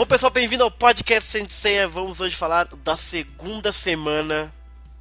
Bom, 0.00 0.06
pessoal, 0.06 0.32
bem-vindo 0.32 0.64
ao 0.64 0.70
podcast 0.70 1.28
Senseia. 1.30 1.86
Vamos 1.86 2.22
hoje 2.22 2.34
falar 2.34 2.66
da 2.82 2.96
segunda 2.96 3.70
semana 3.70 4.50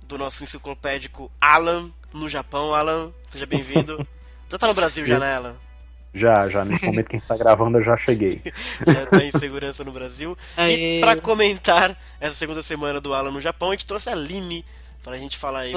do 0.06 0.18
nosso 0.18 0.44
enciclopédico 0.44 1.32
Alan 1.40 1.90
no 2.14 2.28
Japão. 2.28 2.76
Alan, 2.76 3.14
seja 3.30 3.46
bem-vindo. 3.46 4.06
Já 4.52 4.58
tá 4.58 4.68
no 4.68 4.74
Brasil 4.74 5.06
já, 5.06 5.18
né, 5.18 5.36
Alan? 5.36 5.56
Já, 6.14 6.50
já. 6.50 6.66
Nesse 6.66 6.84
momento 6.86 7.08
que 7.08 7.16
a 7.16 7.20
gente 7.20 7.30
tá 7.30 7.38
gravando, 7.38 7.78
eu 7.78 7.82
já 7.82 7.96
cheguei. 7.96 8.42
já 8.86 9.06
tá 9.06 9.24
em 9.24 9.32
segurança 9.32 9.86
no 9.86 9.92
Brasil. 9.94 10.38
Aê. 10.58 10.98
E 10.98 11.00
para 11.00 11.16
comentar 11.22 11.98
essa 12.20 12.36
segunda 12.36 12.62
semana 12.62 13.00
do 13.00 13.14
Alan 13.14 13.32
no 13.32 13.40
Japão, 13.40 13.70
a 13.70 13.72
gente 13.72 13.86
trouxe 13.86 14.10
a 14.10 14.12
Aline 14.12 14.66
pra 15.02 15.18
gente 15.18 15.38
falar 15.38 15.60
aí 15.60 15.74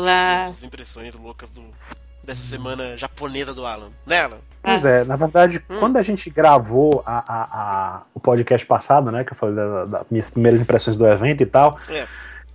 as 0.48 0.64
impressões 0.64 1.14
loucas 1.14 1.48
do, 1.52 1.62
dessa 2.22 2.42
semana 2.42 2.96
japonesa 2.96 3.52
do 3.52 3.66
Alan. 3.66 3.90
Né, 4.06 4.20
Alan? 4.20 4.38
Pois 4.62 4.84
é, 4.84 5.04
na 5.04 5.16
verdade, 5.16 5.62
hum. 5.68 5.78
quando 5.80 5.96
a 5.96 6.02
gente 6.02 6.30
gravou 6.30 7.02
a, 7.04 7.18
a, 7.18 7.42
a, 7.42 8.02
o 8.14 8.20
podcast 8.20 8.64
passado, 8.64 9.10
né, 9.10 9.24
que 9.24 9.32
eu 9.32 9.36
falei 9.36 9.56
das 9.56 9.88
da 9.90 10.06
minhas 10.08 10.30
primeiras 10.30 10.60
impressões 10.60 10.96
do 10.96 11.06
evento 11.06 11.42
e 11.42 11.46
tal, 11.46 11.76
é. 11.88 12.06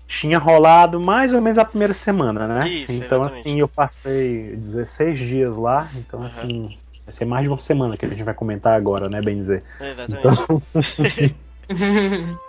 tinha 0.07 0.39
rolado 0.39 1.01
mais 1.01 1.33
ou 1.33 1.41
menos 1.41 1.57
a 1.57 1.65
primeira 1.65 1.93
semana, 1.93 2.47
né? 2.47 2.69
Isso, 2.69 2.93
então, 2.93 3.21
exatamente. 3.21 3.49
assim, 3.49 3.59
eu 3.59 3.67
passei 3.67 4.55
16 4.55 5.19
dias 5.19 5.57
lá, 5.57 5.89
então, 5.95 6.21
uhum. 6.21 6.25
assim, 6.25 6.77
vai 7.03 7.11
ser 7.11 7.25
mais 7.25 7.43
de 7.43 7.49
uma 7.49 7.59
semana 7.59 7.97
que 7.97 8.05
a 8.05 8.09
gente 8.09 8.23
vai 8.23 8.33
comentar 8.33 8.73
agora, 8.73 9.09
né, 9.09 9.21
bem 9.21 9.35
dizer. 9.37 9.63
Exatamente. 9.81 10.63
Então... 11.67 12.37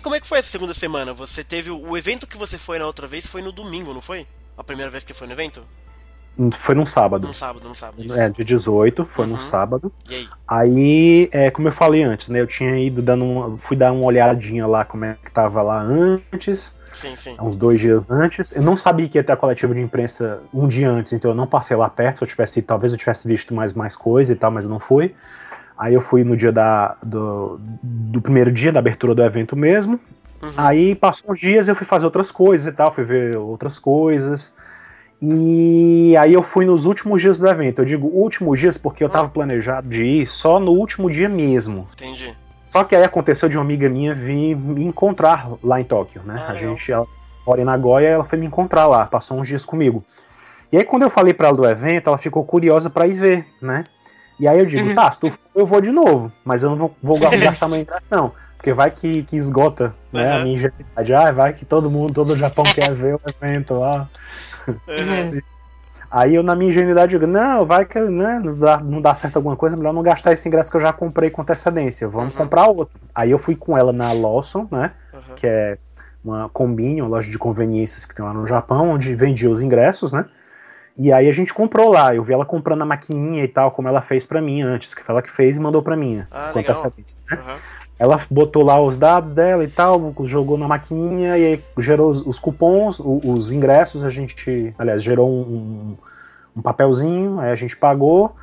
aí, 0.00 0.02
como 0.02 0.14
é 0.16 0.20
que 0.20 0.26
foi 0.26 0.38
essa 0.38 0.48
segunda 0.48 0.74
semana? 0.74 1.12
Você 1.12 1.44
teve 1.44 1.70
o 1.70 1.96
evento 1.96 2.26
que 2.26 2.36
você 2.36 2.58
foi 2.58 2.78
na 2.78 2.86
outra 2.86 3.06
vez 3.06 3.26
foi 3.26 3.42
no 3.42 3.52
domingo, 3.52 3.94
não 3.94 4.00
foi? 4.00 4.26
A 4.56 4.64
primeira 4.64 4.90
vez 4.90 5.04
que 5.04 5.14
foi 5.14 5.26
no 5.26 5.34
evento? 5.34 5.62
Foi 6.52 6.74
num 6.74 6.86
sábado. 6.86 7.26
Num 7.26 7.34
sábado, 7.34 7.68
num 7.68 7.74
sábado. 7.74 8.02
Isso. 8.02 8.18
É, 8.18 8.28
dia 8.30 8.44
18, 8.44 9.04
foi 9.04 9.24
uhum. 9.26 9.32
num 9.32 9.38
sábado. 9.38 9.92
E 10.08 10.14
aí? 10.14 10.28
Aí, 10.48 11.28
é, 11.32 11.50
como 11.50 11.68
eu 11.68 11.72
falei 11.72 12.02
antes, 12.02 12.28
né? 12.28 12.40
Eu 12.40 12.46
tinha 12.46 12.78
ido 12.78 13.02
dando 13.02 13.24
uma, 13.24 13.58
fui 13.58 13.76
dar 13.76 13.92
uma 13.92 14.04
olhadinha 14.04 14.66
lá 14.66 14.84
como 14.84 15.04
é 15.04 15.16
que 15.22 15.30
tava 15.30 15.60
lá 15.60 15.82
antes. 15.82 16.74
Sim, 16.92 17.14
sim. 17.14 17.36
Uns 17.40 17.56
dois 17.56 17.78
dias 17.78 18.10
antes. 18.10 18.56
Eu 18.56 18.62
não 18.62 18.76
sabia 18.76 19.08
que 19.08 19.18
ia 19.18 19.24
ter 19.24 19.32
a 19.32 19.36
coletiva 19.36 19.74
de 19.74 19.80
imprensa 19.80 20.40
um 20.52 20.66
dia 20.66 20.90
antes, 20.90 21.12
então 21.12 21.32
eu 21.32 21.34
não 21.34 21.46
passei 21.46 21.76
lá 21.76 21.90
perto. 21.90 22.18
Se 22.18 22.24
eu 22.24 22.28
tivesse, 22.28 22.62
talvez 22.62 22.92
eu 22.92 22.98
tivesse 22.98 23.28
visto 23.28 23.52
mais, 23.54 23.74
mais 23.74 23.94
coisa 23.94 24.32
e 24.32 24.36
tal, 24.36 24.50
mas 24.50 24.66
não 24.66 24.80
fui. 24.80 25.14
Aí 25.80 25.94
eu 25.94 26.00
fui 26.02 26.24
no 26.24 26.36
dia 26.36 26.52
da, 26.52 26.94
do, 27.02 27.58
do 27.82 28.20
primeiro 28.20 28.52
dia 28.52 28.70
da 28.70 28.80
abertura 28.80 29.14
do 29.14 29.22
evento 29.22 29.56
mesmo. 29.56 29.98
Uhum. 30.42 30.52
Aí 30.54 30.94
passou 30.94 31.32
uns 31.32 31.40
dias 31.40 31.68
eu 31.68 31.74
fui 31.74 31.86
fazer 31.86 32.04
outras 32.04 32.30
coisas 32.30 32.70
e 32.70 32.76
tal, 32.76 32.92
fui 32.92 33.02
ver 33.02 33.38
outras 33.38 33.78
coisas. 33.78 34.54
E 35.22 36.14
aí 36.18 36.34
eu 36.34 36.42
fui 36.42 36.66
nos 36.66 36.84
últimos 36.84 37.22
dias 37.22 37.38
do 37.38 37.48
evento. 37.48 37.80
Eu 37.80 37.86
digo 37.86 38.08
últimos 38.08 38.60
dias 38.60 38.76
porque 38.76 39.02
eu 39.02 39.08
tava 39.08 39.24
uhum. 39.24 39.30
planejado 39.30 39.88
de 39.88 40.04
ir 40.04 40.26
só 40.26 40.60
no 40.60 40.72
último 40.72 41.10
dia 41.10 41.30
mesmo. 41.30 41.88
Entendi. 41.94 42.36
Só 42.62 42.84
que 42.84 42.94
aí 42.94 43.02
aconteceu 43.02 43.48
de 43.48 43.56
uma 43.56 43.64
amiga 43.64 43.88
minha 43.88 44.14
vir 44.14 44.54
me 44.54 44.84
encontrar 44.84 45.50
lá 45.64 45.80
em 45.80 45.84
Tóquio, 45.84 46.20
né? 46.26 46.44
Ah, 46.46 46.52
a 46.52 46.54
gente, 46.54 46.92
ela 46.92 47.06
mora 47.46 47.62
em 47.62 47.64
Nagoya, 47.64 48.06
ela 48.06 48.24
foi 48.24 48.38
me 48.38 48.44
encontrar 48.46 48.86
lá, 48.86 49.06
passou 49.06 49.40
uns 49.40 49.48
dias 49.48 49.64
comigo. 49.64 50.04
E 50.70 50.76
aí 50.76 50.84
quando 50.84 51.04
eu 51.04 51.10
falei 51.10 51.32
para 51.32 51.48
ela 51.48 51.56
do 51.56 51.66
evento, 51.66 52.08
ela 52.08 52.18
ficou 52.18 52.44
curiosa 52.44 52.90
para 52.90 53.06
ir 53.06 53.14
ver, 53.14 53.46
né? 53.62 53.82
E 54.40 54.48
aí 54.48 54.58
eu 54.58 54.64
digo, 54.64 54.88
uhum. 54.88 54.94
tá, 54.94 55.10
se 55.10 55.20
tu 55.20 55.30
for, 55.30 55.46
eu 55.54 55.66
vou 55.66 55.82
de 55.82 55.92
novo, 55.92 56.32
mas 56.42 56.62
eu 56.62 56.70
não 56.70 56.76
vou, 56.76 56.96
vou 57.02 57.18
gastar 57.38 57.68
meu 57.68 57.78
ingresso, 57.78 58.02
não. 58.10 58.32
Porque 58.56 58.72
vai 58.72 58.90
que, 58.90 59.22
que 59.22 59.36
esgota 59.36 59.94
né, 60.12 60.34
uhum. 60.34 60.40
a 60.40 60.42
minha 60.42 60.54
ingenuidade. 60.54 61.14
Ah, 61.14 61.30
vai 61.30 61.52
que 61.52 61.64
todo 61.64 61.90
mundo, 61.90 62.14
todo 62.14 62.32
o 62.32 62.36
Japão 62.36 62.64
quer 62.64 62.92
ver 62.96 63.14
o 63.14 63.20
evento 63.42 63.74
lá. 63.74 64.08
Uhum. 64.66 65.40
Aí 66.10 66.34
eu, 66.34 66.42
na 66.42 66.56
minha 66.56 66.70
ingenuidade, 66.70 67.10
digo, 67.10 67.26
não, 67.26 67.64
vai 67.64 67.84
que 67.84 68.00
né, 68.00 68.40
não, 68.42 68.58
dá, 68.58 68.78
não 68.78 69.00
dá 69.00 69.14
certo 69.14 69.36
alguma 69.36 69.56
coisa, 69.56 69.76
melhor 69.76 69.92
não 69.92 70.02
gastar 70.02 70.32
esse 70.32 70.48
ingresso 70.48 70.70
que 70.70 70.76
eu 70.76 70.80
já 70.80 70.92
comprei 70.92 71.30
com 71.30 71.42
antecedência. 71.42 72.08
Vamos 72.08 72.32
uhum. 72.32 72.38
comprar 72.38 72.66
outro. 72.66 72.98
Aí 73.14 73.30
eu 73.30 73.38
fui 73.38 73.54
com 73.54 73.78
ela 73.78 73.92
na 73.92 74.10
Lawson, 74.12 74.66
né? 74.70 74.92
Uhum. 75.12 75.34
Que 75.36 75.46
é 75.46 75.78
uma 76.24 76.48
combine, 76.48 77.00
uma 77.00 77.08
loja 77.08 77.30
de 77.30 77.38
conveniências 77.38 78.04
que 78.04 78.14
tem 78.14 78.24
lá 78.24 78.32
no 78.32 78.46
Japão, 78.46 78.90
onde 78.90 79.14
vendia 79.14 79.50
os 79.50 79.62
ingressos, 79.62 80.12
né? 80.12 80.24
E 80.98 81.12
aí 81.12 81.28
a 81.28 81.32
gente 81.32 81.54
comprou 81.54 81.90
lá, 81.90 82.14
eu 82.14 82.22
vi 82.22 82.32
ela 82.32 82.44
comprando 82.44 82.82
a 82.82 82.86
maquininha 82.86 83.44
e 83.44 83.48
tal, 83.48 83.70
como 83.70 83.88
ela 83.88 84.00
fez 84.00 84.26
para 84.26 84.40
mim 84.40 84.62
antes, 84.62 84.94
que 84.94 85.02
foi 85.02 85.14
ela 85.14 85.22
que 85.22 85.30
fez 85.30 85.56
e 85.56 85.60
mandou 85.60 85.82
para 85.82 85.96
mim. 85.96 86.24
Ah, 86.30 86.52
legal. 86.54 86.72
Essa 86.72 86.90
vez, 86.90 87.18
né? 87.30 87.38
uhum. 87.38 87.54
Ela 87.98 88.18
botou 88.30 88.64
lá 88.64 88.80
os 88.80 88.96
dados 88.96 89.30
dela 89.30 89.62
e 89.62 89.68
tal, 89.68 90.14
jogou 90.24 90.56
na 90.56 90.66
maquininha 90.66 91.36
e 91.36 91.46
aí 91.46 91.64
gerou 91.78 92.10
os, 92.10 92.26
os 92.26 92.38
cupons, 92.38 92.98
os, 92.98 93.24
os, 93.24 93.52
ingressos, 93.52 94.02
a 94.02 94.08
gente, 94.08 94.74
aliás, 94.78 95.02
gerou 95.02 95.28
um, 95.28 95.40
um, 95.40 95.96
um, 96.56 96.62
papelzinho, 96.62 97.38
aí 97.38 97.50
a 97.50 97.54
gente 97.54 97.76
pagou 97.76 98.34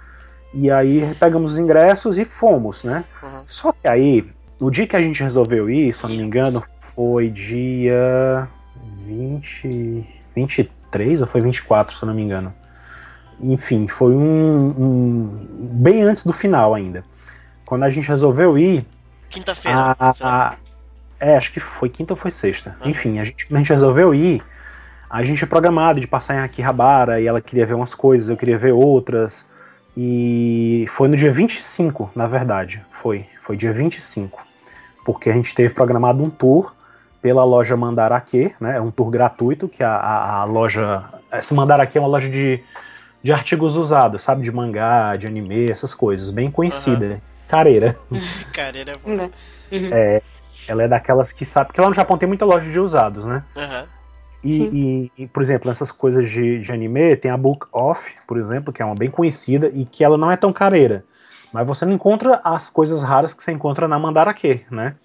e 0.53 0.69
aí 0.69 1.11
pegamos 1.19 1.53
os 1.53 1.57
ingressos 1.57 2.19
e 2.19 2.25
fomos, 2.25 2.83
né? 2.83 3.03
Uhum. 3.23 3.43
Só 3.47 3.71
que 3.71 3.87
aí, 3.87 4.29
o 4.59 4.69
dia 4.69 4.85
que 4.85 4.95
a 4.95 5.01
gente 5.01 5.23
resolveu 5.23 5.67
ir, 5.69 5.91
se 5.91 6.03
eu 6.03 6.09
não 6.11 6.17
me 6.17 6.23
engano, 6.23 6.63
foi 6.79 7.27
dia 7.29 8.47
20, 9.07 10.16
23 10.37 10.77
23 10.87 11.21
ou 11.21 11.27
foi 11.27 11.41
24, 11.41 11.95
se 11.95 12.03
eu 12.03 12.07
não 12.07 12.13
me 12.13 12.21
engano. 12.21 12.53
Enfim, 13.39 13.87
foi 13.87 14.13
um, 14.13 14.67
um 14.67 15.47
bem 15.73 16.01
antes 16.03 16.25
do 16.25 16.33
final 16.33 16.73
ainda. 16.73 17.03
Quando 17.65 17.83
a 17.83 17.89
gente 17.89 18.07
resolveu 18.07 18.57
ir. 18.57 18.85
Quinta-feira. 19.29 19.95
É, 21.19 21.35
acho 21.35 21.51
que 21.51 21.59
foi 21.59 21.89
quinta 21.89 22.13
ou 22.13 22.17
foi 22.17 22.31
sexta. 22.31 22.77
Enfim, 22.85 23.19
a 23.19 23.23
gente, 23.23 23.47
quando 23.47 23.55
a 23.57 23.59
gente 23.59 23.73
resolveu 23.73 24.13
ir, 24.13 24.41
a 25.09 25.23
gente 25.23 25.43
é 25.43 25.47
programado 25.47 25.99
de 25.99 26.07
passar 26.07 26.35
em 26.35 26.39
Akihabara 26.39 27.19
e 27.19 27.27
ela 27.27 27.41
queria 27.41 27.65
ver 27.65 27.73
umas 27.73 27.95
coisas, 27.95 28.29
eu 28.29 28.37
queria 28.37 28.57
ver 28.57 28.71
outras. 28.71 29.47
E 29.95 30.85
foi 30.89 31.07
no 31.07 31.15
dia 31.15 31.31
25, 31.31 32.11
na 32.15 32.27
verdade. 32.27 32.85
Foi. 32.91 33.25
Foi 33.41 33.57
dia 33.57 33.73
25. 33.73 34.45
Porque 35.03 35.29
a 35.29 35.33
gente 35.33 35.55
teve 35.55 35.73
programado 35.73 36.23
um 36.23 36.29
tour 36.29 36.73
pela 37.27 37.43
loja 37.43 37.75
Mandarake, 37.75 38.55
né? 38.57 38.77
É 38.77 38.81
um 38.81 38.89
tour 38.89 39.09
gratuito 39.09 39.67
que 39.67 39.83
a, 39.83 39.93
a, 39.97 40.39
a 40.39 40.43
loja. 40.45 41.03
Essa 41.29 41.53
Mandarake 41.53 41.97
é 41.97 41.99
uma 41.99 42.07
loja 42.07 42.29
de, 42.29 42.63
de 43.21 43.33
artigos 43.33 43.75
usados, 43.75 44.21
sabe? 44.21 44.43
De 44.43 44.49
mangá, 44.49 45.17
de 45.17 45.27
anime, 45.27 45.69
essas 45.69 45.93
coisas. 45.93 46.29
Bem 46.29 46.49
conhecida. 46.49 47.05
Uhum. 47.05 47.21
Careira. 47.49 47.97
Careira 48.55 48.93
é 48.93 48.97
boa. 48.97 49.29
Uhum. 49.73 49.89
É, 49.91 50.21
ela 50.69 50.83
é 50.83 50.87
daquelas 50.87 51.33
que 51.33 51.43
sabe. 51.43 51.67
Porque 51.67 51.81
lá 51.81 51.89
no 51.89 51.93
Japão 51.93 52.17
tem 52.17 52.29
muita 52.29 52.45
loja 52.45 52.71
de 52.71 52.79
usados, 52.79 53.25
né? 53.25 53.43
Uhum. 53.57 53.85
E, 54.41 55.11
e, 55.17 55.23
e, 55.23 55.27
por 55.27 55.43
exemplo, 55.43 55.67
nessas 55.67 55.91
coisas 55.91 56.29
de, 56.29 56.59
de 56.59 56.71
anime, 56.71 57.17
tem 57.17 57.29
a 57.29 57.35
Book 57.35 57.67
Off, 57.73 58.15
por 58.25 58.37
exemplo, 58.37 58.71
que 58.71 58.81
é 58.81 58.85
uma 58.85 58.95
bem 58.95 59.09
conhecida 59.09 59.69
e 59.73 59.83
que 59.83 60.01
ela 60.01 60.17
não 60.17 60.31
é 60.31 60.37
tão 60.37 60.53
careira. 60.53 61.03
Mas 61.51 61.67
você 61.67 61.83
não 61.83 61.91
encontra 61.91 62.39
as 62.41 62.69
coisas 62.69 63.03
raras 63.03 63.33
que 63.33 63.43
você 63.43 63.51
encontra 63.51 63.85
na 63.85 63.99
Mandarake, 63.99 64.65
né? 64.71 64.95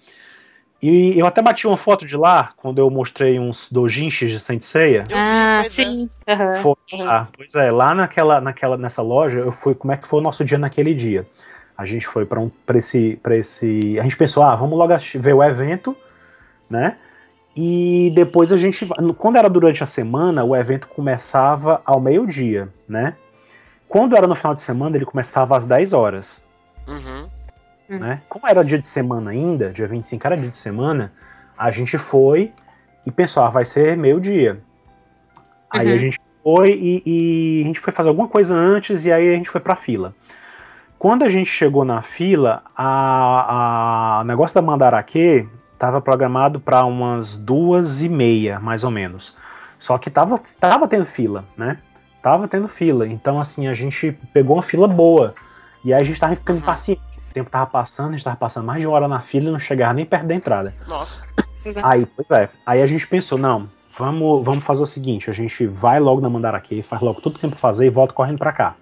E 0.83 1.17
eu 1.17 1.25
até 1.25 1.41
bati 1.41 1.65
uma 1.65 1.77
foto 1.77 2.05
de 2.05 2.17
lá, 2.17 2.51
quando 2.57 2.77
eu 2.77 2.89
mostrei 2.89 3.39
uns 3.39 3.71
dojinshis 3.71 4.29
de 4.29 4.37
Saint 4.37 4.61
Seiya. 4.61 5.05
Ah, 5.13 5.63
sim. 5.69 6.09
Uhum. 6.27 6.55
Foi, 6.61 6.75
ah, 7.07 7.25
pois 7.31 7.55
é, 7.55 7.71
lá 7.71 7.95
naquela, 7.95 8.41
naquela, 8.41 8.75
nessa 8.75 9.01
loja, 9.01 9.39
eu 9.39 9.51
fui, 9.53 9.73
como 9.73 9.93
é 9.93 9.97
que 9.97 10.05
foi 10.05 10.19
o 10.19 10.21
nosso 10.21 10.43
dia 10.43 10.57
naquele 10.57 10.93
dia? 10.93 11.25
A 11.77 11.85
gente 11.85 12.05
foi 12.05 12.25
para 12.25 12.37
um, 12.37 12.51
pra 12.65 12.77
esse, 12.77 13.17
pra 13.23 13.37
esse... 13.37 13.97
A 13.97 14.03
gente 14.03 14.17
pensou, 14.17 14.43
ah, 14.43 14.57
vamos 14.57 14.77
logo 14.77 14.93
ver 15.15 15.33
o 15.33 15.41
evento, 15.41 15.95
né? 16.69 16.97
E 17.55 18.11
depois 18.13 18.51
a 18.51 18.57
gente... 18.57 18.85
Quando 19.17 19.37
era 19.37 19.49
durante 19.49 19.81
a 19.81 19.87
semana, 19.87 20.43
o 20.43 20.53
evento 20.53 20.89
começava 20.89 21.81
ao 21.85 22.01
meio-dia, 22.01 22.67
né? 22.89 23.15
Quando 23.87 24.17
era 24.17 24.27
no 24.27 24.35
final 24.35 24.53
de 24.53 24.59
semana, 24.59 24.97
ele 24.97 25.05
começava 25.05 25.55
às 25.55 25.63
10 25.63 25.93
horas. 25.93 26.41
Uhum. 26.85 27.12
Hum. 27.89 27.99
Né? 27.99 28.21
Como 28.29 28.47
era 28.47 28.63
dia 28.63 28.79
de 28.79 28.87
semana 28.87 29.31
ainda, 29.31 29.71
dia 29.71 29.87
25 29.87 30.25
era 30.25 30.37
dia 30.37 30.49
de 30.49 30.57
semana, 30.57 31.11
a 31.57 31.69
gente 31.69 31.97
foi 31.97 32.53
e 33.05 33.11
pensou, 33.11 33.43
ah, 33.43 33.49
vai 33.49 33.65
ser 33.65 33.97
meio-dia. 33.97 34.61
Aí 35.69 35.87
uhum. 35.87 35.93
a 35.93 35.97
gente 35.97 36.19
foi 36.43 36.71
e, 36.71 37.03
e, 37.05 37.61
a 37.63 37.67
gente 37.67 37.79
foi 37.79 37.91
fazer 37.91 38.09
alguma 38.09 38.27
coisa 38.27 38.55
antes 38.55 39.05
e 39.05 39.11
aí 39.11 39.33
a 39.33 39.35
gente 39.35 39.49
foi 39.49 39.61
pra 39.61 39.75
fila. 39.75 40.15
Quando 40.97 41.23
a 41.23 41.29
gente 41.29 41.49
chegou 41.49 41.83
na 41.83 42.01
fila, 42.01 42.63
a, 42.75 44.19
a 44.19 44.21
o 44.21 44.23
negócio 44.23 44.55
da 44.55 44.61
Mandarake 44.61 45.47
estava 45.73 45.99
programado 45.99 46.61
para 46.61 46.85
umas 46.85 47.37
duas 47.37 48.01
e 48.01 48.07
meia, 48.07 48.59
mais 48.59 48.85
ou 48.85 48.91
menos. 48.91 49.35
Só 49.77 49.97
que 49.97 50.09
tava, 50.09 50.39
tava 50.59 50.87
tendo 50.87 51.05
fila, 51.05 51.43
né? 51.57 51.77
Tava 52.21 52.47
tendo 52.47 52.69
fila. 52.69 53.05
Então, 53.05 53.37
assim, 53.37 53.67
a 53.67 53.73
gente 53.73 54.17
pegou 54.31 54.55
uma 54.55 54.63
fila 54.63 54.87
boa. 54.87 55.35
E 55.83 55.93
aí 55.93 55.99
a 55.99 56.03
gente 56.03 56.17
tava 56.17 56.37
ficando 56.37 56.59
uhum. 56.59 56.65
O 57.33 57.41
tempo 57.43 57.49
tava 57.49 57.65
passando, 57.65 58.09
a 58.09 58.11
gente 58.11 58.23
tava 58.23 58.37
passando 58.37 58.65
mais 58.65 58.79
de 58.79 58.85
uma 58.85 58.95
hora 58.95 59.07
na 59.07 59.19
fila 59.19 59.49
e 59.49 59.51
não 59.51 59.57
chegava 59.57 59.93
nem 59.93 60.05
perto 60.05 60.27
da 60.27 60.35
entrada. 60.35 60.73
Nossa. 60.87 61.21
Aí, 61.81 62.05
pois 62.05 62.29
é. 62.29 62.49
Aí 62.63 62.81
a 62.81 62.85
gente 62.85 63.07
pensou, 63.07 63.37
não, 63.37 63.67
vamos, 63.97 64.45
vamos 64.45 64.63
fazer 64.63 64.83
o 64.83 64.85
seguinte, 64.85 65.29
a 65.29 65.33
gente 65.33 65.65
vai 65.65 65.99
logo 65.99 66.21
na 66.21 66.29
Mandarake, 66.29 66.83
faz 66.83 67.01
logo 67.01 67.21
tudo 67.21 67.35
que 67.35 67.41
tem 67.41 67.49
pra 67.49 67.57
fazer 67.57 67.87
e 67.87 67.89
volta 67.89 68.13
correndo 68.13 68.37
pra 68.37 68.51
cá. 68.51 68.75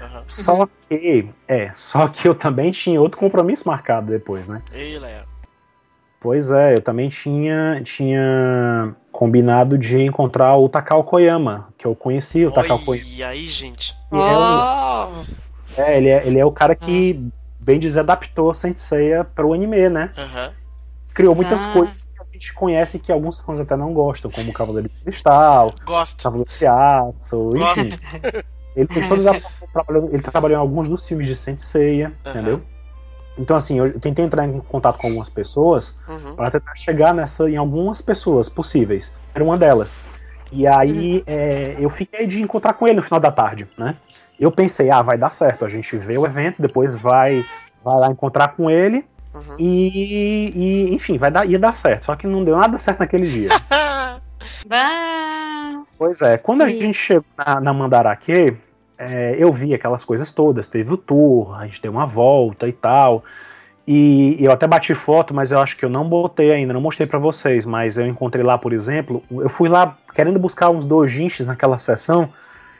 Uhum. 0.00 0.22
Só 0.26 0.66
que, 0.88 1.28
é, 1.46 1.70
só 1.74 2.08
que 2.08 2.26
eu 2.26 2.34
também 2.34 2.72
tinha 2.72 3.00
outro 3.00 3.18
compromisso 3.18 3.68
marcado 3.68 4.10
depois, 4.10 4.48
né? 4.48 4.62
Ei, 4.72 4.98
Léo. 4.98 5.24
Pois 6.18 6.50
é, 6.50 6.74
eu 6.74 6.80
também 6.80 7.10
tinha, 7.10 7.80
tinha 7.84 8.96
combinado 9.12 9.76
de 9.76 10.00
encontrar 10.00 10.56
o 10.56 10.68
Takao 10.68 11.04
Koyama, 11.04 11.68
que 11.76 11.86
eu 11.86 11.94
conheci 11.94 12.46
o 12.46 12.50
Takao 12.50 12.78
Koyama. 12.78 13.08
E 13.10 13.22
aí, 13.22 13.46
gente? 13.46 13.94
Oh. 14.10 14.16
É, 15.76 15.92
é, 15.92 15.98
ele 15.98 16.08
é, 16.08 16.26
ele 16.26 16.38
é 16.38 16.44
o 16.44 16.50
cara 16.50 16.74
que, 16.74 17.22
bem 17.66 17.80
dizer, 17.80 18.00
adaptou 18.00 18.48
a 18.48 18.54
Senseiya 18.54 19.24
para 19.24 19.44
o 19.44 19.52
anime, 19.52 19.88
né? 19.88 20.12
Uhum. 20.16 20.52
Criou 21.12 21.34
muitas 21.34 21.64
ah. 21.64 21.72
coisas 21.72 22.14
que 22.14 22.22
a 22.22 22.24
gente 22.24 22.54
conhece 22.54 23.00
que 23.00 23.10
alguns 23.10 23.40
fãs 23.40 23.58
até 23.58 23.74
não 23.74 23.92
gostam, 23.92 24.30
como 24.30 24.50
o 24.50 24.52
Cavaleiro 24.52 24.88
de 24.88 24.94
Cristal, 25.02 25.74
Gosto. 25.84 26.22
Cavaleiro 26.22 26.50
de 26.56 26.64
Yatsu, 26.64 27.54
enfim. 27.56 27.88
Ele 28.76 28.86
fez 28.92 29.08
toda 29.08 29.30
a 29.30 29.34
ele 30.12 30.22
trabalhou 30.22 30.58
em 30.58 30.60
alguns 30.60 30.86
dos 30.86 31.08
filmes 31.08 31.26
de 31.26 31.34
Senseiya, 31.34 32.12
uhum. 32.24 32.30
entendeu? 32.30 32.62
Então, 33.38 33.56
assim, 33.56 33.78
eu 33.78 33.98
tentei 33.98 34.24
entrar 34.24 34.46
em 34.46 34.60
contato 34.60 34.98
com 34.98 35.08
algumas 35.08 35.28
pessoas 35.28 35.98
uhum. 36.06 36.36
para 36.36 36.50
tentar 36.50 36.76
chegar 36.76 37.12
nessa 37.12 37.50
em 37.50 37.56
algumas 37.56 38.00
pessoas 38.00 38.48
possíveis. 38.48 39.12
Era 39.34 39.42
uma 39.42 39.58
delas. 39.58 39.98
E 40.52 40.66
aí 40.66 41.18
uhum. 41.18 41.22
é, 41.26 41.76
eu 41.78 41.90
fiquei 41.90 42.26
de 42.26 42.42
encontrar 42.42 42.74
com 42.74 42.86
ele 42.86 42.96
no 42.96 43.02
final 43.02 43.18
da 43.18 43.32
tarde, 43.32 43.66
né? 43.76 43.96
Eu 44.38 44.50
pensei, 44.50 44.90
ah, 44.90 45.02
vai 45.02 45.16
dar 45.16 45.30
certo, 45.30 45.64
a 45.64 45.68
gente 45.68 45.96
vê 45.96 46.18
o 46.18 46.26
evento, 46.26 46.60
depois 46.60 46.96
vai, 46.96 47.44
vai 47.82 47.96
lá 47.96 48.08
encontrar 48.08 48.48
com 48.48 48.70
ele 48.70 49.04
uhum. 49.34 49.56
e, 49.58 50.52
e, 50.54 50.94
enfim, 50.94 51.16
vai 51.18 51.30
dar, 51.30 51.46
ia 51.46 51.58
dar 51.58 51.74
certo. 51.74 52.04
Só 52.06 52.16
que 52.16 52.26
não 52.26 52.44
deu 52.44 52.56
nada 52.56 52.78
certo 52.78 53.00
naquele 53.00 53.28
dia. 53.28 53.48
pois 55.98 56.20
é, 56.20 56.36
quando 56.36 56.62
a 56.62 56.68
gente 56.68 56.94
chegou 56.94 57.24
na, 57.38 57.60
na 57.60 57.72
Mandarake, 57.72 58.56
é, 58.98 59.36
eu 59.38 59.52
vi 59.52 59.74
aquelas 59.74 60.04
coisas 60.04 60.30
todas. 60.32 60.68
Teve 60.68 60.92
o 60.92 60.96
tour, 60.96 61.58
a 61.58 61.66
gente 61.66 61.80
deu 61.80 61.92
uma 61.92 62.06
volta 62.06 62.68
e 62.68 62.72
tal. 62.72 63.24
E 63.86 64.36
eu 64.40 64.50
até 64.50 64.66
bati 64.66 64.94
foto, 64.94 65.32
mas 65.32 65.52
eu 65.52 65.60
acho 65.60 65.76
que 65.76 65.84
eu 65.84 65.88
não 65.88 66.08
botei 66.08 66.50
ainda, 66.52 66.72
não 66.72 66.80
mostrei 66.80 67.06
para 67.06 67.18
vocês. 67.18 67.64
Mas 67.64 67.96
eu 67.96 68.06
encontrei 68.06 68.44
lá, 68.44 68.58
por 68.58 68.72
exemplo, 68.72 69.22
eu 69.30 69.48
fui 69.48 69.68
lá 69.68 69.96
querendo 70.14 70.40
buscar 70.40 70.70
uns 70.70 70.84
dojinshis 70.84 71.46
naquela 71.46 71.78
sessão. 71.78 72.28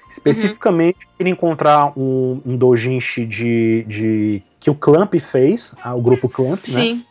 Especificamente, 0.08 1.04
uhum. 1.04 1.12
queria 1.18 1.32
encontrar 1.32 1.92
um, 1.98 2.40
um 2.44 2.56
dojinshi 2.56 3.26
de, 3.26 3.84
de 3.88 4.42
que 4.60 4.70
o 4.70 4.74
Clamp 4.74 5.14
fez, 5.14 5.74
ah, 5.82 5.94
o 5.94 6.00
grupo 6.00 6.28
Clamp, 6.28 6.66
né? 6.68 6.80
Sim. 6.80 6.94
né? 6.94 7.02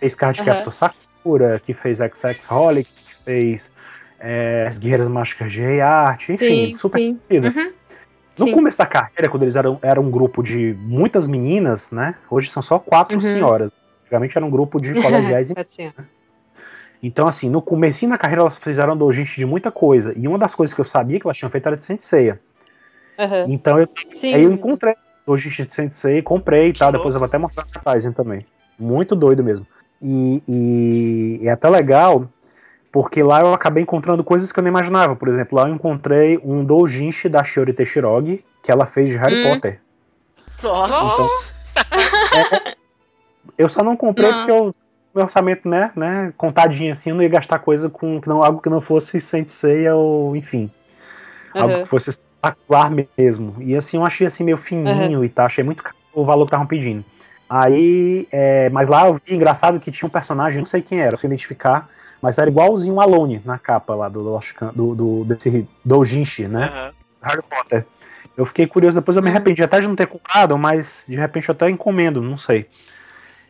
Fez 0.00 0.14
Card 0.14 0.38
uhum. 0.38 0.46
Captor 0.46 0.72
Sakura, 0.72 1.60
que 1.60 1.72
fez 1.72 1.98
XX 1.98 2.50
Holic, 2.50 2.88
que 2.88 3.16
fez 3.24 3.72
é, 4.20 4.66
As 4.68 4.78
Guerreiras 4.78 5.08
Mágicas 5.08 5.50
de 5.50 5.80
Art, 5.80 6.28
enfim, 6.28 6.68
sim, 6.68 6.76
super 6.76 6.98
sim. 6.98 7.08
conhecido. 7.12 7.48
Uhum. 7.48 7.72
No 8.36 8.46
Sim. 8.46 8.52
começo 8.52 8.76
da 8.76 8.86
carreira, 8.86 9.28
quando 9.28 9.44
eles 9.44 9.54
eram, 9.54 9.78
eram 9.80 10.02
um 10.02 10.10
grupo 10.10 10.42
de 10.42 10.74
muitas 10.80 11.28
meninas, 11.28 11.92
né? 11.92 12.16
Hoje 12.28 12.50
são 12.50 12.60
só 12.60 12.80
quatro 12.80 13.14
uhum. 13.14 13.20
senhoras. 13.20 13.70
Antigamente 14.02 14.36
era 14.36 14.44
um 14.44 14.50
grupo 14.50 14.80
de 14.80 14.92
colegiais 15.00 15.50
e 15.50 15.54
né? 15.54 15.64
Então, 17.02 17.26
assim, 17.26 17.50
no 17.50 17.60
começo 17.60 18.08
da 18.08 18.16
carreira 18.16 18.42
elas 18.42 18.58
fizeram 18.58 18.96
dojinshi 18.96 19.36
de 19.36 19.44
muita 19.44 19.70
coisa. 19.70 20.12
E 20.16 20.26
uma 20.26 20.38
das 20.38 20.54
coisas 20.54 20.74
que 20.74 20.80
eu 20.80 20.84
sabia 20.84 21.20
que 21.20 21.26
elas 21.26 21.36
tinham 21.36 21.50
feito 21.50 21.66
era 21.66 21.76
de 21.76 21.82
Senseiya. 21.82 22.40
Uhum. 23.18 23.52
Então, 23.52 23.78
eu, 23.78 23.88
aí 24.22 24.42
eu 24.42 24.52
encontrei 24.52 24.94
dojinshi 25.26 25.66
de 25.66 25.72
Sensei, 25.72 26.22
comprei 26.22 26.68
e 26.68 26.72
tal. 26.72 26.90
Depois 26.90 27.14
eu 27.14 27.20
vou 27.20 27.26
até 27.26 27.38
mostrar 27.38 27.66
a 27.74 27.80
Tyson 27.80 28.12
também. 28.12 28.46
Muito 28.78 29.14
doido 29.14 29.44
mesmo. 29.44 29.66
E, 30.02 30.42
e, 30.48 31.38
e 31.42 31.48
é 31.48 31.52
até 31.52 31.68
legal 31.68 32.28
porque 32.94 33.24
lá 33.24 33.40
eu 33.40 33.52
acabei 33.52 33.82
encontrando 33.82 34.22
coisas 34.22 34.52
que 34.52 34.58
eu 34.60 34.62
não 34.62 34.68
imaginava. 34.68 35.16
Por 35.16 35.26
exemplo, 35.26 35.58
lá 35.58 35.68
eu 35.68 35.74
encontrei 35.74 36.40
um 36.44 36.64
doujinshi 36.64 37.28
da 37.28 37.42
Shiori 37.42 37.72
Teshirogi, 37.72 38.44
que 38.62 38.70
ela 38.70 38.86
fez 38.86 39.08
de 39.08 39.16
Harry 39.16 39.44
hum. 39.44 39.50
Potter. 39.50 39.80
Nossa! 40.62 41.28
Então, 41.74 42.38
é, 42.38 42.74
eu 43.58 43.68
só 43.68 43.82
não 43.82 43.96
comprei 43.96 44.30
não. 44.30 44.38
porque 44.38 44.50
eu, 44.52 44.70
meu 45.14 45.24
orçamento, 45.24 45.68
né, 45.68 45.92
né, 45.94 46.32
contadinho 46.36 46.92
assim, 46.92 47.10
eu 47.10 47.16
não 47.16 47.22
ia 47.22 47.28
gastar 47.28 47.58
coisa 47.58 47.88
com 47.88 48.20
não, 48.26 48.42
algo 48.42 48.60
que 48.60 48.68
não 48.68 48.80
fosse 48.80 49.20
Sensei 49.20 49.88
ou, 49.88 50.34
enfim, 50.34 50.70
uhum. 51.54 51.62
algo 51.62 51.82
que 51.82 51.88
fosse 51.88 52.10
espetacular 52.10 52.90
mesmo. 53.16 53.56
E 53.60 53.76
assim, 53.76 53.96
eu 53.96 54.04
achei 54.04 54.26
assim 54.26 54.44
meio 54.44 54.56
fininho 54.56 55.18
uhum. 55.18 55.24
e 55.24 55.28
tal, 55.28 55.46
achei 55.46 55.62
muito 55.62 55.82
caro 55.82 55.96
o 56.12 56.24
valor 56.24 56.44
que 56.44 56.48
estavam 56.48 56.66
pedindo. 56.66 57.04
Aí, 57.48 58.26
é, 58.32 58.68
mas 58.70 58.88
lá 58.88 59.06
eu 59.06 59.14
vi 59.14 59.34
engraçado 59.34 59.78
que 59.78 59.90
tinha 59.90 60.06
um 60.06 60.10
personagem, 60.10 60.58
não 60.58 60.66
sei 60.66 60.80
quem 60.82 61.00
era, 61.00 61.16
se 61.16 61.26
identificar, 61.26 61.88
mas 62.20 62.38
era 62.38 62.48
igualzinho 62.48 62.94
o 62.94 63.00
Alone 63.00 63.42
na 63.44 63.58
capa 63.58 63.94
lá 63.94 64.08
do, 64.08 64.40
do, 64.74 64.94
do 64.94 65.24
desse 65.24 65.68
Doujinshi, 65.84 66.48
né? 66.48 66.70
Uhum. 66.72 66.92
Harry 67.22 67.42
Potter. 67.42 67.86
Eu 68.36 68.44
fiquei 68.44 68.66
curioso, 68.66 68.98
depois 68.98 69.16
eu 69.16 69.22
me 69.22 69.30
arrependi 69.30 69.62
até 69.62 69.80
de 69.80 69.86
não 69.86 69.94
ter 69.94 70.06
comprado, 70.06 70.56
mas 70.58 71.04
de 71.08 71.16
repente 71.16 71.48
eu 71.48 71.52
até 71.52 71.70
encomendo, 71.70 72.20
não 72.20 72.36
sei. 72.36 72.66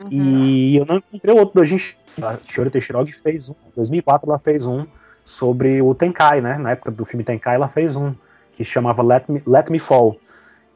Uhum. 0.01 0.09
E 0.11 0.77
eu 0.77 0.85
não 0.85 0.97
encontrei 0.97 1.35
outro 1.35 1.55
Doujinshi. 1.55 1.97
A 2.21 2.39
Shiori 2.49 2.71
Teixeirog 2.71 3.11
fez 3.13 3.51
um, 3.51 3.55
em 3.67 3.73
2004 3.77 4.29
ela 4.29 4.39
fez 4.39 4.67
um 4.67 4.87
sobre 5.25 5.83
o 5.83 5.95
Tenkai, 5.95 6.41
né? 6.41 6.59
Na 6.59 6.73
época 6.73 6.91
do 6.91 7.05
filme 7.05 7.25
Tenkai 7.25 7.57
ela 7.57 7.69
fez 7.69 7.97
um 7.97 8.15
que 8.53 8.65
se 8.65 8.71
chamava 8.71 9.03
Let 9.03 9.25
Me, 9.29 9.43
Let 9.47 9.69
Me 9.71 9.79
Fall. 9.79 10.17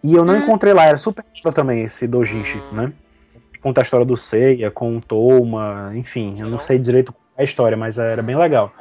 E 0.03 0.15
eu 0.15 0.25
não 0.25 0.35
uhum. 0.35 0.43
encontrei 0.43 0.73
lá, 0.73 0.85
era 0.85 0.97
super 0.97 1.25
também 1.55 1.83
esse 1.83 2.07
Dojinshi, 2.07 2.59
uhum. 2.59 2.73
né? 2.73 2.93
Conta 3.61 3.81
a 3.81 3.83
história 3.83 4.07
do 4.07 4.17
Seiya, 4.17 4.71
com 4.71 4.97
o 4.97 5.01
Toma, 5.01 5.93
enfim, 5.95 6.37
eu 6.39 6.49
não 6.49 6.59
sei 6.59 6.79
direito 6.79 7.13
a 7.37 7.43
história, 7.43 7.77
mas 7.77 7.99
era 7.99 8.23
bem 8.23 8.37
legal. 8.37 8.73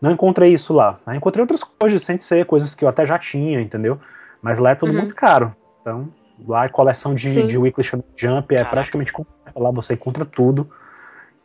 Não 0.00 0.12
encontrei 0.12 0.52
isso 0.52 0.72
lá. 0.72 0.98
encontrei 1.14 1.42
outras 1.42 1.64
coisas, 1.64 2.02
sem 2.02 2.18
ser 2.18 2.44
coisas 2.46 2.74
que 2.74 2.84
eu 2.84 2.88
até 2.88 3.04
já 3.04 3.18
tinha, 3.18 3.60
entendeu? 3.60 3.98
Mas 4.40 4.58
lá 4.58 4.70
é 4.70 4.74
tudo 4.74 4.92
uhum. 4.92 4.98
muito 4.98 5.14
caro. 5.14 5.54
Então, 5.80 6.08
lá 6.46 6.64
a 6.64 6.68
coleção 6.68 7.14
de, 7.14 7.46
de 7.46 7.58
Weekly 7.58 7.84
Jump 8.16 8.54
é 8.54 8.58
Caraca. 8.58 8.70
praticamente 8.70 9.12
completa. 9.12 9.58
Lá 9.58 9.70
você 9.70 9.94
encontra 9.94 10.24
tudo. 10.24 10.70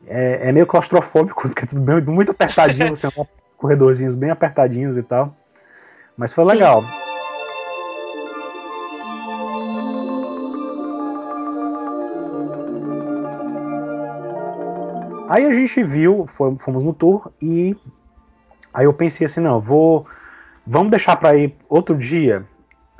É, 0.05 0.49
é, 0.49 0.51
meio 0.51 0.67
claustrofóbico, 0.67 1.43
porque 1.47 1.63
é 1.63 1.67
tudo 1.67 1.81
bem, 1.81 2.01
muito 2.01 2.31
apertadinho, 2.31 2.89
você 2.89 3.07
anda 3.07 3.27
corredorzinhos 3.57 4.15
bem 4.15 4.29
apertadinhos 4.29 4.97
e 4.97 5.03
tal. 5.03 5.35
Mas 6.17 6.33
foi 6.33 6.43
legal. 6.43 6.81
Sim. 6.83 7.03
Aí 15.33 15.47
a 15.47 15.51
gente 15.51 15.83
viu, 15.83 16.27
fomos 16.27 16.83
no 16.83 16.93
tour 16.93 17.31
e 17.41 17.75
aí 18.71 18.85
eu 18.85 18.93
pensei 18.93 19.25
assim, 19.25 19.39
não, 19.39 19.59
vou, 19.59 20.05
vamos 20.63 20.91
deixar 20.91 21.15
para 21.15 21.35
ir 21.35 21.55
outro 21.67 21.97
dia. 21.97 22.45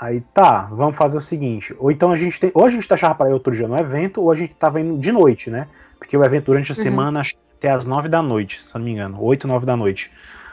Aí 0.03 0.19
tá, 0.19 0.67
vamos 0.69 0.98
fazer 0.98 1.17
o 1.17 1.22
seguinte, 1.22 1.74
ou 1.79 1.89
então 1.89 2.12
a 2.12 2.15
gente 2.17 2.38
tem, 2.38 2.51
ou 2.53 2.65
a 2.65 2.69
gente 2.69 2.89
deixava 2.89 3.15
para 3.15 3.29
ir 3.29 3.33
outro 3.33 3.55
dia 3.55 3.69
no 3.69 3.77
evento, 3.77 4.22
ou 4.22 4.29
a 4.29 4.36
gente 4.36 4.53
tava 4.53 4.81
indo 4.81 4.98
de 4.98 5.13
noite, 5.13 5.50
né? 5.50 5.65
Porque 5.98 6.17
o 6.17 6.25
evento 6.25 6.48
durante 6.48 6.74
a 6.74 6.75
uhum. 6.75 6.83
semana 6.83 7.22
até 7.57 7.72
às 7.72 7.86
nove 7.86 8.10
da 8.10 8.22
noite, 8.22 8.62
se 8.67 8.75
não 8.75 8.81
me 8.81 8.91
engano, 8.91 9.24
oito, 9.24 9.48
nove 9.48 9.65
da 9.65 9.77
noite. 9.77 10.12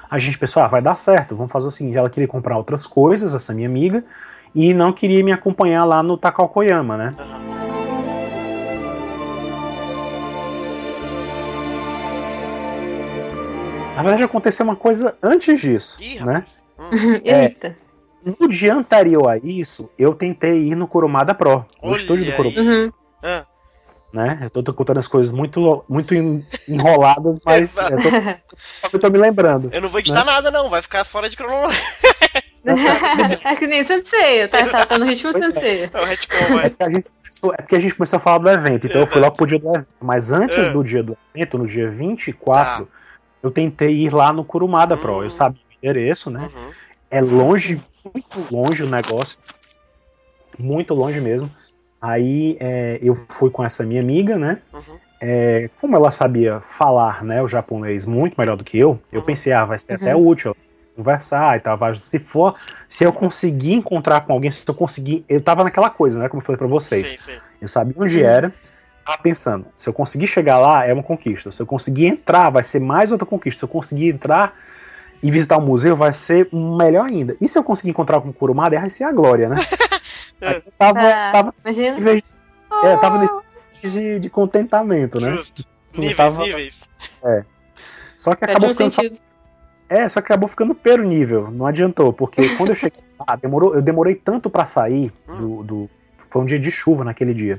A 0.09 0.21
gente 0.21 0.39
pensou, 0.39 0.63
ah, 0.63 0.69
vai 0.69 0.81
dar 0.81 0.95
certo, 0.95 1.35
vamos 1.35 1.51
fazer 1.51 1.67
o 1.67 1.71
seguinte, 1.73 1.99
ela 1.99 2.09
queria 2.09 2.29
comprar 2.29 2.57
outras 2.57 2.87
coisas, 2.87 3.35
essa 3.35 3.53
minha 3.53 3.67
amiga, 3.67 4.05
e 4.55 4.73
não 4.73 4.93
queria 4.93 5.25
me 5.25 5.33
acompanhar 5.33 5.85
lá 5.85 6.01
no 6.01 6.17
Takao 6.17 6.49
Koyama, 6.49 6.97
né? 6.97 7.13
Na 13.97 14.03
verdade, 14.03 14.23
aconteceu 14.23 14.63
uma 14.63 14.77
coisa 14.77 15.17
antes 15.21 15.61
disso, 15.61 16.01
Ih, 16.01 16.25
né? 16.25 16.45
Hum. 16.79 17.19
Eita. 17.27 17.90
É, 18.25 18.35
no 18.39 18.49
dia 18.49 18.75
anterior 18.75 19.29
a 19.29 19.39
isso, 19.39 19.91
eu 19.99 20.15
tentei 20.15 20.69
ir 20.69 20.75
no 20.75 20.87
Kurumada 20.87 21.35
Pro, 21.35 21.65
no 21.83 21.91
Olha 21.91 21.97
estúdio 21.97 22.27
do 22.27 22.33
Kurumada. 22.33 22.63
Uhum. 22.63 22.91
Ah. 23.23 23.45
Né? 24.13 24.39
Eu 24.43 24.51
tô, 24.51 24.63
tô, 24.63 24.75
contando 24.75 24.99
as 24.99 25.07
coisas 25.07 25.33
muito, 25.33 25.85
muito 25.89 26.15
enroladas, 26.15 27.39
mas 27.47 27.77
eu 27.77 27.91
tô, 27.91 28.89
eu 28.93 28.99
tô 28.99 29.11
me 29.11 29.19
lembrando. 29.19 29.71
Eu 29.73 29.81
não 29.81 29.89
vou 29.89 30.01
editar 30.01 30.25
né? 30.25 30.33
nada, 30.33 30.51
não, 30.51 30.69
vai 30.69 30.83
ficar 30.83 31.05
fora 31.05 31.31
de 31.31 31.37
cronológico. 31.37 31.81
é 33.45 33.57
que 33.57 33.67
nem 33.67 33.85
Sensei, 33.85 34.47
tá, 34.49 34.67
tá, 34.67 34.85
tá 34.85 34.99
no 34.99 35.07
ritmo 35.07 35.31
pois 35.33 35.47
Sensei. 35.47 35.83
É. 35.83 35.85
É, 35.85 36.67
é, 36.67 36.69
porque 36.69 36.83
a 36.83 36.91
gente 36.91 37.11
começou, 37.11 37.55
é 37.55 37.57
porque 37.57 37.77
a 37.77 37.79
gente 37.79 37.95
começou 37.95 38.17
a 38.17 38.21
falar 38.21 38.39
do 38.39 38.51
evento, 38.51 38.87
então 38.87 39.01
Exato. 39.01 39.03
eu 39.03 39.07
fui 39.07 39.21
logo 39.21 39.37
pro 39.37 39.47
dia 39.47 39.59
do 39.59 39.69
evento. 39.69 39.87
Mas 40.01 40.33
antes 40.33 40.59
é. 40.59 40.71
do 40.71 40.83
dia 40.83 41.03
do 41.03 41.17
evento, 41.35 41.57
no 41.57 41.67
dia 41.67 41.89
24, 41.89 42.85
tá 42.85 42.93
eu 43.43 43.51
tentei 43.51 43.95
ir 43.95 44.13
lá 44.13 44.33
no 44.33 44.45
Kurumada 44.45 44.95
uhum. 44.95 45.01
Pro. 45.01 45.23
Eu 45.23 45.29
hum. 45.29 45.31
sabia 45.31 45.61
o 45.61 45.75
endereço, 45.87 46.31
né? 46.31 46.51
Uhum. 46.55 46.73
É 47.11 47.21
longe, 47.21 47.83
muito 48.05 48.55
longe 48.55 48.83
o 48.83 48.89
negócio. 48.89 49.39
Muito 50.59 50.95
longe 50.95 51.21
mesmo. 51.21 51.51
Aí 52.01 52.57
é, 52.61 52.99
eu 53.03 53.15
fui 53.15 53.51
com 53.51 53.65
essa 53.65 53.85
minha 53.85 54.01
amiga, 54.01 54.37
né? 54.37 54.61
Uhum. 54.73 54.99
É, 55.21 55.69
como 55.81 55.97
ela 55.97 56.11
sabia 56.11 56.61
falar 56.61 57.23
né, 57.23 57.43
o 57.43 57.49
japonês 57.49 58.07
muito 58.07 58.41
melhor 58.41 58.57
do 58.57 58.65
que 58.65 58.79
eu, 58.79 58.99
eu 59.13 59.21
uhum. 59.21 59.27
pensei, 59.27 59.53
ah, 59.53 59.67
vai 59.67 59.79
ser 59.79 59.93
até 59.93 60.17
uhum. 60.17 60.29
útil 60.29 60.57
conversar 60.97 61.57
e 61.57 61.61
tal. 61.61 61.79
Se 61.95 62.19
for, 62.19 62.57
se 62.89 63.05
eu 63.05 63.13
conseguir 63.13 63.75
encontrar 63.75 64.23
com 64.23 64.33
alguém, 64.33 64.51
se 64.51 64.65
eu 64.67 64.75
conseguir. 64.75 65.25
Eu 65.29 65.41
tava 65.41 65.65
naquela 65.65 65.91
coisa, 65.91 66.19
né? 66.19 66.29
Como 66.29 66.41
eu 66.41 66.45
falei 66.45 66.59
pra 66.59 66.67
vocês. 66.67 67.09
Sim, 67.09 67.17
sim. 67.19 67.39
Eu 67.61 67.69
sabia 67.69 67.95
onde 67.99 68.23
era 68.23 68.53
tava 69.05 69.19
pensando, 69.23 69.67
se 69.77 69.89
eu 69.89 69.93
conseguir 69.93 70.27
chegar 70.27 70.59
lá, 70.59 70.87
é 70.87 70.93
uma 70.93 71.03
conquista. 71.03 71.51
Se 71.51 71.61
eu 71.61 71.67
conseguir 71.67 72.07
entrar, 72.07 72.51
vai 72.51 72.63
ser 72.63 72.81
mais 72.81 73.11
outra 73.11 73.27
conquista. 73.27 73.61
Se 73.61 73.65
eu 73.65 73.69
conseguir 73.69 74.09
entrar 74.09 74.55
e 75.23 75.31
visitar 75.31 75.59
o 75.59 75.63
museu, 75.63 75.97
vai 75.97 76.13
ser 76.13 76.49
melhor 76.53 77.07
ainda. 77.07 77.37
E 77.41 77.49
se 77.49 77.59
eu 77.59 77.65
conseguir 77.65 77.91
encontrar 77.91 78.21
com 78.21 78.31
o 78.31 78.33
Kurumada, 78.33 78.79
vai 78.79 78.91
ser 78.91 79.05
a 79.05 79.13
glória, 79.13 79.49
né? 79.49 79.57
É. 80.43 80.57
Eu 80.57 80.73
tava, 80.79 81.01
ah, 81.01 81.33
tava, 81.33 81.55
imagina. 81.63 82.19
É, 82.83 82.97
tava 82.97 83.19
nesse 83.19 83.61
de, 83.83 84.19
de 84.19 84.31
contentamento, 84.31 85.21
né? 85.21 85.33
Justo. 85.33 85.65
Níveis, 85.95 86.17
tava, 86.17 86.43
níveis. 86.43 86.91
É. 87.23 87.45
Só 88.17 88.35
que 88.35 88.45
acabou 88.45 88.71
ficando. 88.71 88.91
Só, 88.91 89.03
é, 89.89 90.09
só 90.09 90.21
que 90.21 90.27
acabou 90.27 90.49
ficando 90.49 90.75
pelo 90.75 91.05
nível. 91.05 91.51
Não 91.51 91.67
adiantou, 91.67 92.13
porque 92.13 92.49
quando 92.57 92.71
eu 92.71 92.75
cheguei 92.75 93.03
lá, 93.19 93.37
demorou, 93.37 93.75
eu 93.75 93.83
demorei 93.83 94.15
tanto 94.15 94.49
para 94.49 94.65
sair 94.65 95.13
hum. 95.29 95.37
do, 95.37 95.63
do, 95.63 95.91
Foi 96.31 96.43
um 96.43 96.47
dia 96.47 96.59
de 96.59 96.71
chuva 96.71 97.05
naquele 97.05 97.35
dia. 97.35 97.59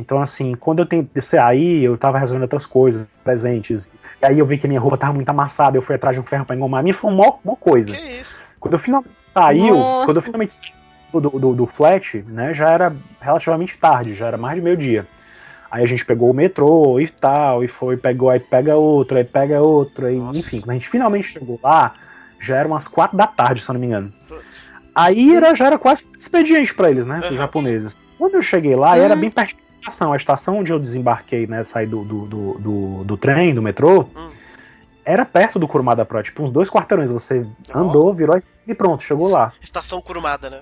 Então, 0.00 0.20
assim, 0.20 0.54
quando 0.54 0.80
eu 0.80 0.86
tentei 0.86 1.22
sair, 1.22 1.84
eu 1.84 1.96
tava 1.96 2.18
resolvendo 2.18 2.42
outras 2.42 2.66
coisas, 2.66 3.06
presentes. 3.22 3.90
E 4.20 4.26
aí 4.26 4.38
eu 4.38 4.46
vi 4.46 4.56
que 4.58 4.66
minha 4.66 4.80
roupa 4.80 4.96
tava 4.96 5.12
muito 5.12 5.28
amassada, 5.28 5.76
eu 5.76 5.82
fui 5.82 5.94
atrás 5.94 6.16
de 6.16 6.20
um 6.20 6.24
ferro 6.24 6.44
pra 6.44 6.56
engomar. 6.56 6.80
A 6.80 6.82
minha 6.82 6.94
foi 6.94 7.12
uma, 7.12 7.34
uma 7.44 7.56
coisa. 7.56 7.94
Que 7.94 8.20
isso? 8.20 8.40
Quando 8.58 8.74
eu 8.74 8.78
finalmente 8.78 9.14
saiu, 9.18 9.76
Nossa. 9.76 10.06
quando 10.06 10.16
eu 10.16 10.22
finalmente 10.22 10.74
do, 11.12 11.20
do, 11.20 11.54
do 11.54 11.66
flat, 11.66 12.24
né, 12.28 12.54
já 12.54 12.70
era 12.70 12.94
relativamente 13.20 13.78
tarde, 13.78 14.14
já 14.14 14.26
era 14.26 14.36
mais 14.36 14.56
de 14.56 14.62
meio 14.62 14.76
dia. 14.76 15.06
Aí 15.70 15.82
a 15.82 15.86
gente 15.86 16.04
pegou 16.04 16.30
o 16.30 16.34
metrô 16.34 16.98
e 17.00 17.08
tal, 17.08 17.62
e 17.64 17.68
foi, 17.68 17.96
pegou, 17.96 18.28
aí 18.28 18.40
pega 18.40 18.76
outro, 18.76 19.16
aí 19.16 19.24
pega 19.24 19.60
outro, 19.60 20.06
aí, 20.06 20.16
enfim, 20.16 20.60
quando 20.60 20.70
a 20.70 20.74
gente 20.74 20.88
finalmente 20.88 21.28
chegou 21.28 21.58
lá, 21.62 21.94
já 22.40 22.56
era 22.56 22.66
umas 22.66 22.88
quatro 22.88 23.16
da 23.16 23.26
tarde, 23.26 23.62
se 23.62 23.70
eu 23.70 23.74
não 23.74 23.80
me 23.80 23.86
engano. 23.86 24.12
Aí 24.94 25.34
era, 25.34 25.54
já 25.54 25.66
era 25.66 25.78
quase 25.78 26.04
expediente 26.16 26.74
para 26.74 26.90
eles, 26.90 27.06
né, 27.06 27.20
os 27.20 27.36
japoneses. 27.36 28.02
Quando 28.18 28.34
eu 28.34 28.42
cheguei 28.42 28.74
lá, 28.74 28.92
uhum. 28.92 29.02
era 29.02 29.16
bem 29.16 29.30
perto 29.30 29.56
da 29.56 29.69
estação, 29.80 30.12
a 30.12 30.16
estação 30.16 30.58
onde 30.58 30.72
eu 30.72 30.78
desembarquei, 30.78 31.46
né, 31.46 31.64
saí 31.64 31.86
do, 31.86 32.04
do, 32.04 32.26
do, 32.26 32.54
do, 32.58 33.04
do 33.04 33.16
trem, 33.16 33.54
do 33.54 33.62
metrô, 33.62 34.00
uhum. 34.14 34.30
era 35.04 35.24
perto 35.24 35.58
do 35.58 35.66
Kurumada 35.66 36.04
Pro, 36.04 36.22
tipo 36.22 36.42
uns 36.42 36.50
dois 36.50 36.70
quarteirões, 36.70 37.10
você 37.10 37.46
oh. 37.74 37.78
andou, 37.78 38.12
virou 38.14 38.38
e 38.66 38.74
pronto, 38.74 39.02
chegou 39.02 39.28
lá. 39.28 39.52
Estação 39.62 40.00
Kurumada, 40.00 40.50
né? 40.50 40.60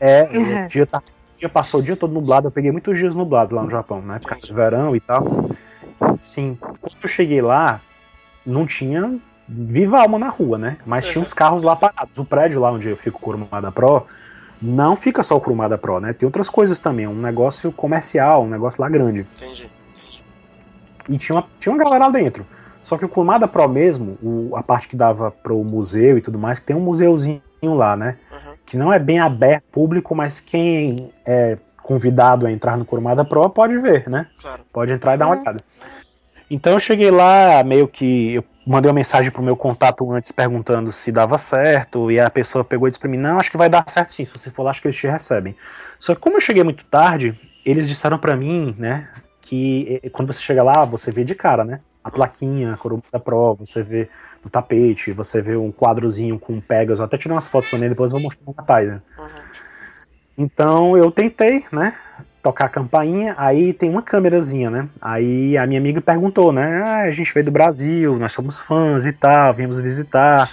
É, 0.00 0.22
o 0.64 0.68
dia 0.68 0.86
tá 0.86 1.02
dia 1.38 1.48
passou 1.48 1.80
o 1.80 1.82
dia 1.82 1.96
todo 1.96 2.12
nublado, 2.12 2.46
eu 2.46 2.50
peguei 2.50 2.72
muitos 2.72 2.98
dias 2.98 3.14
nublados 3.14 3.54
lá 3.54 3.62
no 3.62 3.70
Japão, 3.70 4.00
né? 4.00 4.18
Por 4.18 4.28
causa 4.28 4.46
do 4.46 4.54
verão 4.54 4.96
e 4.96 5.00
tal. 5.00 5.50
Sim, 6.22 6.56
quando 6.58 6.96
eu 7.02 7.08
cheguei 7.08 7.42
lá, 7.42 7.80
não 8.44 8.66
tinha 8.66 9.18
viva 9.48 10.00
alma 10.00 10.18
na 10.18 10.28
rua, 10.28 10.58
né? 10.58 10.78
Mas 10.84 11.06
tinha 11.06 11.22
uns 11.22 11.32
carros 11.32 11.62
lá 11.62 11.76
parados. 11.76 12.18
O 12.18 12.24
prédio 12.24 12.60
lá 12.60 12.72
onde 12.72 12.88
eu 12.88 12.96
fico 12.96 13.20
com 13.20 13.30
o 13.30 13.36
Kurumada 13.36 13.70
Pro, 13.70 14.06
não 14.66 14.96
fica 14.96 15.22
só 15.22 15.36
o 15.36 15.40
Kurumada 15.40 15.78
Pro, 15.78 16.00
né? 16.00 16.12
Tem 16.12 16.26
outras 16.26 16.48
coisas 16.48 16.78
também, 16.78 17.06
um 17.06 17.14
negócio 17.14 17.70
comercial, 17.70 18.44
um 18.44 18.48
negócio 18.48 18.80
lá 18.80 18.88
grande. 18.88 19.26
Entendi. 19.36 19.70
E 21.08 21.16
tinha 21.16 21.36
uma, 21.36 21.46
tinha 21.60 21.72
uma 21.72 21.82
galera 21.82 22.06
lá 22.06 22.10
dentro. 22.10 22.44
Só 22.82 22.98
que 22.98 23.04
o 23.04 23.08
Kurumada 23.08 23.46
Pro 23.46 23.68
mesmo, 23.68 24.18
o, 24.22 24.56
a 24.56 24.62
parte 24.62 24.88
que 24.88 24.96
dava 24.96 25.30
pro 25.30 25.62
museu 25.62 26.18
e 26.18 26.20
tudo 26.20 26.38
mais, 26.38 26.58
que 26.58 26.66
tem 26.66 26.76
um 26.76 26.80
museuzinho 26.80 27.40
lá, 27.62 27.96
né? 27.96 28.16
Uhum. 28.32 28.54
Que 28.64 28.76
não 28.76 28.92
é 28.92 28.98
bem 28.98 29.18
aberto 29.18 29.64
público, 29.70 30.14
mas 30.14 30.40
quem 30.40 31.12
é 31.24 31.58
convidado 31.82 32.46
a 32.46 32.50
entrar 32.50 32.76
no 32.76 32.84
Kurumada 32.84 33.24
Pro 33.24 33.48
pode 33.48 33.78
ver, 33.78 34.08
né? 34.08 34.26
Claro. 34.40 34.62
Pode 34.72 34.92
entrar 34.92 35.14
e 35.14 35.18
dar 35.18 35.26
uma 35.26 35.36
uhum. 35.36 35.42
olhada. 35.42 35.60
Então 36.50 36.72
eu 36.72 36.78
cheguei 36.78 37.10
lá, 37.10 37.62
meio 37.64 37.86
que 37.86 38.34
eu 38.34 38.44
mandei 38.66 38.90
uma 38.90 38.94
mensagem 38.94 39.30
pro 39.30 39.42
meu 39.42 39.56
contato 39.56 40.10
antes 40.12 40.32
perguntando 40.32 40.90
se 40.90 41.12
dava 41.12 41.38
certo, 41.38 42.10
e 42.10 42.18
a 42.18 42.28
pessoa 42.28 42.64
pegou 42.64 42.88
e 42.88 42.90
disse 42.90 43.00
pra 43.00 43.08
mim: 43.08 43.16
Não, 43.16 43.38
acho 43.38 43.50
que 43.50 43.56
vai 43.56 43.68
dar 43.68 43.84
certo 43.88 44.12
sim, 44.12 44.24
se 44.24 44.32
você 44.32 44.50
for 44.50 44.62
lá, 44.62 44.70
acho 44.70 44.82
que 44.82 44.88
eles 44.88 44.96
te 44.96 45.06
recebem. 45.06 45.56
Só 45.98 46.14
que 46.14 46.20
como 46.20 46.36
eu 46.36 46.40
cheguei 46.40 46.64
muito 46.64 46.84
tarde, 46.84 47.38
eles 47.64 47.88
disseram 47.88 48.18
para 48.18 48.36
mim, 48.36 48.74
né, 48.78 49.08
que 49.40 50.00
quando 50.12 50.32
você 50.32 50.40
chega 50.40 50.62
lá, 50.62 50.84
você 50.84 51.10
vê 51.10 51.24
de 51.24 51.34
cara, 51.34 51.64
né? 51.64 51.80
a 52.06 52.10
plaquinha, 52.10 52.72
a 52.72 52.76
coroa 52.76 53.02
da 53.10 53.18
prova, 53.18 53.66
você 53.66 53.82
vê 53.82 54.08
no 54.44 54.48
tapete, 54.48 55.10
você 55.10 55.42
vê 55.42 55.56
um 55.56 55.72
quadrozinho 55.72 56.38
com 56.38 56.60
Pegasus, 56.60 57.00
até 57.00 57.18
tirei 57.18 57.34
umas 57.34 57.48
fotos 57.48 57.68
também, 57.68 57.88
depois 57.88 58.12
eu 58.12 58.20
vou 58.20 58.22
mostrar 58.22 58.46
no 58.46 58.54
cartaz, 58.54 58.88
né? 58.88 59.02
Uhum. 59.18 59.26
Então 60.38 60.96
eu 60.96 61.10
tentei, 61.10 61.66
né, 61.72 61.96
tocar 62.46 62.66
a 62.66 62.68
campainha, 62.68 63.34
aí 63.36 63.72
tem 63.72 63.90
uma 63.90 64.02
câmerazinha, 64.02 64.70
né? 64.70 64.88
Aí 65.00 65.58
a 65.58 65.66
minha 65.66 65.80
amiga 65.80 66.00
perguntou, 66.00 66.52
né? 66.52 66.80
Ah, 66.80 67.00
a 67.02 67.10
gente 67.10 67.34
veio 67.34 67.46
do 67.46 67.50
Brasil, 67.50 68.16
nós 68.16 68.32
somos 68.32 68.60
fãs 68.60 69.04
e 69.04 69.12
tal, 69.12 69.52
viemos 69.52 69.80
visitar. 69.80 70.48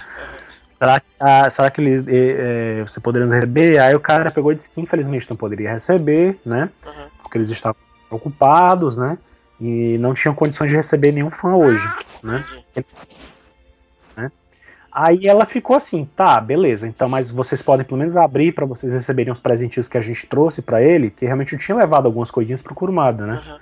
Será 0.68 0.98
que, 0.98 1.10
ah, 1.20 1.48
será 1.48 1.70
que 1.70 1.80
ele, 1.80 2.04
eh, 2.08 2.82
você 2.84 2.98
poderia 2.98 3.26
nos 3.26 3.32
receber? 3.32 3.78
Aí 3.78 3.94
o 3.94 4.00
cara 4.00 4.28
pegou 4.32 4.50
e 4.50 4.56
disse 4.56 4.68
que 4.68 4.80
infelizmente 4.80 5.30
não 5.30 5.36
poderia 5.36 5.70
receber, 5.70 6.36
né? 6.44 6.68
Uhum. 6.84 7.06
Porque 7.22 7.38
eles 7.38 7.48
estavam 7.48 7.76
ocupados, 8.10 8.96
né? 8.96 9.16
e 9.60 9.96
não 9.98 10.12
tinham 10.12 10.34
condições 10.34 10.68
de 10.68 10.76
receber 10.76 11.12
nenhum 11.12 11.30
fã 11.30 11.54
hoje, 11.54 11.86
né? 12.22 12.44
né? 12.74 12.84
Aí 14.94 15.26
ela 15.26 15.44
ficou 15.44 15.74
assim, 15.74 16.08
tá, 16.14 16.40
beleza, 16.40 16.86
então, 16.86 17.08
mas 17.08 17.28
vocês 17.28 17.60
podem 17.60 17.84
pelo 17.84 17.98
menos 17.98 18.16
abrir 18.16 18.52
para 18.52 18.64
vocês 18.64 18.92
receberem 18.92 19.32
os 19.32 19.40
presentinhos 19.40 19.88
que 19.88 19.98
a 19.98 20.00
gente 20.00 20.24
trouxe 20.28 20.62
para 20.62 20.80
ele, 20.80 21.10
que 21.10 21.26
realmente 21.26 21.52
eu 21.52 21.58
tinha 21.58 21.76
levado 21.76 22.06
algumas 22.06 22.30
coisinhas 22.30 22.62
pro 22.62 22.76
Kurumada, 22.76 23.26
né? 23.26 23.42
Uhum. 23.44 23.58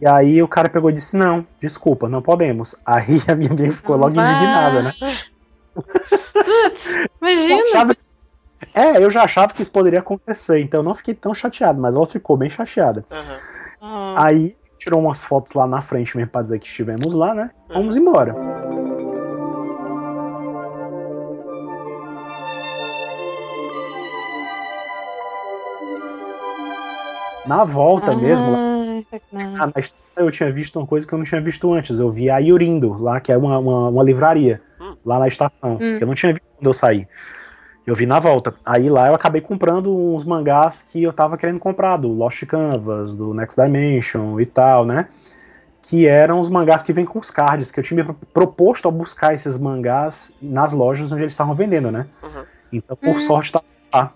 E 0.00 0.06
aí 0.08 0.42
o 0.42 0.48
cara 0.48 0.68
pegou 0.68 0.90
e 0.90 0.92
disse, 0.92 1.16
não, 1.16 1.46
desculpa, 1.60 2.08
não 2.08 2.20
podemos. 2.20 2.74
Aí 2.84 3.22
a 3.28 3.34
minha 3.36 3.52
amiga 3.52 3.72
ficou 3.72 3.96
logo 3.96 4.10
indignada, 4.10 4.82
né? 4.82 4.92
Putz, 5.72 6.12
imagina! 7.20 7.96
É, 8.74 8.96
eu 8.96 9.10
já 9.12 9.22
achava 9.22 9.54
que 9.54 9.62
isso 9.62 9.70
poderia 9.70 10.00
acontecer, 10.00 10.58
então 10.58 10.80
eu 10.80 10.84
não 10.84 10.96
fiquei 10.96 11.14
tão 11.14 11.32
chateado, 11.32 11.80
mas 11.80 11.94
ela 11.94 12.06
ficou 12.08 12.36
bem 12.36 12.50
chateada. 12.50 13.04
Uhum. 13.80 14.14
Aí 14.16 14.56
tirou 14.76 15.00
umas 15.00 15.22
fotos 15.22 15.54
lá 15.54 15.66
na 15.66 15.80
frente 15.80 16.16
mesmo 16.16 16.30
pra 16.30 16.42
dizer 16.42 16.58
que 16.58 16.66
estivemos 16.66 17.14
lá, 17.14 17.34
né? 17.34 17.50
Vamos 17.68 17.96
embora. 17.96 18.34
Na 27.46 27.64
volta 27.64 28.12
ah, 28.12 28.16
mesmo, 28.16 28.50
lá, 28.50 28.58
na 29.66 29.80
estação 29.80 30.24
eu 30.24 30.30
tinha 30.30 30.50
visto 30.50 30.78
uma 30.78 30.86
coisa 30.86 31.06
que 31.06 31.12
eu 31.12 31.18
não 31.18 31.24
tinha 31.24 31.40
visto 31.40 31.72
antes. 31.72 31.98
Eu 31.98 32.10
vi 32.10 32.30
a 32.30 32.38
Yurindo, 32.38 33.00
lá, 33.02 33.20
que 33.20 33.30
é 33.30 33.36
uma, 33.36 33.58
uma, 33.58 33.88
uma 33.88 34.02
livraria, 34.02 34.62
hum. 34.80 34.96
lá 35.04 35.18
na 35.18 35.28
estação, 35.28 35.74
hum. 35.74 35.98
que 35.98 36.02
eu 36.02 36.06
não 36.06 36.14
tinha 36.14 36.32
visto 36.32 36.54
quando 36.54 36.66
eu 36.66 36.74
saí. 36.74 37.06
Eu 37.86 37.94
vi 37.94 38.06
na 38.06 38.18
volta. 38.18 38.54
Aí 38.64 38.88
lá 38.88 39.08
eu 39.08 39.14
acabei 39.14 39.42
comprando 39.42 39.94
uns 39.94 40.24
mangás 40.24 40.82
que 40.82 41.02
eu 41.02 41.12
tava 41.12 41.36
querendo 41.36 41.58
comprar, 41.58 41.98
do 41.98 42.08
Lost 42.08 42.44
Canvas, 42.46 43.14
do 43.14 43.34
Next 43.34 43.60
Dimension 43.60 44.40
e 44.40 44.46
tal, 44.46 44.86
né? 44.86 45.08
Que 45.82 46.08
eram 46.08 46.40
os 46.40 46.48
mangás 46.48 46.82
que 46.82 46.94
vêm 46.94 47.04
com 47.04 47.18
os 47.18 47.30
cards, 47.30 47.70
que 47.70 47.78
eu 47.78 47.84
tinha 47.84 48.02
me 48.02 48.14
proposto 48.32 48.88
a 48.88 48.90
buscar 48.90 49.34
esses 49.34 49.58
mangás 49.58 50.32
nas 50.40 50.72
lojas 50.72 51.12
onde 51.12 51.22
eles 51.22 51.34
estavam 51.34 51.54
vendendo, 51.54 51.92
né? 51.92 52.06
Uhum. 52.22 52.44
Então, 52.72 52.96
por 52.96 53.10
uhum. 53.10 53.18
sorte, 53.18 53.52
tá 53.52 53.60
lá. 53.92 54.14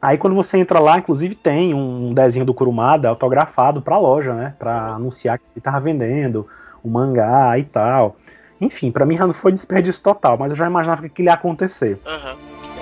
Aí 0.00 0.18
quando 0.18 0.34
você 0.34 0.58
entra 0.58 0.78
lá, 0.78 0.98
inclusive 0.98 1.34
tem 1.34 1.74
um 1.74 2.12
desenho 2.12 2.44
do 2.44 2.54
Kurumada 2.54 3.08
autografado 3.08 3.80
pra 3.80 3.98
loja, 3.98 4.34
né? 4.34 4.54
Pra 4.58 4.94
anunciar 4.94 5.38
que 5.38 5.44
ele 5.54 5.60
tava 5.60 5.80
vendendo 5.80 6.46
o 6.82 6.88
mangá 6.88 7.58
e 7.58 7.64
tal. 7.64 8.16
Enfim, 8.60 8.90
para 8.90 9.04
mim 9.04 9.16
já 9.16 9.26
não 9.26 9.34
foi 9.34 9.52
desperdício 9.52 10.02
total, 10.02 10.36
mas 10.38 10.50
eu 10.50 10.56
já 10.56 10.66
imaginava 10.66 11.02
que 11.02 11.08
aquilo 11.08 11.28
ia 11.28 11.34
acontecer. 11.34 11.98
Uhum. 12.06 12.75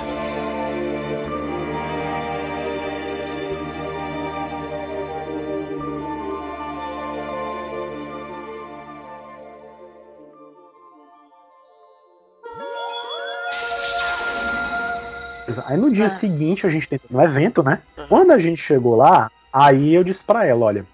Aí 15.67 15.77
no 15.77 15.93
dia 15.93 16.07
é. 16.07 16.09
seguinte 16.09 16.67
a 16.67 16.71
gente 16.71 16.89
tentou 16.89 17.09
no 17.11 17.23
evento, 17.23 17.63
né? 17.63 17.81
Uhum. 17.97 18.07
Quando 18.09 18.31
a 18.33 18.39
gente 18.39 18.61
chegou 18.61 18.97
lá, 18.97 19.31
aí 19.53 19.95
eu 19.95 20.05
disse 20.05 20.23
pra 20.23 20.45
ela, 20.45 20.65
olha, 20.65 20.87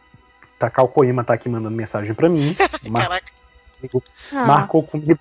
Takao 0.59 0.88
Koima 0.88 1.25
tá 1.25 1.35
aqui 1.35 1.49
mandando 1.49 1.76
mensagem 1.76 2.14
pra 2.14 2.29
mim. 2.29 2.55
mar... 2.88 3.23
ah. 4.33 4.45
Marcou 4.45 4.83
comigo. 4.83 5.19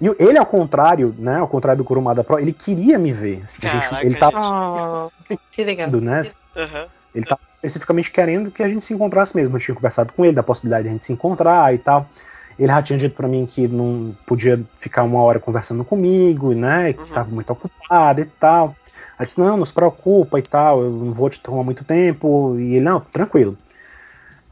E 0.00 0.06
ele, 0.18 0.36
ao 0.36 0.46
contrário, 0.46 1.14
né? 1.18 1.38
Ao 1.38 1.48
contrário 1.48 1.78
do 1.78 1.84
Kurumada 1.84 2.24
Pro, 2.24 2.38
ele 2.38 2.52
queria 2.52 2.98
me 2.98 3.12
ver. 3.12 3.40
Assim, 3.44 3.66
gente, 3.66 4.04
ele 4.04 4.16
tava. 4.16 5.10
Oh, 5.30 5.36
que 5.50 5.64
legal. 5.64 5.88
Né? 5.90 6.22
Uhum. 6.56 6.86
Ele 7.14 7.24
tava 7.24 7.40
especificamente 7.54 8.10
querendo 8.10 8.50
que 8.50 8.62
a 8.62 8.68
gente 8.68 8.82
se 8.82 8.92
encontrasse 8.92 9.36
mesmo. 9.36 9.56
Eu 9.56 9.60
tinha 9.60 9.74
conversado 9.74 10.12
com 10.12 10.24
ele 10.24 10.34
da 10.34 10.42
possibilidade 10.42 10.82
de 10.82 10.88
a 10.88 10.92
gente 10.92 11.04
se 11.04 11.12
encontrar 11.12 11.72
e 11.72 11.78
tal. 11.78 12.08
Ele 12.58 12.68
já 12.68 12.82
tinha 12.82 12.98
dito 12.98 13.16
para 13.16 13.28
mim 13.28 13.46
que 13.46 13.66
não 13.66 14.14
podia 14.26 14.62
ficar 14.74 15.02
uma 15.02 15.20
hora 15.20 15.40
conversando 15.40 15.84
comigo, 15.84 16.52
né? 16.54 16.92
Que 16.92 17.02
estava 17.02 17.28
uhum. 17.28 17.34
muito 17.34 17.50
ocupado 17.50 18.20
e 18.20 18.24
tal. 18.24 18.76
Aí 19.18 19.26
disse, 19.26 19.38
não, 19.38 19.56
não 19.56 19.64
se 19.64 19.72
preocupa 19.72 20.38
e 20.38 20.42
tal, 20.42 20.82
eu 20.82 20.90
não 20.90 21.12
vou 21.12 21.30
te 21.30 21.40
tomar 21.40 21.62
muito 21.62 21.84
tempo. 21.84 22.56
E 22.58 22.76
ele, 22.76 22.84
não, 22.84 23.00
tranquilo. 23.00 23.56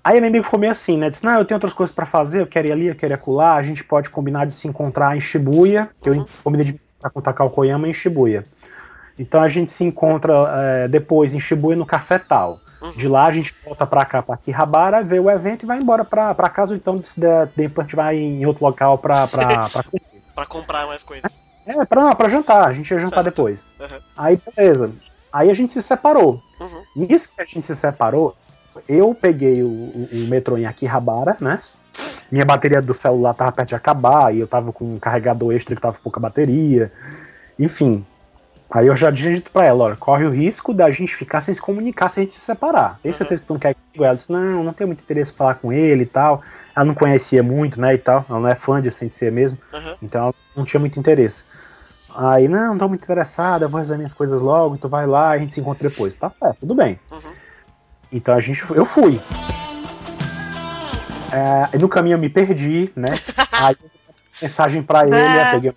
Aí 0.04 0.18
a 0.18 0.20
minha 0.20 0.30
amiga 0.30 0.44
ficou 0.44 0.58
meio 0.58 0.72
assim, 0.72 0.98
né? 0.98 1.10
Disse, 1.10 1.24
não, 1.24 1.38
eu 1.38 1.44
tenho 1.44 1.56
outras 1.56 1.72
coisas 1.72 1.94
para 1.94 2.04
fazer, 2.04 2.40
eu 2.40 2.46
quero 2.46 2.68
ir 2.68 2.72
ali, 2.72 2.86
eu 2.88 2.94
quero 2.94 3.12
ir 3.12 3.14
acolá, 3.14 3.54
a 3.54 3.62
gente 3.62 3.84
pode 3.84 4.10
combinar 4.10 4.46
de 4.46 4.54
se 4.54 4.66
encontrar 4.66 5.16
em 5.16 5.20
Shibuya, 5.20 5.88
que 6.00 6.10
uhum. 6.10 6.16
eu 6.16 6.28
combinei 6.42 6.66
de 6.66 6.72
encontrar 6.72 7.10
com 7.10 7.20
o 7.20 7.22
Takao 7.22 7.50
Koyama 7.50 7.88
em 7.88 7.92
Shibuya. 7.92 8.44
Então 9.22 9.40
a 9.40 9.46
gente 9.46 9.70
se 9.70 9.84
encontra 9.84 10.32
é, 10.52 10.88
depois 10.88 11.32
em 11.32 11.38
Shibuya 11.38 11.76
no 11.76 11.86
Café 11.86 12.18
Tal. 12.18 12.58
Uhum. 12.82 12.90
De 12.90 13.06
lá 13.06 13.26
a 13.26 13.30
gente 13.30 13.54
volta 13.64 13.86
pra 13.86 14.04
cá, 14.04 14.20
pra 14.20 14.34
Akihabara, 14.34 15.04
vê 15.04 15.20
o 15.20 15.30
evento 15.30 15.62
e 15.62 15.66
vai 15.66 15.78
embora 15.78 16.04
pra, 16.04 16.34
pra 16.34 16.48
casa, 16.48 16.72
ou 16.72 16.76
então 16.76 17.00
depois 17.54 17.84
a 17.84 17.88
gente 17.88 17.96
vai 17.96 18.16
em 18.18 18.44
outro 18.44 18.64
local 18.64 18.98
pra, 18.98 19.28
pra, 19.28 19.68
pra, 19.70 19.84
pra 20.34 20.46
comprar 20.46 20.88
mais 20.88 21.04
coisas. 21.04 21.30
É, 21.64 21.84
pra, 21.84 22.12
pra 22.16 22.28
jantar, 22.28 22.66
a 22.66 22.72
gente 22.72 22.90
ia 22.90 22.98
jantar 22.98 23.22
depois. 23.24 23.64
Uhum. 23.78 24.00
Aí, 24.16 24.40
beleza. 24.56 24.90
Aí 25.32 25.48
a 25.48 25.54
gente 25.54 25.72
se 25.72 25.80
separou. 25.80 26.42
Uhum. 26.60 26.82
Nisso 26.96 27.32
que 27.32 27.40
a 27.40 27.44
gente 27.44 27.62
se 27.62 27.76
separou, 27.76 28.34
eu 28.88 29.14
peguei 29.14 29.62
o, 29.62 29.68
o, 29.68 30.08
o 30.12 30.28
metrô 30.28 30.58
em 30.58 30.66
Akihabara, 30.66 31.36
né? 31.40 31.60
Minha 32.28 32.44
bateria 32.44 32.82
do 32.82 32.92
celular 32.92 33.34
tava 33.34 33.52
perto 33.52 33.68
de 33.68 33.74
acabar 33.76 34.34
e 34.34 34.40
eu 34.40 34.48
tava 34.48 34.72
com 34.72 34.96
um 34.96 34.98
carregador 34.98 35.52
extra 35.52 35.76
que 35.76 35.80
tava 35.80 35.96
com 35.96 36.02
pouca 36.02 36.18
bateria. 36.18 36.90
Enfim, 37.56 38.04
Aí 38.74 38.86
eu 38.86 38.96
já 38.96 39.12
tinha 39.12 39.34
dito 39.34 39.50
pra 39.50 39.66
ela, 39.66 39.84
olha, 39.84 39.96
corre 39.96 40.24
o 40.24 40.30
risco 40.30 40.72
da 40.72 40.90
gente 40.90 41.14
ficar 41.14 41.42
sem 41.42 41.52
se 41.52 41.60
comunicar 41.60 42.08
se 42.08 42.20
a 42.20 42.22
gente 42.22 42.32
se 42.32 42.40
separar. 42.40 42.98
Tem 43.02 43.12
certeza 43.12 43.42
que 43.42 43.46
tu 43.46 43.52
não 43.52 43.60
quer 43.60 43.74
comigo? 43.74 44.02
Ela 44.02 44.14
disse, 44.14 44.32
não, 44.32 44.64
não 44.64 44.72
tenho 44.72 44.88
muito 44.88 45.02
interesse 45.02 45.30
em 45.30 45.36
falar 45.36 45.56
com 45.56 45.70
ele 45.70 46.04
e 46.04 46.06
tal. 46.06 46.40
Ela 46.74 46.86
não 46.86 46.94
conhecia 46.94 47.42
muito, 47.42 47.78
né, 47.78 47.92
e 47.92 47.98
tal. 47.98 48.24
Ela 48.30 48.40
não 48.40 48.48
é 48.48 48.54
fã 48.54 48.80
de 48.80 48.90
Sensei 48.90 49.30
mesmo. 49.30 49.58
Uhum. 49.74 49.96
Então 50.00 50.22
ela 50.22 50.34
não 50.56 50.64
tinha 50.64 50.80
muito 50.80 50.98
interesse. 50.98 51.44
Aí, 52.14 52.48
não, 52.48 52.68
não 52.68 52.78
tô 52.78 52.88
muito 52.88 53.04
interessada, 53.04 53.68
vou 53.68 53.78
resolver 53.78 53.98
minhas 53.98 54.14
coisas 54.14 54.40
logo, 54.40 54.78
tu 54.78 54.88
vai 54.88 55.06
lá, 55.06 55.30
a 55.30 55.38
gente 55.38 55.52
se 55.52 55.60
encontra 55.60 55.90
depois. 55.90 56.14
Tá 56.14 56.30
certo, 56.30 56.60
tudo 56.60 56.74
bem. 56.74 56.98
Uhum. 57.10 57.32
Então 58.10 58.34
a 58.34 58.40
gente, 58.40 58.62
eu 58.74 58.86
fui. 58.86 59.20
É, 61.30 61.76
no 61.76 61.90
caminho 61.90 62.14
eu 62.14 62.18
me 62.18 62.30
perdi, 62.30 62.90
né? 62.96 63.10
Aí 63.52 63.76
mensagem 64.40 64.82
para 64.82 65.06
ele, 65.06 65.14
eu 65.14 65.50
peguei 65.50 65.74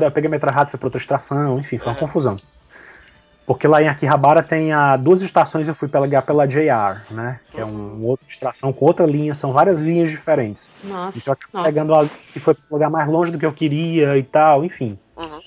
eu 0.00 0.10
peguei 0.10 0.28
a 0.28 0.30
metra 0.30 0.50
rápida, 0.50 0.70
fui 0.70 0.78
pra 0.78 0.86
outra 0.86 1.00
estação, 1.00 1.58
enfim, 1.58 1.78
foi 1.78 1.88
uma 1.88 1.96
é. 1.96 2.00
confusão. 2.00 2.36
Porque 3.44 3.66
lá 3.66 3.82
em 3.82 3.88
Akihabara 3.88 4.42
tem 4.42 4.72
a, 4.72 4.96
duas 4.96 5.20
estações 5.20 5.66
eu 5.66 5.74
fui 5.74 5.88
pegar 5.88 6.22
pela 6.22 6.46
JR, 6.46 7.02
né? 7.10 7.40
Que 7.50 7.60
é 7.60 7.64
um, 7.64 7.94
uma 7.94 8.08
outra 8.10 8.26
estação 8.28 8.72
com 8.72 8.86
outra 8.86 9.04
linha, 9.04 9.34
são 9.34 9.52
várias 9.52 9.82
linhas 9.82 10.10
diferentes. 10.10 10.70
Nossa. 10.84 11.18
Então 11.18 11.34
eu 11.34 11.38
acabei 11.40 11.72
pegando 11.72 11.94
a 11.94 12.06
que 12.06 12.38
foi 12.38 12.54
pro 12.54 12.64
lugar 12.70 12.88
mais 12.88 13.08
longe 13.08 13.32
do 13.32 13.38
que 13.38 13.46
eu 13.46 13.52
queria 13.52 14.16
e 14.16 14.22
tal, 14.22 14.64
enfim. 14.64 14.96
Uhum. 15.16 15.40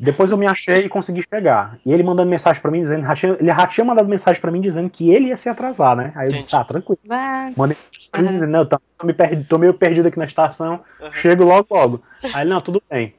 Depois 0.00 0.30
eu 0.30 0.38
me 0.38 0.46
achei 0.46 0.84
e 0.84 0.88
consegui 0.88 1.22
chegar. 1.22 1.76
E 1.84 1.92
ele 1.92 2.04
mandando 2.04 2.30
mensagem 2.30 2.62
para 2.62 2.70
mim 2.70 2.80
dizendo, 2.80 3.04
ele 3.40 3.52
já 3.52 3.66
tinha 3.66 3.84
mandado 3.84 4.08
mensagem 4.08 4.40
para 4.40 4.52
mim 4.52 4.60
dizendo 4.60 4.88
que 4.88 5.10
ele 5.10 5.28
ia 5.28 5.36
se 5.36 5.48
atrasar, 5.48 5.96
né? 5.96 6.12
Aí 6.14 6.28
eu 6.28 6.32
disse, 6.32 6.54
ah, 6.54 6.62
tranquilo. 6.62 7.00
Vai. 7.04 7.52
Mandei 7.56 7.76
mensagem 7.76 8.10
pra 8.10 8.20
ele 8.20 8.30
dizendo, 8.30 8.50
não, 8.50 8.64
tô, 8.64 8.78
me 9.02 9.12
perdi, 9.12 9.44
tô 9.44 9.58
meio 9.58 9.74
perdido 9.74 10.06
aqui 10.06 10.18
na 10.18 10.24
estação, 10.24 10.80
uhum. 11.00 11.12
chego 11.12 11.44
logo 11.44 11.66
logo. 11.68 12.02
Aí 12.32 12.42
ele, 12.42 12.50
não, 12.50 12.60
tudo 12.60 12.80
bem. 12.88 13.12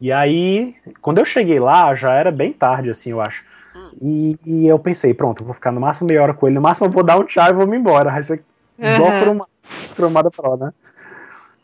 E 0.00 0.10
aí, 0.10 0.74
quando 1.02 1.18
eu 1.18 1.24
cheguei 1.24 1.60
lá, 1.60 1.94
já 1.94 2.14
era 2.14 2.30
bem 2.30 2.52
tarde, 2.52 2.90
assim, 2.90 3.10
eu 3.10 3.20
acho. 3.20 3.44
Hum. 3.76 3.90
E, 4.00 4.38
e 4.46 4.66
eu 4.66 4.78
pensei, 4.78 5.12
pronto, 5.12 5.44
vou 5.44 5.52
ficar 5.52 5.70
no 5.70 5.80
máximo 5.80 6.08
meia 6.08 6.22
hora 6.22 6.34
com 6.34 6.46
ele, 6.46 6.54
no 6.54 6.62
máximo 6.62 6.86
eu 6.86 6.90
vou 6.90 7.02
dar 7.02 7.18
um 7.18 7.24
tchau 7.24 7.50
e 7.50 7.52
vou 7.52 7.66
me 7.66 7.76
embora. 7.76 8.12
Aí 8.12 8.22
você 8.22 8.42
uhum. 8.78 8.94
igual 8.94 9.20
cromada, 9.20 9.50
cromada 9.94 10.30
pro, 10.30 10.56
né? 10.56 10.72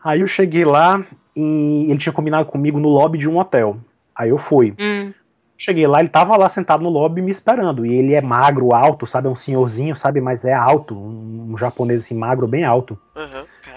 Aí 0.05 0.21
eu 0.21 0.27
cheguei 0.27 0.65
lá 0.65 1.03
e 1.35 1.87
ele 1.89 1.99
tinha 1.99 2.13
combinado 2.13 2.47
comigo 2.47 2.79
no 2.79 2.89
lobby 2.89 3.19
de 3.19 3.29
um 3.29 3.39
hotel. 3.39 3.79
Aí 4.15 4.29
eu 4.29 4.39
fui. 4.39 4.75
Hum. 4.79 5.13
Cheguei 5.59 5.87
lá, 5.87 6.01
ele 6.01 6.11
tava 6.11 6.37
lá 6.37 6.49
sentado 6.51 6.83
no 6.83 6.91
lobby 6.91 7.23
me 7.23 7.31
esperando. 7.31 7.87
E 7.87 7.95
ele 7.95 8.15
é 8.15 8.21
magro, 8.21 8.75
alto, 8.75 9.07
sabe? 9.07 9.27
É 9.27 9.31
um 9.31 9.35
senhorzinho, 9.35 9.97
sabe? 9.97 10.21
Mas 10.21 10.45
é 10.45 10.53
alto. 10.53 10.95
Um, 10.95 11.53
um 11.53 11.59
japonês 11.59 12.05
assim, 12.05 12.15
magro, 12.15 12.47
bem 12.47 12.65
alto. 12.65 12.99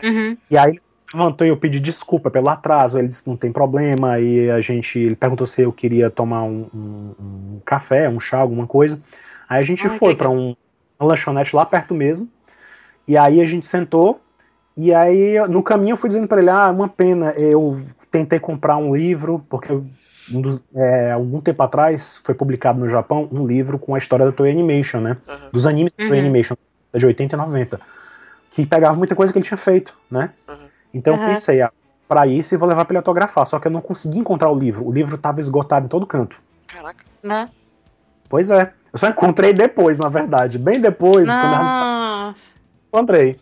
Uhum. 0.03 0.37
E 0.51 0.57
aí 0.57 0.73
levantou 0.73 0.88
e 1.13 1.47
eu 1.47 1.57
pedi 1.57 1.79
desculpa 1.79 2.29
pelo 2.29 2.49
atraso. 2.49 2.97
Ele 2.97 3.07
disse 3.07 3.23
que 3.23 3.29
não 3.29 3.37
tem 3.37 3.51
problema. 3.51 4.19
E 4.19 4.49
a 4.49 4.61
gente. 4.61 4.99
Ele 4.99 5.15
perguntou 5.15 5.47
se 5.47 5.61
eu 5.61 5.71
queria 5.71 6.09
tomar 6.09 6.43
um, 6.43 6.67
um, 6.73 7.15
um 7.19 7.61
café, 7.65 8.07
um 8.09 8.19
chá, 8.19 8.37
alguma 8.37 8.67
coisa. 8.67 9.01
Aí 9.47 9.59
a 9.59 9.63
gente 9.63 9.87
Ai, 9.87 9.97
foi 9.97 10.15
para 10.15 10.29
um, 10.29 10.55
uma 10.99 11.09
lanchonete 11.09 11.55
lá 11.55 11.65
perto 11.65 11.93
mesmo. 11.93 12.29
E 13.07 13.17
aí 13.17 13.41
a 13.41 13.45
gente 13.45 13.65
sentou. 13.65 14.21
E 14.77 14.93
aí 14.93 15.35
no 15.47 15.63
caminho 15.63 15.93
eu 15.93 15.97
fui 15.97 16.09
dizendo 16.09 16.27
para 16.27 16.41
ele: 16.41 16.49
Ah, 16.49 16.69
uma 16.69 16.87
pena, 16.87 17.31
eu 17.31 17.81
tentei 18.11 18.39
comprar 18.39 18.77
um 18.77 18.95
livro, 18.95 19.43
porque 19.49 19.73
um 20.31 20.41
dos, 20.41 20.63
é, 20.75 21.11
algum 21.11 21.41
tempo 21.41 21.61
atrás 21.63 22.17
foi 22.23 22.35
publicado 22.35 22.79
no 22.79 22.87
Japão 22.87 23.27
um 23.31 23.45
livro 23.45 23.79
com 23.79 23.95
a 23.95 23.97
história 23.97 24.25
da 24.25 24.31
Toei 24.31 24.51
Animation, 24.51 24.99
né? 24.99 25.17
Uhum. 25.27 25.49
Dos 25.51 25.65
animes 25.65 25.95
da 25.95 26.05
Toei 26.05 26.19
uhum. 26.19 26.25
Animation, 26.25 26.55
de 26.93 27.05
80 27.05 27.35
e 27.35 27.39
90. 27.39 27.81
Que 28.51 28.65
pegava 28.65 28.95
muita 28.95 29.15
coisa 29.15 29.33
que 29.33 29.39
ele 29.39 29.45
tinha 29.45 29.57
feito, 29.57 29.95
né? 30.09 30.31
Uhum. 30.47 30.69
Então 30.93 31.15
uhum. 31.15 31.21
eu 31.21 31.29
pensei, 31.29 31.61
ah, 31.61 31.71
pra 32.07 32.25
isso 32.27 32.53
eu 32.55 32.59
vou 32.59 32.67
levar 32.67 32.85
pra 32.85 32.93
ele 32.93 32.99
autografar. 32.99 33.45
Só 33.45 33.59
que 33.59 33.67
eu 33.67 33.71
não 33.71 33.81
consegui 33.81 34.19
encontrar 34.19 34.49
o 34.49 34.57
livro. 34.57 34.87
O 34.87 34.91
livro 34.91 35.17
tava 35.17 35.39
esgotado 35.39 35.85
em 35.85 35.89
todo 35.89 36.05
canto. 36.05 36.41
Caraca. 36.67 37.05
Né? 37.21 37.49
Pois 38.27 38.49
é. 38.49 38.73
Eu 38.91 38.99
só 38.99 39.07
encontrei 39.07 39.53
depois, 39.53 39.99
na 39.99 40.09
verdade. 40.09 40.57
Bem 40.57 40.79
depois, 40.79 41.27
Nossa. 41.27 41.41
quando 42.91 43.13
eu 43.13 43.17
encontrei. 43.17 43.39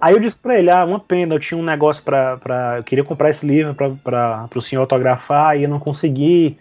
Aí 0.00 0.12
eu 0.14 0.20
disse 0.20 0.40
pra 0.40 0.58
ele, 0.58 0.70
ah, 0.70 0.84
uma 0.84 1.00
pena, 1.00 1.34
eu 1.34 1.38
tinha 1.38 1.58
um 1.58 1.64
negócio 1.64 2.02
pra. 2.02 2.36
pra 2.36 2.78
eu 2.78 2.84
queria 2.84 3.04
comprar 3.04 3.30
esse 3.30 3.46
livro 3.46 3.74
pra, 3.74 3.90
pra, 3.90 4.48
pro 4.48 4.62
senhor 4.62 4.82
autografar 4.82 5.56
e 5.56 5.62
eu 5.62 5.68
não 5.68 5.78
consegui. 5.78 6.58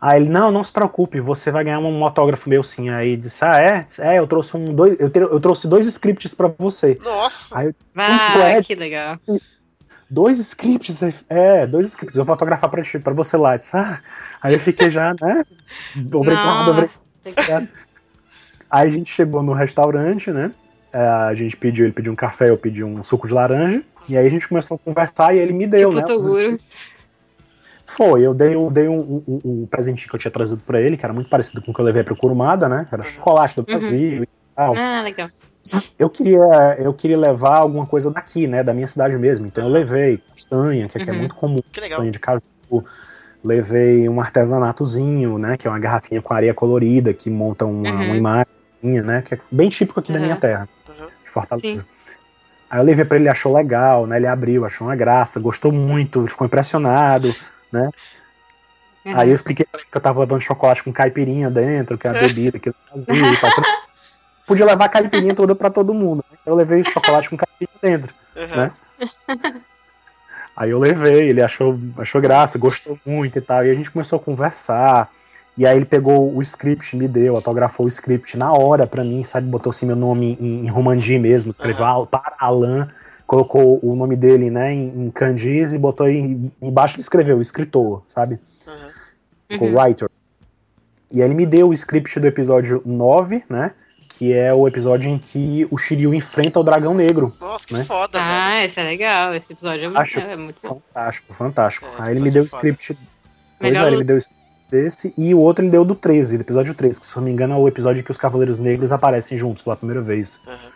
Aí 0.00 0.20
ele, 0.20 0.28
não, 0.28 0.50
não 0.50 0.62
se 0.62 0.70
preocupe, 0.70 1.20
você 1.20 1.50
vai 1.50 1.64
ganhar 1.64 1.78
um 1.78 2.04
autógrafo 2.04 2.48
meu 2.48 2.62
sim. 2.62 2.90
Aí 2.90 3.16
disse, 3.16 3.44
ah, 3.44 3.56
é? 3.56 3.86
É, 3.98 4.18
eu 4.18 4.26
trouxe 4.26 4.56
um 4.56 4.64
dois, 4.64 4.96
eu, 5.00 5.10
eu 5.14 5.40
trouxe 5.40 5.66
dois 5.66 5.86
scripts 5.86 6.34
para 6.34 6.48
você. 6.58 6.98
Nossa! 7.02 7.58
Aí 7.58 7.66
eu 7.66 7.74
disse, 7.78 7.92
ah, 7.96 8.62
que 8.62 8.74
legal. 8.74 9.16
Dois 10.08 10.38
scripts, 10.38 11.02
é, 11.28 11.66
dois 11.66 11.88
scripts, 11.88 12.16
eu 12.16 12.24
vou 12.24 12.34
autografar 12.34 12.70
pra, 12.70 12.82
pra 13.02 13.12
você 13.12 13.36
lá. 13.36 13.56
Disse, 13.56 13.76
ah, 13.76 14.00
aí 14.42 14.52
eu 14.54 14.60
fiquei 14.60 14.90
já, 14.90 15.14
né? 15.20 15.44
Obrigado, 16.12 16.88
obrigado. 17.24 17.68
Aí 18.70 18.88
a 18.88 18.90
gente 18.90 19.12
chegou 19.12 19.42
no 19.42 19.52
restaurante, 19.52 20.30
né? 20.30 20.52
É, 20.92 20.98
a 20.98 21.34
gente 21.34 21.56
pediu, 21.56 21.84
ele 21.84 21.92
pediu 21.92 22.12
um 22.12 22.16
café, 22.16 22.50
eu 22.50 22.56
pedi 22.56 22.84
um 22.84 23.02
suco 23.02 23.26
de 23.26 23.34
laranja. 23.34 23.82
E 24.08 24.16
aí 24.16 24.26
a 24.26 24.30
gente 24.30 24.46
começou 24.46 24.76
a 24.76 24.78
conversar 24.78 25.34
e 25.34 25.38
ele 25.38 25.52
me 25.52 25.66
deu, 25.66 25.90
tipo 25.90 26.00
né? 26.00 26.58
Foi, 27.86 28.26
eu 28.26 28.34
dei, 28.34 28.54
eu 28.54 28.68
dei 28.68 28.88
um, 28.88 29.22
um, 29.26 29.40
um 29.44 29.66
presentinho 29.66 30.10
que 30.10 30.16
eu 30.16 30.20
tinha 30.20 30.30
trazido 30.30 30.60
pra 30.66 30.80
ele, 30.80 30.96
que 30.96 31.04
era 31.04 31.14
muito 31.14 31.30
parecido 31.30 31.62
com 31.62 31.70
o 31.70 31.74
que 31.74 31.80
eu 31.80 31.84
levei 31.84 32.02
pro 32.02 32.16
Kurumada, 32.16 32.68
né? 32.68 32.84
Que 32.86 32.94
era 32.94 33.04
chocolate 33.04 33.54
do 33.54 33.60
uhum. 33.60 33.66
Brasil 33.66 34.18
uhum. 34.18 34.22
e 34.24 34.28
tal. 34.54 34.76
Ah, 34.76 35.02
legal. 35.02 35.28
Eu 35.98 36.10
queria, 36.10 36.76
eu 36.78 36.92
queria 36.92 37.18
levar 37.18 37.58
alguma 37.58 37.86
coisa 37.86 38.10
daqui, 38.10 38.46
né? 38.46 38.62
Da 38.62 38.74
minha 38.74 38.86
cidade 38.86 39.16
mesmo. 39.16 39.46
Então 39.46 39.64
eu 39.64 39.70
levei 39.70 40.18
castanha, 40.18 40.88
que 40.88 40.98
aqui 40.98 41.08
é 41.08 41.12
uhum. 41.12 41.18
é 41.18 41.20
muito 41.20 41.34
comum. 41.36 41.58
Que 41.72 41.80
legal. 41.80 41.98
Castanha 41.98 42.10
de 42.10 42.18
caju. 42.18 42.42
Levei 43.42 44.08
um 44.08 44.20
artesanatozinho, 44.20 45.38
né? 45.38 45.56
Que 45.56 45.68
é 45.68 45.70
uma 45.70 45.78
garrafinha 45.78 46.20
com 46.20 46.34
areia 46.34 46.52
colorida, 46.52 47.14
que 47.14 47.30
monta 47.30 47.64
uma, 47.64 47.88
uhum. 47.88 48.06
uma 48.06 48.16
imagem, 48.16 48.52
né? 48.82 49.22
Que 49.22 49.34
é 49.34 49.38
bem 49.50 49.68
típico 49.68 50.00
aqui 50.00 50.12
da 50.12 50.18
minha 50.18 50.36
terra, 50.36 50.68
de 51.24 51.30
Fortaleza. 51.30 51.82
Sim. 51.82 51.88
Aí 52.68 52.80
eu 52.80 52.84
levei 52.84 53.04
pra 53.04 53.16
ele, 53.16 53.28
achou 53.28 53.54
legal, 53.54 54.08
né? 54.08 54.16
Ele 54.16 54.26
abriu, 54.26 54.64
achou 54.64 54.88
uma 54.88 54.96
graça, 54.96 55.38
gostou 55.38 55.70
muito, 55.70 56.26
ficou 56.26 56.46
impressionado 56.46 57.32
né? 57.72 57.90
Uhum. 59.04 59.18
Aí 59.18 59.28
eu 59.28 59.34
expliquei 59.34 59.64
pra 59.64 59.80
ele 59.80 59.88
que 59.90 59.96
eu 59.96 60.00
tava 60.00 60.20
levando 60.20 60.40
chocolate 60.40 60.82
com 60.82 60.92
caipirinha 60.92 61.48
dentro, 61.50 61.96
que 61.96 62.06
é 62.06 62.10
a 62.10 62.12
bebida 62.12 62.58
que 62.58 62.70
eu 62.70 62.74
fazia 62.90 63.32
e 63.32 63.36
tal. 63.36 63.50
Podia 64.46 64.66
levar 64.66 64.86
a 64.86 64.88
caipirinha 64.88 65.34
toda 65.34 65.54
pra 65.54 65.70
todo 65.70 65.94
mundo. 65.94 66.24
Né? 66.30 66.38
Eu 66.46 66.54
levei 66.54 66.82
chocolate 66.84 67.30
com 67.30 67.36
caipirinha 67.36 67.78
dentro, 67.80 68.14
uhum. 68.36 68.56
né? 68.56 68.72
Aí 70.56 70.70
eu 70.70 70.78
levei, 70.78 71.28
ele 71.28 71.42
achou, 71.42 71.78
achou 71.98 72.20
graça, 72.20 72.58
gostou 72.58 72.98
muito 73.04 73.38
e 73.38 73.42
tal. 73.42 73.64
E 73.64 73.70
a 73.70 73.74
gente 73.74 73.90
começou 73.90 74.18
a 74.18 74.22
conversar. 74.22 75.10
E 75.56 75.66
aí 75.66 75.76
ele 75.76 75.84
pegou 75.84 76.34
o 76.34 76.40
script, 76.42 76.96
me 76.96 77.06
deu, 77.06 77.36
autografou 77.36 77.86
o 77.86 77.88
script 77.88 78.36
na 78.36 78.52
hora 78.52 78.86
pra 78.86 79.04
mim, 79.04 79.22
sabe? 79.22 79.48
Botou 79.48 79.70
assim 79.70 79.86
meu 79.86 79.96
nome 79.96 80.36
em, 80.40 80.66
em 80.66 80.68
Romandi 80.68 81.18
mesmo, 81.18 81.50
escreveu 81.50 81.84
uhum. 81.84 82.06
para 82.06 82.34
Alan 82.38 82.88
colocou 83.26 83.80
o 83.82 83.96
nome 83.96 84.16
dele, 84.16 84.50
né, 84.50 84.72
em, 84.72 85.02
em 85.02 85.10
kanjis 85.10 85.72
e 85.72 85.78
botou 85.78 86.08
em, 86.08 86.50
embaixo 86.62 86.96
ele 86.96 87.02
escreveu 87.02 87.40
escritor, 87.40 88.02
sabe? 88.08 88.38
Uhum. 89.50 89.72
O 89.72 89.78
writer. 89.78 90.08
E 91.10 91.22
aí 91.22 91.28
ele 91.28 91.34
me 91.34 91.46
deu 91.46 91.68
o 91.68 91.72
script 91.72 92.18
do 92.18 92.26
episódio 92.26 92.82
9, 92.84 93.44
né? 93.48 93.72
Que 94.08 94.32
é 94.32 94.52
o 94.52 94.66
episódio 94.66 95.10
em 95.10 95.18
que 95.18 95.68
o 95.70 95.76
Shiryu 95.76 96.14
enfrenta 96.14 96.58
o 96.58 96.64
dragão 96.64 96.94
negro. 96.94 97.34
Nossa, 97.40 97.66
que 97.66 97.74
né? 97.74 97.84
foda, 97.84 98.18
Ah, 98.20 98.54
velho. 98.54 98.66
esse 98.66 98.80
é 98.80 98.84
legal. 98.84 99.34
Esse 99.34 99.52
episódio 99.52 99.82
é 99.82 99.86
muito, 99.86 99.98
Acho 99.98 100.20
é 100.20 100.36
muito 100.36 100.56
bom. 100.62 100.80
Fantástico, 100.92 101.34
fantástico. 101.34 101.86
É, 101.86 102.02
aí 102.02 102.14
ele 102.14 102.22
me 102.22 102.30
deu 102.30 102.42
o 102.42 102.46
script. 102.46 102.98
Pois 103.58 103.76
é, 103.76 103.86
ele 103.86 103.98
me 103.98 104.04
deu 104.04 104.16
o 104.16 104.18
script 104.18 104.46
desse. 104.70 105.14
E 105.16 105.34
o 105.34 105.38
outro 105.38 105.64
ele 105.64 105.70
deu 105.70 105.84
do 105.84 105.94
13, 105.94 106.38
do 106.38 106.40
episódio 106.40 106.74
13, 106.74 106.98
que 106.98 107.06
se 107.06 107.16
não 107.16 107.22
me 107.24 107.30
engano 107.30 107.54
é 107.54 107.58
o 107.58 107.68
episódio 107.68 108.00
em 108.00 108.04
que 108.04 108.10
os 108.10 108.16
Cavaleiros 108.16 108.58
Negros 108.58 108.90
aparecem 108.90 109.36
juntos 109.36 109.62
pela 109.62 109.76
primeira 109.76 110.00
vez. 110.00 110.40
Uhum. 110.46 110.75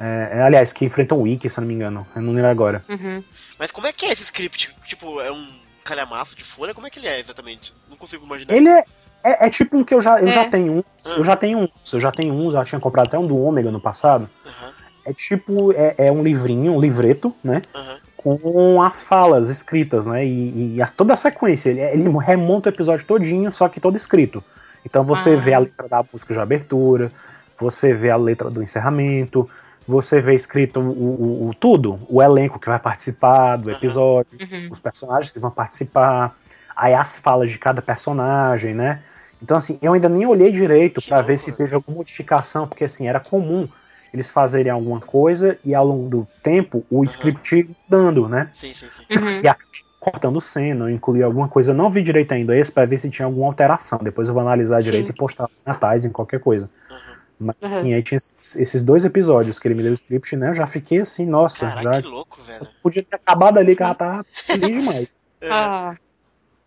É, 0.00 0.38
é, 0.38 0.42
aliás, 0.42 0.72
que 0.72 0.86
enfrentam 0.86 1.18
o 1.18 1.22
Wiki, 1.22 1.50
se 1.50 1.58
eu 1.58 1.60
não 1.60 1.68
me 1.68 1.74
engano. 1.74 2.06
Eu 2.16 2.22
não 2.22 2.32
lembro 2.32 2.50
agora. 2.50 2.82
Uhum. 2.88 3.22
Mas 3.58 3.70
como 3.70 3.86
é 3.86 3.92
que 3.92 4.06
é 4.06 4.12
esse 4.12 4.22
script? 4.22 4.74
Tipo, 4.86 5.20
é 5.20 5.30
um 5.30 5.60
calhamaço 5.84 6.34
de 6.34 6.42
folha? 6.42 6.72
Como 6.72 6.86
é 6.86 6.90
que 6.90 6.98
ele 6.98 7.06
é 7.06 7.20
exatamente? 7.20 7.74
Não 7.86 7.98
consigo 7.98 8.24
imaginar. 8.24 8.54
Ele 8.54 8.70
é, 8.70 8.82
é, 9.22 9.46
é, 9.46 9.50
tipo 9.50 9.76
um 9.76 9.84
que 9.84 9.92
eu 9.92 10.00
já, 10.00 10.18
eu 10.18 10.28
é. 10.28 10.30
já 10.30 10.48
tenho 10.48 10.72
um. 10.72 10.82
Eu 11.16 11.22
já 11.22 11.36
tenho 11.36 11.58
um. 11.58 11.68
Eu 11.92 12.00
já 12.00 12.10
tenho 12.10 12.32
um, 12.32 12.50
já 12.50 12.64
tinha 12.64 12.80
comprado 12.80 13.08
até 13.08 13.18
um 13.18 13.26
do 13.26 13.36
Ômega 13.36 13.70
no 13.70 13.78
passado. 13.78 14.28
Uhum. 14.46 14.72
É 15.04 15.12
tipo, 15.12 15.72
é, 15.72 15.94
é, 15.98 16.12
um 16.12 16.22
livrinho, 16.22 16.72
um 16.72 16.80
livreto, 16.80 17.34
né? 17.44 17.60
Uhum. 17.74 17.98
Com 18.16 18.82
as 18.82 19.02
falas 19.02 19.50
escritas, 19.50 20.06
né? 20.06 20.24
E, 20.24 20.76
e 20.76 20.82
a, 20.82 20.86
toda 20.88 21.12
a 21.12 21.16
sequência. 21.16 21.68
Ele, 21.68 21.80
ele 21.80 22.18
remonta 22.18 22.70
o 22.70 22.72
episódio 22.72 23.04
todinho, 23.04 23.52
só 23.52 23.68
que 23.68 23.78
todo 23.78 23.98
escrito. 23.98 24.42
Então 24.82 25.04
você 25.04 25.34
ah. 25.34 25.36
vê 25.36 25.52
a 25.52 25.58
letra 25.58 25.88
da 25.88 26.02
música 26.10 26.32
de 26.32 26.40
abertura, 26.40 27.12
você 27.58 27.92
vê 27.92 28.10
a 28.10 28.16
letra 28.16 28.48
do 28.48 28.62
encerramento, 28.62 29.48
você 29.90 30.20
vê 30.20 30.34
escrito 30.34 30.80
o, 30.80 30.82
o, 30.82 31.48
o, 31.48 31.54
tudo, 31.54 32.00
o 32.08 32.22
elenco 32.22 32.58
que 32.58 32.68
vai 32.68 32.78
participar 32.78 33.56
do 33.56 33.70
episódio, 33.70 34.38
uhum. 34.40 34.68
os 34.70 34.78
personagens 34.78 35.32
que 35.32 35.38
vão 35.38 35.50
participar, 35.50 36.36
aí 36.76 36.94
as 36.94 37.16
falas 37.16 37.50
de 37.50 37.58
cada 37.58 37.82
personagem, 37.82 38.74
né? 38.74 39.02
Então, 39.42 39.56
assim, 39.56 39.78
eu 39.82 39.92
ainda 39.92 40.08
nem 40.08 40.26
olhei 40.26 40.52
direito 40.52 41.00
para 41.02 41.22
ver 41.22 41.38
se 41.38 41.50
teve 41.52 41.74
alguma 41.74 41.98
modificação, 41.98 42.68
porque, 42.68 42.84
assim, 42.84 43.08
era 43.08 43.18
comum 43.18 43.68
eles 44.12 44.28
fazerem 44.28 44.72
alguma 44.72 45.00
coisa 45.00 45.58
e 45.64 45.74
ao 45.74 45.86
longo 45.86 46.08
do 46.08 46.28
tempo 46.42 46.84
o 46.90 46.98
uhum. 46.98 47.04
script 47.04 47.70
dando, 47.88 48.28
né? 48.28 48.50
Sim, 48.52 48.74
sim, 48.74 48.86
sim. 48.86 49.04
Uhum. 49.16 49.40
E 49.40 49.48
a, 49.48 49.56
cortando 50.00 50.40
cena, 50.40 50.90
incluir 50.90 51.22
alguma 51.22 51.46
coisa. 51.46 51.72
Eu 51.72 51.76
não 51.76 51.90
vi 51.90 52.02
direito 52.02 52.32
ainda 52.32 52.56
esse 52.56 52.72
para 52.72 52.86
ver 52.86 52.96
se 52.96 53.10
tinha 53.10 53.26
alguma 53.26 53.46
alteração. 53.46 53.98
Depois 54.02 54.28
eu 54.28 54.34
vou 54.34 54.40
analisar 54.40 54.82
direito 54.82 55.06
sim. 55.08 55.12
e 55.12 55.16
postar 55.16 55.46
natais 55.64 56.04
em 56.04 56.10
qualquer 56.10 56.40
coisa. 56.40 56.70
Uhum. 56.90 57.09
Mas 57.40 57.56
uhum. 57.62 57.80
sim, 57.80 57.94
aí 57.94 58.02
tinha 58.02 58.18
esses 58.18 58.82
dois 58.82 59.04
episódios 59.04 59.58
que 59.58 59.66
ele 59.66 59.74
me 59.74 59.82
deu 59.82 59.92
o 59.92 59.94
script, 59.94 60.36
né? 60.36 60.50
Eu 60.50 60.54
já 60.54 60.66
fiquei 60.66 60.98
assim, 60.98 61.24
nossa. 61.24 61.66
Caraca, 61.68 61.96
já... 61.96 62.02
que 62.02 62.08
louco, 62.08 62.42
velho. 62.42 62.68
podia 62.82 63.02
ter 63.02 63.16
acabado 63.16 63.58
ali 63.58 63.74
que 63.74 63.82
ela 63.82 63.94
tava 63.94 64.26
feliz 64.32 64.68
demais. 64.68 65.08
É. 65.42 65.50
Ah. 65.50 65.96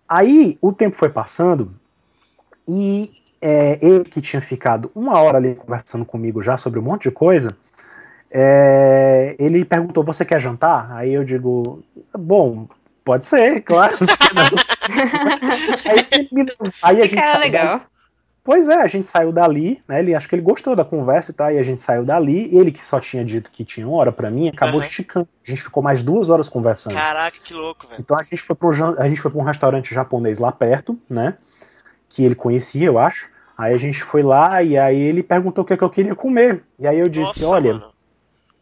Aí 0.09 0.57
o 0.59 0.73
tempo 0.73 0.95
foi 0.95 1.09
passando 1.09 1.75
e 2.67 3.11
é, 3.39 3.77
ele 3.85 4.03
que 4.03 4.19
tinha 4.19 4.41
ficado 4.41 4.89
uma 4.95 5.19
hora 5.19 5.37
ali 5.37 5.53
conversando 5.53 6.03
comigo 6.03 6.41
já 6.41 6.57
sobre 6.57 6.79
um 6.79 6.81
monte 6.81 7.03
de 7.03 7.11
coisa, 7.11 7.55
é, 8.31 9.35
ele 9.37 9.63
perguntou: 9.63 10.03
Você 10.03 10.25
quer 10.25 10.39
jantar? 10.39 10.91
Aí 10.93 11.13
eu 11.13 11.23
digo: 11.23 11.83
Bom, 12.17 12.67
pode 13.05 13.25
ser, 13.25 13.61
claro. 13.61 13.95
aí, 15.85 16.47
aí, 16.81 17.01
a 17.01 17.05
gente. 17.05 17.21
Cara, 17.21 17.37
legal. 17.37 17.81
Pois 18.43 18.67
é, 18.67 18.75
a 18.75 18.87
gente 18.87 19.07
saiu 19.07 19.31
dali, 19.31 19.81
né? 19.87 19.99
Ele 19.99 20.13
acho 20.13 20.27
que 20.27 20.35
ele 20.35 20.41
gostou 20.41 20.75
da 20.75 20.83
conversa 20.83 21.31
e 21.31 21.33
tal, 21.33 21.49
e 21.49 21.57
a 21.57 21.63
gente 21.63 21.79
saiu 21.79 22.03
dali. 22.03 22.53
Ele 22.53 22.73
que 22.73 22.85
só 22.85 22.99
tinha 22.99 23.23
dito 23.23 23.49
que 23.49 23.63
tinha 23.63 23.87
uma 23.87 23.95
hora 23.95 24.11
para 24.11 24.29
mim, 24.29 24.49
acabou 24.49 24.81
uhum. 24.81 24.85
esticando. 24.85 25.29
A 25.47 25.49
gente 25.49 25.63
ficou 25.63 25.81
mais 25.81 26.03
duas 26.03 26.29
horas 26.29 26.49
conversando. 26.49 26.93
Caraca, 26.93 27.37
que 27.41 27.53
louco, 27.53 27.87
velho. 27.87 28.01
Então 28.01 28.17
a 28.17 28.21
gente 28.21 28.41
foi 28.41 28.55
para 28.55 28.69
a 28.97 29.07
gente 29.07 29.21
foi 29.21 29.31
para 29.31 29.39
um 29.39 29.45
restaurante 29.45 29.95
japonês 29.95 30.39
lá 30.39 30.51
perto, 30.51 30.99
né? 31.09 31.37
Que 32.09 32.25
ele 32.25 32.35
conhecia, 32.35 32.85
eu 32.85 32.99
acho. 32.99 33.31
Aí 33.57 33.73
a 33.73 33.77
gente 33.77 34.03
foi 34.03 34.21
lá 34.21 34.61
e 34.61 34.77
aí 34.77 34.99
ele 34.99 35.23
perguntou 35.23 35.63
o 35.63 35.67
que, 35.67 35.73
é 35.73 35.77
que 35.77 35.83
eu 35.83 35.89
queria 35.89 36.15
comer. 36.15 36.63
E 36.77 36.85
aí 36.85 36.99
eu 36.99 37.07
disse, 37.07 37.43
Nossa, 37.43 37.47
olha. 37.47 37.73
Mano. 37.75 37.93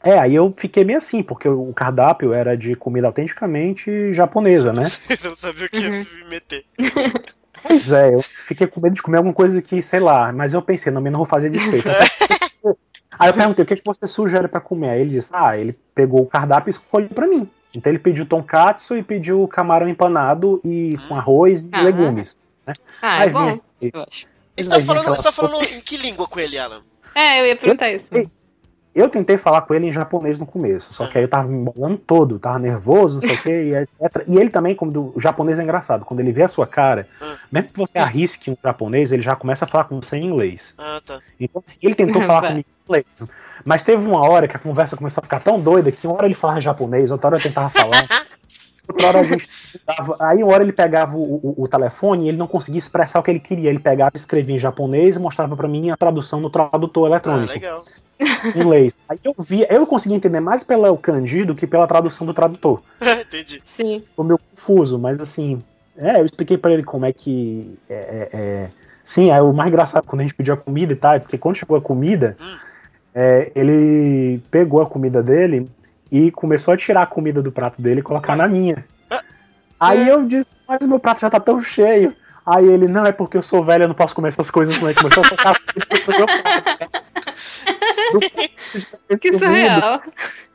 É, 0.04 0.20
aí 0.20 0.36
eu 0.36 0.54
fiquei 0.56 0.84
meio 0.84 0.98
assim, 1.00 1.24
porque 1.24 1.48
o 1.48 1.74
cardápio 1.74 2.34
era 2.34 2.56
de 2.56 2.76
comida 2.76 3.08
autenticamente 3.08 4.13
japonesa, 4.13 4.72
né? 4.72 4.88
eu 5.24 5.30
não 5.30 5.38
sabia 5.38 5.65
o 5.65 5.70
que 5.70 5.78
uhum. 5.78 5.94
ia 5.94 6.08
me 6.24 6.30
meter. 6.30 6.65
Pois 7.63 7.91
é, 7.91 8.13
eu 8.13 8.21
fiquei 8.21 8.67
com 8.67 8.82
medo 8.82 8.95
de 8.95 9.02
comer 9.02 9.17
alguma 9.17 9.34
coisa 9.34 9.62
que, 9.62 9.82
sei 9.82 10.00
lá, 10.00 10.32
mas 10.32 10.54
eu 10.54 10.62
pensei, 10.62 10.91
não, 10.91 11.02
não 11.02 11.19
vou 11.19 11.26
fazer 11.26 11.50
desfeito. 11.50 11.88
Aí 13.19 13.30
eu 13.30 13.34
perguntei, 13.34 13.63
o 13.63 13.67
que, 13.67 13.76
que 13.76 13.86
você 13.86 14.08
sugere 14.08 14.47
para 14.47 14.60
comer? 14.60 14.89
Aí 14.89 15.02
ele 15.02 15.12
disse, 15.12 15.30
ah, 15.34 15.58
ele 15.58 15.78
pegou 15.93 16.21
o 16.21 16.26
cardápio 16.26 16.69
e 16.69 16.71
escolheu 16.71 17.10
para 17.10 17.28
mim. 17.28 17.47
Então 17.74 17.91
ele 17.91 18.00
pediu 18.00 18.26
tonkatsu 18.26 18.97
e 18.97 19.04
pediu 19.04 19.47
camarão 19.47 19.88
empanado 19.88 20.60
e 20.63 20.97
com 21.08 21.15
arroz 21.15 21.65
e 21.65 21.69
ah, 21.71 21.82
legumes. 21.82 22.41
Né? 22.65 22.74
Ah, 23.02 23.17
é 23.17 23.21
Aí 23.21 23.30
é 23.30 23.32
bom, 23.32 23.60
eu 23.82 24.02
acho. 24.08 24.28
Você 24.58 24.69
tá, 24.69 24.80
falando, 24.80 25.06
você 25.08 25.24
tá 25.24 25.32
falando 25.32 25.63
em 25.63 25.82
que 25.82 25.97
língua 25.97 26.28
com 26.28 26.39
ele, 26.39 26.58
Alan? 26.58 26.82
É, 27.15 27.41
eu 27.41 27.45
ia 27.45 27.56
perguntar 27.56 27.91
isso. 27.91 28.10
Eu 28.94 29.08
tentei 29.08 29.38
falar 29.38 29.62
com 29.62 29.74
ele 29.74 29.88
em 29.88 29.92
japonês 29.92 30.38
no 30.38 30.46
começo, 30.46 30.94
só 30.94 31.08
que 31.08 31.18
aí 31.18 31.24
eu 31.24 31.28
tava 31.30 31.48
me 31.48 31.62
embolando 31.62 31.98
todo, 31.98 32.38
tava 32.38 32.60
nervoso, 32.60 33.16
não 33.16 33.22
sei 33.22 33.36
o 33.36 33.42
que, 33.42 33.50
e 33.50 33.76
etc. 33.76 34.26
E 34.28 34.38
ele 34.38 34.50
também, 34.50 34.76
como 34.76 34.92
do, 34.92 35.14
o 35.16 35.20
japonês 35.20 35.60
é 35.60 35.64
engraçado, 35.64 36.04
quando 36.04 36.20
ele 36.20 36.34
vê 36.34 36.44
a 36.44 36.48
sua 36.48 36.68
cara, 36.68 37.08
ah. 37.22 37.38
mesmo 37.50 37.70
que 37.70 37.80
você 37.80 37.98
arrisque 37.98 38.52
um 38.52 38.58
japonês, 38.62 39.14
ele 39.14 39.22
já 39.22 39.34
começa 39.34 39.64
a 39.64 39.68
falar 39.68 39.86
com 39.86 40.02
você 40.02 40.18
em 40.18 40.26
inglês. 40.26 40.76
Ah, 40.78 41.02
tá. 41.06 41.22
Então, 41.40 41.64
assim, 41.66 41.80
ele 41.82 41.96
tentou 41.96 42.22
falar 42.24 42.50
comigo 42.50 42.68
em 42.68 42.86
inglês, 42.86 43.28
mas 43.64 43.82
teve 43.82 44.06
uma 44.06 44.28
hora 44.28 44.46
que 44.46 44.58
a 44.58 44.60
conversa 44.60 44.98
começou 44.98 45.22
a 45.22 45.24
ficar 45.24 45.40
tão 45.40 45.58
doida 45.58 45.90
que 45.90 46.06
uma 46.06 46.18
hora 46.18 46.26
ele 46.26 46.36
falava 46.36 46.60
japonês, 46.60 47.12
outra 47.12 47.28
hora 47.28 47.38
eu 47.38 47.42
tentava 47.42 47.70
falar. 47.70 48.08
outra 48.90 49.08
hora 49.08 49.20
a 49.22 49.24
gente 49.24 49.48
tentava, 49.72 50.18
aí 50.20 50.44
uma 50.44 50.54
hora 50.54 50.64
ele 50.64 50.74
pegava 50.74 51.16
o, 51.16 51.36
o, 51.36 51.64
o, 51.64 51.68
telefone 51.70 52.26
e 52.26 52.28
ele 52.28 52.38
não 52.38 52.48
conseguia 52.48 52.80
expressar 52.80 53.22
o 53.22 53.24
que 53.24 53.32
ele 53.32 53.40
queria. 53.40 53.70
Ele 53.70 53.80
pegava, 53.80 54.12
escrevia 54.16 54.58
em 54.58 54.60
japonês 54.60 55.16
e 55.16 55.20
mostrava 55.20 55.56
para 55.56 55.68
mim 55.70 55.92
a 55.92 55.96
tradução 55.96 56.42
no 56.42 56.50
tradutor 56.50 57.08
eletrônico. 57.08 57.52
Ah, 57.52 57.54
legal 57.54 57.86
inglês. 58.56 59.00
Aí 59.08 59.20
eu 59.24 59.36
via, 59.40 59.68
eu 59.74 59.86
consegui 59.86 60.16
entender 60.16 60.40
mais 60.40 60.64
pelo 60.64 60.98
kanji 60.98 61.44
do 61.44 61.56
que 61.56 61.68
pela 61.68 61.88
tradução 61.88 62.26
do 62.26 62.34
tradutor. 62.34 62.82
Entendi. 63.02 63.62
Sim. 63.64 64.04
Ficou 64.08 64.26
meio 64.26 64.40
confuso, 64.56 65.00
mas 65.00 65.20
assim, 65.20 65.62
é, 65.98 66.20
eu 66.20 66.26
expliquei 66.26 66.58
para 66.58 66.72
ele 66.72 66.84
como 66.84 67.06
é 67.06 67.12
que. 67.12 67.78
É, 67.90 67.94
é, 67.94 68.30
é, 68.34 68.70
sim, 69.04 69.30
é 69.30 69.42
o 69.42 69.54
mais 69.54 69.70
engraçado 69.70 70.06
quando 70.06 70.22
a 70.22 70.24
gente 70.24 70.36
pediu 70.36 70.54
a 70.54 70.58
comida 70.58 70.94
e 70.94 70.96
tal, 70.96 71.20
porque 71.20 71.38
quando 71.38 71.56
chegou 71.56 71.78
a 71.78 71.82
comida, 71.82 72.36
hum. 72.40 72.58
é, 73.14 73.52
ele 73.56 74.42
pegou 74.50 74.82
a 74.82 74.86
comida 74.86 75.22
dele 75.22 75.70
e 76.12 76.32
começou 76.32 76.74
a 76.74 76.78
tirar 76.78 77.04
a 77.04 77.08
comida 77.08 77.42
do 77.42 77.52
prato 77.52 77.82
dele 77.82 78.00
e 78.00 78.04
colocar 78.04 78.36
na 78.36 78.48
minha. 78.48 78.86
Ah. 79.10 79.22
Aí 79.80 80.08
eu 80.08 80.26
disse, 80.26 80.58
mas 80.68 80.84
o 80.84 80.88
meu 80.88 81.00
prato 81.00 81.22
já 81.22 81.30
tá 81.30 81.40
tão 81.40 81.62
cheio. 81.62 82.14
Aí 82.46 82.68
ele, 82.68 82.88
não, 82.88 83.06
é 83.06 83.12
porque 83.12 83.38
eu 83.38 83.44
sou 83.44 83.64
velho, 83.64 83.84
eu 83.84 83.88
não 83.88 83.96
posso 83.96 84.16
comer 84.16 84.30
essas 84.30 84.50
coisas, 84.50 84.80
não 84.82 84.90
é? 84.90 84.94
Começou 84.94 85.24
a 85.24 85.30
tocar 85.30 85.56
prato. 88.20 89.18
que 89.20 89.32
surreal. 89.32 90.02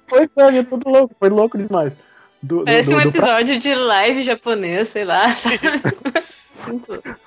Foi, 0.09 0.29
foi, 0.29 0.65
tudo 0.65 0.89
louco, 0.89 1.15
foi 1.19 1.29
louco 1.29 1.59
demais. 1.59 1.97
Do, 2.43 2.65
Parece 2.65 2.91
do, 2.91 2.97
um 2.97 3.01
episódio 3.01 3.59
de 3.59 3.75
live 3.75 4.23
japonês, 4.23 4.89
sei 4.89 5.05
lá. 5.05 5.35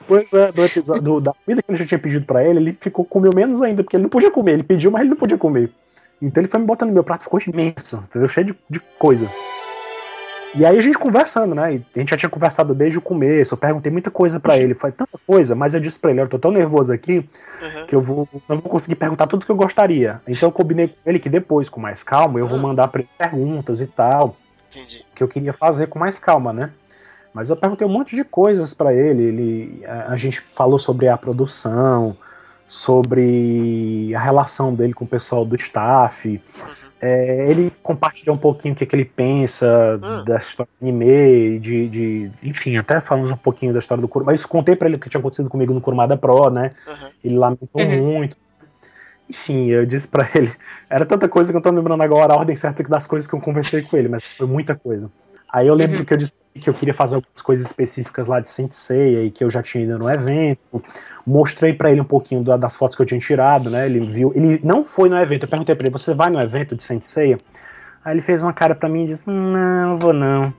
pois 0.08 0.32
é, 0.34 0.52
do 0.52 0.66
episódio 0.66 1.04
do, 1.04 1.20
da 1.20 1.34
comida 1.34 1.62
que 1.62 1.72
eu 1.72 1.76
já 1.76 1.86
tinha 1.86 2.00
pedido 2.00 2.26
pra 2.26 2.44
ele, 2.44 2.60
ele 2.60 2.78
ficou 2.80 3.04
comeu 3.04 3.32
menos 3.34 3.62
ainda, 3.62 3.84
porque 3.84 3.98
ele 3.98 4.04
não 4.04 4.10
podia 4.10 4.32
comer. 4.32 4.54
Ele 4.54 4.64
pediu, 4.64 4.92
mas 4.92 5.02
ele 5.02 5.10
não 5.10 5.18
podia 5.18 5.38
comer. 5.38 5.72
Então 6.22 6.42
ele 6.42 6.50
foi 6.50 6.60
me 6.60 6.66
botando 6.66 6.90
no 6.90 6.94
meu 6.94 7.04
prato, 7.04 7.24
ficou 7.24 7.40
imenso, 7.48 7.98
entendeu? 7.98 8.28
cheio 8.28 8.48
de, 8.48 8.58
de 8.70 8.80
coisa. 8.98 9.30
E 10.56 10.66
aí 10.66 10.80
a 10.80 10.82
gente 10.82 10.98
conversando, 10.98 11.54
né? 11.54 11.64
a 11.64 12.00
gente 12.00 12.10
já 12.10 12.18
tinha 12.18 12.30
conversado 12.30 12.74
desde 12.74 12.98
o 12.98 13.02
começo. 13.02 13.54
Eu 13.54 13.58
perguntei 13.58 13.92
muita 13.92 14.10
coisa 14.10 14.40
para 14.40 14.58
ele, 14.58 14.74
foi 14.74 14.92
tanta 14.92 15.18
coisa, 15.26 15.56
mas 15.56 15.74
eu 15.74 15.80
disse 15.80 16.00
pra 16.00 16.12
ele: 16.12 16.22
eu 16.22 16.28
tô 16.28 16.40
tão 16.40 16.52
nervoso 16.52 16.92
aqui 16.92 17.18
uhum. 17.62 17.86
que 17.86 17.96
eu 17.96 18.02
vou, 18.02 18.28
não 18.48 18.58
vou 18.58 18.70
conseguir 18.70 18.96
perguntar 18.96 19.28
tudo 19.28 19.46
que 19.46 19.52
eu 19.52 19.56
gostaria. 19.56 20.22
Então 20.28 20.50
eu 20.50 20.54
combinei 20.54 20.88
com 20.88 20.96
ele 21.06 21.20
que 21.20 21.30
depois, 21.30 21.70
com 21.70 21.80
mais 21.80 22.04
calma, 22.04 22.40
eu 22.40 22.48
vou 22.48 22.58
mandar 22.58 22.88
pra 22.88 23.02
ele 23.02 23.10
perguntas 23.18 23.80
e 23.80 23.88
tal. 23.88 24.36
Entendi. 24.70 25.06
Que 25.14 25.22
eu 25.22 25.28
queria 25.28 25.54
fazer 25.54 25.88
com 25.88 26.00
mais 26.00 26.18
calma, 26.18 26.52
né? 26.52 26.72
Mas 27.34 27.50
eu 27.50 27.56
perguntei 27.56 27.86
um 27.86 27.92
monte 27.92 28.16
de 28.16 28.24
coisas 28.24 28.74
para 28.74 28.94
ele. 28.94 29.24
ele 29.24 29.86
a 29.86 30.16
gente 30.16 30.42
falou 30.42 30.80
sobre 30.80 31.08
a 31.08 31.18
produção, 31.18 32.18
sobre 32.70 34.14
a 34.16 34.20
relação 34.20 34.76
dele 34.76 34.94
com 34.94 35.04
o 35.04 35.08
pessoal 35.08 35.44
do 35.44 35.56
staff. 35.56 36.30
Uhum. 36.30 36.90
É, 37.02 37.50
ele 37.50 37.74
compartilhou 37.82 38.36
um 38.36 38.40
pouquinho 38.40 38.76
o 38.76 38.78
que, 38.78 38.86
que 38.86 38.96
ele 38.96 39.06
pensa 39.06 40.00
uhum. 40.00 40.24
da 40.24 40.38
história 40.38 40.70
do 40.80 40.86
anime, 40.86 41.58
de, 41.58 41.90
de, 41.90 42.32
enfim, 42.44 42.78
até 42.78 43.02
falamos 43.02 43.32
um 43.32 43.38
pouquinho 43.38 43.74
da 43.74 43.80
história 43.80 44.00
do 44.00 44.08
Kurumada. 44.08 44.34
Mas 44.34 44.46
contei 44.46 44.76
para 44.76 44.88
ele 44.88 44.98
o 44.98 45.00
que 45.00 45.10
tinha 45.10 45.20
acontecido 45.20 45.50
comigo 45.50 45.74
no 45.74 45.82
Kurumada 45.82 46.16
Pro, 46.16 46.52
né? 46.52 46.70
Uhum. 46.88 47.10
Ele 47.24 47.38
lamentou 47.40 47.82
uhum. 47.82 48.06
muito. 48.06 48.38
Enfim, 49.28 49.66
eu 49.70 49.84
disse 49.84 50.08
para 50.08 50.30
ele, 50.36 50.52
era 50.88 51.08
tanta 51.08 51.28
coisa 51.28 51.52
que 51.52 51.58
eu 51.58 51.62
tô 51.62 51.72
lembrando 51.72 52.04
agora 52.04 52.34
a 52.34 52.38
ordem 52.38 52.56
certa 52.56 52.84
das 52.84 53.08
coisas 53.08 53.28
que 53.28 53.36
eu 53.36 53.42
conversei 53.42 53.82
com 53.82 53.98
ele, 53.98 54.10
mas 54.10 54.24
foi 54.24 54.46
muita 54.46 54.76
coisa. 54.76 55.10
Aí 55.52 55.68
eu 55.68 55.74
lembro 55.74 56.00
uhum. 56.00 56.06
que 56.06 56.14
eu 56.14 56.18
disse 56.18 56.36
que 56.54 56.70
eu 56.70 56.74
queria 56.74 56.94
fazer 56.94 57.16
algumas 57.16 57.42
coisas 57.42 57.66
específicas 57.66 58.28
lá 58.28 58.40
de 58.40 58.48
Sensei 58.48 59.26
e 59.26 59.32
que 59.32 59.44
eu 59.44 59.50
já 59.50 59.64
tinha 59.64 59.84
ido 59.84 59.98
no 59.98 60.10
evento. 60.10 60.84
Mostrei 61.30 61.74
para 61.74 61.92
ele 61.92 62.02
um 62.02 62.06
pouquinho 62.06 62.44
da, 62.44 62.58
das 62.58 62.76
fotos 62.76 62.96
que 62.96 63.04
eu 63.04 63.06
tinha 63.06 63.20
tirado, 63.20 63.70
né? 63.70 63.86
Ele 63.86 64.00
viu, 64.00 64.32
ele 64.36 64.60
não 64.64 64.84
foi 64.84 65.10
no 65.10 65.16
evento. 65.16 65.44
Eu 65.44 65.50
perguntei 65.50 65.76
para 65.76 65.86
ele: 65.86 65.92
"Você 65.92 66.12
vai 66.14 66.32
no 66.32 66.42
evento 66.42 66.76
de 66.76 66.82
Sensei?" 66.82 67.38
Aí 68.04 68.16
ele 68.16 68.22
fez 68.22 68.42
uma 68.42 68.52
cara 68.52 68.74
para 68.74 68.90
mim 68.90 69.04
e 69.04 69.06
disse: 69.06 69.30
"Não, 69.30 70.00
vou 70.00 70.12
não". 70.12 70.52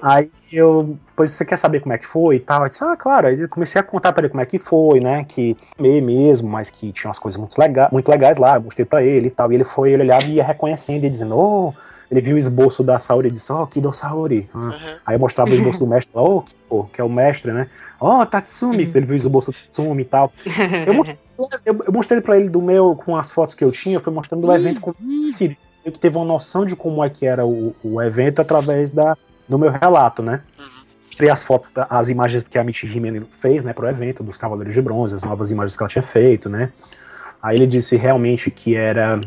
Aí 0.00 0.30
eu, 0.50 0.96
pois 1.14 1.30
você 1.30 1.44
quer 1.44 1.56
saber 1.58 1.80
como 1.80 1.92
é 1.92 1.98
que 1.98 2.06
foi 2.06 2.36
e 2.36 2.40
tal? 2.40 2.62
Eu 2.62 2.70
disse: 2.70 2.82
"Ah, 2.82 2.96
claro". 2.96 3.26
Aí 3.26 3.38
eu 3.38 3.48
comecei 3.50 3.78
a 3.78 3.84
contar 3.84 4.14
para 4.14 4.22
ele 4.22 4.30
como 4.30 4.40
é 4.40 4.46
que 4.46 4.58
foi, 4.58 4.98
né? 4.98 5.24
Que 5.24 5.54
meio 5.78 6.02
mesmo, 6.02 6.48
mas 6.48 6.70
que 6.70 6.90
tinha 6.90 7.08
umas 7.08 7.18
coisas 7.18 7.38
muito, 7.38 7.58
lega 7.58 7.90
muito 7.92 8.08
legais 8.10 8.38
lá. 8.38 8.54
Eu 8.56 8.62
mostrei 8.62 8.86
para 8.86 9.02
ele 9.02 9.26
e 9.26 9.30
tal. 9.30 9.52
E 9.52 9.56
ele 9.56 9.64
foi, 9.64 9.92
ele 9.92 10.04
olhava 10.04 10.24
e 10.24 10.36
ia 10.36 10.44
reconhecendo 10.44 11.04
e 11.04 11.10
dizendo: 11.10 11.36
"Oh, 11.36 11.74
ele 12.10 12.20
viu 12.20 12.34
o 12.34 12.38
esboço 12.38 12.82
da 12.82 12.98
Saori 12.98 13.28
e 13.28 13.30
disse, 13.30 13.52
ó, 13.52 13.62
oh, 13.62 13.66
Kido 13.66 13.92
Saori. 13.92 14.48
Uhum. 14.54 14.72
Aí 15.04 15.18
mostrava 15.18 15.50
o 15.50 15.54
esboço 15.54 15.78
do 15.78 15.86
mestre, 15.86 16.12
ó, 16.14 16.42
oh, 16.68 16.84
que 16.84 17.00
é 17.00 17.04
o 17.04 17.08
mestre, 17.08 17.52
né? 17.52 17.68
Ó, 18.00 18.20
oh, 18.20 18.26
Tatsumi, 18.26 18.84
uhum. 18.84 18.92
ele 18.94 19.06
viu 19.06 19.14
o 19.14 19.16
esboço 19.16 19.50
do 19.50 19.56
Tatsumi 19.56 20.02
e 20.02 20.04
tal. 20.04 20.32
Eu 20.86 20.94
mostrei, 20.94 21.18
eu, 21.66 21.84
eu 21.86 21.92
mostrei 21.92 22.20
pra 22.20 22.38
ele 22.38 22.48
do 22.48 22.62
meu, 22.62 22.94
com 22.94 23.16
as 23.16 23.32
fotos 23.32 23.54
que 23.54 23.64
eu 23.64 23.72
tinha, 23.72 23.96
eu 23.96 24.00
fui 24.00 24.12
mostrando 24.12 24.46
do 24.46 24.52
evento 24.52 24.80
com 24.80 24.92
Siri. 24.92 25.58
Ele 25.84 25.96
teve 25.98 26.16
uma 26.16 26.24
noção 26.24 26.64
de 26.64 26.76
como 26.76 27.02
é 27.02 27.10
que 27.10 27.26
era 27.26 27.44
o, 27.44 27.74
o 27.82 28.00
evento 28.00 28.40
através 28.40 28.90
da, 28.90 29.16
do 29.48 29.58
meu 29.58 29.70
relato, 29.70 30.22
né? 30.22 30.42
Uhum 30.58 30.84
mostrei 31.14 31.30
as 31.30 31.42
fotos, 31.42 31.72
as 31.88 32.08
imagens 32.08 32.48
que 32.48 32.58
a 32.58 32.64
Michi 32.64 32.86
Himeno 32.86 33.26
fez, 33.40 33.62
né, 33.62 33.72
pro 33.72 33.88
evento 33.88 34.22
dos 34.22 34.36
Cavaleiros 34.36 34.74
de 34.74 34.82
Bronze, 34.82 35.14
as 35.14 35.22
novas 35.22 35.50
imagens 35.50 35.76
que 35.76 35.82
ela 35.82 35.88
tinha 35.88 36.02
feito, 36.02 36.48
né. 36.48 36.72
Aí 37.40 37.56
ele 37.56 37.66
disse 37.66 37.96
realmente 37.96 38.50
que 38.50 38.74
era 38.74 39.20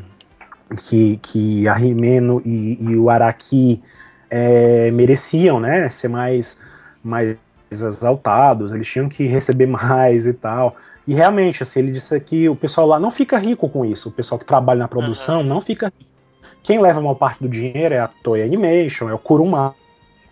que, 0.76 1.18
que 1.18 1.68
a 1.68 1.74
Rimeno 1.74 2.42
e, 2.46 2.78
e 2.82 2.96
o 2.96 3.10
Araki 3.10 3.82
é, 4.30 4.92
mereciam, 4.92 5.60
né, 5.60 5.90
ser 5.90 6.08
mais, 6.08 6.60
mais 7.04 7.38
exaltados, 7.72 8.72
eles 8.72 8.88
tinham 8.88 9.08
que 9.08 9.26
receber 9.26 9.66
mais 9.68 10.26
e 10.26 10.34
tal. 10.34 10.76
E 11.08 11.14
realmente, 11.14 11.64
assim, 11.64 11.80
ele 11.80 11.92
disse 11.92 12.20
que 12.20 12.50
o 12.50 12.56
pessoal 12.56 12.88
lá 12.88 13.00
não 13.00 13.12
fica 13.12 13.38
rico 13.38 13.70
com 13.70 13.86
isso, 13.86 14.10
o 14.10 14.12
pessoal 14.12 14.38
que 14.38 14.46
trabalha 14.46 14.80
na 14.80 14.88
produção 14.88 15.40
uhum. 15.40 15.48
não 15.48 15.62
fica 15.62 15.86
rico. 15.86 16.12
Quem 16.64 16.82
leva 16.82 17.00
a 17.00 17.02
maior 17.02 17.16
parte 17.16 17.42
do 17.42 17.48
dinheiro 17.48 17.96
é 17.96 18.00
a 18.00 18.10
Toei 18.10 18.44
Animation, 18.44 19.10
é 19.10 19.14
o 19.14 19.18
Kuruma. 19.18 19.74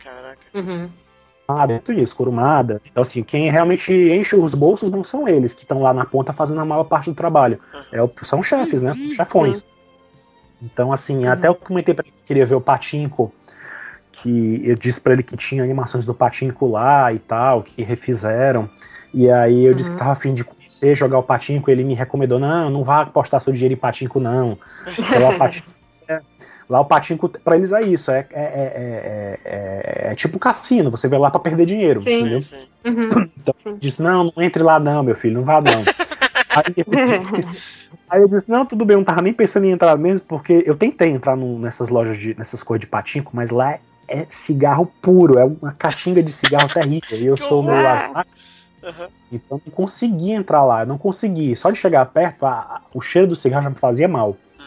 Caraca. 0.03 0.37
Uhum. 0.53 0.89
tudo 1.79 2.01
isso, 2.01 2.13
curumada. 2.13 2.81
Então, 2.91 3.03
assim, 3.03 3.23
quem 3.23 3.49
realmente 3.49 3.93
enche 3.93 4.35
os 4.35 4.53
bolsos 4.53 4.91
não 4.91 5.01
são 5.01 5.29
eles 5.29 5.53
que 5.53 5.61
estão 5.61 5.81
lá 5.81 5.93
na 5.93 6.03
ponta 6.03 6.33
fazendo 6.33 6.59
a 6.59 6.65
maior 6.65 6.83
parte 6.83 7.09
do 7.09 7.15
trabalho. 7.15 7.57
É, 7.93 7.99
são 8.21 8.43
chefes, 8.43 8.81
né? 8.81 8.93
São 8.93 9.13
chefões. 9.13 9.65
Então, 10.65 10.91
assim, 10.91 11.25
uhum. 11.25 11.31
até 11.31 11.47
eu 11.47 11.55
comentei 11.55 11.93
pra 11.93 12.03
ele 12.03 12.15
que 12.15 12.27
queria 12.27 12.45
ver 12.45 12.55
o 12.55 12.61
Patinco, 12.61 13.31
que 14.11 14.61
eu 14.63 14.75
disse 14.75 14.99
para 14.99 15.13
ele 15.13 15.23
que 15.23 15.37
tinha 15.37 15.63
animações 15.63 16.05
do 16.05 16.13
Patinco 16.13 16.67
lá 16.67 17.13
e 17.13 17.19
tal, 17.19 17.61
que 17.61 17.83
refizeram. 17.83 18.69
E 19.13 19.29
aí 19.29 19.63
eu 19.63 19.71
uhum. 19.71 19.75
disse 19.75 19.91
que 19.91 19.97
tava 19.97 20.11
afim 20.11 20.33
de 20.33 20.43
conhecer, 20.43 20.95
jogar 20.95 21.19
o 21.19 21.23
Patinco, 21.23 21.69
ele 21.69 21.83
me 21.83 21.93
recomendou, 21.93 22.39
não, 22.39 22.69
não 22.69 22.83
vá 22.83 23.01
apostar 23.01 23.39
seu 23.39 23.53
dinheiro 23.53 23.73
em 23.73 23.77
Patinco, 23.77 24.19
não. 24.19 24.57
lá 25.21 25.29
o 25.29 25.37
Patinco, 25.37 25.67
é, 26.09 26.21
lá 26.67 26.81
o 26.81 26.85
Patinco, 26.85 27.29
pra 27.29 27.55
eles 27.55 27.71
é 27.71 27.81
isso, 27.81 28.11
é, 28.11 28.25
é, 28.33 29.39
é, 29.45 30.11
é 30.11 30.15
tipo 30.15 30.37
cassino, 30.37 30.91
você 30.91 31.07
vai 31.07 31.19
lá 31.19 31.29
para 31.29 31.39
perder 31.39 31.65
dinheiro, 31.65 32.01
sim, 32.01 32.19
entendeu? 32.19 32.41
Sim. 32.41 32.67
Uhum. 32.83 33.29
Então 33.39 33.55
ele 33.65 33.77
disse, 33.79 34.01
não, 34.01 34.25
não 34.25 34.43
entre 34.43 34.61
lá 34.61 34.79
não, 34.79 35.01
meu 35.01 35.15
filho, 35.15 35.35
não 35.35 35.43
vá 35.43 35.61
não. 35.61 35.85
Aí 36.55 36.73
eu, 36.77 37.05
disse, 37.05 37.47
aí 38.09 38.21
eu 38.21 38.27
disse, 38.27 38.49
não, 38.49 38.65
tudo 38.65 38.85
bem, 38.85 38.95
eu 38.95 38.99
não 38.99 39.05
tava 39.05 39.21
nem 39.21 39.33
pensando 39.33 39.65
em 39.65 39.71
entrar 39.71 39.97
mesmo, 39.97 40.25
porque 40.25 40.63
eu 40.65 40.75
tentei 40.75 41.09
entrar 41.09 41.35
no, 41.35 41.59
nessas 41.59 41.89
lojas, 41.89 42.17
de, 42.17 42.35
nessas 42.37 42.63
coisas 42.63 42.81
de 42.81 42.87
patinco, 42.87 43.31
mas 43.35 43.51
lá 43.51 43.79
é 44.07 44.25
cigarro 44.29 44.91
puro, 45.01 45.37
é 45.39 45.45
uma 45.45 45.71
caixinha 45.71 46.21
de 46.21 46.31
cigarro 46.31 46.69
terrível. 46.69 47.19
E 47.19 47.25
eu 47.25 47.37
sou 47.37 47.63
meio 47.63 47.87
asmático. 47.87 48.39
Uhum. 48.83 49.07
Então 49.31 49.57
eu 49.57 49.61
não 49.65 49.73
consegui 49.73 50.31
entrar 50.31 50.63
lá, 50.63 50.81
eu 50.83 50.87
não 50.87 50.97
consegui. 50.97 51.55
Só 51.55 51.71
de 51.71 51.77
chegar 51.77 52.05
perto, 52.05 52.45
a, 52.45 52.51
a, 52.51 52.81
o 52.93 53.01
cheiro 53.01 53.27
do 53.27 53.35
cigarro 53.35 53.63
já 53.63 53.69
me 53.69 53.75
fazia 53.75 54.07
mal. 54.07 54.29
Uhum. 54.29 54.65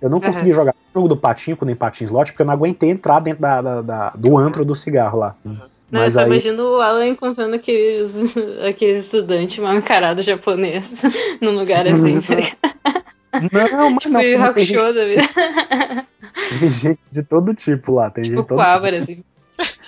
Eu 0.00 0.10
não 0.10 0.20
consegui 0.20 0.50
uhum. 0.50 0.56
jogar 0.56 0.74
jogo 0.94 1.08
do 1.08 1.16
patinco 1.16 1.64
nem 1.64 1.76
patins 1.76 2.10
slot, 2.10 2.32
porque 2.32 2.42
eu 2.42 2.46
não 2.46 2.54
aguentei 2.54 2.90
entrar 2.90 3.20
dentro 3.20 3.42
da, 3.42 3.62
da, 3.62 3.82
da 3.82 4.10
do 4.10 4.36
antro 4.36 4.64
do 4.64 4.74
cigarro 4.74 5.18
lá. 5.18 5.36
Uhum. 5.44 5.58
Não, 5.90 6.02
Mas 6.02 6.14
eu 6.14 6.20
só 6.20 6.26
aí... 6.26 6.32
imagino 6.32 6.62
o 6.62 6.80
Alan 6.80 7.06
encontrando 7.06 7.56
aqueles, 7.56 8.14
aqueles 8.66 9.04
estudantes 9.04 9.58
mal 9.58 9.76
encarados 9.76 10.24
japoneses 10.24 11.02
num 11.42 11.56
lugar 11.56 11.86
assim. 11.86 12.22
não, 13.52 13.90
mas 13.90 14.04
não. 14.04 14.38
não 14.38 14.54
tem, 14.54 14.64
gente... 14.64 14.82
tem 16.60 16.70
gente 16.70 17.00
de 17.10 17.22
todo 17.22 17.54
tipo 17.54 17.94
lá. 17.94 18.10
Tem 18.10 18.24
tipo 18.24 18.36
gente 18.36 18.46
todo 18.46 18.62
tipo. 18.62 18.86
assim. 18.86 19.24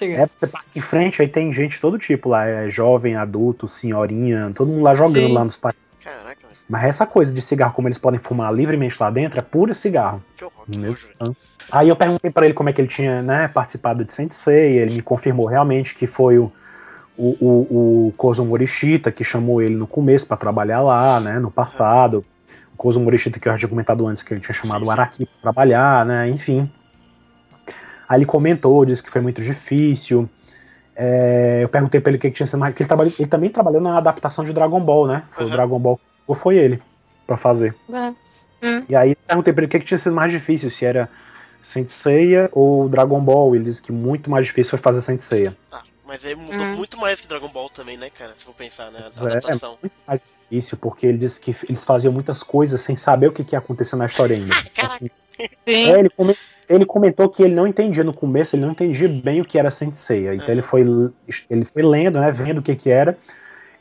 É, 0.00 0.26
você 0.26 0.46
passa 0.48 0.76
em 0.76 0.82
frente, 0.82 1.22
aí 1.22 1.28
tem 1.28 1.52
gente 1.52 1.76
de 1.76 1.80
todo 1.80 1.96
tipo 1.96 2.28
lá. 2.28 2.46
É 2.46 2.68
jovem, 2.68 3.14
adulto, 3.14 3.68
senhorinha, 3.68 4.50
todo 4.52 4.68
mundo 4.68 4.82
lá 4.82 4.94
jogando 4.94 5.28
Sim. 5.28 5.32
lá 5.32 5.44
nos 5.44 5.56
parques. 5.56 5.84
Caraca. 6.02 6.48
Mas 6.68 6.84
essa 6.84 7.06
coisa 7.06 7.32
de 7.32 7.40
cigarro, 7.40 7.74
como 7.74 7.86
eles 7.86 7.98
podem 7.98 8.18
fumar 8.18 8.52
livremente 8.52 8.96
lá 8.98 9.10
dentro, 9.10 9.38
é 9.38 9.42
pura 9.42 9.72
cigarro. 9.72 10.22
Que 10.36 10.44
horror, 10.44 10.64
que 10.64 10.78
nojo, 10.78 11.08
Aí 11.70 11.88
eu 11.88 11.96
perguntei 11.96 12.30
para 12.30 12.46
ele 12.46 12.54
como 12.54 12.68
é 12.68 12.72
que 12.72 12.80
ele 12.80 12.88
tinha 12.88 13.22
né, 13.22 13.48
participado 13.48 14.04
de 14.04 14.12
Sensei, 14.12 14.78
ele 14.78 14.94
me 14.94 15.02
confirmou 15.02 15.46
realmente 15.46 15.94
que 15.94 16.06
foi 16.06 16.38
o, 16.38 16.52
o, 17.16 17.36
o, 17.40 18.06
o 18.08 18.14
Kozo 18.16 18.44
Morishita 18.44 19.10
que 19.10 19.24
chamou 19.24 19.62
ele 19.62 19.74
no 19.74 19.86
começo 19.86 20.26
para 20.26 20.36
trabalhar 20.36 20.80
lá, 20.80 21.20
né, 21.20 21.38
no 21.38 21.50
passado. 21.50 22.24
O 22.74 22.76
Kozo 22.76 23.00
Morishita 23.00 23.38
que 23.38 23.48
eu 23.48 23.52
já 23.52 23.58
tinha 23.58 23.68
comentado 23.68 24.06
antes, 24.06 24.22
que 24.22 24.34
ele 24.34 24.40
tinha 24.40 24.54
chamado 24.54 24.84
o 24.84 24.90
Araki 24.90 25.26
para 25.26 25.52
trabalhar, 25.52 26.04
né, 26.04 26.28
enfim. 26.28 26.70
Aí 28.08 28.18
ele 28.18 28.26
comentou, 28.26 28.84
disse 28.84 29.02
que 29.02 29.10
foi 29.10 29.20
muito 29.20 29.40
difícil. 29.42 30.28
É, 30.94 31.60
eu 31.62 31.68
perguntei 31.68 32.00
pra 32.00 32.10
ele 32.10 32.18
o 32.18 32.20
que, 32.20 32.28
que 32.28 32.36
tinha 32.36 32.46
sido 32.46 32.58
mais. 32.58 32.74
Ele, 32.78 33.14
ele 33.18 33.28
também 33.28 33.48
trabalhou 33.48 33.80
na 33.80 33.96
adaptação 33.96 34.44
de 34.44 34.52
Dragon 34.52 34.80
Ball, 34.80 35.06
né? 35.06 35.22
Foi 35.32 35.44
uhum. 35.44 35.50
o 35.50 35.52
Dragon 35.52 35.78
Ball 35.78 36.00
ou 36.26 36.34
foi 36.34 36.56
ele 36.56 36.80
para 37.26 37.36
fazer. 37.36 37.74
É. 37.90 38.12
Hum. 38.62 38.84
E 38.88 38.94
aí 38.94 39.10
eu 39.10 39.16
perguntei 39.26 39.52
pra 39.52 39.62
ele 39.62 39.66
o 39.66 39.70
que, 39.70 39.80
que 39.80 39.84
tinha 39.84 39.98
sido 39.98 40.14
mais 40.14 40.30
difícil, 40.30 40.70
se 40.70 40.84
era 40.84 41.08
Saint 41.62 41.88
Seiya 41.88 42.50
ou 42.52 42.88
Dragon 42.88 43.20
Ball. 43.20 43.54
Ele 43.54 43.64
disse 43.64 43.80
que 43.80 43.92
muito 43.92 44.28
mais 44.28 44.46
difícil 44.46 44.70
foi 44.70 44.78
fazer 44.78 45.00
Saint 45.00 45.20
Seiya. 45.20 45.56
Ah, 45.70 45.82
mas 46.04 46.26
aí 46.26 46.34
mudou 46.34 46.66
hum. 46.66 46.76
muito 46.76 46.98
mais 46.98 47.20
que 47.20 47.28
Dragon 47.28 47.48
Ball 47.48 47.70
também, 47.70 47.96
né, 47.96 48.10
cara? 48.10 48.32
Se 48.36 48.44
for 48.44 48.54
pensar, 48.54 48.90
né? 48.90 48.98
A 48.98 49.26
adaptação. 49.26 49.70
É, 49.70 49.74
é 49.74 49.78
muito 49.80 49.94
mais 50.06 50.20
difícil, 50.50 50.76
porque 50.78 51.06
ele 51.06 51.18
disse 51.18 51.40
que 51.40 51.56
eles 51.68 51.84
faziam 51.84 52.12
muitas 52.12 52.42
coisas 52.42 52.80
sem 52.80 52.96
saber 52.96 53.28
o 53.28 53.32
que, 53.32 53.44
que 53.44 53.54
ia 53.54 53.58
acontecer 53.60 53.96
na 53.96 54.06
história 54.06 54.36
ainda. 54.36 54.54
Caraca. 54.74 55.10
Sim. 55.38 55.50
É, 55.66 55.98
ele, 55.98 56.10
comentou, 56.10 56.44
ele, 56.68 56.84
comentou 56.84 57.28
que 57.28 57.42
ele 57.42 57.54
não 57.54 57.66
entendia 57.66 58.04
no 58.04 58.12
começo, 58.12 58.54
ele 58.54 58.64
não 58.64 58.72
entendia 58.72 59.08
bem 59.08 59.40
o 59.40 59.44
que 59.44 59.58
era 59.58 59.70
Saint 59.70 59.94
Seiya. 59.94 60.34
Então 60.34 60.48
é. 60.48 60.52
ele, 60.52 60.62
foi, 60.62 60.82
ele 61.48 61.64
foi 61.64 61.82
lendo, 61.82 62.20
né, 62.20 62.30
vendo 62.30 62.58
o 62.58 62.62
que, 62.62 62.76
que 62.76 62.90
era. 62.90 63.16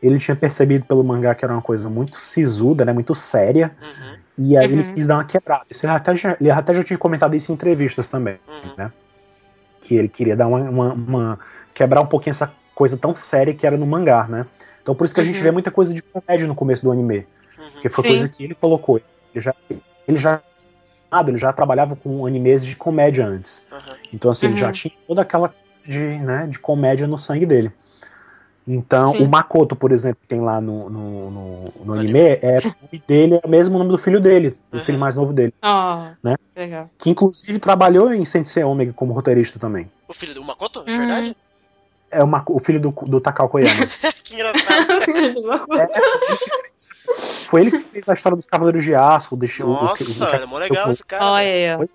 Ele 0.01 0.17
tinha 0.17 0.35
percebido 0.35 0.85
pelo 0.85 1.03
mangá 1.03 1.35
que 1.35 1.45
era 1.45 1.53
uma 1.53 1.61
coisa 1.61 1.89
muito 1.89 2.15
sisuda, 2.15 2.85
né, 2.85 2.93
muito 2.93 3.13
séria. 3.13 3.75
Uhum. 3.81 4.10
E 4.43 4.57
aí 4.57 4.67
uhum. 4.67 4.79
ele 4.79 4.93
quis 4.93 5.05
dar 5.05 5.15
uma 5.15 5.25
quebrada. 5.25 5.65
Isso 5.69 5.85
ele, 5.85 5.93
até 5.93 6.15
já, 6.15 6.37
ele 6.39 6.49
até 6.49 6.73
já 6.73 6.83
tinha 6.83 6.97
comentado 6.97 7.35
isso 7.35 7.51
em 7.51 7.55
entrevistas 7.55 8.07
também, 8.07 8.39
uhum. 8.47 8.73
né? 8.77 8.91
Que 9.81 9.95
ele 9.95 10.09
queria 10.09 10.35
dar 10.35 10.47
uma, 10.47 10.59
uma, 10.59 10.93
uma, 10.93 11.39
quebrar 11.73 12.01
um 12.01 12.07
pouquinho 12.07 12.31
essa 12.31 12.51
coisa 12.73 12.97
tão 12.97 13.15
séria 13.15 13.53
que 13.53 13.67
era 13.67 13.77
no 13.77 13.85
mangá, 13.85 14.27
né? 14.27 14.45
Então 14.81 14.95
por 14.95 15.05
isso 15.05 15.13
que 15.13 15.21
a 15.21 15.23
gente 15.23 15.37
uhum. 15.37 15.43
vê 15.43 15.51
muita 15.51 15.69
coisa 15.69 15.93
de 15.93 16.01
comédia 16.01 16.47
no 16.47 16.55
começo 16.55 16.83
do 16.83 16.91
anime. 16.91 17.27
Uhum. 17.57 17.81
Que 17.81 17.89
foi 17.89 18.03
Sim. 18.03 18.09
coisa 18.09 18.29
que 18.29 18.43
ele 18.43 18.55
colocou. 18.55 18.99
Ele 19.33 19.43
já, 19.43 19.55
ele 20.07 20.17
já 20.17 20.41
ele 21.27 21.37
já 21.37 21.51
trabalhava 21.51 21.95
com 21.95 22.25
animes 22.25 22.65
de 22.65 22.75
comédia 22.75 23.25
antes. 23.25 23.67
Uhum. 23.71 23.95
Então, 24.13 24.31
assim, 24.31 24.47
uhum. 24.47 24.53
ele 24.53 24.61
já 24.61 24.71
tinha 24.71 24.93
toda 25.05 25.21
aquela 25.21 25.53
de, 25.85 25.99
né, 25.99 26.47
de 26.47 26.57
comédia 26.57 27.05
no 27.05 27.17
sangue 27.17 27.45
dele. 27.45 27.71
Então, 28.67 29.13
Sim. 29.13 29.23
o 29.23 29.29
Makoto, 29.29 29.75
por 29.75 29.91
exemplo, 29.91 30.19
que 30.21 30.27
tem 30.27 30.39
lá 30.39 30.61
no, 30.61 30.89
no, 30.89 31.31
no, 31.31 31.73
no 31.83 31.93
anime, 31.93 32.19
é, 32.19 32.57
o 32.59 32.63
nome 32.63 33.03
dele 33.07 33.35
é 33.35 33.41
o 33.43 33.49
mesmo 33.49 33.77
nome 33.77 33.89
do 33.89 33.97
filho 33.97 34.19
dele, 34.19 34.55
do 34.71 34.79
filho 34.79 34.99
mais 34.99 35.15
novo 35.15 35.33
dele. 35.33 35.53
Oh, 35.63 36.11
né? 36.23 36.35
Legal. 36.55 36.89
Que 36.97 37.09
inclusive 37.09 37.57
trabalhou 37.57 38.13
em 38.13 38.23
Sensei 38.23 38.63
Omega 38.63 38.93
como 38.93 39.13
roteirista 39.13 39.57
também. 39.57 39.89
O 40.07 40.13
filho 40.13 40.35
do 40.35 40.43
Makoto, 40.43 40.83
é 40.85 40.95
verdade? 40.95 41.35
É 42.11 42.23
o, 42.23 42.29
o 42.49 42.59
filho 42.59 42.79
do, 42.79 42.91
do 42.91 43.19
Takao 43.19 43.49
Koyama. 43.49 43.87
que 44.23 44.35
engraçado. 44.35 44.91
é, 45.79 45.89
foi 47.47 47.61
ele 47.61 47.71
que 47.71 47.79
fez 47.79 48.03
a 48.07 48.13
história 48.13 48.35
dos 48.35 48.45
Cavaleiros 48.45 48.83
de 48.83 48.93
Aço. 48.93 49.35
Deixou, 49.35 49.69
Nossa, 49.69 50.03
o, 50.03 50.07
o, 50.07 50.31
o, 50.31 50.35
é 50.35 50.45
mó 50.45 50.57
legal 50.57 50.91
esse 50.91 51.03
cara. 51.03 51.25
Olha 51.25 51.79
aí, 51.79 51.89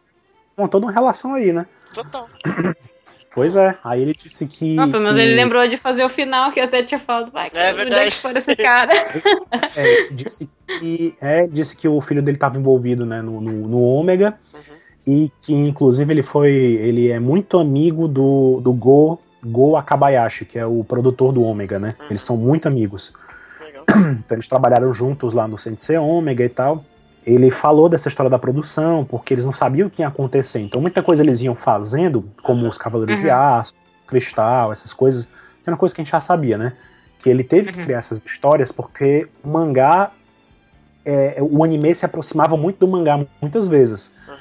ó. 0.56 0.68
toda 0.68 0.86
uma 0.86 0.92
relação 0.92 1.34
aí, 1.34 1.52
né? 1.52 1.66
Total. 1.94 2.28
Pois 3.36 3.54
é, 3.54 3.76
aí 3.84 4.00
ele 4.00 4.14
disse 4.14 4.46
que. 4.46 4.74
Não, 4.74 4.90
pelo 4.90 5.02
menos 5.02 5.18
que... 5.18 5.22
ele 5.22 5.34
lembrou 5.34 5.68
de 5.68 5.76
fazer 5.76 6.02
o 6.02 6.08
final, 6.08 6.50
que 6.50 6.58
eu 6.58 6.64
até 6.64 6.82
tinha 6.82 6.98
falado, 6.98 7.30
vai, 7.30 7.50
é 7.52 7.70
verdade. 7.74 8.18
onde 8.24 8.34
é 8.34 8.38
esse 8.38 8.56
cara? 8.56 8.94
é, 9.76 10.08
disse 10.10 10.48
que, 10.80 11.14
é, 11.20 11.46
disse 11.46 11.76
que 11.76 11.86
o 11.86 12.00
filho 12.00 12.22
dele 12.22 12.38
estava 12.38 12.56
envolvido 12.56 13.04
né, 13.04 13.20
no, 13.20 13.38
no, 13.38 13.68
no 13.68 13.82
Ômega 13.82 14.38
uhum. 14.54 14.76
e 15.06 15.32
que, 15.42 15.52
inclusive, 15.52 16.14
ele 16.14 16.22
foi. 16.22 16.50
Ele 16.50 17.10
é 17.10 17.20
muito 17.20 17.58
amigo 17.58 18.08
do, 18.08 18.58
do 18.62 18.72
Go, 18.72 19.20
Go 19.44 19.76
Akabayashi, 19.76 20.46
que 20.46 20.58
é 20.58 20.64
o 20.64 20.82
produtor 20.82 21.30
do 21.30 21.42
Ômega, 21.42 21.78
né? 21.78 21.92
Uhum. 22.00 22.06
Eles 22.08 22.22
são 22.22 22.38
muito 22.38 22.66
amigos. 22.66 23.12
Legal. 23.60 23.84
Então 24.18 24.34
eles 24.34 24.48
trabalharam 24.48 24.94
juntos 24.94 25.34
lá 25.34 25.46
no 25.46 25.58
CNC 25.58 25.98
Ômega 25.98 26.42
e 26.42 26.48
tal 26.48 26.82
ele 27.26 27.50
falou 27.50 27.88
dessa 27.88 28.08
história 28.08 28.30
da 28.30 28.38
produção, 28.38 29.04
porque 29.04 29.34
eles 29.34 29.44
não 29.44 29.52
sabiam 29.52 29.88
o 29.88 29.90
que 29.90 30.02
ia 30.02 30.08
acontecer. 30.08 30.60
Então, 30.60 30.80
muita 30.80 31.02
coisa 31.02 31.24
eles 31.24 31.40
iam 31.40 31.56
fazendo, 31.56 32.24
como 32.40 32.68
os 32.68 32.78
Cavaleiros 32.78 33.16
uhum. 33.16 33.22
de 33.22 33.30
Aço, 33.30 33.74
Cristal, 34.06 34.70
essas 34.70 34.92
coisas, 34.92 35.26
que 35.26 35.32
era 35.66 35.72
uma 35.72 35.76
coisa 35.76 35.92
que 35.92 36.00
a 36.00 36.04
gente 36.04 36.12
já 36.12 36.20
sabia, 36.20 36.56
né? 36.56 36.74
Que 37.18 37.28
ele 37.28 37.42
teve 37.42 37.70
uhum. 37.70 37.74
que 37.74 37.82
criar 37.82 37.98
essas 37.98 38.24
histórias 38.24 38.70
porque 38.70 39.26
o 39.42 39.48
mangá, 39.48 40.12
é, 41.04 41.38
o 41.40 41.64
anime 41.64 41.92
se 41.96 42.06
aproximava 42.06 42.56
muito 42.56 42.78
do 42.78 42.86
mangá 42.86 43.18
muitas 43.42 43.66
vezes. 43.66 44.14
Uhum. 44.28 44.34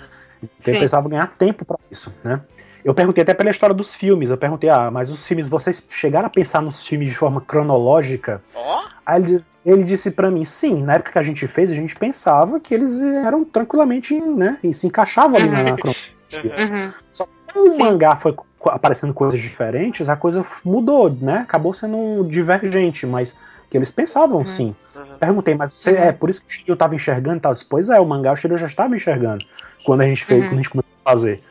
Então, 0.44 0.74
ele 0.74 0.78
precisava 0.78 1.10
ganhar 1.10 1.28
tempo 1.36 1.66
para 1.66 1.80
isso, 1.90 2.14
né? 2.24 2.40
Eu 2.86 2.94
perguntei 2.94 3.24
até 3.24 3.34
pela 3.34 3.50
história 3.50 3.76
dos 3.76 3.96
filmes. 3.96 4.30
Eu 4.30 4.38
perguntei, 4.38 4.70
ah, 4.70 4.92
mas 4.92 5.10
os 5.10 5.26
filmes, 5.26 5.50
vocês 5.50 5.88
chegaram 5.90 6.28
a 6.28 6.30
pensar 6.30 6.62
nos 6.62 6.84
filmes 6.84 7.10
de 7.10 7.16
forma 7.16 7.42
cronológica? 7.42 8.44
Oh? 8.54 8.84
Aí 9.04 9.20
ele, 9.20 9.28
diz, 9.28 9.60
ele 9.66 9.84
disse 9.84 10.12
para 10.12 10.30
mim, 10.30 10.46
sim, 10.46 10.84
na 10.84 10.94
época 10.94 11.14
que 11.14 11.18
a 11.18 11.24
gente 11.24 11.48
fez, 11.48 11.72
a 11.72 11.74
gente 11.74 11.96
pensava 11.96 12.60
que 12.60 12.76
eles 12.76 13.02
eram 13.02 13.44
tranquilamente, 13.44 14.22
né, 14.22 14.60
e 14.64 14.72
se 14.72 14.86
encaixavam 14.86 15.38
ali 15.38 15.48
uhum. 15.48 15.52
na 15.52 15.76
cronologia. 15.76 16.86
Uhum. 16.86 16.94
Só 17.12 17.26
que 17.26 17.58
o 17.58 17.78
mangá 17.78 18.16
foi 18.16 18.36
aparecendo 18.66 19.16
coisas 19.16 19.40
diferentes, 19.40 20.08
a 20.08 20.16
coisa 20.16 20.46
mudou, 20.64 21.10
né? 21.10 21.40
Acabou 21.40 21.74
sendo 21.74 22.24
divergente, 22.28 23.06
mas 23.06 23.38
que 23.70 23.78
eles 23.78 23.92
pensavam 23.92 24.40
uhum. 24.40 24.46
sim. 24.46 24.76
Uhum. 24.96 25.18
Perguntei, 25.20 25.56
mas 25.56 25.74
você, 25.74 25.92
é 25.92 26.12
por 26.12 26.30
isso 26.30 26.46
que 26.46 26.48
o 26.48 26.52
Shiryu 26.52 26.74
estava 26.74 26.94
enxergando 26.94 27.38
e 27.38 27.40
tal? 27.40 27.54
Disse, 27.54 27.66
pois 27.66 27.90
é, 27.90 28.00
o 28.00 28.06
mangá 28.06 28.32
o 28.32 28.36
Shiryu 28.36 28.58
já 28.58 28.68
estava 28.68 28.96
enxergando 28.96 29.44
quando 29.84 30.02
a 30.02 30.06
gente 30.06 30.24
fez, 30.24 30.42
uhum. 30.42 30.50
quando 30.50 30.54
a 30.54 30.58
gente 30.58 30.70
começou 30.70 30.96
a 31.04 31.12
fazer. 31.12 31.44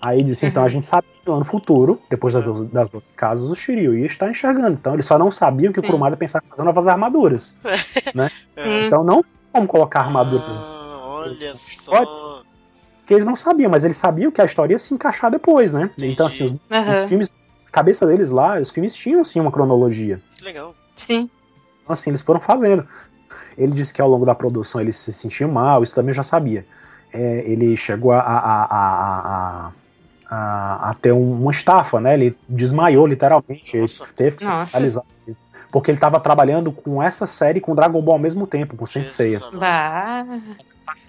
Aí 0.00 0.22
disse, 0.22 0.46
então 0.46 0.62
a 0.62 0.66
uhum. 0.66 0.68
gente 0.70 0.86
sabia 0.86 1.10
que 1.22 1.28
lá 1.28 1.38
no 1.38 1.44
futuro, 1.44 2.00
depois 2.08 2.32
das, 2.32 2.64
das 2.66 2.88
duas 2.88 3.04
casas, 3.16 3.50
o 3.50 3.54
Shiryu 3.56 3.98
ia 3.98 4.06
estar 4.06 4.30
enxergando. 4.30 4.78
Então 4.78 4.94
ele 4.94 5.02
só 5.02 5.18
não 5.18 5.30
sabia 5.30 5.72
que 5.72 5.80
Sim. 5.80 5.86
o 5.86 5.88
Kurumada 5.88 6.16
pensava 6.16 6.44
em 6.46 6.48
fazer 6.48 6.62
novas 6.62 6.86
armaduras. 6.86 7.58
né? 8.14 8.30
É. 8.56 8.86
Então 8.86 9.02
não 9.02 9.22
tinha 9.22 9.40
como 9.52 9.66
colocar 9.66 10.00
armaduras. 10.00 10.62
Ah, 10.62 11.00
olha 11.02 11.54
só. 11.56 12.44
Porque 12.98 13.14
eles 13.14 13.26
não 13.26 13.34
sabiam, 13.34 13.70
mas 13.70 13.84
eles 13.84 13.96
sabiam 13.96 14.30
que 14.30 14.40
a 14.40 14.44
história 14.44 14.74
ia 14.74 14.78
se 14.78 14.94
encaixar 14.94 15.30
depois, 15.30 15.72
né? 15.72 15.90
Entendi. 15.96 16.12
Então, 16.12 16.26
assim, 16.26 16.44
os, 16.44 16.50
uhum. 16.50 16.92
os 16.92 17.00
filmes, 17.08 17.38
a 17.66 17.70
cabeça 17.70 18.06
deles 18.06 18.30
lá, 18.30 18.60
os 18.60 18.70
filmes 18.70 18.94
tinham 18.94 19.24
sim 19.24 19.40
uma 19.40 19.50
cronologia. 19.50 20.20
Que 20.36 20.44
legal. 20.44 20.74
Sim. 20.96 21.30
Então, 21.82 21.92
assim, 21.92 22.10
eles 22.10 22.22
foram 22.22 22.38
fazendo. 22.38 22.86
Ele 23.56 23.72
disse 23.72 23.92
que 23.92 24.00
ao 24.00 24.08
longo 24.08 24.24
da 24.24 24.34
produção 24.34 24.80
ele 24.80 24.92
se 24.92 25.12
sentia 25.12 25.48
mal, 25.48 25.82
isso 25.82 25.94
também 25.94 26.10
eu 26.10 26.14
já 26.14 26.22
sabia. 26.22 26.64
É, 27.12 27.42
ele 27.46 27.74
chegou 27.76 28.12
a, 28.12 28.20
a, 28.20 28.64
a, 28.64 29.66
a 29.68 29.72
a, 30.30 30.90
a 30.90 30.94
ter 30.94 31.12
um, 31.12 31.32
uma 31.42 31.50
estafa, 31.50 32.00
né? 32.00 32.14
Ele 32.14 32.36
desmaiou 32.48 33.06
literalmente, 33.06 33.76
ele 33.76 33.88
teve 34.14 34.36
que 34.36 34.42
ser 34.42 34.52
hospitalizado. 34.52 35.06
Porque 35.70 35.90
ele 35.90 35.96
estava 35.96 36.18
trabalhando 36.18 36.72
com 36.72 37.02
essa 37.02 37.26
série 37.26 37.60
com 37.60 37.74
Dragon 37.74 38.00
Ball 38.00 38.14
ao 38.14 38.18
mesmo 38.18 38.46
tempo, 38.46 38.74
com 38.74 38.86
Sensei. 38.86 39.38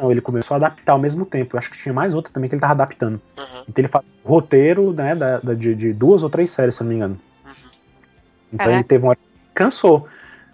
Ele 0.10 0.20
começou 0.20 0.56
a 0.56 0.58
adaptar 0.58 0.92
ao 0.94 1.00
mesmo 1.00 1.26
tempo. 1.26 1.56
Eu 1.56 1.58
acho 1.60 1.72
que 1.72 1.78
tinha 1.78 1.94
mais 1.94 2.14
outra 2.14 2.34
também 2.34 2.50
que 2.50 2.56
ele 2.56 2.60
estava 2.60 2.74
adaptando. 2.74 3.22
Uhum. 3.38 3.64
Então 3.68 3.82
ele 3.82 3.88
faz 3.88 4.06
roteiro 4.24 4.92
né, 4.92 5.16
da, 5.16 5.40
da 5.40 5.54
de, 5.54 5.74
de, 5.74 5.94
duas 5.94 6.24
ou 6.24 6.30
três 6.30 6.50
séries, 6.50 6.76
se 6.76 6.84
não 6.84 6.90
me 6.90 6.96
engano. 6.96 7.20
Uhum. 7.46 7.52
Então 8.54 8.66
Caraca. 8.66 8.76
ele 8.76 8.84
teve 8.84 9.06
uma. 9.06 9.18
Cansou. 9.54 10.08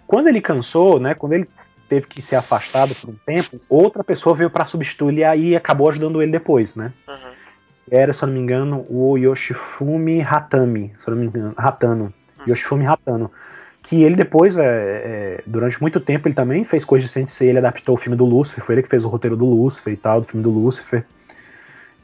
Quando 0.06 0.28
ele 0.28 0.40
cansou, 0.40 1.00
né? 1.00 1.14
Quando 1.14 1.32
ele 1.32 1.48
teve 1.88 2.06
que 2.06 2.22
ser 2.22 2.36
afastado 2.36 2.94
por 2.94 3.10
um 3.10 3.16
tempo, 3.26 3.60
outra 3.68 4.04
pessoa 4.04 4.34
veio 4.34 4.50
para 4.50 4.66
substituir 4.66 5.18
e 5.18 5.24
aí 5.24 5.56
acabou 5.56 5.88
ajudando 5.88 6.22
ele 6.22 6.30
depois, 6.30 6.76
né? 6.76 6.92
Uhum. 7.08 7.45
Era, 7.90 8.12
se 8.12 8.22
eu 8.22 8.26
não 8.26 8.34
me 8.34 8.40
engano, 8.40 8.84
o 8.88 9.16
Yoshifumi 9.16 10.20
Hatami, 10.20 10.92
se 10.98 11.08
eu 11.08 11.14
não 11.14 11.22
me 11.22 11.28
engano, 11.28 11.54
Hatano. 11.56 12.04
Uhum. 12.04 12.48
Yoshifumi 12.48 12.86
Hatano. 12.86 13.30
Que 13.82 14.02
ele 14.02 14.16
depois, 14.16 14.56
é, 14.56 14.64
é, 14.64 15.42
durante 15.46 15.80
muito 15.80 16.00
tempo, 16.00 16.26
ele 16.26 16.34
também 16.34 16.64
fez 16.64 16.84
coisas 16.84 17.08
de 17.08 17.12
Sensei, 17.12 17.50
ele 17.50 17.58
adaptou 17.58 17.94
o 17.94 17.98
filme 17.98 18.16
do 18.16 18.24
Lúcifer, 18.24 18.64
foi 18.64 18.74
ele 18.74 18.82
que 18.82 18.88
fez 18.88 19.04
o 19.04 19.08
roteiro 19.08 19.36
do 19.36 19.44
Lúcifer 19.44 19.92
e 19.92 19.96
tal, 19.96 20.20
do 20.20 20.26
filme 20.26 20.42
do 20.42 20.50
Lúcifer. 20.50 21.04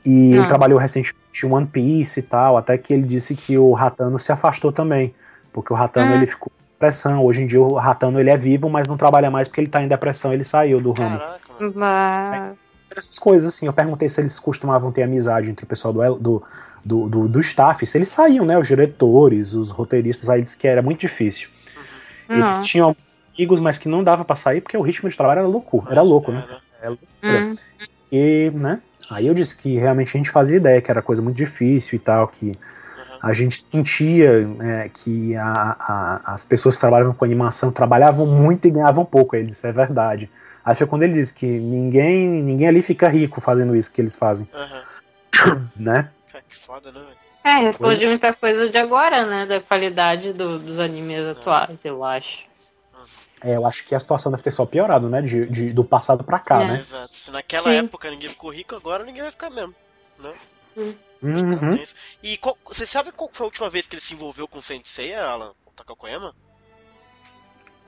E 0.06 0.32
ele 0.32 0.40
ah. 0.40 0.46
trabalhou 0.46 0.78
recentemente 0.78 1.20
em 1.44 1.46
One 1.50 1.66
Piece 1.66 2.20
e 2.20 2.22
tal, 2.22 2.56
até 2.56 2.78
que 2.78 2.92
ele 2.92 3.02
disse 3.02 3.34
que 3.34 3.58
o 3.58 3.72
Ratano 3.72 4.18
se 4.18 4.30
afastou 4.30 4.70
também, 4.70 5.12
porque 5.52 5.72
o 5.72 5.76
Ratano 5.76 6.12
ah. 6.12 6.16
ele 6.16 6.26
ficou 6.26 6.52
depressão. 6.82 7.24
Hoje 7.24 7.42
em 7.42 7.46
dia 7.46 7.60
o 7.60 7.74
Ratano 7.74 8.18
ele 8.18 8.30
é 8.30 8.36
vivo, 8.36 8.68
mas 8.68 8.88
não 8.88 8.96
trabalha 8.96 9.30
mais 9.30 9.48
porque 9.48 9.60
ele 9.60 9.68
tá 9.68 9.82
em 9.82 9.88
depressão, 9.88 10.32
ele 10.32 10.44
saiu 10.44 10.80
do 10.80 10.90
ramo. 10.92 11.20
Mas... 11.74 12.71
Essas 12.94 13.18
coisas 13.18 13.54
assim, 13.54 13.66
eu 13.66 13.72
perguntei 13.72 14.08
se 14.08 14.20
eles 14.20 14.38
costumavam 14.38 14.92
ter 14.92 15.02
amizade 15.02 15.50
entre 15.50 15.64
o 15.64 15.68
pessoal 15.68 15.92
do, 15.92 16.14
do, 16.14 16.42
do, 16.84 17.08
do, 17.08 17.28
do 17.28 17.40
staff, 17.40 17.84
se 17.86 17.98
eles 17.98 18.08
saíam, 18.08 18.44
né, 18.44 18.58
os 18.58 18.66
diretores, 18.66 19.54
os 19.54 19.70
roteiristas, 19.70 20.28
aí 20.28 20.42
disse 20.42 20.56
que 20.56 20.68
era 20.68 20.82
muito 20.82 21.00
difícil. 21.00 21.48
Uhum. 22.28 22.36
Eles 22.36 22.58
tinham 22.60 22.96
amigos, 23.34 23.60
mas 23.60 23.78
que 23.78 23.88
não 23.88 24.04
dava 24.04 24.24
para 24.24 24.36
sair 24.36 24.60
porque 24.60 24.76
o 24.76 24.82
ritmo 24.82 25.08
de 25.08 25.16
trabalho 25.16 25.40
era 25.40 25.48
louco, 25.48 25.84
era 25.90 26.02
louco, 26.02 26.30
né? 26.30 26.44
Era. 26.80 26.98
Uhum. 27.22 27.56
E, 28.10 28.50
né, 28.54 28.80
aí 29.10 29.26
eu 29.26 29.34
disse 29.34 29.56
que 29.56 29.76
realmente 29.76 30.16
a 30.16 30.18
gente 30.18 30.30
fazia 30.30 30.56
ideia 30.56 30.82
que 30.82 30.90
era 30.90 31.00
coisa 31.00 31.22
muito 31.22 31.36
difícil 31.36 31.96
e 31.96 31.98
tal, 31.98 32.28
que 32.28 32.52
a 33.22 33.32
gente 33.32 33.54
sentia 33.54 34.50
é, 34.60 34.90
que 34.92 35.36
a, 35.36 35.76
a, 35.78 36.34
as 36.34 36.44
pessoas 36.44 36.74
que 36.74 36.80
trabalhavam 36.80 37.14
com 37.14 37.24
animação 37.24 37.70
trabalhavam 37.70 38.26
muito 38.26 38.66
e 38.66 38.70
ganhavam 38.70 39.04
pouco. 39.04 39.36
Ele 39.36 39.46
disse, 39.46 39.64
é 39.64 39.70
verdade. 39.70 40.28
Aí 40.64 40.74
foi 40.74 40.86
quando 40.86 41.02
ele 41.02 41.14
disse 41.14 41.34
que 41.34 41.46
ninguém, 41.46 42.28
ninguém 42.42 42.68
ali 42.68 42.82
fica 42.82 43.08
rico 43.08 43.40
fazendo 43.40 43.74
isso 43.74 43.92
que 43.92 44.00
eles 44.00 44.16
fazem. 44.16 44.48
Uhum. 44.52 45.68
né? 45.76 46.10
Que 46.48 46.56
foda, 46.56 46.92
né? 46.92 47.06
É, 47.44 47.56
responde 47.56 48.06
muita 48.06 48.32
coisa 48.32 48.68
de 48.68 48.78
agora, 48.78 49.26
né? 49.26 49.46
Da 49.46 49.60
qualidade 49.60 50.32
do, 50.32 50.58
dos 50.58 50.78
animes 50.78 51.26
atuais, 51.26 51.84
eu 51.84 52.04
acho. 52.04 52.44
É, 53.44 53.56
eu 53.56 53.66
acho 53.66 53.84
que 53.84 53.94
a 53.94 54.00
situação 54.00 54.30
deve 54.30 54.44
ter 54.44 54.52
só 54.52 54.64
piorado, 54.64 55.08
né? 55.08 55.20
De, 55.20 55.46
de 55.46 55.72
do 55.72 55.82
passado 55.82 56.22
pra 56.22 56.38
cá, 56.38 56.62
é. 56.62 56.68
né? 56.68 56.78
Exato. 56.78 57.12
Se 57.12 57.30
naquela 57.32 57.70
Sim. 57.70 57.78
época 57.78 58.10
ninguém 58.10 58.28
ficou 58.28 58.50
rico, 58.50 58.76
agora 58.76 59.04
ninguém 59.04 59.22
vai 59.22 59.30
ficar 59.32 59.50
mesmo. 59.50 59.74
Né? 60.20 60.34
Sim. 60.74 60.96
Uhum. 61.22 61.84
E 62.22 62.36
qual, 62.38 62.56
você 62.64 62.86
sabe 62.86 63.12
qual 63.12 63.30
foi 63.32 63.44
a 63.44 63.48
última 63.48 63.68
vez 63.68 63.86
que 63.86 63.94
ele 63.94 64.00
se 64.02 64.14
envolveu 64.14 64.46
com 64.46 64.58
o 64.58 64.62
Sensei, 64.62 65.14
Alan? 65.14 65.52
O 65.66 65.70
Takakoyama? 65.70 66.34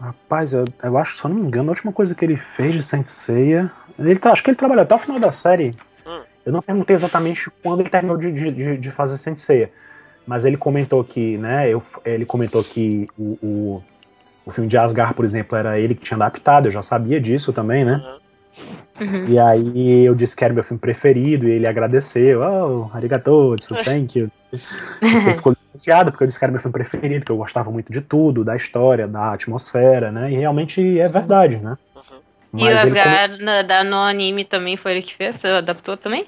Rapaz, 0.00 0.52
eu, 0.52 0.64
eu 0.82 0.98
acho, 0.98 1.16
se 1.16 1.24
eu 1.24 1.30
não 1.30 1.36
me 1.36 1.46
engano, 1.46 1.68
a 1.68 1.72
última 1.72 1.92
coisa 1.92 2.14
que 2.14 2.24
ele 2.24 2.36
fez 2.36 2.74
de 2.74 2.82
Senseiya. 2.82 3.70
Ele, 3.98 4.18
acho 4.22 4.42
que 4.42 4.50
ele 4.50 4.56
trabalhou 4.56 4.82
até 4.82 4.94
o 4.94 4.98
final 4.98 5.18
da 5.18 5.30
série. 5.30 5.72
Hum. 6.06 6.22
Eu 6.44 6.52
não 6.52 6.60
perguntei 6.60 6.94
exatamente 6.94 7.50
quando 7.62 7.80
ele 7.80 7.88
terminou 7.88 8.16
de, 8.16 8.32
de, 8.32 8.76
de 8.76 8.90
fazer 8.90 9.16
Senseiya. 9.16 9.70
Mas 10.26 10.44
ele 10.44 10.56
comentou 10.56 11.04
que, 11.04 11.36
né? 11.38 11.70
Eu, 11.70 11.82
ele 12.04 12.24
comentou 12.24 12.62
que 12.64 13.06
o, 13.18 13.38
o, 13.42 13.82
o, 14.46 14.50
filme 14.50 14.68
de 14.68 14.76
Asgard, 14.76 15.14
por 15.14 15.24
exemplo, 15.24 15.56
era 15.56 15.78
ele 15.78 15.94
que 15.94 16.02
tinha 16.02 16.16
adaptado. 16.16 16.66
Eu 16.66 16.70
já 16.70 16.82
sabia 16.82 17.20
disso 17.20 17.52
também, 17.52 17.84
né? 17.84 17.94
Uhum. 17.94 18.24
Uhum. 19.00 19.26
E 19.26 19.38
aí 19.38 20.04
eu 20.04 20.14
disse 20.14 20.36
que 20.36 20.44
era 20.44 20.54
meu 20.54 20.62
filme 20.62 20.80
preferido 20.80 21.46
e 21.46 21.50
ele 21.50 21.66
agradeceu. 21.66 22.40
Oh, 22.40 22.96
arigato, 22.96 23.56
thank 23.84 24.18
you. 24.18 24.30
ele 25.02 25.34
ficou 25.34 25.54
licenciado 25.74 26.10
porque 26.10 26.24
eu 26.24 26.28
disse 26.28 26.38
que 26.38 26.44
era 26.44 26.52
meu 26.52 26.60
filme 26.60 26.72
preferido, 26.72 27.26
que 27.26 27.32
eu 27.32 27.36
gostava 27.36 27.70
muito 27.70 27.92
de 27.92 28.00
tudo, 28.00 28.44
da 28.44 28.54
história, 28.54 29.08
da 29.08 29.32
atmosfera, 29.32 30.12
né? 30.12 30.30
E 30.30 30.36
realmente 30.36 30.98
é 30.98 31.08
verdade, 31.08 31.56
né? 31.56 31.76
Uhum. 32.52 32.60
e 32.60 32.64
o 32.64 32.68
Asgard 32.68 33.38
come... 33.38 33.62
da, 33.64 33.84
no 33.84 33.96
anime 33.96 34.44
também 34.44 34.76
foi 34.76 34.92
ele 34.92 35.02
que 35.02 35.14
fez? 35.14 35.36
Você 35.36 35.48
adaptou 35.48 35.96
também? 35.96 36.26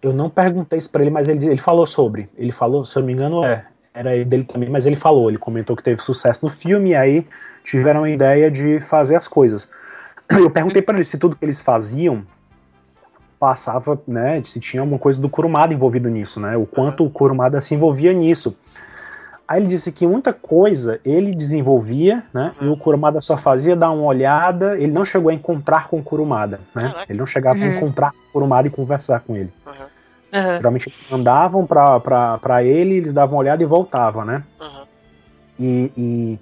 Eu 0.00 0.12
não 0.12 0.28
perguntei 0.28 0.78
isso 0.78 0.90
pra 0.90 1.02
ele, 1.02 1.10
mas 1.10 1.28
ele, 1.28 1.46
ele 1.46 1.58
falou 1.58 1.86
sobre. 1.86 2.28
Ele 2.36 2.50
falou, 2.50 2.84
se 2.84 2.96
eu 2.96 3.00
não 3.00 3.06
me 3.06 3.12
engano, 3.12 3.44
é. 3.44 3.66
Era 3.94 4.24
dele 4.24 4.44
também, 4.44 4.70
mas 4.70 4.86
ele 4.86 4.96
falou, 4.96 5.28
ele 5.28 5.36
comentou 5.36 5.76
que 5.76 5.82
teve 5.82 6.00
sucesso 6.00 6.44
no 6.44 6.50
filme 6.50 6.90
e 6.90 6.94
aí 6.94 7.26
tiveram 7.62 8.04
a 8.04 8.10
ideia 8.10 8.50
de 8.50 8.80
fazer 8.80 9.16
as 9.16 9.28
coisas. 9.28 9.70
Eu 10.32 10.50
perguntei 10.50 10.80
para 10.80 10.96
ele 10.96 11.04
se 11.04 11.18
tudo 11.18 11.36
que 11.36 11.44
eles 11.44 11.60
faziam 11.60 12.26
passava, 13.42 14.00
né, 14.06 14.40
se 14.44 14.60
tinha 14.60 14.80
alguma 14.80 15.00
coisa 15.00 15.20
do 15.20 15.28
Kurumada 15.28 15.74
envolvido 15.74 16.08
nisso, 16.08 16.38
né, 16.38 16.56
o 16.56 16.64
quanto 16.64 17.04
o 17.04 17.10
Kurumada 17.10 17.60
se 17.60 17.74
envolvia 17.74 18.12
nisso. 18.12 18.56
Aí 19.48 19.58
ele 19.58 19.66
disse 19.66 19.90
que 19.90 20.06
muita 20.06 20.32
coisa 20.32 21.00
ele 21.04 21.34
desenvolvia, 21.34 22.22
né, 22.32 22.52
uhum. 22.60 22.68
e 22.68 22.70
o 22.70 22.76
Kurumada 22.76 23.20
só 23.20 23.36
fazia 23.36 23.74
dar 23.74 23.90
uma 23.90 24.04
olhada, 24.04 24.78
ele 24.78 24.92
não 24.92 25.04
chegou 25.04 25.28
a 25.28 25.34
encontrar 25.34 25.88
com 25.88 25.98
o 25.98 26.02
Kurumada, 26.04 26.60
né, 26.72 26.94
ele 27.08 27.18
não 27.18 27.26
chegava 27.26 27.58
uhum. 27.58 27.64
a 27.64 27.74
encontrar 27.74 28.12
com 28.12 28.18
o 28.18 28.32
Kurumada 28.32 28.68
e 28.68 28.70
conversar 28.70 29.18
com 29.18 29.34
ele. 29.34 29.52
Uhum. 29.66 30.56
Geralmente 30.58 30.88
eles 30.88 31.02
mandavam 31.10 31.66
para 31.66 32.62
ele, 32.62 32.94
eles 32.94 33.12
davam 33.12 33.34
uma 33.34 33.40
olhada 33.40 33.60
e 33.60 33.66
voltavam, 33.66 34.24
né. 34.24 34.44
E, 35.58 35.92
e 35.96 36.38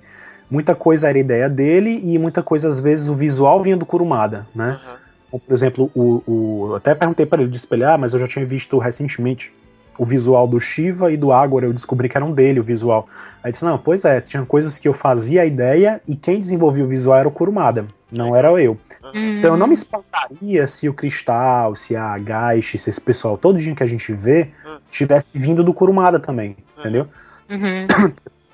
muita 0.50 0.74
coisa 0.74 1.08
era 1.08 1.18
ideia 1.18 1.48
dele 1.48 1.98
e 2.04 2.18
muita 2.18 2.42
coisa, 2.42 2.68
às 2.68 2.78
vezes, 2.78 3.08
o 3.08 3.14
visual 3.14 3.62
vinha 3.62 3.76
do 3.78 3.86
Kurumada, 3.86 4.46
né? 4.54 4.78
Uhum. 4.86 5.09
Por 5.30 5.52
exemplo, 5.52 5.90
o, 5.94 6.22
o 6.26 6.74
até 6.74 6.94
perguntei 6.94 7.24
para 7.24 7.42
ele 7.42 7.50
de 7.50 7.56
espelhar, 7.56 7.98
mas 7.98 8.12
eu 8.12 8.18
já 8.18 8.26
tinha 8.26 8.44
visto 8.44 8.78
recentemente 8.78 9.52
o 9.98 10.04
visual 10.04 10.48
do 10.48 10.58
Shiva 10.58 11.12
e 11.12 11.16
do 11.16 11.30
Agora, 11.30 11.66
eu 11.66 11.72
descobri 11.72 12.08
que 12.08 12.16
eram 12.16 12.32
dele 12.32 12.58
o 12.58 12.64
visual. 12.64 13.06
Aí 13.42 13.52
disse, 13.52 13.64
não, 13.64 13.76
pois 13.76 14.04
é, 14.04 14.20
tinha 14.20 14.44
coisas 14.46 14.78
que 14.78 14.88
eu 14.88 14.94
fazia 14.94 15.42
a 15.42 15.46
ideia 15.46 16.00
e 16.08 16.16
quem 16.16 16.38
desenvolvia 16.38 16.84
o 16.84 16.88
visual 16.88 17.18
era 17.18 17.28
o 17.28 17.30
Kurumada, 17.30 17.86
não 18.10 18.34
era 18.34 18.50
eu. 18.60 18.78
Uhum. 19.04 19.38
Então 19.38 19.52
eu 19.52 19.56
não 19.58 19.66
me 19.66 19.74
espantaria 19.74 20.66
se 20.66 20.88
o 20.88 20.94
Cristal, 20.94 21.76
se 21.76 21.94
a 21.94 22.16
Gaish, 22.16 22.80
se 22.80 22.88
esse 22.88 23.00
pessoal 23.00 23.36
todo 23.36 23.58
dia 23.58 23.74
que 23.74 23.82
a 23.82 23.86
gente 23.86 24.12
vê, 24.12 24.50
uhum. 24.64 24.78
tivesse 24.90 25.38
vindo 25.38 25.62
do 25.62 25.74
Kurumada 25.74 26.18
também, 26.18 26.56
entendeu? 26.78 27.06
Uhum. 27.50 27.86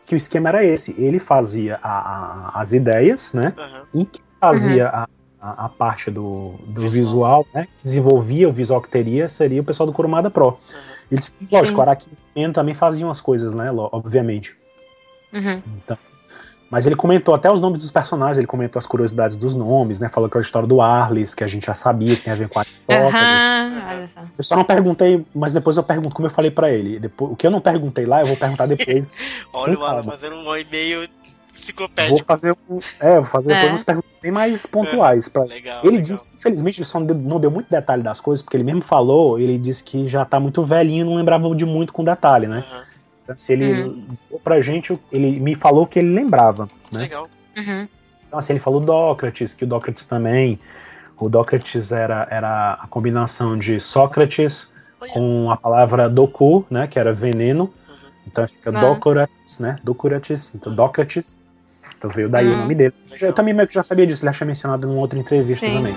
que 0.06 0.14
o 0.14 0.16
esquema 0.16 0.48
era 0.48 0.64
esse. 0.64 1.00
Ele 1.00 1.18
fazia 1.18 1.78
a, 1.82 2.50
a, 2.58 2.60
as 2.60 2.72
ideias, 2.72 3.32
né? 3.32 3.54
Uhum. 3.94 4.02
E 4.02 4.08
fazia 4.40 4.86
uhum. 4.86 4.90
a, 4.94 5.08
a, 5.52 5.68
parte 5.68 6.10
do, 6.10 6.54
do 6.66 6.82
visual. 6.82 7.44
visual, 7.44 7.46
né? 7.54 7.68
Desenvolvia 7.82 8.48
o 8.48 8.52
visual 8.52 8.80
que 8.80 8.88
teria, 8.88 9.28
seria 9.28 9.60
o 9.60 9.64
pessoal 9.64 9.86
do 9.86 9.92
Kurumada 9.92 10.30
Pro. 10.30 10.48
Uhum. 10.48 10.56
Eles, 11.10 11.36
lógico, 11.50 11.78
o 11.78 11.82
Araki 11.82 12.08
também 12.52 12.74
faziam 12.74 13.10
as 13.10 13.20
coisas, 13.20 13.54
né? 13.54 13.70
Obviamente. 13.72 14.56
Uhum. 15.32 15.62
Então, 15.84 15.98
mas 16.70 16.84
ele 16.84 16.96
comentou 16.96 17.34
até 17.34 17.50
os 17.50 17.60
nomes 17.60 17.80
dos 17.80 17.90
personagens, 17.92 18.38
ele 18.38 18.46
comentou 18.46 18.78
as 18.78 18.86
curiosidades 18.86 19.36
dos 19.36 19.54
nomes, 19.54 20.00
né? 20.00 20.08
Falou 20.08 20.28
que 20.28 20.36
é 20.36 20.40
a 20.40 20.42
história 20.42 20.66
do 20.66 20.80
Arles, 20.80 21.32
que 21.32 21.44
a 21.44 21.46
gente 21.46 21.66
já 21.66 21.74
sabia 21.74 22.16
que 22.16 22.22
tem 22.22 22.32
a 22.32 22.36
ver 22.36 22.48
com 22.48 22.58
a 22.58 22.62
Aristóteles. 22.62 24.16
Uhum. 24.16 24.28
Eu 24.36 24.44
só 24.44 24.56
não 24.56 24.64
perguntei, 24.64 25.24
mas 25.32 25.52
depois 25.52 25.76
eu 25.76 25.84
pergunto, 25.84 26.14
como 26.14 26.26
eu 26.26 26.30
falei 26.30 26.50
para 26.50 26.70
ele. 26.70 26.98
Depois, 26.98 27.32
o 27.32 27.36
que 27.36 27.46
eu 27.46 27.52
não 27.52 27.60
perguntei 27.60 28.04
lá, 28.04 28.20
eu 28.20 28.26
vou 28.26 28.36
perguntar 28.36 28.66
depois. 28.66 29.18
Olha 29.52 29.78
o 29.78 29.84
Alan 29.84 30.02
fazendo 30.02 30.34
um 30.34 30.56
e-mail 30.56 31.08
enciclopédico. 31.56 32.16
Vou 32.16 32.26
fazer, 32.26 32.56
um, 32.68 32.78
é, 33.00 33.14
vou 33.16 33.24
fazer 33.24 33.50
é. 33.50 33.54
depois 33.54 33.72
umas 33.72 33.84
perguntas 33.84 34.10
bem 34.22 34.32
mais 34.32 34.66
pontuais. 34.66 35.28
Pra... 35.28 35.44
Legal, 35.44 35.80
ele 35.80 35.90
legal. 35.90 36.02
disse, 36.02 36.36
infelizmente, 36.36 36.78
ele 36.78 36.84
só 36.86 36.98
não 36.98 37.06
deu, 37.06 37.16
não 37.16 37.40
deu 37.40 37.50
muito 37.50 37.70
detalhe 37.70 38.02
das 38.02 38.20
coisas, 38.20 38.42
porque 38.42 38.56
ele 38.56 38.64
mesmo 38.64 38.82
falou, 38.82 39.38
ele 39.38 39.58
disse 39.58 39.82
que 39.82 40.06
já 40.08 40.24
tá 40.24 40.38
muito 40.38 40.62
velhinho, 40.62 41.06
não 41.06 41.14
lembrava 41.14 41.54
de 41.54 41.64
muito 41.64 41.92
com 41.92 42.04
detalhe, 42.04 42.46
né? 42.46 42.64
Uhum. 42.70 43.34
Se 43.36 43.52
ele 43.52 43.82
uhum. 43.82 44.16
pra 44.44 44.60
gente, 44.60 44.98
ele 45.10 45.40
me 45.40 45.54
falou 45.54 45.86
que 45.86 45.98
ele 45.98 46.12
lembrava. 46.12 46.68
Né? 46.92 47.00
Legal. 47.00 47.28
Uhum. 47.56 47.88
Então, 48.26 48.38
assim, 48.38 48.52
ele 48.52 48.60
falou 48.60 48.80
Dócrates, 48.80 49.52
que 49.52 49.64
o 49.64 49.66
Dócrates 49.66 50.06
também. 50.06 50.58
O 51.18 51.28
Dócrates 51.28 51.92
era, 51.92 52.28
era 52.30 52.74
a 52.74 52.86
combinação 52.86 53.56
de 53.56 53.80
Sócrates 53.80 54.74
com 55.12 55.50
a 55.50 55.56
palavra 55.56 56.08
doku, 56.08 56.64
né? 56.70 56.86
Que 56.86 56.98
era 56.98 57.12
veneno. 57.12 57.64
Uhum. 57.88 57.96
Então 58.26 58.46
fica 58.46 58.70
ah. 58.70 58.80
Dócrates, 58.80 59.58
né? 59.58 59.78
Dócrates, 59.82 60.54
então 60.54 60.74
Dócrates. 60.74 61.38
Então 61.98 62.10
veio 62.10 62.28
daí 62.28 62.46
o 62.46 62.50
uhum. 62.50 62.58
nome 62.58 62.74
dele. 62.74 62.94
Eu 63.20 63.32
também 63.32 63.54
meio 63.54 63.66
que 63.66 63.74
já 63.74 63.82
sabia 63.82 64.06
disso, 64.06 64.24
ele 64.24 64.32
já 64.32 64.38
tinha 64.38 64.46
mencionado 64.46 64.90
em 64.90 64.96
outra 64.96 65.18
entrevista 65.18 65.66
Sim. 65.66 65.74
também. 65.74 65.94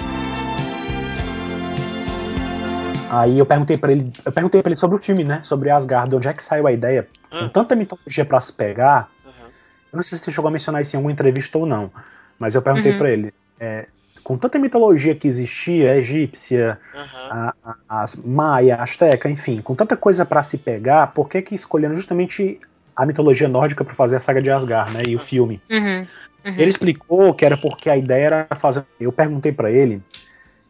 Aí 3.10 3.40
eu 3.40 3.46
perguntei 3.46 3.76
para 3.76 3.92
ele, 3.92 4.12
eu 4.24 4.32
perguntei 4.32 4.62
para 4.62 4.70
ele 4.72 4.80
sobre 4.80 4.96
o 4.96 5.00
filme, 5.00 5.24
né? 5.24 5.42
Sobre 5.44 5.72
Asgard, 5.72 6.16
onde 6.16 6.28
é 6.28 6.34
que 6.34 6.44
saiu 6.44 6.68
a 6.68 6.72
ideia? 6.72 7.08
Com 7.30 7.46
ah. 7.46 7.50
tanta 7.50 7.76
mitologia 7.76 8.24
para 8.24 8.40
se 8.40 8.54
pegar, 8.54 9.10
uhum. 9.26 9.48
eu 9.92 9.98
não 9.98 10.04
sei 10.04 10.18
se 10.18 10.26
você 10.26 10.32
chegou 10.32 10.48
a 10.48 10.52
mencionar 10.52 10.82
isso 10.82 10.96
em 10.96 10.98
alguma 10.98 11.12
entrevista 11.12 11.58
ou 11.58 11.66
não, 11.66 11.92
mas 12.38 12.54
eu 12.54 12.62
perguntei 12.62 12.92
uhum. 12.92 12.98
para 13.00 13.10
ele, 13.10 13.34
é, 13.60 13.88
com 14.24 14.38
tanta 14.38 14.60
mitologia 14.60 15.16
que 15.16 15.28
existia, 15.28 15.98
egípcia, 15.98 16.78
uhum. 16.94 17.02
a, 17.32 17.54
a, 17.64 18.02
as 18.04 18.16
maia, 18.16 18.76
asteca, 18.76 19.28
enfim, 19.28 19.60
com 19.60 19.74
tanta 19.74 19.98
coisa 19.98 20.24
para 20.24 20.44
se 20.44 20.60
pegar, 20.60 21.08
por 21.08 21.28
que 21.28 21.42
que 21.42 21.56
escolheram 21.56 21.96
justamente 21.96 22.60
a 23.00 23.06
mitologia 23.06 23.48
nórdica 23.48 23.86
para 23.86 23.96
fazer 23.96 24.18
a 24.18 24.20
saga 24.20 24.42
de 24.42 24.52
Asgard, 24.52 24.94
né, 24.94 25.00
e 25.08 25.16
o 25.16 25.20
filme? 25.20 25.62
Uhum. 25.70 26.06
Uhum. 26.46 26.54
Ele 26.58 26.70
explicou 26.70 27.34
que 27.34 27.46
era 27.46 27.56
porque 27.56 27.90
a 27.90 27.96
ideia 27.96 28.26
era 28.26 28.48
fazer. 28.60 28.84
Eu 29.00 29.10
perguntei 29.10 29.54
para 29.54 29.72
ele, 29.72 30.04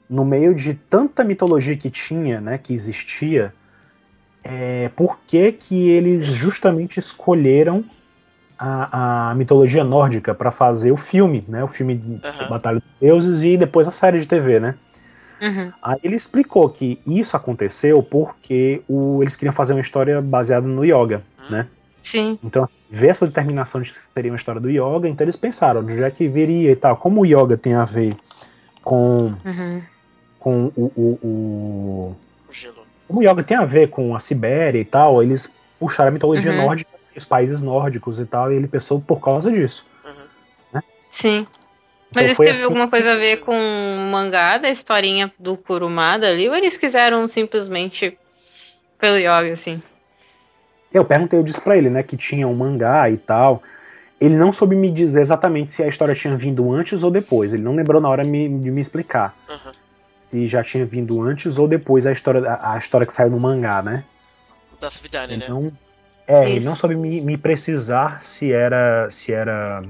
no 0.08 0.24
meio 0.24 0.54
de 0.54 0.76
tanta 0.76 1.24
mitologia 1.24 1.76
que 1.76 1.90
tinha, 1.90 2.40
né, 2.40 2.60
que 2.60 2.72
existia, 2.72 3.52
é, 4.44 4.90
por 4.96 5.18
que 5.26 5.52
que 5.52 5.90
eles 5.90 6.26
justamente 6.26 7.00
escolheram 7.00 7.84
a, 8.60 9.32
a 9.32 9.36
mitologia 9.36 9.84
nórdica 9.84 10.36
para 10.36 10.52
fazer 10.52 10.92
o 10.92 10.98
filme, 10.98 11.44
né? 11.48 11.64
O 11.64 11.68
filme 11.68 11.94
uhum. 11.96 12.50
Batalha 12.50 12.80
dos 12.80 12.90
Deuses 13.02 13.42
e 13.42 13.58
depois 13.58 13.88
a 13.88 13.92
série 13.92 14.20
de 14.20 14.28
TV, 14.28 14.60
né? 14.60 14.76
Uhum. 15.42 15.72
Aí 15.82 16.00
ele 16.04 16.16
explicou 16.16 16.70
que 16.70 17.00
isso 17.08 17.36
aconteceu 17.36 18.04
porque 18.04 18.84
o, 18.88 19.24
eles 19.24 19.36
queriam 19.36 19.54
fazer 19.54 19.74
uma 19.74 19.82
história 19.82 20.22
baseada 20.22 20.68
no 20.68 20.84
yoga, 20.86 21.24
uhum. 21.40 21.52
né? 21.52 21.68
Sim. 22.02 22.40
Então, 22.44 22.64
assim, 22.64 22.82
ver 22.90 23.10
essa 23.10 23.28
determinação 23.28 23.82
de 23.82 23.92
que 23.92 24.00
seria 24.14 24.32
uma 24.32 24.38
história 24.38 24.62
do 24.62 24.70
yoga, 24.70 25.08
então 25.08 25.26
eles 25.26 25.36
pensaram, 25.36 25.82
onde 25.82 26.02
é 26.02 26.10
que 26.10 26.28
viria 26.28 26.72
e 26.72 26.76
tal. 26.76 26.98
Como 26.98 27.22
o 27.22 27.26
yoga 27.26 27.58
tem 27.58 27.74
a 27.74 27.86
ver 27.86 28.16
com, 28.84 29.34
uhum. 29.46 29.82
com 30.40 30.72
o, 30.76 30.92
o, 30.96 31.20
o, 31.24 32.16
Como 33.08 33.20
o 33.20 33.24
yoga 33.24 33.44
tem 33.44 33.58
a 33.58 33.66
ver 33.66 33.90
com 33.90 34.16
a 34.16 34.20
Sibéria 34.20 34.80
e 34.80 34.86
tal, 34.86 35.22
eles 35.22 35.54
puxaram 35.80 36.10
a 36.10 36.12
mitologia 36.12 36.52
uhum. 36.52 36.66
nórdica 36.66 37.00
os 37.20 37.26
países 37.26 37.62
nórdicos 37.62 38.20
e 38.20 38.26
tal, 38.26 38.52
e 38.52 38.56
ele 38.56 38.68
pensou 38.68 39.00
por 39.00 39.22
causa 39.22 39.52
disso. 39.52 39.86
Uhum. 40.04 40.28
Né? 40.74 40.84
Sim. 41.12 41.48
Então 42.10 42.24
Mas 42.24 42.32
isso 42.32 42.42
teve 42.42 42.52
assim... 42.52 42.64
alguma 42.64 42.90
coisa 42.90 43.14
a 43.14 43.16
ver 43.16 43.38
com 43.38 43.56
o 43.56 44.12
mangá 44.12 44.58
da 44.58 44.70
historinha 44.70 45.32
do 45.38 45.56
Kurumada 45.56 46.28
ali, 46.28 46.50
ou 46.50 46.56
eles 46.56 46.76
quiseram 46.76 47.28
simplesmente 47.28 48.18
pelo 48.98 49.18
yoga, 49.18 49.54
assim? 49.54 49.82
Eu 50.94 51.06
perguntei, 51.06 51.38
eu 51.38 51.44
disse 51.44 51.62
pra 51.62 51.78
ele, 51.78 51.90
né, 51.90 52.02
que 52.02 52.18
tinha 52.18 52.48
um 52.48 52.56
mangá 52.56 53.10
e 53.10 53.18
tal. 53.18 53.62
Ele 54.20 54.36
não 54.36 54.52
soube 54.52 54.76
me 54.76 54.90
dizer 54.90 55.22
exatamente 55.22 55.72
se 55.72 55.82
a 55.84 55.88
história 55.88 56.14
tinha 56.14 56.36
vindo 56.36 56.72
antes 56.74 57.04
ou 57.04 57.12
depois. 57.12 57.54
Ele 57.54 57.64
não 57.64 57.76
lembrou 57.76 58.02
na 58.02 58.10
hora 58.10 58.24
de 58.24 58.30
me 58.30 58.82
explicar. 58.82 59.36
Uhum. 59.50 59.72
Se 60.18 60.48
já 60.48 60.62
tinha 60.62 60.86
vindo 60.86 61.22
antes 61.22 61.58
ou 61.58 61.68
depois 61.68 62.06
a 62.06 62.12
história, 62.12 62.42
a, 62.50 62.74
a 62.74 62.78
história 62.78 63.08
que 63.08 63.14
saiu 63.14 63.30
no 63.30 63.40
mangá, 63.40 63.82
né? 63.82 64.04
Da 64.80 64.90
Vidane, 64.90 65.38
né? 65.38 65.46
então, 65.46 65.62
né? 65.62 65.72
É, 66.28 66.44
Isso. 66.44 66.58
ele 66.58 66.66
não 66.66 66.76
soube 66.76 66.96
me, 66.96 67.22
me, 67.22 67.38
precisar 67.38 68.22
se 68.22 68.52
era 68.52 69.10
se 69.10 69.34
era 69.34 69.84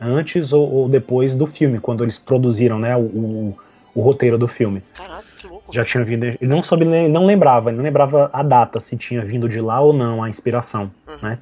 antes 0.00 0.52
ou, 0.52 0.70
ou, 0.72 0.88
depois 0.88 1.34
do 1.34 1.46
filme, 1.46 1.78
quando 1.78 2.02
eles 2.02 2.18
produziram, 2.18 2.78
né, 2.78 2.96
o, 2.96 3.00
o, 3.00 3.58
o 3.94 4.00
roteiro 4.00 4.38
do 4.38 4.48
filme. 4.48 4.82
Caralho, 4.94 5.26
que 5.42 5.46
louco. 5.48 5.72
Já 5.72 5.84
tinha 5.84 6.04
vindo, 6.04 6.24
ele 6.24 6.38
não 6.42 6.62
soube, 6.62 6.84
não 6.84 7.26
lembrava, 7.26 7.70
ele 7.70 7.76
não 7.76 7.84
lembrava 7.84 8.30
a 8.32 8.42
data, 8.42 8.78
se 8.78 8.96
tinha 8.96 9.24
vindo 9.24 9.48
de 9.48 9.60
lá 9.60 9.80
ou 9.80 9.92
não 9.92 10.22
a 10.22 10.28
inspiração, 10.28 10.90
uhum. 11.06 11.18
né? 11.22 11.38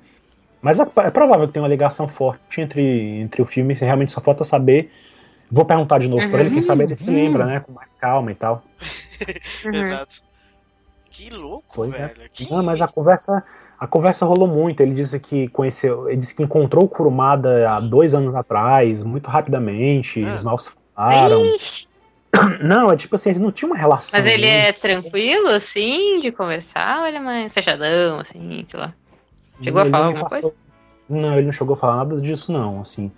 Mas 0.63 0.79
é, 0.79 0.83
é, 0.83 1.11
provável 1.11 1.47
que 1.47 1.55
tenha 1.55 1.63
uma 1.63 1.69
ligação 1.69 2.07
forte 2.09 2.61
entre, 2.61 2.83
entre 3.21 3.41
o 3.41 3.47
filme, 3.47 3.75
realmente 3.75 4.13
só 4.13 4.21
falta 4.21 4.45
saber. 4.45 4.91
Vou 5.51 5.65
perguntar 5.65 5.99
de 5.99 6.09
novo 6.09 6.23
uhum. 6.23 6.31
para 6.31 6.41
ele, 6.41 6.51
quem 6.51 6.63
sabe 6.63 6.85
ele 6.85 6.97
se 6.97 7.11
lembra, 7.11 7.45
né, 7.45 7.61
com 7.61 7.73
mais 7.73 7.89
calma 7.99 8.31
e 8.31 8.35
tal. 8.35 8.63
uhum. 9.65 9.75
Exato. 9.75 10.23
Que 11.11 11.29
louco, 11.29 11.65
pois 11.75 11.93
é. 11.93 12.07
velho. 12.07 12.23
É. 12.23 12.29
Que... 12.33 12.51
Não, 12.51 12.63
mas 12.63 12.81
a 12.81 12.89
conversa, 12.89 13.43
a 13.79 13.87
conversa 13.87 14.25
rolou 14.25 14.47
muito. 14.47 14.81
Ele 14.81 14.95
disse 14.95 15.19
que 15.19 15.49
conheceu, 15.49 16.09
ele 16.09 16.19
disse 16.19 16.35
que 16.35 16.43
encontrou 16.43 16.85
o 16.85 16.89
Kurumada 16.89 17.69
há 17.69 17.81
dois 17.81 18.15
anos 18.15 18.35
atrás, 18.35 19.03
muito 19.03 19.29
rapidamente. 19.29 20.25
Ah. 20.25 20.29
Eles 20.29 20.43
mal 20.43 20.57
se 20.57 20.71
falaram. 20.95 21.43
Não, 22.63 22.91
é 22.91 22.97
tipo 22.97 23.15
assim, 23.15 23.31
ele 23.31 23.39
não 23.41 23.51
tinha 23.51 23.69
uma 23.69 23.77
relação. 23.77 24.19
Mas 24.19 24.31
ele 24.31 24.47
é 24.47 24.73
tranquilo, 24.73 25.49
assim, 25.49 26.21
de 26.21 26.31
conversar, 26.31 27.01
ou 27.01 27.07
ele 27.07 27.17
é 27.17 27.21
mais 27.21 27.53
fechadão, 27.53 28.21
assim, 28.21 28.65
sei 28.69 28.81
lá? 28.81 28.95
Chegou 29.63 29.81
não, 29.81 29.89
a 29.89 29.91
falar 29.91 30.07
alguma 30.07 30.25
passou... 30.25 30.41
coisa? 30.43 30.57
Não, 31.09 31.35
ele 31.35 31.47
não 31.47 31.53
chegou 31.53 31.75
a 31.75 31.77
falar 31.77 31.97
nada 31.97 32.21
disso, 32.21 32.53
não, 32.53 32.81
assim. 32.81 33.11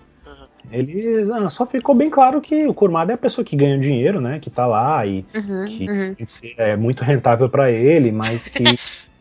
Ele 0.70 1.30
ah, 1.32 1.48
só 1.48 1.66
ficou 1.66 1.94
bem 1.94 2.08
claro 2.08 2.40
que 2.40 2.66
o 2.66 2.74
Kurmada 2.74 3.12
é 3.12 3.14
a 3.14 3.18
pessoa 3.18 3.44
que 3.44 3.56
ganha 3.56 3.78
dinheiro, 3.78 4.20
né? 4.20 4.38
Que 4.38 4.48
tá 4.48 4.66
lá 4.66 5.04
e 5.04 5.26
uhum, 5.34 5.64
que 5.66 5.90
uhum. 5.90 6.14
é 6.56 6.76
muito 6.76 7.02
rentável 7.02 7.48
para 7.48 7.70
ele, 7.70 8.12
mas 8.12 8.48
que. 8.48 8.62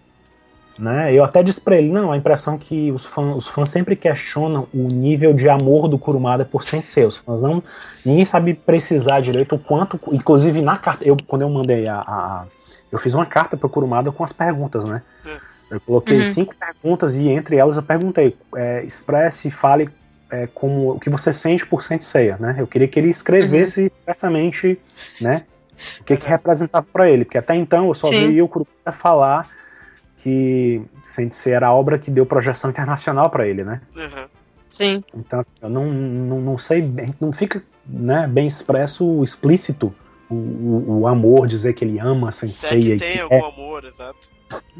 né, 0.77 1.13
eu 1.13 1.23
até 1.23 1.43
disse 1.43 1.61
pra 1.61 1.75
ele, 1.75 1.91
não, 1.91 2.11
a 2.11 2.17
impressão 2.17 2.57
que 2.57 2.91
os 2.91 3.05
fãs, 3.05 3.35
os 3.35 3.47
fãs 3.47 3.69
sempre 3.69 3.95
questionam 3.95 4.67
o 4.73 4.87
nível 4.87 5.33
de 5.33 5.47
amor 5.49 5.87
do 5.87 5.97
Kurumada 5.97 6.45
por 6.45 6.63
Sensei. 6.63 7.05
Os 7.05 7.17
fãs 7.17 7.41
não. 7.41 7.61
Ninguém 8.05 8.25
sabe 8.25 8.53
precisar 8.53 9.19
direito 9.19 9.55
o 9.55 9.59
quanto. 9.59 9.99
Inclusive 10.11 10.61
na 10.61 10.77
carta. 10.77 11.05
Eu, 11.05 11.17
quando 11.27 11.43
eu 11.43 11.49
mandei 11.49 11.87
a. 11.87 11.99
a 11.99 12.45
eu 12.91 12.99
fiz 12.99 13.13
uma 13.13 13.25
carta 13.25 13.55
pro 13.55 13.69
Kurumada 13.69 14.11
com 14.11 14.23
as 14.23 14.33
perguntas, 14.33 14.83
né? 14.83 15.01
É. 15.25 15.51
Eu 15.71 15.79
coloquei 15.79 16.19
uhum. 16.19 16.25
cinco 16.25 16.53
perguntas 16.53 17.15
e 17.15 17.29
entre 17.29 17.55
elas 17.55 17.77
eu 17.77 17.83
perguntei: 17.83 18.35
é, 18.55 18.83
expresse, 18.83 19.49
fale 19.49 19.89
é, 20.29 20.47
como 20.47 20.91
o 20.91 20.99
que 20.99 21.09
você 21.09 21.31
sente 21.31 21.65
por 21.65 21.83
Senseia, 21.83 22.37
né? 22.39 22.55
Eu 22.57 22.67
queria 22.67 22.87
que 22.87 22.99
ele 22.99 23.09
escrevesse 23.09 23.81
uhum. 23.81 23.87
expressamente, 23.87 24.79
né? 25.19 25.43
O 25.99 26.03
que, 26.03 26.17
que 26.17 26.27
representava 26.27 26.85
para 26.91 27.09
ele, 27.09 27.25
porque 27.25 27.37
até 27.37 27.55
então 27.55 27.87
eu 27.87 27.93
só 27.93 28.07
Sim. 28.07 28.27
vi 28.27 28.41
o 28.41 28.47
Kurumada 28.47 28.91
falar 28.91 29.49
que 30.21 30.81
Sensei 31.01 31.53
era 31.53 31.67
a 31.67 31.73
obra 31.73 31.97
que 31.97 32.11
deu 32.11 32.25
projeção 32.25 32.69
internacional 32.69 33.29
para 33.29 33.47
ele, 33.47 33.63
né? 33.63 33.81
Uhum. 33.95 34.25
Sim. 34.69 35.03
Então 35.15 35.39
assim, 35.39 35.57
eu 35.61 35.69
não, 35.69 35.85
não, 35.85 36.41
não 36.41 36.57
sei 36.57 36.81
bem, 36.81 37.13
não 37.19 37.33
fica 37.33 37.63
né, 37.85 38.27
bem 38.27 38.45
expresso, 38.47 39.23
explícito 39.23 39.93
o, 40.29 40.35
o, 40.35 40.99
o 41.01 41.07
amor, 41.07 41.47
dizer 41.47 41.73
que 41.73 41.83
ele 41.83 41.99
ama 41.99 42.31
Sensei. 42.31 42.81
Se 42.81 42.91
é 42.91 42.97
que 42.97 42.99
tem 42.99 43.19
algum 43.19 43.35
é... 43.35 43.49
amor, 43.49 43.83
exato. 43.83 44.29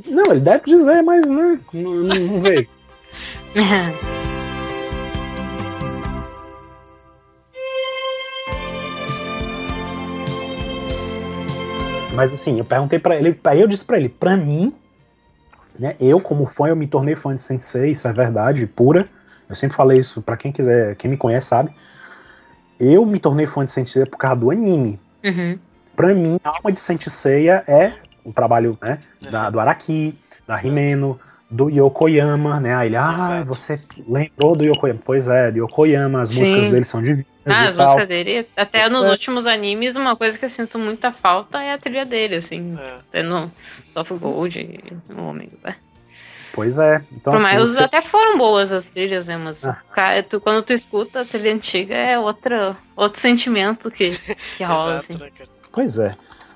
Não, 0.06 0.32
ele 0.32 0.42
deve 0.42 0.66
dizer, 0.66 1.02
mas 1.02 1.28
né, 1.28 1.60
não, 1.74 1.92
não, 1.92 2.16
não 2.16 2.42
veio. 2.42 2.68
Mas 12.14 12.34
assim, 12.34 12.60
eu 12.60 12.66
perguntei 12.66 13.00
para 13.00 13.16
ele, 13.16 13.40
aí 13.46 13.62
eu 13.62 13.68
disse 13.68 13.86
para 13.86 13.98
ele, 13.98 14.10
para 14.10 14.36
mim, 14.36 14.74
né, 15.82 15.96
eu 16.00 16.22
como 16.22 16.46
fã, 16.46 16.68
eu 16.68 16.76
me 16.76 16.86
tornei 16.86 17.16
fã 17.16 17.36
de 17.36 17.42
Sensei, 17.42 17.90
isso 17.90 18.08
é 18.08 18.14
verdade, 18.14 18.68
pura. 18.68 19.08
Eu 19.50 19.56
sempre 19.56 19.76
falei 19.76 19.98
isso 19.98 20.22
para 20.22 20.38
quem 20.38 20.52
quiser, 20.52 20.96
quem 20.96 21.10
me 21.10 21.18
conhece 21.18 21.48
sabe. 21.48 21.74
Eu 22.80 23.04
me 23.04 23.18
tornei 23.18 23.48
fã 23.48 23.66
de 23.66 23.72
Sensei 23.72 24.06
por 24.06 24.18
causa 24.18 24.40
do 24.40 24.52
anime. 24.52 25.00
Uhum. 25.26 25.58
Pra 25.96 26.14
mim, 26.14 26.40
a 26.44 26.50
alma 26.50 26.72
de 26.72 26.80
Senseiya 26.80 27.64
é 27.68 27.94
o 28.24 28.32
trabalho 28.32 28.78
né, 28.80 29.00
da, 29.32 29.50
do 29.50 29.60
Araki, 29.60 30.16
da 30.46 30.56
Rimeno, 30.56 31.20
do 31.52 31.70
Yokoyama, 31.70 32.62
né? 32.62 32.74
Aí 32.74 32.88
ele, 32.88 32.96
ah, 32.96 33.44
você 33.46 33.80
lembrou 34.08 34.56
do 34.56 34.64
Yokoyama. 34.64 35.02
Pois 35.04 35.28
é, 35.28 35.52
do 35.52 35.60
Yokoyama, 35.60 36.22
as 36.22 36.30
Sim. 36.30 36.40
músicas 36.40 36.70
dele 36.70 36.86
são 36.86 37.02
divinas. 37.04 37.26
Ah, 37.46 37.68
as 37.68 37.76
músicas 37.76 38.08
dele, 38.08 38.48
até 38.56 38.88
nos 38.88 39.08
é. 39.08 39.12
últimos 39.12 39.46
animes, 39.46 39.96
uma 39.98 40.16
coisa 40.16 40.40
que 40.40 40.46
eu 40.46 40.50
sinto 40.50 40.80
muita 40.80 41.12
falta 41.12 41.62
é 41.62 41.74
a 41.74 41.78
trilha 41.78 42.06
dele, 42.06 42.36
assim. 42.36 42.74
É. 42.78 43.00
Até 43.00 43.24
no 43.24 43.52
Soft 43.94 44.14
Gold, 44.14 44.84
no 45.10 45.28
Ômega, 45.28 45.58
né? 45.64 45.76
Pois 46.54 46.78
é. 46.78 47.02
Então, 47.12 47.34
assim, 47.34 47.44
mas 47.44 47.70
você... 47.70 47.84
até 47.84 48.02
foram 48.02 48.38
boas 48.38 48.72
as 48.72 48.90
trilhas, 48.90 49.28
né? 49.28 49.38
Mas 49.38 49.66
ah. 49.66 49.82
tu, 50.30 50.40
quando 50.40 50.64
tu 50.64 50.74
escuta 50.74 51.22
a 51.22 51.26
trilha 51.26 51.54
antiga 51.54 51.96
é 51.96 52.18
outra, 52.18 52.78
outro 52.96 53.20
sentimento 53.20 53.92
que, 53.92 54.12
que 54.58 54.64
rola, 54.64 55.00
Exato, 55.00 55.14
assim. 55.14 55.24
Né, 55.24 55.48
pois 55.72 56.00
é. 56.00 56.12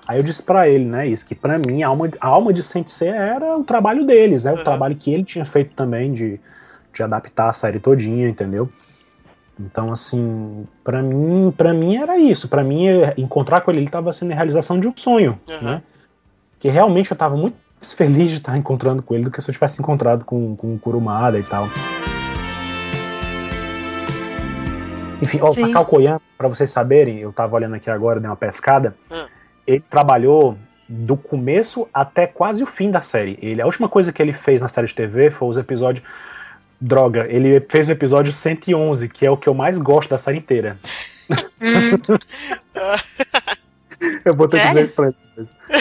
Aí 0.07 0.19
eu 0.19 0.23
disse 0.23 0.43
para 0.43 0.69
ele, 0.69 0.85
né, 0.85 1.07
isso, 1.07 1.25
que 1.25 1.33
para 1.33 1.57
mim 1.57 1.81
a 1.81 1.87
alma, 1.87 2.09
a 2.19 2.27
alma 2.27 2.53
de 2.53 2.61
Sensei 2.61 3.09
era 3.09 3.57
o 3.57 3.63
trabalho 3.63 4.05
deles, 4.05 4.43
né, 4.43 4.53
uhum. 4.53 4.59
o 4.59 4.63
trabalho 4.63 4.95
que 4.95 5.11
ele 5.11 5.23
tinha 5.23 5.45
feito 5.45 5.73
também 5.73 6.13
de, 6.13 6.39
de 6.93 7.03
adaptar 7.03 7.49
a 7.49 7.53
série 7.53 7.79
todinha, 7.79 8.29
entendeu? 8.29 8.69
Então, 9.59 9.91
assim, 9.91 10.67
para 10.83 11.01
mim, 11.01 11.51
para 11.55 11.73
mim 11.73 11.95
era 11.95 12.17
isso. 12.17 12.47
para 12.47 12.63
mim, 12.63 12.87
encontrar 13.17 13.61
com 13.61 13.71
ele, 13.71 13.79
ele 13.79 13.89
tava 13.89 14.11
sendo 14.11 14.31
a 14.31 14.35
realização 14.35 14.79
de 14.79 14.87
um 14.87 14.93
sonho, 14.95 15.39
uhum. 15.49 15.61
né? 15.63 15.81
Que 16.59 16.69
realmente 16.69 17.09
eu 17.09 17.17
tava 17.17 17.35
muito 17.35 17.57
feliz 17.81 18.29
de 18.29 18.37
estar 18.37 18.55
encontrando 18.57 19.01
com 19.01 19.15
ele 19.15 19.23
do 19.23 19.31
que 19.31 19.41
se 19.41 19.49
eu 19.49 19.53
tivesse 19.53 19.81
encontrado 19.81 20.23
com, 20.23 20.55
com 20.55 20.75
o 20.75 20.79
Kurumada 20.79 21.39
e 21.39 21.43
tal. 21.43 21.67
Enfim, 25.21 25.39
ó, 25.41 25.49
o 25.49 25.71
Calcoyan, 25.71 26.19
pra 26.37 26.49
vocês 26.49 26.69
saberem, 26.69 27.19
eu 27.19 27.31
tava 27.31 27.55
olhando 27.55 27.75
aqui 27.75 27.89
agora, 27.89 28.19
dei 28.19 28.29
uma 28.29 28.35
pescada. 28.35 28.93
Uhum 29.09 29.34
ele 29.65 29.83
trabalhou 29.89 30.57
do 30.87 31.17
começo 31.17 31.87
até 31.93 32.27
quase 32.27 32.63
o 32.63 32.67
fim 32.67 32.91
da 32.91 33.01
série. 33.01 33.37
Ele, 33.41 33.61
a 33.61 33.65
última 33.65 33.89
coisa 33.89 34.13
que 34.13 34.21
ele 34.21 34.33
fez 34.33 34.61
na 34.61 34.67
série 34.67 34.87
de 34.87 34.93
TV 34.93 35.31
foi 35.31 35.47
os 35.47 35.57
episódios. 35.57 36.05
Droga, 36.79 37.25
ele 37.29 37.59
fez 37.61 37.87
o 37.87 37.93
episódio 37.93 38.33
111, 38.33 39.07
que 39.09 39.25
é 39.25 39.31
o 39.31 39.37
que 39.37 39.47
eu 39.47 39.53
mais 39.53 39.79
gosto 39.79 40.09
da 40.09 40.17
série 40.17 40.37
inteira. 40.37 40.77
Hum. 41.61 41.97
eu 44.25 44.35
vou 44.35 44.47
ter 44.47 44.57
Sério? 44.57 44.73
que 44.73 44.75
dizer 44.75 44.83
isso 44.83 44.93
pra 44.93 45.07
ele. 45.07 45.15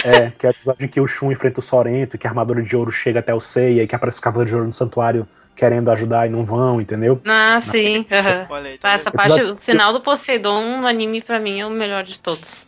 É, 0.03 0.31
que 0.31 0.45
é 0.47 0.49
o 0.49 0.51
episódio 0.51 0.85
em 0.85 0.87
que 0.87 1.01
o 1.01 1.07
Shun 1.07 1.31
enfrenta 1.31 1.59
o 1.59 1.63
Sorento, 1.63 2.17
que 2.17 2.25
a 2.25 2.29
armadura 2.29 2.61
de 2.61 2.75
ouro 2.75 2.91
chega 2.91 3.19
até 3.19 3.33
o 3.33 3.39
Seiya 3.39 3.83
e 3.83 3.87
que 3.87 3.95
aparece 3.95 4.19
o 4.19 4.21
cavaleiro 4.21 4.49
de 4.49 4.55
ouro 4.55 4.65
no 4.67 4.73
santuário 4.73 5.27
querendo 5.55 5.89
ajudar 5.89 6.27
e 6.27 6.29
não 6.29 6.43
vão, 6.43 6.81
entendeu? 6.81 7.21
Ah, 7.25 7.59
sim. 7.61 7.99
Uhum. 7.99 8.55
Aí, 8.55 8.77
tá 8.77 8.91
Essa 8.91 9.09
parte, 9.09 9.51
o 9.51 9.55
final 9.55 9.93
do 9.93 10.01
Poseidon 10.01 10.81
no 10.81 10.87
anime 10.87 11.21
pra 11.21 11.39
mim 11.39 11.61
é 11.61 11.65
o 11.65 11.69
melhor 11.69 12.03
de 12.03 12.19
todos. 12.19 12.64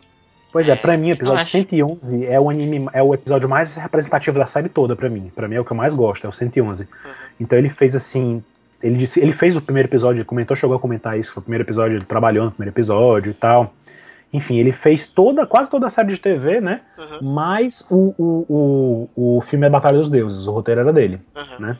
Pois 0.57 0.67
é, 0.69 0.75
pra 0.75 0.97
mim 0.97 1.11
o 1.11 1.13
episódio 1.13 1.45
111 1.45 2.25
é 2.25 2.39
o 2.39 2.49
anime, 2.49 2.89
é 2.91 3.03
o 3.03 3.13
episódio 3.13 3.47
mais 3.47 3.75
representativo 3.75 4.39
da 4.39 4.47
série 4.47 4.67
toda 4.67 4.95
pra 4.95 5.07
mim. 5.07 5.31
Pra 5.35 5.47
mim 5.47 5.53
é 5.53 5.59
o 5.59 5.63
que 5.63 5.71
eu 5.71 5.77
mais 5.77 5.93
gosto, 5.93 6.25
é 6.25 6.27
o 6.27 6.33
111. 6.33 6.81
Uhum. 6.83 6.89
Então 7.39 7.59
ele 7.59 7.69
fez 7.69 7.95
assim, 7.95 8.43
ele 8.81 8.97
disse, 8.97 9.19
ele 9.19 9.33
fez 9.33 9.55
o 9.55 9.61
primeiro 9.61 9.87
episódio, 9.87 10.21
ele 10.21 10.25
comentou, 10.25 10.57
chegou 10.57 10.75
a 10.75 10.79
comentar 10.79 11.15
isso, 11.15 11.31
foi 11.31 11.41
o 11.41 11.43
primeiro 11.43 11.63
episódio, 11.63 11.95
ele 11.95 12.05
trabalhou 12.05 12.45
no 12.45 12.51
primeiro 12.51 12.73
episódio 12.73 13.29
e 13.29 13.33
tal. 13.35 13.71
Enfim, 14.33 14.57
ele 14.57 14.71
fez 14.71 15.05
toda, 15.05 15.45
quase 15.45 15.69
toda 15.69 15.85
a 15.85 15.91
série 15.91 16.07
de 16.07 16.17
TV, 16.17 16.59
né? 16.59 16.81
Uhum. 16.97 17.33
Mas 17.35 17.85
o, 17.91 18.15
o, 18.17 19.09
o, 19.15 19.37
o 19.37 19.41
filme 19.41 19.67
é 19.67 19.69
Batalha 19.69 19.99
dos 19.99 20.09
Deuses, 20.09 20.47
o 20.47 20.51
roteiro 20.53 20.81
era 20.81 20.91
dele, 20.91 21.21
uhum. 21.35 21.67
né? 21.67 21.77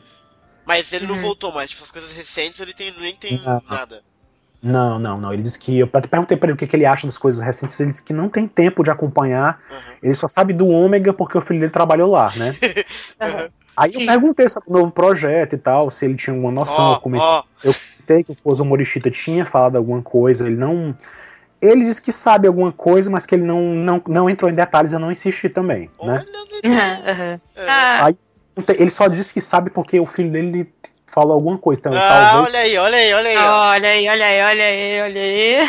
Mas 0.64 0.92
ele 0.92 1.04
não 1.04 1.16
uhum. 1.16 1.20
voltou 1.20 1.50
mais, 1.50 1.70
tipo, 1.70 1.82
as 1.82 1.90
coisas 1.90 2.12
recentes 2.12 2.60
ele 2.60 2.72
tem, 2.72 2.94
nem 3.00 3.16
tem 3.16 3.42
nada. 3.42 4.04
Não, 4.62 4.98
não, 4.98 5.18
não. 5.18 5.32
Ele 5.32 5.42
disse 5.42 5.58
que. 5.58 5.78
Eu 5.78 5.88
até 5.92 6.08
perguntei 6.08 6.36
para 6.36 6.48
ele 6.48 6.54
o 6.54 6.56
que, 6.56 6.66
que, 6.66 6.74
ele 6.74 6.84
acha 6.84 7.06
das 7.06 7.16
coisas 7.16 7.44
recentes. 7.44 7.78
Ele 7.78 7.90
disse 7.90 8.02
que 8.02 8.12
não 8.12 8.28
tem 8.28 8.46
tempo 8.46 8.82
de 8.82 8.90
acompanhar. 8.90 9.58
Uhum. 9.70 9.76
Ele 10.02 10.14
só 10.14 10.26
sabe 10.26 10.52
do 10.52 10.68
Ômega 10.68 11.12
porque 11.12 11.38
o 11.38 11.40
filho 11.40 11.60
dele 11.60 11.72
trabalhou 11.72 12.10
lá, 12.10 12.32
né? 12.36 12.56
uhum. 13.20 13.48
Aí 13.76 13.94
eu 13.94 14.04
perguntei 14.04 14.48
sobre 14.48 14.70
o 14.70 14.72
novo 14.72 14.92
projeto 14.92 15.52
e 15.52 15.58
tal, 15.58 15.88
se 15.88 16.04
ele 16.04 16.16
tinha 16.16 16.34
alguma 16.34 16.50
noção. 16.50 16.90
Oh, 16.90 16.94
eu 16.94 17.00
comentei, 17.00 17.28
oh. 17.28 17.42
eu 17.62 17.72
comentei 17.72 18.24
que 18.24 18.32
o 18.32 18.34
Pozo 18.34 18.64
Morishita 18.64 19.10
tinha 19.10 19.46
falado 19.46 19.76
alguma 19.76 20.02
coisa. 20.02 20.48
Ele 20.48 20.56
não. 20.56 20.94
Ele 21.62 21.84
disse 21.84 22.02
que 22.02 22.10
sabe 22.10 22.48
alguma 22.48 22.72
coisa, 22.72 23.08
mas 23.10 23.24
que 23.24 23.34
ele 23.36 23.44
não, 23.44 23.60
não, 23.60 24.02
não 24.08 24.30
entrou 24.30 24.50
em 24.50 24.54
detalhes, 24.54 24.92
eu 24.92 24.98
não 24.98 25.10
insisti 25.10 25.48
também, 25.48 25.90
né? 26.02 26.24
Uhum. 26.64 27.40
Aí, 27.56 28.16
ele 28.78 28.90
só 28.90 29.08
disse 29.08 29.34
que 29.34 29.40
sabe 29.40 29.70
porque 29.70 29.98
o 29.98 30.06
filho 30.06 30.30
dele 30.30 30.72
falou 31.08 31.34
alguma 31.34 31.58
coisa. 31.58 31.80
Então, 31.80 31.92
ah, 31.94 32.30
talvez... 32.30 32.48
olha 32.48 32.58
aí, 32.60 32.78
olha 32.78 32.96
aí, 32.96 33.14
olha 33.14 33.28
aí. 33.28 33.36
Olha 33.36 33.88
aí, 33.88 34.08
olha 34.08 34.26
aí, 34.26 34.42
olha 34.42 34.64
aí, 34.64 35.02
olha 35.02 35.20
aí. 35.20 35.68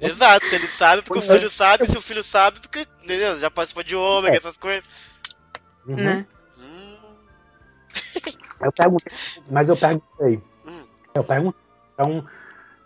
Exato, 0.00 0.46
se 0.46 0.54
ele 0.54 0.68
sabe, 0.68 1.02
porque 1.02 1.18
o 1.18 1.22
filho 1.22 1.50
sabe, 1.50 1.86
se 1.86 1.96
o 1.96 2.00
filho 2.00 2.22
sabe, 2.22 2.60
porque, 2.60 2.86
entendeu? 3.02 3.38
Já 3.38 3.50
participou 3.50 3.82
de 3.82 3.96
ômega, 3.96 4.34
é. 4.34 4.38
essas 4.38 4.56
coisas. 4.56 4.84
Uhum. 5.86 5.96
Né? 5.96 6.26
Hum. 6.58 6.96
Eu 8.62 8.72
perguntei, 8.72 9.12
mas 9.50 9.68
eu 9.68 9.76
perguntei. 9.76 10.42
Hum. 10.66 10.84
Eu 11.14 11.24
perguntei. 11.24 11.60
Então, 11.94 12.24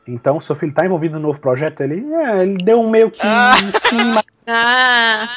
então, 0.07 0.41
seu 0.41 0.57
filho 0.57 0.73
tá 0.73 0.87
envolvido 0.87 1.17
no 1.21 1.29
novo 1.29 1.41
projeto? 1.41 1.83
Ele, 1.83 2.13
é, 2.15 2.43
ele 2.43 2.57
deu 2.65 2.81
um 2.81 2.89
meio 2.89 3.11
que 3.11 3.21
ah. 3.23 3.55
sim, 3.79 4.15
mas... 4.15 4.25
Ah. 4.51 5.29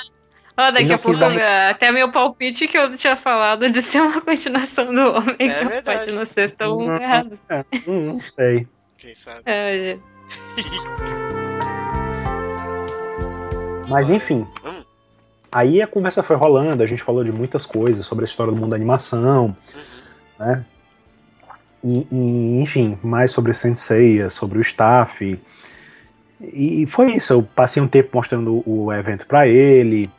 Oh, 0.58 0.72
daqui 0.72 0.92
a 0.92 0.98
pouco, 0.98 1.18
dar... 1.18 1.70
até 1.70 1.92
meu 1.92 2.12
palpite 2.12 2.68
que 2.68 2.78
eu 2.78 2.94
tinha 2.96 3.16
falado 3.16 3.70
de 3.70 3.82
ser 3.82 4.02
uma 4.02 4.20
continuação 4.22 4.94
do 4.94 5.02
homem, 5.02 5.36
é 5.40 5.46
então 5.46 5.70
verdade. 5.70 6.00
pode 6.00 6.14
não 6.14 6.26
ser 6.26 6.56
tão 6.56 6.78
não, 6.80 7.02
errado. 7.02 7.40
É, 7.50 7.64
não 7.88 8.22
sei. 8.22 8.68
Quem 8.98 9.16
sabe? 9.16 9.42
É, 9.46 9.98
Mas 13.90 14.10
enfim. 14.10 14.48
Hum. 14.66 14.84
Aí 15.52 15.82
a 15.82 15.88
conversa 15.88 16.24
foi 16.24 16.38
rolando, 16.38 16.82
a 16.82 16.86
gente 16.86 17.04
falou 17.04 17.26
de 17.26 17.32
muitas 17.32 17.66
coisas 17.66 18.06
sobre 18.06 18.24
a 18.24 18.28
história 18.28 18.54
do 18.54 18.60
mundo 18.60 18.70
da 18.70 18.78
animação, 18.78 19.48
uhum. 19.48 20.46
né? 20.46 20.66
E, 21.84 22.08
e, 22.12 22.62
enfim, 22.62 22.98
mais 23.04 23.32
sobre 23.32 23.54
Sensei, 23.54 24.30
sobre 24.30 24.60
o 24.60 24.62
staff. 24.62 25.38
E 26.40 26.86
foi 26.88 27.16
isso, 27.16 27.34
eu 27.34 27.44
passei 27.44 27.84
um 27.84 27.88
tempo 27.88 28.12
mostrando 28.14 28.64
o 28.66 28.94
evento 28.94 29.28
para 29.28 29.48
ele, 29.48 30.10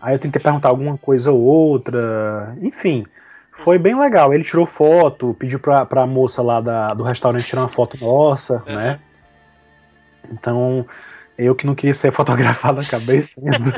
Aí 0.00 0.14
eu 0.14 0.18
tentei 0.18 0.40
perguntar 0.40 0.70
alguma 0.70 0.96
coisa 0.96 1.30
ou 1.30 1.40
outra, 1.40 2.56
enfim. 2.62 3.04
Foi 3.52 3.78
bem 3.78 3.98
legal. 3.98 4.32
Ele 4.32 4.42
tirou 4.42 4.64
foto, 4.64 5.34
pediu 5.34 5.60
pra, 5.60 5.84
pra 5.84 6.06
moça 6.06 6.40
lá 6.40 6.60
da, 6.60 6.94
do 6.94 7.04
restaurante 7.04 7.46
tirar 7.46 7.62
uma 7.62 7.68
foto 7.68 7.98
nossa, 8.00 8.62
uhum. 8.66 8.74
né? 8.74 9.00
Então, 10.32 10.86
eu 11.36 11.54
que 11.54 11.66
não 11.66 11.74
queria 11.74 11.92
ser 11.92 12.12
fotografado 12.14 12.80
acabei 12.80 13.20
sendo. 13.20 13.46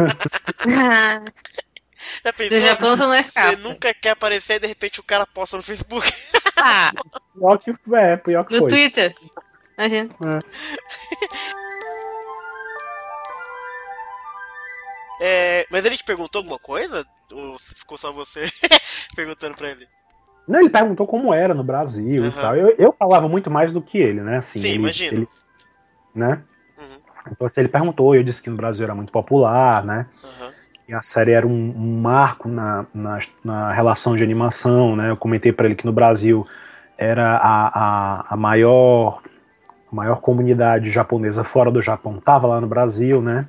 Já 2.24 2.32
pensou? 2.32 2.58
Do 2.58 2.66
Japão 2.66 2.96
não 2.96 3.14
escapa. 3.14 3.50
Você 3.50 3.56
nunca 3.56 3.94
quer 3.94 4.10
aparecer 4.10 4.56
e 4.56 4.60
de 4.60 4.66
repente 4.66 5.00
o 5.00 5.04
cara 5.04 5.26
posta 5.26 5.56
no 5.56 5.62
Facebook. 5.62 6.08
Ah. 6.56 6.92
Pior 7.34 7.58
que, 7.58 7.74
é, 7.94 8.16
pior 8.16 8.44
que 8.44 8.54
no 8.54 8.60
foi. 8.60 8.70
No 8.70 8.76
Twitter. 8.76 9.14
Imagina. 9.76 10.10
É. 10.24 10.38
É, 15.24 15.64
mas 15.70 15.84
ele 15.84 15.96
te 15.96 16.02
perguntou 16.02 16.40
alguma 16.40 16.58
coisa? 16.58 17.06
Ou 17.32 17.56
ficou 17.56 17.96
só 17.96 18.10
você 18.10 18.44
perguntando 19.14 19.56
pra 19.56 19.70
ele? 19.70 19.86
Não, 20.48 20.58
ele 20.58 20.68
perguntou 20.68 21.06
como 21.06 21.32
era 21.32 21.54
no 21.54 21.62
Brasil 21.62 22.22
uhum. 22.22 22.28
e 22.28 22.32
tal. 22.32 22.56
Eu, 22.56 22.74
eu 22.76 22.92
falava 22.92 23.28
muito 23.28 23.48
mais 23.48 23.70
do 23.70 23.80
que 23.80 23.98
ele, 23.98 24.20
né? 24.20 24.38
Assim, 24.38 24.58
Sim, 24.58 24.68
ele, 24.70 24.78
imagino. 24.78 25.18
Ele, 25.18 25.28
né? 26.12 26.42
Uhum. 26.76 26.96
Então, 27.30 27.46
assim, 27.46 27.60
ele 27.60 27.68
perguntou, 27.68 28.16
eu 28.16 28.24
disse 28.24 28.42
que 28.42 28.50
no 28.50 28.56
Brasil 28.56 28.82
era 28.82 28.96
muito 28.96 29.12
popular, 29.12 29.84
né? 29.84 30.06
Uhum. 30.24 30.50
E 30.88 30.92
a 30.92 31.02
série 31.02 31.30
era 31.30 31.46
um, 31.46 31.70
um 31.70 32.00
marco 32.00 32.48
na, 32.48 32.84
na, 32.92 33.18
na, 33.44 33.72
relação 33.72 34.16
de 34.16 34.24
animação, 34.24 34.96
né? 34.96 35.10
Eu 35.10 35.16
comentei 35.16 35.52
para 35.52 35.66
ele 35.66 35.76
que 35.76 35.86
no 35.86 35.92
Brasil 35.92 36.44
era 36.98 37.36
a, 37.36 37.68
a, 37.68 38.34
a 38.34 38.36
maior 38.36 39.22
a 39.90 39.94
maior 39.94 40.20
comunidade 40.20 40.90
japonesa 40.90 41.44
fora 41.44 41.70
do 41.70 41.80
Japão 41.80 42.18
tava 42.18 42.48
lá 42.48 42.60
no 42.60 42.66
Brasil, 42.66 43.22
né? 43.22 43.46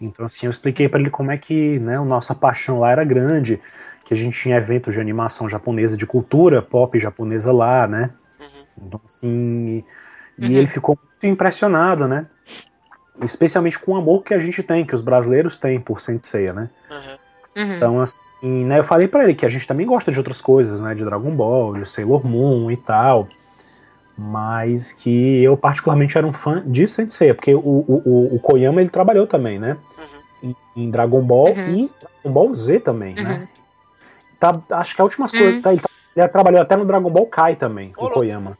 Então, 0.00 0.26
assim, 0.26 0.46
eu 0.46 0.50
expliquei 0.50 0.88
para 0.88 1.00
ele 1.00 1.10
como 1.10 1.30
é 1.30 1.38
que 1.38 1.78
né, 1.78 1.96
a 1.96 2.04
nossa 2.04 2.34
paixão 2.34 2.78
lá 2.78 2.90
era 2.90 3.04
grande, 3.04 3.60
que 4.04 4.12
a 4.12 4.16
gente 4.16 4.38
tinha 4.38 4.56
eventos 4.56 4.94
de 4.94 5.00
animação 5.00 5.48
japonesa, 5.48 5.96
de 5.96 6.06
cultura 6.06 6.60
pop 6.60 6.98
japonesa 6.98 7.52
lá, 7.52 7.86
né? 7.86 8.10
Uhum. 8.38 8.86
Então, 8.86 9.00
assim, 9.04 9.84
e, 10.38 10.44
uhum. 10.44 10.52
ele 10.52 10.66
ficou 10.66 10.98
muito 11.02 11.26
impressionado, 11.26 12.06
né? 12.06 12.26
Especialmente 13.22 13.78
com 13.78 13.92
o 13.92 13.96
amor 13.96 14.22
que 14.22 14.34
a 14.34 14.38
gente 14.38 14.62
tem, 14.62 14.84
que 14.84 14.94
os 14.94 15.00
brasileiros 15.00 15.56
têm 15.56 15.80
por 15.80 15.98
Senseiya, 15.98 16.52
né? 16.52 16.70
Uhum. 16.90 17.62
uhum. 17.64 17.76
Então, 17.76 18.00
assim, 18.00 18.64
né, 18.66 18.78
eu 18.78 18.84
falei 18.84 19.08
para 19.08 19.24
ele 19.24 19.34
que 19.34 19.46
a 19.46 19.48
gente 19.48 19.66
também 19.66 19.86
gosta 19.86 20.12
de 20.12 20.18
outras 20.18 20.42
coisas, 20.42 20.78
né? 20.78 20.94
De 20.94 21.04
Dragon 21.04 21.34
Ball, 21.34 21.74
de 21.74 21.88
Sailor 21.88 22.26
Moon 22.26 22.70
e 22.70 22.76
tal 22.76 23.28
mas 24.16 24.92
que 24.92 25.42
eu 25.42 25.56
particularmente 25.56 26.16
era 26.16 26.26
um 26.26 26.32
fã 26.32 26.62
de 26.66 26.86
Sensei, 26.86 27.34
porque 27.34 27.54
o, 27.54 27.60
o, 27.60 28.34
o 28.34 28.40
Koyama 28.40 28.80
ele 28.80 28.88
trabalhou 28.88 29.26
também, 29.26 29.58
né? 29.58 29.76
Uhum. 30.42 30.50
Em, 30.74 30.84
em, 30.84 30.90
Dragon 30.90 31.22
Ball 31.22 31.52
uhum. 31.52 31.74
e 31.74 31.90
Dragon 32.00 32.32
Ball 32.32 32.54
Z 32.54 32.80
também, 32.80 33.14
né? 33.14 33.22
uhum. 33.22 33.28
né? 33.28 33.48
Tá, 34.40 34.60
acho 34.72 34.94
que 34.94 35.00
a 35.00 35.04
última 35.04 35.28
coisa. 35.28 35.56
Uhum. 35.56 35.62
Tá, 35.62 35.72
ele, 35.72 35.80
tá, 35.80 35.90
ele, 36.16 36.28
trabalhou 36.28 36.60
até 36.60 36.76
no 36.76 36.84
Dragon 36.84 37.10
Ball 37.10 37.26
Kai 37.26 37.56
também, 37.56 37.92
o 37.96 38.10
Koyama. 38.10 38.56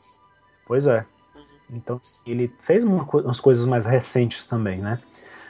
Pois 0.66 0.86
é. 0.86 0.98
Uhum. 1.34 1.42
Então, 1.70 2.00
assim, 2.02 2.22
ele 2.26 2.52
fez 2.61 2.84
uma, 2.84 3.04
umas 3.04 3.40
coisas 3.40 3.64
mais 3.64 3.86
recentes 3.86 4.44
também, 4.44 4.78
né? 4.78 4.98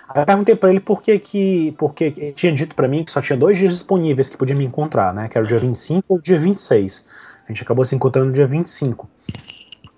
Aí 0.09 0.23
eu 0.23 0.27
perguntei 0.27 0.55
pra 0.55 0.71
ele 0.71 0.79
por 0.79 1.03
que 1.03 1.19
que. 1.19 1.75
Porque 1.77 2.05
ele 2.17 2.33
tinha 2.33 2.53
dito 2.53 2.77
para 2.77 2.87
mim 2.87 3.03
que 3.03 3.11
só 3.11 3.21
tinha 3.21 3.37
dois 3.37 3.59
dias 3.59 3.73
disponíveis 3.73 4.29
que 4.29 4.37
podia 4.37 4.55
me 4.55 4.65
encontrar, 4.65 5.13
né? 5.13 5.29
Que 5.29 5.37
era 5.37 5.45
o 5.45 5.49
dia 5.49 5.59
25 5.59 6.05
ou 6.09 6.19
o 6.19 6.23
dia 6.23 6.39
26. 6.39 7.09
A 7.45 7.53
gente 7.53 7.63
acabou 7.63 7.85
se 7.85 7.95
encontrando 7.95 8.29
no 8.29 8.33
dia 8.33 8.47
25. 8.47 9.09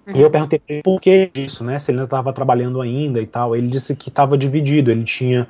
Uhum. 0.09 0.17
E 0.17 0.23
eu 0.23 0.31
perguntei 0.31 0.59
pra 0.59 0.75
ele 0.75 0.83
por 0.83 1.01
que 1.01 1.31
disso, 1.33 1.63
né? 1.63 1.79
Se 1.79 1.91
ele 1.91 1.99
ainda 1.99 2.07
estava 2.07 2.33
trabalhando 2.33 2.81
ainda 2.81 3.21
e 3.21 3.27
tal. 3.27 3.55
Ele 3.55 3.69
disse 3.69 3.95
que 3.95 4.09
estava 4.09 4.39
dividido. 4.39 4.91
Ele 4.91 5.05
tinha, 5.05 5.47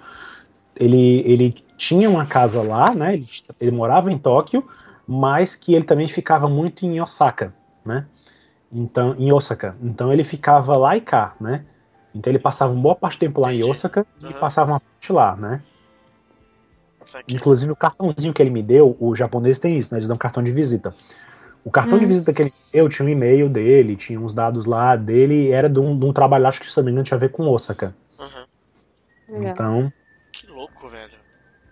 ele, 0.77 1.23
ele 1.25 1.65
tinha 1.77 2.11
uma 2.11 2.27
casa 2.27 2.61
lá, 2.61 2.93
né? 2.93 3.15
Ele, 3.15 3.27
ele 3.61 3.71
morava 3.71 4.11
em 4.11 4.19
Tóquio, 4.19 4.67
mas 5.07 5.55
que 5.55 5.75
ele 5.75 5.85
também 5.85 6.09
ficava 6.09 6.49
muito 6.49 6.85
em 6.85 7.01
Osaka, 7.01 7.55
né? 7.85 8.07
Então, 8.73 9.15
em 9.17 9.33
Osaka. 9.33 9.77
Então 9.81 10.13
ele 10.13 10.25
ficava 10.25 10.77
lá 10.77 10.97
e 10.97 11.01
cá, 11.01 11.35
né? 11.41 11.65
Então 12.15 12.33
ele 12.33 12.41
passava 12.41 12.73
uma 12.73 12.83
boa 12.83 12.95
parte 12.97 13.17
do 13.17 13.21
tempo 13.21 13.41
lá 13.41 13.55
em 13.55 13.65
Osaka 13.65 14.05
uhum. 14.23 14.31
e 14.31 14.35
passava 14.35 14.73
uma 14.73 14.81
parte 14.81 15.13
lá, 15.13 15.37
né? 15.37 15.63
Inclusive 17.29 17.73
o 17.73 17.77
cartãozinho 17.77 18.35
que 18.35 18.43
ele 18.43 18.51
me 18.51 18.63
deu, 18.63 18.97
o 19.01 19.15
japonês 19.15 19.59
tem 19.59 19.79
isso, 19.79 19.95
né? 19.95 19.99
Eles 19.99 20.09
dão 20.09 20.17
cartão 20.17 20.43
de 20.43 20.51
visita. 20.51 20.95
O 21.65 21.71
cartão 21.71 21.97
hum. 21.97 22.01
de 22.01 22.07
visita 22.07 22.33
que 22.33 22.43
ele 22.43 22.53
deu 22.73 22.89
tinha 22.89 23.07
um 23.07 23.09
e-mail 23.09 23.49
dele, 23.49 23.97
tinha 23.97 24.21
uns 24.21 24.33
dados 24.33 24.67
lá 24.67 24.97
dele, 24.97 25.51
era 25.51 25.69
de 25.69 25.79
um, 25.79 25.99
de 25.99 26.05
um 26.05 26.13
trabalho, 26.13 26.47
acho 26.47 26.61
que 26.61 26.71
se 26.71 26.83
não 26.83 27.03
tinha 27.03 27.17
a 27.17 27.21
ver 27.21 27.31
com 27.31 27.49
Osaka. 27.49 27.95
Uhum. 28.19 29.43
Então. 29.43 29.93
Que 30.33 30.47
louco, 30.47 30.89
velho. 30.89 31.19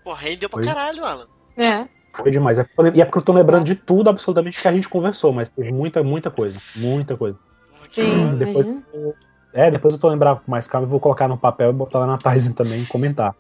Pô, 0.05 0.13
rendeu 0.13 0.49
pra 0.49 0.63
caralho, 0.63 1.05
Alan. 1.05 1.27
É. 1.57 1.87
Foi 2.13 2.31
demais. 2.31 2.59
É 2.59 2.67
e 2.95 3.01
é 3.01 3.05
porque 3.05 3.19
eu 3.19 3.23
tô 3.23 3.33
lembrando 3.33 3.65
de 3.65 3.75
tudo 3.75 4.09
absolutamente 4.09 4.61
que 4.61 4.69
a 4.69 4.73
gente 4.73 4.89
conversou, 4.89 5.33
mas 5.33 5.51
teve 5.51 5.73
muita, 5.73 6.03
muita 6.03 6.31
coisa. 6.31 6.59
Muita 6.75 7.17
coisa. 7.17 7.39
Sim. 7.89 8.37
Depois, 8.37 8.69
é, 9.53 9.71
depois 9.71 9.95
eu 9.95 10.01
tô 10.01 10.09
lembrando 10.09 10.41
com 10.41 10.51
mais 10.51 10.67
calma 10.67 10.87
e 10.87 10.91
vou 10.91 11.01
colocar 11.01 11.29
no 11.29 11.37
papel 11.37 11.71
e 11.71 11.73
botar 11.73 12.01
lá 12.01 12.07
na 12.07 12.19
Tyson 12.19 12.53
também 12.53 12.83
e 12.83 12.87
comentar. 12.87 13.35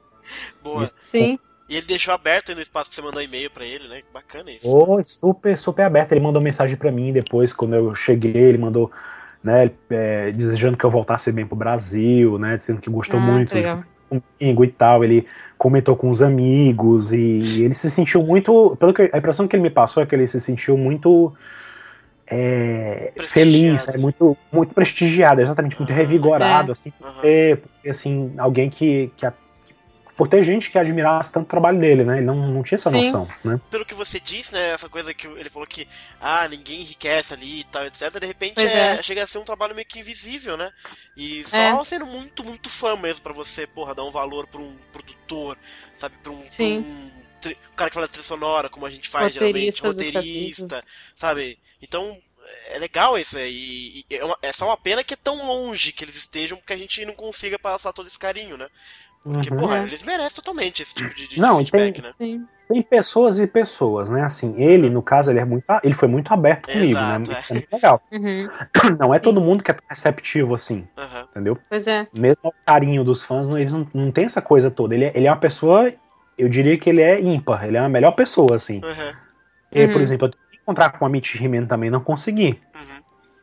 Boa. 0.63 0.85
Isso. 0.85 0.99
Sim. 1.03 1.39
E 1.69 1.77
ele 1.77 1.87
deixou 1.87 2.15
aberto 2.15 2.55
no 2.55 2.61
espaço 2.61 2.91
pra 2.91 2.95
você 2.95 3.03
mandar 3.03 3.19
um 3.19 3.23
e-mail 3.23 3.51
pra 3.51 3.65
ele, 3.65 3.89
né? 3.89 4.03
Bacana 4.15 4.51
isso. 4.51 4.69
Oh, 4.69 5.03
super, 5.03 5.57
super 5.59 5.83
aberto. 5.83 6.13
Ele 6.13 6.21
mandou 6.21 6.41
mensagem 6.41 6.77
para 6.77 6.93
mim 6.93 7.13
depois, 7.13 7.53
quando 7.53 7.75
eu 7.75 7.93
cheguei, 7.93 8.37
ele 8.37 8.59
mandou, 8.59 8.91
né, 9.43 9.71
é, 9.91 10.31
desejando 10.31 10.77
que 10.77 10.85
eu 10.85 10.91
voltasse 10.91 11.33
bem 11.33 11.45
pro 11.45 11.57
Brasil, 11.57 12.39
né? 12.39 12.57
Dizendo 12.57 12.81
que 12.81 12.89
gostou 12.89 13.19
ah, 13.19 13.23
muito 13.23 13.53
comigo 14.09 14.65
e 14.65 14.69
tal. 14.69 15.03
Ele 15.03 15.27
comentou 15.59 15.97
com 15.97 16.09
os 16.09 16.23
amigos 16.23 17.13
e 17.13 17.65
ele 17.65 17.75
se 17.75 17.91
sentiu 17.91 18.23
muito. 18.23 18.77
Pelo 18.79 18.95
que, 18.95 19.11
a 19.13 19.19
impressão 19.19 19.49
que 19.49 19.57
ele 19.57 19.65
me 19.65 19.71
passou 19.71 20.03
é 20.05 20.07
que 20.07 20.15
ele 20.15 20.27
se 20.29 20.41
sentiu 20.41 20.79
muito. 20.79 21.35
é, 22.31 23.13
feliz, 23.25 23.89
é 23.89 23.99
muito, 23.99 24.37
muito 24.53 24.73
prestigiado, 24.73 25.41
exatamente, 25.41 25.77
muito 25.79 25.93
revigorado, 25.93 26.71
é. 26.71 26.73
assim, 26.73 26.93
por 26.93 27.13
ter, 27.21 27.61
assim, 27.89 28.33
alguém 28.37 28.71
que, 28.71 29.11
que, 29.17 29.27
por 30.17 30.27
ter 30.27 30.43
gente 30.43 30.71
que 30.71 30.79
admirasse 30.79 31.31
tanto 31.31 31.45
o 31.45 31.49
trabalho 31.49 31.79
dele, 31.79 32.03
né? 32.03 32.17
Ele 32.17 32.27
não, 32.27 32.49
não 32.49 32.63
tinha 32.63 32.77
essa 32.77 32.91
Sim. 32.91 33.05
noção, 33.05 33.29
né? 33.45 33.61
Pelo 33.71 33.85
que 33.85 33.95
você 33.95 34.19
disse, 34.19 34.55
né? 34.55 34.71
Essa 34.71 34.89
coisa 34.89 35.13
que 35.13 35.27
ele 35.27 35.51
falou 35.51 35.67
que, 35.67 35.87
ah, 36.21 36.49
ninguém 36.49 36.81
enriquece 36.81 37.35
ali 37.35 37.61
e 37.61 37.65
tal, 37.65 37.85
etc. 37.85 38.19
De 38.19 38.27
repente 38.27 38.61
é, 38.61 38.97
é. 38.97 39.03
chega 39.03 39.23
a 39.23 39.27
ser 39.27 39.39
um 39.39 39.45
trabalho 39.45 39.75
meio 39.75 39.87
que 39.87 40.01
invisível, 40.01 40.57
né? 40.57 40.73
E 41.17 41.45
só 41.45 41.59
é. 41.59 41.85
sendo 41.85 42.07
muito, 42.07 42.43
muito 42.43 42.71
fã 42.71 42.97
mesmo 42.97 43.23
para 43.23 43.35
você, 43.35 43.67
porra, 43.67 43.95
dar 43.95 44.05
um 44.05 44.11
valor 44.11 44.47
pra 44.47 44.61
um 44.61 44.77
produtor, 44.91 45.59
sabe? 45.97 46.17
Pra 46.23 46.33
um, 46.33 46.45
Sim. 46.49 46.83
Pra 46.83 46.91
um 46.91 47.27
o 47.73 47.77
cara 47.77 47.91
que 47.91 47.95
fala 47.95 48.09
trilha 48.09 48.25
sonora, 48.25 48.69
como 48.69 48.87
a 48.87 48.91
gente 48.91 49.09
faz 49.09 49.35
roteirista 49.35 49.83
geralmente, 49.83 50.13
roteirista, 50.13 50.83
sabe? 51.15 51.59
Então, 51.81 52.19
é 52.69 52.79
legal 52.79 53.19
isso 53.19 53.39
aí. 53.39 54.05
É, 54.11 54.25
uma, 54.25 54.39
é, 54.43 54.53
só 54.53 54.67
uma 54.67 54.77
pena 54.77 55.05
que 55.05 55.15
é 55.15 55.17
tão 55.17 55.47
longe 55.47 55.93
que 55.93 56.05
eles 56.05 56.17
estejam 56.17 56.61
que 56.61 56.73
a 56.73 56.77
gente 56.77 57.05
não 57.05 57.15
consiga 57.15 57.59
passar 57.59 57.93
todo 57.93 58.07
esse 58.07 58.19
carinho, 58.19 58.57
né? 58.57 58.69
Porque, 59.27 59.53
uhum. 59.53 59.61
porra, 59.61 59.79
eles 59.79 60.05
merecem 60.05 60.37
totalmente 60.37 60.83
esse 60.83 60.95
tipo 60.95 61.15
de, 61.15 61.27
de 61.27 61.41
não, 61.41 61.57
feedback, 61.57 62.03
tem, 62.17 62.39
né? 62.39 62.45
Tem 62.69 62.83
pessoas 62.83 63.39
e 63.39 63.47
pessoas, 63.47 64.11
né? 64.11 64.23
Assim, 64.23 64.61
ele, 64.61 64.91
no 64.91 65.03
caso, 65.03 65.31
ele 65.31 65.41
é 65.41 65.45
muito. 65.45 65.65
Ele 65.83 65.95
foi 65.95 66.09
muito 66.09 66.33
aberto 66.33 66.67
comigo, 66.67 66.95
né? 66.95 67.21
Exato, 67.21 67.31
né? 67.31 67.37
É. 67.37 67.53
é 67.53 67.55
muito 67.55 67.73
legal. 67.73 68.03
Uhum. 68.13 68.97
Não 68.99 69.15
é 69.15 69.19
todo 69.19 69.41
mundo 69.41 69.63
que 69.63 69.71
é 69.71 69.77
receptivo 69.89 70.55
assim. 70.55 70.87
Uhum. 70.97 71.25
Entendeu? 71.31 71.59
Pois 71.69 71.87
é. 71.87 72.07
Mesmo 72.17 72.51
o 72.51 72.55
carinho 72.65 73.05
dos 73.05 73.23
fãs, 73.23 73.49
eles 73.49 73.73
não, 73.73 73.87
não 73.93 74.11
tem 74.11 74.25
essa 74.25 74.41
coisa 74.41 74.71
toda. 74.71 74.95
Ele 74.95 75.05
é, 75.07 75.13
ele 75.15 75.27
é 75.27 75.31
uma 75.31 75.37
pessoa 75.37 75.93
eu 76.39 76.49
diria 76.49 76.77
que 76.79 76.91
ele 76.91 77.01
é 77.01 77.21
ímpar, 77.21 77.67
ele 77.67 77.77
é 77.77 77.81
a 77.81 77.89
melhor 77.89 78.13
pessoa, 78.13 78.57
assim. 78.57 78.81
Uhum. 78.85 79.13
E, 79.73 79.87
por 79.87 79.97
uhum. 79.97 80.03
exemplo, 80.03 80.27
eu 80.27 80.31
tentei 80.31 80.59
encontrar 80.61 80.91
com 80.91 81.07
a 81.07 81.09
Mitch 81.09 81.35
He-Man 81.41 81.67
também, 81.67 81.91
não 81.91 82.01
consegui. 82.01 82.61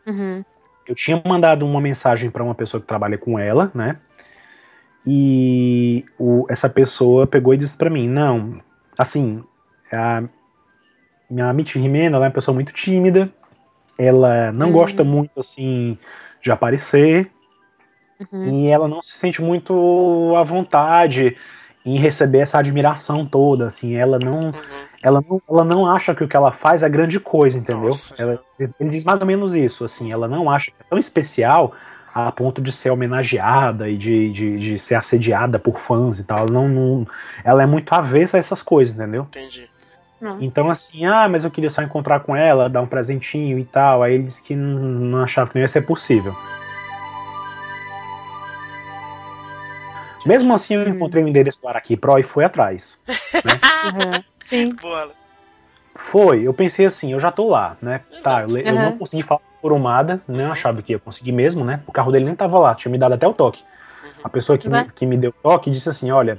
Uhum. 0.06 0.14
uhum. 0.14 0.46
Eu 0.88 0.96
tinha 0.96 1.22
mandado 1.26 1.66
uma 1.66 1.80
mensagem 1.80 2.30
para 2.30 2.44
uma 2.44 2.54
pessoa 2.54 2.82
que 2.82 2.88
trabalha 2.88 3.18
com 3.18 3.40
ela, 3.40 3.72
né? 3.74 3.98
E 5.06 6.06
o, 6.18 6.45
essa 6.49 6.70
pessoa 6.70 7.28
pegou 7.28 7.54
e 7.54 7.58
disse 7.58 7.76
para 7.76 7.89
mim, 7.89 8.08
não, 8.08 8.62
assim, 8.97 9.43
a 9.91 10.24
minha 11.30 11.51
Mitch 11.54 11.76
ela 11.76 12.26
é 12.26 12.28
uma 12.28 12.32
pessoa 12.32 12.56
muito 12.56 12.72
tímida, 12.72 13.32
ela 13.97 14.51
não 14.51 14.68
uhum. 14.68 14.74
gosta 14.74 15.04
muito, 15.04 15.39
assim, 15.39 15.97
de 16.41 16.51
aparecer, 16.51 17.30
uhum. 18.32 18.43
e 18.43 18.68
ela 18.68 18.88
não 18.88 19.01
se 19.01 19.12
sente 19.16 19.41
muito 19.41 20.34
à 20.38 20.43
vontade 20.43 21.36
em 21.86 21.97
receber 21.97 22.39
essa 22.39 22.60
admiração 22.60 23.26
toda, 23.26 23.68
assim, 23.68 23.95
ela 23.95 24.18
não, 24.18 24.39
uhum. 24.39 24.51
ela 25.04 25.22
não, 25.22 25.41
ela 25.49 25.64
não 25.66 25.86
acha 25.86 26.16
que 26.16 26.24
o 26.24 26.28
que 26.30 26.38
ela 26.38 26.51
faz 26.51 26.82
é 26.82 26.88
grande 26.88 27.20
coisa, 27.20 27.58
entendeu? 27.58 27.89
Nossa, 27.89 28.16
ela, 28.18 28.41
ele 28.58 28.89
diz 28.89 29.04
mais 29.04 29.20
ou 29.20 29.28
menos 29.28 29.54
isso, 29.54 29.84
assim, 29.84 30.12
ela 30.12 30.28
não 30.28 30.49
acha 30.49 30.72
que 30.72 30.78
é 30.80 30.86
tão 30.89 30.97
especial 30.97 31.74
a 32.14 32.32
ponto 32.32 32.61
de 32.61 32.72
ser 32.72 32.91
homenageada 32.91 33.89
e 33.89 33.97
de, 33.97 34.32
de, 34.32 34.59
de 34.59 34.80
ser 34.80 34.95
assediada 34.95 35.57
por 35.57 35.80
fãs 35.80 36.20
e 36.20 36.24
tal, 36.24 36.39
ela 36.39 36.51
não, 36.51 36.68
não, 36.68 37.07
ela 37.43 37.64
é 37.64 37.66
muito 37.66 37.91
avessa 37.91 38.38
a 38.38 38.39
essas 38.39 38.61
coisas, 38.61 38.95
entendeu? 38.95 39.24
Entendi. 39.24 39.70
Então, 40.39 40.70
assim, 40.70 41.05
ah, 41.05 41.28
mas 41.28 41.43
eu 41.43 41.51
queria 41.51 41.70
só 41.70 41.82
encontrar 41.82 42.22
com 42.22 42.34
ela, 42.34 42.70
dar 42.70 42.82
um 42.82 42.88
presentinho 42.88 43.59
e 43.59 43.66
tal. 43.66 44.01
Aí 44.01 44.14
ele 44.14 44.24
disse 44.24 44.41
que 44.41 44.55
não, 44.55 44.80
não 44.80 45.24
achava 45.24 45.49
que 45.49 45.55
não 45.57 45.61
ia 45.61 45.68
ser 45.68 45.82
possível. 45.82 46.34
Mesmo 50.26 50.53
assim, 50.53 50.76
eu 50.76 50.88
encontrei 50.88 51.22
o 51.24 51.28
endereço 51.28 51.61
do 51.61 51.68
Araki 51.68 51.97
Pro 51.97 52.18
e 52.18 52.24
fui 52.24 52.45
atrás. 52.45 53.01
Né? 53.43 53.59
uhum. 54.16 54.24
Sim. 54.45 54.76
Boa. 54.76 55.11
Foi, 55.95 56.43
eu 56.43 56.53
pensei 56.53 56.86
assim, 56.86 57.11
eu 57.11 57.20
já 57.20 57.32
tô 57.32 57.49
lá, 57.49 57.78
né? 57.82 58.01
Tá, 58.24 58.43
eu, 58.43 58.57
eu 58.57 58.74
não 58.74 58.97
consegui 58.97 59.24
falar 59.24 59.41
por 59.64 59.72
Umada, 59.72 60.22
não 60.28 60.51
achava 60.51 60.82
que 60.82 60.91
ia 60.91 60.99
conseguir 60.99 61.32
mesmo, 61.32 61.64
né? 61.64 61.80
O 61.88 61.91
carro 61.93 62.11
dele 62.11 62.26
nem 62.26 62.36
tava 62.36 62.59
lá, 62.59 62.76
tinha 62.76 62.91
me 62.91 62.97
dado 62.97 63.14
até 63.14 63.26
o 63.26 63.34
toque. 63.34 63.64
Uhum. 64.03 64.09
A 64.26 64.30
pessoa 64.30 64.57
que, 64.57 64.68
me, 64.68 64.84
que 64.89 65.05
me 65.05 65.16
deu 65.16 65.30
o 65.30 65.41
toque 65.41 65.72
disse 65.72 65.88
assim: 65.88 66.11
olha, 66.11 66.38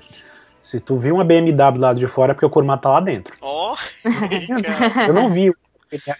se 0.61 0.79
tu 0.79 0.99
viu 0.99 1.15
uma 1.15 1.25
BMW 1.25 1.73
do 1.73 1.81
lado 1.81 1.99
de 1.99 2.07
fora 2.07 2.33
é 2.33 2.35
porque 2.35 2.45
o 2.45 2.51
Kurumada 2.51 2.83
tá 2.83 2.91
lá 2.91 3.01
dentro. 3.01 3.35
Oh, 3.41 3.75
eu 5.09 5.15
não 5.15 5.31
vi, 5.31 5.51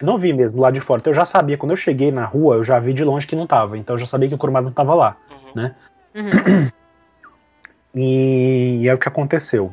não 0.01 0.17
vi 0.17 0.33
mesmo 0.33 0.59
lá 0.59 0.71
de 0.71 0.81
fora. 0.81 0.99
Então 0.99 1.11
eu 1.11 1.15
já 1.15 1.25
sabia, 1.25 1.59
quando 1.59 1.71
eu 1.71 1.77
cheguei 1.77 2.11
na 2.11 2.25
rua, 2.25 2.55
eu 2.55 2.63
já 2.63 2.79
vi 2.79 2.91
de 2.91 3.03
longe 3.03 3.27
que 3.27 3.35
não 3.35 3.45
tava. 3.45 3.77
Então 3.77 3.93
eu 3.93 3.99
já 3.99 4.07
sabia 4.07 4.27
que 4.27 4.33
o 4.33 4.37
Kurumada 4.39 4.65
não 4.65 4.73
tava 4.73 4.95
lá, 4.95 5.15
uhum. 5.29 5.51
né? 5.53 5.75
Uhum. 6.15 6.71
E, 7.95 8.79
e 8.81 8.89
é 8.89 8.93
o 8.93 8.97
que 8.97 9.07
aconteceu. 9.07 9.71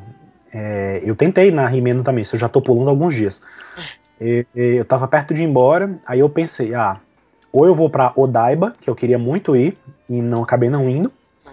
É, 0.53 1.01
eu 1.03 1.15
tentei 1.15 1.51
na 1.51 1.65
Rimeno 1.65 2.03
também, 2.03 2.21
isso 2.21 2.35
eu 2.35 2.39
já 2.39 2.47
tô 2.47 2.61
pulando 2.61 2.89
alguns 2.89 3.15
dias. 3.15 3.41
E, 4.21 4.45
e, 4.55 4.75
eu 4.75 4.85
tava 4.85 5.05
perto 5.07 5.33
de 5.33 5.41
ir 5.41 5.45
embora, 5.45 5.99
aí 6.05 6.19
eu 6.19 6.29
pensei, 6.29 6.73
ah, 6.73 6.97
ou 7.53 7.67
eu 7.67 7.75
vou 7.75 7.87
para 7.87 8.11
Odaiba, 8.15 8.73
que 8.81 8.89
eu 8.89 8.95
queria 8.95 9.19
muito 9.19 9.55
ir, 9.55 9.77
e 10.09 10.21
não 10.21 10.41
acabei 10.41 10.69
não 10.69 10.89
indo, 10.89 11.11
uhum. 11.45 11.51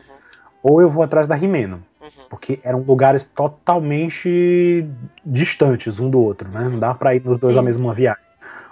ou 0.62 0.80
eu 0.80 0.88
vou 0.88 1.04
atrás 1.04 1.26
da 1.26 1.34
Rimeno. 1.34 1.82
Uhum. 2.00 2.24
Porque 2.30 2.58
eram 2.64 2.80
lugares 2.80 3.24
totalmente 3.24 4.88
distantes 5.24 6.00
um 6.00 6.08
do 6.08 6.18
outro, 6.18 6.48
né? 6.48 6.68
Não 6.70 6.78
dava 6.78 6.94
pra 6.94 7.14
ir 7.14 7.22
nos 7.22 7.38
dois 7.38 7.52
Sim. 7.52 7.60
a 7.60 7.62
mesma 7.62 7.92
viagem. 7.92 8.22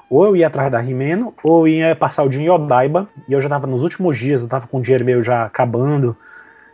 Ou 0.09 0.25
eu 0.25 0.35
ia 0.35 0.47
atrás 0.47 0.73
da 0.73 0.81
Rimeno, 0.81 1.35
ou 1.45 1.69
eu 1.69 1.75
ia 1.75 1.95
passar 1.95 2.23
o 2.23 2.31
dia 2.31 2.41
em 2.41 2.49
Odaiba, 2.49 3.07
e 3.29 3.35
eu 3.35 3.41
já 3.41 3.49
tava 3.51 3.67
nos 3.67 3.83
últimos 3.83 4.17
dias, 4.17 4.43
eu 4.43 4.49
tava 4.49 4.67
com 4.67 4.79
o 4.79 4.83
dinheiro 4.83 5.05
meio 5.05 5.23
já 5.23 5.45
acabando, 5.45 6.17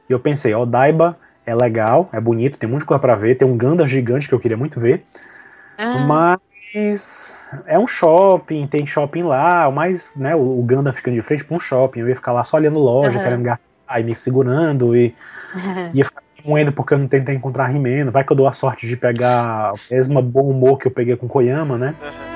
e 0.09 0.13
eu 0.13 0.21
pensei, 0.21 0.55
ó, 0.55 0.65
Daiba 0.65 1.17
é 1.45 1.55
legal, 1.55 2.09
é 2.13 2.21
bonito, 2.21 2.59
tem 2.59 2.71
de 2.71 2.85
coisa 2.85 3.01
pra 3.01 3.17
ver, 3.17 3.35
tem 3.35 3.47
um 3.47 3.57
Ganda 3.57 3.85
gigante 3.85 4.29
que 4.29 4.35
eu 4.35 4.39
queria 4.39 4.57
muito 4.57 4.79
ver. 4.79 5.05
Ah. 5.77 5.99
Mas 5.99 6.41
é 7.66 7.79
um 7.79 7.87
shopping, 7.87 8.66
tem 8.66 8.87
shopping 8.87 9.22
lá, 9.22 9.70
mas 9.70 10.11
né, 10.16 10.35
o, 10.35 10.59
o 10.59 10.62
Ganda 10.62 10.93
ficando 10.93 11.14
de 11.14 11.22
frente 11.22 11.45
pra 11.45 11.57
um 11.57 11.61
shopping, 11.61 12.01
eu 12.01 12.09
ia 12.09 12.16
ficar 12.16 12.33
lá 12.33 12.43
só 12.43 12.57
olhando 12.57 12.79
loja, 12.79 13.18
uhum. 13.18 13.25
querendo 13.25 13.43
gastar 13.43 14.01
e 14.01 14.03
me 14.03 14.16
segurando, 14.16 14.97
e 14.97 15.14
uhum. 15.55 15.91
ia 15.95 16.05
ficar 16.05 16.22
moendo 16.45 16.72
porque 16.72 16.95
eu 16.95 16.99
não 16.99 17.09
tentei 17.09 17.35
encontrar 17.35 17.68
Rimeno. 17.68 18.11
Vai 18.11 18.25
que 18.25 18.33
eu 18.33 18.37
dou 18.37 18.49
a 18.49 18.53
sorte 18.53 18.87
de 18.87 18.97
pegar 18.97 19.72
o 19.72 19.79
mesmo 19.91 20.20
bom 20.20 20.51
humor 20.51 20.79
que 20.79 20.89
eu 20.89 20.93
peguei 20.93 21.16
com 21.16 21.29
Koyama, 21.29 21.79
né? 21.79 21.95
Uhum. 22.03 22.35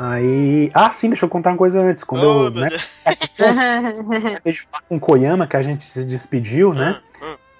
Aí. 0.00 0.70
Ah, 0.72 0.88
sim, 0.88 1.10
deixa 1.10 1.26
eu 1.26 1.28
contar 1.28 1.50
uma 1.50 1.58
coisa 1.58 1.78
antes. 1.78 2.02
Quando 2.02 2.24
oh, 2.24 2.44
eu. 2.44 2.50
Né, 2.50 2.68
com 4.88 4.96
o 4.96 5.00
Koyama, 5.00 5.46
que 5.46 5.56
a 5.58 5.62
gente 5.62 5.84
se 5.84 6.04
despediu, 6.06 6.72
né? 6.72 6.98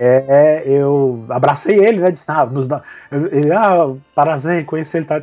É, 0.02 0.62
eu 0.64 1.26
abracei 1.28 1.78
ele, 1.78 2.00
né? 2.00 2.10
Disse, 2.10 2.24
ah, 2.28 2.46
nos 2.46 2.66
dá. 2.66 2.80
Ele, 3.12 3.52
ah, 3.52 3.94
prazer, 4.14 4.64
conheci 4.64 4.96
ele, 4.96 5.04
tá? 5.04 5.20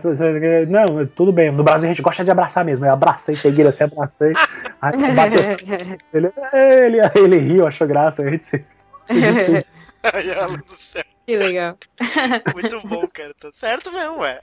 Não, 0.68 1.08
tudo 1.08 1.32
bem. 1.32 1.52
No 1.52 1.64
Brasil 1.64 1.90
a 1.90 1.94
gente 1.94 2.04
gosta 2.04 2.24
de 2.24 2.30
abraçar 2.30 2.64
mesmo. 2.64 2.86
Eu 2.86 2.94
abracei, 2.94 3.36
peguei 3.36 3.62
ele 3.62 3.70
assim, 3.70 3.86
abracei. 3.86 4.34
Aí 4.80 5.16
bati 5.16 5.36
assim, 5.36 5.98
ele, 6.14 6.32
ele, 6.54 6.98
ele 7.16 7.38
riu, 7.38 7.66
achou 7.66 7.88
graça. 7.88 8.22
A 8.22 8.30
gente 8.30 8.46
se. 8.46 8.58
se 9.08 9.66
Ai, 10.04 10.58
do 10.58 10.78
céu. 10.78 11.04
Que 11.26 11.36
legal. 11.36 11.76
Muito 12.54 12.88
bom, 12.88 13.06
cara. 13.12 13.34
Tá 13.40 13.50
certo 13.52 13.92
mesmo, 13.92 14.20
ué. 14.20 14.40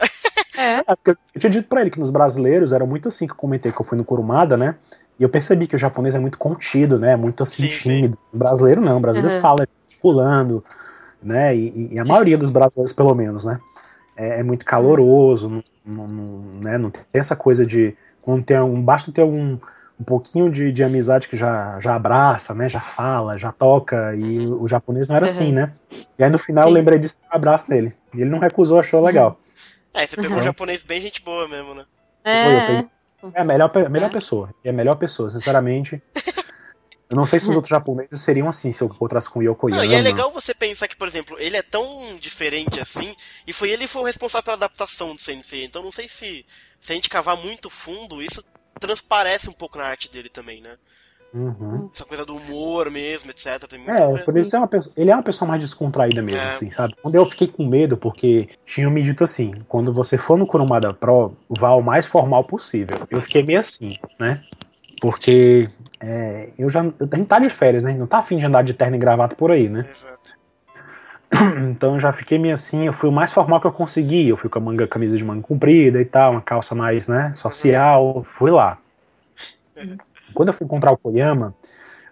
É. 0.59 0.79
é 0.79 0.85
eu 1.07 1.41
tinha 1.41 1.51
dito 1.51 1.69
pra 1.69 1.81
ele 1.81 1.91
que 1.91 2.01
nos 2.01 2.11
brasileiros 2.11 2.73
era 2.73 2.85
muito 2.85 3.09
assim 3.09 3.27
que 3.27 3.33
eu 3.33 3.37
comentei 3.37 3.73
que 3.73 3.81
eu 3.81 3.85
fui 3.85 3.97
no 3.97 4.05
Kurumada, 4.05 4.57
né? 4.57 4.75
E 5.19 5.23
eu 5.23 5.29
percebi 5.29 5.67
que 5.67 5.77
o 5.77 5.79
japonês 5.79 6.15
é 6.15 6.19
muito 6.19 6.37
contido, 6.37 6.99
né? 6.99 7.17
Muito 7.17 7.43
assim, 7.43 7.71
sim, 7.71 7.79
tímido. 7.79 8.15
Sim. 8.17 8.29
O 8.35 8.37
brasileiro 8.37 8.81
não, 8.81 8.99
o 8.99 9.01
brasileiro 9.01 9.37
uhum. 9.37 9.41
fala 9.41 9.67
pulando, 10.05 10.63
né? 11.23 11.57
E, 11.57 11.95
e, 11.95 11.99
a 11.99 12.05
maioria 12.05 12.37
dos 12.37 12.51
brasileiros, 12.51 12.93
pelo 12.93 13.15
menos, 13.15 13.47
né? 13.47 13.59
É, 14.15 14.41
é 14.41 14.43
muito 14.43 14.65
caloroso, 14.67 15.49
não, 15.49 15.63
não, 15.87 16.07
não, 16.07 16.61
né? 16.63 16.77
não 16.77 16.91
tem 16.91 17.03
essa 17.15 17.35
coisa 17.35 17.65
de. 17.65 17.97
Quando 18.21 18.45
tem 18.45 18.61
um. 18.61 18.83
Basta 18.83 19.11
ter 19.11 19.25
um 19.25 19.59
um 19.99 20.03
pouquinho 20.05 20.51
de, 20.51 20.73
de 20.73 20.83
amizade 20.83 21.29
que 21.29 21.37
já, 21.37 21.79
já 21.79 21.95
abraça, 21.95 22.53
né? 22.53 22.69
Já 22.69 22.81
fala, 22.81 23.39
já 23.39 23.53
toca. 23.53 24.15
E 24.17 24.41
o, 24.41 24.63
o 24.63 24.69
japonês 24.69 25.09
não 25.09 25.17
era 25.17 25.27
assim, 25.27 25.55
uhum. 25.55 25.63
assim, 25.63 25.73
né? 25.97 26.05
E 26.19 26.25
aí 26.25 26.31
no 26.31 26.39
final 26.39 26.65
Sim. 26.65 26.71
eu 26.71 26.75
lembrei 26.75 26.99
disso 26.99 27.19
um 27.33 27.37
abraço 27.37 27.69
dele. 27.69 27.95
E 28.13 28.21
ele 28.21 28.31
não 28.31 28.41
recusou, 28.41 28.81
achou 28.81 29.01
legal. 29.01 29.39
É, 29.93 30.07
você 30.07 30.17
pegou 30.17 30.33
uhum. 30.33 30.43
um 30.43 30.45
japonês 30.45 30.83
bem 30.83 31.01
gente 31.01 31.23
boa 31.23 31.47
mesmo, 31.47 31.75
né? 31.75 31.85
É, 32.25 32.85
é 33.35 33.41
a 33.41 33.45
melhor, 33.45 33.71
a 33.75 33.89
melhor 33.89 34.11
é. 34.11 34.13
pessoa. 34.13 34.51
É 34.65 34.71
a 34.71 34.73
melhor 34.73 34.97
pessoa, 34.97 35.31
sinceramente. 35.31 36.03
Eu 37.15 37.17
não 37.17 37.27
sei 37.27 37.39
se 37.39 37.49
os 37.49 37.55
outros 37.55 37.71
japoneses 37.71 38.21
seriam 38.21 38.49
assim 38.49 38.73
se 38.73 38.83
eu 38.83 38.89
encontrasse 38.89 39.31
com 39.31 39.39
o 39.39 39.43
Yokoyama. 39.43 39.85
Não, 39.85 39.89
e 39.89 39.95
é 39.95 40.01
legal 40.01 40.33
você 40.33 40.53
pensar 40.53 40.89
que, 40.89 40.97
por 40.97 41.07
exemplo, 41.07 41.37
ele 41.39 41.57
é 41.57 41.63
tão 41.63 42.17
diferente 42.19 42.81
assim, 42.81 43.15
e 43.47 43.53
foi 43.53 43.71
ele 43.71 43.85
que 43.85 43.89
foi 43.89 44.03
o 44.03 44.05
responsável 44.05 44.43
pela 44.43 44.57
adaptação 44.57 45.15
do 45.15 45.21
Sensei. 45.21 45.65
Então 45.65 45.81
não 45.81 45.93
sei 45.93 46.09
se, 46.09 46.45
se 46.81 46.93
a 46.93 46.95
gente 46.97 47.09
cavar 47.09 47.37
muito 47.37 47.71
fundo, 47.71 48.21
isso 48.21 48.45
transparece 48.81 49.49
um 49.49 49.53
pouco 49.53 49.79
na 49.79 49.85
arte 49.85 50.11
dele 50.11 50.29
também, 50.29 50.61
né? 50.61 50.77
Uhum. 51.33 51.89
Essa 51.95 52.05
coisa 52.05 52.25
do 52.25 52.35
humor 52.35 52.91
mesmo, 52.91 53.31
etc. 53.31 53.47
é, 53.87 54.19
por 54.19 54.37
isso 54.37 54.57
é 54.57 54.59
uma 54.59 54.67
pessoa, 54.67 54.93
ele 54.97 55.11
é 55.11 55.15
uma 55.15 55.23
pessoa 55.23 55.49
mais 55.49 55.61
descontraída 55.61 56.21
mesmo, 56.21 56.41
é. 56.41 56.49
assim, 56.49 56.71
sabe? 56.73 56.97
Quando 57.01 57.15
eu 57.15 57.25
fiquei 57.27 57.47
com 57.47 57.65
medo, 57.65 57.97
porque 57.97 58.49
tinham 58.65 58.91
me 58.91 59.03
dito 59.03 59.23
assim, 59.23 59.53
quando 59.69 59.93
você 59.93 60.19
for 60.19 60.37
no 60.37 60.49
Kurumada 60.49 60.93
Pro, 60.93 61.37
vá 61.49 61.75
o 61.75 61.81
mais 61.81 62.07
formal 62.07 62.43
possível. 62.43 63.07
Eu 63.09 63.21
fiquei 63.21 63.45
meio 63.45 63.61
assim, 63.61 63.95
né? 64.19 64.43
Porque 65.01 65.69
é, 66.07 66.51
eu 66.59 66.69
já. 66.69 66.81
A 66.81 67.17
gente 67.17 67.27
tá 67.27 67.39
de 67.39 67.49
férias, 67.49 67.83
né? 67.83 67.95
Não 67.95 68.07
tá 68.07 68.19
afim 68.19 68.37
de 68.37 68.45
andar 68.45 68.63
de 68.63 68.75
terno 68.75 68.97
e 68.97 68.99
gravata 68.99 69.35
por 69.35 69.51
aí, 69.51 69.69
né? 69.69 69.81
Exato. 69.91 70.45
Então 71.71 71.95
eu 71.95 72.01
já 72.01 72.13
fiquei 72.13 72.39
meio 72.39 72.55
assim, 72.55 72.87
eu 72.87 72.93
fui 72.93 73.09
o 73.09 73.13
mais 73.13 73.33
formal 73.33 73.61
que 73.61 73.67
eu 73.67 73.73
consegui. 73.73 74.29
Eu 74.29 74.37
fui 74.37 74.49
com 74.49 74.59
a 74.59 74.63
manga, 74.63 74.87
camisa 74.87 75.17
de 75.17 75.25
manga 75.25 75.43
comprida 75.43 76.01
e 76.01 76.05
tal, 76.05 76.33
uma 76.33 76.41
calça 76.41 76.75
mais, 76.75 77.09
né, 77.09 77.33
social, 77.35 78.23
fui 78.25 78.51
lá. 78.51 78.79
Quando 80.33 80.49
eu 80.49 80.53
fui 80.53 80.65
encontrar 80.65 80.93
o 80.93 80.97
Koyama, 80.97 81.55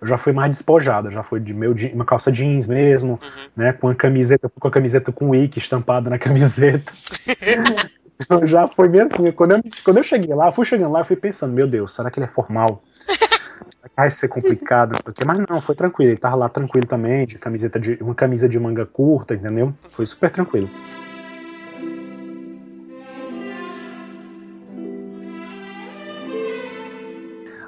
eu 0.00 0.06
já 0.06 0.18
fui 0.18 0.32
mais 0.32 0.50
despojado, 0.50 1.10
já 1.10 1.22
fui 1.22 1.38
de 1.38 1.54
meu, 1.54 1.74
uma 1.92 2.04
calça 2.04 2.32
jeans 2.32 2.66
mesmo, 2.66 3.12
uhum. 3.12 3.48
né, 3.54 3.72
com 3.72 3.88
a 3.88 3.94
camiseta, 3.94 4.48
com 4.48 4.68
a 4.68 4.70
camiseta 4.70 5.12
com 5.12 5.30
Wiki 5.30 5.58
estampado 5.58 6.10
na 6.10 6.18
camiseta. 6.18 6.92
então 8.18 8.44
já 8.46 8.66
foi 8.66 8.88
bem 8.88 9.02
assim. 9.02 9.30
Quando 9.30 9.52
eu, 9.52 9.60
quando 9.84 9.98
eu 9.98 10.02
cheguei 10.02 10.34
lá, 10.34 10.48
eu 10.48 10.52
fui 10.52 10.64
chegando 10.64 10.92
lá, 10.92 11.00
eu 11.00 11.04
fui 11.04 11.16
pensando, 11.16 11.52
meu 11.52 11.68
Deus, 11.68 11.94
será 11.94 12.10
que 12.10 12.18
ele 12.18 12.26
é 12.26 12.28
formal? 12.28 12.82
Vai 13.96 14.10
ser 14.10 14.28
complicado, 14.28 14.96
mas 15.26 15.38
não, 15.48 15.60
foi 15.60 15.74
tranquilo. 15.74 16.12
Ele 16.12 16.18
tava 16.18 16.36
lá 16.36 16.48
tranquilo 16.48 16.86
também, 16.86 17.26
de 17.26 17.38
camiseta 17.38 17.78
de 17.78 17.98
uma 18.02 18.14
camisa 18.14 18.48
de 18.48 18.58
manga 18.58 18.86
curta, 18.86 19.34
entendeu? 19.34 19.74
Foi 19.90 20.06
super 20.06 20.30
tranquilo. 20.30 20.70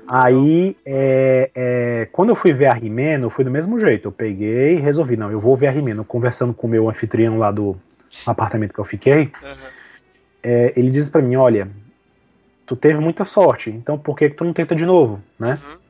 Aí, 0.08 0.76
é, 0.86 1.50
é, 1.54 2.08
quando 2.12 2.28
eu 2.28 2.34
fui 2.34 2.52
ver 2.52 2.66
a 2.66 2.72
Rimeno, 2.72 3.30
foi 3.30 3.44
do 3.44 3.50
mesmo 3.50 3.78
jeito. 3.78 4.08
Eu 4.08 4.12
peguei 4.12 4.74
e 4.74 4.80
resolvi, 4.80 5.16
não, 5.16 5.30
eu 5.30 5.40
vou 5.40 5.56
ver 5.56 5.66
a 5.66 5.70
Rimeno. 5.70 6.04
Conversando 6.04 6.52
com 6.52 6.66
o 6.66 6.70
meu 6.70 6.88
anfitrião 6.88 7.38
lá 7.38 7.50
do 7.50 7.76
apartamento 8.26 8.72
que 8.72 8.78
eu 8.78 8.84
fiquei, 8.84 9.32
uhum. 9.42 9.56
é, 10.42 10.72
ele 10.76 10.90
disse 10.90 11.10
para 11.10 11.22
mim, 11.22 11.36
olha, 11.36 11.68
tu 12.66 12.76
teve 12.76 12.98
muita 13.00 13.24
sorte, 13.24 13.70
então 13.70 13.98
por 13.98 14.16
que, 14.16 14.30
que 14.30 14.36
tu 14.36 14.44
não 14.44 14.52
tenta 14.52 14.74
de 14.74 14.86
novo, 14.86 15.20
né? 15.38 15.58
Uhum. 15.62 15.84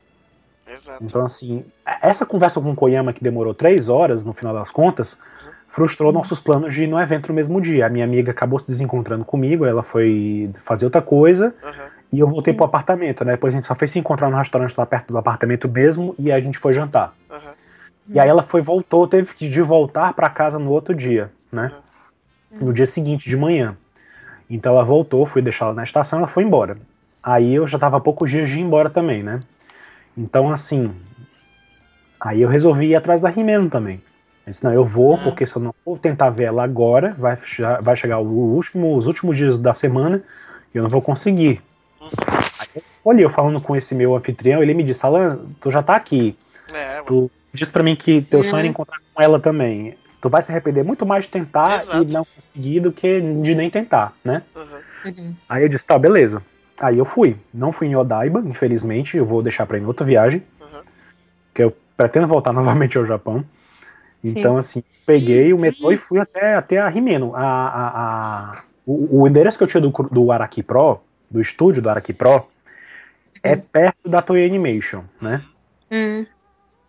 Exato. 0.75 1.03
Então, 1.03 1.23
assim, 1.23 1.63
essa 2.01 2.25
conversa 2.25 2.59
com 2.59 2.71
o 2.71 2.75
Koyama, 2.75 3.13
que 3.13 3.23
demorou 3.23 3.53
três 3.53 3.87
horas, 3.87 4.23
no 4.23 4.33
final 4.33 4.53
das 4.53 4.71
contas, 4.71 5.21
uhum. 5.21 5.51
frustrou 5.67 6.11
nossos 6.11 6.39
planos 6.39 6.73
de 6.73 6.83
ir 6.83 6.87
no 6.87 6.99
evento 6.99 7.29
no 7.29 7.35
mesmo 7.35 7.61
dia. 7.61 7.85
A 7.85 7.89
minha 7.89 8.03
amiga 8.03 8.31
acabou 8.31 8.57
se 8.59 8.67
desencontrando 8.67 9.23
comigo, 9.23 9.65
ela 9.65 9.83
foi 9.83 10.49
fazer 10.55 10.85
outra 10.85 11.01
coisa, 11.01 11.55
uhum. 11.63 11.87
e 12.11 12.19
eu 12.19 12.27
voltei 12.27 12.53
pro 12.53 12.65
apartamento, 12.65 13.23
né? 13.23 13.33
Depois 13.33 13.53
a 13.53 13.57
gente 13.57 13.67
só 13.67 13.75
foi 13.75 13.87
se 13.87 13.99
encontrar 13.99 14.29
no 14.29 14.37
restaurante 14.37 14.73
lá 14.77 14.85
perto 14.85 15.11
do 15.11 15.17
apartamento 15.17 15.69
mesmo, 15.69 16.15
e 16.17 16.31
a 16.31 16.39
gente 16.39 16.57
foi 16.57 16.73
jantar. 16.73 17.13
Uhum. 17.29 17.53
E 18.09 18.19
aí 18.19 18.27
ela 18.27 18.43
foi, 18.43 18.61
voltou, 18.61 19.07
teve 19.07 19.33
que 19.33 19.47
de 19.47 19.61
voltar 19.61 20.13
para 20.13 20.29
casa 20.29 20.59
no 20.59 20.71
outro 20.71 20.93
dia, 20.93 21.31
né? 21.51 21.71
No 22.59 22.71
dia 22.71 22.85
seguinte, 22.85 23.27
de 23.27 23.35
manhã. 23.35 23.77
Então 24.49 24.73
ela 24.73 24.83
voltou, 24.83 25.25
fui 25.25 25.41
deixar 25.41 25.65
ela 25.65 25.73
na 25.73 25.83
estação, 25.83 26.19
ela 26.19 26.27
foi 26.27 26.43
embora. 26.43 26.77
Aí 27.21 27.55
eu 27.55 27.65
já 27.65 27.79
tava 27.79 27.97
há 27.97 27.99
poucos 27.99 28.29
dias 28.29 28.49
de 28.49 28.59
ir 28.59 28.61
embora 28.61 28.89
também, 28.89 29.23
né? 29.23 29.39
Então, 30.15 30.51
assim, 30.51 30.93
aí 32.21 32.41
eu 32.41 32.49
resolvi 32.49 32.87
ir 32.87 32.95
atrás 32.95 33.21
da 33.21 33.29
Rimeno 33.29 33.69
também. 33.69 33.95
Eu 34.45 34.51
disse, 34.51 34.63
não, 34.63 34.71
eu 34.71 34.85
vou, 34.85 35.15
hum. 35.15 35.23
porque 35.23 35.45
se 35.45 35.55
eu 35.55 35.61
não 35.61 35.73
vou 35.83 35.97
tentar 35.97 36.29
ver 36.29 36.45
ela 36.45 36.63
agora, 36.63 37.15
vai, 37.17 37.35
vai 37.81 37.95
chegar 37.95 38.19
o 38.19 38.27
último, 38.27 38.95
os 38.95 39.07
últimos 39.07 39.35
dias 39.35 39.57
da 39.57 39.73
semana 39.73 40.21
e 40.73 40.77
eu 40.77 40.83
não 40.83 40.89
vou 40.89 41.01
conseguir. 41.01 41.61
Aí 42.59 42.67
eu 42.75 42.83
escolhi, 42.85 43.21
eu 43.23 43.29
falando 43.29 43.59
com 43.59 43.75
esse 43.75 43.95
meu 43.95 44.15
anfitrião, 44.15 44.61
ele 44.61 44.73
me 44.73 44.83
disse, 44.83 45.05
Alan, 45.05 45.39
tu 45.59 45.71
já 45.71 45.81
tá 45.81 45.95
aqui. 45.95 46.37
É, 46.71 47.01
tu 47.01 47.29
disse 47.53 47.71
pra 47.71 47.81
mim 47.81 47.95
que 47.95 48.21
teu 48.21 48.43
sonho 48.43 48.59
era 48.59 48.65
uhum. 48.65 48.71
encontrar 48.71 48.99
com 49.13 49.21
ela 49.21 49.39
também. 49.39 49.97
Tu 50.25 50.29
vai 50.29 50.41
se 50.41 50.51
arrepender 50.51 50.83
muito 50.83 51.05
mais 51.05 51.25
de 51.25 51.29
tentar 51.29 51.83
Exato. 51.83 52.01
e 52.01 52.11
não 52.11 52.25
conseguir 52.25 52.79
do 52.79 52.91
que 52.91 53.21
de 53.43 53.53
nem 53.53 53.69
tentar, 53.69 54.11
né? 54.23 54.41
Uhum. 54.55 55.11
uhum. 55.11 55.35
Aí 55.47 55.61
eu 55.61 55.69
disse, 55.69 55.85
tá, 55.85 55.99
beleza. 55.99 56.41
Aí 56.81 56.97
eu 56.97 57.05
fui. 57.05 57.37
Não 57.53 57.71
fui 57.71 57.85
em 57.85 57.95
Odaiba, 57.95 58.39
infelizmente. 58.39 59.17
Eu 59.17 59.23
vou 59.23 59.43
deixar 59.43 59.67
pra 59.67 59.77
ir 59.77 59.83
em 59.83 59.85
outra 59.85 60.03
viagem. 60.03 60.43
Uhum. 60.59 60.81
Que 61.53 61.63
eu 61.63 61.77
pretendo 61.95 62.25
voltar 62.25 62.51
novamente 62.53 62.97
ao 62.97 63.05
Japão. 63.05 63.45
Então, 64.23 64.53
Sim. 64.53 64.79
assim, 64.79 64.83
peguei 65.05 65.53
o 65.53 65.59
metrô 65.59 65.91
e 65.91 65.97
fui 65.97 66.17
até, 66.17 66.55
até 66.55 66.79
a 66.79 66.89
Rimeno. 66.89 67.35
A, 67.35 67.43
a, 67.43 67.89
a 68.49 68.61
o, 68.83 69.21
o, 69.21 69.27
endereço 69.27 69.59
que 69.59 69.63
eu 69.63 69.67
tinha 69.67 69.81
do, 69.81 69.91
do 69.91 70.31
Araki 70.31 70.63
Pro, 70.63 71.01
do 71.29 71.39
estúdio 71.39 71.83
do 71.83 71.89
Araki 71.91 72.13
Pro, 72.13 72.47
é 73.43 73.53
uhum. 73.53 73.61
perto 73.71 74.09
da 74.09 74.23
Toei 74.23 74.43
Animation, 74.47 75.03
né? 75.21 75.43
Uhum 75.91 76.25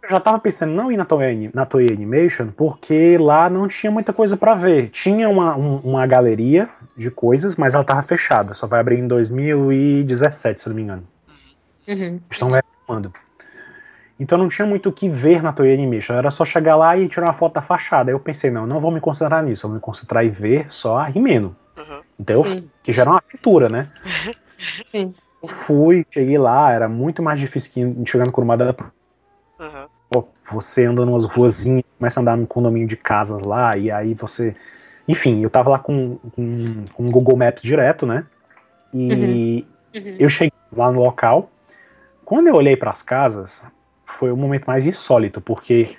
eu 0.07 0.11
já 0.11 0.21
tava 0.21 0.39
pensando 0.39 0.73
não 0.73 0.91
ir 0.91 0.97
na 0.97 1.05
Toei, 1.05 1.51
na 1.53 1.67
Toei 1.67 1.93
Animation, 1.93 2.49
porque 2.49 3.19
lá 3.19 3.51
não 3.51 3.67
tinha 3.67 3.91
muita 3.91 4.13
coisa 4.13 4.37
para 4.37 4.55
ver. 4.55 4.89
Tinha 4.91 5.29
uma, 5.29 5.57
um, 5.57 5.79
uma 5.79 6.07
galeria 6.07 6.69
de 6.97 7.11
coisas, 7.11 7.57
mas 7.57 7.75
ela 7.75 7.85
tava 7.85 8.03
fechada. 8.03 8.55
Só 8.55 8.67
vai 8.67 8.81
abrir 8.81 8.99
em 8.99 9.09
2017, 9.09 10.61
se 10.61 10.69
eu 10.69 10.71
não 10.71 10.77
me 10.77 10.83
engano. 10.83 11.07
Uhum. 11.89 12.21
Estão 12.31 12.49
reformando. 12.49 13.13
Então 14.19 14.39
não 14.39 14.49
tinha 14.49 14.67
muito 14.67 14.89
o 14.89 14.93
que 14.93 15.09
ver 15.09 15.43
na 15.43 15.53
Toei 15.53 15.75
Animation. 15.75 16.15
Era 16.15 16.31
só 16.31 16.45
chegar 16.45 16.77
lá 16.77 16.97
e 16.97 17.09
tirar 17.09 17.27
uma 17.27 17.35
foto 17.35 17.55
da 17.55 17.63
fachada. 17.63 18.11
Aí 18.11 18.15
eu 18.15 18.21
pensei, 18.21 18.51
não, 18.51 18.67
não 18.67 18.81
vou 18.81 18.93
me 18.93 19.01
concentrar 19.01 19.43
nisso. 19.43 19.67
Eu 19.67 19.71
vou 19.71 19.75
me 19.75 19.81
concentrar 19.81 20.25
em 20.25 20.31
ver 20.31 20.73
só 20.73 20.99
a 20.99 21.05
Rimeno. 21.05 21.55
Uhum. 21.77 22.01
Então, 22.19 22.45
Sim. 22.45 22.71
que 22.83 22.93
já 22.93 23.03
era 23.03 23.11
uma 23.11 23.23
aventura, 23.27 23.69
né? 23.69 23.91
Sim. 24.57 25.13
Eu 25.43 25.49
fui, 25.49 26.05
cheguei 26.11 26.39
lá, 26.39 26.73
era 26.73 26.89
muito 26.89 27.23
mais 27.23 27.39
difícil 27.39 27.73
que 27.73 28.11
chegar 28.11 28.25
no 28.25 28.33
Kurumada 28.33 28.75
Uhum 29.61 29.96
você 30.51 30.85
anda 30.85 31.05
numas 31.05 31.25
ruazinhas, 31.25 31.95
começa 31.99 32.21
a 32.21 32.23
andar 32.23 32.37
num 32.37 32.47
condomínio 32.47 32.89
de 32.89 32.97
casas 32.97 33.43
lá, 33.43 33.77
e 33.77 33.91
aí 33.91 34.15
você. 34.15 34.55
Enfim, 35.09 35.43
eu 35.43 35.51
tava 35.51 35.71
lá 35.71 35.79
com, 35.79 36.17
com, 36.35 36.85
com 36.93 37.09
o 37.09 37.11
Google 37.11 37.37
Maps 37.37 37.63
direto, 37.63 38.07
né? 38.07 38.25
E 38.93 39.67
uhum. 39.95 40.03
Uhum. 40.03 40.17
eu 40.19 40.29
cheguei 40.29 40.53
lá 40.73 40.91
no 40.91 41.03
local. 41.03 41.51
Quando 42.25 42.49
eu 42.49 42.55
olhei 42.55 42.77
para 42.77 42.91
as 42.91 43.03
casas, 43.03 43.63
foi 44.05 44.33
o 44.33 44.37
momento 44.37 44.67
mais 44.67 44.87
insólito, 44.87 45.41
porque 45.41 45.97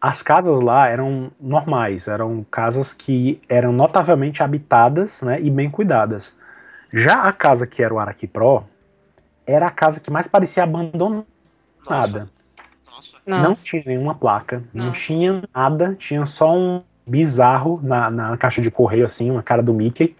as 0.00 0.22
casas 0.22 0.60
lá 0.60 0.88
eram 0.88 1.32
normais, 1.40 2.06
eram 2.06 2.46
casas 2.48 2.92
que 2.92 3.40
eram 3.48 3.72
notavelmente 3.72 4.42
habitadas 4.42 5.22
né, 5.22 5.40
e 5.40 5.50
bem 5.50 5.68
cuidadas. 5.68 6.38
Já 6.92 7.22
a 7.22 7.32
casa 7.32 7.66
que 7.66 7.82
era 7.82 7.92
o 7.92 7.98
Araki 7.98 8.26
Pro 8.26 8.64
era 9.46 9.66
a 9.66 9.70
casa 9.70 10.00
que 10.00 10.10
mais 10.10 10.28
parecia 10.28 10.62
abandonada. 10.62 11.26
Nossa. 11.88 12.30
Nossa. 13.26 13.48
Não 13.48 13.52
tinha 13.52 13.82
nenhuma 13.86 14.14
placa, 14.14 14.62
Nossa. 14.72 14.86
não 14.86 14.92
tinha 14.92 15.42
nada, 15.54 15.94
tinha 15.94 16.24
só 16.26 16.54
um 16.56 16.82
bizarro 17.06 17.80
na, 17.82 18.10
na 18.10 18.36
caixa 18.36 18.60
de 18.60 18.70
correio, 18.70 19.04
assim, 19.04 19.30
uma 19.30 19.42
cara 19.42 19.62
do 19.62 19.72
Mickey. 19.72 20.16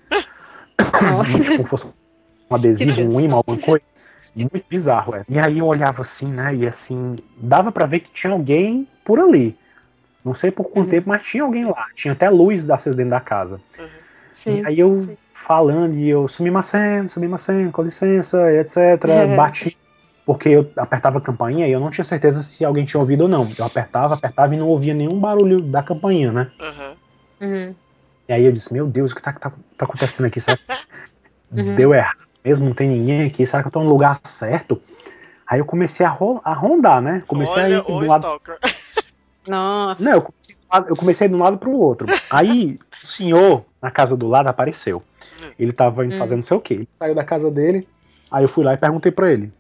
Nossa. 1.03 1.39
tipo, 1.41 1.65
fosse 1.65 1.87
um 1.87 2.55
adesivo, 2.55 3.03
um 3.03 3.21
imã, 3.21 3.37
alguma 3.37 3.59
coisa. 3.59 3.91
Muito 4.35 4.65
bizarro, 4.69 5.17
é. 5.17 5.25
E 5.29 5.39
aí 5.39 5.59
eu 5.59 5.67
olhava 5.67 6.03
assim, 6.03 6.29
né? 6.29 6.55
E 6.55 6.67
assim, 6.67 7.17
dava 7.37 7.73
para 7.73 7.87
ver 7.87 8.01
que 8.01 8.11
tinha 8.11 8.33
alguém 8.33 8.87
por 9.05 9.19
ali. 9.19 9.57
Não 10.25 10.33
sei 10.35 10.51
por 10.51 10.71
quanto 10.71 10.85
uhum. 10.85 10.91
tempo, 10.91 11.09
mas 11.09 11.23
tinha 11.23 11.43
alguém 11.43 11.65
lá. 11.65 11.87
Tinha 11.93 12.13
até 12.13 12.31
luz 12.31 12.69
acesa 12.71 12.97
dentro 12.97 13.11
da 13.11 13.21
casa. 13.21 13.61
Uhum. 13.79 13.87
Sim, 14.33 14.63
e 14.63 14.67
aí 14.67 14.79
eu 14.79 14.97
sim. 14.97 15.17
falando, 15.33 15.97
e 15.97 16.09
eu 16.09 16.29
sumi 16.29 16.51
maceno, 16.51 17.09
sumi 17.09 17.27
maceno, 17.27 17.73
com 17.73 17.83
licença, 17.83 18.53
etc. 18.53 18.77
Uhum. 19.05 19.37
Bati 19.37 19.77
porque 20.29 20.51
eu 20.51 20.71
apertava 20.77 21.17
a 21.17 21.23
campainha 21.23 21.67
e 21.67 21.73
eu 21.73 21.81
não 21.81 21.89
tinha 21.89 22.05
certeza 22.05 22.43
se 22.43 22.63
alguém 22.63 22.85
tinha 22.85 23.01
ouvido 23.01 23.23
ou 23.23 23.29
não. 23.29 23.51
Eu 23.59 23.65
apertava, 23.65 24.13
apertava 24.13 24.55
e 24.55 24.59
não 24.59 24.69
ouvia 24.69 24.93
nenhum 24.93 25.19
barulho 25.19 25.59
da 25.59 25.83
campainha, 25.83 26.31
né? 26.31 26.51
Uhum. 26.61 27.49
Uhum. 27.49 27.75
E 28.29 28.33
aí 28.35 28.45
eu 28.45 28.53
disse, 28.53 28.71
meu 28.71 28.87
Deus, 28.87 29.11
o 29.11 29.15
que 29.15 29.23
tá, 29.23 29.33
tá, 29.33 29.51
tá 29.75 29.87
acontecendo 29.87 30.27
aqui? 30.27 30.39
Será 30.39 30.59
que 30.59 30.65
uhum. 31.51 31.75
deu 31.75 31.95
errado 31.95 32.19
mesmo? 32.45 32.67
Não 32.67 32.75
tem 32.75 32.91
ninguém 32.91 33.27
aqui? 33.27 33.47
Será 33.47 33.63
que 33.63 33.69
eu 33.69 33.73
tô 33.73 33.83
no 33.83 33.89
lugar 33.89 34.21
certo? 34.23 34.79
Aí 35.47 35.61
eu 35.61 35.65
comecei 35.65 36.05
a, 36.05 36.11
ro 36.11 36.43
a 36.45 36.53
rondar, 36.53 37.01
né? 37.01 37.23
Comecei 37.27 37.63
Olha, 37.63 37.79
a 37.79 37.81
ir 37.81 37.85
do 37.87 38.07
lado... 38.07 38.41
Nossa. 39.49 40.05
Não, 40.05 40.13
eu 40.13 40.21
comecei, 40.21 40.57
eu 40.91 40.97
comecei 40.97 41.29
de 41.31 41.35
um 41.35 41.39
lado 41.39 41.57
pro 41.57 41.73
outro. 41.73 42.07
Aí 42.29 42.79
o 43.03 43.07
senhor 43.07 43.65
na 43.81 43.91
casa 43.91 44.15
do 44.15 44.29
lado 44.29 44.47
apareceu. 44.47 45.03
Hum. 45.43 45.53
Ele 45.59 45.73
tava 45.73 46.05
indo 46.05 46.17
hum. 46.17 46.19
fazer 46.19 46.37
não 46.37 46.43
sei 46.43 46.55
o 46.55 46.61
que. 46.61 46.75
Ele 46.75 46.87
saiu 46.87 47.15
da 47.15 47.25
casa 47.25 47.51
dele. 47.51 47.89
Aí 48.31 48.45
eu 48.45 48.49
fui 48.49 48.63
lá 48.63 48.75
e 48.75 48.77
perguntei 48.77 49.11
para 49.11 49.33
ele: 49.33 49.51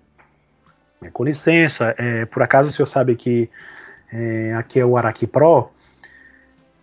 com 1.12 1.24
licença, 1.24 1.94
é, 1.96 2.24
por 2.24 2.42
acaso 2.42 2.70
o 2.70 2.72
senhor 2.72 2.86
sabe 2.86 3.14
que 3.14 3.48
é, 4.12 4.54
aqui 4.54 4.80
é 4.80 4.84
o 4.84 4.96
Araki 4.96 5.26
Pro? 5.26 5.70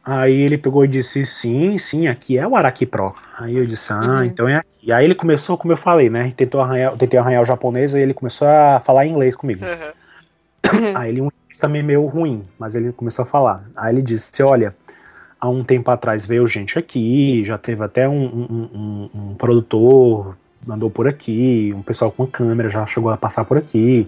Aí 0.03 0.41
ele 0.41 0.57
pegou 0.57 0.85
e 0.85 0.87
disse, 0.87 1.25
sim, 1.25 1.79
sim, 1.79 2.07
aqui 2.07 2.37
é 2.37 2.47
o 2.47 2.55
Araki 2.55 2.85
Pro. 2.85 3.15
Aí 3.39 3.57
eu 3.57 3.65
disse, 3.65 3.91
ah, 3.91 3.99
uhum. 3.99 4.23
então 4.23 4.47
é 4.47 4.57
aqui. 4.57 4.91
Aí 4.91 5.03
ele 5.03 5.15
começou, 5.15 5.57
como 5.57 5.73
eu 5.73 5.77
falei, 5.77 6.11
né? 6.11 6.31
Tentou 6.37 6.61
arranhar, 6.61 6.95
tentei 6.95 7.19
arranhar 7.19 7.41
o 7.41 7.45
japonês 7.45 7.93
e 7.95 7.99
ele 7.99 8.13
começou 8.13 8.47
a 8.47 8.79
falar 8.79 9.07
inglês 9.07 9.35
comigo. 9.35 9.65
Uhum. 9.65 10.93
Aí 10.95 11.09
ele 11.09 11.21
um 11.21 11.25
inglês 11.25 11.57
também 11.59 11.81
meio 11.81 12.05
ruim, 12.05 12.45
mas 12.59 12.75
ele 12.75 12.91
começou 12.91 13.23
a 13.23 13.25
falar. 13.25 13.63
Aí 13.75 13.93
ele 13.95 14.03
disse, 14.03 14.43
olha, 14.43 14.75
há 15.41 15.49
um 15.49 15.63
tempo 15.63 15.89
atrás 15.89 16.23
veio 16.23 16.47
gente 16.47 16.77
aqui, 16.77 17.43
já 17.43 17.57
teve 17.57 17.83
até 17.83 18.07
um, 18.07 18.25
um, 18.25 18.69
um, 18.73 19.09
um 19.13 19.35
produtor 19.35 20.37
andou 20.69 20.89
por 20.89 21.07
aqui, 21.07 21.73
um 21.75 21.81
pessoal 21.81 22.11
com 22.11 22.25
câmera 22.25 22.69
já 22.69 22.85
chegou 22.85 23.11
a 23.11 23.17
passar 23.17 23.45
por 23.45 23.57
aqui. 23.57 24.07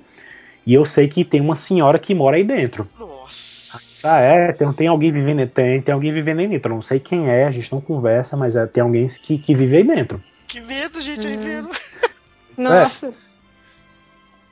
E 0.66 0.74
eu 0.74 0.86
sei 0.86 1.08
que 1.08 1.24
tem 1.24 1.39
uma 1.39 1.55
senhora 1.55 1.97
que 1.97 2.14
mora 2.14 2.36
aí 2.36 2.43
dentro. 2.43 2.88
Nossa. 2.99 3.68
Ah, 4.03 4.20
é, 4.20 4.51
tem, 4.51 4.72
tem 4.74 4.88
alguém 4.88 5.12
vivendo, 5.12 5.47
tem, 5.47 5.82
tem 5.82 5.93
alguém 5.93 6.14
vivendo 6.14 6.39
aí 6.39 6.47
dentro. 6.47 6.72
Eu 6.72 6.76
não 6.76 6.82
sei 6.82 6.99
quem 6.99 7.30
é, 7.30 7.45
a 7.45 7.51
gente 7.51 7.72
não 7.72 7.82
conversa, 7.82 8.36
mas 8.36 8.55
é, 8.55 8.66
tem 8.66 8.84
alguém 8.84 9.08
que, 9.08 9.38
que 9.38 9.55
vive 9.55 9.78
aí 9.78 9.84
dentro. 9.84 10.22
Que 10.47 10.60
medo, 10.60 11.01
gente, 11.01 11.26
hum. 11.26 11.30
aí 11.30 11.38
dentro. 11.38 11.72
Nossa. 12.58 13.08
É. 13.08 13.28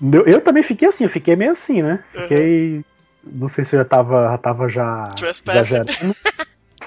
Eu, 0.02 0.26
eu, 0.26 0.42
também 0.42 0.64
fiquei 0.64 0.88
assim, 0.88 1.06
eu 1.06 1.10
fiquei 1.10 1.36
meio 1.36 1.52
assim, 1.52 1.82
né? 1.82 2.04
Fiquei. 2.12 2.78
Uhum. 2.78 2.84
Não 3.24 3.48
sei 3.48 3.64
se 3.64 3.76
eu 3.76 3.80
já 3.80 3.86
tava, 3.86 4.30
já 4.30 4.38
tava 4.38 4.70
já. 4.70 5.10
Exagerando. 5.22 6.16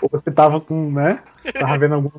Ou 0.01 0.09
você 0.11 0.33
tava 0.33 0.61
com, 0.61 0.93
né? 0.93 1.21
Tava 1.59 1.79
vendo 1.79 1.95
alguma. 1.95 2.13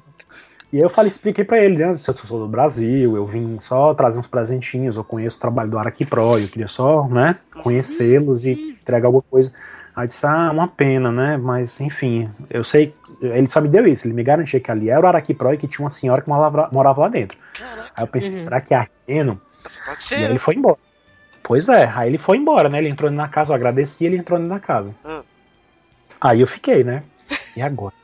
E 0.72 0.78
aí 0.78 0.84
eu 0.84 0.90
falei, 0.90 1.10
expliquei 1.10 1.44
pra 1.44 1.60
ele, 1.60 1.78
né? 1.78 1.98
Se 1.98 2.10
eu 2.10 2.16
sou 2.16 2.40
do 2.40 2.48
Brasil, 2.48 3.16
eu 3.16 3.26
vim 3.26 3.58
só 3.60 3.94
trazer 3.94 4.20
uns 4.20 4.28
presentinhos, 4.28 4.98
eu 4.98 5.04
conheço 5.04 5.38
o 5.38 5.42
trabalho 5.42 5.72
do 5.72 5.80
Araki 5.80 6.06
Pro, 6.06 6.38
eu 6.38 6.48
queria 6.48 6.68
só, 6.68 7.08
né, 7.08 7.38
conhecê-los 7.64 8.46
e 8.46 8.78
entregar 8.80 9.08
alguma 9.08 9.24
coisa. 9.24 9.52
Aí 9.96 10.08
disse, 10.08 10.26
ah, 10.26 10.52
uma 10.52 10.68
pena, 10.68 11.12
né? 11.12 11.38
Mas, 11.38 11.82
enfim, 11.82 12.30
eu 12.50 12.64
sei. 12.64 12.94
Ele 13.20 13.48
só 13.48 13.60
me 13.60 13.68
deu 13.68 13.86
isso, 13.86 14.08
ele 14.08 14.14
me 14.14 14.24
garantia 14.24 14.60
que 14.60 14.72
ali 14.72 14.90
era 14.90 15.02
o 15.02 15.08
Araki 15.08 15.34
Pro 15.34 15.54
e 15.54 15.58
que 15.58 15.68
tinha 15.68 15.84
uma 15.84 15.90
senhora 15.90 16.22
que 16.22 16.30
morava, 16.30 16.70
morava 16.72 17.02
lá 17.02 17.10
dentro. 17.10 17.38
Caraca. 17.58 17.92
Aí 17.96 18.04
eu 18.04 18.08
pensei, 18.08 18.38
uhum. 18.38 18.44
será 18.44 18.62
que 18.62 18.74
é 18.74 18.78
Arqueno? 18.78 19.42
Pode 19.86 20.04
ser. 20.04 20.20
E 20.20 20.26
aí 20.26 20.32
ele 20.32 20.40
foi 20.40 20.56
embora. 20.56 20.78
Pois 21.44 21.68
é, 21.68 21.92
aí 21.94 22.10
ele 22.10 22.18
foi 22.18 22.38
embora, 22.38 22.70
né? 22.70 22.78
Ele 22.78 22.90
entrou 22.90 23.10
na 23.10 23.28
casa, 23.28 23.52
eu 23.52 23.56
agradeci, 23.56 24.06
ele 24.06 24.18
entrou 24.18 24.40
na 24.40 24.60
casa. 24.60 24.96
Hum. 25.04 25.24
Aí 26.22 26.42
eu 26.42 26.48
fiquei, 26.48 26.84
né? 26.84 27.04
E 27.58 27.62
agora? 27.62 27.99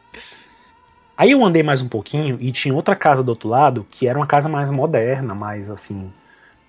Aí 1.17 1.31
eu 1.31 1.43
andei 1.45 1.63
mais 1.63 1.81
um 1.81 1.87
pouquinho 1.87 2.37
e 2.41 2.51
tinha 2.51 2.73
outra 2.73 2.95
casa 2.95 3.23
do 3.23 3.29
outro 3.29 3.47
lado 3.47 3.85
que 3.89 4.07
era 4.07 4.17
uma 4.19 4.27
casa 4.27 4.49
mais 4.49 4.69
moderna, 4.69 5.33
mais 5.33 5.71
assim, 5.71 6.11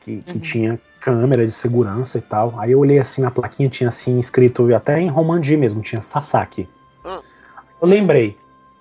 que, 0.01 0.22
que 0.22 0.34
uhum. 0.34 0.40
tinha 0.40 0.80
câmera 1.01 1.44
de 1.44 1.53
segurança 1.53 2.18
e 2.18 2.20
tal. 2.20 2.55
Aí 2.59 2.72
eu 2.72 2.78
olhei 2.78 2.99
assim 2.99 3.22
na 3.22 3.30
plaquinha, 3.30 3.68
tinha 3.68 3.88
assim 3.88 4.18
escrito 4.18 4.72
até 4.74 5.01
em 5.01 5.09
Romandi 5.09 5.57
mesmo, 5.57 5.82
tinha 5.82 6.01
Sasaki. 6.01 6.68
Uhum. 7.05 7.20
Eu 7.82 7.88
lembrei, 7.88 8.36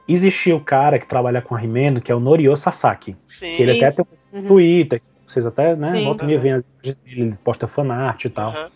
existia 0.08 0.56
o 0.56 0.62
cara 0.62 1.00
que 1.00 1.08
trabalha 1.08 1.42
com 1.42 1.56
a 1.56 1.58
Rimeno, 1.58 2.00
que 2.00 2.12
é 2.12 2.16
o 2.16 2.20
Norio 2.20 2.56
Sasaki. 2.56 3.18
Sim. 3.28 3.56
Que 3.56 3.64
ele 3.64 3.72
até 3.72 3.92
tem 3.92 4.06
um 4.34 4.40
uhum. 4.40 4.48
Twitter, 4.48 5.02
vocês 5.26 5.48
até, 5.48 5.76
né, 5.76 6.04
voltam 6.04 6.30
e 6.30 6.38
veem 6.38 6.58
ele 7.08 7.36
posta 7.44 7.68
fanart 7.68 8.24
e 8.24 8.30
tal. 8.30 8.52
Uhum. 8.52 8.70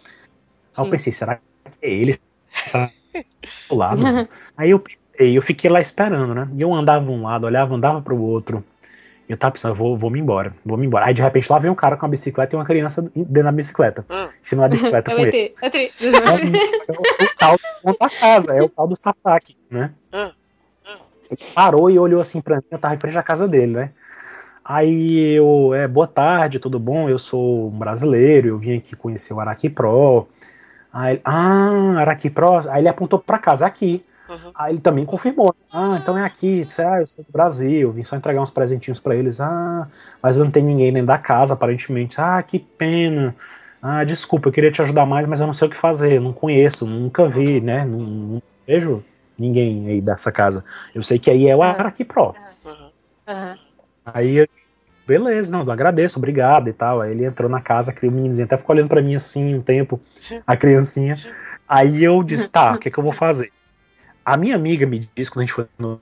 Aí 0.76 0.86
eu 0.86 0.90
pensei, 0.90 1.14
será 1.14 1.36
que 1.36 1.42
é 1.84 1.90
ele? 1.90 2.20
do 3.70 3.76
lado. 3.76 4.02
Aí 4.58 4.72
eu 4.72 4.80
pensei, 4.80 5.09
eu 5.20 5.42
fiquei 5.42 5.70
lá 5.70 5.82
esperando, 5.82 6.34
né? 6.34 6.48
E 6.56 6.62
eu 6.62 6.74
andava 6.74 7.10
um 7.10 7.24
lado, 7.24 7.46
olhava, 7.46 7.76
andava 7.76 8.02
pro 8.02 8.20
outro. 8.20 8.64
E 9.28 9.32
eu 9.32 9.38
tava 9.38 9.52
pensando, 9.52 9.76
vou, 9.76 9.96
vou 9.96 10.10
me 10.10 10.20
embora, 10.20 10.54
vou 10.66 10.78
me 10.78 10.88
embora. 10.88 11.06
Aí 11.06 11.14
de 11.14 11.22
repente 11.22 11.52
lá 11.52 11.60
vem 11.60 11.70
um 11.70 11.76
cara 11.76 11.96
com 11.96 12.06
uma 12.06 12.10
bicicleta 12.10 12.56
e 12.56 12.58
uma 12.58 12.66
criança 12.66 13.02
dentro 13.16 13.44
da 13.44 13.52
bicicleta. 13.52 14.06
Hum. 14.10 14.26
Em 14.26 14.30
cima 14.42 14.64
da 14.64 14.68
bicicleta 14.70 15.12
com 15.14 15.20
ele. 15.20 15.54
É, 15.62 15.68
é, 15.68 15.86
é, 15.86 15.92
o, 16.90 17.26
o 17.26 17.36
tal 17.38 17.58
da 18.00 18.10
casa, 18.10 18.56
é 18.56 18.62
o 18.62 18.70
tal 18.70 18.88
do 18.88 18.96
Sasaki, 18.96 19.56
né? 19.70 19.92
Hum. 20.14 20.32
Ele 21.30 21.40
parou 21.54 21.92
e 21.92 22.00
olhou 22.00 22.20
assim 22.20 22.42
pra 22.42 22.58
mim, 22.58 22.64
eu 22.72 22.80
tava 22.80 22.96
em 22.96 22.98
frente 22.98 23.18
à 23.18 23.22
casa 23.22 23.48
dele, 23.48 23.74
né? 23.74 23.92
Aí 24.66 25.36
eu, 25.36 25.74
é, 25.76 25.88
boa 25.88 26.08
tarde, 26.08 26.60
tudo 26.60 26.80
bom? 26.80 27.08
Eu 27.10 27.20
sou 27.20 27.68
um 27.68 27.78
brasileiro, 27.78 28.50
eu 28.50 28.58
vim 28.58 28.78
aqui 28.78 28.96
conhecer 28.96 29.34
o 29.34 29.40
Araki 29.40 29.70
Pro. 29.70 30.28
Aí, 30.92 31.22
ah, 31.24 31.96
Araki 31.98 32.30
Pro. 32.30 32.58
Aí 32.70 32.82
ele 32.82 32.88
apontou 32.88 33.20
para 33.20 33.38
casa, 33.38 33.66
aqui. 33.66 34.04
Uhum. 34.30 34.52
Aí 34.54 34.74
ele 34.74 34.82
também 34.82 35.06
confirmou. 35.06 35.54
Ah, 35.72 35.98
então 36.00 36.18
é 36.18 36.24
aqui. 36.24 36.64
Disse, 36.64 36.82
ah, 36.82 37.00
eu 37.00 37.08
sou 37.08 37.24
do 37.24 37.32
Brasil, 37.32 37.92
vim 37.92 38.04
só 38.04 38.16
entregar 38.16 38.42
uns 38.42 38.52
presentinhos 38.52 39.00
para 39.00 39.16
eles. 39.16 39.42
Ah, 39.42 39.88
mas 40.22 40.38
não 40.38 40.52
tem 40.52 40.64
ninguém 40.64 40.94
dentro 40.94 41.08
da 41.08 41.18
casa, 41.18 41.54
aparentemente. 41.54 42.22
Ah, 42.22 42.42
que 42.44 42.60
pena. 42.60 43.36
Ah, 43.82 44.04
desculpa, 44.04 44.50
eu 44.50 44.54
queria 44.54 44.72
te 44.72 44.82
ajudar 44.82 45.06
mais, 45.06 45.26
mas 45.26 45.40
eu 45.40 45.48
não 45.48 45.54
sei 45.54 45.68
o 45.68 45.72
que 45.72 45.78
fazer. 45.78 46.22
Não 46.22 46.32
conheço, 46.32 46.86
nunca 46.86 47.28
vi, 47.28 47.60
né? 47.60 47.86
Não, 47.86 47.98
não 47.98 48.42
vejo 48.68 49.04
ninguém 49.38 49.88
aí 49.88 50.02
dessa 50.02 50.32
casa. 50.32 50.64
Eu 50.94 51.02
sei 51.02 51.18
que 51.18 51.32
aí 51.32 51.48
é 51.48 51.56
o 51.56 51.64
Araki 51.64 52.06
Pro. 52.06 52.36
Uhum. 52.64 52.92
Uhum. 53.28 53.56
Aí 54.06 54.46
beleza, 55.08 55.52
não, 55.52 55.64
eu 55.64 55.72
agradeço, 55.72 56.20
obrigado 56.20 56.70
e 56.70 56.74
tal. 56.74 57.02
Aí 57.02 57.12
ele 57.12 57.26
entrou 57.26 57.50
na 57.50 57.62
casa, 57.62 57.92
o 57.92 58.12
meninozinho 58.12 58.46
até 58.46 58.58
ficou 58.58 58.76
olhando 58.76 58.90
para 58.90 59.02
mim 59.02 59.16
assim 59.16 59.56
um 59.56 59.62
tempo, 59.62 60.00
a 60.46 60.56
criancinha. 60.56 61.16
Aí 61.68 62.04
eu 62.04 62.22
disse, 62.22 62.48
tá, 62.48 62.76
o 62.76 62.78
que, 62.78 62.92
que 62.92 63.00
eu 63.00 63.04
vou 63.04 63.12
fazer? 63.12 63.52
A 64.26 64.38
minha 64.38 64.56
amiga 64.56 64.86
me 64.86 65.10
disse 65.16 65.32
quando 65.32 65.44
a 65.44 65.46
gente 65.46 65.54
foi 65.54 65.68
no. 65.78 66.00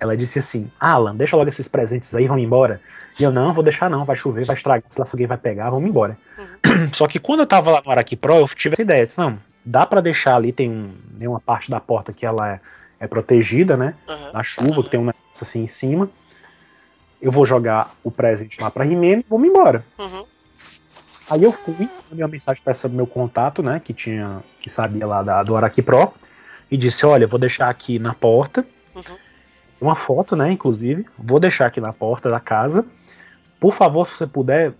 Ela 0.00 0.16
disse 0.16 0.38
assim: 0.38 0.70
Alan, 0.80 1.14
deixa 1.14 1.36
logo 1.36 1.48
esses 1.48 1.68
presentes 1.68 2.14
aí, 2.14 2.26
vamos 2.26 2.42
embora. 2.42 2.80
E 3.18 3.22
eu, 3.22 3.30
não, 3.30 3.52
vou 3.52 3.62
deixar 3.62 3.90
não, 3.90 4.04
vai 4.04 4.16
chover, 4.16 4.44
vai 4.44 4.54
estragar, 4.54 4.84
se 4.88 4.98
lá 4.98 5.06
alguém 5.10 5.26
vai 5.26 5.36
pegar, 5.36 5.70
vamos 5.70 5.88
embora. 5.88 6.16
Uhum. 6.38 6.88
Só 6.94 7.06
que 7.06 7.18
quando 7.18 7.40
eu 7.40 7.46
tava 7.46 7.70
lá 7.72 7.82
no 7.84 7.90
Araki 7.90 8.16
Pro, 8.16 8.36
eu 8.36 8.48
tive 8.48 8.74
essa 8.74 8.82
ideia, 8.82 9.04
disse, 9.04 9.18
não, 9.18 9.38
dá 9.64 9.84
para 9.84 10.00
deixar 10.00 10.36
ali, 10.36 10.52
tem, 10.52 10.70
um, 10.70 10.90
tem 11.18 11.26
uma 11.26 11.40
parte 11.40 11.70
da 11.70 11.80
porta 11.80 12.12
que 12.12 12.24
ela 12.24 12.48
é, 12.48 12.60
é 13.00 13.06
protegida, 13.08 13.76
né, 13.76 13.94
uhum. 14.08 14.32
da 14.32 14.42
chuva, 14.44 14.84
que 14.84 14.90
tem 14.90 15.00
um 15.00 15.06
negócio 15.06 15.42
assim 15.42 15.64
em 15.64 15.66
cima 15.66 16.08
eu 17.20 17.32
vou 17.32 17.44
jogar 17.44 17.94
o 18.02 18.10
presente 18.10 18.60
lá 18.60 18.70
pra 18.70 18.84
Rimene 18.84 19.24
e 19.28 19.38
me 19.38 19.48
embora. 19.48 19.84
Uhum. 19.98 20.24
Aí 21.30 21.42
eu 21.42 21.52
fui, 21.52 21.74
mandei 22.08 22.24
uma 22.24 22.28
mensagem 22.28 22.62
para 22.62 22.70
esse 22.70 22.88
meu 22.88 23.06
contato, 23.06 23.62
né, 23.62 23.80
que 23.84 23.92
tinha, 23.92 24.42
que 24.60 24.70
sabia 24.70 25.06
lá 25.06 25.22
da, 25.22 25.42
do 25.42 25.56
Araki 25.56 25.82
Pro, 25.82 26.14
e 26.70 26.76
disse, 26.76 27.04
olha, 27.06 27.26
vou 27.26 27.38
deixar 27.38 27.68
aqui 27.68 27.98
na 27.98 28.14
porta, 28.14 28.66
uhum. 28.94 29.16
uma 29.80 29.94
foto, 29.94 30.36
né, 30.36 30.50
inclusive, 30.50 31.06
vou 31.18 31.40
deixar 31.40 31.66
aqui 31.66 31.80
na 31.80 31.92
porta 31.92 32.30
da 32.30 32.40
casa, 32.40 32.84
por 33.60 33.74
favor, 33.74 34.06
se 34.06 34.16
você 34.16 34.26
puder, 34.26 34.72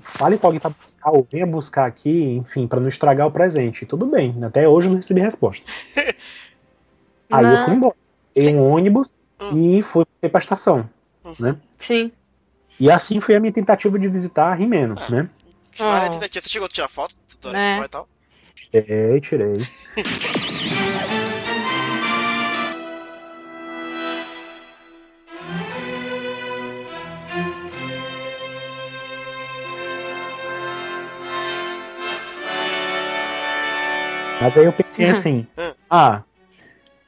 fale 0.00 0.38
com 0.38 0.46
alguém 0.46 0.60
para 0.60 0.70
buscar, 0.70 1.10
ou 1.10 1.26
venha 1.30 1.46
buscar 1.46 1.86
aqui, 1.86 2.24
enfim, 2.32 2.66
para 2.66 2.80
não 2.80 2.88
estragar 2.88 3.26
o 3.26 3.30
presente. 3.30 3.84
Tudo 3.84 4.06
bem, 4.06 4.34
até 4.42 4.66
hoje 4.66 4.86
eu 4.86 4.90
não 4.92 4.96
recebi 4.96 5.20
resposta. 5.20 5.66
Aí 7.30 7.44
eu 7.44 7.58
fui 7.58 7.74
embora. 7.74 7.94
Peguei 8.34 8.54
um 8.54 8.64
ônibus 8.64 9.12
hum. 9.38 9.76
e 9.78 9.82
fui 9.82 10.06
pra 10.30 10.38
estação 10.38 10.88
né? 11.38 11.56
Sim. 11.78 12.12
E 12.78 12.90
assim 12.90 13.20
foi 13.20 13.34
a 13.34 13.40
minha 13.40 13.52
tentativa 13.52 13.98
de 13.98 14.08
visitar 14.08 14.54
Rimeno, 14.54 14.96
é. 15.08 15.10
né? 15.10 15.30
Que 15.70 15.82
oh. 15.82 16.10
tentativa. 16.10 16.42
Você 16.42 16.48
chegou 16.48 16.66
a 16.66 16.68
tirar 16.68 16.88
foto 16.88 17.14
do 17.40 17.56
é. 17.56 17.80
e 17.80 17.88
tal? 17.88 18.08
Tirei, 18.54 19.20
tirei. 19.20 19.58
Mas 34.42 34.58
aí 34.58 34.64
eu 34.64 34.72
pensei 34.72 35.08
assim, 35.08 35.46
ah, 35.88 36.22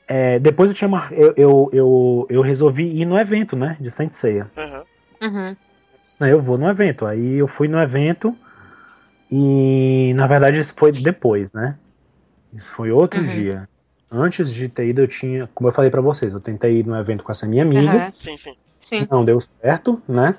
é, 0.06 0.38
depois 0.38 0.70
eu 0.70 0.76
tinha 0.76 0.86
mar... 0.86 1.12
eu, 1.12 1.34
eu, 1.36 1.70
eu, 1.72 2.26
eu, 2.30 2.42
resolvi 2.42 3.00
ir 3.00 3.04
no 3.04 3.18
evento, 3.18 3.56
né? 3.56 3.76
De 3.80 3.90
Saint 3.90 4.12
Seiya. 4.12 4.48
Uhum. 4.56 4.84
Uhum. 5.28 5.56
Eu 6.20 6.40
vou 6.40 6.56
no 6.56 6.68
evento. 6.68 7.06
Aí 7.06 7.34
eu 7.34 7.48
fui 7.48 7.66
no 7.66 7.80
evento 7.80 8.36
e 9.28 10.12
na 10.14 10.28
verdade 10.28 10.60
isso 10.60 10.74
foi 10.76 10.92
depois, 10.92 11.52
né? 11.52 11.76
Isso 12.52 12.72
foi 12.72 12.92
outro 12.92 13.20
uhum. 13.20 13.26
dia. 13.26 13.68
Antes 14.08 14.54
de 14.54 14.68
ter 14.68 14.86
ido, 14.86 15.00
eu 15.00 15.08
tinha, 15.08 15.48
como 15.52 15.68
eu 15.68 15.72
falei 15.72 15.90
para 15.90 16.00
vocês, 16.00 16.32
eu 16.32 16.40
tentei 16.40 16.78
ir 16.78 16.86
no 16.86 16.96
evento 16.96 17.24
com 17.24 17.32
essa 17.32 17.48
minha 17.48 17.64
amiga. 17.64 18.14
Sim, 18.16 18.36
sim. 18.36 18.54
sim. 18.80 19.08
Não 19.10 19.24
deu 19.24 19.40
certo, 19.40 20.00
né? 20.06 20.36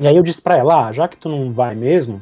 E 0.00 0.08
aí 0.08 0.16
eu 0.16 0.24
disse 0.24 0.42
pra 0.42 0.56
ela, 0.56 0.88
ah, 0.88 0.92
já 0.92 1.06
que 1.06 1.16
tu 1.16 1.28
não 1.28 1.52
vai 1.52 1.76
mesmo, 1.76 2.20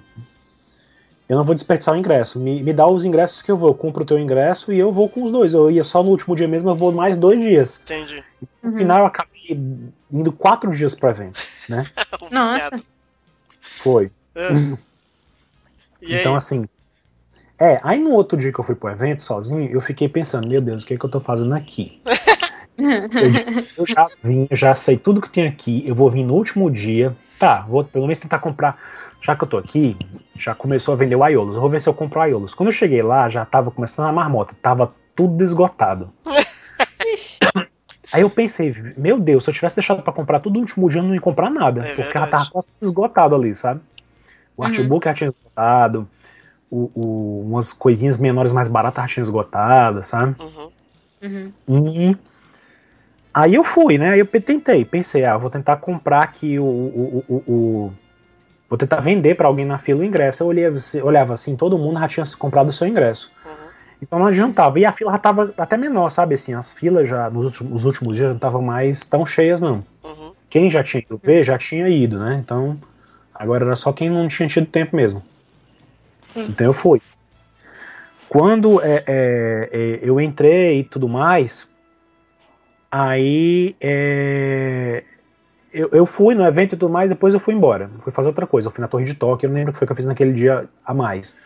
eu 1.33 1.39
não 1.39 1.45
vou 1.45 1.55
desperdiçar 1.55 1.95
o 1.95 1.97
ingresso. 1.97 2.39
Me, 2.39 2.63
me 2.63 2.75
dá 2.75 2.87
os 2.87 3.07
ingressos 3.07 3.41
que 3.41 3.51
eu 3.51 3.57
vou. 3.57 3.71
Eu 3.71 3.75
compro 3.75 4.03
o 4.03 4.07
teu 4.07 4.19
ingresso 4.19 4.71
e 4.71 4.79
eu 4.79 4.93
vou 4.93 5.09
com 5.09 5.23
os 5.23 5.33
dois. 5.33 5.55
Eu 5.55 5.71
ia 5.71 5.83
só 5.83 6.03
no 6.03 6.11
último 6.11 6.37
dia 6.37 6.47
mesmo, 6.47 6.69
eu 6.69 6.75
vou 6.75 6.93
mais 6.93 7.17
dois 7.17 7.41
dias. 7.41 7.81
Entendi. 7.85 8.23
No 8.63 8.71
uhum. 8.71 8.77
final 8.77 8.99
eu 8.99 9.07
acabei 9.07 9.59
indo 10.13 10.31
quatro 10.31 10.71
dias 10.71 10.95
pro 10.95 11.09
evento, 11.09 11.41
né? 11.71 11.87
Nossa. 12.31 12.79
Foi. 13.59 14.11
É. 14.35 14.49
então, 16.21 16.35
assim. 16.35 16.67
É, 17.59 17.81
aí 17.83 17.99
no 17.99 18.11
outro 18.11 18.37
dia 18.37 18.53
que 18.53 18.61
eu 18.61 18.65
fui 18.65 18.75
pro 18.75 18.91
evento 18.91 19.23
sozinho, 19.23 19.71
eu 19.71 19.81
fiquei 19.81 20.11
pensando, 20.11 20.47
meu 20.47 20.61
Deus, 20.61 20.83
o 20.83 20.87
que 20.87 20.93
é 20.93 20.99
que 20.99 21.05
eu 21.07 21.11
tô 21.11 21.19
fazendo 21.19 21.55
aqui? 21.55 22.03
eu, 22.77 23.65
eu, 23.79 23.87
já 23.87 24.07
vim, 24.23 24.47
eu 24.51 24.57
já 24.57 24.75
sei 24.75 24.99
tudo 24.99 25.23
que 25.23 25.31
tem 25.31 25.47
aqui, 25.47 25.83
eu 25.87 25.95
vou 25.95 26.11
vir 26.11 26.25
no 26.25 26.35
último 26.35 26.71
dia. 26.71 27.17
Tá, 27.39 27.63
vou 27.63 27.83
pelo 27.83 28.07
menos 28.07 28.21
tentar 28.21 28.39
comprar 28.39 28.77
já 29.23 29.37
que 29.37 29.45
eu 29.45 29.49
tô 29.49 29.57
aqui, 29.57 29.97
já 30.37 30.53
começou 30.53 30.95
a 30.95 30.97
vender 30.97 31.15
o 31.15 31.23
Aiolos. 31.23 31.55
Eu 31.55 31.61
vou 31.61 31.71
ver 31.71 31.81
se 31.81 31.89
eu 31.89 31.95
compro 31.95 32.19
o 32.19 32.23
Aiolos. 32.23 32.55
Quando 32.55 32.71
eu 32.71 32.73
cheguei 32.73 33.03
lá, 33.03 33.29
já 33.29 33.45
tava 33.45 33.71
começando 33.71 34.07
a 34.07 34.13
marmota. 34.13 34.55
Tava 34.61 34.93
tudo 35.15 35.43
esgotado. 35.45 36.13
Aí 38.13 38.21
eu 38.21 38.29
pensei, 38.29 38.75
meu 38.97 39.19
Deus, 39.19 39.45
se 39.45 39.51
eu 39.51 39.55
tivesse 39.55 39.77
deixado 39.77 40.03
para 40.03 40.13
comprar 40.13 40.41
tudo 40.41 40.55
no 40.55 40.61
último 40.61 40.89
dia, 40.91 41.01
eu 41.01 41.05
não 41.05 41.15
ia 41.15 41.21
comprar 41.21 41.49
nada. 41.49 41.81
É 41.81 41.95
porque 41.95 42.03
verdade. 42.03 42.25
já 42.25 42.27
tava 42.27 42.51
quase 42.51 42.67
esgotado 42.83 43.35
ali, 43.35 43.55
sabe? 43.55 43.81
O 44.57 44.63
uhum. 44.63 44.69
artbook 44.69 45.05
já 45.05 45.15
tinha 45.15 45.29
esgotado. 45.29 46.09
O, 46.69 46.91
o, 46.95 47.41
umas 47.47 47.73
coisinhas 47.73 48.19
menores 48.19 48.53
mais 48.53 48.69
baratas 48.69 49.05
já 49.05 49.15
tinha 49.15 49.23
esgotado, 49.23 50.03
sabe? 50.03 50.35
Uhum. 50.43 50.71
Uhum. 51.23 51.53
E 51.69 52.17
aí 53.33 53.55
eu 53.55 53.63
fui, 53.63 53.97
né? 53.97 54.11
Aí 54.11 54.19
eu 54.19 54.27
tentei, 54.27 54.85
pensei, 54.85 55.25
ah, 55.25 55.37
vou 55.37 55.49
tentar 55.49 55.77
comprar 55.77 56.25
aqui 56.25 56.59
o, 56.59 56.65
o, 56.65 57.25
o, 57.29 57.35
o 57.47 57.93
vou 58.73 58.79
tentar 58.79 59.01
vender 59.01 59.35
para 59.35 59.47
alguém 59.47 59.67
na 59.67 59.77
fila 59.77 60.01
o 60.01 60.05
ingresso. 60.05 60.43
Eu 60.43 60.47
olhava, 60.47 60.77
olhava 61.03 61.35
assim, 61.35 61.55
todo 61.55 61.77
mundo 61.77 62.01
já 62.01 62.09
tinha 62.09 62.25
comprado 62.39 62.69
o 62.69 62.73
seu 62.73 62.89
ingresso. 62.89 63.31
Uhum. 63.45 63.53
Então 64.01 64.19
não 64.19 64.29
adiantava. 64.29 64.81
E 64.81 64.87
a 64.87 64.91
fila 64.91 65.13
já 65.13 65.19
tava 65.19 65.53
até 65.59 65.77
menor, 65.77 66.09
sabe? 66.09 66.37
Assim, 66.37 66.55
as 66.55 66.73
filas 66.73 67.07
já, 67.07 67.29
nos 67.29 67.45
últimos, 67.45 67.85
últimos 67.85 68.17
dias, 68.17 68.31
não 68.31 68.37
estavam 68.37 68.63
mais 68.63 69.05
tão 69.05 69.27
cheias, 69.27 69.61
não. 69.61 69.85
Uhum. 70.03 70.33
Quem 70.49 70.71
já 70.71 70.83
tinha 70.83 71.03
ido 71.03 71.21
ver, 71.23 71.45
já 71.45 71.59
tinha 71.59 71.87
ido, 71.87 72.19
né? 72.19 72.41
Então, 72.43 72.79
agora 73.35 73.67
era 73.67 73.77
só 73.77 73.93
quem 73.93 74.09
não 74.09 74.27
tinha 74.27 74.49
tido 74.49 74.67
tempo 74.67 74.97
mesmo. 74.97 75.23
Então 76.35 76.67
eu 76.67 76.73
fui. 76.73 77.03
Quando 78.27 78.81
é, 78.81 79.05
é, 79.07 79.69
é, 79.71 79.99
eu 80.01 80.19
entrei 80.19 80.81
e 80.81 80.85
tudo 80.85 81.07
mais, 81.07 81.69
Aí 82.95 83.75
é, 83.81 85.03
eu, 85.73 85.89
eu 85.93 86.07
fui 86.07 86.35
no 86.35 86.45
evento 86.45 86.75
e 86.75 86.79
tudo 86.79 86.93
mais, 86.93 87.09
depois 87.09 87.35
eu 87.35 87.41
fui 87.41 87.55
embora. 87.55 87.91
Fui 88.01 88.13
fazer 88.13 88.29
outra 88.29 88.47
coisa. 88.47 88.69
Eu 88.69 88.73
fui 88.73 88.83
na 88.83 88.89
Torre 88.89 89.05
de 89.05 89.15
Tóquio, 89.15 89.47
eu 89.47 89.51
não 89.51 89.57
lembro 89.57 89.71
o 89.71 89.73
que 89.73 89.79
foi 89.79 89.87
que 89.87 89.93
eu 89.93 89.97
fiz 89.97 90.07
naquele 90.07 90.33
dia 90.33 90.69
a 90.85 90.95
mais. 90.95 91.39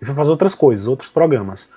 Eu 0.00 0.06
fui 0.06 0.14
fazer 0.14 0.30
outras 0.30 0.54
coisas, 0.54 0.86
outros 0.86 1.10
programas. 1.10 1.68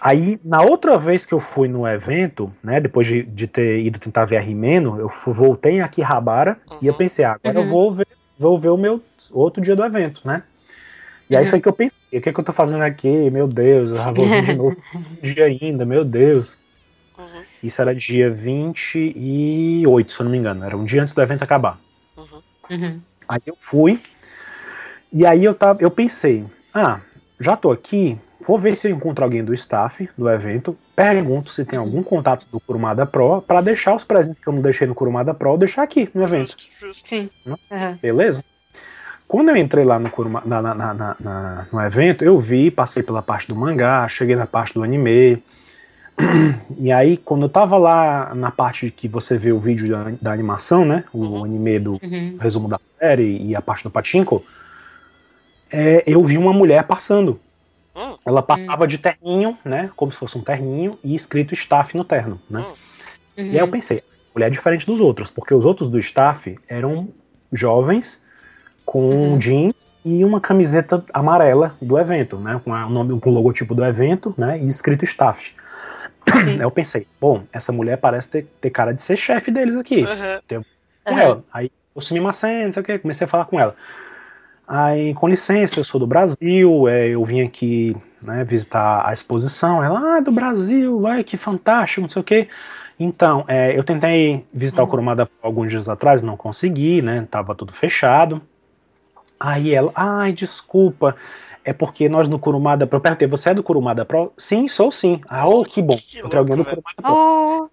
Aí, 0.00 0.40
na 0.44 0.62
outra 0.62 0.98
vez 0.98 1.24
que 1.24 1.32
eu 1.32 1.38
fui 1.38 1.68
no 1.68 1.86
evento, 1.86 2.52
né, 2.62 2.80
depois 2.80 3.06
de, 3.06 3.22
de 3.22 3.46
ter 3.46 3.80
ido 3.80 4.00
tentar 4.00 4.24
ver 4.24 4.36
a 4.36 4.40
Rimeno, 4.40 4.98
eu 4.98 5.08
fui, 5.08 5.32
voltei 5.32 5.74
em 5.74 5.80
Akihabara 5.80 6.58
uhum. 6.68 6.78
e 6.82 6.86
eu 6.88 6.94
pensei, 6.94 7.24
ah, 7.24 7.38
agora 7.40 7.60
uhum. 7.60 7.66
eu 7.66 7.70
vou 7.70 7.94
ver, 7.94 8.08
vou 8.36 8.58
ver 8.58 8.70
o 8.70 8.76
meu 8.76 9.00
outro 9.30 9.62
dia 9.62 9.76
do 9.76 9.84
evento, 9.84 10.22
né? 10.24 10.42
E 11.30 11.36
aí 11.36 11.44
uhum. 11.44 11.50
foi 11.50 11.60
que 11.60 11.68
eu 11.68 11.72
pensei, 11.72 12.18
o 12.18 12.20
que, 12.20 12.28
é 12.28 12.32
que 12.32 12.40
eu 12.40 12.44
tô 12.44 12.52
fazendo 12.52 12.82
aqui? 12.82 13.30
Meu 13.30 13.46
Deus, 13.46 13.92
eu 13.92 13.96
vou 14.12 14.24
vir 14.24 14.44
de 14.44 14.54
novo 14.58 14.76
um 14.96 15.22
dia 15.22 15.44
ainda, 15.44 15.84
meu 15.84 16.04
Deus. 16.04 16.58
Uhum. 17.16 17.44
Isso 17.62 17.80
era 17.80 17.94
dia 17.94 18.30
28, 18.30 20.12
se 20.12 20.20
eu 20.20 20.24
não 20.24 20.30
me 20.32 20.38
engano. 20.38 20.64
Era 20.64 20.76
um 20.76 20.84
dia 20.84 21.02
antes 21.02 21.14
do 21.14 21.22
evento 21.22 21.42
acabar. 21.42 21.78
Uhum. 22.16 22.42
uhum. 22.70 23.00
Aí 23.28 23.40
eu 23.46 23.54
fui. 23.56 24.00
E 25.12 25.24
aí 25.24 25.44
eu, 25.44 25.54
tava, 25.54 25.82
eu 25.82 25.90
pensei, 25.90 26.44
ah, 26.74 27.00
já 27.38 27.56
tô 27.56 27.70
aqui, 27.70 28.18
vou 28.40 28.58
ver 28.58 28.76
se 28.76 28.88
eu 28.88 28.96
encontro 28.96 29.22
alguém 29.22 29.44
do 29.44 29.52
staff 29.52 30.08
do 30.16 30.28
evento, 30.28 30.76
pergunto 30.96 31.50
se 31.50 31.64
tem 31.64 31.78
algum 31.78 32.02
contato 32.02 32.46
do 32.50 32.58
Kurumada 32.58 33.04
Pro 33.04 33.42
para 33.42 33.60
deixar 33.60 33.94
os 33.94 34.04
presentes 34.04 34.40
que 34.40 34.48
eu 34.48 34.52
não 34.52 34.62
deixei 34.62 34.86
no 34.86 34.94
Kurumada 34.94 35.34
Pro, 35.34 35.58
deixar 35.58 35.82
aqui 35.82 36.08
no 36.14 36.22
evento. 36.22 36.56
Sim. 37.04 37.28
Uhum. 37.46 37.98
Beleza? 38.00 38.42
Quando 39.28 39.50
eu 39.50 39.56
entrei 39.56 39.84
lá 39.84 39.98
no, 39.98 40.10
Kuruma, 40.10 40.42
na, 40.44 40.60
na, 40.60 40.94
na, 40.94 41.66
no 41.72 41.80
evento, 41.80 42.24
eu 42.24 42.38
vi, 42.38 42.70
passei 42.70 43.02
pela 43.02 43.22
parte 43.22 43.48
do 43.48 43.56
mangá, 43.56 44.06
cheguei 44.08 44.36
na 44.36 44.46
parte 44.46 44.74
do 44.74 44.82
anime, 44.82 45.42
e 46.78 46.92
aí, 46.92 47.16
quando 47.16 47.42
eu 47.42 47.48
tava 47.48 47.76
lá 47.78 48.34
na 48.34 48.50
parte 48.50 48.90
que 48.90 49.08
você 49.08 49.38
vê 49.38 49.52
o 49.52 49.58
vídeo 49.58 49.88
da, 49.88 50.12
da 50.20 50.32
animação, 50.32 50.84
né? 50.84 51.04
O 51.12 51.18
uhum. 51.18 51.44
anime 51.44 51.78
do 51.78 51.92
uhum. 52.02 52.36
resumo 52.38 52.68
da 52.68 52.78
série 52.78 53.42
e 53.42 53.56
a 53.56 53.62
parte 53.62 53.84
do 53.84 53.90
Pachinko, 53.90 54.44
é, 55.70 56.02
eu 56.06 56.22
vi 56.24 56.36
uma 56.36 56.52
mulher 56.52 56.84
passando. 56.84 57.40
Uhum. 57.94 58.16
Ela 58.24 58.42
passava 58.42 58.86
de 58.86 58.98
terninho, 58.98 59.56
né? 59.64 59.90
Como 59.96 60.12
se 60.12 60.18
fosse 60.18 60.36
um 60.36 60.42
terninho 60.42 60.92
e 61.02 61.14
escrito 61.14 61.54
staff 61.54 61.96
no 61.96 62.04
terno, 62.04 62.40
né? 62.48 62.64
Hum. 63.36 63.46
E 63.46 63.50
aí 63.50 63.58
eu 63.58 63.68
pensei, 63.68 64.02
essa 64.14 64.28
mulher 64.34 64.46
é 64.46 64.50
diferente 64.50 64.86
dos 64.86 65.00
outros, 65.00 65.30
porque 65.30 65.54
os 65.54 65.64
outros 65.64 65.88
do 65.88 65.98
staff 65.98 66.58
eram 66.68 67.08
jovens 67.50 68.22
com 68.84 69.32
uhum. 69.32 69.38
jeans 69.38 69.98
e 70.04 70.24
uma 70.24 70.40
camiseta 70.40 71.04
amarela 71.12 71.74
do 71.80 71.98
evento, 71.98 72.36
né? 72.36 72.60
Com 72.62 72.70
o 72.70 72.90
nome, 72.90 73.18
com 73.20 73.30
o 73.30 73.32
logotipo 73.32 73.74
do 73.74 73.84
evento, 73.84 74.34
né? 74.36 74.58
E 74.58 74.66
escrito 74.66 75.04
staff. 75.04 75.54
Sim. 76.32 76.60
Eu 76.60 76.70
pensei, 76.70 77.06
bom, 77.20 77.44
essa 77.52 77.72
mulher 77.72 77.98
parece 77.98 78.28
ter, 78.28 78.46
ter 78.60 78.70
cara 78.70 78.92
de 78.92 79.02
ser 79.02 79.16
chefe 79.16 79.50
deles 79.50 79.76
aqui. 79.76 80.02
Uhum. 80.02 80.62
Com 81.04 81.12
uhum. 81.12 81.18
ela. 81.18 81.44
Aí 81.52 81.70
eu 81.94 82.00
sumi 82.00 82.20
não 82.20 82.32
sei 82.32 82.70
o 82.76 82.82
que, 82.82 82.98
comecei 82.98 83.26
a 83.26 83.28
falar 83.28 83.44
com 83.44 83.60
ela. 83.60 83.74
Aí, 84.66 85.12
com 85.14 85.28
licença, 85.28 85.78
eu 85.78 85.84
sou 85.84 86.00
do 86.00 86.06
Brasil, 86.06 86.88
é, 86.88 87.08
eu 87.08 87.24
vim 87.24 87.42
aqui 87.42 87.96
né, 88.22 88.44
visitar 88.44 89.06
a 89.06 89.12
exposição. 89.12 89.82
Ela, 89.82 90.16
ah, 90.16 90.20
do 90.20 90.32
Brasil, 90.32 91.06
ai, 91.06 91.22
que 91.22 91.36
fantástico, 91.36 92.00
não 92.00 92.08
sei 92.08 92.20
o 92.20 92.24
que. 92.24 92.48
Então, 92.98 93.44
é, 93.48 93.76
eu 93.76 93.82
tentei 93.82 94.46
visitar 94.52 94.82
uhum. 94.82 94.88
o 94.88 94.90
Kurumada 94.90 95.30
alguns 95.42 95.70
dias 95.70 95.88
atrás, 95.88 96.22
não 96.22 96.36
consegui, 96.36 97.02
né? 97.02 97.26
Tava 97.30 97.54
tudo 97.54 97.72
fechado. 97.72 98.40
Aí 99.38 99.74
ela, 99.74 99.90
ai, 99.94 100.32
desculpa, 100.32 101.16
é 101.64 101.72
porque 101.72 102.08
nós 102.08 102.28
no 102.28 102.38
Kurumada 102.38 102.86
Pro. 102.86 102.96
Eu 102.96 103.00
perguntei, 103.00 103.28
você 103.28 103.50
é 103.50 103.54
do 103.54 103.62
Kurumada 103.62 104.04
Pro? 104.04 104.32
Sim, 104.36 104.68
sou 104.68 104.90
sim. 104.90 105.20
Ah, 105.28 105.48
oh, 105.48 105.62
que 105.62 105.80
bom. 105.80 105.96
Que 105.96 106.18
Encontrei 106.18 106.38
alguém 106.38 106.56
do 106.56 106.64
Kurumada 106.64 107.02
Pro. 107.02 107.12
Oh. 107.12 107.68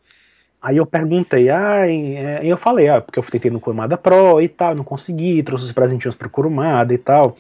Aí 0.62 0.76
eu 0.76 0.86
perguntei, 0.86 1.50
ah, 1.50 1.88
e 1.88 2.50
eu 2.50 2.58
falei, 2.58 2.90
ah, 2.90 3.00
porque 3.00 3.18
eu 3.18 3.24
tentei 3.24 3.50
no 3.50 3.62
Kurumada 3.62 3.98
Pro 3.98 4.42
e 4.42 4.48
tal, 4.50 4.76
não 4.76 4.84
consegui, 4.84 5.42
trouxe 5.42 5.64
os 5.64 5.72
presentinhos 5.72 6.18
pro 6.18 6.30
Kurumada 6.30 6.94
e 6.94 6.98
tal. 6.98 7.38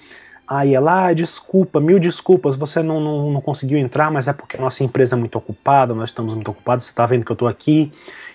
Aí 0.47 0.73
ela, 0.73 1.07
ah, 1.07 1.13
desculpa, 1.13 1.81
mil 1.81 1.99
desculpas, 1.99 2.55
você 2.55 2.81
não, 2.81 2.99
não, 3.01 3.29
não 3.29 3.41
conseguiu 3.41 3.77
entrar, 3.77 4.09
mas 4.09 4.27
é 4.27 4.33
porque 4.33 4.55
a 4.55 4.61
nossa 4.61 4.83
empresa 4.83 5.15
é 5.15 5.19
muito 5.19 5.37
ocupada, 5.37 5.93
nós 5.93 6.09
estamos 6.09 6.33
muito 6.33 6.49
ocupados, 6.49 6.85
você 6.85 6.95
tá 6.95 7.05
vendo 7.05 7.25
que 7.25 7.31
eu 7.31 7.35
tô 7.35 7.45
aqui. 7.45 7.91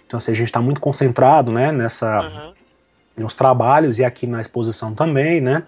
Então, 0.07 0.19
assim, 0.19 0.33
a 0.33 0.35
gente 0.35 0.53
tá 0.53 0.61
muito 0.61 0.81
concentrado, 0.81 1.51
né, 1.51 1.73
nessa, 1.73 2.19
uhum. 2.19 2.53
nos 3.25 3.35
trabalhos 3.35 3.99
e 3.99 4.05
aqui 4.05 4.27
na 4.27 4.43
exposição 4.43 4.95
também, 4.95 5.41
né. 5.41 5.65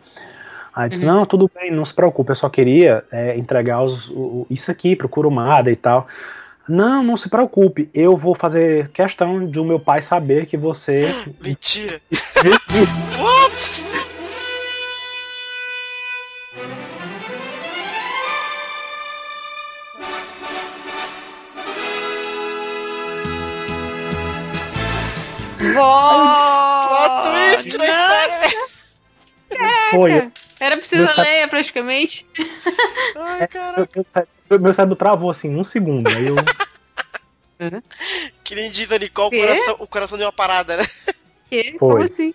Aí 0.77 0.91
disse, 0.91 1.07
uhum. 1.07 1.14
não, 1.14 1.24
tudo 1.24 1.51
bem, 1.55 1.70
não 1.70 1.87
se 1.87 1.95
preocupe, 1.95 2.31
eu 2.31 2.35
só 2.35 2.51
queria 2.51 3.03
é, 3.11 3.35
entregar 3.39 3.83
os, 3.83 4.11
o, 4.11 4.47
isso 4.51 4.70
aqui 4.70 4.95
pro 4.95 5.09
Kurumada 5.09 5.70
e 5.70 5.77
tal. 5.77 6.07
Não, 6.68 7.03
não 7.03 7.16
se 7.16 7.31
preocupe, 7.31 7.89
eu 7.95 8.14
vou 8.14 8.35
fazer 8.35 8.91
questão 8.91 9.47
de 9.47 9.59
o 9.59 9.64
meu 9.64 9.81
pai 9.81 10.03
saber 10.03 10.45
que 10.45 10.55
você. 10.55 11.07
Mentira! 11.41 11.99
What? 13.22 13.87
Plot 26.87 27.22
twist 27.22 27.79
na 27.79 27.85
história! 27.87 28.66
Foi. 29.91 30.36
Era 30.59 30.76
preciso 30.76 31.07
ler, 31.20 31.48
praticamente. 31.48 32.26
Ai, 33.16 33.42
é, 33.42 33.46
caraca. 33.46 34.07
meu, 34.50 34.61
meu 34.61 34.74
cérebro 34.74 34.96
travou 34.96 35.30
assim, 35.30 35.54
um 35.54 35.64
segundo. 35.64 36.09
Aí 36.09 36.26
eu. 36.28 36.36
que 38.42 38.54
nem 38.54 38.70
diz 38.70 38.90
ali, 38.90 39.09
qual 39.09 39.28
o 39.28 39.30
coração, 39.30 39.76
o 39.78 39.86
coração 39.86 40.18
deu 40.18 40.26
uma 40.26 40.32
parada, 40.32 40.76
né? 40.76 40.84
Que? 41.48 41.76
Foi. 41.78 41.78
Como 41.78 42.02
assim? 42.02 42.34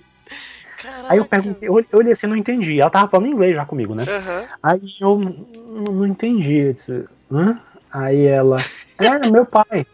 Caraca. 0.78 1.14
Aí 1.14 1.18
eu 1.18 1.26
perguntei, 1.26 1.70
eu, 1.70 1.80
eu 1.80 2.00
olhei 2.00 2.12
assim, 2.12 2.28
não 2.28 2.36
entendi. 2.36 2.80
Ela 2.80 2.90
tava 2.90 3.10
falando 3.10 3.28
inglês 3.28 3.56
já 3.56 3.66
comigo, 3.66 3.94
né? 3.94 4.04
Uhum. 4.04 4.48
Aí 4.64 4.82
eu 5.00 5.20
não, 5.20 5.84
não 5.94 6.08
entendi. 6.08 6.58
Eu 6.58 6.74
disse, 6.74 7.06
Hã? 7.32 7.60
Aí 7.94 8.26
ela, 8.26 8.58
é, 8.98 9.30
meu 9.30 9.46
pai. 9.46 9.86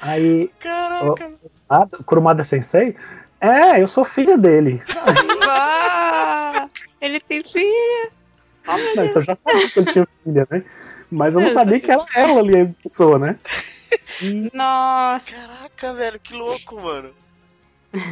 Aí. 0.00 0.50
Caraca. 0.58 1.32
Ah, 1.68 1.86
Kurumada 2.04 2.44
Sensei? 2.44 2.96
É, 3.44 3.82
eu 3.82 3.86
sou 3.86 4.04
filha 4.06 4.38
dele. 4.38 4.82
Ele 6.98 7.20
tem 7.20 7.44
filha. 7.44 8.10
Oh, 8.66 8.96
não, 8.96 9.04
isso 9.04 9.18
eu 9.18 9.22
já 9.22 9.34
sabia 9.36 9.68
que 9.68 9.78
ele 9.78 9.92
tinha 9.92 10.08
filha, 10.24 10.48
né? 10.50 10.64
Mas 11.10 11.34
eu 11.34 11.42
não 11.42 11.50
sabia 11.50 11.78
que 11.78 11.90
era 11.90 12.02
ela 12.14 12.40
ali 12.40 12.62
a 12.62 12.66
pessoa, 12.82 13.18
né? 13.18 13.38
Nossa. 14.54 15.30
Caraca, 15.30 15.92
velho, 15.92 16.18
que 16.18 16.32
louco, 16.32 16.80
mano. 16.80 17.10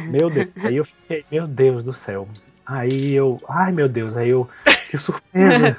Meu 0.05 0.29
Deus. 0.29 0.49
Aí 0.63 0.77
eu 0.77 0.85
fiquei, 0.85 1.25
meu 1.31 1.47
Deus 1.47 1.83
do 1.83 1.93
céu. 1.93 2.27
Aí 2.63 3.13
eu, 3.13 3.41
ai 3.49 3.71
meu 3.71 3.89
Deus, 3.89 4.15
aí 4.15 4.29
eu, 4.29 4.47
que 4.89 4.97
surpresa. 4.99 5.75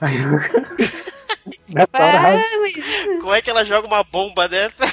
aí 0.00 0.16
eu, 0.22 0.38
Como 3.20 3.34
é 3.34 3.40
que 3.40 3.48
ela 3.48 3.64
joga 3.64 3.88
uma 3.88 4.04
bomba 4.04 4.46
dessa? 4.46 4.84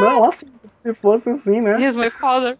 Não, 0.00 0.24
assim, 0.24 0.52
se 0.86 0.94
fosse 0.94 1.30
assim, 1.30 1.60
né? 1.60 1.80
Here's 1.80 1.94
my 1.94 2.10
father. 2.10 2.56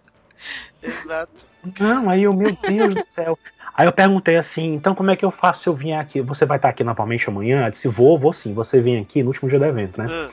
Exato. 0.82 1.46
Não, 1.80 2.08
aí 2.10 2.22
eu, 2.22 2.32
meu 2.32 2.56
Deus 2.62 2.94
do 2.94 3.04
céu. 3.08 3.38
Aí 3.74 3.86
eu 3.86 3.92
perguntei 3.92 4.36
assim, 4.36 4.74
então 4.74 4.94
como 4.94 5.10
é 5.10 5.16
que 5.16 5.24
eu 5.24 5.30
faço 5.30 5.62
se 5.62 5.68
eu 5.68 5.74
vier 5.74 6.00
aqui? 6.00 6.20
Você 6.20 6.46
vai 6.46 6.56
estar 6.56 6.68
aqui 6.68 6.82
novamente 6.82 7.28
amanhã? 7.28 7.66
Eu 7.66 7.70
disse, 7.70 7.88
vou, 7.88 8.18
vou 8.18 8.32
sim. 8.32 8.54
Você 8.54 8.80
vem 8.80 8.98
aqui 8.98 9.22
no 9.22 9.28
último 9.28 9.48
dia 9.48 9.58
do 9.58 9.64
evento, 9.64 10.00
né? 10.00 10.06
Uhum. 10.06 10.28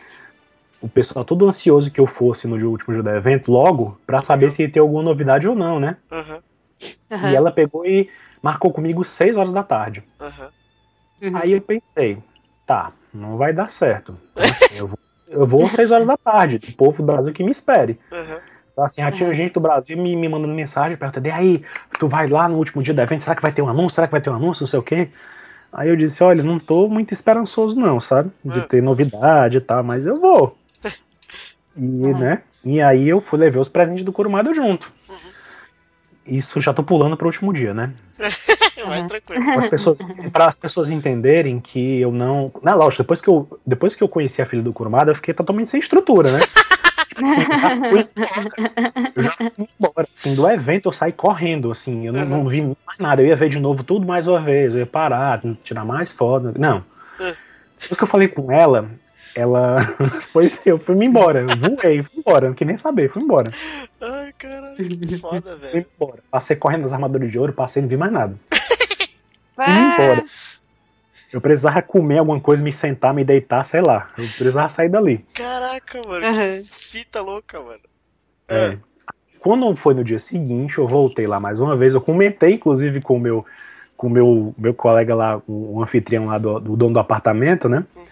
O 0.81 0.89
pessoal 0.89 1.23
todo 1.25 1.47
ansioso 1.47 1.91
que 1.91 1.99
eu 1.99 2.05
fosse 2.05 2.47
no 2.47 2.55
último 2.69 2.93
dia 2.93 3.03
do 3.03 3.09
evento, 3.09 3.51
logo, 3.51 3.99
para 4.05 4.21
saber 4.21 4.45
uhum. 4.45 4.51
se 4.51 4.61
ia 4.61 4.69
ter 4.69 4.79
alguma 4.79 5.03
novidade 5.03 5.47
ou 5.47 5.55
não, 5.55 5.79
né? 5.79 5.97
Uhum. 6.11 6.41
E 7.29 7.35
ela 7.35 7.51
pegou 7.51 7.85
e 7.85 8.09
marcou 8.41 8.71
comigo 8.71 9.03
6 9.03 9.37
horas 9.37 9.53
da 9.53 9.63
tarde. 9.63 10.03
Uhum. 10.19 11.37
Aí 11.37 11.53
eu 11.53 11.61
pensei, 11.61 12.17
tá, 12.65 12.91
não 13.13 13.37
vai 13.37 13.53
dar 13.53 13.69
certo. 13.69 14.17
Então, 14.31 14.43
assim, 14.43 14.77
eu 14.77 14.87
vou, 14.87 14.99
eu 15.33 15.45
vou 15.45 15.65
às 15.65 15.73
6 15.73 15.91
horas 15.91 16.07
da 16.07 16.17
tarde, 16.17 16.57
o 16.57 16.77
povo 16.77 16.97
do 16.97 17.05
Brasil 17.05 17.33
que 17.33 17.43
me 17.43 17.51
espere. 17.51 17.99
Uhum. 18.11 18.37
Então, 18.71 18.83
assim, 18.83 19.01
tinha 19.11 19.29
uhum. 19.29 19.35
gente 19.35 19.53
do 19.53 19.59
Brasil 19.59 19.97
me, 19.97 20.15
me 20.15 20.27
mandando 20.27 20.53
mensagem, 20.53 20.97
perguntando, 20.97 21.27
e 21.27 21.31
aí, 21.31 21.63
tu 21.99 22.07
vai 22.07 22.27
lá 22.27 22.49
no 22.49 22.57
último 22.57 22.81
dia 22.81 22.93
do 22.93 23.01
evento, 23.01 23.23
será 23.23 23.35
que 23.35 23.41
vai 23.41 23.51
ter 23.51 23.61
um 23.61 23.69
anúncio? 23.69 23.95
Será 23.95 24.07
que 24.07 24.11
vai 24.11 24.21
ter 24.21 24.29
um 24.29 24.35
anúncio? 24.35 24.63
Não 24.63 24.67
sei 24.67 24.79
o 24.79 24.83
quê. 24.83 25.09
Aí 25.71 25.89
eu 25.89 25.95
disse, 25.95 26.23
olha, 26.23 26.43
não 26.43 26.59
tô 26.59 26.87
muito 26.87 27.13
esperançoso 27.13 27.79
não, 27.79 27.99
sabe? 27.99 28.31
De 28.43 28.59
uhum. 28.59 28.67
ter 28.67 28.81
novidade 28.81 29.57
e 29.57 29.61
tal, 29.61 29.83
mas 29.83 30.05
eu 30.05 30.19
vou. 30.19 30.57
E, 31.75 31.81
uhum. 31.81 32.19
né? 32.19 32.43
E 32.63 32.79
aí 32.79 33.09
eu 33.09 33.19
fui 33.19 33.39
levar 33.39 33.59
os 33.59 33.67
presentes 33.67 34.03
do 34.03 34.13
Curumado 34.13 34.53
junto. 34.53 34.93
Uhum. 35.09 35.15
Isso 36.27 36.61
já 36.61 36.71
tô 36.71 36.83
pulando 36.83 37.17
pro 37.17 37.25
último 37.25 37.51
dia, 37.51 37.73
né? 37.73 37.91
Vai 38.85 39.05
tranquilo. 39.07 39.43
As 39.57 39.67
pessoas, 39.67 39.97
as 40.33 40.57
pessoas 40.57 40.91
entenderem 40.91 41.59
que 41.59 41.99
eu 41.99 42.11
não. 42.11 42.51
Na 42.61 42.73
lógico, 42.73 43.03
depois 43.03 43.21
que 43.21 43.29
eu, 43.29 43.59
depois 43.65 43.95
que 43.95 44.03
eu 44.03 44.07
conheci 44.07 44.41
a 44.41 44.45
filha 44.45 44.61
do 44.61 44.73
Curumado, 44.73 45.11
eu 45.11 45.15
fiquei 45.15 45.33
totalmente 45.33 45.69
sem 45.69 45.79
estrutura, 45.79 46.31
né? 46.31 46.39
eu 49.15 49.23
já 49.23 49.31
fui 49.31 49.51
embora, 49.79 50.07
assim, 50.13 50.33
do 50.33 50.49
evento 50.49 50.87
eu 50.87 50.91
saí 50.91 51.11
correndo, 51.11 51.71
assim, 51.71 52.07
eu 52.07 52.13
não, 52.13 52.25
não, 52.25 52.47
vi 52.47 52.61
mais 52.61 52.99
nada, 52.99 53.21
eu 53.21 53.27
ia 53.27 53.35
ver 53.35 53.49
de 53.49 53.59
novo 53.59 53.83
tudo 53.83 54.05
mais 54.05 54.27
uma 54.27 54.41
vez, 54.41 54.73
eu 54.73 54.79
ia 54.79 54.85
parar, 54.85 55.41
tirar 55.63 55.85
mais 55.85 56.11
foto, 56.11 56.53
não. 56.57 56.83
Depois 57.79 57.97
que 57.97 58.03
eu 58.03 58.07
falei 58.07 58.27
com 58.27 58.51
ela, 58.51 58.89
ela 59.35 59.79
foi 60.31 60.51
eu 60.65 60.77
fui 60.77 60.95
me 60.95 61.05
embora, 61.05 61.41
eu 61.41 61.47
voei, 61.47 62.03
fui 62.03 62.19
embora, 62.19 62.47
não 62.47 62.55
queria 62.55 62.71
nem 62.71 62.77
saber, 62.77 63.09
fui 63.09 63.21
embora. 63.21 63.51
Ai, 64.01 64.33
caralho, 64.37 64.75
que 64.75 65.17
foda, 65.17 65.55
velho. 65.55 65.71
Fui 65.71 65.85
embora. 65.95 66.19
Passei 66.29 66.55
correndo 66.55 66.83
nas 66.83 66.93
armaduras 66.93 67.31
de 67.31 67.39
ouro, 67.39 67.53
passei 67.53 67.81
e 67.81 67.83
não 67.83 67.89
vi 67.89 67.97
mais 67.97 68.11
nada. 68.11 68.35
Fui 69.55 69.65
embora. 69.65 70.23
Eu 71.33 71.41
precisava 71.41 71.81
comer 71.81 72.19
alguma 72.19 72.39
coisa, 72.39 72.63
me 72.63 72.71
sentar, 72.71 73.11
me 73.11 73.23
deitar, 73.23 73.63
sei 73.65 73.81
lá. 73.81 74.07
Eu 74.15 74.23
precisava 74.37 74.69
sair 74.69 74.89
dali. 74.89 75.25
Caraca, 75.33 75.99
mano, 76.07 76.27
uhum. 76.27 76.63
fita 76.63 77.21
louca, 77.21 77.59
mano. 77.59 77.79
É. 78.47 78.65
é. 78.65 78.77
Quando 79.39 79.75
foi 79.75 79.95
no 79.95 80.03
dia 80.03 80.19
seguinte, 80.19 80.77
eu 80.77 80.87
voltei 80.87 81.25
lá 81.25 81.39
mais 81.39 81.59
uma 81.59 81.75
vez. 81.75 81.95
Eu 81.95 82.01
comentei, 82.01 82.53
inclusive, 82.53 83.01
com 83.01 83.17
o 83.17 83.19
meu, 83.19 83.45
com 83.97 84.09
meu, 84.09 84.53
meu 84.55 84.75
colega 84.75 85.15
lá, 85.15 85.41
o, 85.47 85.81
anfitrião 85.81 86.27
lá 86.27 86.37
do, 86.37 86.59
do 86.59 86.77
dono 86.77 86.93
do 86.93 86.99
apartamento, 86.99 87.67
né? 87.67 87.83
Uhum. 87.95 88.05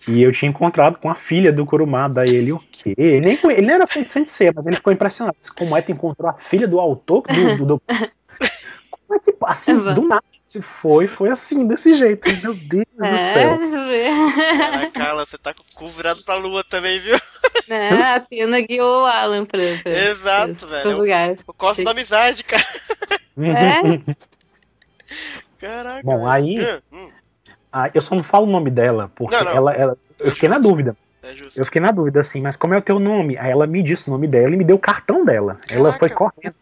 Que 0.00 0.20
eu 0.20 0.32
tinha 0.32 0.48
encontrado 0.48 0.98
com 0.98 1.08
a 1.08 1.14
filha 1.14 1.52
do 1.52 1.64
Kurumada. 1.64 2.14
Daí 2.14 2.34
ele, 2.34 2.52
o 2.52 2.58
quê? 2.58 2.94
Ele 2.98 3.20
nem, 3.20 3.38
ele 3.44 3.66
nem 3.66 3.76
era 3.76 3.86
feito 3.86 4.08
ser, 4.28 4.52
mas 4.54 4.66
ele 4.66 4.76
ficou 4.76 4.92
impressionado. 4.92 5.36
Como 5.56 5.76
é 5.76 5.82
que 5.82 5.92
encontrou 5.92 6.28
a 6.28 6.34
filha 6.34 6.66
do 6.66 6.80
autor 6.80 7.22
do. 7.22 7.56
do, 7.58 7.66
do... 7.66 7.82
Como 8.90 9.14
é 9.14 9.18
que. 9.20 9.34
Assim, 9.42 9.72
uhum. 9.72 9.94
do 9.94 10.02
nada 10.02 10.24
se 10.50 10.60
foi, 10.60 11.06
foi 11.06 11.30
assim, 11.30 11.64
desse 11.64 11.94
jeito. 11.94 12.28
Meu 12.42 12.54
Deus 12.54 12.84
é, 13.00 13.12
do 13.12 13.18
céu. 13.18 13.58
Cara, 14.58 14.90
Carla, 14.90 15.24
você 15.24 15.38
tá 15.38 15.54
com 15.54 15.62
o 15.62 15.74
cu 15.76 15.86
virado 15.86 16.24
pra 16.24 16.34
lua 16.34 16.64
também, 16.64 16.98
viu? 16.98 17.16
É, 17.68 17.88
a 17.88 18.18
Tina 18.18 18.60
guiou 18.60 19.02
o 19.02 19.06
Alan 19.06 19.44
pra, 19.44 19.60
pra 19.84 19.92
Exato, 19.92 20.66
velho. 20.66 20.82
Pros 20.82 20.98
lugares. 20.98 21.44
O 21.46 21.52
costo 21.52 21.84
da 21.84 21.92
amizade, 21.92 22.42
cara. 22.42 22.64
É? 23.38 24.14
Caraca. 25.56 26.02
Bom, 26.02 26.28
aí. 26.28 26.58
Hum, 26.58 26.80
hum. 26.92 27.10
Ah, 27.72 27.88
eu 27.94 28.02
só 28.02 28.16
não 28.16 28.24
falo 28.24 28.46
o 28.46 28.50
nome 28.50 28.70
dela, 28.70 29.12
porque 29.14 29.36
não, 29.36 29.44
não. 29.44 29.52
Ela, 29.52 29.72
ela. 29.74 29.98
Eu 30.18 30.32
fiquei 30.32 30.48
na 30.48 30.58
dúvida. 30.58 30.96
É 31.22 31.32
eu 31.54 31.64
fiquei 31.64 31.80
na 31.80 31.92
dúvida, 31.92 32.18
assim, 32.18 32.40
mas 32.40 32.56
como 32.56 32.74
é 32.74 32.78
o 32.78 32.82
teu 32.82 32.98
nome? 32.98 33.38
Aí 33.38 33.52
ela 33.52 33.68
me 33.68 33.84
disse 33.84 34.08
o 34.08 34.12
nome 34.12 34.26
dela 34.26 34.52
e 34.52 34.56
me 34.56 34.64
deu 34.64 34.74
o 34.74 34.80
cartão 34.80 35.22
dela. 35.22 35.54
Caraca. 35.54 35.74
Ela 35.74 35.92
foi 35.92 36.10
correndo. 36.10 36.56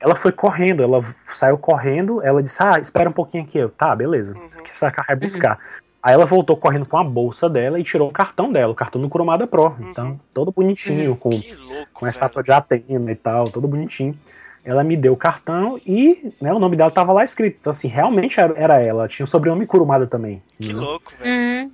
Ela 0.00 0.14
foi 0.14 0.32
correndo, 0.32 0.82
ela 0.82 1.04
saiu 1.34 1.58
correndo, 1.58 2.22
ela 2.22 2.42
disse, 2.42 2.62
ah, 2.62 2.78
espera 2.78 3.10
um 3.10 3.12
pouquinho 3.12 3.42
aqui. 3.42 3.58
Eu, 3.58 3.68
tá, 3.68 3.94
beleza. 3.94 4.34
Uhum. 4.34 4.62
Que 4.62 4.70
essa 4.70 4.90
carro 4.90 5.08
é 5.10 5.16
buscar. 5.16 5.58
Uhum. 5.58 5.90
Aí 6.02 6.14
ela 6.14 6.24
voltou 6.24 6.56
correndo 6.56 6.86
com 6.86 6.96
a 6.96 7.04
bolsa 7.04 7.48
dela 7.48 7.78
e 7.78 7.84
tirou 7.84 8.08
o 8.08 8.12
cartão 8.12 8.50
dela, 8.50 8.72
o 8.72 8.74
cartão 8.74 9.00
do 9.00 9.08
Cromada 9.08 9.46
Pro. 9.46 9.66
Uhum. 9.66 9.74
Então, 9.80 10.20
todo 10.32 10.50
bonitinho, 10.50 11.14
com, 11.16 11.28
louco, 11.28 11.88
com 11.92 12.06
a 12.06 12.08
estátua 12.08 12.42
de 12.42 12.50
Atena 12.50 13.12
e 13.12 13.14
tal, 13.14 13.44
todo 13.50 13.68
bonitinho. 13.68 14.18
Ela 14.64 14.82
me 14.82 14.96
deu 14.96 15.12
o 15.12 15.16
cartão 15.16 15.78
e 15.86 16.32
né, 16.40 16.52
o 16.52 16.58
nome 16.58 16.76
dela 16.76 16.90
tava 16.90 17.12
lá 17.12 17.22
escrito. 17.22 17.58
Então, 17.60 17.70
assim, 17.70 17.88
realmente 17.88 18.40
era, 18.40 18.54
era 18.56 18.80
ela. 18.80 19.08
Tinha 19.08 19.24
o 19.24 19.28
sobrenome 19.28 19.66
Kurumada 19.66 20.06
também. 20.06 20.42
Que 20.58 20.72
né? 20.72 20.80
louco, 20.80 21.12
velho. 21.18 21.30
Uhum. 21.30 21.70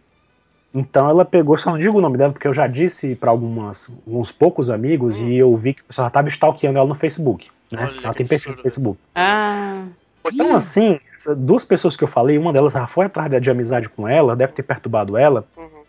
Então 0.76 1.08
ela 1.08 1.24
pegou, 1.24 1.56
só 1.56 1.70
não 1.70 1.78
digo 1.78 1.96
o 1.96 2.00
nome 2.02 2.18
dela, 2.18 2.34
porque 2.34 2.46
eu 2.46 2.52
já 2.52 2.66
disse 2.66 3.14
para 3.14 3.30
algumas, 3.30 3.90
uns 4.06 4.30
poucos 4.30 4.68
amigos 4.68 5.16
hum. 5.16 5.26
e 5.26 5.38
eu 5.38 5.56
vi 5.56 5.72
que 5.72 5.80
o 5.80 5.84
pessoal 5.86 6.10
tava 6.10 6.28
stalkeando 6.28 6.78
ela 6.78 6.86
no 6.86 6.94
Facebook. 6.94 7.48
Né? 7.72 7.90
ela 8.04 8.12
tem 8.12 8.26
perfil 8.26 8.54
no 8.54 8.62
Facebook. 8.62 9.00
Ah. 9.14 9.86
Então, 10.32 10.54
assim, 10.54 11.00
duas 11.38 11.64
pessoas 11.64 11.96
que 11.96 12.04
eu 12.04 12.08
falei, 12.08 12.36
uma 12.36 12.52
delas 12.52 12.74
já 12.74 12.86
foi 12.86 13.06
atrás 13.06 13.30
de 13.40 13.50
amizade 13.50 13.88
com 13.88 14.06
ela, 14.06 14.36
deve 14.36 14.52
ter 14.52 14.64
perturbado 14.64 15.16
ela, 15.16 15.46
uhum. 15.56 15.82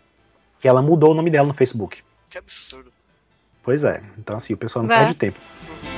que 0.58 0.66
ela 0.66 0.80
mudou 0.80 1.10
o 1.10 1.14
nome 1.14 1.28
dela 1.28 1.46
no 1.46 1.54
Facebook. 1.54 1.98
Que 2.30 2.38
absurdo. 2.38 2.90
Pois 3.62 3.84
é. 3.84 4.00
Então, 4.16 4.38
assim, 4.38 4.54
o 4.54 4.56
pessoal 4.56 4.84
não 4.84 4.88
Vai. 4.88 5.00
perde 5.00 5.14
tempo. 5.14 5.38
Uhum. 5.68 5.97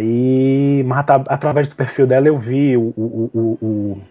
Aí, 0.00 0.82
mas 0.84 1.04
através 1.28 1.68
do 1.68 1.76
perfil 1.76 2.06
dela 2.06 2.26
eu 2.26 2.38
vi 2.38 2.74
o, 2.74 2.92
o, 2.96 3.30
o, 3.34 3.58
o, 3.60 4.02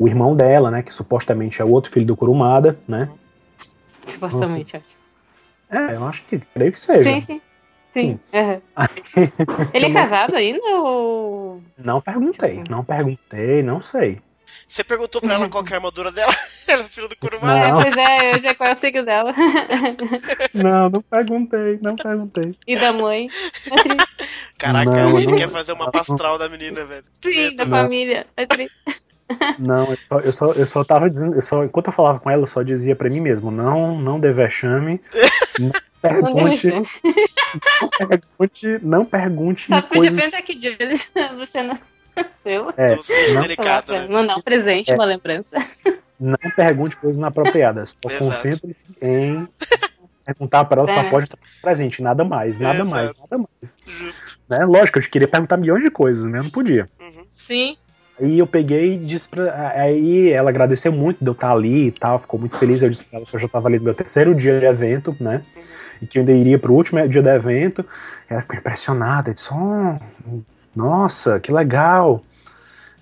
o 0.00 0.08
irmão 0.08 0.34
dela, 0.34 0.72
né? 0.72 0.82
Que 0.82 0.92
supostamente 0.92 1.62
é 1.62 1.64
o 1.64 1.70
outro 1.70 1.90
filho 1.90 2.06
do 2.06 2.16
Kurumada, 2.16 2.76
né? 2.86 3.08
Supostamente, 4.08 4.76
acho. 4.76 4.86
É, 5.70 5.94
eu 5.94 6.04
acho 6.04 6.24
que 6.24 6.40
creio 6.52 6.72
que 6.72 6.80
seja. 6.80 7.04
Sim, 7.04 7.20
sim. 7.20 7.40
Sim. 7.92 8.20
Uhum. 8.32 8.60
Ele 9.72 9.86
é 9.86 9.92
casado 9.92 10.34
ainda 10.34 10.66
ou. 10.80 11.62
Não 11.78 12.00
perguntei, 12.00 12.62
não 12.68 12.84
perguntei, 12.84 13.62
não 13.62 13.80
sei. 13.80 14.20
Você 14.66 14.82
perguntou 14.82 15.20
pra 15.20 15.34
ela 15.34 15.48
qual 15.48 15.64
é 15.64 15.72
a 15.72 15.76
armadura 15.76 16.10
dela? 16.10 16.32
ela 16.66 16.82
é 16.82 16.88
filha 16.88 17.08
do 17.08 17.16
Kurumada. 17.16 17.66
É, 17.66 17.70
pois 17.70 17.96
é, 17.96 18.34
eu 18.34 18.40
já 18.40 18.54
qual 18.54 18.68
é 18.68 18.72
o 18.72 18.76
signo 18.76 19.04
dela. 19.04 19.32
não, 20.54 20.90
não 20.90 21.02
perguntei, 21.02 21.78
não 21.80 21.94
perguntei. 21.94 22.52
E 22.66 22.76
da 22.76 22.92
mãe? 22.92 23.28
Caraca, 24.58 24.90
não, 24.90 25.18
ele 25.18 25.28
não, 25.28 25.36
quer 25.36 25.48
fazer 25.48 25.72
uma 25.72 25.90
pastral 25.90 26.38
da 26.38 26.48
menina, 26.48 26.84
velho. 26.84 27.04
Sim, 27.12 27.54
da 27.56 27.66
família. 27.66 28.26
É 28.36 28.46
não, 29.58 29.88
eu 29.90 29.96
só, 29.96 30.20
eu, 30.20 30.32
só, 30.32 30.52
eu 30.52 30.66
só 30.66 30.84
tava 30.84 31.08
dizendo, 31.08 31.36
eu 31.36 31.42
só, 31.42 31.64
enquanto 31.64 31.86
eu 31.86 31.92
falava 31.92 32.18
com 32.18 32.30
ela, 32.30 32.42
eu 32.42 32.46
só 32.46 32.62
dizia 32.62 32.96
pra 32.96 33.08
mim 33.08 33.20
mesmo, 33.20 33.50
não, 33.50 33.98
não 33.98 34.18
dê 34.18 34.32
vexame, 34.32 35.00
não 35.58 35.70
pergunte, 36.02 36.68
não 36.68 38.06
pergunte, 38.08 38.78
não 38.82 39.04
pergunte 39.04 39.66
Só 39.68 39.82
podia 39.82 40.12
pensar 40.12 40.42
que 40.42 40.54
dia 40.54 40.76
você 41.36 41.62
não 41.62 41.78
seu. 42.38 42.72
É, 42.76 42.96
não, 43.32 43.42
delicado, 43.42 43.92
né? 43.92 44.08
Mandar 44.08 44.36
um 44.36 44.42
presente, 44.42 44.90
é, 44.90 44.94
uma 44.94 45.04
lembrança. 45.04 45.56
Não 46.18 46.38
pergunte 46.54 46.96
coisas 46.96 47.18
inapropriadas. 47.18 47.98
Só 48.02 48.18
concentre-se 48.18 48.88
em 49.00 49.48
perguntar 50.24 50.64
para 50.64 50.82
ela, 50.82 50.90
é. 50.90 50.94
só 50.94 51.10
pode 51.10 51.26
estar 51.26 51.38
presente, 51.62 52.02
nada 52.02 52.24
mais, 52.24 52.58
nada 52.58 52.76
Exato. 52.76 52.90
mais, 52.90 53.12
nada 53.18 53.38
mais. 53.38 53.76
Justo. 53.86 54.40
Né? 54.48 54.64
Lógico, 54.64 54.98
eu 54.98 55.02
queria 55.02 55.28
perguntar 55.28 55.56
milhões 55.56 55.82
de 55.82 55.90
coisas, 55.90 56.24
né? 56.24 56.40
Não 56.42 56.50
podia. 56.50 56.88
Uhum. 57.00 57.24
Sim. 57.32 57.76
Aí 58.20 58.38
eu 58.38 58.46
peguei 58.46 58.94
e 58.94 58.98
disse 58.98 59.28
pra. 59.28 59.72
Aí 59.74 60.30
ela 60.30 60.50
agradeceu 60.50 60.92
muito 60.92 61.24
de 61.24 61.26
eu 61.26 61.32
estar 61.32 61.52
ali 61.52 61.86
e 61.86 61.90
tal, 61.90 62.18
ficou 62.18 62.38
muito 62.38 62.58
feliz. 62.58 62.82
Eu 62.82 62.90
disse 62.90 63.04
pra 63.04 63.18
ela 63.18 63.26
que 63.26 63.34
eu 63.34 63.40
já 63.40 63.46
estava 63.46 63.66
ali 63.66 63.78
no 63.78 63.84
meu 63.84 63.94
terceiro 63.94 64.34
dia 64.34 64.60
de 64.60 64.66
evento, 64.66 65.16
né? 65.18 65.42
Uhum. 65.56 65.62
E 66.02 66.06
que 66.06 66.18
eu 66.18 66.20
ainda 66.20 66.32
iria 66.32 66.58
pro 66.58 66.74
último 66.74 67.06
dia 67.08 67.22
do 67.22 67.30
evento. 67.30 67.84
Ela 68.28 68.42
ficou 68.42 68.56
impressionada, 68.58 69.32
disse: 69.32 69.48
oh, 69.52 70.42
nossa, 70.76 71.40
que 71.40 71.50
legal. 71.50 72.22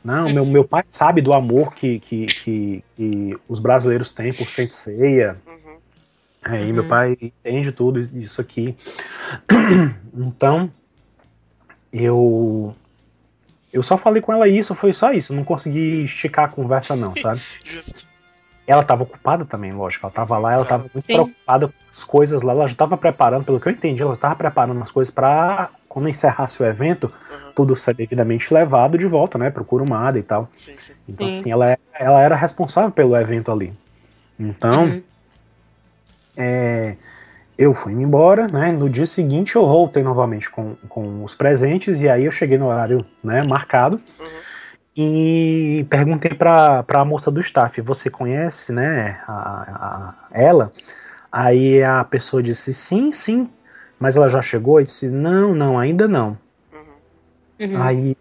Não, 0.04 0.26
uhum. 0.26 0.34
meu, 0.34 0.46
meu 0.46 0.64
pai 0.64 0.84
sabe 0.86 1.20
do 1.20 1.32
amor 1.34 1.74
que, 1.74 1.98
que, 1.98 2.26
que, 2.26 2.84
que 2.96 3.36
os 3.48 3.58
brasileiros 3.58 4.12
têm 4.12 4.32
por 4.32 4.48
Senseia. 4.48 5.36
Uhum. 5.46 5.67
Aí 6.48 6.68
uhum. 6.68 6.74
meu 6.74 6.88
pai 6.88 7.16
entende 7.20 7.72
tudo 7.72 8.00
isso 8.00 8.40
aqui. 8.40 8.76
Então, 10.20 10.68
eu 11.92 12.74
eu 13.72 13.82
só 13.82 13.96
falei 13.96 14.20
com 14.20 14.32
ela 14.32 14.48
isso, 14.48 14.74
foi 14.74 14.92
só 14.92 15.12
isso. 15.12 15.32
Não 15.32 15.44
consegui 15.44 16.02
esticar 16.02 16.46
a 16.46 16.48
conversa, 16.48 16.96
não, 16.96 17.14
sabe? 17.14 17.40
Ela 18.66 18.82
estava 18.82 19.02
ocupada 19.02 19.46
também, 19.46 19.72
lógico. 19.72 20.04
Ela 20.04 20.10
estava 20.10 20.36
lá, 20.36 20.52
ela 20.52 20.62
estava 20.62 20.82
muito 20.82 21.06
Sim. 21.06 21.14
preocupada 21.14 21.68
com 21.68 21.74
as 21.90 22.04
coisas 22.04 22.42
lá. 22.42 22.52
Ela 22.52 22.66
já 22.66 22.72
estava 22.72 22.98
preparando, 22.98 23.44
pelo 23.44 23.58
que 23.58 23.66
eu 23.66 23.72
entendi, 23.72 24.02
ela 24.02 24.12
estava 24.12 24.36
preparando 24.36 24.82
as 24.82 24.90
coisas 24.90 25.10
para 25.10 25.70
quando 25.88 26.06
encerrasse 26.06 26.62
o 26.62 26.66
evento, 26.66 27.04
uhum. 27.04 27.52
tudo 27.54 27.74
ser 27.74 27.94
devidamente 27.94 28.52
levado 28.52 28.98
de 28.98 29.06
volta, 29.06 29.38
né, 29.38 29.48
pro 29.48 29.64
Kurumada 29.64 30.18
e 30.18 30.22
tal. 30.22 30.50
Sim, 30.54 30.76
sim. 30.76 30.92
Então, 31.08 31.32
sim. 31.32 31.40
assim, 31.40 31.50
ela, 31.50 31.70
é, 31.70 31.78
ela 31.94 32.20
era 32.20 32.36
responsável 32.36 32.90
pelo 32.90 33.16
evento 33.16 33.50
ali. 33.50 33.72
Então, 34.38 34.84
uhum. 34.84 35.02
É, 36.38 36.96
eu 37.58 37.74
fui 37.74 37.92
embora, 37.92 38.46
né, 38.46 38.70
no 38.72 38.88
dia 38.88 39.06
seguinte 39.06 39.56
eu 39.56 39.66
voltei 39.66 40.02
novamente 40.02 40.48
com, 40.48 40.76
com 40.88 41.24
os 41.24 41.34
presentes, 41.34 42.00
e 42.00 42.08
aí 42.08 42.24
eu 42.24 42.30
cheguei 42.30 42.56
no 42.56 42.68
horário, 42.68 43.04
né, 43.22 43.42
marcado, 43.46 44.00
uhum. 44.18 44.26
e 44.96 45.86
perguntei 45.90 46.32
pra, 46.32 46.82
pra 46.84 47.04
moça 47.04 47.30
do 47.30 47.40
staff, 47.40 47.80
você 47.80 48.08
conhece, 48.08 48.72
né, 48.72 49.20
a, 49.26 49.32
a, 49.32 50.14
ela? 50.30 50.72
Aí 51.30 51.82
a 51.82 52.04
pessoa 52.04 52.42
disse, 52.42 52.72
sim, 52.72 53.12
sim, 53.12 53.50
mas 53.98 54.16
ela 54.16 54.28
já 54.28 54.40
chegou 54.40 54.80
e 54.80 54.84
disse: 54.84 55.08
Não, 55.08 55.54
não, 55.54 55.78
ainda 55.78 56.06
não. 56.06 56.38
Uhum. 56.72 57.66
uhum. 57.74 57.82
Aí, 57.82 58.16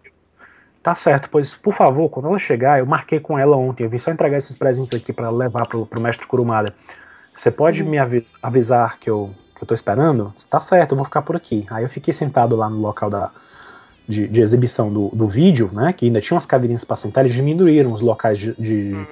tá 0.82 0.94
certo, 0.94 1.28
pois 1.30 1.54
por 1.54 1.72
favor, 1.72 2.08
quando 2.08 2.28
ela 2.28 2.38
chegar, 2.38 2.80
eu 2.80 2.86
marquei 2.86 3.20
com 3.20 3.38
ela 3.38 3.56
ontem, 3.56 3.84
eu 3.84 3.90
vim 3.90 3.98
só 3.98 4.10
entregar 4.10 4.36
esses 4.36 4.56
presentes 4.56 4.94
aqui 4.94 5.12
para 5.12 5.30
levar 5.30 5.66
pro, 5.66 5.86
pro 5.86 6.00
mestre 6.00 6.26
Kurumada. 6.26 6.74
Você 7.38 7.52
pode 7.52 7.84
uhum. 7.84 7.90
me 7.90 7.98
avis 7.98 8.34
avisar 8.42 8.98
que 8.98 9.08
eu, 9.08 9.32
que 9.54 9.62
eu 9.62 9.68
tô 9.68 9.72
esperando? 9.72 10.34
Tá 10.50 10.58
certo, 10.58 10.92
eu 10.92 10.96
vou 10.96 11.04
ficar 11.04 11.22
por 11.22 11.36
aqui. 11.36 11.64
Aí 11.70 11.84
eu 11.84 11.88
fiquei 11.88 12.12
sentado 12.12 12.56
lá 12.56 12.68
no 12.68 12.80
local 12.80 13.08
da, 13.08 13.30
de, 14.08 14.26
de, 14.26 14.40
exibição 14.40 14.92
do, 14.92 15.08
do 15.10 15.28
vídeo, 15.28 15.70
né? 15.72 15.92
Que 15.92 16.06
ainda 16.06 16.20
tinha 16.20 16.34
umas 16.34 16.46
cadeirinhas 16.46 16.82
para 16.82 16.96
sentar, 16.96 17.24
eles 17.24 17.36
diminuíram 17.36 17.92
os 17.92 18.00
locais 18.00 18.38
de, 18.38 18.54
de 18.54 18.92
uhum. 18.92 19.06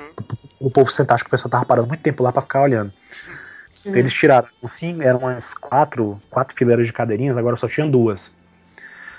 o 0.59 0.69
povo 0.69 0.91
sentar, 0.91 1.15
acho 1.15 1.23
que 1.23 1.29
o 1.29 1.31
pessoal 1.31 1.51
tava 1.51 1.65
parando 1.65 1.87
muito 1.87 2.01
tempo 2.01 2.21
lá 2.21 2.33
para 2.33 2.43
ficar 2.43 2.63
olhando. 2.63 2.89
Uhum. 2.89 3.91
Então 3.91 4.01
eles 4.01 4.13
tiraram, 4.13 4.49
assim, 4.61 5.01
eram 5.03 5.21
umas 5.21 5.55
quatro, 5.55 6.21
quatro 6.29 6.57
fileiras 6.57 6.85
de 6.85 6.93
cadeirinhas, 6.93 7.39
agora 7.39 7.55
só 7.55 7.69
tinha 7.69 7.87
duas. 7.87 8.35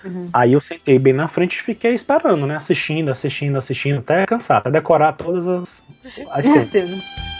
Uhum. 0.03 0.29
Aí 0.33 0.51
eu 0.51 0.59
sentei 0.59 0.99
bem 0.99 1.13
na 1.13 1.29
frente 1.29 1.59
e 1.59 1.63
fiquei 1.63 1.93
esperando, 1.93 2.45
né? 2.45 2.57
Assistindo, 2.57 3.09
assistindo, 3.09 3.57
assistindo, 3.57 3.99
até 3.99 4.25
cansar, 4.25 4.57
até 4.57 4.69
decorar 4.69 5.13
todas 5.13 5.47
as, 5.47 5.83
as. 6.29 6.45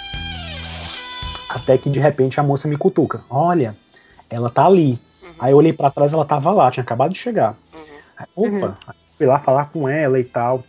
Até 1.49 1.77
que 1.77 1.89
de 1.89 1.99
repente 1.99 2.39
a 2.39 2.43
moça 2.43 2.67
me 2.67 2.77
cutuca. 2.77 3.21
Olha, 3.29 3.75
ela 4.29 4.49
tá 4.49 4.65
ali. 4.65 4.99
Aí 5.39 5.51
eu 5.51 5.57
olhei 5.57 5.73
para 5.73 5.91
trás, 5.91 6.13
ela 6.13 6.25
tava 6.25 6.51
lá, 6.51 6.69
tinha 6.71 6.83
acabado 6.83 7.11
de 7.13 7.19
chegar. 7.19 7.55
Uhum. 8.35 8.57
Opa, 8.57 8.67
uhum. 8.67 8.93
fui 9.07 9.25
lá 9.25 9.39
falar 9.39 9.65
com 9.65 9.87
ela 9.87 10.19
e 10.19 10.23
tal. 10.23 10.63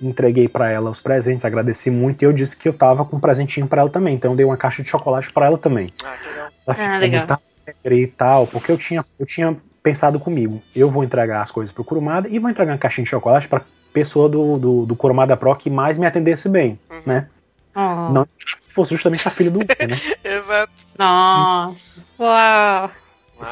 Entreguei 0.00 0.48
para 0.48 0.70
ela 0.70 0.90
os 0.90 1.00
presentes, 1.00 1.44
agradeci 1.44 1.90
muito 1.90 2.22
e 2.22 2.24
eu 2.24 2.32
disse 2.32 2.56
que 2.56 2.68
eu 2.68 2.72
tava 2.72 3.04
com 3.04 3.16
um 3.16 3.20
presentinho 3.20 3.66
para 3.66 3.80
ela 3.80 3.90
também. 3.90 4.14
Então 4.14 4.32
eu 4.32 4.36
dei 4.36 4.46
uma 4.46 4.56
caixa 4.56 4.82
de 4.82 4.88
chocolate 4.88 5.32
para 5.32 5.46
ela 5.46 5.58
também. 5.58 5.88
Ah, 6.04 6.14
legal. 6.24 6.50
Ela 6.66 6.74
ficou 6.74 6.94
ah, 6.94 6.98
legal. 6.98 7.20
muito 7.20 7.42
alegre 7.66 8.02
e 8.02 8.06
tal, 8.06 8.46
porque 8.46 8.70
eu 8.70 8.76
tinha, 8.76 9.04
eu 9.18 9.26
tinha 9.26 9.56
pensado 9.82 10.20
comigo. 10.20 10.62
Eu 10.74 10.90
vou 10.90 11.02
entregar 11.02 11.42
as 11.42 11.50
coisas 11.50 11.72
pro 11.72 11.84
Kurumada 11.84 12.28
e 12.28 12.38
vou 12.38 12.50
entregar 12.50 12.72
uma 12.72 12.78
caixinha 12.78 13.04
de 13.04 13.10
chocolate 13.10 13.48
pra 13.48 13.62
pessoa 13.92 14.28
do, 14.28 14.58
do, 14.58 14.86
do 14.86 14.96
Kurumada 14.96 15.36
Pro 15.36 15.54
que 15.56 15.70
mais 15.70 15.98
me 15.98 16.06
atendesse 16.06 16.48
bem, 16.48 16.78
uhum. 16.90 17.02
né? 17.06 17.28
Oh. 17.80 18.12
Não 18.12 18.26
se 18.26 18.34
fosse 18.66 18.90
justamente 18.90 19.26
a 19.28 19.30
filha 19.30 19.52
do 19.52 19.60
né? 19.60 19.66
Exato. 20.24 20.72
Nossa. 20.98 21.92
Uau. 22.18 22.90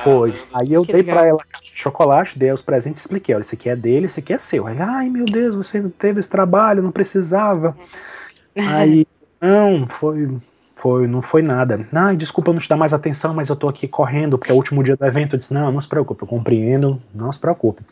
Foi. 0.03 0.35
Aí 0.53 0.73
eu 0.73 0.85
que 0.85 0.93
dei 0.93 1.05
para 1.05 1.25
ela 1.25 1.39
a 1.41 1.45
caixa 1.45 1.73
de 1.73 1.79
chocolate, 1.79 2.37
dei 2.37 2.51
os 2.51 2.61
presentes 2.61 3.01
e 3.01 3.05
expliquei: 3.05 3.37
olha, 3.37 3.43
esse 3.43 3.55
aqui 3.55 3.71
é 3.71 3.77
dele, 3.77 4.07
esse 4.07 4.19
aqui 4.19 4.33
é 4.33 4.39
seu. 4.39 4.67
Aí, 4.67 4.77
ai 4.81 5.09
meu 5.09 5.25
Deus, 5.25 5.55
você 5.55 5.81
teve 5.97 6.19
esse 6.19 6.29
trabalho, 6.29 6.83
não 6.83 6.91
precisava. 6.91 7.77
Aí, 8.57 9.07
não, 9.41 9.87
foi. 9.87 10.37
Foi, 10.75 11.07
não 11.07 11.23
foi 11.23 11.41
nada. 11.41 11.89
Ai, 11.91 12.17
desculpa 12.17 12.53
não 12.53 12.61
te 12.61 12.69
dar 12.69 12.77
mais 12.77 12.93
atenção, 12.93 13.33
mas 13.33 13.49
eu 13.49 13.57
tô 13.57 13.67
aqui 13.67 13.89
correndo, 13.89 14.37
porque 14.37 14.53
é 14.53 14.55
o 14.55 14.59
último 14.59 14.83
dia 14.83 14.95
do 14.95 15.07
evento. 15.07 15.35
Eu 15.35 15.39
disse, 15.39 15.55
não, 15.55 15.73
não 15.73 15.81
se 15.81 15.89
preocupe, 15.89 16.23
eu 16.23 16.29
compreendo, 16.29 17.03
não 17.15 17.33
se 17.33 17.41
preocupe. 17.41 17.83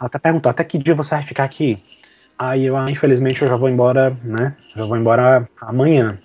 Ela 0.00 0.06
até 0.06 0.18
perguntou, 0.18 0.48
até 0.48 0.64
que 0.64 0.78
dia 0.78 0.94
você 0.94 1.16
vai 1.16 1.22
ficar 1.22 1.44
aqui? 1.44 1.82
Aí 2.38 2.64
eu, 2.64 2.76
ah, 2.76 2.90
infelizmente, 2.90 3.40
eu 3.42 3.48
já 3.48 3.56
vou 3.56 3.68
embora, 3.68 4.16
né? 4.22 4.56
Já 4.74 4.84
vou 4.84 4.96
embora 4.96 5.44
amanhã. 5.60 6.18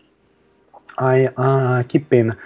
Aí, 0.98 1.32
ah, 1.38 1.84
que 1.88 2.00
pena. 2.00 2.38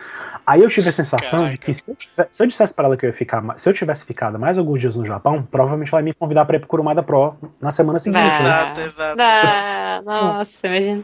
Aí 0.45 0.61
eu 0.61 0.69
tive 0.69 0.89
a 0.89 0.91
sensação 0.91 1.39
Caraca. 1.39 1.51
de 1.51 1.57
que 1.57 1.73
se 1.73 1.89
eu, 1.89 1.95
tivesse, 1.95 2.29
se 2.29 2.43
eu 2.43 2.47
dissesse 2.47 2.73
para 2.73 2.85
ela 2.85 2.97
que 2.97 3.05
eu 3.05 3.09
ia 3.09 3.13
ficar, 3.13 3.41
se 3.57 3.69
eu 3.69 3.73
tivesse 3.73 4.05
ficado 4.05 4.37
mais 4.37 4.57
alguns 4.57 4.81
dias 4.81 4.95
no 4.97 5.05
Japão, 5.05 5.41
provavelmente 5.43 5.93
ela 5.93 6.01
ia 6.01 6.05
me 6.05 6.13
convidar 6.13 6.43
para 6.43 6.57
ir 6.57 6.59
pro 6.59 6.67
Kurumada 6.67 7.01
Pro 7.01 7.35
na 7.61 7.71
semana 7.71 7.97
seguinte. 7.97 8.21
Né? 8.21 8.29
Exato, 8.35 8.81
exato. 8.81 9.21
Ah, 9.21 10.01
nossa, 10.03 10.67
imagina. 10.67 11.03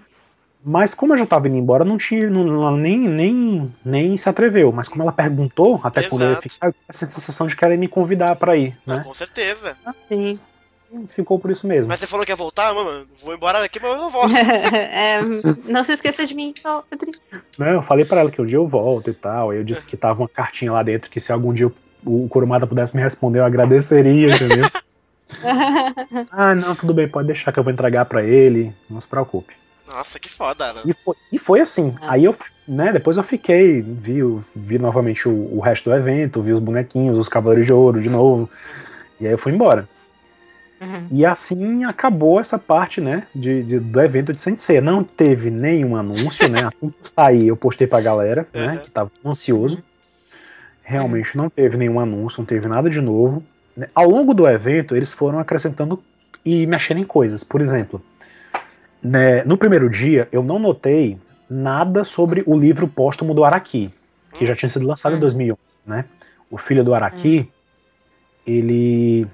Mas 0.62 0.94
como 0.94 1.14
eu 1.14 1.18
já 1.18 1.26
tava 1.26 1.48
indo 1.48 1.56
embora, 1.56 1.86
não 1.86 1.98
tinha, 1.98 2.30
não, 2.30 2.76
nem, 2.76 3.08
nem, 3.08 3.74
nem 3.84 4.18
se 4.18 4.28
atreveu. 4.28 4.74
Mas 4.74 4.90
como 4.90 5.02
ela 5.02 5.14
perguntou, 5.14 5.80
até 5.82 6.02
Exato. 6.02 6.10
quando 6.10 6.24
eu 6.24 6.32
ia 6.32 6.42
ficar, 6.42 6.68
eu 6.68 6.74
tive 6.74 6.86
essa 6.90 7.08
sensação 7.08 7.48
de 7.48 7.56
que 7.56 7.64
ela 7.64 7.74
ia 7.74 7.80
me 7.80 7.88
convidar 7.88 8.36
para 8.36 8.58
ir, 8.58 8.78
né? 8.86 8.98
Ah, 9.00 9.04
com 9.04 9.14
certeza. 9.14 9.78
Ah, 9.86 9.96
sim 10.10 10.38
ficou 11.08 11.40
por 11.40 11.52
isso 11.52 11.68
mesmo. 11.68 11.90
Mas 11.90 12.00
você 12.00 12.08
falou 12.08 12.26
que 12.26 12.32
ia 12.32 12.36
voltar, 12.36 12.74
mano, 12.74 13.08
vou 13.22 13.34
embora 13.34 13.60
daqui, 13.60 13.80
mas 13.82 14.00
eu 14.00 14.10
volto. 14.10 14.34
é, 14.76 15.22
não 15.66 15.84
se 15.84 15.94
esqueça 15.94 16.26
de 16.26 16.34
mim, 16.34 16.54
Rodrigo. 16.92 17.18
Não, 17.58 17.68
eu 17.68 17.82
falei 17.82 18.06
para 18.06 18.22
ela 18.22 18.32
que 18.32 18.42
um 18.42 18.46
dia 18.46 18.58
eu 18.58 18.68
volto 18.68 19.10
e 19.10 19.14
tal. 19.14 19.52
Aí 19.52 19.58
eu 19.58 19.64
disse 19.64 19.86
que 19.86 19.98
tava 19.98 20.22
uma 20.22 20.30
cartinha 20.30 20.72
lá 20.72 20.84
dentro 20.84 21.10
que 21.10 21.20
se 21.20 21.32
algum 21.32 21.54
dia 21.54 21.72
o 22.06 22.28
Kurumada 22.30 22.66
pudesse 22.66 22.96
me 22.96 23.02
responder, 23.02 23.40
eu 23.40 23.46
agradeceria, 23.46 24.30
entendeu? 24.30 24.70
ah, 26.32 26.56
não, 26.56 26.76
tudo 26.76 26.94
bem, 26.94 27.08
pode 27.08 27.28
deixar 27.28 27.52
que 27.52 27.60
eu 27.60 27.64
vou 27.64 27.74
entregar 27.74 28.06
para 28.06 28.24
ele, 28.24 28.74
não 28.90 29.00
se 29.00 29.08
preocupe. 29.08 29.54
Nossa, 29.88 30.20
que 30.20 30.30
foda, 30.30 30.72
né? 30.72 30.82
E 30.86 30.94
foi, 30.94 31.16
e 31.32 31.38
foi 31.38 31.60
assim. 31.60 31.96
Ah. 32.02 32.14
Aí 32.14 32.24
eu, 32.24 32.36
né, 32.68 32.92
depois 32.94 33.18
eu 33.18 33.24
fiquei, 33.24 33.82
vi, 33.82 34.20
vi 34.56 34.78
novamente 34.78 35.28
o, 35.28 35.58
o 35.58 35.60
resto 35.60 35.90
do 35.90 35.96
evento, 35.96 36.42
vi 36.42 36.54
os 36.54 36.60
bonequinhos, 36.60 37.18
os 37.18 37.28
Cavaleiros 37.28 37.66
de 37.66 37.74
Ouro 37.74 38.02
de 38.02 38.10
novo. 38.10 38.50
E 39.20 39.26
aí 39.26 39.34
eu 39.34 39.38
fui 39.38 39.52
embora. 39.52 39.90
Uhum. 40.82 41.08
E 41.12 41.26
assim 41.26 41.84
acabou 41.84 42.40
essa 42.40 42.58
parte, 42.58 43.02
né, 43.02 43.28
de, 43.36 43.64
de, 43.64 43.80
do 43.80 44.02
evento 44.02 44.32
de 44.32 44.40
Sensei. 44.40 44.80
Não 44.80 45.04
teve 45.04 45.50
nenhum 45.50 45.96
anúncio, 45.96 46.48
né? 46.50 46.60
Assim 46.60 46.90
que 46.90 46.98
eu 46.98 47.06
saí, 47.06 47.48
eu 47.48 47.58
postei 47.58 47.86
pra 47.86 48.00
galera, 48.00 48.48
né, 48.54 48.62
uhum. 48.62 48.68
né, 48.68 48.78
que 48.78 48.90
tava 48.90 49.12
ansioso. 49.26 49.84
Realmente 50.82 51.38
não 51.38 51.50
teve 51.50 51.78
nenhum 51.78 52.00
anúncio, 52.00 52.40
não 52.40 52.46
teve 52.46 52.68
nada 52.68 52.90
de 52.90 53.02
novo. 53.02 53.44
Ao 53.94 54.10
longo 54.10 54.34
do 54.34 54.48
evento, 54.48 54.96
eles 54.96 55.14
foram 55.14 55.38
acrescentando 55.38 56.02
e 56.44 56.66
mexendo 56.66 56.98
em 56.98 57.04
coisas. 57.04 57.44
Por 57.44 57.62
exemplo, 57.62 58.02
né, 59.04 59.44
no 59.44 59.58
primeiro 59.58 59.90
dia, 59.90 60.28
eu 60.32 60.42
não 60.42 60.58
notei 60.58 61.20
nada 61.50 62.04
sobre 62.04 62.44
o 62.46 62.58
livro 62.58 62.88
póstumo 62.88 63.34
do 63.34 63.44
Araki, 63.44 63.94
que 64.34 64.46
já 64.46 64.56
tinha 64.56 64.70
sido 64.70 64.88
lançado 64.88 65.16
em 65.16 65.20
2011, 65.20 65.60
hum. 65.60 65.76
né? 65.86 66.06
O 66.50 66.58
filho 66.58 66.84
do 66.84 66.94
Araki, 66.94 67.42
hum. 67.42 67.48
ele 68.48 69.28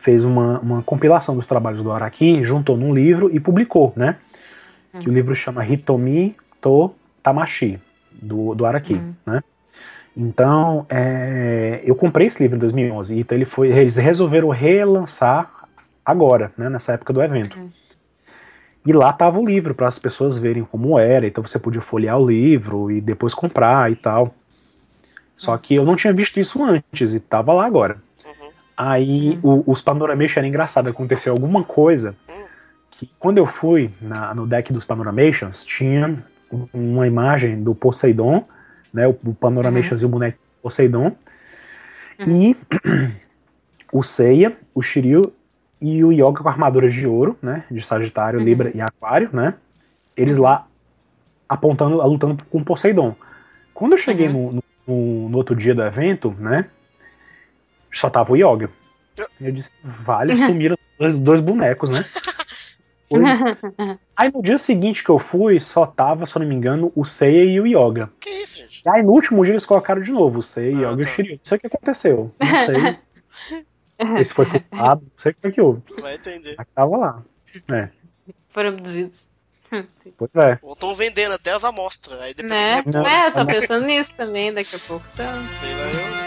fez 0.00 0.24
uma, 0.24 0.58
uma 0.60 0.82
compilação 0.82 1.34
dos 1.34 1.46
trabalhos 1.46 1.82
do 1.82 1.92
Araki, 1.92 2.42
juntou 2.42 2.76
num 2.76 2.94
livro 2.94 3.30
e 3.30 3.38
publicou, 3.38 3.92
né? 3.94 4.16
Que 4.98 5.06
o 5.06 5.10
uhum. 5.10 5.14
livro 5.14 5.34
chama 5.34 5.64
Hitomi 5.64 6.34
to 6.60 6.94
Tamashi, 7.22 7.78
do, 8.10 8.54
do 8.54 8.64
Araki, 8.64 8.94
uhum. 8.94 9.14
né? 9.26 9.42
Então, 10.16 10.86
é, 10.88 11.80
eu 11.84 11.94
comprei 11.94 12.26
esse 12.26 12.42
livro 12.42 12.56
em 12.56 12.60
2011, 12.60 13.18
então 13.18 13.36
ele 13.36 13.44
foi, 13.44 13.68
eles 13.68 13.96
resolveram 13.96 14.48
relançar 14.48 15.50
agora, 16.04 16.50
né, 16.56 16.68
nessa 16.68 16.94
época 16.94 17.12
do 17.12 17.22
evento. 17.22 17.58
Uhum. 17.58 17.70
E 18.84 18.92
lá 18.92 19.12
tava 19.12 19.38
o 19.38 19.46
livro 19.46 19.74
para 19.74 19.86
as 19.86 19.98
pessoas 19.98 20.38
verem 20.38 20.64
como 20.64 20.98
era, 20.98 21.26
então 21.26 21.46
você 21.46 21.58
podia 21.58 21.82
folhear 21.82 22.18
o 22.18 22.26
livro 22.26 22.90
e 22.90 23.00
depois 23.00 23.34
comprar 23.34 23.92
e 23.92 23.96
tal. 23.96 24.34
Só 25.36 25.56
que 25.58 25.74
eu 25.74 25.84
não 25.84 25.94
tinha 25.94 26.12
visto 26.12 26.40
isso 26.40 26.62
antes 26.64 27.12
e 27.12 27.20
tava 27.20 27.52
lá 27.52 27.66
agora. 27.66 27.98
Aí 28.82 29.38
uhum. 29.42 29.62
o, 29.66 29.72
os 29.72 29.82
Panoramation 29.82 30.40
era 30.40 30.48
engraçado, 30.48 30.88
aconteceu 30.88 31.34
alguma 31.34 31.62
coisa 31.62 32.16
que 32.90 33.10
quando 33.18 33.36
eu 33.36 33.44
fui 33.44 33.90
na, 34.00 34.34
no 34.34 34.46
deck 34.46 34.72
dos 34.72 34.86
Panoramations, 34.86 35.66
tinha 35.66 36.16
uma 36.72 37.06
imagem 37.06 37.62
do 37.62 37.74
Poseidon, 37.74 38.42
né, 38.90 39.06
o, 39.06 39.10
o 39.10 39.34
Panoramations 39.34 40.00
uhum. 40.00 40.06
e 40.06 40.08
o 40.08 40.08
boneco 40.08 40.38
Poseidon, 40.62 41.12
uhum. 42.26 42.26
e 42.26 42.56
o 43.92 44.02
Seiya, 44.02 44.56
o 44.74 44.80
Shiryu 44.80 45.30
e 45.78 46.02
o 46.02 46.10
Yoga 46.10 46.42
com 46.42 46.48
armaduras 46.48 46.94
de 46.94 47.06
ouro, 47.06 47.36
né, 47.42 47.64
de 47.70 47.84
Sagitário, 47.84 48.38
uhum. 48.38 48.46
Libra 48.46 48.72
e 48.74 48.80
Aquário, 48.80 49.28
né, 49.30 49.54
eles 50.16 50.38
lá 50.38 50.66
apontando, 51.46 51.98
lutando 52.02 52.42
com 52.48 52.64
Poseidon. 52.64 53.14
Quando 53.74 53.92
eu 53.92 53.98
cheguei 53.98 54.28
uhum. 54.28 54.52
no, 54.52 54.64
no, 54.86 55.28
no 55.28 55.36
outro 55.36 55.54
dia 55.54 55.74
do 55.74 55.82
evento, 55.82 56.34
né, 56.38 56.64
só 57.92 58.10
tava 58.10 58.32
o 58.32 58.36
Yoga. 58.36 58.70
Eu 59.40 59.52
disse, 59.52 59.74
vale, 59.82 60.36
sumiram 60.36 60.76
os 60.98 61.20
dois 61.20 61.40
bonecos, 61.40 61.90
né? 61.90 62.04
Aí 64.16 64.30
no 64.30 64.40
dia 64.40 64.56
seguinte 64.56 65.02
que 65.02 65.10
eu 65.10 65.18
fui, 65.18 65.58
só 65.58 65.84
tava, 65.84 66.26
se 66.26 66.36
eu 66.36 66.40
não 66.40 66.46
me 66.46 66.54
engano, 66.54 66.92
o 66.94 67.04
Seiya 67.04 67.42
e 67.44 67.60
o 67.60 67.66
Yoga. 67.66 68.10
Que 68.20 68.30
isso, 68.30 68.58
gente? 68.58 68.82
E 68.84 68.88
aí 68.88 69.02
no 69.02 69.10
último 69.10 69.42
dia 69.42 69.52
eles 69.52 69.66
colocaram 69.66 70.00
de 70.00 70.12
novo 70.12 70.38
o 70.38 70.42
Seiya, 70.42 70.88
ah, 70.88 70.92
Yoga 70.92 70.94
tá. 70.94 71.00
e 71.00 71.02
o 71.02 71.06
tá. 71.06 71.12
Shiryu. 71.12 71.32
Não 71.32 71.40
sei 71.42 71.56
o 71.56 71.60
que 71.60 71.66
aconteceu. 71.66 72.34
Não 72.38 72.56
sei. 72.66 72.98
Esse 74.20 74.32
foi 74.32 74.46
focado, 74.46 75.02
não 75.02 75.10
sei 75.14 75.32
o 75.32 75.34
que, 75.34 75.46
é 75.46 75.50
que 75.50 75.60
houve. 75.60 75.82
Vai 76.00 76.14
entender. 76.14 76.54
Mas 76.56 76.66
tava 76.74 76.96
lá. 76.96 77.22
É. 77.72 77.88
Foram 78.50 78.70
abduzidos. 78.70 79.28
Pois 80.16 80.34
é. 80.36 80.58
Ou 80.62 80.72
estão 80.72 80.94
vendendo 80.94 81.32
até 81.32 81.52
as 81.52 81.64
amostras. 81.64 82.20
Aí 82.20 82.34
depois 82.34 82.52
né? 82.52 82.82
É, 83.26 83.30
tô 83.30 83.46
pensando 83.46 83.86
nisso 83.86 84.12
também 84.16 84.52
daqui 84.52 84.76
a 84.76 84.78
pouco. 84.78 85.04
Tá. 85.16 85.32
Sei 85.60 85.74
lá, 85.74 86.14
eu. 86.16 86.19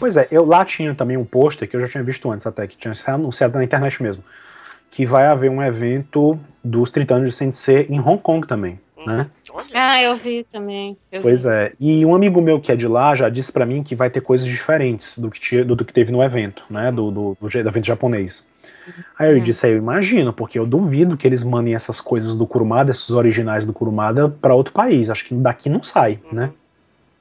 Pois 0.00 0.16
é, 0.16 0.26
eu 0.30 0.46
lá 0.46 0.64
tinha 0.64 0.94
também 0.94 1.16
um 1.18 1.24
pôster 1.24 1.68
que 1.68 1.76
eu 1.76 1.80
já 1.80 1.86
tinha 1.86 2.02
visto 2.02 2.30
antes 2.30 2.46
até, 2.46 2.66
que 2.66 2.76
tinha 2.76 2.94
sido 2.94 3.10
anunciado 3.10 3.58
na 3.58 3.62
internet 3.62 4.02
mesmo. 4.02 4.24
Que 4.90 5.04
vai 5.04 5.26
haver 5.26 5.50
um 5.50 5.62
evento 5.62 6.40
dos 6.64 6.90
30 6.90 7.14
anos 7.14 7.28
de 7.28 7.34
Sensei 7.36 7.86
em 7.88 8.00
Hong 8.00 8.18
Kong 8.20 8.46
também, 8.46 8.80
hum, 8.96 9.04
né? 9.06 9.26
Ah, 9.74 10.02
eu 10.02 10.16
vi 10.16 10.44
também. 10.50 10.96
Eu 11.12 11.20
pois 11.20 11.44
vi. 11.44 11.50
é. 11.50 11.72
E 11.78 12.04
um 12.04 12.14
amigo 12.14 12.40
meu 12.40 12.58
que 12.58 12.72
é 12.72 12.76
de 12.76 12.88
lá 12.88 13.14
já 13.14 13.28
disse 13.28 13.52
para 13.52 13.66
mim 13.66 13.82
que 13.82 13.94
vai 13.94 14.08
ter 14.08 14.22
coisas 14.22 14.46
diferentes 14.46 15.18
do 15.18 15.30
que, 15.30 15.38
tinha, 15.38 15.64
do, 15.64 15.76
do 15.76 15.84
que 15.84 15.92
teve 15.92 16.10
no 16.10 16.22
evento, 16.22 16.64
né? 16.68 16.90
Do, 16.90 17.10
do, 17.10 17.36
do, 17.40 17.48
do 17.48 17.68
evento 17.68 17.86
japonês. 17.86 18.48
Aí 19.18 19.30
eu 19.30 19.36
uhum. 19.36 19.42
disse, 19.42 19.66
aí 19.66 19.72
eu 19.72 19.78
imagino, 19.78 20.32
porque 20.32 20.58
eu 20.58 20.66
duvido 20.66 21.16
que 21.16 21.26
eles 21.26 21.44
mandem 21.44 21.74
essas 21.74 22.00
coisas 22.00 22.34
do 22.34 22.46
Kurumada, 22.46 22.90
esses 22.90 23.10
originais 23.10 23.64
do 23.64 23.72
Kurumada, 23.72 24.28
para 24.28 24.54
outro 24.54 24.72
país. 24.72 25.10
Acho 25.10 25.26
que 25.26 25.34
daqui 25.34 25.68
não 25.68 25.82
sai, 25.82 26.18
né? 26.32 26.50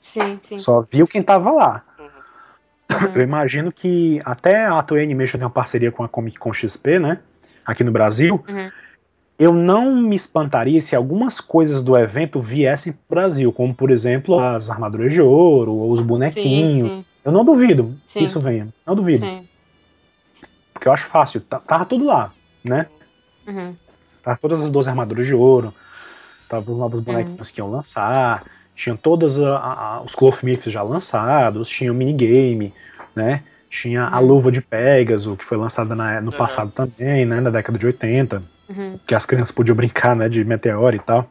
Sim, 0.02 0.40
sim. 0.42 0.58
Só 0.58 0.82
viu 0.82 1.06
quem 1.06 1.22
tava 1.22 1.52
lá. 1.52 1.84
Uhum. 2.92 3.14
Eu 3.16 3.22
imagino 3.22 3.72
que 3.72 4.20
até 4.26 4.66
a 4.66 4.82
Toei 4.82 5.04
Animation 5.04 5.38
tem 5.38 5.46
uma 5.46 5.50
parceria 5.50 5.92
com 5.92 6.04
a 6.04 6.10
Comic 6.10 6.40
Con 6.40 6.52
XP, 6.52 7.00
né? 7.00 7.20
Aqui 7.66 7.84
no 7.84 7.92
Brasil. 7.92 8.44
Uhum. 8.48 8.72
Eu 9.38 9.54
não 9.54 9.96
me 9.96 10.16
espantaria 10.16 10.82
se 10.82 10.96
algumas 10.96 11.40
coisas 11.40 11.82
do 11.82 11.98
evento 11.98 12.42
viessem 12.42 12.92
pro 12.92 13.16
Brasil, 13.16 13.54
como 13.54 13.74
por 13.74 13.90
exemplo 13.90 14.40
as 14.40 14.70
armaduras 14.70 15.14
de 15.14 15.22
ouro 15.22 15.74
ou 15.74 15.92
os 15.92 16.02
bonequinhos. 16.02 16.90
Sim, 16.90 16.98
sim. 16.98 17.06
Eu 17.24 17.32
não 17.32 17.46
duvido 17.46 17.96
sim. 18.08 18.20
que 18.20 18.26
isso 18.26 18.40
venha. 18.40 18.68
Não 18.86 18.96
duvido. 18.96 19.26
Porque 20.74 20.88
eu 20.88 20.92
acho 20.92 21.06
fácil. 21.06 21.42
Tá, 21.42 21.60
tava 21.60 21.86
tudo 21.86 22.06
lá, 22.06 22.34
né? 22.64 22.88
Uhum. 23.48 23.76
Tava 24.22 24.38
todas 24.38 24.62
as 24.62 24.72
12 24.72 24.90
armaduras 24.90 25.26
de 25.26 25.34
ouro. 25.34 25.74
Tava 26.50 26.70
os 26.72 26.78
novos 26.78 27.00
bonequinhos 27.00 27.48
uhum. 27.48 27.54
que 27.54 27.62
iam 27.62 27.72
lançar 27.72 28.44
tinha 28.80 28.96
todos 28.96 29.38
a, 29.38 29.58
a, 29.58 30.02
os 30.02 30.16
Cloth 30.16 30.42
Myths 30.42 30.72
já 30.72 30.82
lançados, 30.82 31.68
tinha 31.68 31.92
o 31.92 31.96
minigame, 31.96 32.74
né? 33.14 33.44
Tinha 33.70 34.06
a 34.06 34.22
uhum. 34.22 34.26
luva 34.26 34.52
de 34.54 34.62
Pegasus, 34.62 35.38
que 35.38 35.44
foi 35.44 35.58
lançada 35.58 35.94
na, 35.94 36.22
no 36.22 36.32
uhum. 36.32 36.38
passado 36.38 36.72
também, 36.72 37.26
né? 37.26 37.42
Na 37.42 37.50
década 37.50 37.78
de 37.78 37.86
80. 37.86 38.42
Uhum. 38.70 38.98
Que 39.06 39.14
as 39.14 39.26
crianças 39.26 39.52
podiam 39.52 39.76
brincar, 39.76 40.16
né? 40.16 40.30
De 40.30 40.46
meteoro 40.46 40.96
e 40.96 41.00
tal. 41.00 41.30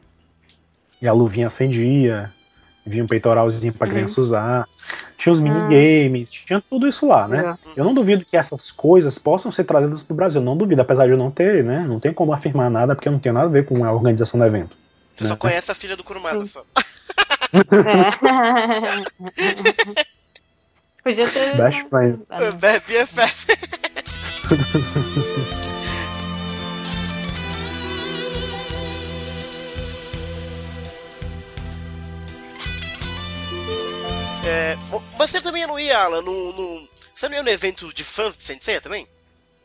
E 1.01 1.09
a 1.09 1.13
luvinha 1.15 1.47
acendia. 1.47 2.31
Vinha 2.85 3.03
um 3.03 3.07
peitoralzinho 3.07 3.73
pra 3.73 3.87
uhum. 3.87 3.95
criança 3.95 4.21
usar. 4.21 4.69
Tinha 5.17 5.33
os 5.33 5.41
minigames, 5.41 6.29
ah. 6.29 6.47
tinha 6.47 6.61
tudo 6.69 6.87
isso 6.87 7.09
lá, 7.09 7.27
né? 7.27 7.51
Uhum. 7.51 7.73
Eu 7.77 7.85
não 7.85 7.95
duvido 7.95 8.27
que 8.27 8.37
essas 8.37 8.71
coisas 8.71 9.19
possam 9.19 9.51
ser 9.51 9.65
trazidas 9.65 10.03
pro 10.03 10.15
Brasil. 10.15 10.43
Não 10.43 10.55
duvido, 10.55 10.83
apesar 10.83 11.07
de 11.07 11.13
eu 11.13 11.19
não 11.19 11.31
ter, 11.31 11.65
né? 11.65 11.83
Não 11.89 11.99
tem 11.99 12.13
como 12.13 12.35
afirmar 12.35 12.71
nada, 12.71 12.95
porque 12.95 13.09
eu 13.09 13.13
não 13.13 13.19
tenho 13.19 13.35
nada 13.35 13.47
a 13.47 13.51
ver 13.51 13.65
com 13.65 13.83
a 13.87 13.91
organização 13.91 14.39
do 14.39 14.45
evento. 14.45 14.77
Você 15.17 15.25
né? 15.25 15.31
só 15.31 15.37
conhece 15.37 15.73
a 15.73 15.75
filha 15.75 15.97
do 15.97 16.05
Kurumada, 16.05 16.45
só. 16.45 16.63
Podia 21.03 21.29
ter. 21.29 21.57
Best 21.57 21.89
friend. 21.89 22.27
BFF. 22.59 23.47
É, 34.51 34.77
você 35.19 35.43
também 35.43 35.67
não 35.67 35.79
ia, 35.79 35.99
Alan, 35.99 36.23
no, 36.23 36.53
no, 36.55 36.89
você 37.15 37.29
não 37.29 37.37
ia 37.37 37.43
no 37.43 37.51
evento 37.51 37.93
de 37.93 38.03
fãs 38.03 38.35
de 38.35 38.43
Sensei 38.43 38.81
também? 38.81 39.07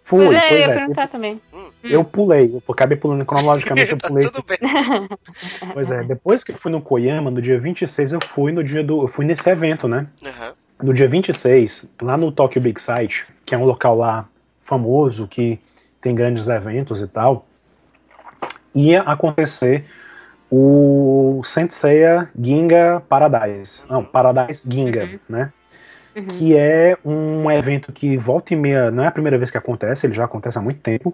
Fui, 0.03 0.25
pois 0.25 0.37
é, 0.37 0.39
pois 0.41 0.51
eu 0.51 0.57
ia 0.57 0.65
é. 0.65 0.73
perguntar 0.73 1.07
também. 1.07 1.41
Hum. 1.53 1.69
Eu 1.81 2.03
pulei, 2.03 2.53
eu 2.53 2.73
acabei 2.73 2.97
pulando 2.97 3.23
cronologicamente, 3.23 3.93
eu 3.93 3.97
tá 3.97 4.09
pulei. 4.09 4.29
Tudo 4.29 4.43
bem. 4.43 4.57
Pois 5.73 5.91
é, 5.91 6.03
depois 6.03 6.43
que 6.43 6.51
eu 6.51 6.57
fui 6.57 6.71
no 6.71 6.81
Koyama, 6.81 7.31
no 7.31 7.41
dia 7.41 7.57
26, 7.57 8.13
eu 8.13 8.19
fui 8.21 8.51
no 8.51 8.63
dia 8.63 8.83
do. 8.83 9.03
Eu 9.03 9.07
fui 9.07 9.25
nesse 9.25 9.49
evento, 9.49 9.87
né? 9.87 10.07
Uhum. 10.21 10.53
No 10.87 10.93
dia 10.93 11.07
26, 11.07 11.93
lá 12.01 12.17
no 12.17 12.31
Tokyo 12.31 12.61
Big 12.61 12.79
Sight, 12.81 13.25
que 13.45 13.55
é 13.55 13.57
um 13.57 13.63
local 13.63 13.97
lá 13.97 14.27
famoso, 14.61 15.27
que 15.27 15.57
tem 16.01 16.13
grandes 16.13 16.49
eventos 16.49 17.01
e 17.01 17.07
tal, 17.07 17.45
ia 18.75 19.01
acontecer 19.03 19.85
o 20.51 21.41
Senseiya 21.45 22.29
Ginga 22.39 23.01
Paradise. 23.07 23.83
Não, 23.89 24.03
Paradise 24.03 24.67
Ginga, 24.69 25.05
uhum. 25.05 25.19
né? 25.29 25.53
Uhum. 26.15 26.27
Que 26.27 26.55
é 26.57 26.97
um 27.03 27.49
evento 27.51 27.91
que 27.91 28.15
volta 28.17 28.53
e 28.53 28.57
meia, 28.57 28.91
não 28.91 29.03
é 29.03 29.07
a 29.07 29.11
primeira 29.11 29.37
vez 29.37 29.49
que 29.49 29.57
acontece, 29.57 30.05
ele 30.05 30.13
já 30.13 30.25
acontece 30.25 30.57
há 30.57 30.61
muito 30.61 30.79
tempo. 30.79 31.13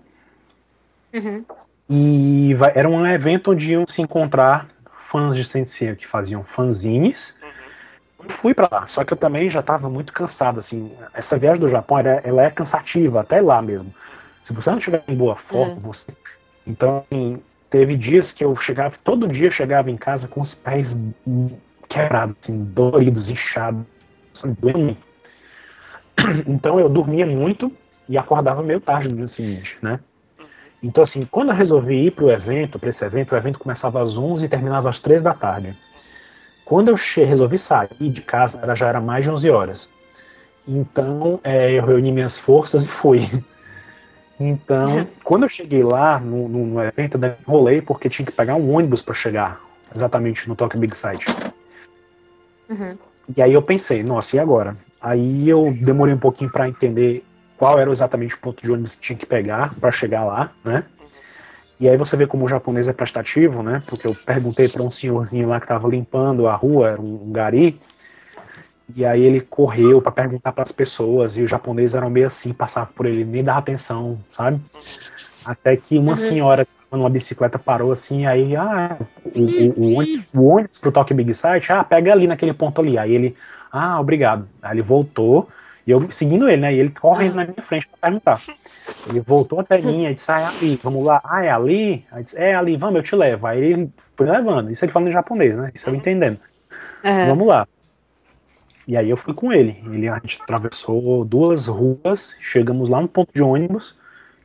Uhum. 1.14 1.44
E 1.90 2.54
vai, 2.56 2.72
era 2.76 2.88
um 2.88 3.06
evento 3.08 3.52
onde 3.52 3.72
iam 3.72 3.86
se 3.88 4.02
encontrar 4.02 4.68
fãs 4.92 5.36
de 5.36 5.44
Senseiya 5.44 5.96
que 5.96 6.06
faziam 6.06 6.44
fanzines. 6.44 7.40
Uhum. 7.42 8.30
Fui 8.30 8.54
para 8.54 8.68
lá, 8.70 8.88
só 8.88 9.04
que 9.04 9.14
eu 9.14 9.18
também 9.18 9.50
já 9.50 9.62
estava 9.62 9.90
muito 9.90 10.12
cansado, 10.12 10.60
assim. 10.60 10.92
Essa 11.14 11.38
viagem 11.38 11.62
do 11.62 11.68
Japão, 11.68 12.00
ela, 12.00 12.22
ela, 12.24 12.44
é 12.44 12.52
cansativa, 12.52 13.22
até 13.22 13.42
lá 13.42 13.62
mesmo. 13.62 13.94
Se 14.44 14.54
você 14.54 14.70
não 14.70 14.78
estiver 14.78 15.04
em 15.08 15.16
boa 15.16 15.36
forma, 15.36 15.76
uhum. 15.76 15.80
você... 15.80 16.12
Então, 16.68 17.06
assim, 17.10 17.42
Teve 17.70 17.96
dias 17.96 18.32
que 18.32 18.44
eu 18.44 18.56
chegava, 18.56 18.96
todo 19.04 19.28
dia 19.28 19.48
eu 19.48 19.52
chegava 19.52 19.92
em 19.92 19.98
casa 19.98 20.28
com 20.28 20.42
os 20.42 20.56
pés 20.56 20.98
quebrados, 21.88 22.36
assim, 22.42 22.64
doridos, 22.64 23.30
inchados, 23.30 23.84
doendo 24.60 24.98
Então 26.48 26.80
eu 26.80 26.90
dormia 26.90 27.26
muito 27.26 27.72
e 28.08 28.18
acordava 28.18 28.64
meio 28.64 28.80
tarde 28.80 29.10
no 29.10 29.16
dia 29.16 29.28
seguinte, 29.28 29.78
né? 29.82 30.00
Então, 30.82 31.04
assim, 31.04 31.24
quando 31.30 31.50
eu 31.50 31.56
resolvi 31.56 32.06
ir 32.06 32.12
para 32.12 32.26
o 32.26 32.32
evento, 32.32 32.80
para 32.80 32.90
esse 32.90 33.04
evento, 33.04 33.34
o 33.34 33.38
evento 33.38 33.60
começava 33.60 34.02
às 34.02 34.18
11 34.18 34.46
e 34.46 34.50
terminava 34.50 34.90
às 34.90 35.00
3 35.00 35.22
da 35.22 35.34
tarde. 35.34 35.78
Quando 36.64 36.90
eu 36.90 36.96
resolvi 37.26 37.58
sair 37.58 38.10
de 38.10 38.22
casa, 38.22 38.60
já 38.76 38.88
era 38.88 39.02
mais 39.02 39.26
de 39.26 39.32
11 39.32 39.50
horas. 39.50 39.90
Então, 40.68 41.40
é, 41.44 41.72
eu 41.72 41.86
reuni 41.86 42.12
minhas 42.12 42.40
forças 42.40 42.86
e 42.86 42.88
fui. 42.88 43.22
Então, 44.40 45.08
quando 45.24 45.44
eu 45.44 45.50
cheguei 45.50 45.84
lá 45.84 46.20
no, 46.20 46.48
no, 46.48 46.66
no 46.66 46.82
evento, 46.82 47.18
eu 47.18 47.36
enrolei 47.42 47.82
porque 47.82 48.08
tinha 48.08 48.26
que 48.26 48.32
pegar 48.32 48.56
um 48.56 48.74
ônibus 48.74 49.02
para 49.02 49.14
chegar 49.14 49.60
exatamente 49.94 50.48
no 50.48 50.56
Tokyo 50.56 50.80
Big 50.80 50.96
Sight. 50.96 51.26
Uhum. 52.70 52.98
E 53.36 53.42
aí 53.42 53.54
eu 53.54 53.62
pensei, 53.62 54.04
nossa, 54.04 54.36
e 54.36 54.40
agora? 54.40 54.76
Aí 55.02 55.48
eu 55.48 55.72
demorei 55.80 56.14
um 56.14 56.20
pouquinho 56.20 56.52
para 56.52 56.68
entender 56.68 57.24
qual 57.58 57.78
era 57.78 57.92
exatamente 57.92 58.36
o 58.36 58.40
ponto 58.40 58.64
de 58.64 58.72
ônibus 58.72 58.96
que 58.96 59.02
tinha 59.02 59.18
que 59.18 59.26
pegar 59.26 59.76
para 59.76 59.92
chegar 59.92 60.24
lá, 60.24 60.52
né? 60.64 60.84
E 61.80 61.88
aí 61.88 61.96
você 61.96 62.18
vê 62.18 62.28
como 62.28 62.46
o 62.46 62.50
japonês 62.50 62.88
é 62.88 62.94
prestativo, 62.94 63.64
né? 63.64 63.82
Porque 63.88 64.06
eu 64.06 64.14
perguntei 64.14 64.68
para 64.68 64.84
um 64.84 64.92
senhorzinho 64.92 65.48
lá 65.48 65.60
que 65.60 65.66
estava 65.66 65.88
limpando 65.88 66.48
a 66.48 66.56
rua, 66.56 66.90
era 66.90 67.02
um, 67.02 67.32
gari, 67.32 67.80
e 68.94 69.06
aí 69.06 69.22
ele 69.22 69.40
correu 69.40 70.02
para 70.02 70.12
perguntar 70.12 70.52
para 70.52 70.64
as 70.64 70.72
pessoas, 70.72 71.38
e 71.38 71.44
os 71.44 71.50
japoneses 71.50 71.96
eram 71.96 72.10
meio 72.10 72.28
assim, 72.28 72.52
passavam 72.52 72.94
por 72.94 73.06
ele, 73.06 73.24
nem 73.24 73.44
dava 73.44 73.60
atenção, 73.60 74.20
sabe? 74.30 74.60
Até 75.46 75.78
que 75.78 75.98
uma 75.98 76.12
uhum. 76.12 76.18
senhora 76.18 76.68
numa 76.98 77.10
bicicleta 77.10 77.60
parou 77.60 77.92
assim, 77.92 78.26
aí, 78.26 78.56
ah, 78.56 78.98
o, 79.36 79.42
o, 79.42 79.94
o, 79.94 79.98
ônibus, 80.00 80.26
o 80.34 80.44
ônibus 80.46 80.80
pro 80.80 80.92
Tokyo 80.92 81.16
Big 81.16 81.34
Sight, 81.34 81.72
ah, 81.72 81.84
pega 81.84 82.12
ali 82.12 82.28
naquele 82.28 82.54
ponto 82.54 82.82
ali. 82.82 82.98
Aí 82.98 83.14
ele, 83.14 83.36
ah, 83.72 84.00
obrigado. 84.00 84.48
Aí 84.62 84.76
ele 84.76 84.82
voltou, 84.82 85.48
e 85.86 85.92
eu 85.92 86.10
seguindo 86.12 86.50
ele, 86.50 86.62
né? 86.62 86.74
E 86.74 86.80
ele 86.80 86.90
correndo 86.90 87.36
na 87.36 87.46
minha 87.46 87.62
frente 87.62 87.88
para 87.88 88.10
perguntar. 88.10 88.42
Ele 89.08 89.20
voltou 89.20 89.60
até 89.60 89.80
mim 89.80 90.06
e 90.06 90.14
disse, 90.14 90.32
ah, 90.32 90.40
é 90.40 90.46
ali, 90.46 90.80
vamos 90.84 91.06
lá. 91.06 91.22
Ah, 91.24 91.44
é 91.44 91.52
ali? 91.52 92.06
Aí 92.12 92.24
disse, 92.24 92.38
é 92.38 92.56
ali, 92.56 92.76
vamos, 92.76 92.96
eu 92.98 93.04
te 93.04 93.16
levo. 93.16 93.46
Aí 93.46 93.64
ele 93.64 93.90
foi 94.16 94.30
levando. 94.30 94.72
Isso 94.72 94.84
ele 94.84 94.92
falando 94.92 95.10
em 95.10 95.14
japonês, 95.14 95.58
né? 95.58 95.72
Isso 95.74 95.90
eu 95.90 95.96
entendendo. 95.96 96.40
Uhum. 97.04 97.28
Vamos 97.28 97.48
lá. 97.48 97.68
E 98.88 98.98
aí 98.98 99.10
eu 99.10 99.18
fui 99.18 99.34
com 99.34 99.54
ele. 99.54 99.82
ele. 99.86 100.08
A 100.10 100.16
gente 100.16 100.42
atravessou 100.42 101.24
duas 101.24 101.68
ruas, 101.68 102.36
chegamos 102.42 102.90
lá 102.90 103.02
no 103.02 103.08
ponto 103.08 103.32
de 103.34 103.42
ônibus 103.44 103.99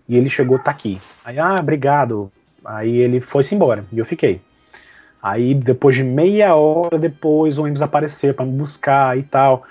e 0.08 0.16
ele 0.16 0.28
chegou, 0.28 0.58
tá 0.58 0.70
aqui. 0.70 1.00
Aí, 1.24 1.38
ah, 1.38 1.56
obrigado. 1.58 2.30
Aí 2.64 2.96
ele 2.96 3.20
foi-se 3.20 3.54
embora 3.54 3.84
e 3.92 3.98
eu 3.98 4.04
fiquei. 4.04 4.40
Aí 5.22 5.54
depois 5.54 5.96
de 5.96 6.02
meia 6.02 6.54
hora 6.54 6.98
depois 6.98 7.58
o 7.58 7.62
ônibus 7.62 7.82
apareceu 7.82 8.32
para 8.34 8.44
me 8.44 8.52
buscar 8.52 9.16
e 9.18 9.22
tal. 9.22 9.64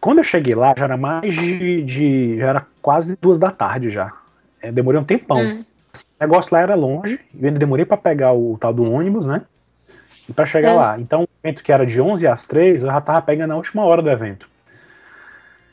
Quando 0.00 0.18
eu 0.18 0.24
cheguei 0.24 0.54
lá 0.54 0.74
já 0.76 0.84
era 0.84 0.96
mais 0.96 1.34
de, 1.34 1.82
de 1.82 2.38
já 2.38 2.46
era 2.46 2.66
quase 2.80 3.16
duas 3.20 3.38
da 3.38 3.50
tarde 3.50 3.90
já. 3.90 4.12
É, 4.60 4.70
demorei 4.70 5.00
um 5.00 5.04
tempão. 5.04 5.38
Hum. 5.38 5.64
O 5.94 6.20
negócio 6.20 6.54
lá 6.54 6.60
era 6.60 6.74
longe, 6.74 7.18
eu 7.34 7.46
ainda 7.46 7.58
demorei 7.58 7.84
para 7.84 7.96
pegar 7.96 8.32
o 8.32 8.58
tal 8.60 8.72
do 8.72 8.90
ônibus, 8.90 9.26
né? 9.26 9.42
e 10.28 10.32
para 10.32 10.44
chegar 10.44 10.70
é. 10.70 10.74
lá. 10.74 11.00
Então, 11.00 11.22
o 11.22 11.28
evento 11.42 11.62
que 11.62 11.72
era 11.72 11.86
de 11.86 12.00
11 12.00 12.26
às 12.26 12.44
3, 12.44 12.82
eu 12.82 12.90
já 12.90 13.00
tava 13.00 13.22
pegando 13.22 13.52
a 13.52 13.56
última 13.56 13.84
hora 13.84 14.02
do 14.02 14.10
evento. 14.10 14.48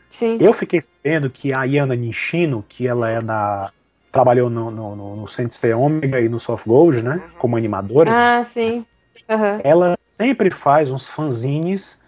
Sim. 0.10 0.38
Eu 0.40 0.54
fiquei 0.54 0.80
sabendo 0.82 1.30
que 1.30 1.54
a 1.54 1.66
Yana 1.66 1.96
Nishino, 1.96 2.64
que 2.68 2.88
ela 2.88 3.10
é 3.10 3.22
da. 3.22 3.70
Trabalhou 4.16 4.50
no, 4.50 4.72
no, 4.72 4.96
no, 4.96 5.16
no 5.18 5.28
Sensei 5.28 5.74
Omega 5.74 6.22
e 6.22 6.30
no 6.30 6.40
Soft 6.40 6.66
Gold, 6.66 7.02
né? 7.02 7.22
Como 7.38 7.58
animadora. 7.58 8.10
Ah, 8.10 8.44
sim. 8.46 8.86
Uhum. 9.28 9.60
Ela 9.62 9.94
sempre 9.98 10.50
faz 10.50 10.90
uns 10.90 11.06
fanzines 11.06 12.02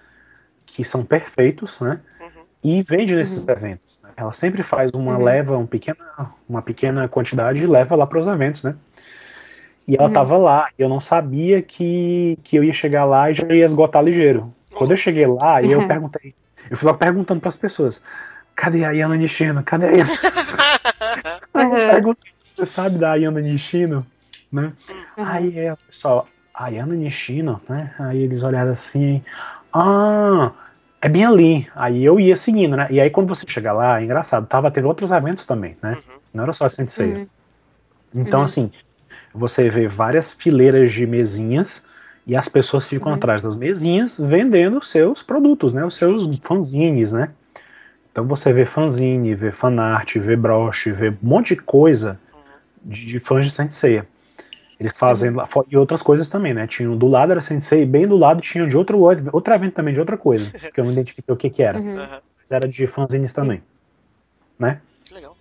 que 0.66 0.86
são 0.86 1.04
perfeitos, 1.04 1.82
né? 1.82 2.00
Uhum. 2.22 2.44
E 2.64 2.82
vende 2.82 3.14
nesses 3.14 3.44
uhum. 3.44 3.52
eventos. 3.52 4.00
Né? 4.02 4.10
Ela 4.16 4.32
sempre 4.32 4.64
faz 4.64 4.90
uma 4.92 5.18
uhum. 5.18 5.24
leva, 5.24 5.58
um 5.58 5.66
pequena, 5.66 5.98
uma 6.48 6.62
pequena 6.62 7.10
quantidade 7.10 7.62
e 7.62 7.68
leva 7.68 7.94
lá 7.98 8.08
para 8.08 8.20
os 8.20 8.28
eventos, 8.28 8.64
né? 8.64 8.76
E 9.86 9.98
ela 9.98 10.08
uhum. 10.08 10.14
tava 10.14 10.38
lá. 10.38 10.70
E 10.80 10.82
eu 10.82 10.88
não 10.88 11.02
sabia 11.02 11.62
que, 11.62 12.40
que 12.42 12.56
eu 12.56 12.64
ia 12.64 12.74
chegar 12.74 13.04
lá 13.04 13.30
e 13.30 13.34
já 13.34 13.46
ia 13.54 13.66
esgotar 13.66 14.02
ligeiro. 14.02 14.54
Quando 14.74 14.92
eu 14.92 14.98
cheguei 14.98 15.28
lá, 15.28 15.60
uhum. 15.60 15.72
eu 15.72 15.86
perguntei. 15.86 16.34
Eu 16.70 16.78
fui 16.78 16.90
lá 16.90 16.94
perguntando 16.94 17.42
para 17.42 17.50
as 17.50 17.58
pessoas: 17.58 18.02
cadê 18.56 18.86
a 18.86 18.92
Yana 18.92 19.18
Nishino? 19.18 19.62
Cadê 19.62 19.88
a 19.88 19.92
Yana? 19.92 20.10
Uhum. 21.64 22.16
você 22.56 22.66
sabe 22.66 22.98
da 22.98 23.16
Yana 23.16 23.42
Nishino? 23.42 24.06
Né? 24.52 24.74
Uhum. 25.18 25.26
Aí 25.26 25.60
é, 25.60 25.76
pessoal, 25.76 26.28
a 26.54 26.70
Yana 26.70 26.96
Nishino, 26.96 27.62
né? 27.68 27.94
Aí 28.00 28.22
eles 28.22 28.44
olharam 28.44 28.72
assim: 28.72 29.24
ah, 29.74 30.52
é 31.02 31.10
bem 31.10 31.26
ali. 31.26 31.68
Aí 31.76 32.04
eu 32.04 32.20
ia 32.20 32.36
seguindo, 32.36 32.76
né? 32.76 32.88
E 32.90 33.00
aí 33.00 33.10
quando 33.10 33.28
você 33.28 33.46
chega 33.48 33.72
lá, 33.72 34.00
é 34.00 34.04
engraçado, 34.04 34.48
tava 34.48 34.72
tendo 34.72 34.88
outros 34.88 35.12
eventos 35.12 35.46
também, 35.46 35.78
né? 35.82 35.94
Uhum. 35.94 36.20
Não 36.34 36.44
era 36.44 36.54
só 36.54 36.66
a 36.66 36.70
Sensei. 36.70 37.14
Uhum. 37.14 37.28
Então, 38.16 38.40
uhum. 38.40 38.46
assim, 38.46 38.72
você 39.34 39.70
vê 39.70 39.88
várias 39.88 40.34
fileiras 40.34 40.92
de 40.92 41.06
mesinhas 41.06 41.86
e 42.26 42.36
as 42.36 42.50
pessoas 42.50 42.88
ficam 42.88 43.10
uhum. 43.10 43.16
atrás 43.16 43.42
das 43.42 43.56
mesinhas 43.56 44.20
vendendo 44.20 44.84
seus 44.84 45.22
produtos, 45.22 45.74
né? 45.74 45.86
Os 45.86 45.96
seus 45.96 46.28
fanzines, 46.42 47.12
né? 47.12 47.32
Então 48.18 48.26
você 48.26 48.52
vê 48.52 48.66
fanzine, 48.66 49.36
vê 49.36 49.52
fanart, 49.52 50.16
vê 50.16 50.36
broche, 50.36 50.92
vê 50.92 51.10
um 51.10 51.18
monte 51.22 51.54
de 51.54 51.62
coisa 51.62 52.20
de, 52.84 53.06
de 53.06 53.20
fãs 53.20 53.46
de 53.46 53.52
Sensei. 53.52 54.02
Eles 54.80 54.98
fazendo 54.98 55.40
uhum. 55.40 55.64
e 55.70 55.78
outras 55.78 56.02
coisas 56.02 56.28
também, 56.28 56.52
né? 56.52 56.66
Tinha 56.66 56.90
do 56.90 57.08
lado 57.08 57.32
era 57.32 57.42
Sensei, 57.42 57.86
bem 57.86 58.08
do 58.08 58.18
lado 58.18 58.42
tinha 58.42 58.66
de 58.66 58.76
outro 58.76 58.98
outro 59.32 59.54
evento 59.54 59.76
também 59.76 59.94
de 59.94 60.00
outra 60.00 60.18
coisa, 60.18 60.50
que 60.74 60.80
eu 60.80 60.84
não 60.84 60.92
identifiquei 60.92 61.32
o 61.32 61.38
que 61.38 61.48
que 61.48 61.62
era. 61.62 61.80
Uhum. 61.80 61.96
Mas 62.40 62.52
era 62.52 62.68
de 62.68 62.88
fanzines 62.88 63.34
também, 63.34 63.62
né? 64.58 64.82
Legal. 65.14 65.38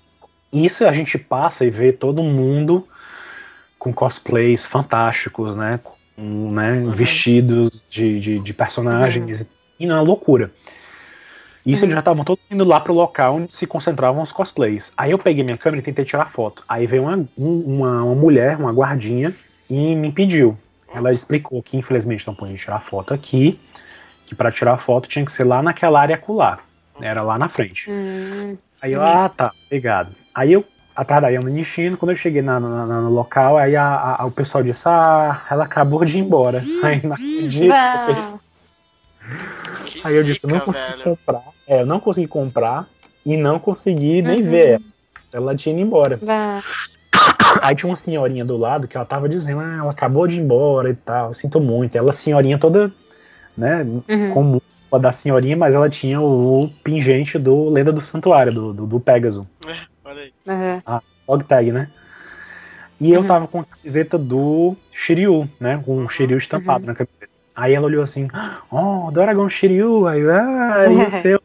Isso 0.52 0.86
a 0.86 0.92
gente 0.92 1.16
passa 1.16 1.64
e 1.64 1.70
vê 1.70 1.94
todo 1.94 2.22
mundo 2.22 2.86
com 3.78 3.90
cosplays 3.90 4.66
fantásticos, 4.66 5.56
né? 5.56 5.80
Com, 6.14 6.50
né 6.52 6.72
uhum. 6.72 6.90
vestidos 6.90 7.88
de, 7.90 8.20
de, 8.20 8.38
de 8.38 8.52
personagens 8.52 9.40
uhum. 9.40 9.46
e 9.80 9.86
na 9.86 10.02
loucura. 10.02 10.52
Isso 11.66 11.84
eles 11.84 11.94
já 11.94 11.98
estavam 11.98 12.24
todos 12.24 12.42
indo 12.48 12.64
lá 12.64 12.78
pro 12.78 12.94
local 12.94 13.36
onde 13.36 13.56
se 13.56 13.66
concentravam 13.66 14.22
os 14.22 14.30
cosplays. 14.30 14.92
Aí 14.96 15.10
eu 15.10 15.18
peguei 15.18 15.42
minha 15.42 15.58
câmera 15.58 15.80
e 15.80 15.84
tentei 15.84 16.04
tirar 16.04 16.26
foto. 16.26 16.62
Aí 16.68 16.86
veio 16.86 17.02
uma, 17.02 17.28
uma, 17.36 18.04
uma 18.04 18.14
mulher, 18.14 18.56
uma 18.56 18.72
guardinha, 18.72 19.34
e 19.68 19.96
me 19.96 20.08
impediu. 20.08 20.56
Ela 20.94 21.12
explicou 21.12 21.60
que 21.62 21.76
infelizmente 21.76 22.26
não 22.26 22.34
podia 22.34 22.56
tirar 22.56 22.80
foto 22.80 23.12
aqui, 23.12 23.58
que 24.24 24.34
para 24.34 24.52
tirar 24.52 24.76
foto 24.76 25.08
tinha 25.08 25.24
que 25.24 25.32
ser 25.32 25.44
lá 25.44 25.60
naquela 25.60 26.00
área 26.00 26.14
acular. 26.14 26.60
Era 27.00 27.20
lá 27.22 27.36
na 27.36 27.48
frente. 27.48 27.90
Hum. 27.90 28.56
Aí 28.80 28.92
eu, 28.92 29.02
ah, 29.02 29.28
tá, 29.28 29.52
obrigado. 29.66 30.14
Aí 30.32 30.52
eu, 30.52 30.64
da 31.04 31.28
Yama 31.28 31.50
Nishino, 31.50 31.96
quando 31.96 32.12
eu 32.12 32.16
cheguei 32.16 32.42
na, 32.42 32.60
na, 32.60 32.86
na, 32.86 33.00
no 33.00 33.10
local, 33.10 33.58
aí 33.58 33.74
a, 33.76 34.16
a, 34.18 34.24
o 34.24 34.30
pessoal 34.30 34.62
disse, 34.62 34.84
ah, 34.88 35.42
ela 35.50 35.64
acabou 35.64 36.04
de 36.04 36.18
ir 36.18 36.20
embora. 36.20 36.62
Aí 36.82 37.00
não 37.04 37.16
Aí 40.04 40.16
eu 40.16 40.24
disse, 40.24 40.40
eu 40.42 40.50
não 40.50 40.60
consegui 40.60 40.90
velho. 40.90 41.04
comprar. 41.04 41.42
É, 41.66 41.80
eu 41.80 41.86
não 41.86 42.00
consegui 42.00 42.28
comprar 42.28 42.88
e 43.24 43.36
não 43.36 43.58
consegui 43.58 44.22
nem 44.22 44.42
uhum. 44.42 44.50
ver. 44.50 44.80
Ela 45.32 45.54
tinha 45.54 45.74
ido 45.74 45.82
embora. 45.82 46.18
Aí 47.60 47.74
tinha 47.74 47.90
uma 47.90 47.96
senhorinha 47.96 48.44
do 48.44 48.56
lado 48.56 48.86
que 48.86 48.96
ela 48.96 49.06
tava 49.06 49.28
dizendo, 49.28 49.60
ah, 49.60 49.76
ela 49.80 49.90
acabou 49.90 50.26
de 50.26 50.38
ir 50.38 50.42
embora 50.42 50.90
e 50.90 50.94
tal, 50.94 51.32
sinto 51.32 51.60
muito. 51.60 51.96
Ela, 51.96 52.12
senhorinha 52.12 52.58
toda, 52.58 52.92
né, 53.56 53.84
uhum. 54.08 54.30
comum 54.32 54.60
da 55.00 55.12
senhorinha, 55.12 55.56
mas 55.56 55.74
ela 55.74 55.90
tinha 55.90 56.20
o, 56.20 56.70
pingente 56.82 57.38
do 57.38 57.68
Lenda 57.68 57.92
do 57.92 58.00
Santuário, 58.00 58.52
do, 58.52 58.72
do, 58.72 58.86
do 58.86 59.00
Pegasus. 59.00 59.46
Olha 60.04 60.22
aí. 60.22 60.32
Uhum. 60.46 60.82
A 60.86 61.02
log 61.28 61.44
tag, 61.44 61.72
né? 61.72 61.88
E 63.00 63.12
eu 63.12 63.20
uhum. 63.20 63.26
tava 63.26 63.46
com 63.46 63.60
a 63.60 63.64
camiseta 63.64 64.16
do 64.16 64.76
Shiryu, 64.92 65.48
né? 65.60 65.82
Com 65.84 65.98
o 65.98 66.08
Shiryu 66.08 66.38
estampado 66.38 66.84
uhum. 66.84 66.86
na 66.86 66.94
camiseta. 66.94 67.35
Aí 67.56 67.72
ela 67.72 67.86
olhou 67.86 68.04
assim, 68.04 68.28
oh, 68.70 69.10
Doragon 69.10 69.48
Shiryu, 69.48 70.06
aí, 70.06 70.20
ah, 70.28 70.84
e 70.86 71.08
o 71.08 71.10
seu? 71.22 71.40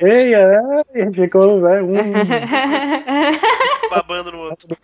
Ei, 0.00 0.34
é, 0.34 1.10
ficou, 1.12 1.60
né? 1.60 1.82
Um... 1.82 1.94
Babando 3.90 4.30
no 4.30 4.38
outro. 4.38 4.76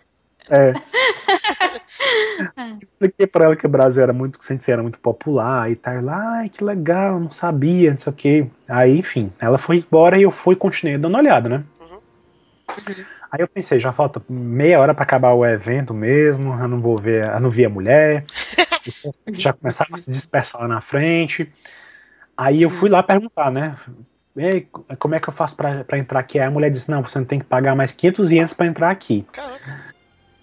É. 0.49 0.73
Expliquei 2.81 3.27
pra 3.27 3.45
ela 3.45 3.55
que 3.55 3.65
o 3.65 3.69
Brasil 3.69 4.03
era 4.03 4.11
muito, 4.11 4.39
era 4.67 4.81
muito 4.81 4.99
popular 4.99 5.69
e 5.69 5.75
tal. 5.75 5.93
Ela, 5.93 6.39
ai, 6.39 6.49
que 6.49 6.63
legal, 6.63 7.19
não 7.19 7.31
sabia, 7.31 7.91
não 7.91 7.97
sei 7.97 8.11
o 8.11 8.15
que. 8.15 8.47
Aí, 8.67 8.97
enfim, 8.97 9.31
ela 9.39 9.57
foi 9.57 9.77
embora 9.77 10.17
e 10.17 10.23
eu 10.23 10.31
fui 10.31 10.55
continuei 10.55 10.97
dando 10.97 11.13
uma 11.13 11.19
olhada, 11.19 11.47
né? 11.47 11.63
Uhum. 11.79 11.99
Aí 13.31 13.41
eu 13.41 13.47
pensei, 13.47 13.79
já 13.79 13.93
falta 13.93 14.21
meia 14.29 14.79
hora 14.79 14.93
para 14.93 15.03
acabar 15.03 15.33
o 15.33 15.45
evento 15.45 15.93
mesmo, 15.93 16.53
eu 16.53 16.67
não 16.67 16.79
vou 16.79 16.97
ver, 16.97 17.27
eu 17.27 17.39
não 17.39 17.49
vi 17.49 17.65
a 17.65 17.69
mulher. 17.69 18.23
Já 19.33 19.53
começava 19.53 19.95
a 19.95 19.97
se 19.97 20.11
dispersar 20.11 20.61
lá 20.61 20.67
na 20.67 20.81
frente. 20.81 21.51
Aí 22.35 22.61
eu 22.61 22.69
fui 22.69 22.89
lá 22.89 23.01
perguntar, 23.01 23.51
né? 23.51 23.77
Ei, 24.35 24.67
como 24.99 25.15
é 25.15 25.19
que 25.19 25.27
eu 25.27 25.33
faço 25.33 25.55
para 25.55 25.97
entrar 25.97 26.19
aqui? 26.19 26.39
Aí 26.39 26.45
a 26.45 26.51
mulher 26.51 26.69
disse: 26.69 26.91
Não, 26.91 27.01
você 27.01 27.17
não 27.17 27.25
tem 27.25 27.39
que 27.39 27.45
pagar 27.45 27.75
mais 27.75 27.93
500 27.93 28.31
ienes 28.31 28.53
para 28.53 28.67
entrar 28.67 28.91
aqui. 28.91 29.25
Caraca. 29.31 29.97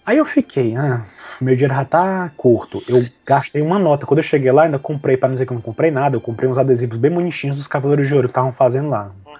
Aí 0.05 0.19
eu 0.19 0.25
fiquei, 0.25 0.75
ah, 0.75 1.03
meu 1.41 1.55
dinheiro 1.55 1.73
já 1.73 1.83
tá 1.83 2.31
curto. 2.37 2.83
Eu 2.87 3.03
gastei 3.25 3.59
uma 3.61 3.79
nota. 3.79 4.05
Quando 4.05 4.19
eu 4.19 4.23
cheguei 4.23 4.51
lá, 4.51 4.63
ainda 4.63 4.77
comprei, 4.77 5.17
para 5.17 5.29
não 5.29 5.33
dizer 5.33 5.47
que 5.47 5.51
eu 5.51 5.55
não 5.55 5.61
comprei 5.61 5.89
nada, 5.89 6.15
eu 6.15 6.21
comprei 6.21 6.47
uns 6.47 6.59
adesivos 6.59 6.97
bem 6.97 7.09
bonitinhos 7.09 7.55
dos 7.55 7.65
Cavaleiros 7.65 8.07
de 8.07 8.13
Ouro 8.13 8.27
que 8.27 8.31
estavam 8.31 8.53
fazendo 8.53 8.89
lá. 8.89 9.11
Uhum. 9.25 9.33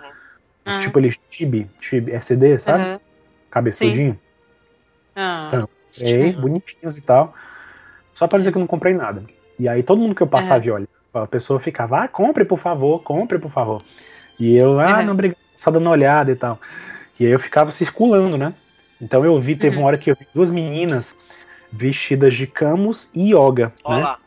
Os, 0.66 0.78
Tipo 0.78 0.98
eles 0.98 1.20
chibi, 1.32 1.70
chibi, 1.80 2.12
SD, 2.14 2.58
sabe? 2.58 2.84
Uhum. 2.84 3.00
Cabeçudinho. 3.52 4.20
Ah. 5.16 5.44
Então, 5.46 5.70
comprei, 6.00 6.34
bonitinhos 6.34 6.98
e 6.98 7.02
tal. 7.04 7.36
Só 8.16 8.28
para 8.28 8.40
dizer 8.40 8.52
que 8.52 8.58
eu 8.58 8.62
não 8.62 8.68
comprei 8.68 8.96
nada. 8.96 9.24
E 9.60 9.70
aí 9.70 9.84
todo 9.84 10.02
mundo 10.02 10.16
que 10.16 10.24
eu 10.24 10.28
passava 10.28 10.66
uhum. 10.66 10.74
olha, 10.74 10.88
a 11.14 11.28
pessoa 11.28 11.60
ficava, 11.60 12.04
ah, 12.04 12.08
compre 12.08 12.44
por 12.44 12.58
favor, 12.58 13.04
compre 13.04 13.38
por 13.38 13.52
favor. 13.52 13.82
E 14.40 14.56
eu, 14.56 14.80
ah, 14.80 15.04
não, 15.04 15.14
obrigado, 15.14 15.38
só 15.56 15.70
dando 15.70 15.84
uma 15.84 15.92
olhada 15.92 16.32
e 16.32 16.36
tal. 16.36 16.60
E 17.20 17.26
aí 17.26 17.32
eu 17.32 17.40
ficava 17.40 17.72
circulando, 17.72 18.38
né? 18.38 18.54
Então 19.02 19.24
eu 19.24 19.40
vi, 19.40 19.56
teve 19.56 19.76
uhum. 19.76 19.84
uma 19.84 19.88
hora 19.90 19.98
que 19.98 20.10
eu 20.10 20.16
vi 20.16 20.26
duas 20.34 20.50
meninas 20.50 21.20
vestidas 21.72 22.34
de 22.34 22.48
camus 22.48 23.12
e 23.14 23.34
yoga, 23.34 23.70
Olá. 23.84 24.18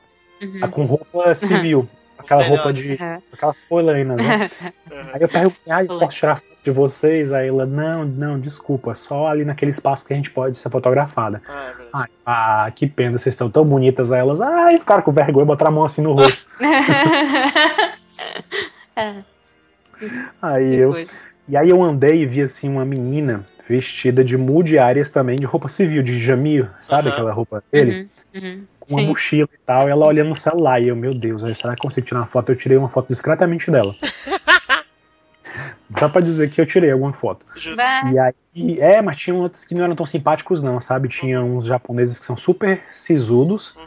né? 0.41 0.47
Uhum. 0.47 0.71
Com 0.71 0.85
roupa 0.85 1.35
civil. 1.35 1.89
Aquela 2.19 2.45
roupa 2.45 2.73
de. 2.73 2.99
Uhum. 3.01 3.23
Aquelas 3.33 3.57
polainas, 3.69 4.17
né? 4.17 4.51
Aí 5.13 5.21
eu 5.21 5.29
perguntei, 5.29 5.73
ah, 5.73 5.85
eu 5.85 5.99
posso 5.99 6.17
tirar 6.17 6.37
foto 6.37 6.57
de 6.63 6.71
vocês? 6.71 7.33
Aí 7.33 7.49
ela, 7.49 7.65
não, 7.65 8.05
não, 8.05 8.39
desculpa, 8.39 8.95
só 8.95 9.29
ali 9.29 9.45
naquele 9.45 9.71
espaço 9.71 10.07
que 10.07 10.13
a 10.13 10.17
gente 10.17 10.31
pode 10.31 10.59
ser 10.59 10.71
fotografada. 10.71 11.41
Ah, 11.49 12.05
é 12.05 12.09
ah 12.27 12.71
que 12.75 12.87
pena, 12.87 13.17
vocês 13.17 13.35
estão 13.35 13.49
tão 13.49 13.65
bonitas. 13.65 14.13
Aí 14.13 14.21
elas, 14.21 14.41
ai, 14.41 14.79
ficaram 14.79 15.03
com 15.03 15.13
vergonha, 15.13 15.47
botaram 15.47 15.71
a 15.71 15.75
mão 15.75 15.85
assim 15.85 16.03
no 16.03 16.13
rosto. 16.13 16.47
aí 20.43 20.75
eu. 20.75 21.07
E 21.49 21.57
aí 21.57 21.71
eu 21.71 21.83
andei 21.83 22.23
e 22.23 22.27
vi 22.27 22.43
assim 22.43 22.69
uma 22.69 22.85
menina 22.85 23.47
vestida 23.69 24.25
de 24.25 24.37
muldiárias 24.37 25.11
também, 25.11 25.37
de 25.37 25.47
roupa 25.47 25.69
civil, 25.69 26.03
de 26.03 26.19
jamir, 26.19 26.69
sabe 26.81 27.09
uhum. 27.09 27.15
aquela 27.15 27.33
roupa 27.33 27.63
dele? 27.71 28.09
Uhum. 28.35 28.43
Uhum. 28.43 28.65
Com 28.89 28.95
uma 28.95 29.03
Sim. 29.03 29.09
mochila 29.09 29.49
e 29.53 29.59
tal, 29.59 29.89
e 29.89 29.91
ela 29.91 30.07
olhando 30.07 30.29
no 30.29 30.37
celular. 30.37 30.81
E 30.81 30.89
eu, 30.89 30.97
meu 30.97 31.13
Deus, 31.13 31.43
será 31.43 31.75
que 31.75 31.81
eu 31.81 31.83
consigo 31.83 32.07
tirar 32.07 32.21
uma 32.21 32.27
foto? 32.27 32.53
Eu 32.53 32.57
tirei 32.57 32.79
uma 32.79 32.89
foto 32.89 33.09
discretamente 33.09 33.71
dela. 33.71 33.93
Dá 35.91 36.09
pra 36.09 36.21
dizer 36.21 36.51
que 36.51 36.61
eu 36.61 36.67
tirei 36.67 36.91
alguma 36.91 37.13
foto. 37.13 37.47
Justo. 37.57 37.81
E 37.81 38.19
aí, 38.19 38.79
é, 38.79 39.01
mas 39.01 39.17
tinha 39.17 39.35
outros 39.35 39.65
que 39.65 39.75
não 39.75 39.85
eram 39.85 39.97
tão 39.97 40.05
simpáticos, 40.05 40.63
não, 40.63 40.81
sabe? 40.81 41.09
Tinha 41.09 41.43
uns 41.43 41.65
japoneses 41.65 42.19
que 42.19 42.27
são 42.27 42.37
super 42.37 42.83
sisudos. 42.91 43.75
Uhum. 43.75 43.87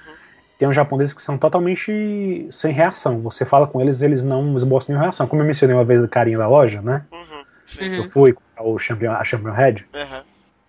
Tem 0.57 0.67
uns 0.67 0.75
japoneses 0.75 1.13
que 1.13 1.21
são 1.21 1.37
totalmente 1.37 2.47
sem 2.49 2.73
reação. 2.73 3.21
Você 3.21 3.45
fala 3.45 3.67
com 3.67 3.79
eles, 3.81 4.01
eles 4.01 4.23
não 4.23 4.55
esboçam 4.55 4.89
nenhuma 4.89 5.05
reação. 5.05 5.27
Como 5.27 5.41
eu 5.41 5.45
mencionei 5.45 5.75
uma 5.75 5.85
vez 5.85 6.01
do 6.01 6.07
carinha 6.07 6.37
da 6.37 6.47
loja, 6.47 6.81
né? 6.81 7.05
Uhum. 7.11 7.43
Sim. 7.65 7.95
Eu 7.95 8.09
fui 8.09 8.35
o 8.59 8.77
champion, 8.77 9.11
a 9.11 9.23
Champion 9.23 9.51
Head. 9.51 9.85
Uhum. 9.93 10.21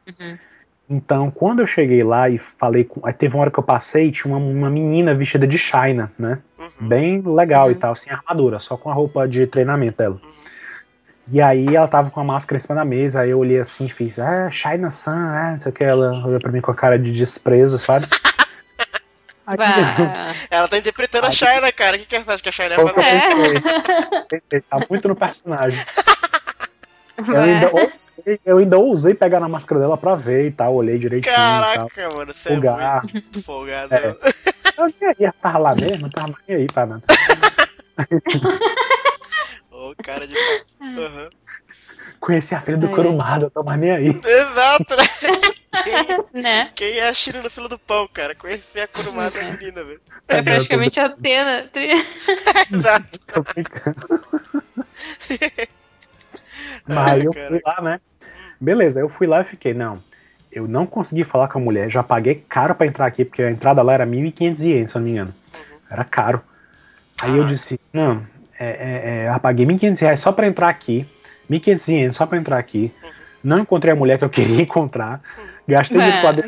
Uhum. 0.09 0.39
Então, 0.93 1.31
quando 1.31 1.61
eu 1.61 1.67
cheguei 1.67 2.05
lá 2.05 2.29
e 2.29 2.37
falei 2.37 2.85
com. 2.85 3.01
Aí 3.03 3.15
teve 3.15 3.35
uma 3.35 3.41
hora 3.41 3.51
que 3.51 3.59
eu 3.59 3.63
passei 3.63 4.11
tinha 4.13 4.37
uma, 4.37 4.45
uma 4.45 4.69
menina 4.69 5.15
vestida 5.15 5.47
de 5.47 5.57
China, 5.57 6.13
né? 6.19 6.39
Uhum. 6.59 6.89
Bem 6.89 7.23
legal 7.23 7.71
e 7.71 7.75
uhum. 7.75 7.81
tal, 7.81 7.97
sem 7.97 8.13
armadura, 8.13 8.59
só 8.59 8.77
com 8.77 8.91
a 8.91 8.93
roupa 8.93 9.27
de 9.27 9.47
treinamento 9.47 9.97
dela. 9.97 10.21
Uhum. 10.23 10.33
E 11.29 11.41
aí 11.41 11.75
ela 11.75 11.89
tava 11.89 12.11
com 12.11 12.21
a 12.21 12.25
máscara 12.25 12.59
em 12.59 12.61
cima 12.61 12.75
da 12.75 12.85
mesa, 12.85 13.21
aí 13.21 13.31
eu 13.31 13.39
olhei 13.39 13.59
assim 13.59 13.87
e 13.87 13.89
fiz, 13.89 14.19
ah, 14.19 14.51
China 14.51 14.91
Sun, 14.91 15.13
ah, 15.13 15.53
não 15.53 15.61
sei 15.61 15.73
o 15.73 15.75
que. 15.75 15.83
Ela 15.83 16.27
olhou 16.27 16.39
pra 16.39 16.53
mim 16.53 16.61
com 16.61 16.71
a 16.71 16.75
cara 16.75 16.99
de 16.99 17.11
desprezo, 17.11 17.79
sabe? 17.79 18.07
Ela 20.51 20.69
tá 20.69 20.79
interpretando 20.79 21.27
a 21.27 21.31
China, 21.31 21.73
cara. 21.73 21.97
O 21.97 22.01
que, 22.01 22.07
que 22.07 22.19
você 22.19 22.31
acha 22.31 22.43
que 22.43 22.49
a 22.49 22.53
China 22.53 22.77
vai 22.77 22.93
fazer? 22.93 23.07
É. 23.07 24.21
Pensei, 24.29 24.61
tá 24.61 24.79
muito 24.89 25.09
no 25.09 25.17
personagem. 25.17 25.85
Eu 27.17 27.41
ainda, 27.41 27.71
ousei, 27.73 28.41
eu 28.45 28.59
ainda 28.59 28.79
ousei 28.79 29.15
pegar 29.15 29.41
na 29.41 29.49
máscara 29.49 29.81
dela 29.81 29.97
pra 29.97 30.15
ver 30.15 30.47
e 30.47 30.51
tal, 30.51 30.75
olhei 30.75 30.99
direitinho. 30.99 31.35
Caraca, 31.35 32.11
mano, 32.11 32.33
você 32.33 32.49
Folgar. 32.49 33.03
é 33.07 33.13
muito 33.13 33.43
folgado. 33.43 33.95
É. 34.03 34.17
Eu 34.79 34.89
ia 35.21 35.29
estar 35.29 35.59
lá 35.59 35.75
mesmo, 35.75 36.03
não 36.03 36.11
tava 36.11 36.35
nem 36.49 36.57
aí 36.57 36.67
pra 36.67 36.87
nada. 36.87 37.03
Ô, 39.71 39.91
oh, 39.91 39.95
cara 40.03 40.27
de 40.27 40.35
uhum. 40.81 41.29
Conheci 42.19 42.55
a 42.55 42.61
filha 42.61 42.79
do 42.79 42.89
Kurumada, 42.89 43.47
eu 43.47 43.51
tô 43.51 43.63
mais 43.63 43.79
nem 43.79 43.91
aí. 43.91 44.07
Exato, 44.07 44.97
né? 44.97 45.05
Quem, 45.83 45.93
né? 46.43 46.71
quem 46.75 46.99
é 46.99 47.09
a 47.09 47.15
Shira 47.15 47.43
no 47.43 47.51
filo 47.51 47.69
do 47.69 47.79
pão, 47.79 48.09
cara? 48.13 48.35
Conhecer 48.35 48.81
a 48.81 48.89
Kurumada 48.89 49.39
é. 49.39 49.51
menina, 49.51 49.85
velho. 49.85 50.01
É 50.29 50.41
praticamente 50.41 51.01
a 51.01 51.07
Atena. 51.07 51.71
Exato. 52.73 53.19
Tô 53.27 53.43
brincando. 53.43 54.23
Mas 56.89 57.25
eu 57.25 57.33
fui 57.33 57.61
lá, 57.65 57.81
né? 57.81 58.01
Beleza, 58.61 59.01
eu 59.01 59.09
fui 59.09 59.27
lá 59.27 59.41
e 59.41 59.45
fiquei, 59.45 59.75
não, 59.75 59.99
eu 60.53 60.69
não 60.69 60.87
consegui 60.87 61.25
falar 61.25 61.49
com 61.49 61.59
a 61.59 61.63
mulher, 61.63 61.91
já 61.91 62.03
paguei 62.03 62.45
caro 62.49 62.75
para 62.75 62.87
entrar 62.87 63.07
aqui, 63.07 63.25
porque 63.25 63.43
a 63.43 63.51
entrada 63.51 63.83
lá 63.83 63.95
era 63.95 64.07
1.500 64.07 64.65
ienes, 64.65 64.91
se 64.91 64.97
eu 64.97 65.01
não 65.01 65.07
me 65.07 65.13
engano. 65.13 65.35
Uhum. 65.55 65.79
Era 65.91 66.05
caro. 66.05 66.43
Aí 67.21 67.37
eu 67.37 67.45
disse, 67.45 67.81
não, 67.93 68.23
é, 68.59 68.67
é, 68.67 69.27
é, 69.27 69.35
eu 69.35 69.41
paguei 69.41 69.65
1.500 69.65 70.01
reais 70.01 70.21
só 70.21 70.31
para 70.31 70.47
entrar 70.47 70.69
aqui, 70.69 71.07
1.500 71.51 71.89
ienes 71.89 72.17
só 72.17 72.27
para 72.27 72.39
entrar 72.39 72.59
aqui, 72.59 72.93
uhum. 73.03 73.11
não 73.43 73.59
encontrei 73.61 73.93
a 73.93 73.97
mulher 73.97 74.19
que 74.19 74.25
eu 74.25 74.31
queria 74.31 74.63
encontrar, 74.63 75.21
gastei 75.67 76.01
de 76.01 76.21
quadro. 76.21 76.45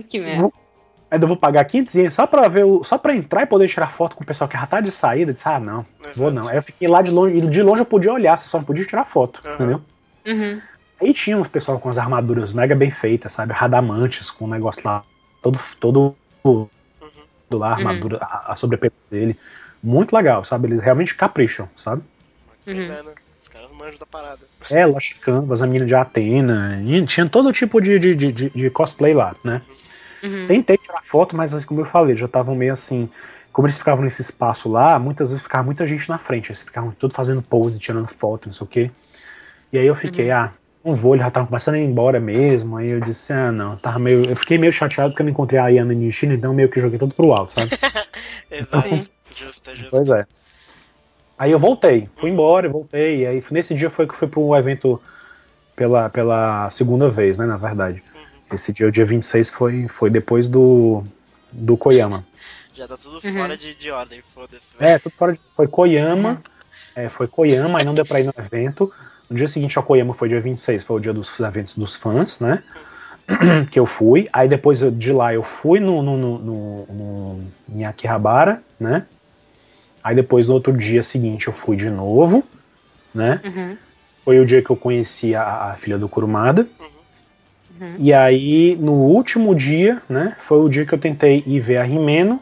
Ainda 1.10 1.28
vou 1.28 1.36
pagar 1.36 1.64
500 1.64 1.94
ienes 1.94 2.14
só 2.14 2.26
pra 2.26 2.48
ver 2.48 2.64
o, 2.64 2.82
só 2.82 2.98
para 2.98 3.14
entrar 3.14 3.42
e 3.42 3.46
poder 3.46 3.68
tirar 3.68 3.92
foto 3.92 4.16
com 4.16 4.24
o 4.24 4.26
pessoal 4.26 4.48
que 4.48 4.56
já 4.56 4.66
tá 4.66 4.80
de 4.80 4.90
saída. 4.90 5.32
Disse, 5.32 5.48
ah, 5.48 5.60
não, 5.60 5.86
Exato. 6.00 6.18
vou 6.18 6.30
não. 6.30 6.48
Aí 6.48 6.56
eu 6.56 6.62
fiquei 6.62 6.88
lá 6.88 7.02
de 7.02 7.12
longe, 7.12 7.36
e 7.36 7.40
de 7.40 7.62
longe 7.62 7.82
eu 7.82 7.86
podia 7.86 8.12
olhar, 8.12 8.36
você 8.36 8.48
só 8.48 8.58
não 8.58 8.64
podia 8.64 8.84
tirar 8.84 9.04
foto, 9.04 9.40
uhum. 9.44 9.54
entendeu? 9.54 9.82
Uhum. 10.26 10.60
Aí 11.00 11.12
tinha 11.12 11.36
um 11.36 11.44
pessoal 11.44 11.78
com 11.78 11.88
as 11.88 11.98
armaduras 11.98 12.54
mega 12.54 12.74
bem 12.74 12.90
feitas, 12.90 13.32
sabe? 13.32 13.52
Radamantes 13.52 14.30
com 14.30 14.44
o 14.44 14.48
um 14.48 14.50
negócio 14.50 14.82
lá, 14.84 15.04
todo, 15.42 15.58
todo 15.78 16.16
uhum. 16.44 16.68
do 17.50 17.58
lá, 17.58 17.70
a 17.70 17.72
armadura, 17.72 18.16
uhum. 18.16 18.22
a, 18.22 18.52
a 18.52 19.10
dele. 19.10 19.36
Muito 19.82 20.14
legal, 20.14 20.44
sabe? 20.44 20.68
Eles 20.68 20.80
realmente 20.80 21.14
capricham, 21.14 21.68
sabe? 21.76 22.02
Uhum. 22.66 22.74
É, 22.74 23.02
né? 23.02 23.12
Os 23.42 23.48
caras 23.48 23.70
manjam 23.72 23.98
da 23.98 24.06
parada. 24.06 24.38
É, 24.70 24.86
Lost 24.86 25.18
Canvas, 25.20 25.62
a 25.62 25.66
mina 25.66 25.84
de 25.84 25.94
Atena, 25.94 26.82
tinha 27.06 27.28
todo 27.28 27.52
tipo 27.52 27.80
de, 27.80 27.98
de, 27.98 28.14
de, 28.14 28.50
de 28.50 28.70
cosplay 28.70 29.12
lá, 29.12 29.34
né? 29.44 29.60
Uhum. 30.22 30.46
Tentei 30.46 30.78
tirar 30.78 31.02
foto, 31.02 31.36
mas 31.36 31.52
assim, 31.52 31.66
como 31.66 31.82
eu 31.82 31.84
falei, 31.84 32.16
já 32.16 32.24
estavam 32.24 32.54
meio 32.54 32.72
assim. 32.72 33.10
Como 33.52 33.66
eles 33.66 33.76
ficavam 33.76 34.02
nesse 34.02 34.22
espaço 34.22 34.70
lá, 34.70 34.98
muitas 34.98 35.28
vezes 35.28 35.42
ficava 35.42 35.62
muita 35.62 35.86
gente 35.86 36.08
na 36.08 36.18
frente. 36.18 36.48
Eles 36.50 36.62
ficavam 36.62 36.90
tudo 36.92 37.14
fazendo 37.14 37.42
pose, 37.42 37.78
tirando 37.78 38.08
foto, 38.08 38.46
não 38.46 38.54
sei 38.54 38.64
o 38.64 38.68
quê. 38.68 38.90
E 39.74 39.78
aí 39.78 39.86
eu 39.88 39.96
fiquei, 39.96 40.30
uhum. 40.30 40.36
ah, 40.36 40.52
não 40.84 40.94
vou, 40.94 41.16
ele 41.16 41.24
já 41.24 41.32
tava 41.32 41.48
começando 41.48 41.74
a 41.74 41.78
ir 41.80 41.84
embora 41.84 42.20
mesmo. 42.20 42.76
Aí 42.76 42.90
eu 42.90 43.00
disse, 43.00 43.32
ah, 43.32 43.50
não, 43.50 43.76
tava 43.76 43.98
meio. 43.98 44.24
Eu 44.24 44.36
fiquei 44.36 44.56
meio 44.56 44.72
chateado 44.72 45.10
porque 45.10 45.22
eu 45.22 45.24
não 45.24 45.32
encontrei 45.32 45.58
a 45.58 45.64
Ayana 45.64 45.92
Nishina, 45.92 46.32
então 46.32 46.54
meio 46.54 46.68
que 46.68 46.80
joguei 46.80 46.96
tudo 46.96 47.12
pro 47.12 47.32
alto, 47.32 47.54
sabe? 47.54 47.70
Exato. 48.48 48.86
Então, 48.86 48.98
justo, 49.36 49.74
justo. 49.74 49.90
Pois 49.90 50.10
é. 50.10 50.24
Aí 51.36 51.50
eu 51.50 51.58
voltei, 51.58 52.08
fui 52.14 52.30
embora, 52.30 52.68
voltei. 52.68 53.22
E 53.22 53.26
aí 53.26 53.42
nesse 53.50 53.74
dia 53.74 53.90
foi 53.90 54.06
que 54.06 54.14
fui 54.14 54.28
pro 54.28 54.54
evento 54.54 55.02
pela, 55.74 56.08
pela 56.08 56.70
segunda 56.70 57.10
vez, 57.10 57.36
né? 57.36 57.44
Na 57.44 57.56
verdade. 57.56 58.00
Uhum. 58.14 58.54
Esse 58.54 58.72
dia, 58.72 58.86
o 58.86 58.92
dia 58.92 59.04
26, 59.04 59.50
foi, 59.50 59.88
foi 59.88 60.08
depois 60.08 60.46
do, 60.46 61.02
do 61.50 61.76
Koyama. 61.76 62.24
Já 62.72 62.86
tá 62.86 62.96
tudo 62.96 63.14
uhum. 63.24 63.32
fora 63.32 63.56
de, 63.56 63.74
de 63.74 63.90
ordem, 63.90 64.22
foda-se. 64.22 64.76
É, 64.78 65.00
tudo 65.00 65.12
fora 65.16 65.32
de. 65.32 65.40
Foi 65.56 65.66
Koyama. 65.66 66.30
Uhum. 66.30 66.54
É, 66.94 67.08
foi 67.08 67.26
Koyama, 67.26 67.80
aí 67.80 67.84
não 67.84 67.94
deu 67.94 68.06
pra 68.06 68.20
ir 68.20 68.24
no 68.24 68.34
evento. 68.38 68.92
No 69.28 69.36
dia 69.36 69.48
seguinte 69.48 69.78
ao 69.78 69.84
Koyama 69.84 70.14
foi 70.14 70.28
dia 70.28 70.40
26, 70.40 70.84
foi 70.84 70.96
o 70.96 71.00
dia 71.00 71.12
dos 71.12 71.38
eventos 71.40 71.76
dos 71.76 71.94
fãs, 71.94 72.40
né? 72.40 72.62
que 73.70 73.78
eu 73.78 73.86
fui. 73.86 74.28
Aí 74.32 74.48
depois 74.48 74.80
de 74.80 75.12
lá 75.12 75.32
eu 75.32 75.42
fui 75.42 75.80
no, 75.80 76.02
no, 76.02 76.16
no, 76.16 76.38
no, 76.38 76.86
no 76.86 77.40
em 77.68 77.84
Akihabara, 77.84 78.62
né? 78.78 79.06
Aí 80.02 80.14
depois 80.14 80.48
no 80.48 80.54
outro 80.54 80.72
dia 80.76 81.02
seguinte 81.02 81.46
eu 81.46 81.52
fui 81.52 81.76
de 81.76 81.88
novo, 81.88 82.44
né? 83.14 83.40
Uhum. 83.44 83.76
Foi 84.12 84.38
o 84.38 84.46
dia 84.46 84.62
que 84.62 84.70
eu 84.70 84.76
conheci 84.76 85.34
a, 85.34 85.70
a 85.70 85.74
filha 85.74 85.96
do 85.96 86.08
Kurumada. 86.08 86.66
Uhum. 87.80 87.94
E 87.98 88.12
aí 88.12 88.76
no 88.78 88.92
último 88.92 89.54
dia, 89.54 90.02
né? 90.08 90.36
Foi 90.40 90.58
o 90.58 90.68
dia 90.68 90.84
que 90.84 90.92
eu 90.92 90.98
tentei 90.98 91.42
ir 91.46 91.60
ver 91.60 91.78
a 91.78 91.82
Rimeno 91.82 92.40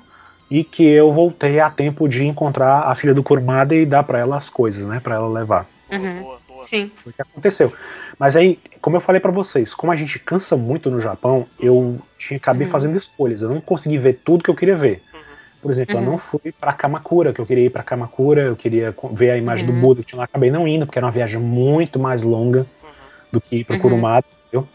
e 0.51 0.65
que 0.65 0.85
eu 0.85 1.13
voltei 1.13 1.61
a 1.61 1.71
tempo 1.71 2.09
de 2.09 2.27
encontrar 2.27 2.83
a 2.83 2.95
filha 2.95 3.15
do 3.15 3.23
Kurumada 3.23 3.75
e 3.75 3.87
dar 3.87 4.03
para 4.03 4.19
ela 4.19 4.37
as 4.37 4.51
coisas, 4.51 4.85
né? 4.85 5.01
Para 5.01 5.15
ela 5.15 5.29
levar. 5.29 5.67
Uhum. 5.91 6.37
Sim. 6.65 6.91
Foi 6.95 7.13
o 7.13 7.15
que 7.15 7.23
aconteceu. 7.23 7.73
Mas 8.19 8.37
aí, 8.37 8.59
como 8.81 8.97
eu 8.97 9.01
falei 9.01 9.21
para 9.21 9.31
vocês, 9.31 9.75
como 9.75 9.93
a 9.93 9.97
gente 9.97 10.19
cansa 10.19 10.57
muito 10.57 10.91
no 10.91 11.01
Japão, 11.01 11.47
eu 11.59 11.99
tinha, 12.19 12.37
acabei 12.37 12.67
uhum. 12.67 12.73
fazendo 12.73 12.97
escolhas. 12.97 13.43
Eu 13.43 13.49
não 13.49 13.61
consegui 13.61 13.99
ver 13.99 14.21
tudo 14.25 14.45
que 14.45 14.51
eu 14.51 14.55
queria 14.55 14.77
ver. 14.77 15.03
Uhum. 15.13 15.21
Por 15.63 15.71
exemplo, 15.71 15.97
uhum. 15.97 16.03
eu 16.03 16.11
não 16.11 16.19
fui 16.19 16.53
para 16.53 16.73
Kamakura, 16.73 17.33
que 17.33 17.41
eu 17.41 17.47
queria 17.47 17.67
ir 17.67 17.71
para 17.71 17.83
Kamakura, 17.83 18.43
eu 18.43 18.57
queria 18.57 18.95
ver 19.13 19.31
a 19.31 19.37
imagem 19.37 19.67
do 19.67 19.73
uhum. 19.73 19.81
Buda 19.81 20.01
que 20.01 20.09
tinha 20.09 20.19
lá, 20.19 20.25
acabei 20.25 20.51
não 20.51 20.67
indo, 20.67 20.87
porque 20.87 20.99
era 20.99 21.07
uma 21.07 21.13
viagem 21.13 21.41
muito 21.41 21.99
mais 21.99 22.23
longa 22.23 22.61
uhum. 22.61 22.89
do 23.33 23.41
que 23.41 23.57
ir 23.57 23.65
para 23.65 23.77
uhum. 23.77 23.83
Kurumada, 23.83 24.27
entendeu? 24.47 24.69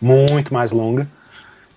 Muito 0.00 0.52
mais 0.52 0.72
longa. 0.72 1.08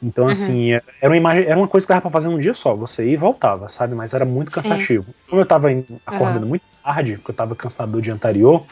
Então, 0.02 0.28
assim, 0.28 0.72
era 0.72 0.84
uma 1.04 1.18
imagem, 1.18 1.46
era 1.46 1.58
uma 1.58 1.68
coisa 1.68 1.88
que 1.88 1.90
dava 1.90 2.02
pra 2.02 2.12
fazer 2.12 2.28
um 2.28 2.38
dia 2.38 2.54
só, 2.54 2.76
você 2.76 3.06
ia 3.06 3.14
e 3.14 3.18
voltava, 3.18 3.70
sabe? 3.70 3.96
Mas 3.96 4.14
era 4.14 4.24
muito 4.24 4.52
cansativo. 4.52 5.06
Sim. 5.06 5.14
Como 5.28 5.42
eu 5.42 5.46
tava 5.46 5.70
acordando 6.06 6.46
muito 6.46 6.64
tarde, 6.84 7.16
porque 7.18 7.32
eu 7.32 7.36
tava 7.36 7.56
cansado 7.56 7.94
do 7.94 8.02
dia 8.02 8.14
anterior, 8.14 8.64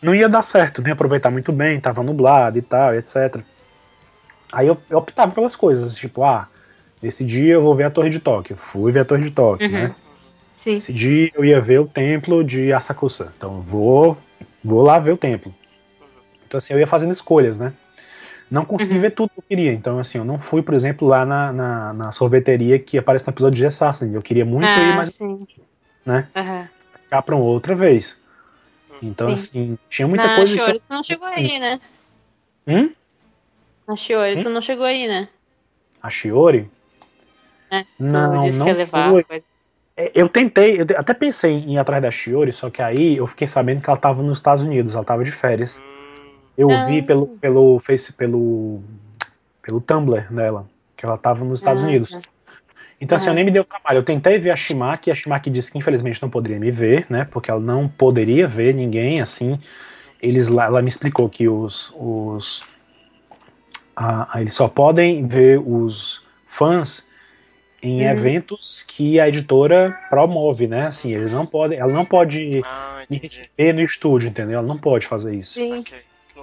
não 0.00 0.14
ia 0.14 0.28
dar 0.28 0.42
certo, 0.42 0.82
nem 0.82 0.92
aproveitar 0.92 1.30
muito 1.30 1.52
bem, 1.52 1.80
tava 1.80 2.02
nublado 2.02 2.58
e 2.58 2.62
tal, 2.62 2.94
etc. 2.94 3.40
Aí 4.52 4.66
eu, 4.66 4.78
eu, 4.88 4.98
optava 4.98 5.32
pelas 5.32 5.56
coisas, 5.56 5.96
tipo, 5.96 6.22
ah, 6.24 6.48
nesse 7.02 7.24
dia 7.24 7.54
eu 7.54 7.62
vou 7.62 7.74
ver 7.74 7.84
a 7.84 7.90
Torre 7.90 8.10
de 8.10 8.20
Tóquio. 8.20 8.56
Fui 8.56 8.92
ver 8.92 9.00
a 9.00 9.04
Torre 9.04 9.24
de 9.24 9.30
Tóquio, 9.30 9.66
uhum. 9.66 9.72
né? 9.72 9.94
Sim. 10.62 10.76
Esse 10.76 10.92
dia 10.92 11.30
eu 11.34 11.44
ia 11.44 11.60
ver 11.60 11.80
o 11.80 11.86
templo 11.86 12.42
de 12.42 12.72
Asakusa. 12.72 13.32
Então 13.36 13.60
vou, 13.60 14.16
vou 14.64 14.82
lá 14.82 14.98
ver 14.98 15.12
o 15.12 15.16
templo. 15.16 15.54
Então 16.46 16.58
assim, 16.58 16.72
eu 16.72 16.80
ia 16.80 16.86
fazendo 16.86 17.12
escolhas, 17.12 17.58
né? 17.58 17.72
Não 18.50 18.64
consegui 18.64 18.94
uhum. 18.94 19.00
ver 19.00 19.10
tudo 19.10 19.30
que 19.30 19.38
eu 19.40 19.44
queria. 19.46 19.72
Então, 19.72 19.98
assim, 19.98 20.16
eu 20.16 20.24
não 20.24 20.38
fui, 20.38 20.62
por 20.62 20.72
exemplo, 20.72 21.06
lá 21.06 21.26
na, 21.26 21.52
na, 21.52 21.92
na 21.92 22.12
sorveteria 22.12 22.78
que 22.78 22.96
aparece 22.96 23.26
no 23.26 23.32
episódio 23.32 23.58
de 23.58 23.66
Assassin. 23.66 24.14
Eu 24.14 24.22
queria 24.22 24.44
muito 24.44 24.66
ah, 24.66 24.80
ir, 24.80 24.96
mas. 24.96 25.10
Sim. 25.10 25.46
Né? 26.04 26.26
Uhum. 26.34 26.66
Ficar 27.02 27.22
pra 27.22 27.36
uma 27.36 27.44
outra 27.44 27.74
vez. 27.74 28.20
Então, 29.02 29.28
Sim. 29.28 29.32
assim, 29.32 29.78
tinha 29.88 30.08
muita 30.08 30.26
Na 30.26 30.36
coisa. 30.36 30.54
Shiori, 30.54 30.80
que... 30.80 30.86
tu 30.86 30.92
não 30.92 31.02
chegou 31.02 31.28
aí, 31.28 31.58
né? 31.58 31.80
Hum? 32.66 32.90
Na 33.86 33.96
Shiori, 33.96 34.36
hum? 34.36 34.42
tu 34.42 34.50
não 34.50 34.62
chegou 34.62 34.84
aí, 34.84 35.06
né? 35.06 35.28
A 36.02 36.10
Shiori? 36.10 36.70
É, 37.70 37.84
não, 37.98 38.50
não 38.50 38.66
levar, 38.66 39.10
foi. 39.10 39.42
É, 39.96 40.12
eu 40.14 40.28
tentei, 40.28 40.80
eu 40.80 40.86
até 40.96 41.12
pensei 41.12 41.52
em 41.52 41.74
ir 41.74 41.78
atrás 41.78 42.02
da 42.02 42.10
Shiori, 42.10 42.52
só 42.52 42.70
que 42.70 42.80
aí 42.80 43.16
eu 43.16 43.26
fiquei 43.26 43.46
sabendo 43.46 43.82
que 43.82 43.90
ela 43.90 43.98
estava 43.98 44.22
nos 44.22 44.38
Estados 44.38 44.62
Unidos, 44.62 44.94
ela 44.94 45.02
estava 45.02 45.24
de 45.24 45.32
férias. 45.32 45.78
Eu 46.56 46.70
ah. 46.70 46.86
vi 46.86 47.02
pelo, 47.02 47.26
pelo 47.26 47.78
Face, 47.78 48.12
pelo, 48.12 48.80
pelo 49.62 49.80
Tumblr 49.80 50.32
dela, 50.32 50.66
que 50.96 51.04
ela 51.04 51.14
estava 51.14 51.44
nos 51.44 51.58
Estados 51.58 51.82
ah, 51.82 51.86
Unidos. 51.86 52.10
Tá. 52.12 52.20
Então, 53.00 53.16
assim, 53.16 53.28
eu 53.28 53.34
nem 53.34 53.44
me 53.44 53.50
deu 53.50 53.64
trabalho. 53.64 53.98
Eu 53.98 54.02
tentei 54.02 54.38
ver 54.38 54.50
a 54.50 54.56
Shimaki, 54.56 55.08
e 55.08 55.12
a 55.12 55.14
Shimaki 55.14 55.50
disse 55.50 55.70
que 55.70 55.78
infelizmente 55.78 56.20
não 56.20 56.28
poderia 56.28 56.58
me 56.58 56.70
ver, 56.70 57.06
né? 57.08 57.24
Porque 57.30 57.50
ela 57.50 57.60
não 57.60 57.88
poderia 57.88 58.48
ver 58.48 58.74
ninguém, 58.74 59.20
assim. 59.20 59.58
Eles 60.20 60.48
lá, 60.48 60.66
ela 60.66 60.82
me 60.82 60.88
explicou 60.88 61.28
que 61.28 61.48
os. 61.48 61.94
os 61.96 62.64
a, 63.94 64.36
a, 64.36 64.40
eles 64.40 64.54
só 64.54 64.68
podem 64.68 65.26
ver 65.26 65.60
os 65.60 66.26
fãs 66.48 67.08
em 67.80 68.02
uhum. 68.02 68.10
eventos 68.10 68.82
que 68.82 69.20
a 69.20 69.28
editora 69.28 69.96
promove, 70.10 70.66
né? 70.66 70.86
Assim, 70.86 71.14
eles 71.14 71.30
não 71.30 71.46
podem, 71.46 71.78
ela 71.78 71.92
não 71.92 72.04
pode 72.04 72.60
ah, 72.64 73.04
me 73.08 73.18
receber 73.18 73.72
no 73.72 73.80
estúdio, 73.80 74.28
entendeu? 74.28 74.58
Ela 74.58 74.66
não 74.66 74.78
pode 74.78 75.06
fazer 75.06 75.34
isso. 75.36 75.54
Sim. 75.54 75.84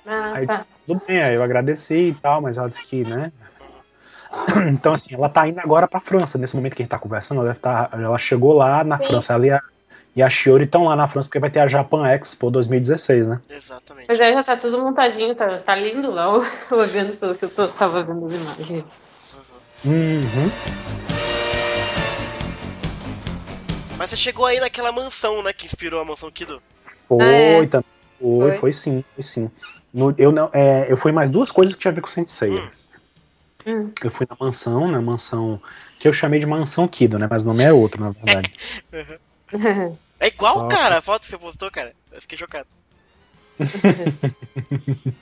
Ah, 0.05 0.33
aí 0.35 0.47
tá. 0.47 0.53
disse, 0.53 0.65
tudo 0.85 1.01
bem, 1.05 1.21
aí 1.21 1.35
eu 1.35 1.43
agradeci 1.43 2.09
e 2.09 2.13
tal, 2.15 2.41
mas 2.41 2.57
ela 2.57 2.69
disse 2.69 2.83
que, 2.83 3.03
né? 3.03 3.31
Então, 4.71 4.93
assim, 4.93 5.15
ela 5.15 5.29
tá 5.29 5.47
indo 5.47 5.59
agora 5.59 5.87
pra 5.87 5.99
França. 5.99 6.37
Nesse 6.37 6.55
momento 6.55 6.75
que 6.75 6.81
a 6.81 6.85
gente 6.85 6.91
tá 6.91 6.99
conversando, 6.99 7.39
ela, 7.39 7.49
deve 7.49 7.59
tá, 7.59 7.89
ela 7.93 8.17
chegou 8.17 8.53
lá 8.53 8.83
na 8.83 8.97
Sim. 8.97 9.07
França. 9.07 9.33
Ela 9.33 9.47
e 9.47 9.51
a, 9.51 9.61
e 10.15 10.23
a 10.23 10.29
Shiori 10.29 10.63
estão 10.63 10.85
lá 10.85 10.95
na 10.95 11.07
França 11.07 11.27
porque 11.27 11.39
vai 11.39 11.49
ter 11.49 11.59
a 11.59 11.67
Japan 11.67 12.07
Expo 12.07 12.49
2016, 12.49 13.27
né? 13.27 13.41
Exatamente. 13.49 14.07
Pois 14.07 14.19
é, 14.19 14.33
já 14.33 14.43
tá 14.43 14.55
tudo 14.55 14.79
montadinho, 14.79 15.35
tá, 15.35 15.57
tá 15.59 15.75
lindo 15.75 16.09
lá, 16.09 16.31
olhando 16.71 17.17
pelo 17.17 17.35
que 17.35 17.45
eu 17.45 17.49
tô, 17.49 17.67
tava 17.67 18.03
vendo 18.03 18.25
as 18.25 18.33
imagens. 18.33 18.85
Uhum. 19.83 20.51
Mas 23.97 24.09
você 24.09 24.15
chegou 24.15 24.45
aí 24.45 24.59
naquela 24.59 24.91
mansão, 24.91 25.43
né, 25.43 25.53
que 25.53 25.65
inspirou 25.65 26.01
a 26.01 26.05
mansão 26.05 26.31
Kido? 26.31 26.61
Foi, 27.07 27.21
ah, 27.21 27.31
é. 27.31 27.67
foi, 27.67 27.83
foi, 28.19 28.57
foi, 28.57 28.73
sim, 28.73 29.03
foi 29.13 29.23
sim. 29.23 29.51
No, 29.93 30.13
eu, 30.17 30.31
não, 30.31 30.49
é, 30.53 30.91
eu 30.91 30.97
fui 30.97 31.11
mais 31.11 31.29
duas 31.29 31.51
coisas 31.51 31.75
que 31.75 31.81
tinha 31.81 31.91
a 31.91 31.95
ver 31.95 32.01
com 32.01 32.07
o 32.07 32.11
Sensei. 32.11 32.51
Hum. 32.51 32.69
Hum. 33.65 33.91
Eu 34.03 34.11
fui 34.11 34.27
na 34.29 34.37
mansão, 34.39 34.87
na 34.87 35.01
mansão 35.01 35.59
que 35.99 36.07
eu 36.07 36.13
chamei 36.13 36.39
de 36.39 36.45
mansão 36.45 36.87
Kido, 36.87 37.17
né? 37.17 37.27
Mas 37.29 37.43
o 37.43 37.47
nome 37.47 37.63
é 37.63 37.73
outro, 37.73 38.03
na 38.03 38.11
verdade. 38.11 38.53
é 40.19 40.27
igual, 40.27 40.59
Só... 40.59 40.67
cara, 40.67 40.97
a 40.97 41.01
foto 41.01 41.23
que 41.23 41.29
você 41.29 41.37
postou, 41.37 41.71
cara. 41.71 41.93
Eu 42.11 42.21
fiquei 42.21 42.37
chocado. 42.37 42.67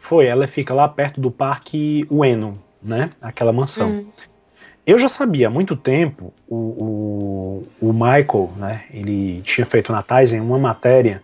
Foi, 0.00 0.26
ela 0.26 0.46
fica 0.46 0.72
lá 0.72 0.88
perto 0.88 1.20
do 1.20 1.30
Parque 1.30 2.06
Ueno, 2.10 2.62
né? 2.82 3.10
Aquela 3.20 3.52
mansão. 3.52 3.90
Hum. 3.90 4.06
Eu 4.86 4.98
já 4.98 5.08
sabia 5.08 5.48
há 5.48 5.50
muito 5.50 5.76
tempo, 5.76 6.32
o, 6.48 6.56
o, 6.56 7.88
o 7.88 7.92
Michael, 7.92 8.50
né? 8.56 8.86
Ele 8.90 9.42
tinha 9.42 9.66
feito 9.66 9.92
na 9.92 10.02
Tizen 10.02 10.40
uma 10.40 10.58
matéria 10.58 11.22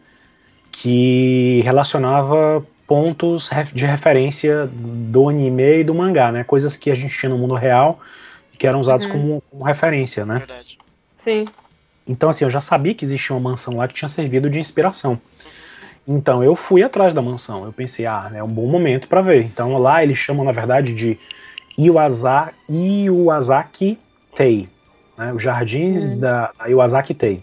que 0.71 1.62
relacionava 1.65 2.66
pontos 2.86 3.51
de 3.73 3.86
referência 3.86 4.69
do 4.73 5.28
anime 5.28 5.81
e 5.81 5.85
do 5.85 5.94
mangá, 5.94 6.31
né? 6.31 6.44
Coisas 6.44 6.77
que 6.77 6.90
a 6.90 6.94
gente 6.94 7.16
tinha 7.16 7.31
no 7.31 7.39
mundo 7.39 7.55
real 7.55 8.01
e 8.52 8.56
que 8.56 8.66
eram 8.66 8.81
usados 8.81 9.06
uhum. 9.06 9.12
como, 9.12 9.43
como, 9.51 9.65
referência, 9.65 10.24
né? 10.27 10.39
Verdade. 10.39 10.78
Sim. 11.15 11.47
Então, 12.06 12.28
assim, 12.28 12.44
eu 12.44 12.51
já 12.51 12.61
sabia 12.61 12.94
que 12.94 13.05
existia 13.05 13.35
uma 13.35 13.51
mansão 13.51 13.77
lá 13.77 13.89
que 13.89 13.94
tinha 13.94 14.09
servido 14.09 14.51
de 14.51 14.59
inspiração. 14.59 15.19
Então, 16.06 16.44
eu 16.44 16.55
fui 16.55 16.82
atrás 16.82 17.15
da 17.15 17.23
mansão. 17.23 17.65
Eu 17.65 17.73
pensei, 17.73 18.05
ah, 18.05 18.31
é 18.35 18.43
um 18.43 18.48
bom 18.48 18.66
momento 18.66 19.09
para 19.09 19.23
ver. 19.23 19.43
Então, 19.43 19.78
lá 19.78 20.02
eles 20.02 20.19
chamam, 20.19 20.44
na 20.44 20.52
verdade, 20.52 20.94
de 20.94 21.19
Iwaza, 21.78 22.52
Iwasaki 22.69 23.98
Tei, 24.35 24.69
né? 25.16 25.32
Os 25.32 25.43
jardins 25.43 26.05
uhum. 26.05 26.19
da, 26.19 26.52
da 26.59 26.69
Iwasaki 26.69 27.15
Tei. 27.15 27.43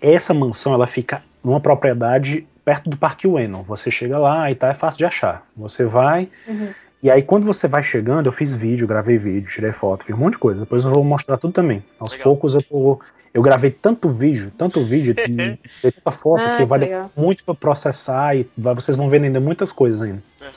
Essa 0.00 0.32
mansão, 0.32 0.72
ela 0.72 0.86
fica 0.86 1.22
numa 1.44 1.60
propriedade 1.60 2.46
perto 2.68 2.90
do 2.90 2.98
Parque 2.98 3.26
Ueno. 3.26 3.62
Você 3.62 3.90
chega 3.90 4.18
lá 4.18 4.50
e 4.50 4.54
tá, 4.54 4.68
é 4.68 4.74
fácil 4.74 4.98
de 4.98 5.06
achar. 5.06 5.42
Você 5.56 5.86
vai. 5.86 6.28
Uhum. 6.46 6.68
E 7.02 7.10
aí, 7.10 7.22
quando 7.22 7.46
você 7.46 7.66
vai 7.66 7.82
chegando, 7.82 8.26
eu 8.26 8.32
fiz 8.32 8.52
vídeo, 8.52 8.86
gravei 8.86 9.16
vídeo, 9.16 9.50
tirei 9.50 9.72
foto, 9.72 10.04
fiz 10.04 10.14
um 10.14 10.18
monte 10.18 10.32
de 10.32 10.38
coisa. 10.38 10.60
Depois 10.60 10.84
eu 10.84 10.92
vou 10.92 11.02
mostrar 11.02 11.38
tudo 11.38 11.54
também. 11.54 11.82
Aos 11.98 12.12
legal. 12.12 12.24
poucos 12.24 12.54
eu, 12.54 12.62
tô, 12.62 13.00
eu 13.32 13.40
gravei 13.40 13.70
tanto 13.70 14.10
vídeo, 14.10 14.52
tanto 14.58 14.84
vídeo, 14.84 15.14
e 15.26 15.58
tanta 15.80 16.10
foto 16.10 16.42
ah, 16.42 16.56
que 16.58 16.64
vai 16.66 16.80
dar 16.80 17.10
muito 17.16 17.42
para 17.42 17.54
processar 17.54 18.36
e 18.36 18.46
vai, 18.54 18.74
vocês 18.74 18.98
vão 18.98 19.08
ver 19.08 19.22
ainda 19.22 19.40
muitas 19.40 19.72
coisas 19.72 20.02
ainda. 20.02 20.22
Uhum. 20.42 20.48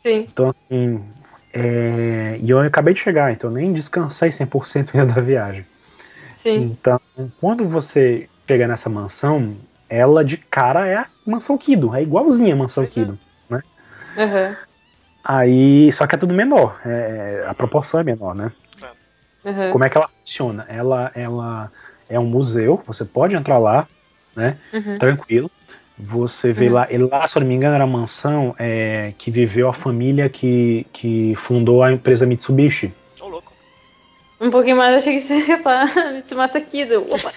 Sim. 0.00 0.28
Então, 0.30 0.50
assim. 0.50 1.02
É, 1.56 2.36
e 2.42 2.50
eu 2.50 2.58
acabei 2.60 2.92
de 2.92 3.00
chegar, 3.00 3.32
então 3.32 3.48
nem 3.48 3.72
descansei 3.72 4.28
100% 4.28 4.90
ainda 4.92 5.14
da 5.14 5.20
viagem. 5.22 5.64
Sim. 6.36 6.76
Então, 6.78 7.00
quando 7.40 7.64
você 7.64 8.28
chega 8.46 8.68
nessa 8.68 8.90
mansão, 8.90 9.56
ela 9.94 10.24
de 10.24 10.36
cara 10.36 10.86
é 10.86 10.96
a 10.96 11.06
Mansão 11.26 11.56
Kido, 11.56 11.94
é 11.94 12.02
igualzinha 12.02 12.54
a 12.54 12.56
Mansão 12.56 12.86
Kido, 12.86 13.18
né? 13.48 13.62
Uhum. 14.16 14.56
Aí, 15.22 15.92
só 15.92 16.06
que 16.06 16.14
é 16.14 16.18
tudo 16.18 16.34
menor, 16.34 16.80
é, 16.84 17.44
a 17.46 17.54
proporção 17.54 18.00
é 18.00 18.04
menor, 18.04 18.34
né? 18.34 18.52
Uhum. 19.44 19.70
Como 19.70 19.84
é 19.84 19.88
que 19.88 19.96
ela 19.96 20.08
funciona? 20.08 20.64
Ela, 20.68 21.10
ela 21.14 21.70
é 22.08 22.18
um 22.18 22.26
museu, 22.26 22.82
você 22.86 23.04
pode 23.04 23.36
entrar 23.36 23.58
lá, 23.58 23.86
né? 24.34 24.56
Uhum. 24.72 24.96
Tranquilo. 24.96 25.50
Você 25.96 26.52
vê 26.52 26.66
uhum. 26.66 26.74
lá, 26.74 26.88
e 26.90 26.98
lá, 26.98 27.26
se 27.28 27.38
eu 27.38 27.40
não 27.40 27.46
me 27.46 27.54
engano, 27.54 27.74
era 27.74 27.84
a 27.84 27.86
mansão 27.86 28.54
é, 28.58 29.12
que 29.16 29.30
viveu 29.30 29.68
a 29.68 29.72
família 29.72 30.28
que, 30.28 30.86
que 30.92 31.34
fundou 31.36 31.82
a 31.82 31.92
empresa 31.92 32.26
Mitsubishi. 32.26 32.92
Um 34.44 34.50
pouquinho 34.50 34.76
mais, 34.76 34.94
achei 34.94 35.14
que 35.14 35.22
você 35.22 35.38
ia 35.38 35.58
falar 35.62 35.86
Mitsumasa 36.12 36.60
Kido. 36.60 37.06
Opa! 37.08 37.32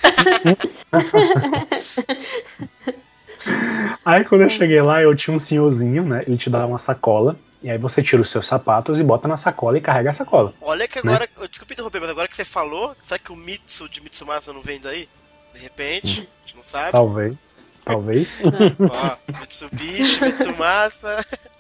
Aí 4.04 4.26
quando 4.26 4.42
eu 4.42 4.50
cheguei 4.50 4.82
lá, 4.82 5.02
eu 5.02 5.16
tinha 5.16 5.34
um 5.34 5.40
senhorzinho, 5.40 6.04
né? 6.04 6.24
Ele 6.28 6.36
te 6.38 6.50
dá 6.50 6.66
uma 6.66 6.78
sacola. 6.78 7.38
E 7.64 7.72
aí 7.72 7.78
você 7.78 8.04
tira 8.04 8.22
os 8.22 8.30
seus 8.30 8.46
sapatos 8.46 9.00
e 9.00 9.04
bota 9.04 9.28
na 9.28 9.38
sacola 9.38 9.78
e 9.78 9.82
carrega 9.82 10.10
a 10.10 10.14
sacola. 10.14 10.54
Olha 10.62 10.88
que 10.88 11.00
agora. 11.00 11.28
Né? 11.38 11.48
Desculpa 11.48 11.74
interromper, 11.74 12.02
mas 12.02 12.10
agora 12.10 12.28
que 12.28 12.36
você 12.36 12.46
falou, 12.46 12.96
será 13.02 13.18
que 13.18 13.32
o 13.32 13.36
Mitsu 13.36 13.90
de 13.90 14.02
Mitsumasa 14.02 14.52
não 14.54 14.62
vem 14.62 14.80
daí? 14.80 15.10
De 15.54 15.60
repente, 15.60 16.28
a 16.44 16.46
gente 16.46 16.56
não 16.56 16.64
sabe. 16.64 16.92
Talvez. 16.92 17.56
Talvez. 17.84 18.42
Ó, 18.44 19.18
Mitsubishi, 19.40 20.24
Mitsumasa. 20.26 21.26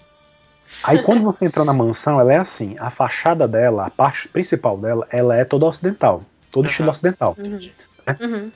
Aí 0.83 1.01
quando 1.01 1.23
você 1.23 1.45
entra 1.45 1.63
na 1.63 1.73
mansão, 1.73 2.19
ela 2.19 2.33
é 2.33 2.37
assim, 2.37 2.75
a 2.79 2.89
fachada 2.89 3.47
dela, 3.47 3.85
a 3.85 3.89
parte 3.89 4.27
principal 4.27 4.77
dela, 4.77 5.07
ela 5.09 5.35
é 5.35 5.45
toda 5.45 5.65
ocidental. 5.65 6.23
Todo 6.51 6.65
uhum. 6.65 6.71
estilo 6.71 6.89
ocidental. 6.89 7.35
Uhum. 7.37 7.59
Né? 8.05 8.17
Uhum. 8.19 8.51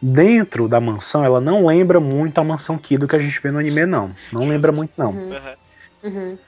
Dentro 0.00 0.68
da 0.68 0.80
mansão, 0.80 1.24
ela 1.24 1.40
não 1.40 1.66
lembra 1.66 1.98
muito 1.98 2.38
a 2.38 2.44
mansão 2.44 2.76
Kido 2.76 3.08
que 3.08 3.16
a 3.16 3.18
gente 3.18 3.40
vê 3.40 3.50
no 3.50 3.58
anime, 3.58 3.86
não. 3.86 4.10
Não 4.32 4.46
lembra 4.46 4.72
muito, 4.72 4.92
não. 4.96 5.10
Uhum. 5.10 5.40
uhum. 6.04 6.38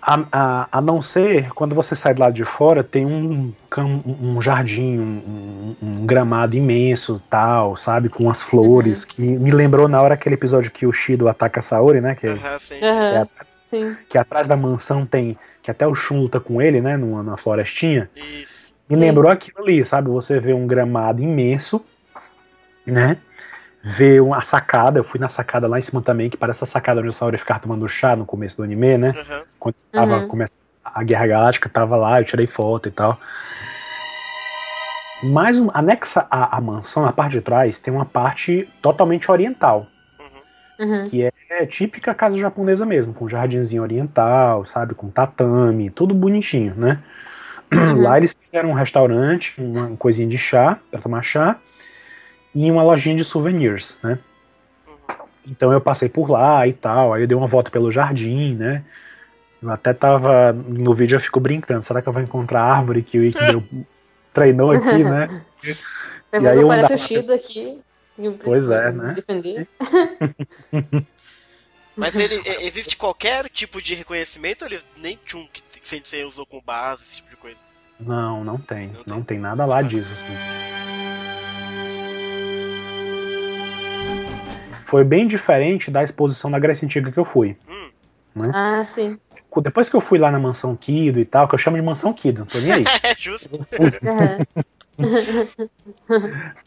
A, 0.00 0.24
a, 0.32 0.68
a, 0.78 0.80
não 0.80 1.02
ser 1.02 1.50
quando 1.50 1.74
você 1.74 1.94
sai 1.94 2.14
do 2.14 2.20
lado 2.20 2.32
de 2.32 2.44
fora, 2.44 2.84
tem 2.84 3.04
um, 3.04 3.52
um 3.76 4.40
jardim, 4.40 4.96
um, 4.98 5.76
um, 5.82 6.06
gramado 6.06 6.56
imenso, 6.56 7.20
tal, 7.28 7.76
sabe? 7.76 8.08
Com 8.08 8.30
as 8.30 8.42
flores, 8.42 9.02
uhum. 9.02 9.08
que 9.10 9.22
me 9.22 9.50
lembrou 9.50 9.88
na 9.88 10.00
hora 10.00 10.14
aquele 10.14 10.36
episódio 10.36 10.70
que 10.70 10.86
o 10.86 10.92
Shido 10.92 11.28
ataca 11.28 11.60
a 11.60 11.62
Saori, 11.62 12.00
né? 12.00 12.14
Que, 12.14 12.28
uhum, 12.28 12.38
sim, 12.58 12.76
sim. 12.76 12.84
É, 12.84 13.26
sim. 13.68 13.96
que 14.08 14.18
atrás 14.18 14.48
da 14.48 14.56
mansão 14.56 15.06
tem. 15.06 15.38
Que 15.62 15.70
até 15.70 15.86
o 15.86 15.94
Shun 15.94 16.20
luta 16.20 16.40
com 16.40 16.60
ele, 16.60 16.80
né? 16.80 16.96
Numa, 16.96 17.22
numa 17.22 17.36
florestinha. 17.36 18.10
Isso. 18.16 18.74
Me 18.88 18.96
lembrou 18.96 19.30
aquilo 19.30 19.62
ali, 19.62 19.84
sabe? 19.84 20.08
Você 20.08 20.40
vê 20.40 20.54
um 20.54 20.66
gramado 20.66 21.20
imenso, 21.20 21.84
né? 22.86 23.18
ver 23.82 24.20
uma 24.20 24.42
sacada. 24.42 24.98
Eu 24.98 25.04
fui 25.04 25.20
na 25.20 25.28
sacada 25.28 25.66
lá 25.66 25.78
em 25.78 25.82
cima 25.82 26.02
também, 26.02 26.28
que 26.28 26.36
parece 26.36 26.64
a 26.64 26.66
sacada 26.66 27.00
onde 27.00 27.08
o 27.08 27.12
Saori 27.12 27.38
ficava 27.38 27.60
tomando 27.60 27.88
chá 27.88 28.14
no 28.16 28.26
começo 28.26 28.56
do 28.56 28.62
anime, 28.62 28.98
né? 28.98 29.14
Uhum. 29.16 29.42
Quando 29.58 29.74
tava 29.92 30.18
uhum. 30.18 30.28
começa, 30.28 30.64
a 30.84 31.02
Guerra 31.02 31.26
Galáctica, 31.26 31.68
tava 31.68 31.96
lá, 31.96 32.20
eu 32.20 32.24
tirei 32.24 32.46
foto 32.46 32.88
e 32.88 32.92
tal. 32.92 33.18
Mas 35.22 35.58
um, 35.58 35.68
anexa 35.74 36.26
à, 36.30 36.56
à 36.56 36.60
mansão, 36.60 37.02
na 37.02 37.12
parte 37.12 37.32
de 37.32 37.40
trás, 37.40 37.78
tem 37.78 37.92
uma 37.92 38.04
parte 38.04 38.68
totalmente 38.80 39.30
oriental. 39.30 39.86
Uhum. 40.78 41.04
Que 41.04 41.24
é, 41.24 41.32
é, 41.50 41.66
típica 41.66 42.14
casa 42.14 42.38
japonesa 42.38 42.86
mesmo, 42.86 43.12
com 43.12 43.28
jardinzinho 43.28 43.82
oriental, 43.82 44.64
sabe? 44.64 44.94
Com 44.94 45.10
tatame, 45.10 45.90
tudo 45.90 46.14
bonitinho, 46.14 46.74
né? 46.76 47.02
Uhum. 47.72 48.02
Lá 48.02 48.16
eles 48.16 48.32
fizeram 48.32 48.70
um 48.70 48.74
restaurante, 48.74 49.60
uma 49.60 49.96
coisinha 49.96 50.28
de 50.28 50.38
chá, 50.38 50.78
pra 50.90 51.00
tomar 51.00 51.22
chá 51.22 51.56
em 52.54 52.70
uma 52.70 52.82
lojinha 52.82 53.16
de 53.16 53.24
souvenirs, 53.24 53.98
né? 54.02 54.18
Então 55.46 55.72
eu 55.72 55.80
passei 55.80 56.08
por 56.08 56.30
lá 56.30 56.66
e 56.66 56.72
tal, 56.72 57.12
aí 57.12 57.22
eu 57.22 57.26
dei 57.26 57.36
uma 57.36 57.46
volta 57.46 57.70
pelo 57.70 57.90
jardim, 57.90 58.54
né? 58.54 58.84
Eu 59.62 59.70
até 59.70 59.92
tava. 59.92 60.52
No 60.52 60.94
vídeo 60.94 61.16
eu 61.16 61.20
fico 61.20 61.40
brincando, 61.40 61.82
será 61.82 62.00
que 62.00 62.08
eu 62.08 62.12
vou 62.12 62.22
encontrar 62.22 62.62
a 62.62 62.76
árvore 62.76 63.02
que 63.02 63.18
o 63.18 63.24
Ikki 63.24 63.86
treinou 64.32 64.70
aqui, 64.70 65.02
né? 65.04 65.42
e 66.32 66.46
aí 66.46 66.60
eu 66.60 66.68
parece 66.68 66.94
o 66.94 66.98
Shido 66.98 67.32
aqui. 67.32 67.80
Pois 68.42 68.70
é, 68.70 68.92
né? 68.92 69.16
Mas 71.96 72.14
ele, 72.14 72.40
existe 72.60 72.96
qualquer 72.96 73.48
tipo 73.48 73.82
de 73.82 73.94
reconhecimento 73.94 74.62
ou 74.62 74.68
eles 74.68 74.86
nem 74.96 75.18
Chun 75.24 75.48
que 75.52 75.62
Sensei 75.82 76.24
usou 76.24 76.46
com 76.46 76.60
base, 76.60 77.02
esse 77.02 77.16
tipo 77.16 77.30
de 77.30 77.36
coisa? 77.36 77.58
Não, 77.98 78.44
não 78.44 78.58
tem. 78.58 78.88
Não, 78.88 79.04
não 79.06 79.16
tem. 79.16 79.36
tem 79.36 79.38
nada 79.38 79.64
lá 79.64 79.82
disso, 79.82 80.12
assim. 80.12 80.32
foi 84.88 85.04
bem 85.04 85.28
diferente 85.28 85.90
da 85.90 86.02
exposição 86.02 86.50
da 86.50 86.58
Grécia 86.58 86.86
Antiga 86.86 87.12
que 87.12 87.18
eu 87.18 87.24
fui. 87.24 87.54
Hum. 87.68 87.90
Né? 88.34 88.50
Ah, 88.54 88.84
sim. 88.86 89.18
Depois 89.60 89.90
que 89.90 89.96
eu 89.96 90.00
fui 90.00 90.18
lá 90.18 90.30
na 90.30 90.38
mansão 90.38 90.74
Kido 90.74 91.18
e 91.18 91.24
tal, 91.24 91.46
que 91.46 91.54
eu 91.54 91.58
chamo 91.58 91.76
de 91.76 91.82
mansão 91.82 92.12
Kido, 92.12 92.40
não 92.40 92.46
tô 92.46 92.58
nem 92.58 92.72
aí. 92.72 92.84
É 93.02 93.14
justo. 93.16 93.66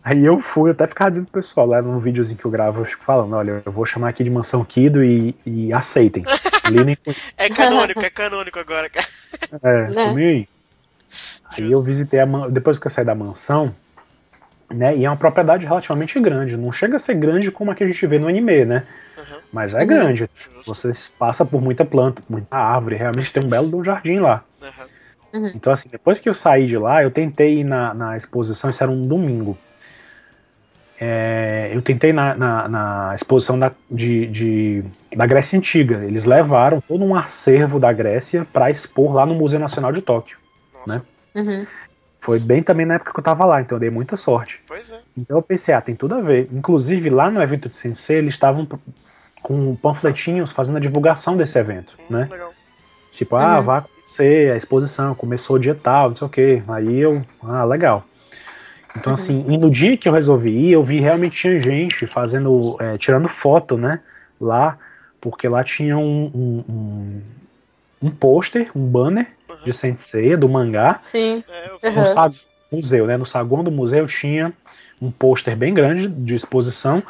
aí 0.04 0.26
eu 0.26 0.40
fui, 0.40 0.70
eu 0.70 0.74
até 0.74 0.88
ficava 0.88 1.12
dizendo 1.12 1.26
pro 1.26 1.42
pessoal, 1.42 1.68
lá 1.68 1.82
no 1.82 2.00
videozinho 2.00 2.40
que 2.40 2.46
eu 2.46 2.52
gravo, 2.52 2.82
eu 2.82 2.86
fico 2.86 3.04
falando, 3.04 3.36
olha, 3.36 3.62
eu 3.66 3.72
vou 3.72 3.86
chamar 3.86 4.10
aqui 4.10 4.24
de 4.24 4.30
mansão 4.30 4.64
Kido 4.64 5.04
e, 5.04 5.36
e 5.46 5.74
aceitem. 5.74 6.24
é 7.38 7.50
canônico, 7.50 8.04
é 8.04 8.10
canônico 8.10 8.60
agora, 8.60 8.90
cara. 8.90 9.08
É, 9.64 9.90
né? 9.90 10.10
aí. 10.16 10.48
Aí 11.52 11.72
eu 11.72 11.82
visitei 11.82 12.20
a 12.20 12.26
depois 12.50 12.80
que 12.80 12.88
eu 12.88 12.92
saí 12.92 13.04
da 13.04 13.14
mansão, 13.14 13.76
né? 14.74 14.96
E 14.96 15.04
é 15.04 15.10
uma 15.10 15.18
propriedade 15.18 15.66
relativamente 15.66 16.18
grande. 16.20 16.56
Não 16.56 16.72
chega 16.72 16.96
a 16.96 17.00
ser 17.00 17.16
grande 17.16 17.52
como 17.52 17.72
a 17.72 17.76
que 17.76 17.84
a 17.84 17.88
gente 17.88 18.08
vê 18.08 18.18
no 18.18 18.30
anime, 18.30 18.64
né? 18.64 18.84
Uhum. 19.18 19.40
Mas 19.52 19.74
é 19.74 19.86
grande. 19.86 20.30
Você 20.66 20.94
passa 21.20 21.46
por 21.46 21.62
muita 21.62 21.84
planta, 21.84 22.24
muita 22.30 22.56
árvore. 22.56 22.96
Realmente 22.96 23.34
tem 23.34 23.44
um 23.44 23.50
belo 23.50 23.78
um 23.78 23.84
jardim 23.84 24.20
lá. 24.20 24.46
Uhum. 24.62 24.86
Então, 25.34 25.72
assim, 25.72 25.90
depois 25.90 26.20
que 26.20 26.28
eu 26.28 26.34
saí 26.34 26.66
de 26.66 26.78
lá, 26.78 27.04
eu 27.04 27.12
tentei 27.12 27.60
ir 27.60 27.64
na, 27.64 27.94
na 27.94 28.18
exposição. 28.18 28.70
Isso 28.70 28.84
era 28.84 28.92
um 28.92 29.08
domingo. 29.08 29.58
É, 31.00 31.72
eu 31.74 31.82
tentei 31.82 32.14
na, 32.14 32.36
na, 32.36 32.68
na 32.68 33.16
exposição 33.16 33.58
da, 33.58 33.72
de, 33.90 34.28
de, 34.28 34.84
da 35.16 35.26
Grécia 35.26 35.58
Antiga. 35.58 36.06
Eles 36.06 36.26
levaram 36.26 36.80
todo 36.80 37.04
um 37.04 37.16
acervo 37.16 37.80
da 37.80 37.92
Grécia 37.92 38.46
para 38.54 38.70
expor 38.70 39.14
lá 39.14 39.26
no 39.26 39.34
Museu 39.34 39.60
Nacional 39.60 39.92
de 39.92 40.02
Tóquio. 40.02 40.38
Nossa. 40.86 41.00
Né? 41.34 41.42
Uhum. 41.42 41.66
Foi 42.20 42.38
bem 42.38 42.62
também 42.62 42.86
na 42.86 42.96
época 42.96 43.12
que 43.12 43.20
eu 43.20 43.24
tava 43.24 43.44
lá, 43.46 43.62
então 43.62 43.78
eu 43.78 43.80
dei 43.80 43.90
muita 43.90 44.16
sorte. 44.16 44.62
Pois 44.68 44.92
é. 44.92 45.00
Então 45.18 45.38
eu 45.38 45.42
pensei, 45.42 45.74
ah, 45.74 45.82
tem 45.82 45.96
tudo 45.96 46.14
a 46.14 46.22
ver. 46.22 46.48
Inclusive, 46.52 47.10
lá 47.10 47.32
no 47.32 47.42
evento 47.42 47.68
de 47.68 47.76
Sensei, 47.76 48.18
eles 48.18 48.36
estavam 48.36 48.68
com 49.42 49.76
panfletinhos 49.76 50.52
fazendo 50.52 50.78
a 50.78 50.80
divulgação 50.80 51.36
desse 51.36 51.58
evento, 51.58 51.98
hum, 52.00 52.14
né? 52.14 52.28
Legal. 52.30 52.54
Tipo, 53.12 53.38
ah, 53.38 53.58
uhum. 53.58 53.64
vai 53.64 53.84
conhecer 54.02 54.52
a 54.52 54.58
exposição, 54.58 55.14
começou 55.14 55.56
o 55.56 55.60
dia 55.60 55.76
tal, 55.76 56.10
não 56.10 56.16
sei 56.16 56.28
o 56.28 56.30
quê. 56.30 56.64
Aí 56.68 57.00
eu, 57.00 57.24
ah, 57.44 57.64
legal. 57.64 58.04
Então, 58.98 59.12
uhum. 59.12 59.14
assim, 59.14 59.46
e 59.48 59.58
no 59.58 59.70
dia 59.70 59.96
que 59.96 60.10
eu 60.10 60.14
resolvi 60.14 60.50
ir, 60.50 60.72
eu 60.72 60.84
vi 60.84 61.00
realmente 61.00 61.40
tinha 61.40 61.58
gente 61.58 62.06
fazendo, 62.08 62.76
é, 62.80 62.98
tirando 62.98 63.28
foto, 63.30 63.78
né? 63.78 64.02
Lá, 64.40 64.78
porque 65.22 65.48
lá 65.48 65.64
tinha 65.64 65.98
um, 65.98 66.32
um, 66.34 66.64
um, 66.68 67.22
um 68.02 68.12
pôster, 68.12 68.70
um 68.76 68.86
banner 68.86 69.28
de 69.64 69.72
Sensei, 69.72 70.36
do 70.36 70.50
mangá. 70.50 71.00
Sim. 71.04 71.44
É, 71.82 71.90
no 71.90 72.06
sag... 72.06 72.36
museu, 72.72 73.06
né? 73.06 73.16
No 73.16 73.26
saguão 73.26 73.64
do 73.64 73.72
museu 73.72 74.08
tinha 74.08 74.52
um 75.02 75.10
pôster 75.10 75.56
bem 75.56 75.74
grande 75.74 76.08
de 76.08 76.36
exposição 76.36 77.02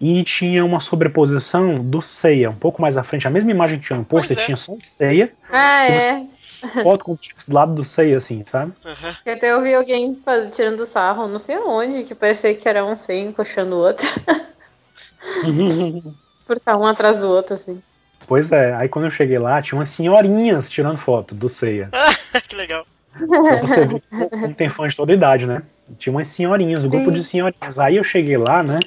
e 0.00 0.22
tinha 0.24 0.64
uma 0.64 0.80
sobreposição 0.80 1.84
do 1.84 2.00
Seiya, 2.00 2.50
um 2.50 2.54
pouco 2.54 2.80
mais 2.80 2.96
à 2.96 3.02
frente. 3.02 3.26
A 3.26 3.30
mesma 3.30 3.50
imagem 3.50 3.78
que 3.78 3.86
tinha 3.86 3.98
no 3.98 4.04
pôster, 4.04 4.38
é. 4.38 4.44
tinha 4.44 4.56
só 4.56 4.72
o 4.72 4.78
Seiya. 4.82 5.30
Ah, 5.50 5.86
é. 5.86 6.26
Foto 6.82 7.04
com 7.04 7.14
do 7.14 7.54
lado 7.54 7.74
do 7.74 7.84
Seiya, 7.84 8.18
assim, 8.18 8.42
sabe? 8.44 8.72
Uhum. 8.84 9.32
Até 9.32 9.52
eu 9.52 9.62
vi 9.62 9.74
alguém 9.74 10.14
faz, 10.14 10.48
tirando 10.54 10.84
sarro, 10.84 11.28
não 11.28 11.38
sei 11.38 11.58
onde, 11.58 12.04
que 12.04 12.14
parecia 12.14 12.54
que 12.54 12.68
era 12.68 12.84
um 12.84 12.96
Seiya 12.96 13.28
encoxando 13.28 13.76
o 13.76 13.78
outro. 13.78 14.08
Por 16.46 16.56
estar 16.56 16.76
um 16.76 16.86
atrás 16.86 17.20
do 17.20 17.28
outro, 17.28 17.54
assim. 17.54 17.80
Pois 18.26 18.52
é, 18.52 18.74
aí 18.74 18.88
quando 18.88 19.06
eu 19.06 19.10
cheguei 19.10 19.38
lá, 19.38 19.60
tinha 19.60 19.78
umas 19.78 19.88
senhorinhas 19.88 20.70
tirando 20.70 20.98
foto 20.98 21.34
do 21.34 21.48
Seiya. 21.48 21.90
que 22.48 22.56
legal. 22.56 22.86
Pra 23.12 23.60
você 23.60 23.86
ver 23.86 24.02
como 24.08 24.54
tem 24.54 24.68
fã 24.68 24.86
de 24.86 24.96
toda 24.96 25.12
idade, 25.12 25.46
né? 25.46 25.62
Tinha 25.98 26.12
umas 26.12 26.28
senhorinhas, 26.28 26.84
um 26.84 26.88
grupo 26.88 27.10
de 27.10 27.24
senhorinhas. 27.24 27.78
Aí 27.78 27.96
eu 27.96 28.04
cheguei 28.04 28.36
lá, 28.36 28.62
né? 28.62 28.78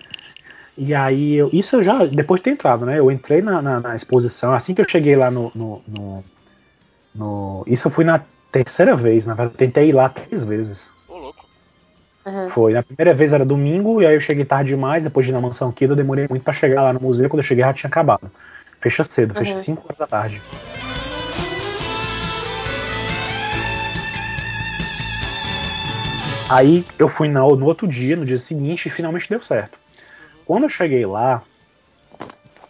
E 0.77 0.93
aí, 0.93 1.35
eu, 1.35 1.49
isso 1.53 1.75
eu 1.75 1.83
já, 1.83 2.05
depois 2.05 2.39
de 2.39 2.45
ter 2.45 2.51
entrado, 2.51 2.85
né? 2.85 2.97
Eu 2.97 3.11
entrei 3.11 3.41
na, 3.41 3.61
na, 3.61 3.79
na 3.79 3.95
exposição, 3.95 4.53
assim 4.53 4.73
que 4.73 4.81
eu 4.81 4.89
cheguei 4.89 5.15
lá 5.15 5.29
no, 5.29 5.51
no, 5.53 5.81
no, 5.87 6.23
no, 7.13 7.63
Isso 7.67 7.87
eu 7.87 7.91
fui 7.91 8.03
na 8.03 8.21
terceira 8.51 8.95
vez, 8.95 9.25
na 9.25 9.33
verdade, 9.33 9.57
tentei 9.57 9.89
ir 9.89 9.93
lá 9.93 10.09
três 10.09 10.43
vezes. 10.43 10.91
Ô, 11.07 11.17
louco. 11.17 11.45
Uhum. 12.25 12.49
Foi, 12.49 12.73
na 12.73 12.83
primeira 12.83 13.13
vez 13.13 13.33
era 13.33 13.43
domingo, 13.43 14.01
e 14.01 14.05
aí 14.05 14.15
eu 14.15 14.19
cheguei 14.19 14.45
tarde 14.45 14.69
demais, 14.69 15.03
depois 15.03 15.25
de 15.25 15.31
ir 15.31 15.33
na 15.33 15.41
mansão 15.41 15.69
aqui, 15.69 15.85
eu 15.85 15.95
demorei 15.95 16.27
muito 16.29 16.43
para 16.43 16.53
chegar 16.53 16.83
lá 16.83 16.93
no 16.93 16.99
museu, 16.99 17.29
quando 17.29 17.39
eu 17.39 17.43
cheguei 17.43 17.63
já 17.63 17.73
tinha 17.73 17.89
acabado. 17.89 18.31
Fecha 18.79 19.03
cedo, 19.03 19.31
uhum. 19.31 19.39
fecha 19.39 19.57
5 19.57 19.83
horas 19.83 19.97
da 19.97 20.07
tarde. 20.07 20.41
Aí 26.49 26.85
eu 26.99 27.07
fui 27.07 27.27
no, 27.27 27.55
no 27.55 27.65
outro 27.65 27.87
dia, 27.87 28.15
no 28.15 28.25
dia 28.25 28.37
seguinte, 28.37 28.87
e 28.87 28.91
finalmente 28.91 29.29
deu 29.29 29.41
certo. 29.41 29.77
Quando 30.45 30.63
eu 30.63 30.69
cheguei 30.69 31.05
lá, 31.05 31.41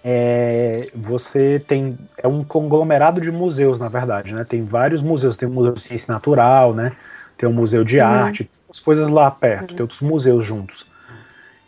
é, 0.04 0.90
você 0.94 1.60
tem 1.60 1.98
é 2.18 2.28
um 2.28 2.44
conglomerado 2.44 3.22
de 3.22 3.32
museus, 3.32 3.80
na 3.80 3.88
verdade, 3.88 4.34
né? 4.34 4.44
Tem 4.44 4.64
vários 4.64 5.02
museus, 5.02 5.38
tem 5.38 5.48
o 5.48 5.52
Museu 5.52 5.74
de 5.74 5.82
Ciência 5.82 6.14
Natural, 6.14 6.74
né? 6.74 6.92
Tem 7.38 7.48
o 7.48 7.54
Museu 7.54 7.84
de 7.84 8.00
uhum. 8.00 8.06
Arte, 8.06 8.50
as 8.70 8.80
coisas 8.80 9.10
lá 9.10 9.32
perto, 9.32 9.72
uhum. 9.72 9.76
tem 9.78 9.82
outros 9.82 10.02
museus 10.02 10.44
juntos. 10.46 10.86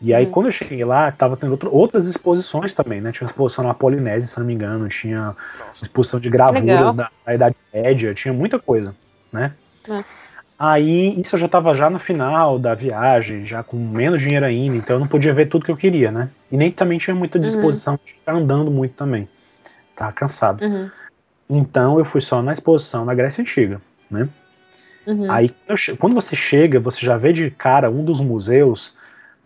E 0.02 0.14
aí, 0.14 0.26
hum. 0.26 0.32
quando 0.32 0.48
eu 0.48 0.52
cheguei 0.52 0.84
lá, 0.84 1.10
tava 1.12 1.38
tendo 1.38 1.52
outro, 1.52 1.74
outras 1.74 2.06
exposições 2.06 2.74
também, 2.74 3.00
né? 3.00 3.12
Tinha 3.12 3.26
uma 3.26 3.32
exposição 3.32 3.64
na 3.64 3.74
Polinésia, 3.74 4.28
se 4.28 4.38
não 4.38 4.46
me 4.46 4.54
engano, 4.54 4.88
tinha 4.90 5.34
exposição 5.82 6.20
de 6.20 6.30
gravuras 6.30 6.94
da, 6.94 7.10
da, 7.26 7.34
Idade 7.34 7.56
Média, 7.74 8.14
tinha 8.14 8.34
muita 8.34 8.60
coisa, 8.60 8.94
né? 9.32 9.54
É. 9.90 10.04
Aí, 10.58 11.20
isso 11.20 11.36
eu 11.36 11.40
já 11.40 11.50
tava 11.50 11.76
já 11.76 11.90
no 11.90 12.00
final 12.00 12.58
da 12.58 12.74
viagem, 12.74 13.46
já 13.46 13.62
com 13.62 13.76
menos 13.76 14.22
dinheiro 14.22 14.46
ainda, 14.46 14.78
então 14.78 14.96
eu 14.96 15.00
não 15.02 15.08
podia 15.08 15.34
ver 15.34 15.50
tudo 15.50 15.66
que 15.66 15.72
eu 15.72 15.76
queria, 15.76 16.12
né? 16.12 16.30
E 16.50 16.56
nem 16.56 16.72
também 16.72 16.98
tinha 16.98 17.14
muita 17.14 17.38
uhum. 17.38 17.44
disposição 17.44 17.96
uhum. 17.96 18.00
de 18.06 18.14
ficar 18.14 18.34
andando 18.34 18.72
muito 18.72 18.94
também. 18.96 19.28
Tava 19.96 20.14
cansado. 20.14 20.64
Uhum. 20.64 20.90
Então 21.50 22.00
eu 22.00 22.06
fui 22.06 22.22
só 22.22 22.42
na 22.42 22.54
exposição 22.54 23.04
na 23.04 23.14
Grécia 23.14 23.42
Antiga, 23.42 23.82
né? 24.10 24.30
Uhum. 25.06 25.30
Aí 25.30 25.54
quando 26.00 26.14
você 26.14 26.36
chega, 26.36 26.80
você 26.80 27.06
já 27.06 27.18
vê 27.18 27.34
de 27.34 27.52
cara 27.52 27.92
um 27.92 28.04
dos 28.04 28.22
museus, 28.22 28.96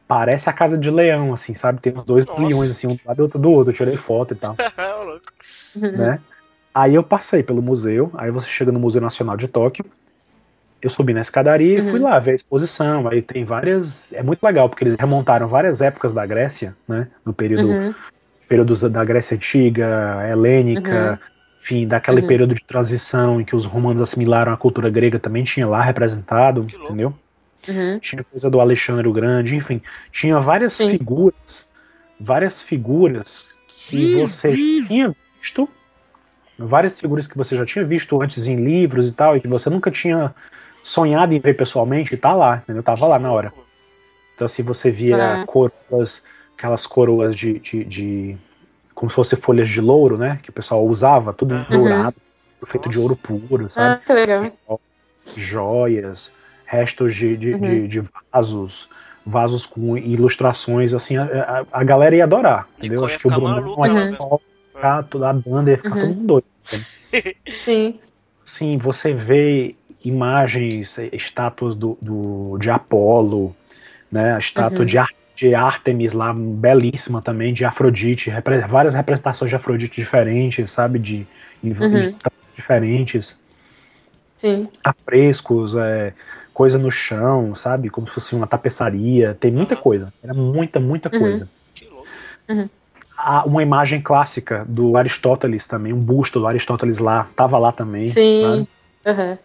parece 0.08 0.50
a 0.50 0.54
casa 0.54 0.78
de 0.78 0.92
leão, 0.92 1.34
assim, 1.34 1.56
sabe? 1.56 1.82
Tem 1.82 1.98
os 1.98 2.06
dois 2.06 2.26
Nossa. 2.26 2.42
leões, 2.42 2.72
assim, 2.72 2.88
um 2.88 2.96
do 2.96 3.02
lado 3.04 3.18
do 3.18 3.24
outro 3.24 3.40
do 3.40 3.52
outro. 3.52 3.72
Eu 3.72 3.76
tirei 3.76 3.98
foto 3.98 4.34
e 4.34 4.38
tal. 4.38 4.56
né? 5.76 6.20
Aí 6.74 6.96
eu 6.96 7.04
passei 7.04 7.42
pelo 7.44 7.62
museu, 7.62 8.12
aí 8.14 8.32
você 8.32 8.48
chega 8.48 8.72
no 8.72 8.80
Museu 8.80 9.02
Nacional 9.02 9.36
de 9.36 9.48
Tóquio, 9.48 9.84
eu 10.82 10.90
subi 10.90 11.14
na 11.14 11.22
escadaria 11.22 11.82
uhum. 11.82 11.88
e 11.88 11.92
fui 11.92 12.00
uhum. 12.00 12.06
lá 12.06 12.20
ver 12.20 12.32
a 12.32 12.36
exposição. 12.36 13.08
Aí 13.08 13.22
tem 13.22 13.44
várias. 13.44 14.14
É 14.14 14.24
muito 14.24 14.44
legal, 14.44 14.70
porque 14.70 14.84
eles 14.84 14.96
remontaram 14.98 15.48
várias 15.48 15.82
épocas 15.82 16.14
da 16.14 16.26
Grécia, 16.26 16.76
né? 16.88 17.08
No 17.26 17.34
período, 17.34 17.68
uhum. 17.68 17.94
período 18.48 18.90
da 18.90 19.04
Grécia 19.04 19.36
Antiga, 19.36 20.28
helênica, 20.30 21.12
uhum. 21.12 21.58
enfim, 21.62 21.88
daquele 21.88 22.22
uhum. 22.22 22.28
período 22.28 22.56
de 22.56 22.66
transição 22.66 23.42
em 23.42 23.44
que 23.44 23.56
os 23.56 23.66
romanos 23.66 24.02
assimilaram 24.02 24.54
a 24.54 24.58
cultura 24.58 24.90
grega 24.90 25.20
também 25.20 25.44
tinha 25.44 25.68
lá 25.68 25.82
representado, 25.82 26.66
entendeu? 26.84 27.14
Uhum. 27.68 28.00
Tinha 28.00 28.24
coisa 28.24 28.50
do 28.50 28.62
Alexandre 28.62 29.08
o 29.08 29.14
Grande, 29.14 29.56
enfim, 29.56 29.82
tinha 30.12 30.40
várias 30.40 30.74
Sim. 30.74 30.90
figuras, 30.92 31.68
várias 32.20 32.62
figuras 32.62 33.58
que 33.90 34.16
você 34.16 34.54
tinha 34.54 35.14
visto, 35.42 35.68
várias 36.58 37.00
figuras 37.00 37.28
que 37.28 37.38
você 37.38 37.58
já 37.58 37.66
tinha 37.66 37.84
visto 37.84 38.22
antes 38.22 38.48
em 38.48 38.56
livros 38.56 39.10
e 39.10 39.12
tal, 39.12 39.36
e 39.36 39.42
que 39.42 39.48
você 39.48 39.70
nunca 39.70 39.92
tinha 39.92 40.34
sonhado 40.82 41.34
em 41.34 41.40
ver 41.40 41.56
pessoalmente, 41.56 42.16
tá 42.18 42.34
lá, 42.34 42.58
entendeu? 42.58 42.84
Tava 42.84 43.08
lá 43.08 43.20
na 43.20 43.32
hora. 43.32 43.54
Então, 44.36 44.46
assim, 44.46 44.64
você 44.64 44.90
via 44.90 45.18
é. 45.18 45.46
coroas, 45.46 46.26
aquelas 46.58 46.88
coroas 46.88 47.36
de, 47.36 47.60
de, 47.60 47.84
de, 47.84 48.38
como 48.96 49.10
se 49.10 49.16
fosse 49.16 49.36
folhas 49.36 49.68
de 49.68 49.82
louro, 49.82 50.18
né? 50.18 50.40
Que 50.42 50.50
o 50.50 50.54
pessoal 50.54 50.86
usava, 50.86 51.34
tudo 51.34 51.56
uhum. 51.56 51.66
dourado, 51.70 52.16
feito 52.66 52.86
Nossa. 52.86 52.98
de 52.98 53.00
ouro 53.00 53.16
puro, 53.18 53.70
sabe? 53.70 54.02
Ah, 54.02 54.06
que 54.06 54.14
legal. 54.14 54.44
Joias, 55.36 56.34
restos 56.66 57.16
de, 57.16 57.36
de, 57.36 57.54
uhum. 57.54 57.60
de, 57.60 57.88
de, 57.88 58.04
vasos, 58.32 58.90
vasos 59.26 59.66
com 59.66 59.98
ilustrações, 59.98 60.94
assim, 60.94 61.18
a, 61.18 61.24
a, 61.24 61.80
a 61.80 61.84
galera 61.84 62.16
ia 62.16 62.24
adorar, 62.24 62.68
entendeu? 62.78 63.06
Acho 63.06 63.20
que 63.20 63.28
o 63.28 63.30
Bruno 63.30 63.86
ia 63.86 64.18
ficar 64.74 65.04
toda 65.04 65.30
a 65.30 65.34
banda 65.34 65.72
ia 65.72 65.78
ficar 65.78 65.96
uhum. 65.96 66.00
todo 66.00 66.16
mundo 66.16 66.28
doido. 66.28 66.46
Sim. 67.46 68.00
Sim, 68.44 68.78
você 68.78 69.14
vê 69.14 69.76
imagens, 70.04 70.98
eh, 70.98 71.10
estátuas 71.14 71.76
do, 71.76 71.98
do, 72.02 72.58
de 72.58 72.70
Apolo, 72.70 73.56
né, 74.12 74.34
a 74.36 74.40
estátua 74.40 74.80
uhum. 74.80 74.86
de, 74.86 74.98
Ar, 74.98 75.10
de 75.36 75.56
Artemis 75.56 76.14
lá, 76.14 76.34
belíssima 76.34 77.22
também, 77.22 77.54
de 77.54 77.66
Afrodite, 77.66 78.30
repre, 78.30 78.60
várias 78.60 78.94
representações 78.94 79.50
de 79.50 79.56
Afrodite 79.56 79.96
diferentes, 79.96 80.72
sabe, 80.72 81.00
de, 81.00 81.28
uhum. 81.64 81.90
de 81.92 82.16
diferentes. 82.56 83.42
Sim. 84.38 84.70
Afrescos, 84.84 85.76
é, 85.76 86.14
coisa 86.54 86.78
no 86.78 86.92
chão, 86.92 87.54
sabe, 87.56 87.90
como 87.90 88.08
se 88.08 88.14
fosse 88.14 88.36
uma 88.36 88.48
tapeçaria, 88.48 89.36
tem 89.40 89.52
muita 89.52 89.76
uhum. 89.76 89.82
coisa, 89.82 90.14
era 90.24 90.34
muita, 90.34 90.80
muita 90.80 91.10
uhum. 91.14 91.20
coisa. 91.20 91.50
Uhum. 92.48 92.70
Uma 93.46 93.62
imagem 93.62 94.02
clássica 94.02 94.66
do 94.68 94.96
Aristóteles 94.96 95.68
também, 95.68 95.92
um 95.92 96.00
busto 96.00 96.40
do 96.40 96.48
Aristóteles 96.48 97.00
lá, 97.00 97.28
tava 97.36 97.58
lá 97.58 97.72
também. 97.72 98.08
Sim. 98.08 98.66
Uhum. 99.06 99.38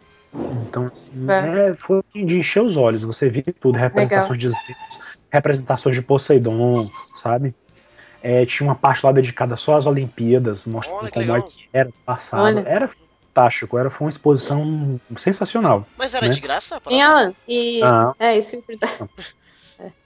Então, 0.68 0.86
assim, 0.86 1.30
é. 1.30 1.70
É, 1.70 1.74
foi 1.74 2.02
de 2.14 2.38
encher 2.38 2.62
os 2.62 2.76
olhos. 2.76 3.04
Você 3.04 3.28
viu 3.28 3.44
tudo, 3.60 3.78
representações 3.78 4.30
Legal. 4.30 4.36
de 4.38 4.48
Zeus, 4.48 5.04
representações 5.30 5.96
de 5.96 6.02
Poseidon, 6.02 6.90
sabe? 7.14 7.54
É, 8.22 8.46
tinha 8.46 8.66
uma 8.66 8.74
parte 8.74 9.04
lá 9.04 9.12
dedicada 9.12 9.54
só 9.54 9.76
às 9.76 9.86
Olimpíadas, 9.86 10.66
mostrando 10.66 11.10
como 11.10 11.36
é 11.36 11.42
que 11.42 11.68
era 11.72 11.90
passado. 12.06 12.42
Olha. 12.42 12.64
Era 12.66 12.88
fantástico, 12.88 13.78
era, 13.78 13.90
foi 13.90 14.06
uma 14.06 14.10
exposição 14.10 14.98
sensacional. 15.16 15.86
Mas 15.96 16.14
era 16.14 16.26
né? 16.26 16.32
de 16.32 16.40
graça? 16.40 16.80
Em 16.88 17.02
Alan, 17.02 17.34
e... 17.46 17.80
Não. 17.80 18.14
É 18.18 18.38
isso 18.38 18.50
que 18.50 18.72
eu 18.72 18.78
não. 18.80 19.08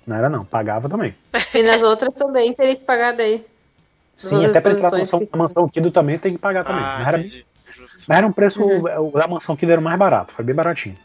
não 0.06 0.16
era 0.16 0.28
não, 0.28 0.44
pagava 0.44 0.88
também. 0.88 1.14
E 1.54 1.62
nas 1.62 1.82
outras 1.82 2.14
também 2.14 2.52
teria 2.54 2.74
que 2.74 2.84
pagar 2.84 3.14
daí. 3.14 3.46
Sim, 4.16 4.44
até 4.44 4.60
pra 4.60 4.72
entrar 4.72 4.90
na 4.90 4.98
mansão, 4.98 5.24
que... 5.24 5.36
mansão 5.36 5.68
Kido 5.68 5.92
também 5.92 6.18
tem 6.18 6.32
que 6.32 6.38
pagar 6.38 6.64
também. 6.64 6.82
Ah, 6.82 6.98
não 6.98 7.06
era 7.06 7.18
entendi. 7.20 7.46
Mas 8.06 8.18
era 8.18 8.26
um 8.26 8.32
preço. 8.32 8.62
Uhum. 8.62 9.08
O 9.08 9.10
da 9.12 9.28
mansão 9.28 9.56
que 9.56 9.66
era 9.66 9.80
mais 9.80 9.98
barato, 9.98 10.32
foi 10.32 10.44
bem 10.44 10.54
baratinho. 10.54 10.96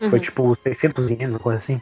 Uhum. 0.00 0.10
Foi 0.10 0.20
tipo 0.20 0.54
600 0.54 1.10
ienes, 1.10 1.34
uma 1.34 1.40
coisa 1.40 1.58
assim. 1.58 1.80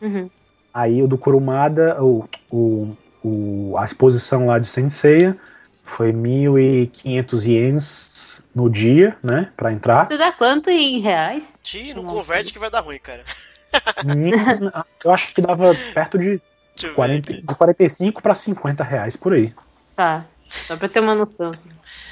Uhum. 0.00 0.30
Aí 0.72 1.02
o 1.02 1.06
do 1.06 1.18
Kurumada, 1.18 2.02
o, 2.02 2.28
o, 2.50 2.96
o, 3.22 3.74
a 3.76 3.84
exposição 3.84 4.46
lá 4.46 4.58
de 4.58 4.66
Senseiya 4.66 5.36
foi 5.84 6.12
1.500 6.12 7.46
ienes 7.46 8.46
no 8.54 8.70
dia, 8.70 9.16
né, 9.22 9.50
pra 9.56 9.72
entrar. 9.72 10.02
Isso 10.02 10.16
dá 10.16 10.32
quanto 10.32 10.70
em 10.70 11.00
reais? 11.00 11.58
Ti, 11.62 11.92
não 11.94 12.04
converte 12.04 12.52
que 12.52 12.58
vai 12.58 12.70
dar 12.70 12.80
ruim, 12.80 12.98
cara. 12.98 13.24
Eu 15.04 15.10
acho 15.10 15.34
que 15.34 15.40
dava 15.40 15.74
perto 15.92 16.18
de, 16.18 16.40
40, 16.94 17.34
de 17.34 17.42
45 17.42 18.22
para 18.22 18.34
50 18.34 18.84
reais 18.84 19.16
por 19.16 19.32
aí. 19.32 19.52
Tá. 19.94 20.24
Só 20.52 20.76
pra 20.76 20.88
ter 20.88 21.00
uma 21.00 21.14
noção. 21.14 21.50
Assim. 21.50 21.68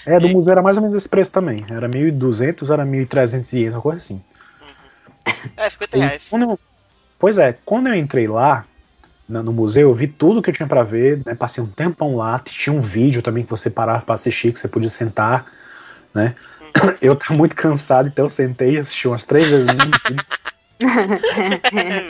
É, 0.06 0.18
do 0.18 0.28
museu 0.28 0.52
era 0.52 0.62
mais 0.62 0.76
ou 0.76 0.82
menos 0.82 0.96
esse 0.96 1.08
preço 1.08 1.30
também. 1.30 1.64
Era 1.68 1.88
1.200, 1.88 2.70
era 2.72 2.84
1.300 2.84 3.52
ienes, 3.52 3.74
uma 3.74 3.82
coisa 3.82 3.98
assim. 3.98 4.22
Uhum. 4.60 5.50
É, 5.56 5.70
50 5.70 5.98
reais. 5.98 6.30
Eu, 6.32 6.58
pois 7.18 7.38
é, 7.38 7.56
quando 7.64 7.88
eu 7.88 7.94
entrei 7.94 8.26
lá, 8.26 8.64
no 9.28 9.52
museu, 9.52 9.88
eu 9.88 9.94
vi 9.94 10.08
tudo 10.08 10.42
que 10.42 10.50
eu 10.50 10.54
tinha 10.54 10.66
para 10.66 10.82
ver, 10.82 11.20
né? 11.24 11.34
Passei 11.34 11.62
um 11.62 11.66
tempão 11.66 12.16
lá, 12.16 12.38
tinha 12.40 12.74
um 12.74 12.80
vídeo 12.80 13.22
também 13.22 13.44
que 13.44 13.50
você 13.50 13.70
parava 13.70 14.04
pra 14.04 14.14
assistir, 14.14 14.52
que 14.52 14.58
você 14.58 14.66
podia 14.66 14.88
sentar, 14.88 15.46
né? 16.12 16.34
Uhum. 16.60 16.96
Eu 17.00 17.14
tava 17.14 17.34
muito 17.34 17.54
cansado, 17.54 18.08
então 18.08 18.24
eu 18.24 18.30
sentei 18.30 18.74
e 18.74 18.78
assisti 18.78 19.06
umas 19.06 19.24
três 19.24 19.46
vezes 19.48 19.66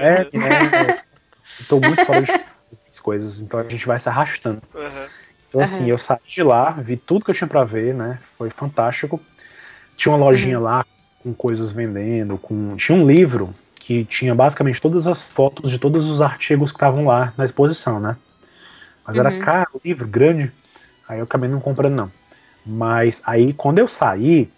é, 0.00 0.20
é, 0.22 0.92
é, 0.92 1.02
tô 1.68 1.80
muito 1.80 2.04
fora 2.06 2.22
de 2.22 2.32
essas 2.70 3.00
coisas, 3.00 3.40
então 3.40 3.58
a 3.58 3.68
gente 3.68 3.86
vai 3.86 3.98
se 3.98 4.08
arrastando. 4.08 4.62
Uhum. 4.74 5.06
Então, 5.50 5.60
assim, 5.60 5.84
uhum. 5.84 5.88
eu 5.90 5.98
saí 5.98 6.20
de 6.28 6.42
lá, 6.44 6.70
vi 6.70 6.96
tudo 6.96 7.24
que 7.24 7.32
eu 7.32 7.34
tinha 7.34 7.48
para 7.48 7.64
ver, 7.64 7.92
né? 7.92 8.20
Foi 8.38 8.50
fantástico. 8.50 9.20
Tinha 9.96 10.14
uma 10.14 10.24
lojinha 10.24 10.58
uhum. 10.58 10.64
lá 10.64 10.86
com 11.24 11.34
coisas 11.34 11.72
vendendo, 11.72 12.38
com 12.38 12.76
tinha 12.76 12.96
um 12.96 13.04
livro 13.04 13.52
que 13.74 14.04
tinha 14.04 14.32
basicamente 14.32 14.80
todas 14.80 15.08
as 15.08 15.28
fotos 15.28 15.68
de 15.68 15.78
todos 15.78 16.08
os 16.08 16.22
artigos 16.22 16.70
que 16.70 16.76
estavam 16.76 17.04
lá 17.04 17.34
na 17.36 17.44
exposição, 17.44 17.98
né? 17.98 18.16
Mas 19.04 19.16
uhum. 19.18 19.26
era 19.26 19.38
caro, 19.40 19.80
livro 19.84 20.06
grande. 20.06 20.52
Aí 21.08 21.18
eu 21.18 21.24
acabei 21.24 21.50
não 21.50 21.60
comprando 21.60 21.94
não. 21.94 22.12
Mas 22.64 23.20
aí 23.26 23.52
quando 23.52 23.80
eu 23.80 23.88
saí, 23.88 24.48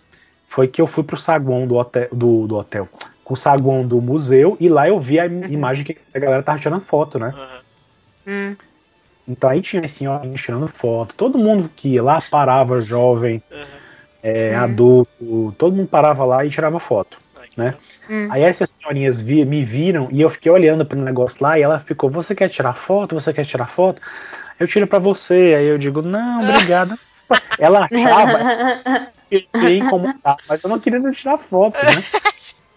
foi 0.46 0.68
que 0.68 0.82
eu 0.82 0.86
fui 0.86 1.02
pro 1.02 1.16
saguão 1.16 1.66
do 1.66 1.76
hotel, 1.76 2.08
do, 2.12 2.46
do 2.46 2.56
hotel, 2.56 2.86
com 3.24 3.32
o 3.32 3.36
saguão 3.36 3.86
do 3.86 3.98
museu 4.02 4.58
e 4.60 4.68
lá 4.68 4.86
eu 4.86 5.00
vi 5.00 5.18
a 5.18 5.24
uhum. 5.24 5.46
imagem 5.46 5.86
que 5.86 5.96
a 6.12 6.18
galera 6.18 6.42
tava 6.42 6.58
tirando 6.58 6.82
foto, 6.82 7.18
né? 7.18 7.32
Uhum. 8.26 8.56
Então 9.26 9.48
aí 9.48 9.60
tinha 9.60 9.84
assim, 9.84 10.06
ó, 10.06 10.20
tirando 10.34 10.66
foto. 10.68 11.14
Todo 11.14 11.38
mundo 11.38 11.70
que 11.74 11.90
ia 11.90 12.02
lá 12.02 12.20
parava, 12.20 12.80
jovem, 12.80 13.42
uhum. 13.50 13.82
É, 14.22 14.56
uhum. 14.56 14.64
adulto, 14.64 15.54
todo 15.58 15.74
mundo 15.74 15.88
parava 15.88 16.24
lá 16.24 16.44
e 16.44 16.50
tirava 16.50 16.78
foto. 16.78 17.18
Né? 17.56 17.74
Uhum. 18.08 18.28
Aí 18.30 18.42
essas 18.42 18.70
senhorinhas 18.70 19.20
vi, 19.20 19.44
me 19.44 19.64
viram 19.64 20.08
e 20.10 20.20
eu 20.20 20.30
fiquei 20.30 20.50
olhando 20.50 20.86
para 20.86 20.96
o 20.96 21.02
negócio 21.02 21.38
lá 21.42 21.58
e 21.58 21.62
ela 21.62 21.80
ficou: 21.80 22.08
Você 22.08 22.34
quer 22.34 22.48
tirar 22.48 22.72
foto? 22.72 23.14
Você 23.14 23.32
quer 23.32 23.44
tirar 23.44 23.66
foto? 23.66 24.00
Eu 24.58 24.66
tiro 24.66 24.86
para 24.86 24.98
você. 24.98 25.54
Aí 25.56 25.66
eu 25.66 25.76
digo: 25.76 26.00
Não, 26.00 26.40
obrigada. 26.48 26.96
ela 27.58 27.86
achava 27.90 29.10
que 29.28 29.48
eu 29.52 29.68
ia 29.68 29.78
incomodar, 29.78 30.36
mas 30.48 30.62
eu 30.62 30.70
não 30.70 30.78
queria 30.78 31.00
tirar 31.10 31.36
foto, 31.36 31.78
né? 31.84 32.02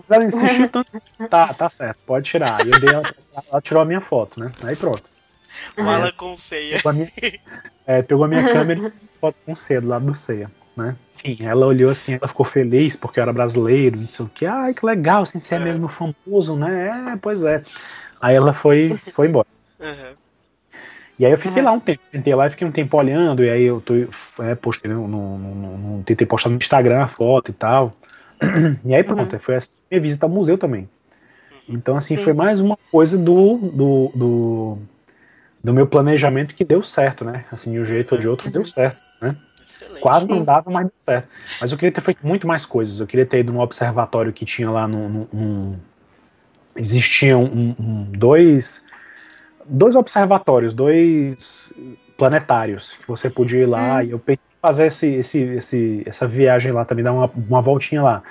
Ela 0.09 0.25
insistiu 0.25 0.69
tanto. 0.69 0.91
Tá, 1.29 1.53
tá 1.53 1.69
certo, 1.69 1.97
pode 2.05 2.29
tirar. 2.29 2.61
Aí 2.61 2.69
eu 2.69 2.79
dei, 2.79 2.93
ela, 2.93 3.11
ela 3.49 3.61
tirou 3.61 3.81
a 3.81 3.85
minha 3.85 4.01
foto, 4.01 4.39
né? 4.39 4.51
Aí 4.63 4.75
pronto. 4.75 5.14
Mala 5.77 6.11
com 6.11 6.35
ceia. 6.35 6.77
Pegou 6.77 6.91
a 6.91 6.93
minha, 6.93 7.11
é, 7.87 8.01
pegou 8.01 8.25
a 8.25 8.27
minha 8.27 8.43
câmera 8.43 8.87
e 8.87 8.91
foto 9.19 9.35
com 9.45 9.55
ceia 9.55 9.81
do 9.81 9.87
lado 9.87 10.05
do 10.05 10.15
ceia, 10.15 10.49
né? 10.75 10.95
Enfim, 11.23 11.45
ela 11.45 11.65
olhou 11.65 11.89
assim, 11.89 12.13
ela 12.13 12.27
ficou 12.27 12.45
feliz 12.45 12.95
porque 12.95 13.19
eu 13.19 13.23
era 13.23 13.33
brasileiro, 13.33 13.99
não 13.99 14.07
sei 14.07 14.25
o 14.25 14.29
que. 14.29 14.45
Ai, 14.45 14.73
que 14.73 14.85
legal, 14.85 15.23
assim, 15.23 15.39
você 15.39 15.55
é, 15.55 15.57
é 15.57 15.61
mesmo 15.61 15.87
famoso, 15.87 16.55
né? 16.55 17.13
É, 17.13 17.17
pois 17.17 17.43
é. 17.43 17.63
Aí 18.21 18.35
ela 18.35 18.53
foi, 18.53 18.93
foi 19.13 19.27
embora. 19.27 19.47
Uhum. 19.79 20.13
E 21.17 21.25
aí 21.25 21.31
eu 21.31 21.37
fiquei 21.37 21.61
uhum. 21.61 21.69
lá 21.69 21.71
um 21.73 21.79
tempo, 21.79 22.01
sentei 22.03 22.35
lá 22.35 22.47
e 22.47 22.49
fiquei 22.49 22.67
um 22.67 22.71
tempo 22.71 22.97
olhando, 22.97 23.43
e 23.43 23.49
aí 23.49 23.63
eu 23.63 23.79
tô, 23.79 23.93
é, 24.43 24.53
postei 24.55 24.91
no, 24.91 25.07
no, 25.07 25.37
no, 25.37 25.77
no, 25.77 26.03
tentei 26.03 26.27
postar 26.27 26.49
no 26.49 26.57
Instagram 26.57 27.03
a 27.03 27.07
foto 27.07 27.51
e 27.51 27.53
tal. 27.53 27.95
E 28.83 28.93
aí 28.93 29.03
pronto, 29.03 29.33
uhum. 29.33 29.39
foi 29.39 29.55
a 29.55 29.59
minha 29.89 30.01
visita 30.01 30.25
ao 30.25 30.29
museu 30.29 30.57
também. 30.57 30.89
Então, 31.67 31.95
assim, 31.95 32.17
Sim. 32.17 32.23
foi 32.23 32.33
mais 32.33 32.61
uma 32.61 32.77
coisa 32.91 33.17
do, 33.17 33.57
do, 33.57 34.11
do, 34.13 34.77
do 35.65 35.73
meu 35.73 35.87
planejamento 35.87 36.53
que 36.53 36.63
deu 36.63 36.83
certo, 36.83 37.25
né? 37.25 37.43
Assim, 37.51 37.71
de 37.71 37.79
um 37.79 37.85
jeito 37.85 38.13
ou 38.13 38.21
de 38.21 38.29
outro 38.29 38.51
deu 38.51 38.67
certo, 38.67 39.03
né? 39.19 39.35
Excelente. 39.59 39.99
Quase 39.99 40.29
não 40.29 40.43
dava, 40.43 40.69
mas 40.69 40.83
deu 40.83 40.93
certo. 40.95 41.27
Mas 41.59 41.71
eu 41.71 41.77
queria 41.77 41.91
ter 41.91 42.01
feito 42.01 42.19
muito 42.25 42.45
mais 42.45 42.63
coisas. 42.63 42.99
Eu 42.99 43.07
queria 43.07 43.25
ter 43.25 43.39
ido 43.39 43.51
no 43.51 43.59
observatório 43.59 44.31
que 44.31 44.45
tinha 44.45 44.69
lá 44.69 44.87
no. 44.87 45.09
no, 45.09 45.29
no 45.33 45.75
existiam 46.75 47.43
um, 47.43 47.75
um, 47.79 48.03
dois. 48.11 48.85
Dois 49.67 49.95
observatórios, 49.95 50.71
dois 50.75 51.73
planetários 52.15 52.91
que 52.91 53.07
você 53.07 53.27
podia 53.27 53.61
ir 53.61 53.65
lá. 53.65 53.97
Hum. 53.97 54.03
E 54.03 54.11
eu 54.11 54.19
pensei 54.19 54.51
em 54.55 54.59
fazer 54.59 54.85
esse, 54.85 55.15
esse, 55.15 55.39
esse, 55.39 56.03
essa 56.05 56.27
viagem 56.27 56.71
lá 56.71 56.85
também, 56.85 57.03
dar 57.03 57.11
uma, 57.11 57.25
uma 57.35 57.61
voltinha 57.63 58.03
lá. 58.03 58.21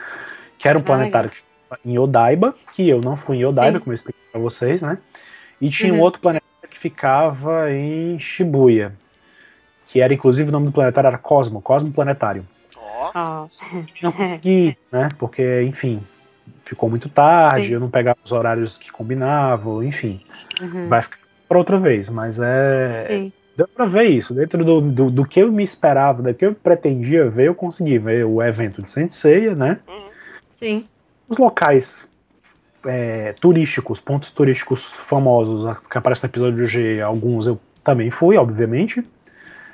Que 0.56 0.68
era 0.68 0.78
um 0.78 0.82
planetário 0.82 1.32
Ai. 1.68 1.78
em 1.84 1.98
Odaiba, 1.98 2.54
que 2.72 2.88
eu 2.88 3.00
não 3.00 3.16
fui 3.16 3.38
em 3.38 3.44
Odaiba, 3.44 3.78
Sim. 3.78 3.82
como 3.82 3.92
eu 3.92 3.96
expliquei 3.96 4.22
pra 4.30 4.40
vocês, 4.40 4.82
né? 4.82 4.98
E 5.60 5.68
tinha 5.68 5.92
uhum. 5.92 5.98
um 5.98 6.02
outro 6.02 6.20
planeta 6.20 6.43
que 6.43 6.43
ficava 6.84 7.72
em 7.72 8.18
Shibuya 8.18 8.92
que 9.94 10.00
era 10.00 10.12
inclusive 10.12 10.48
o 10.48 10.52
nome 10.52 10.66
do 10.66 10.72
planetário 10.72 11.06
era 11.06 11.18
Cosmo, 11.18 11.62
Cosmo 11.62 11.92
Planetário. 11.92 12.44
Oh. 12.76 13.46
Não 14.02 14.10
consegui, 14.10 14.76
né? 14.90 15.08
Porque, 15.18 15.62
enfim, 15.62 16.02
ficou 16.64 16.90
muito 16.90 17.08
tarde, 17.08 17.68
Sim. 17.68 17.74
eu 17.74 17.80
não 17.80 17.88
pegava 17.88 18.18
os 18.24 18.32
horários 18.32 18.76
que 18.76 18.90
combinavam, 18.90 19.84
enfim. 19.84 20.20
Uhum. 20.60 20.88
Vai 20.88 21.02
ficar 21.02 21.18
para 21.48 21.58
outra 21.58 21.78
vez, 21.78 22.08
mas 22.08 22.40
é. 22.40 22.98
Sim. 23.06 23.32
Deu 23.56 23.68
pra 23.68 23.84
ver 23.84 24.04
isso. 24.04 24.34
Dentro 24.34 24.64
do, 24.64 24.80
do, 24.80 25.10
do, 25.12 25.24
que 25.24 25.38
eu 25.38 25.52
me 25.52 25.62
esperava, 25.62 26.20
do 26.20 26.34
que 26.34 26.44
eu 26.44 26.54
pretendia 26.54 27.30
ver, 27.30 27.46
eu 27.46 27.54
consegui 27.54 27.98
ver 27.98 28.24
o 28.26 28.42
evento 28.42 28.82
de 28.82 28.90
Senseiya, 28.90 29.54
né? 29.54 29.78
Sim. 30.50 30.88
Os 31.28 31.38
locais 31.38 32.10
é, 32.86 33.32
turísticos, 33.34 34.00
pontos 34.00 34.30
turísticos 34.30 34.92
famosos 34.92 35.76
que 35.90 35.98
aparecem 35.98 36.28
no 36.28 36.30
episódio 36.30 36.66
G, 36.66 37.00
alguns 37.00 37.46
eu 37.46 37.60
também 37.82 38.10
fui, 38.10 38.36
obviamente. 38.36 39.04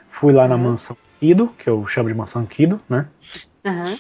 Fui 0.09 0.33
lá 0.33 0.49
na 0.49 0.57
uhum. 0.57 0.63
mansão 0.63 0.97
Kido, 1.19 1.49
que 1.59 1.69
eu 1.69 1.87
chamo 1.87 2.09
de 2.09 2.15
mansão 2.15 2.45
Kido, 2.47 2.81
né? 2.89 3.07
Uhum. 3.65 3.97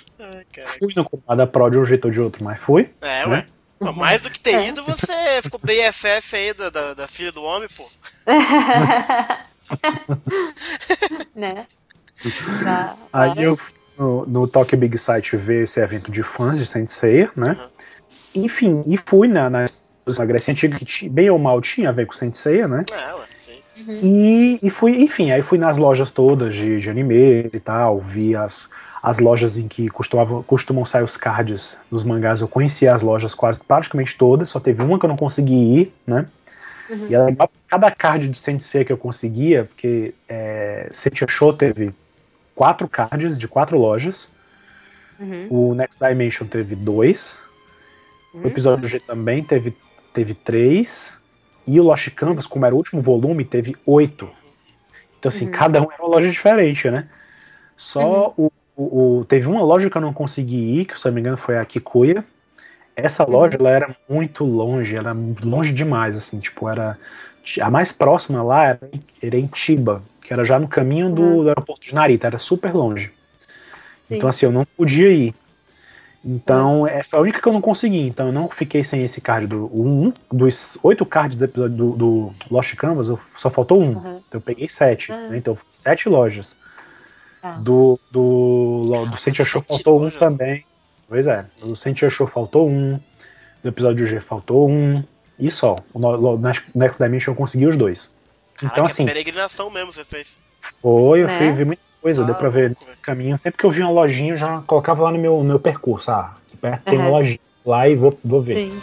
fui 0.78 0.92
no 0.96 1.04
Kurumada 1.04 1.46
Pro 1.46 1.70
de 1.70 1.78
um 1.78 1.84
jeito 1.84 2.06
ou 2.06 2.10
de 2.10 2.20
outro, 2.20 2.42
mas 2.42 2.58
fui. 2.58 2.90
É, 3.00 3.26
né? 3.26 3.46
ué. 3.80 3.92
Mais 3.92 4.22
do 4.22 4.30
que 4.30 4.40
ter 4.40 4.54
é. 4.54 4.68
ido, 4.68 4.82
você 4.82 5.40
ficou 5.42 5.60
BFF 5.60 6.36
aí 6.36 6.52
da, 6.52 6.68
da, 6.68 6.94
da 6.94 7.08
filha 7.08 7.32
do 7.32 7.42
homem, 7.42 7.68
pô. 7.74 7.88
né? 11.34 11.66
Tá, 12.62 12.96
aí 13.10 13.42
eu 13.42 13.58
no, 13.98 14.26
no 14.26 14.48
Tokyo 14.48 14.76
Big 14.76 14.98
Sight 14.98 15.34
ver 15.36 15.64
esse 15.64 15.80
evento 15.80 16.10
de 16.10 16.22
fãs 16.22 16.58
de 16.58 16.66
Saint 16.66 16.88
Seiya, 16.88 17.30
né? 17.36 17.56
Uhum. 17.58 17.68
Enfim, 18.34 18.82
e 18.86 18.96
fui 18.96 19.28
na, 19.28 19.50
na, 19.50 19.64
na 20.06 20.24
Grécia 20.24 20.52
Antiga, 20.52 20.78
que 20.78 21.08
bem 21.08 21.30
ou 21.30 21.38
mal 21.38 21.60
tinha 21.60 21.88
a 21.88 21.92
ver 21.92 22.06
com 22.06 22.12
Saint 22.12 22.34
Seiya, 22.34 22.68
né? 22.68 22.84
É, 22.90 23.14
ué. 23.14 23.30
Uhum. 23.86 24.00
E, 24.02 24.58
e 24.62 24.70
fui, 24.70 25.00
enfim, 25.02 25.30
aí 25.30 25.42
fui 25.42 25.58
nas 25.58 25.78
lojas 25.78 26.10
todas 26.10 26.54
de, 26.54 26.80
de 26.80 26.90
animes 26.90 27.54
e 27.54 27.60
tal, 27.60 27.98
vi 27.98 28.36
as, 28.36 28.70
as 29.02 29.18
lojas 29.18 29.56
em 29.56 29.68
que 29.68 29.88
costumava, 29.88 30.42
costumam 30.42 30.84
sair 30.84 31.02
os 31.02 31.16
cards 31.16 31.78
dos 31.90 32.04
mangás, 32.04 32.40
eu 32.40 32.48
conhecia 32.48 32.94
as 32.94 33.02
lojas 33.02 33.34
quase 33.34 33.62
praticamente 33.62 34.16
todas, 34.16 34.50
só 34.50 34.60
teve 34.60 34.82
uma 34.82 34.98
que 34.98 35.04
eu 35.04 35.08
não 35.08 35.16
consegui 35.16 35.54
ir, 35.54 35.94
né? 36.06 36.26
Uhum. 36.90 37.06
E 37.08 37.14
era 37.14 37.34
cada 37.68 37.90
card 37.90 38.28
de 38.28 38.36
Sensei 38.36 38.84
que 38.84 38.92
eu 38.92 38.98
conseguia, 38.98 39.64
porque 39.64 40.12
é, 40.28 40.88
Sentia 40.90 41.26
Show 41.28 41.52
teve 41.52 41.94
quatro 42.54 42.88
cards 42.88 43.38
de 43.38 43.46
quatro 43.46 43.78
lojas, 43.78 44.30
uhum. 45.18 45.46
o 45.48 45.74
Next 45.74 46.04
Dimension 46.04 46.46
teve 46.46 46.74
dois. 46.74 47.38
O 48.34 48.46
episódio 48.46 48.88
G 48.88 49.00
também 49.00 49.42
teve, 49.42 49.76
teve 50.12 50.34
três, 50.34 51.18
e 51.66 51.78
o 51.78 51.84
Lost 51.84 52.10
Canvas, 52.10 52.46
como 52.46 52.66
era 52.66 52.74
o 52.74 52.78
último 52.78 53.00
volume, 53.00 53.44
teve 53.44 53.76
oito. 53.86 54.28
Então, 55.18 55.28
assim, 55.28 55.46
uhum. 55.46 55.52
cada 55.52 55.80
um 55.80 55.92
era 55.92 56.02
uma 56.02 56.08
loja 56.08 56.30
diferente, 56.30 56.90
né? 56.90 57.08
Só 57.76 58.34
uhum. 58.36 58.50
o, 58.76 58.82
o, 58.82 59.18
o, 59.18 59.24
Teve 59.24 59.46
uma 59.46 59.62
loja 59.62 59.90
que 59.90 59.96
eu 59.96 60.00
não 60.00 60.12
consegui 60.12 60.80
ir, 60.80 60.84
que 60.86 60.98
se 60.98 61.06
não 61.06 61.12
me 61.12 61.20
engano 61.20 61.36
foi 61.36 61.58
a 61.58 61.64
Kikuya. 61.64 62.24
Essa 62.96 63.24
uhum. 63.24 63.30
loja, 63.30 63.56
ela 63.58 63.70
era 63.70 63.96
muito 64.08 64.44
longe, 64.44 64.96
era 64.96 65.14
longe 65.42 65.72
demais, 65.72 66.16
assim, 66.16 66.40
tipo, 66.40 66.68
era. 66.68 66.98
A 67.60 67.70
mais 67.70 67.90
próxima 67.90 68.42
lá 68.42 68.66
era, 68.66 68.90
era 69.22 69.36
em 69.36 69.48
Chiba, 69.54 70.02
que 70.20 70.32
era 70.32 70.44
já 70.44 70.58
no 70.58 70.68
caminho 70.68 71.10
do, 71.10 71.22
uhum. 71.22 71.42
do 71.42 71.48
aeroporto 71.48 71.86
de 71.86 71.94
Narita, 71.94 72.26
era 72.26 72.38
super 72.38 72.72
longe. 72.74 73.12
Sim. 74.08 74.16
Então, 74.16 74.28
assim, 74.28 74.46
eu 74.46 74.52
não 74.52 74.64
podia 74.64 75.10
ir. 75.10 75.34
Então, 76.24 76.86
é. 76.86 77.02
foi 77.02 77.18
a 77.18 77.22
única 77.22 77.40
que 77.40 77.48
eu 77.48 77.52
não 77.52 77.60
consegui. 77.60 78.06
Então, 78.06 78.26
eu 78.26 78.32
não 78.32 78.48
fiquei 78.48 78.84
sem 78.84 79.02
esse 79.02 79.20
card 79.20 79.46
do 79.46 79.70
um 79.72 80.12
dos 80.30 80.78
oito 80.82 81.06
cards 81.06 81.38
do 81.38 81.44
episódio 81.44 81.76
do, 81.76 81.90
do 81.92 82.32
Lost 82.50 82.74
Canvas, 82.76 83.10
só 83.36 83.48
faltou 83.48 83.80
um. 83.80 83.96
Uhum. 83.96 84.20
Então, 84.28 84.38
eu 84.38 84.40
peguei 84.40 84.68
sete. 84.68 85.10
Uhum. 85.10 85.30
Né? 85.30 85.38
Então, 85.38 85.56
sete 85.70 86.08
lojas. 86.08 86.56
Ah. 87.42 87.52
Do, 87.52 87.98
do, 88.10 88.82
do 89.10 89.16
Sentia 89.16 89.46
Show 89.46 89.62
faltou 89.62 89.98
lojas. 89.98 90.16
um 90.16 90.18
também. 90.18 90.66
Pois 91.08 91.26
é. 91.26 91.46
Do 91.60 91.74
Sentia 91.74 92.10
Show 92.10 92.26
faltou 92.26 92.68
um. 92.68 93.00
Do 93.62 93.68
episódio 93.68 94.06
G 94.06 94.20
faltou 94.20 94.68
um. 94.68 95.02
E 95.38 95.50
só. 95.50 95.76
O 95.94 96.38
Next 96.74 97.02
Dimension 97.02 97.32
eu 97.32 97.36
consegui 97.36 97.66
os 97.66 97.76
dois. 97.76 98.14
Caraca, 98.56 98.74
então, 98.74 98.84
assim. 98.84 99.06
peregrinação 99.06 99.70
mesmo 99.70 99.90
você 99.90 100.04
fez. 100.04 100.38
Foi, 100.82 101.22
eu 101.22 101.28
é. 101.28 101.38
fui 101.38 101.52
ver 101.52 101.64
muito 101.64 101.80
coisa, 102.00 102.22
ah, 102.22 102.26
deu 102.26 102.34
pra 102.34 102.48
ver 102.48 102.70
no 102.70 102.76
caminho. 103.02 103.38
Sempre 103.38 103.58
que 103.58 103.66
eu 103.66 103.70
vi 103.70 103.82
uma 103.82 103.90
lojinha, 103.90 104.32
eu 104.32 104.36
já 104.36 104.62
colocava 104.66 105.04
lá 105.04 105.12
no 105.12 105.18
meu, 105.18 105.42
meu 105.42 105.60
percurso. 105.60 106.10
Ah, 106.10 106.34
aqui 106.46 106.56
perto 106.56 106.86
uhum. 106.86 106.90
tem 106.90 106.98
uma 106.98 107.10
lojinha 107.10 107.40
lá 107.64 107.88
e 107.88 107.94
vou, 107.94 108.18
vou 108.24 108.42
ver. 108.42 108.54
Sim. 108.54 108.80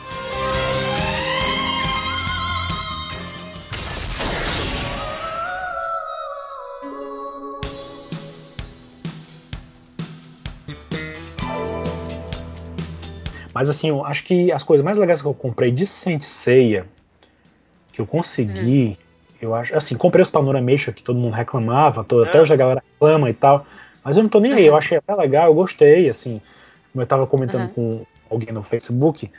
Mas 13.54 13.72
assim, 13.72 13.90
eu 13.90 14.06
acho 14.06 14.24
que 14.24 14.52
as 14.52 14.62
coisas 14.62 14.86
mais 14.86 15.00
legais 15.00 15.20
que 15.20 15.28
eu 15.28 15.34
comprei 15.34 15.72
de 15.72 15.88
Senseiya, 15.88 16.86
que 17.92 18.00
eu 18.00 18.06
consegui, 18.06 18.96
hum. 19.00 19.07
Eu 19.42 19.54
acho, 19.54 19.76
assim, 19.76 19.96
comprei 19.96 20.22
os 20.22 20.30
Panoramation 20.30 20.92
que 20.92 21.04
todo 21.04 21.20
mundo 21.20 21.34
reclamava, 21.34 22.04
todo, 22.04 22.26
é. 22.26 22.30
até 22.30 22.42
hoje 22.42 22.54
a 22.54 22.58
galera 22.58 22.84
reclama 22.94 23.30
e 23.30 23.34
tal. 23.34 23.66
Mas 24.04 24.18
eu 24.18 24.24
não 24.24 24.30
tô 24.30 24.40
nem 24.40 24.54
aí, 24.54 24.66
eu 24.66 24.76
achei 24.76 24.98
até 24.98 25.14
legal, 25.16 25.48
eu 25.48 25.54
gostei, 25.54 26.10
assim. 26.10 26.42
Como 26.92 27.04
eu 27.04 27.08
tava 27.08 27.28
comentando 27.28 27.64
uhum. 27.64 27.70
com 27.70 28.06
alguém 28.30 28.54
no 28.54 28.64
Facebook, 28.64 29.30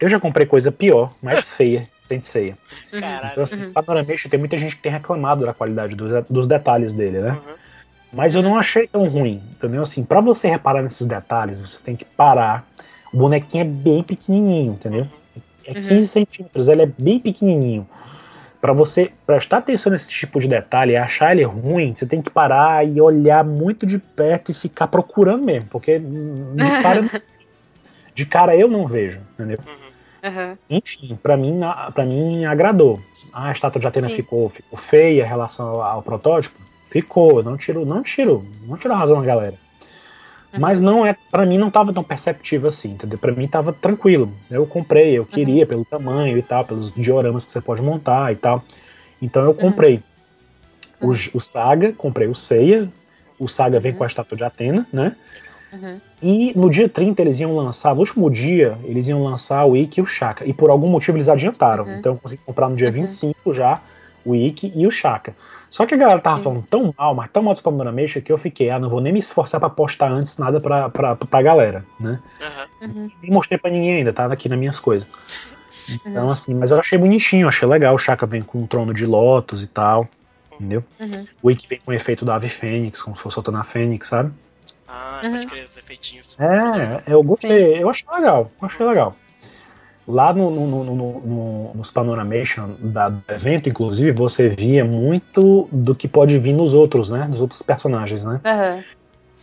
eu 0.00 0.08
já 0.08 0.18
comprei 0.18 0.46
coisa 0.46 0.72
pior, 0.72 1.12
mais 1.22 1.50
feia, 1.50 1.86
sem 2.08 2.22
ceia. 2.22 2.56
Uhum. 2.92 2.98
Então, 3.30 3.42
assim, 3.42 3.64
uhum. 3.64 3.72
Panoramation 3.72 4.30
tem 4.30 4.38
muita 4.38 4.56
gente 4.56 4.76
que 4.76 4.82
tem 4.82 4.92
reclamado 4.92 5.44
da 5.44 5.52
qualidade 5.52 5.94
dos, 5.94 6.24
dos 6.30 6.46
detalhes 6.46 6.92
dele, 6.92 7.20
né? 7.20 7.32
Uhum. 7.32 7.54
Mas 8.12 8.34
eu 8.34 8.42
não 8.42 8.56
achei 8.56 8.86
tão 8.86 9.08
ruim, 9.08 9.42
entendeu? 9.52 9.82
Assim, 9.82 10.04
pra 10.04 10.20
você 10.20 10.48
reparar 10.48 10.82
nesses 10.82 11.06
detalhes, 11.06 11.60
você 11.60 11.82
tem 11.82 11.96
que 11.96 12.04
parar. 12.04 12.66
O 13.12 13.16
bonequinho 13.16 13.62
é 13.62 13.64
bem 13.64 14.02
pequenininho, 14.02 14.72
entendeu? 14.72 15.02
Uhum. 15.02 15.42
É 15.64 15.74
15 15.74 15.90
uhum. 15.90 16.00
centímetros, 16.02 16.68
ele 16.68 16.82
é 16.82 16.86
bem 16.86 17.18
pequenininho 17.18 17.86
para 18.62 18.72
você 18.72 19.10
prestar 19.26 19.56
atenção 19.56 19.90
nesse 19.90 20.08
tipo 20.08 20.38
de 20.38 20.46
detalhe 20.46 20.92
e 20.92 20.96
achar 20.96 21.32
ele 21.32 21.42
ruim, 21.42 21.92
você 21.92 22.06
tem 22.06 22.22
que 22.22 22.30
parar 22.30 22.86
e 22.86 23.00
olhar 23.00 23.42
muito 23.42 23.84
de 23.84 23.98
perto 23.98 24.52
e 24.52 24.54
ficar 24.54 24.86
procurando 24.86 25.42
mesmo, 25.42 25.66
porque 25.68 25.98
de 25.98 26.80
cara, 26.80 27.22
de 28.14 28.24
cara 28.24 28.56
eu 28.56 28.68
não 28.68 28.86
vejo, 28.86 29.20
entendeu? 29.34 29.58
Uhum. 30.22 30.56
Enfim, 30.70 31.18
para 31.20 31.36
mim, 31.36 31.60
para 31.92 32.04
mim 32.06 32.44
agradou. 32.44 33.00
Ah, 33.32 33.48
a 33.48 33.52
estátua 33.52 33.80
de 33.80 33.88
Atena 33.88 34.08
ficou, 34.08 34.48
ficou 34.50 34.78
feia 34.78 35.24
em 35.24 35.28
relação 35.28 35.68
ao, 35.68 35.82
ao, 35.82 36.02
protótipo, 36.02 36.56
ficou. 36.84 37.42
Não 37.42 37.56
tiro, 37.56 37.84
não 37.84 38.00
tiro, 38.00 38.46
não 38.64 38.76
tiro 38.76 38.94
a 38.94 38.96
razão 38.96 39.18
da 39.18 39.26
galera. 39.26 39.56
Mas 40.58 40.80
não 40.80 41.04
é, 41.04 41.16
para 41.30 41.46
mim 41.46 41.56
não 41.56 41.70
tava 41.70 41.92
tão 41.92 42.04
perceptível 42.04 42.68
assim, 42.68 42.92
entendeu? 42.92 43.18
Para 43.18 43.32
mim 43.32 43.48
tava 43.48 43.72
tranquilo. 43.72 44.32
Eu 44.50 44.66
comprei, 44.66 45.16
eu 45.16 45.24
queria 45.24 45.62
uhum. 45.62 45.68
pelo 45.68 45.84
tamanho 45.84 46.36
e 46.36 46.42
tal, 46.42 46.64
pelos 46.64 46.92
dioramas 46.92 47.44
que 47.44 47.52
você 47.52 47.60
pode 47.60 47.80
montar 47.80 48.32
e 48.32 48.36
tal. 48.36 48.62
Então 49.20 49.44
eu 49.44 49.54
comprei 49.54 50.02
uhum. 51.00 51.10
o, 51.10 51.36
o, 51.36 51.40
Saga, 51.40 51.92
comprei 51.92 52.28
o 52.28 52.34
Seiya. 52.34 52.88
O 53.38 53.48
Saga 53.48 53.80
vem 53.80 53.92
com 53.94 54.04
a 54.04 54.06
estátua 54.06 54.36
de 54.36 54.44
Atena, 54.44 54.86
né? 54.92 55.16
Uhum. 55.72 56.00
E 56.22 56.52
no 56.54 56.68
dia 56.68 56.88
30 56.88 57.22
eles 57.22 57.40
iam 57.40 57.56
lançar, 57.56 57.94
no 57.94 58.00
último 58.00 58.30
dia, 58.30 58.76
eles 58.84 59.08
iam 59.08 59.24
lançar 59.24 59.64
o 59.64 59.74
Ikki 59.74 60.00
e 60.00 60.02
o 60.02 60.06
Shaka. 60.06 60.44
E 60.44 60.52
por 60.52 60.68
algum 60.68 60.86
motivo 60.86 61.16
eles 61.16 61.28
adiantaram. 61.28 61.84
Uhum. 61.84 61.96
Então 61.96 62.12
eu 62.12 62.18
consegui 62.18 62.42
comprar 62.44 62.68
no 62.68 62.76
dia 62.76 62.88
uhum. 62.88 62.94
25 62.94 63.54
já 63.54 63.80
o 64.24 64.34
Ikki 64.34 64.72
e 64.74 64.86
o 64.86 64.90
Shaka. 64.90 65.34
Só 65.70 65.86
que 65.86 65.94
a 65.94 65.96
galera 65.96 66.20
tava 66.20 66.36
Sim. 66.38 66.44
falando 66.44 66.66
tão 66.66 66.94
mal, 66.96 67.14
mas 67.14 67.28
tão 67.30 67.42
mal 67.42 67.54
do 67.54 67.62
Panoramicha 67.62 68.20
que 68.20 68.30
eu 68.30 68.38
fiquei, 68.38 68.70
ah, 68.70 68.78
não 68.78 68.88
vou 68.88 69.00
nem 69.00 69.12
me 69.12 69.18
esforçar 69.18 69.60
para 69.60 69.70
postar 69.70 70.10
antes 70.10 70.36
nada 70.38 70.60
pra, 70.60 70.88
pra, 70.90 71.16
pra 71.16 71.42
galera, 71.42 71.84
né? 71.98 72.20
Uhum. 72.80 73.10
Nem 73.22 73.30
mostrei 73.30 73.58
pra 73.58 73.70
ninguém 73.70 73.96
ainda, 73.96 74.12
tá 74.12 74.26
aqui 74.26 74.48
nas 74.48 74.58
minhas 74.58 74.78
coisas. 74.78 75.08
Então, 76.06 76.26
uhum. 76.26 76.30
assim, 76.30 76.54
mas 76.54 76.70
eu 76.70 76.78
achei 76.78 76.98
bonitinho, 76.98 77.48
achei 77.48 77.66
legal. 77.66 77.94
O 77.94 77.98
Shaka 77.98 78.26
vem 78.26 78.42
com 78.42 78.60
um 78.62 78.66
trono 78.66 78.92
de 78.94 79.06
Lotus 79.06 79.62
e 79.62 79.66
tal, 79.66 80.08
entendeu? 80.52 80.84
Uhum. 81.00 81.26
O 81.42 81.50
Ikki 81.50 81.68
vem 81.68 81.80
com 81.80 81.90
o 81.90 81.94
efeito 81.94 82.24
da 82.24 82.36
ave 82.36 82.48
Fênix, 82.48 83.02
como 83.02 83.16
se 83.16 83.22
fosse 83.22 83.34
soltando 83.34 83.58
a 83.58 83.64
Fênix, 83.64 84.08
sabe? 84.08 84.32
Ah, 84.86 85.20
pode 85.22 85.46
crer, 85.46 85.64
os 85.64 85.76
efeitinhos. 85.78 86.36
É, 86.38 87.02
eu 87.10 87.22
gostei, 87.22 87.76
Sim. 87.76 87.80
eu 87.80 87.88
achei 87.88 88.06
legal, 88.12 88.50
eu 88.60 88.66
achei 88.66 88.86
legal. 88.86 89.16
Lá 90.06 90.32
no, 90.32 90.50
no, 90.50 90.84
no, 90.84 90.94
no, 90.94 91.74
nos 91.74 91.90
Panoramation 91.90 92.70
da, 92.78 93.08
do 93.08 93.22
evento, 93.28 93.68
inclusive, 93.68 94.10
você 94.10 94.48
via 94.48 94.84
muito 94.84 95.68
do 95.70 95.94
que 95.94 96.08
pode 96.08 96.38
vir 96.38 96.52
nos 96.52 96.74
outros, 96.74 97.08
né? 97.10 97.26
Nos 97.28 97.40
outros 97.40 97.62
personagens, 97.62 98.24
né? 98.24 98.40
Uhum. 98.44 98.82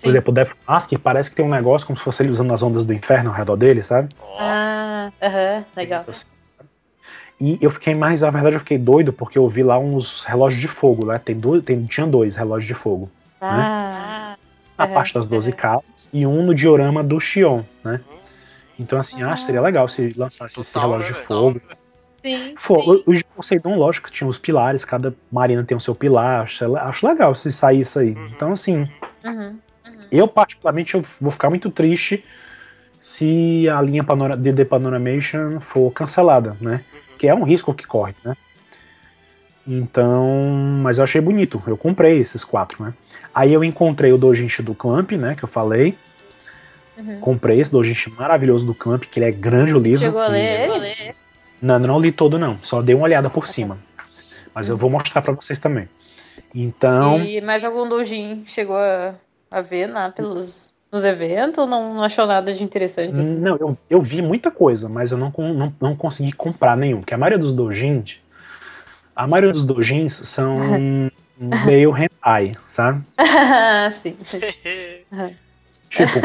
Por 0.01 0.09
exemplo, 0.09 0.31
o 0.31 0.33
Death 0.33 0.51
Mask 0.67 0.93
parece 1.01 1.29
que 1.29 1.35
tem 1.35 1.45
um 1.45 1.49
negócio 1.49 1.85
como 1.85 1.97
se 1.97 2.03
fosse 2.03 2.23
ele 2.23 2.31
usando 2.31 2.53
as 2.53 2.61
ondas 2.61 2.85
do 2.85 2.93
inferno 2.93 3.29
ao 3.29 3.35
redor 3.35 3.55
dele, 3.55 3.83
sabe? 3.83 4.09
Ah, 4.37 5.11
aham, 5.21 5.49
uhum, 5.57 5.63
legal. 5.75 6.05
Assim, 6.07 6.27
e 7.41 7.57
eu 7.61 7.69
fiquei 7.69 7.95
mais, 7.95 8.21
na 8.21 8.29
verdade, 8.29 8.55
eu 8.55 8.59
fiquei 8.59 8.77
doido 8.77 9.13
porque 9.13 9.37
eu 9.37 9.47
vi 9.47 9.63
lá 9.63 9.79
uns 9.79 10.23
relógios 10.25 10.59
de 10.59 10.67
fogo, 10.67 11.05
né? 11.05 11.19
Tem 11.23 11.35
dois, 11.35 11.63
tem, 11.63 11.85
tinha 11.85 12.05
dois 12.05 12.35
relógios 12.35 12.67
de 12.67 12.73
fogo. 12.73 13.09
Né? 13.41 13.47
Ah. 13.49 14.29
Né? 14.31 14.35
Na 14.77 14.85
uhum, 14.85 14.93
parte 14.93 15.13
das 15.13 15.25
12 15.25 15.49
uhum. 15.49 15.55
casas 15.57 16.09
e 16.13 16.25
um 16.25 16.45
no 16.45 16.55
diorama 16.55 17.03
do 17.03 17.19
Xion, 17.19 17.63
né? 17.83 17.99
Então, 18.79 18.97
assim, 18.97 19.21
ah. 19.21 19.33
acho 19.33 19.43
que 19.43 19.47
seria 19.47 19.61
legal 19.61 19.87
se 19.87 20.13
lançasse 20.15 20.55
Total, 20.55 20.61
esse 20.61 20.79
relógio 20.79 21.13
de 21.13 21.21
fogo. 21.21 21.59
Sim. 22.21 22.55
sim. 22.57 22.73
O, 22.73 23.11
o 23.11 23.25
Poseidon, 23.35 23.75
lógico, 23.75 24.09
tinha 24.09 24.27
os 24.27 24.37
pilares, 24.37 24.85
cada 24.85 25.13
marina 25.31 25.63
tem 25.63 25.77
o 25.77 25.81
seu 25.81 25.93
pilar. 25.93 26.43
Acho, 26.43 26.75
acho 26.77 27.07
legal 27.07 27.35
se 27.35 27.51
sair 27.51 27.81
isso 27.81 27.99
aí. 27.99 28.13
Uhum. 28.13 28.27
Então, 28.27 28.51
assim, 28.53 28.87
uhum. 29.23 29.57
Uhum. 29.85 30.07
eu 30.11 30.27
particularmente 30.27 30.95
eu 30.95 31.03
vou 31.19 31.31
ficar 31.31 31.49
muito 31.49 31.69
triste 31.69 32.23
se 32.99 33.67
a 33.69 33.81
linha 33.81 34.05
de 34.37 34.53
The 34.53 34.65
Panoramation 34.65 35.59
for 35.61 35.91
cancelada, 35.91 36.55
né? 36.59 36.83
Uhum. 36.93 37.17
Que 37.17 37.27
é 37.27 37.35
um 37.35 37.43
risco 37.43 37.73
que 37.73 37.85
corre, 37.85 38.15
né? 38.23 38.35
Então, 39.67 40.25
mas 40.81 40.97
eu 40.97 41.03
achei 41.03 41.21
bonito. 41.21 41.61
Eu 41.67 41.77
comprei 41.77 42.19
esses 42.19 42.43
quatro, 42.43 42.83
né? 42.83 42.93
Aí 43.33 43.53
eu 43.53 43.63
encontrei 43.63 44.11
o 44.11 44.17
Dojinshi 44.17 44.63
do 44.63 44.73
Clamp, 44.73 45.11
né? 45.11 45.35
Que 45.35 45.43
eu 45.43 45.49
falei. 45.49 45.95
Uhum. 46.99 47.19
Comprei 47.19 47.59
esse 47.59 47.71
Dojinshi 47.71 48.11
maravilhoso 48.11 48.65
do 48.65 48.73
Clamp, 48.73 49.03
que 49.03 49.19
ele 49.19 49.27
é 49.27 49.31
grande 49.31 49.73
o 49.73 49.79
livro. 49.79 49.99
Chegou 49.99 50.21
a 50.21 50.27
ler? 50.27 51.15
Não, 51.61 51.79
não 51.79 51.99
li 51.99 52.11
todo 52.11 52.37
não. 52.37 52.59
Só 52.61 52.81
dei 52.81 52.93
uma 52.93 53.05
olhada 53.05 53.29
por 53.29 53.47
cima. 53.47 53.77
Mas 54.53 54.67
eu 54.67 54.77
vou 54.77 54.89
mostrar 54.89 55.21
para 55.21 55.33
vocês 55.33 55.59
também. 55.59 55.87
Então. 56.53 57.23
E 57.23 57.39
mais 57.41 57.63
algum 57.63 57.87
Dojin 57.87 58.43
chegou 58.45 58.75
a, 58.75 59.13
a 59.49 59.61
ver 59.61 59.87
lá 59.87 60.11
pelos 60.11 60.73
nos 60.91 61.03
eventos 61.03 61.59
ou 61.59 61.67
não, 61.67 61.93
não 61.93 62.03
achou 62.03 62.25
nada 62.25 62.53
de 62.53 62.63
interessante? 62.63 63.15
Assim? 63.15 63.35
Não, 63.35 63.55
eu, 63.57 63.77
eu 63.89 64.01
vi 64.01 64.21
muita 64.21 64.49
coisa, 64.49 64.89
mas 64.89 65.11
eu 65.11 65.17
não, 65.17 65.31
não, 65.37 65.73
não 65.79 65.95
consegui 65.95 66.31
comprar 66.31 66.75
nenhum. 66.75 66.99
Porque 66.99 67.13
a 67.13 67.17
maioria 67.17 67.37
dos 67.37 67.53
dojins, 67.53 68.19
a 69.15 69.27
maioria 69.27 69.53
dos 69.53 69.63
dojins 69.63 70.13
são 70.13 70.55
meio 71.65 71.95
hentai, 71.95 72.53
sabe? 72.65 73.03
Sim. 73.93 74.17
tipo, 75.89 76.19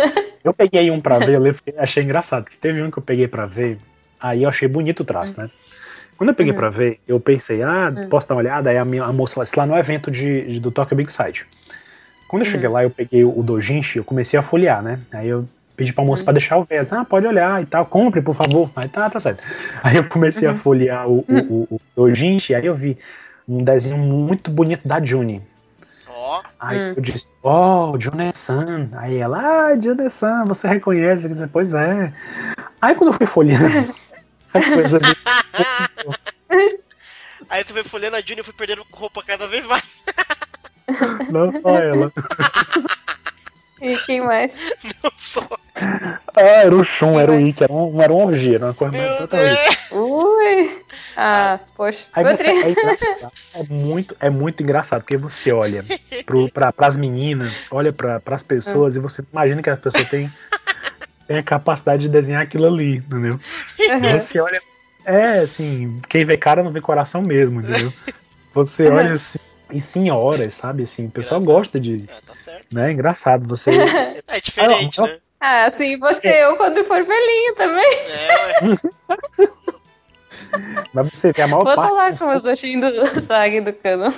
eu 0.45 0.53
peguei 0.53 0.91
um 0.91 1.01
pra 1.01 1.19
ver, 1.19 1.41
eu 1.41 1.55
achei 1.79 2.05
engraçado, 2.05 2.45
que 2.45 2.57
teve 2.57 2.83
um 2.83 2.91
que 2.91 2.99
eu 2.99 3.03
peguei 3.03 3.27
pra 3.27 3.47
ver, 3.47 3.79
aí 4.21 4.43
eu 4.43 4.49
achei 4.49 4.69
bonito 4.69 5.01
o 5.01 5.05
traço, 5.05 5.41
né? 5.41 5.51
Quando 6.16 6.31
eu 6.31 6.35
peguei 6.35 6.53
uhum. 6.53 6.59
pra 6.59 6.71
ver, 6.71 7.01
eu 7.09 7.19
pensei, 7.19 7.62
ah, 7.62 7.93
uhum. 7.95 8.09
posso 8.09 8.29
dar 8.29 8.35
uma 8.35 8.41
olhada? 8.41 8.71
Aí 8.71 8.79
a, 8.79 8.85
minha, 8.85 9.05
a 9.05 9.12
moça 9.12 9.41
lá, 9.41 9.47
lá 9.57 9.66
no 9.66 9.77
evento 9.77 10.11
de, 10.11 10.43
de, 10.47 10.61
do 10.61 10.71
Tokyo 10.71 10.97
Big 10.97 11.12
Side. 11.12 11.47
Quando 12.29 12.43
eu 12.43 12.47
cheguei 12.47 12.69
uhum. 12.69 12.75
lá, 12.75 12.85
eu 12.85 12.91
peguei 12.91 13.25
o 13.25 13.43
dojinshi, 13.43 13.99
eu 13.99 14.05
comecei 14.05 14.39
a 14.39 14.43
folhear, 14.43 14.83
né? 14.83 15.01
Aí 15.12 15.29
eu 15.29 15.45
pedi 15.77 15.93
pra 15.93 16.05
moça 16.05 16.23
uhum. 16.23 16.27
pra 16.27 16.33
deixar 16.35 16.57
o 16.57 16.65
ver. 16.65 16.87
Ah, 16.93 17.05
pode 17.05 17.27
olhar 17.27 17.61
e 17.62 17.66
tal, 17.66 17.85
compre, 17.87 18.23
por 18.23 18.35
favor. 18.35 18.71
Aí 18.77 18.89
tá, 18.89 19.11
tá 19.11 19.19
certo. 19.19 19.43
Aí 19.83 19.97
eu 19.97 20.05
comecei 20.05 20.47
uhum. 20.47 20.55
a 20.55 20.57
folhear 20.57 21.09
o, 21.09 21.25
o, 21.29 21.37
o, 21.37 21.69
o 21.75 21.81
dojinshi, 21.97 22.55
aí 22.55 22.66
eu 22.66 22.75
vi 22.75 22.97
um 23.49 23.59
desenho 23.59 23.99
muito 23.99 24.51
bonito 24.51 24.87
da 24.87 25.05
Juni. 25.05 25.43
Oh. 26.26 26.42
Aí 26.59 26.78
hum. 26.78 26.94
eu 26.96 27.02
disse, 27.02 27.36
ó, 27.42 27.90
oh, 27.90 28.01
June-san. 28.01 28.88
Aí 28.94 29.18
ela, 29.18 29.38
ah, 29.40 29.78
June-san, 29.78 30.44
você 30.46 30.66
reconhece? 30.66 31.26
Eu 31.26 31.30
disse, 31.30 31.46
pois 31.48 31.74
é. 31.74 32.14
Aí 32.80 32.94
quando 32.94 33.12
eu 33.12 33.18
fui 33.18 33.26
folheando, 33.26 33.94
a 34.55 34.62
coisa 34.62 34.98
Aí 37.51 37.62
tu 37.62 37.74
foi 37.74 37.84
folhando 37.84 38.16
a 38.16 38.22
Juni 38.22 38.40
e 38.40 38.42
foi 38.42 38.55
perdendo 38.55 38.86
roupa 38.90 39.22
cada 39.22 39.46
vez 39.46 39.66
mais. 39.66 39.84
Não 41.28 41.52
só 41.52 41.78
ela. 41.78 42.10
E 43.85 43.98
quem 43.98 44.23
mais? 44.23 44.73
Não 45.02 45.12
só. 45.15 45.47
Ah, 45.77 46.40
era 46.40 46.74
o 46.74 46.82
Shun, 46.82 47.20
era 47.20 47.31
o 47.31 47.39
Ikki, 47.39 47.65
era, 47.65 47.73
um, 47.73 48.01
era 48.01 48.11
uma 48.11 48.24
orgia, 48.24 48.56
era 48.56 48.65
uma 48.66 48.74
coisa 48.74 48.97
totalmente. 49.19 49.78
Ui! 49.93 50.82
Ah, 51.16 51.61
poxa. 51.77 52.06
Aí 52.15 52.24
você, 52.24 52.48
aí, 52.48 52.74
é, 53.55 53.62
muito, 53.69 54.16
é 54.19 54.31
muito 54.31 54.62
engraçado, 54.62 55.02
porque 55.02 55.19
você 55.19 55.52
olha 55.52 55.85
pro, 56.24 56.51
pra, 56.51 56.73
pras 56.73 56.97
meninas, 56.97 57.66
olha 57.70 57.93
pra, 57.93 58.20
pras 58.20 58.43
pessoas 58.43 58.97
hum. 58.97 59.01
e 59.01 59.02
você 59.02 59.23
imagina 59.31 59.62
que 59.62 59.69
a 59.69 59.77
pessoa 59.77 60.05
tem, 60.06 60.31
tem 61.28 61.36
a 61.36 61.43
capacidade 61.43 62.06
de 62.06 62.09
desenhar 62.09 62.40
aquilo 62.40 62.66
ali, 62.66 62.97
entendeu? 62.97 63.39
Uhum. 63.78 64.19
Você 64.19 64.40
olha. 64.40 64.62
É, 65.05 65.40
assim, 65.40 66.01
quem 66.09 66.24
vê 66.24 66.39
cara 66.39 66.62
não 66.62 66.73
vê 66.73 66.81
coração 66.81 67.20
mesmo, 67.20 67.61
entendeu? 67.61 67.93
Você 68.55 68.89
olha 68.89 69.12
assim 69.12 69.39
e 69.74 69.80
senhoras, 69.80 70.55
sabe? 70.55 70.84
Assim, 70.84 71.06
o 71.06 71.10
pessoal 71.10 71.40
engraçado. 71.40 71.59
gosta 71.59 71.80
de. 71.80 72.05
É, 72.09 72.20
tá 72.26 72.34
certo. 72.36 72.74
Né? 72.74 72.92
Engraçado, 72.92 73.46
você. 73.46 73.70
é 74.28 74.40
diferente, 74.40 75.01
ah, 75.01 75.06
né? 75.06 75.18
Ah, 75.40 75.68
sim, 75.68 75.98
você 75.98 76.28
é. 76.28 76.44
eu 76.44 76.56
quando 76.56 76.82
for 76.84 77.05
velhinho 77.05 77.55
também. 77.55 77.92
É, 78.09 78.48
Mas 80.94 81.12
você 81.12 81.32
vê 81.32 81.42
a 81.42 81.48
maior 81.48 81.64
Vou 81.64 81.74
parte. 81.74 81.88
Vou 81.88 81.96
lá 81.96 82.16
com 82.16 82.36
os 82.36 82.44
oshinhos 82.44 82.94
do 82.94 83.20
Sag 83.20 83.60
do 83.60 83.72
cano. 83.72 84.14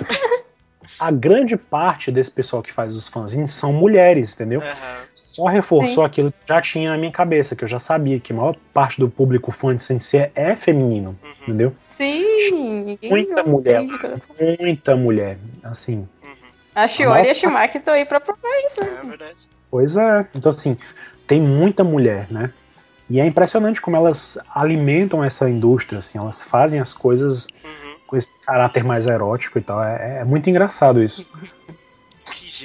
A 0.99 1.11
grande 1.11 1.57
parte 1.57 2.11
desse 2.11 2.31
pessoal 2.31 2.61
que 2.61 2.71
faz 2.71 2.95
os 2.95 3.07
fanzines 3.07 3.53
são 3.53 3.73
mulheres, 3.73 4.33
entendeu? 4.33 4.61
Uhum 4.61 5.06
só 5.37 5.45
reforçou 5.45 6.03
Sim. 6.03 6.05
aquilo 6.05 6.31
que 6.31 6.47
já 6.47 6.59
tinha 6.59 6.89
na 6.89 6.97
minha 6.97 7.11
cabeça, 7.11 7.55
que 7.55 7.63
eu 7.63 7.67
já 7.67 7.77
sabia 7.77 8.19
que 8.19 8.33
a 8.33 8.35
maior 8.35 8.55
parte 8.73 8.99
do 8.99 9.07
público 9.07 9.51
fã 9.51 9.75
de 9.75 9.83
Sensei 9.83 10.31
é 10.33 10.55
feminino, 10.55 11.09
uhum. 11.09 11.31
entendeu? 11.43 11.75
Sim! 11.85 12.97
Muita 13.03 13.43
mulher, 13.43 13.83
muita 14.59 14.95
mulher, 14.95 15.37
assim. 15.63 15.97
Uhum. 16.23 16.35
A 16.73 16.87
Shiori 16.87 17.27
e 17.27 17.29
a 17.29 17.33
Shimaki 17.35 17.77
estão 17.77 17.93
aí 17.93 18.03
pra 18.03 18.19
provar 18.19 18.49
isso. 18.65 18.83
Né? 18.83 18.99
É 18.99 19.05
verdade. 19.05 19.37
Pois 19.69 19.95
é, 19.95 20.27
então 20.33 20.49
assim, 20.49 20.75
tem 21.27 21.39
muita 21.39 21.83
mulher, 21.83 22.25
né? 22.31 22.51
E 23.07 23.19
é 23.19 23.25
impressionante 23.25 23.79
como 23.79 23.95
elas 23.95 24.39
alimentam 24.55 25.23
essa 25.23 25.47
indústria, 25.47 25.99
assim, 25.99 26.17
elas 26.17 26.41
fazem 26.41 26.79
as 26.79 26.93
coisas 26.93 27.45
uhum. 27.63 27.95
com 28.07 28.17
esse 28.17 28.39
caráter 28.39 28.83
mais 28.83 29.05
erótico 29.05 29.59
e 29.59 29.61
tal. 29.61 29.83
É, 29.83 30.21
é 30.21 30.25
muito 30.25 30.49
engraçado 30.49 31.01
isso. 31.01 31.29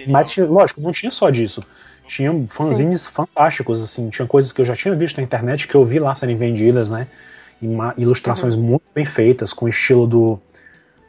Mas, 0.06 0.36
lógico, 0.36 0.80
não 0.80 0.92
tinha 0.92 1.10
só 1.10 1.30
disso 1.30 1.62
tinha 2.06 2.32
fanzines 2.48 3.02
Sim. 3.02 3.10
fantásticos, 3.10 3.82
assim, 3.82 4.10
tinha 4.10 4.26
coisas 4.26 4.52
que 4.52 4.60
eu 4.60 4.64
já 4.64 4.74
tinha 4.74 4.94
visto 4.94 5.16
na 5.16 5.22
internet 5.22 5.66
que 5.66 5.74
eu 5.74 5.84
vi 5.84 5.98
lá 5.98 6.14
serem 6.14 6.36
vendidas, 6.36 6.90
né? 6.90 7.06
ilustrações 7.96 8.56
uhum. 8.56 8.62
muito 8.62 8.84
bem 8.92 9.04
feitas, 9.04 9.52
com 9.52 9.66
o 9.66 9.68
estilo 9.68 10.04
do, 10.04 10.38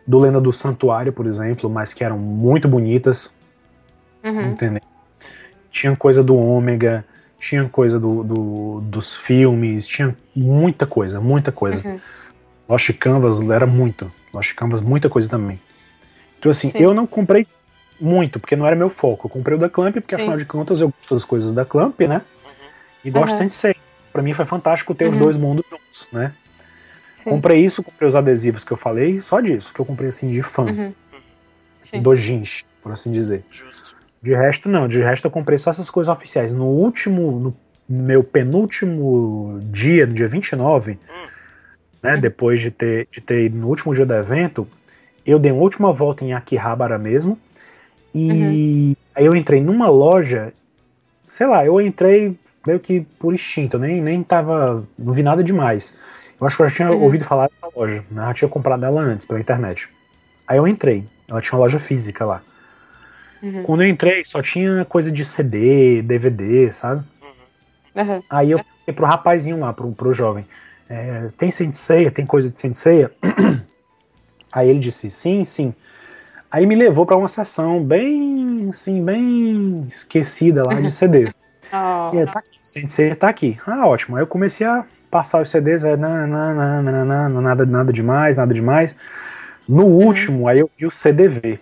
do 0.05 0.19
Lenda 0.19 0.39
do 0.39 0.53
Santuário, 0.53 1.11
por 1.11 1.25
exemplo, 1.25 1.67
mas 1.67 1.93
que 1.95 2.03
eram 2.03 2.17
muito 2.17 2.67
bonitas. 2.67 3.33
Uhum. 4.23 4.51
Entendeu? 4.51 4.83
Tinha 5.71 5.95
coisa 5.95 6.23
do 6.23 6.37
Ômega, 6.37 7.03
tinha 7.39 7.67
coisa 7.67 7.99
do, 7.99 8.23
do, 8.23 8.81
dos 8.81 9.15
filmes, 9.15 9.87
tinha 9.87 10.15
muita 10.35 10.85
coisa, 10.85 11.19
muita 11.19 11.51
coisa. 11.51 11.85
Uhum. 11.85 11.99
Lost 12.69 12.93
Canvas 12.99 13.41
era 13.49 13.65
muito. 13.65 14.11
Lost 14.31 14.53
Canvas, 14.53 14.79
muita 14.79 15.09
coisa 15.09 15.27
também. 15.27 15.59
Então, 16.37 16.51
assim, 16.51 16.69
Sim. 16.69 16.77
eu 16.77 16.93
não 16.93 17.07
comprei 17.07 17.47
muito, 18.03 18.39
porque 18.39 18.55
não 18.55 18.67
era 18.67 18.75
meu 18.75 18.89
foco. 18.89 19.27
Eu 19.27 19.29
comprei 19.29 19.55
o 19.55 19.59
da 19.59 19.69
Clamp, 19.69 19.95
porque 19.95 20.15
Sim. 20.15 20.21
afinal 20.21 20.37
de 20.37 20.45
contas 20.45 20.81
eu 20.81 20.89
gosto 20.89 21.13
das 21.15 21.23
coisas 21.23 21.51
da 21.51 21.63
Clamp, 21.63 21.99
né? 22.01 22.17
Uhum. 22.17 22.51
E 23.05 23.11
gosto 23.11 23.39
uhum. 23.39 23.47
de 23.47 23.53
ser. 23.53 23.77
Pra 24.11 24.21
mim 24.21 24.33
foi 24.33 24.45
fantástico 24.45 24.93
ter 24.93 25.05
uhum. 25.05 25.11
os 25.11 25.17
dois 25.17 25.37
mundos 25.37 25.65
juntos, 25.69 26.07
né? 26.11 26.33
Sim. 27.15 27.29
Comprei 27.29 27.63
isso, 27.63 27.81
comprei 27.81 28.07
os 28.07 28.15
adesivos 28.15 28.63
que 28.63 28.71
eu 28.71 28.77
falei, 28.77 29.19
só 29.19 29.39
disso, 29.39 29.73
que 29.73 29.79
eu 29.79 29.85
comprei 29.85 30.09
assim 30.09 30.29
de 30.29 30.41
fã. 30.41 30.65
Uhum. 30.65 30.93
Do 32.01 32.15
jeans, 32.15 32.65
por 32.81 32.91
assim 32.91 33.11
dizer. 33.11 33.43
Justo. 33.49 33.95
De 34.21 34.33
resto, 34.33 34.69
não. 34.69 34.87
De 34.87 34.99
resto, 34.99 35.25
eu 35.25 35.31
comprei 35.31 35.57
só 35.57 35.69
essas 35.69 35.89
coisas 35.89 36.11
oficiais. 36.13 36.51
No 36.51 36.65
último, 36.65 37.39
no 37.39 37.55
meu 37.87 38.23
penúltimo 38.23 39.59
dia, 39.63 40.05
no 40.05 40.13
dia 40.13 40.27
29, 40.27 40.91
hum. 40.91 40.97
né? 42.01 42.15
Uhum. 42.15 42.21
Depois 42.21 42.59
de 42.59 42.71
ter, 42.71 43.07
de 43.09 43.21
ter 43.21 43.45
ido 43.45 43.57
no 43.57 43.67
último 43.67 43.93
dia 43.93 44.05
do 44.05 44.13
evento, 44.13 44.67
eu 45.25 45.39
dei 45.39 45.51
uma 45.51 45.61
última 45.61 45.91
volta 45.91 46.23
em 46.23 46.33
Akihabara 46.33 46.97
mesmo. 46.97 47.39
E 48.13 48.31
uhum. 48.31 48.95
aí 49.15 49.25
eu 49.25 49.35
entrei 49.35 49.61
numa 49.61 49.89
loja, 49.89 50.53
sei 51.27 51.47
lá, 51.47 51.65
eu 51.65 51.81
entrei 51.81 52.37
meio 52.65 52.79
que 52.79 53.01
por 53.19 53.33
instinto, 53.33 53.77
eu 53.77 53.81
nem, 53.81 54.01
nem 54.01 54.23
tava. 54.23 54.83
não 54.97 55.13
vi 55.13 55.23
nada 55.23 55.43
demais. 55.43 55.97
Eu 56.39 56.47
acho 56.47 56.57
que 56.57 56.63
eu 56.63 56.69
já 56.69 56.75
tinha 56.75 56.91
uhum. 56.91 57.01
ouvido 57.01 57.25
falar 57.25 57.47
dessa 57.47 57.67
loja, 57.75 58.03
né? 58.11 58.21
Eu 58.21 58.27
já 58.27 58.33
tinha 58.33 58.49
comprado 58.49 58.85
ela 58.85 59.01
antes 59.01 59.25
pela 59.25 59.39
internet. 59.39 59.89
Aí 60.47 60.57
eu 60.57 60.67
entrei, 60.67 61.05
ela 61.29 61.41
tinha 61.41 61.53
uma 61.53 61.63
loja 61.63 61.79
física 61.79 62.25
lá. 62.25 62.41
Uhum. 63.41 63.63
Quando 63.63 63.83
eu 63.83 63.89
entrei, 63.89 64.23
só 64.23 64.41
tinha 64.41 64.85
coisa 64.85 65.11
de 65.11 65.25
CD, 65.25 66.01
DVD, 66.01 66.71
sabe? 66.71 67.03
Uhum. 67.95 68.23
Aí 68.29 68.51
eu 68.51 68.57
falei 68.57 68.95
pro 68.95 69.05
rapazinho 69.05 69.59
lá, 69.59 69.73
pro, 69.73 69.91
pro 69.91 70.13
jovem: 70.13 70.45
é, 70.89 71.27
tem 71.37 71.51
Senseia? 71.51 72.11
Tem 72.11 72.25
coisa 72.25 72.49
de 72.49 72.57
Senseia? 72.57 73.11
Aí 74.51 74.69
ele 74.69 74.79
disse: 74.79 75.09
sim, 75.09 75.43
sim. 75.43 75.73
Aí 76.53 76.67
me 76.67 76.75
levou 76.75 77.03
para 77.03 77.17
uma 77.17 77.27
sessão 77.27 77.83
bem, 77.83 78.67
assim, 78.69 79.03
bem 79.03 79.83
esquecida 79.87 80.61
lá 80.63 80.79
de 80.79 80.91
CDs. 80.91 81.41
oh. 81.73 82.13
E 82.15 82.23
tá 82.27 82.37
aqui, 82.37 82.59
Sensei 82.61 83.15
tá 83.15 83.27
aqui. 83.27 83.57
Ah, 83.65 83.87
ótimo. 83.87 84.15
Aí 84.15 84.21
eu 84.21 84.27
comecei 84.27 84.67
a 84.67 84.85
passar 85.09 85.41
os 85.41 85.49
CDs, 85.49 85.83
é 85.83 85.97
não, 85.97 86.27
não, 86.27 86.53
não, 86.53 86.83
não, 86.83 87.29
não, 87.29 87.41
nada, 87.41 87.65
nada 87.65 87.91
demais, 87.91 88.37
nada 88.37 88.53
demais. 88.53 88.95
No 89.67 89.85
uhum. 89.85 90.05
último, 90.05 90.47
aí 90.47 90.59
eu 90.59 90.69
vi 90.77 90.85
o 90.85 90.91
CDV, 90.91 91.59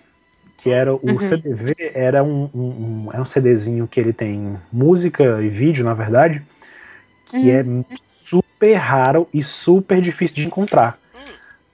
que 0.58 0.68
era 0.68 0.92
o 0.92 1.00
uhum. 1.02 1.18
CDV 1.18 1.74
era 1.94 2.22
um, 2.22 2.50
um, 2.54 2.60
um, 2.60 3.08
é 3.14 3.20
um 3.20 3.24
CDzinho 3.24 3.88
que 3.88 3.98
ele 3.98 4.12
tem 4.12 4.58
música 4.70 5.40
e 5.40 5.48
vídeo, 5.48 5.86
na 5.86 5.94
verdade, 5.94 6.42
que 7.30 7.50
é 7.50 7.62
uhum. 7.62 7.82
é 7.88 7.94
super 7.96 8.74
raro 8.74 9.26
e 9.32 9.42
super 9.42 10.02
difícil 10.02 10.36
de 10.36 10.46
encontrar. 10.46 10.98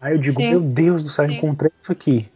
Aí 0.00 0.14
eu 0.14 0.18
digo, 0.18 0.40
Sim. 0.40 0.50
meu 0.50 0.60
Deus 0.60 1.02
do 1.02 1.08
céu, 1.08 1.24
encontrei 1.24 1.72
isso 1.74 1.90
aqui. 1.90 2.30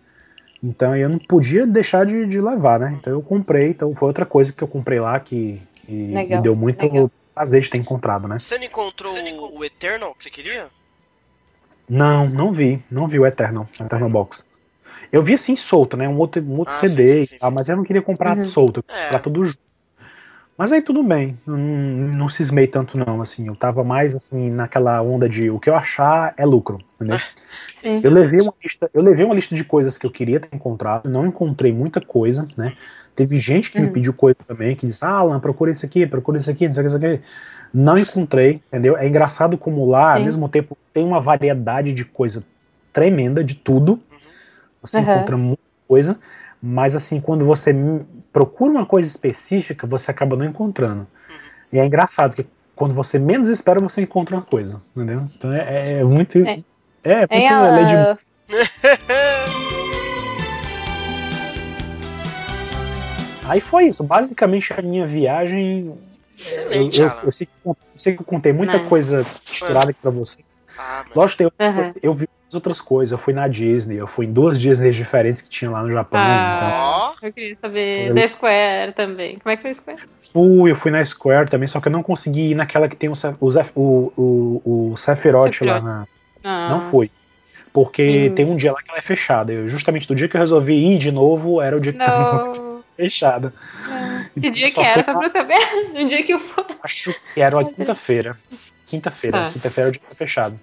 Então 0.62 0.94
eu 0.94 1.08
não 1.08 1.18
podia 1.18 1.66
deixar 1.66 2.06
de, 2.06 2.24
de, 2.26 2.40
levar, 2.40 2.78
né? 2.78 2.96
Então 2.98 3.12
eu 3.12 3.20
comprei, 3.20 3.70
então 3.70 3.92
foi 3.94 4.08
outra 4.08 4.24
coisa 4.24 4.52
que 4.52 4.62
eu 4.62 4.68
comprei 4.68 5.00
lá 5.00 5.18
que, 5.18 5.60
que 5.74 5.92
me 5.92 6.40
deu 6.40 6.54
muito 6.54 6.82
legal. 6.82 7.10
prazer 7.34 7.60
de 7.62 7.70
ter 7.70 7.78
encontrado, 7.78 8.28
né? 8.28 8.38
Você 8.38 8.58
não 8.58 8.64
encontrou 8.64 9.12
o 9.54 9.64
Eternal 9.64 10.14
que 10.14 10.22
você 10.22 10.30
queria? 10.30 10.68
Não, 11.88 12.28
não 12.28 12.52
vi. 12.52 12.82
Não 12.90 13.08
vi 13.08 13.18
o 13.18 13.26
Eternal, 13.26 13.68
o 13.78 13.82
Eternal 13.82 14.08
Box. 14.08 14.48
Eu 15.10 15.22
vi 15.22 15.34
assim 15.34 15.56
solto, 15.56 15.96
né? 15.96 16.08
Um 16.08 16.16
outro, 16.16 16.40
um 16.42 16.58
outro 16.58 16.74
ah, 16.74 16.78
CD 16.78 17.26
sim, 17.26 17.26
sim, 17.26 17.38
sim, 17.38 17.50
mas 17.52 17.68
eu 17.68 17.76
não 17.76 17.84
queria 17.84 18.00
comprar 18.00 18.36
uhum. 18.36 18.44
solto, 18.44 18.84
eu 18.88 19.16
é. 19.16 19.18
tudo 19.18 19.44
junto. 19.44 19.58
Mas 20.56 20.70
aí 20.70 20.82
tudo 20.82 21.02
bem, 21.02 21.38
não, 21.46 21.56
não 21.56 22.28
cismei 22.28 22.66
tanto 22.66 22.98
não, 22.98 23.22
assim, 23.22 23.46
eu 23.48 23.56
tava 23.56 23.82
mais 23.82 24.14
assim 24.14 24.50
naquela 24.50 25.00
onda 25.02 25.28
de 25.28 25.50
o 25.50 25.58
que 25.58 25.70
eu 25.70 25.74
achar 25.74 26.34
é 26.36 26.44
lucro, 26.44 26.78
entendeu? 26.96 27.18
Sim. 27.74 28.00
Eu 28.04 28.10
levei 28.10 28.40
uma 28.40 28.54
lista, 28.62 28.90
eu 28.92 29.02
levei 29.02 29.24
uma 29.24 29.34
lista 29.34 29.54
de 29.54 29.64
coisas 29.64 29.96
que 29.96 30.06
eu 30.06 30.10
queria 30.10 30.38
ter 30.38 30.54
encontrado, 30.54 31.08
não 31.08 31.26
encontrei 31.26 31.72
muita 31.72 32.00
coisa, 32.00 32.46
né? 32.56 32.74
Teve 33.14 33.38
gente 33.38 33.70
que 33.70 33.78
me 33.78 33.88
hum. 33.88 33.92
pediu 33.92 34.14
coisa 34.14 34.42
também, 34.46 34.74
que 34.74 34.86
disse, 34.86 35.04
ah, 35.04 35.10
Alan, 35.10 35.38
procura 35.38 35.70
isso 35.70 35.84
aqui, 35.84 36.06
procura 36.06 36.38
isso 36.38 36.50
aqui, 36.50 36.66
não 36.66 36.72
sei 36.72 36.82
o 36.82 36.86
que, 36.86 36.96
isso 36.96 36.96
aqui. 36.96 37.20
Não 37.72 37.98
encontrei, 37.98 38.62
entendeu? 38.68 38.96
É 38.96 39.06
engraçado 39.06 39.58
como 39.58 39.86
lá, 39.86 40.12
Sim. 40.12 40.18
ao 40.18 40.24
mesmo 40.24 40.48
tempo, 40.48 40.76
tem 40.92 41.04
uma 41.04 41.20
variedade 41.20 41.92
de 41.92 42.04
coisa 42.04 42.44
tremenda, 42.92 43.42
de 43.44 43.54
tudo. 43.54 44.00
Você 44.80 44.98
uhum. 44.98 45.02
encontra 45.02 45.36
muita 45.36 45.62
coisa, 45.86 46.18
mas 46.62 46.96
assim, 46.96 47.20
quando 47.20 47.44
você 47.44 47.74
procura 48.32 48.70
uma 48.72 48.86
coisa 48.86 49.08
específica, 49.08 49.86
você 49.86 50.10
acaba 50.10 50.34
não 50.36 50.46
encontrando. 50.46 51.00
Uhum. 51.00 51.36
E 51.72 51.78
é 51.78 51.84
engraçado 51.84 52.34
que 52.34 52.46
quando 52.74 52.94
você 52.94 53.18
menos 53.18 53.48
espera, 53.48 53.78
você 53.78 54.00
encontra 54.02 54.34
uma 54.36 54.42
coisa, 54.42 54.80
entendeu? 54.96 55.28
Então 55.36 55.52
é, 55.52 56.00
é 56.00 56.04
muito. 56.04 56.38
É, 56.38 56.62
é, 57.04 57.18
muito 57.20 57.32
é 57.32 57.48
a... 57.48 57.70
lei 57.70 57.84
de. 57.84 57.94
Aí 63.44 63.60
foi 63.60 63.86
isso. 63.88 64.02
Basicamente 64.02 64.72
a 64.72 64.80
minha 64.80 65.06
viagem. 65.06 65.94
Excelente, 66.38 67.00
eu, 67.00 67.08
eu, 67.08 67.14
eu, 67.24 67.32
sei, 67.32 67.48
eu 67.64 67.76
sei, 67.94 68.14
que 68.14 68.22
eu 68.22 68.26
contei 68.26 68.52
muita 68.52 68.78
não. 68.78 68.88
coisa 68.88 69.26
misturada 69.48 69.90
aqui 69.90 70.00
pra 70.00 70.10
vocês. 70.10 70.46
Ah, 70.76 71.04
mas... 71.06 71.14
Lógico, 71.14 71.42
eu, 71.42 71.52
uhum. 71.60 71.92
eu 72.02 72.14
vi 72.14 72.28
outras 72.54 72.80
coisas. 72.80 73.12
Eu 73.12 73.18
fui 73.18 73.32
na 73.32 73.48
Disney, 73.48 73.96
eu 73.96 74.06
fui 74.06 74.26
em 74.26 74.32
duas 74.32 74.60
Disney 74.60 74.90
diferentes 74.90 75.40
que 75.40 75.48
tinha 75.48 75.70
lá 75.70 75.82
no 75.82 75.90
Japão. 75.90 76.20
Ah, 76.20 77.14
então... 77.16 77.28
Eu 77.28 77.32
queria 77.32 77.54
saber 77.54 78.08
eu... 78.08 78.14
da 78.14 78.26
Square 78.26 78.92
também. 78.92 79.38
Como 79.38 79.52
é 79.52 79.56
que 79.56 79.62
foi 79.62 79.70
a 79.70 79.74
Square? 79.74 80.02
Fui, 80.32 80.70
eu 80.70 80.76
fui 80.76 80.90
na 80.90 81.04
Square 81.04 81.50
também, 81.50 81.68
só 81.68 81.80
que 81.80 81.88
eu 81.88 81.92
não 81.92 82.02
consegui 82.02 82.50
ir 82.50 82.54
naquela 82.54 82.88
que 82.88 82.96
tem 82.96 83.08
o, 83.08 83.12
o, 83.40 84.12
o, 84.16 84.62
o, 84.64 84.96
Sephiroth, 84.96 85.52
Sephiroth. 85.52 85.60
lá 85.62 85.80
na. 85.80 86.06
Ah. 86.44 86.68
Não 86.70 86.90
fui. 86.90 87.10
Porque 87.72 88.28
hum. 88.30 88.34
tem 88.34 88.44
um 88.44 88.56
dia 88.56 88.72
lá 88.72 88.82
que 88.82 88.90
ela 88.90 88.98
é 88.98 89.02
fechada. 89.02 89.52
Eu, 89.52 89.68
justamente 89.68 90.06
do 90.06 90.14
dia 90.14 90.28
que 90.28 90.36
eu 90.36 90.40
resolvi 90.40 90.74
ir 90.74 90.98
de 90.98 91.10
novo, 91.10 91.60
era 91.60 91.76
o 91.76 91.80
dia 91.80 91.92
que 91.92 91.98
não. 91.98 92.04
tava 92.04 92.52
fechada. 92.94 93.54
Que 94.38 94.50
dia 94.50 94.70
que 94.70 94.80
era, 94.80 95.02
só 95.02 95.16
pra 95.16 95.28
saber? 95.28 95.58
Um 95.94 96.06
dia 96.06 96.22
que 96.22 96.34
eu 96.34 96.38
fui. 96.38 96.64
Acho 96.82 97.14
que 97.32 97.40
era 97.40 97.56
uma 97.56 97.64
quinta-feira. 97.64 98.36
Quinta-feira. 98.86 99.46
Ah. 99.46 99.50
Quinta-feira 99.50 99.88
era 99.88 99.88
o 99.88 99.92
dia 99.92 100.00
que 100.00 100.06
tava 100.06 100.16
fechado. 100.16 100.60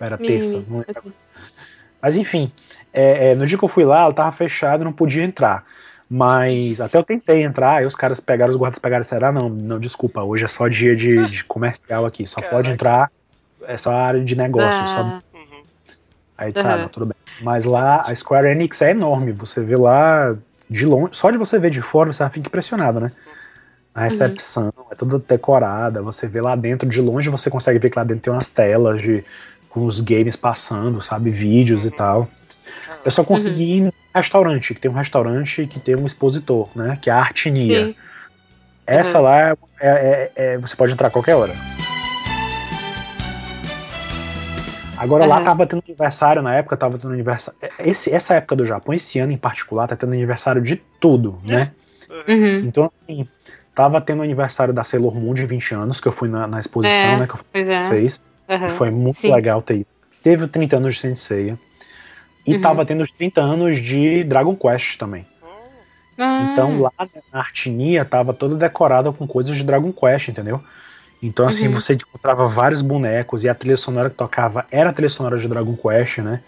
Era 0.00 0.16
terça, 0.16 0.62
não 0.68 0.78
lembro. 0.78 1.12
Mas 2.00 2.16
enfim, 2.16 2.52
é, 2.92 3.30
é, 3.30 3.34
no 3.34 3.46
dia 3.46 3.58
que 3.58 3.64
eu 3.64 3.68
fui 3.68 3.84
lá, 3.84 4.02
ela 4.02 4.14
tava 4.14 4.32
fechada, 4.32 4.84
não 4.84 4.92
podia 4.92 5.24
entrar. 5.24 5.64
Mas 6.10 6.80
até 6.80 6.96
eu 6.96 7.02
tentei 7.02 7.42
entrar, 7.42 7.78
aí 7.78 7.86
os 7.86 7.94
caras 7.94 8.18
pegaram, 8.18 8.50
os 8.50 8.56
guardas 8.56 8.78
pegaram 8.78 9.02
e 9.02 9.04
disseram, 9.04 9.28
ah, 9.28 9.32
não, 9.32 9.48
não, 9.48 9.78
desculpa, 9.78 10.22
hoje 10.22 10.44
é 10.44 10.48
só 10.48 10.66
dia 10.66 10.96
de, 10.96 11.16
de 11.28 11.44
comercial 11.44 12.06
aqui, 12.06 12.26
só 12.26 12.40
Caraca. 12.40 12.56
pode 12.56 12.70
entrar, 12.70 13.12
é 13.66 13.76
só 13.76 13.92
área 13.92 14.24
de 14.24 14.34
negócio. 14.34 14.80
Ah. 14.80 14.86
Só... 14.86 15.02
Uhum. 15.02 15.62
Aí 16.38 16.52
disse, 16.52 16.64
uhum. 16.64 16.72
ah, 16.72 16.76
não, 16.78 16.88
tudo 16.88 17.06
bem. 17.06 17.16
Mas 17.42 17.64
lá, 17.64 18.02
a 18.06 18.14
Square 18.14 18.48
Enix 18.48 18.80
é 18.80 18.92
enorme, 18.92 19.32
você 19.32 19.62
vê 19.62 19.76
lá 19.76 20.34
de 20.70 20.86
longe, 20.86 21.10
só 21.14 21.30
de 21.30 21.36
você 21.36 21.58
ver 21.58 21.70
de 21.70 21.82
fora, 21.82 22.12
você 22.12 22.24
fica 22.30 22.48
impressionado, 22.48 23.00
né? 23.00 23.12
A 23.94 24.02
recepção 24.02 24.72
uhum. 24.76 24.84
é 24.90 24.94
toda 24.94 25.18
decorada, 25.18 26.00
você 26.00 26.26
vê 26.26 26.40
lá 26.40 26.56
dentro, 26.56 26.88
de 26.88 27.00
longe 27.02 27.28
você 27.28 27.50
consegue 27.50 27.78
ver 27.78 27.90
que 27.90 27.98
lá 27.98 28.04
dentro 28.04 28.22
tem 28.22 28.32
umas 28.32 28.48
telas 28.48 29.00
de 29.00 29.24
com 29.68 29.84
os 29.84 30.00
games 30.00 30.36
passando, 30.36 31.00
sabe, 31.00 31.30
vídeos 31.30 31.84
e 31.84 31.90
tal. 31.90 32.28
Eu 33.04 33.10
só 33.10 33.24
consegui 33.24 33.62
uhum. 33.62 33.76
ir 33.76 33.80
no 33.82 33.92
restaurante, 34.14 34.74
que 34.74 34.80
tem 34.80 34.90
um 34.90 34.94
restaurante 34.94 35.66
que 35.66 35.78
tem 35.78 35.96
um 35.96 36.06
expositor, 36.06 36.68
né, 36.74 36.98
que 37.00 37.10
é 37.10 37.12
a 37.12 37.18
Artinia. 37.18 37.86
Sim. 37.86 37.94
Essa 38.86 39.18
uhum. 39.18 39.24
lá 39.24 39.50
é, 39.50 39.56
é, 39.80 40.32
é, 40.34 40.58
você 40.58 40.74
pode 40.74 40.92
entrar 40.92 41.08
a 41.08 41.10
qualquer 41.10 41.34
hora. 41.34 41.54
Agora 44.96 45.24
uhum. 45.24 45.30
lá 45.30 45.42
tava 45.42 45.66
tendo 45.66 45.82
aniversário 45.86 46.42
na 46.42 46.54
época, 46.56 46.76
tava 46.76 46.98
tendo 46.98 47.12
aniversário. 47.12 47.58
Esse, 47.78 48.12
essa 48.12 48.34
época 48.34 48.56
do 48.56 48.66
Japão, 48.66 48.92
esse 48.92 49.18
ano 49.18 49.32
em 49.32 49.36
particular, 49.36 49.86
tá 49.86 49.94
tendo 49.94 50.12
aniversário 50.12 50.60
de 50.60 50.76
tudo, 50.98 51.38
né? 51.44 51.70
Uhum. 52.26 52.58
Então, 52.60 52.90
assim, 52.92 53.28
tava 53.74 54.00
tendo 54.00 54.22
aniversário 54.22 54.74
da 54.74 54.82
Sailor 54.82 55.14
Moon 55.14 55.34
de 55.34 55.46
20 55.46 55.74
anos, 55.74 56.00
que 56.00 56.08
eu 56.08 56.12
fui 56.12 56.28
na, 56.28 56.48
na 56.48 56.58
exposição, 56.58 56.96
é, 56.96 57.18
né? 57.18 57.26
Que 57.26 57.34
eu 57.34 57.38
fui 57.38 57.74
é. 57.74 57.80
vocês. 57.80 58.27
Uhum, 58.48 58.70
foi 58.70 58.90
muito 58.90 59.20
sim. 59.20 59.32
legal 59.32 59.60
ter 59.60 59.76
ido. 59.76 59.86
Teve 60.22 60.46
30 60.46 60.76
anos 60.76 60.94
de 60.94 61.00
Senseiya. 61.00 61.58
E 62.46 62.54
uhum. 62.54 62.60
tava 62.60 62.84
tendo 62.84 63.02
os 63.02 63.12
30 63.12 63.40
anos 63.40 63.78
de 63.78 64.24
Dragon 64.24 64.56
Quest 64.56 64.96
também. 64.96 65.26
Ah. 66.18 66.50
Então 66.50 66.80
lá 66.80 66.92
na 67.32 67.38
Artinia 67.38 68.04
tava 68.04 68.32
toda 68.32 68.56
decorada 68.56 69.12
com 69.12 69.26
coisas 69.26 69.56
de 69.56 69.62
Dragon 69.62 69.92
Quest, 69.92 70.28
entendeu? 70.28 70.62
Então 71.22 71.46
assim, 71.46 71.66
uhum. 71.66 71.74
você 71.74 71.94
encontrava 71.94 72.48
vários 72.48 72.80
bonecos 72.80 73.44
e 73.44 73.48
a 73.48 73.54
trilha 73.54 73.76
sonora 73.76 74.08
que 74.08 74.16
tocava 74.16 74.66
era 74.70 74.90
a 74.90 74.92
trilha 74.92 75.08
sonora 75.08 75.36
de 75.36 75.46
Dragon 75.46 75.76
Quest, 75.76 76.18
né? 76.18 76.42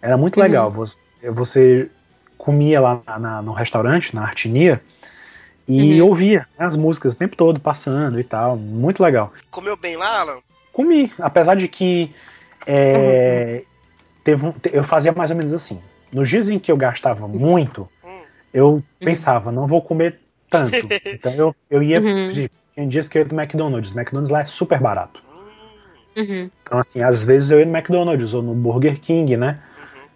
Era 0.00 0.16
muito 0.16 0.36
uhum. 0.36 0.42
legal. 0.42 0.70
Você, 0.70 1.04
você 1.30 1.90
comia 2.38 2.80
lá 2.80 3.00
na, 3.18 3.42
no 3.42 3.52
restaurante, 3.52 4.14
na 4.14 4.22
Artinia, 4.22 4.80
e 5.66 6.00
uhum. 6.00 6.08
ouvia 6.08 6.46
né, 6.58 6.66
as 6.66 6.76
músicas 6.76 7.14
o 7.14 7.16
tempo 7.16 7.36
todo 7.36 7.60
passando 7.60 8.18
e 8.18 8.24
tal. 8.24 8.56
Muito 8.56 9.02
legal. 9.02 9.32
Comeu 9.50 9.76
bem 9.76 9.96
lá, 9.96 10.20
Alan? 10.20 10.38
Comi, 10.72 11.12
apesar 11.18 11.54
de 11.54 11.68
que 11.68 12.14
é, 12.66 13.62
teve 14.24 14.46
um, 14.46 14.54
eu 14.72 14.84
fazia 14.84 15.12
mais 15.12 15.30
ou 15.30 15.36
menos 15.36 15.52
assim. 15.52 15.82
Nos 16.12 16.28
dias 16.28 16.50
em 16.50 16.58
que 16.58 16.70
eu 16.70 16.76
gastava 16.76 17.26
muito, 17.26 17.88
eu 18.52 18.74
uhum. 18.74 18.82
pensava, 19.00 19.50
não 19.50 19.66
vou 19.66 19.82
comer 19.82 20.18
tanto. 20.48 20.76
Então 21.06 21.32
eu, 21.32 21.56
eu 21.70 21.82
ia. 21.82 22.00
Uhum. 22.00 22.28
Tinha 22.74 22.86
dias 22.86 23.08
que 23.08 23.18
eu 23.18 23.22
ia 23.22 23.28
no 23.28 23.40
McDonald's. 23.40 23.94
McDonald's 23.94 24.30
lá 24.30 24.40
é 24.40 24.44
super 24.44 24.80
barato. 24.80 25.22
Uhum. 26.16 26.50
Então, 26.62 26.78
assim, 26.78 27.02
às 27.02 27.24
vezes 27.24 27.50
eu 27.50 27.58
ia 27.58 27.66
no 27.66 27.76
McDonald's 27.76 28.34
ou 28.34 28.42
no 28.42 28.54
Burger 28.54 28.98
King, 29.00 29.36
né? 29.36 29.58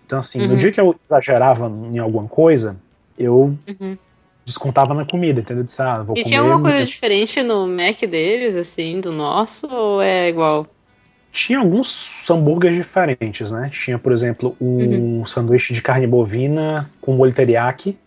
Então, 0.04 0.18
assim, 0.18 0.46
no 0.46 0.56
dia 0.56 0.70
que 0.70 0.80
eu 0.80 0.94
exagerava 1.02 1.66
em 1.68 1.98
alguma 1.98 2.28
coisa, 2.28 2.76
eu 3.18 3.56
descontava 4.46 4.94
na 4.94 5.04
comida, 5.04 5.40
entendeu? 5.40 5.64
Disse, 5.64 5.82
ah, 5.82 6.04
vou 6.04 6.16
e 6.16 6.22
comer 6.22 6.24
tinha 6.24 6.40
alguma 6.40 6.62
coisa 6.62 6.86
diferente 6.86 7.42
no 7.42 7.66
Mac 7.66 8.00
deles, 8.00 8.54
assim, 8.54 9.00
do 9.00 9.10
nosso, 9.10 9.66
ou 9.66 10.00
é 10.00 10.30
igual? 10.30 10.68
Tinha 11.32 11.58
alguns 11.58 12.30
hambúrgueres 12.30 12.76
diferentes, 12.76 13.50
né? 13.50 13.68
Tinha, 13.70 13.98
por 13.98 14.12
exemplo, 14.12 14.56
um 14.60 15.18
uhum. 15.18 15.26
sanduíche 15.26 15.74
de 15.74 15.82
carne 15.82 16.06
bovina 16.06 16.88
com 17.00 17.12
molho 17.12 17.34
teriyaki. 17.34 17.98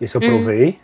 Esse 0.00 0.16
eu 0.16 0.20
provei. 0.20 0.68
Uhum. 0.70 0.74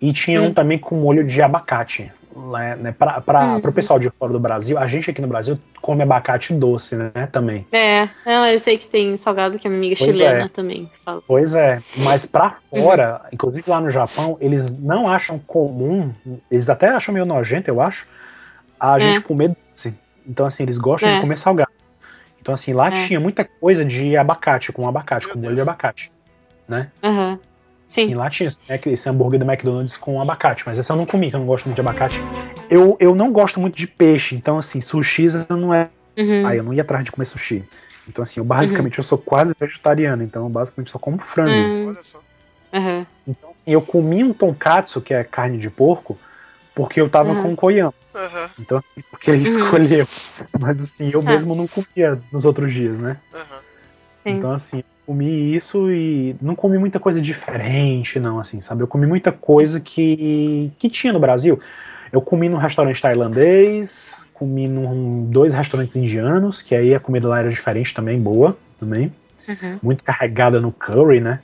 E 0.00 0.12
tinha 0.12 0.40
um 0.40 0.46
uhum. 0.46 0.54
também 0.54 0.78
com 0.78 0.96
molho 0.96 1.24
de 1.24 1.42
abacate 1.42 2.10
né, 2.34 2.76
né 2.76 2.92
para 2.92 3.22
uhum. 3.54 3.56
o 3.58 3.72
pessoal 3.72 3.98
de 3.98 4.10
fora 4.10 4.32
do 4.32 4.40
Brasil, 4.40 4.78
a 4.78 4.86
gente 4.86 5.10
aqui 5.10 5.20
no 5.20 5.28
Brasil 5.28 5.58
come 5.80 6.02
abacate 6.02 6.52
doce, 6.54 6.96
né, 6.96 7.28
também. 7.30 7.66
É, 7.72 8.08
não, 8.24 8.46
eu 8.46 8.58
sei 8.58 8.78
que 8.78 8.86
tem 8.86 9.16
salgado 9.16 9.58
que 9.58 9.66
é 9.66 9.70
minha 9.70 9.80
amiga 9.80 9.96
pois 9.98 10.14
chilena 10.14 10.44
é. 10.44 10.48
também 10.48 10.90
fala. 11.04 11.22
Pois 11.26 11.54
é, 11.54 11.80
mas 12.04 12.26
para 12.26 12.56
fora, 12.74 13.20
uhum. 13.22 13.28
inclusive 13.32 13.70
lá 13.70 13.80
no 13.80 13.90
Japão, 13.90 14.36
eles 14.40 14.76
não 14.78 15.08
acham 15.08 15.38
comum, 15.38 16.12
eles 16.50 16.68
até 16.68 16.88
acham 16.88 17.12
meio 17.12 17.26
nojento, 17.26 17.68
eu 17.68 17.80
acho, 17.80 18.06
a 18.78 18.96
é. 18.96 19.00
gente 19.00 19.20
comer 19.20 19.56
doce. 19.68 19.96
Então, 20.26 20.46
assim, 20.46 20.62
eles 20.62 20.78
gostam 20.78 21.10
de 21.10 21.16
é. 21.16 21.20
comer 21.20 21.36
salgado. 21.36 21.70
Então, 22.40 22.54
assim, 22.54 22.72
lá 22.72 22.88
é. 22.88 23.06
tinha 23.06 23.20
muita 23.20 23.44
coisa 23.44 23.84
de 23.84 24.16
abacate, 24.16 24.72
com 24.72 24.88
abacate, 24.88 25.26
Meu 25.26 25.34
com 25.34 25.40
molho 25.42 25.54
de 25.54 25.60
abacate, 25.60 26.12
né? 26.68 26.90
Aham. 27.02 27.30
Uhum. 27.32 27.51
Sim. 27.92 28.08
Sim, 28.08 28.14
lá 28.14 28.30
tinha 28.30 28.48
né, 28.70 28.80
esse 28.86 29.06
hambúrguer 29.06 29.38
do 29.38 29.44
McDonald's 29.44 29.98
com 29.98 30.18
abacate, 30.18 30.62
mas 30.64 30.78
esse 30.78 30.90
eu 30.90 30.96
não 30.96 31.04
comi, 31.04 31.28
que 31.28 31.36
eu 31.36 31.40
não 31.40 31.46
gosto 31.46 31.66
muito 31.66 31.74
de 31.74 31.82
abacate. 31.82 32.18
Eu, 32.70 32.96
eu 32.98 33.14
não 33.14 33.30
gosto 33.30 33.60
muito 33.60 33.76
de 33.76 33.86
peixe, 33.86 34.34
então 34.34 34.56
assim, 34.56 34.80
sushi 34.80 35.28
não 35.50 35.74
é. 35.74 35.90
Uhum. 36.16 36.46
Ah, 36.46 36.56
eu 36.56 36.62
não 36.62 36.72
ia 36.72 36.80
atrás 36.80 37.04
de 37.04 37.12
comer 37.12 37.26
sushi. 37.26 37.62
Então, 38.08 38.22
assim, 38.22 38.40
eu 38.40 38.44
basicamente 38.44 38.98
uhum. 38.98 39.04
eu 39.04 39.08
sou 39.08 39.18
quase 39.18 39.54
vegetariano, 39.58 40.22
então 40.22 40.44
eu 40.44 40.48
basicamente 40.48 40.90
só 40.90 40.98
como 40.98 41.18
frango. 41.18 41.50
Uhum. 41.50 41.88
Olha 41.88 42.02
só. 42.02 42.18
Uhum. 42.72 43.06
Então, 43.28 43.50
assim, 43.50 43.70
eu 43.70 43.82
comi 43.82 44.24
um 44.24 44.32
tonkatsu, 44.32 45.02
que 45.02 45.12
é 45.12 45.22
carne 45.22 45.58
de 45.58 45.68
porco, 45.68 46.18
porque 46.74 46.98
eu 46.98 47.10
tava 47.10 47.32
uhum. 47.32 47.42
com 47.42 47.52
o 47.52 47.56
Koyama. 47.56 47.94
Uhum. 48.14 48.48
Então, 48.58 48.78
assim, 48.78 49.02
porque 49.10 49.30
ele 49.30 49.46
uhum. 49.46 49.64
escolheu. 49.64 50.08
Mas 50.58 50.80
assim, 50.80 51.10
eu 51.12 51.22
tá. 51.22 51.30
mesmo 51.30 51.54
não 51.54 51.66
comia 51.66 52.18
nos 52.32 52.46
outros 52.46 52.72
dias, 52.72 52.98
né? 52.98 53.18
Então, 54.30 54.52
assim, 54.52 54.82
comi 55.06 55.54
isso 55.54 55.90
e 55.90 56.36
não 56.40 56.54
comi 56.54 56.78
muita 56.78 56.98
coisa 56.98 57.20
diferente, 57.20 58.20
não, 58.20 58.38
assim, 58.38 58.60
sabe? 58.60 58.82
Eu 58.82 58.88
comi 58.88 59.06
muita 59.06 59.32
coisa 59.32 59.80
que, 59.80 60.70
que 60.78 60.88
tinha 60.88 61.12
no 61.12 61.20
Brasil. 61.20 61.60
Eu 62.12 62.20
comi 62.20 62.48
num 62.48 62.56
restaurante 62.56 63.00
tailandês, 63.00 64.16
comi 64.32 64.68
num 64.68 65.24
dois 65.30 65.52
restaurantes 65.54 65.96
indianos, 65.96 66.62
que 66.62 66.74
aí 66.74 66.94
a 66.94 67.00
comida 67.00 67.28
lá 67.28 67.40
era 67.40 67.48
diferente 67.48 67.94
também, 67.94 68.20
boa 68.20 68.56
também. 68.78 69.12
Uhum. 69.48 69.78
Muito 69.82 70.04
carregada 70.04 70.60
no 70.60 70.72
curry, 70.72 71.20
né? 71.20 71.40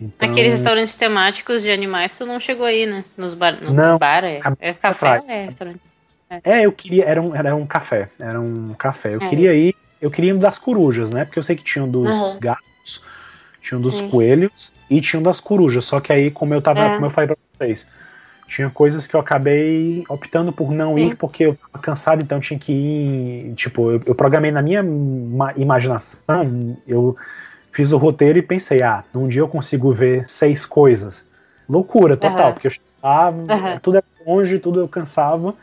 Então... 0.00 0.30
Aqueles 0.30 0.52
restaurantes 0.54 0.94
temáticos 0.94 1.62
de 1.62 1.70
animais, 1.70 2.16
tu 2.16 2.26
não 2.26 2.40
chegou 2.40 2.66
aí, 2.66 2.86
né? 2.86 3.04
Nos 3.16 3.34
bar, 3.34 3.62
no 3.62 3.72
não, 3.72 3.98
bar 3.98 4.24
é, 4.24 4.40
é 4.60 4.72
café, 4.72 5.20
é. 5.28 5.48
É. 6.30 6.40
é. 6.44 6.66
eu 6.66 6.72
queria, 6.72 7.04
era 7.04 7.22
um, 7.22 7.34
era 7.34 7.54
um 7.54 7.66
café, 7.66 8.08
era 8.18 8.40
um 8.40 8.74
café. 8.74 9.14
Eu 9.14 9.22
é. 9.22 9.28
queria 9.28 9.54
ir, 9.54 9.74
eu 10.02 10.10
queria 10.10 10.32
ir 10.32 10.38
das 10.38 10.58
corujas, 10.58 11.12
né? 11.12 11.24
Porque 11.24 11.38
eu 11.38 11.42
sei 11.44 11.54
que 11.54 11.62
tinham 11.62 11.88
dos 11.88 12.10
uhum. 12.10 12.38
gatos, 12.40 13.02
tinham 13.62 13.80
dos 13.80 13.98
Sim. 13.98 14.10
coelhos 14.10 14.74
e 14.90 15.00
tinham 15.00 15.22
das 15.22 15.38
corujas. 15.38 15.84
Só 15.84 16.00
que 16.00 16.12
aí, 16.12 16.28
como 16.28 16.52
eu 16.52 16.60
tava, 16.60 16.80
é. 16.80 16.94
como 16.94 17.06
eu 17.06 17.10
falei 17.10 17.28
pra 17.28 17.36
vocês, 17.48 17.88
tinha 18.48 18.68
coisas 18.68 19.06
que 19.06 19.14
eu 19.14 19.20
acabei 19.20 20.04
optando 20.08 20.52
por 20.52 20.72
não 20.72 20.96
Sim. 20.96 21.06
ir 21.06 21.16
porque 21.16 21.44
eu 21.44 21.54
tava 21.54 21.82
cansado, 21.82 22.20
então 22.20 22.40
tinha 22.40 22.58
que 22.58 22.72
ir. 22.72 23.54
Tipo, 23.54 23.92
eu, 23.92 24.02
eu 24.04 24.14
programei 24.14 24.50
na 24.50 24.60
minha 24.60 24.84
imaginação, 25.56 26.76
eu 26.86 27.16
fiz 27.70 27.92
o 27.92 27.96
roteiro 27.96 28.38
e 28.40 28.42
pensei, 28.42 28.82
ah, 28.82 29.04
num 29.14 29.28
dia 29.28 29.40
eu 29.40 29.48
consigo 29.48 29.92
ver 29.92 30.28
seis 30.28 30.66
coisas. 30.66 31.30
Loucura 31.68 32.16
total, 32.16 32.48
uhum. 32.48 32.52
porque 32.54 32.66
eu 32.66 32.72
estava, 32.72 33.36
uhum. 33.36 33.78
tudo 33.80 33.98
é 33.98 34.02
longe, 34.26 34.58
tudo 34.58 34.80
eu 34.80 34.88
cansava. 34.88 35.54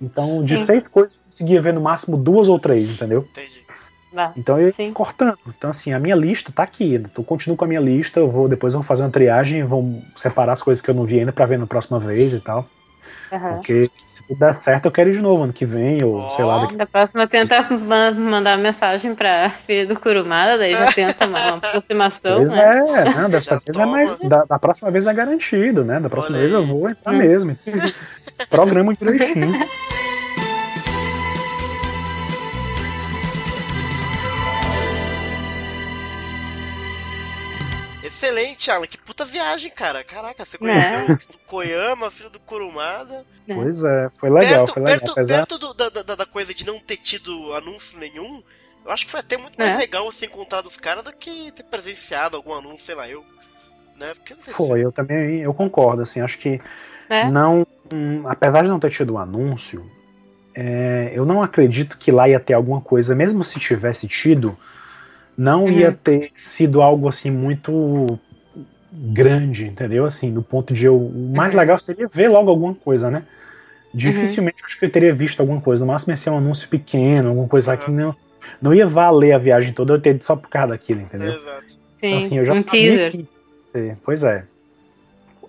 Então, 0.00 0.42
de 0.42 0.56
Sim. 0.56 0.64
seis 0.64 0.88
coisas, 0.88 1.16
eu 1.16 1.22
conseguia 1.26 1.60
ver 1.60 1.74
no 1.74 1.80
máximo 1.80 2.16
duas 2.16 2.48
ou 2.48 2.58
três, 2.58 2.90
entendeu? 2.90 3.26
Entendi. 3.30 3.59
Então 4.36 4.58
eu 4.58 4.68
ia 4.68 4.92
cortando. 4.92 5.38
Então, 5.46 5.70
assim, 5.70 5.92
a 5.92 5.98
minha 5.98 6.16
lista 6.16 6.52
tá 6.52 6.62
aqui. 6.62 7.00
Eu 7.16 7.24
continuo 7.24 7.56
com 7.56 7.64
a 7.64 7.68
minha 7.68 7.80
lista, 7.80 8.20
eu 8.20 8.28
vou, 8.28 8.48
depois 8.48 8.74
eu 8.74 8.80
vou 8.80 8.86
fazer 8.86 9.02
uma 9.02 9.10
triagem, 9.10 9.64
vou 9.64 10.02
separar 10.16 10.52
as 10.52 10.62
coisas 10.62 10.82
que 10.82 10.90
eu 10.90 10.94
não 10.94 11.04
vi 11.04 11.20
ainda 11.20 11.32
pra 11.32 11.46
ver 11.46 11.58
na 11.58 11.66
próxima 11.66 11.98
vez 11.98 12.32
e 12.32 12.40
tal. 12.40 12.68
Uhum. 13.32 13.54
Porque 13.56 13.88
se 14.04 14.24
tudo 14.24 14.40
der 14.40 14.52
certo, 14.52 14.86
eu 14.86 14.90
quero 14.90 15.10
ir 15.10 15.12
de 15.12 15.22
novo 15.22 15.44
ano 15.44 15.52
que 15.52 15.64
vem, 15.64 16.02
ou 16.02 16.16
oh. 16.16 16.30
sei 16.30 16.44
lá. 16.44 16.62
Daqui... 16.62 16.76
Da 16.76 16.86
próxima 16.86 17.26
tenta 17.28 17.68
mandar 17.70 18.58
mensagem 18.58 19.14
pra 19.14 19.50
filha 19.50 19.86
do 19.86 19.98
Curumada, 19.98 20.58
daí 20.58 20.72
já 20.72 20.86
tenta 20.86 21.26
uma, 21.26 21.38
aproximação. 21.54 22.38
Pois 22.38 22.54
né? 22.54 22.82
é, 22.88 23.14
não, 23.14 23.30
dessa 23.30 23.60
vez 23.64 23.78
é 23.78 23.86
mais. 23.86 24.18
Da, 24.18 24.44
da, 24.44 24.58
próxima 24.58 24.90
vez 24.90 25.06
é 25.06 25.14
garantido, 25.14 25.84
né? 25.84 26.00
Da 26.00 26.10
próxima 26.10 26.36
Olha 26.38 26.48
vez 26.48 26.54
aí. 26.54 26.60
eu 26.60 26.66
vou 26.66 26.90
entrar 26.90 27.12
hum. 27.12 27.18
mesmo. 27.18 27.56
Programa 28.50 28.94
direitinho. 28.94 29.54
Excelente, 38.20 38.70
Alan. 38.70 38.86
Que 38.86 38.98
puta 38.98 39.24
viagem, 39.24 39.70
cara. 39.70 40.04
Caraca, 40.04 40.44
você 40.44 40.58
conheceu 40.58 40.98
é. 40.98 41.12
o 41.12 41.38
Koyama, 41.46 42.10
filho 42.10 42.28
do 42.28 42.38
Kurumada. 42.38 43.24
É. 43.48 43.54
Pois 43.54 43.82
é, 43.82 44.10
foi 44.18 44.28
legal. 44.28 44.64
Perto, 44.66 44.72
foi 44.74 44.82
legal, 44.82 44.98
perto, 44.98 45.26
perto 45.26 45.58
do, 45.58 45.74
da, 45.74 45.88
da, 45.88 46.14
da, 46.14 46.26
coisa 46.26 46.52
de 46.52 46.66
não 46.66 46.78
ter 46.78 46.98
tido 46.98 47.54
anúncio 47.54 47.98
nenhum, 47.98 48.42
eu 48.84 48.92
acho 48.92 49.06
que 49.06 49.10
foi 49.10 49.20
até 49.20 49.38
muito 49.38 49.56
mais 49.58 49.74
é. 49.74 49.78
legal 49.78 50.04
você 50.04 50.26
encontrar 50.26 50.64
os 50.66 50.76
caras 50.76 51.02
do 51.02 51.12
que 51.12 51.50
ter 51.52 51.62
presenciado 51.64 52.36
algum 52.36 52.52
anúncio, 52.52 52.80
sei 52.80 52.94
lá, 52.94 53.08
eu. 53.08 53.24
Né? 53.98 54.12
Porque, 54.14 54.34
foi, 54.34 54.78
se... 54.78 54.84
eu 54.84 54.92
também 54.92 55.40
eu 55.40 55.54
concordo, 55.54 56.02
assim, 56.02 56.20
acho 56.20 56.38
que 56.38 56.60
é. 57.08 57.28
não. 57.30 57.66
Hum, 57.92 58.22
apesar 58.26 58.62
de 58.62 58.68
não 58.68 58.78
ter 58.78 58.90
tido 58.90 59.14
um 59.14 59.18
anúncio, 59.18 59.90
é, 60.54 61.10
eu 61.14 61.24
não 61.24 61.42
acredito 61.42 61.96
que 61.96 62.12
lá 62.12 62.28
ia 62.28 62.38
ter 62.38 62.52
alguma 62.52 62.80
coisa, 62.82 63.14
mesmo 63.14 63.42
se 63.42 63.58
tivesse 63.58 64.06
tido 64.06 64.56
não 65.40 65.64
uhum. 65.64 65.70
ia 65.70 65.90
ter 65.90 66.32
sido 66.36 66.82
algo 66.82 67.08
assim 67.08 67.30
muito 67.30 68.20
grande, 68.92 69.64
entendeu? 69.64 70.04
Assim, 70.04 70.30
do 70.30 70.42
ponto 70.42 70.74
de 70.74 70.84
eu. 70.84 70.94
O 70.94 71.32
mais 71.34 71.54
uhum. 71.54 71.60
legal 71.60 71.78
seria 71.78 72.06
ver 72.06 72.28
logo 72.28 72.50
alguma 72.50 72.74
coisa, 72.74 73.10
né? 73.10 73.22
Dificilmente 73.94 74.60
uhum. 74.60 74.66
acho 74.66 74.78
que 74.78 74.84
eu 74.84 74.90
teria 74.90 75.14
visto 75.14 75.40
alguma 75.40 75.58
coisa. 75.58 75.82
No 75.82 75.92
máximo 75.92 76.12
ia 76.12 76.16
ser 76.18 76.28
um 76.28 76.36
anúncio 76.36 76.68
pequeno, 76.68 77.30
alguma 77.30 77.48
coisa 77.48 77.74
que 77.74 77.90
não, 77.90 78.14
não 78.60 78.74
ia 78.74 78.86
valer 78.86 79.32
a 79.32 79.38
viagem 79.38 79.72
toda, 79.72 79.94
eu 79.94 80.00
ter 80.00 80.22
só 80.22 80.36
por 80.36 80.50
causa 80.50 80.68
daquilo, 80.68 81.00
entendeu? 81.00 81.32
Exato. 81.32 81.64
Sim, 81.96 82.06
então, 82.06 82.18
assim, 82.18 82.38
eu 82.38 82.44
já 82.44 82.52
um 82.52 82.62
teaser. 82.62 83.10
Que... 83.12 83.26
Pois 84.04 84.22
é. 84.22 84.44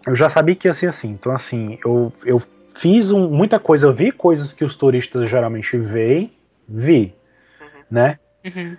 Eu 0.07 0.15
já 0.15 0.29
sabia 0.29 0.55
que 0.55 0.69
ia 0.69 0.73
ser 0.73 0.87
assim. 0.87 1.09
Então, 1.09 1.33
assim, 1.33 1.77
eu, 1.85 2.13
eu 2.25 2.41
fiz 2.73 3.11
um, 3.11 3.27
muita 3.27 3.59
coisa, 3.59 3.87
eu 3.87 3.93
vi 3.93 4.09
coisas 4.09 4.53
que 4.53 4.63
os 4.63 4.73
turistas 4.73 5.29
geralmente 5.29 5.77
veem, 5.77 6.31
vi, 6.65 7.13
uhum. 7.59 7.67
né? 7.91 8.17
Uhum 8.45 8.77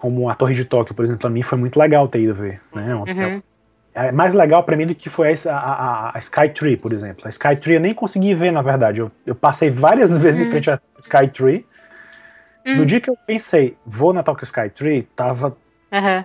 como 0.00 0.30
a 0.30 0.34
Torre 0.34 0.54
de 0.54 0.64
Tóquio, 0.64 0.94
por 0.94 1.04
exemplo, 1.04 1.20
para 1.20 1.30
mim 1.30 1.42
foi 1.42 1.58
muito 1.58 1.78
legal 1.78 2.08
ter 2.08 2.20
ido 2.20 2.34
ver. 2.34 2.58
Né? 2.74 2.94
Uhum. 2.94 3.42
É 3.92 4.10
mais 4.10 4.32
legal 4.32 4.62
para 4.62 4.74
mim 4.74 4.86
do 4.86 4.94
que 4.94 5.10
foi 5.10 5.34
a, 5.46 5.52
a, 5.52 6.16
a 6.16 6.18
Skytree, 6.18 6.78
por 6.78 6.94
exemplo. 6.94 7.26
A 7.26 7.28
Skytree 7.28 7.74
eu 7.74 7.80
nem 7.80 7.92
consegui 7.92 8.34
ver, 8.34 8.50
na 8.50 8.62
verdade. 8.62 9.00
Eu, 9.00 9.12
eu 9.26 9.34
passei 9.34 9.68
várias 9.68 10.16
vezes 10.18 10.40
uhum. 10.40 10.46
em 10.46 10.50
frente 10.50 10.70
à 10.70 10.80
Skytree. 10.98 11.66
Uhum. 12.66 12.76
No 12.78 12.86
dia 12.86 12.98
que 12.98 13.10
eu 13.10 13.16
pensei, 13.26 13.76
vou 13.84 14.14
na 14.14 14.22
Tokyo 14.22 14.44
Skytree, 14.44 15.02
tava 15.14 15.54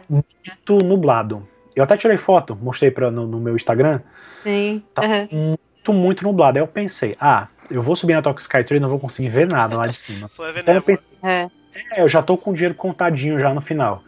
muito 0.10 0.78
nublado. 0.86 1.46
Eu 1.76 1.84
até 1.84 1.98
tirei 1.98 2.16
foto, 2.16 2.56
mostrei 2.56 2.92
pra, 2.92 3.12
no, 3.12 3.28
no 3.28 3.42
meu 3.42 3.58
Instagram. 3.58 4.00
Sim. 4.42 4.82
Tava 4.94 5.28
muito, 5.30 5.92
muito 5.92 6.24
nublado. 6.24 6.58
Aí 6.58 6.64
eu 6.64 6.68
pensei, 6.68 7.14
ah, 7.20 7.50
eu 7.70 7.82
vou 7.82 7.96
subir 7.98 8.14
na 8.14 8.22
Tokyo 8.22 8.42
Skytree 8.42 8.78
e 8.78 8.80
não 8.80 8.88
vou 8.88 9.00
conseguir 9.00 9.28
ver 9.28 9.52
nada 9.52 9.76
lá 9.76 9.86
de 9.86 9.98
cima. 9.98 10.30
então 10.56 10.76
eu 10.76 10.82
pensei, 10.82 11.12
é. 11.22 11.50
É, 11.92 12.02
eu 12.02 12.08
já 12.08 12.22
tô 12.22 12.38
com 12.38 12.52
o 12.52 12.54
dinheiro 12.54 12.76
contadinho 12.76 13.38
já 13.38 13.54
no 13.54 13.62
final. 13.62 14.04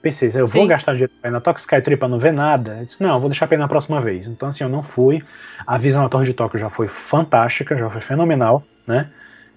Pensei, 0.00 0.30
eu 0.34 0.46
vou 0.46 0.62
Sim. 0.62 0.68
gastar 0.68 0.92
dinheiro 0.92 1.12
pra 1.20 1.28
ir 1.28 1.32
na 1.32 1.40
Tokyo 1.40 1.60
Sky 1.60 1.82
Tree 1.82 1.96
pra 1.96 2.06
não 2.06 2.18
ver 2.18 2.32
nada? 2.32 2.78
Eu 2.78 2.84
disse, 2.84 3.02
não, 3.02 3.18
vou 3.18 3.28
deixar 3.28 3.48
pra 3.48 3.56
ir 3.56 3.58
na 3.58 3.66
próxima 3.66 4.00
vez. 4.00 4.28
Então, 4.28 4.48
assim, 4.48 4.62
eu 4.62 4.70
não 4.70 4.82
fui. 4.82 5.22
A 5.66 5.76
visão 5.76 6.02
na 6.02 6.08
Torre 6.08 6.24
de 6.24 6.34
Tóquio 6.34 6.58
já 6.58 6.70
foi 6.70 6.86
fantástica, 6.86 7.76
já 7.76 7.90
foi 7.90 8.00
fenomenal, 8.00 8.62
né? 8.86 9.08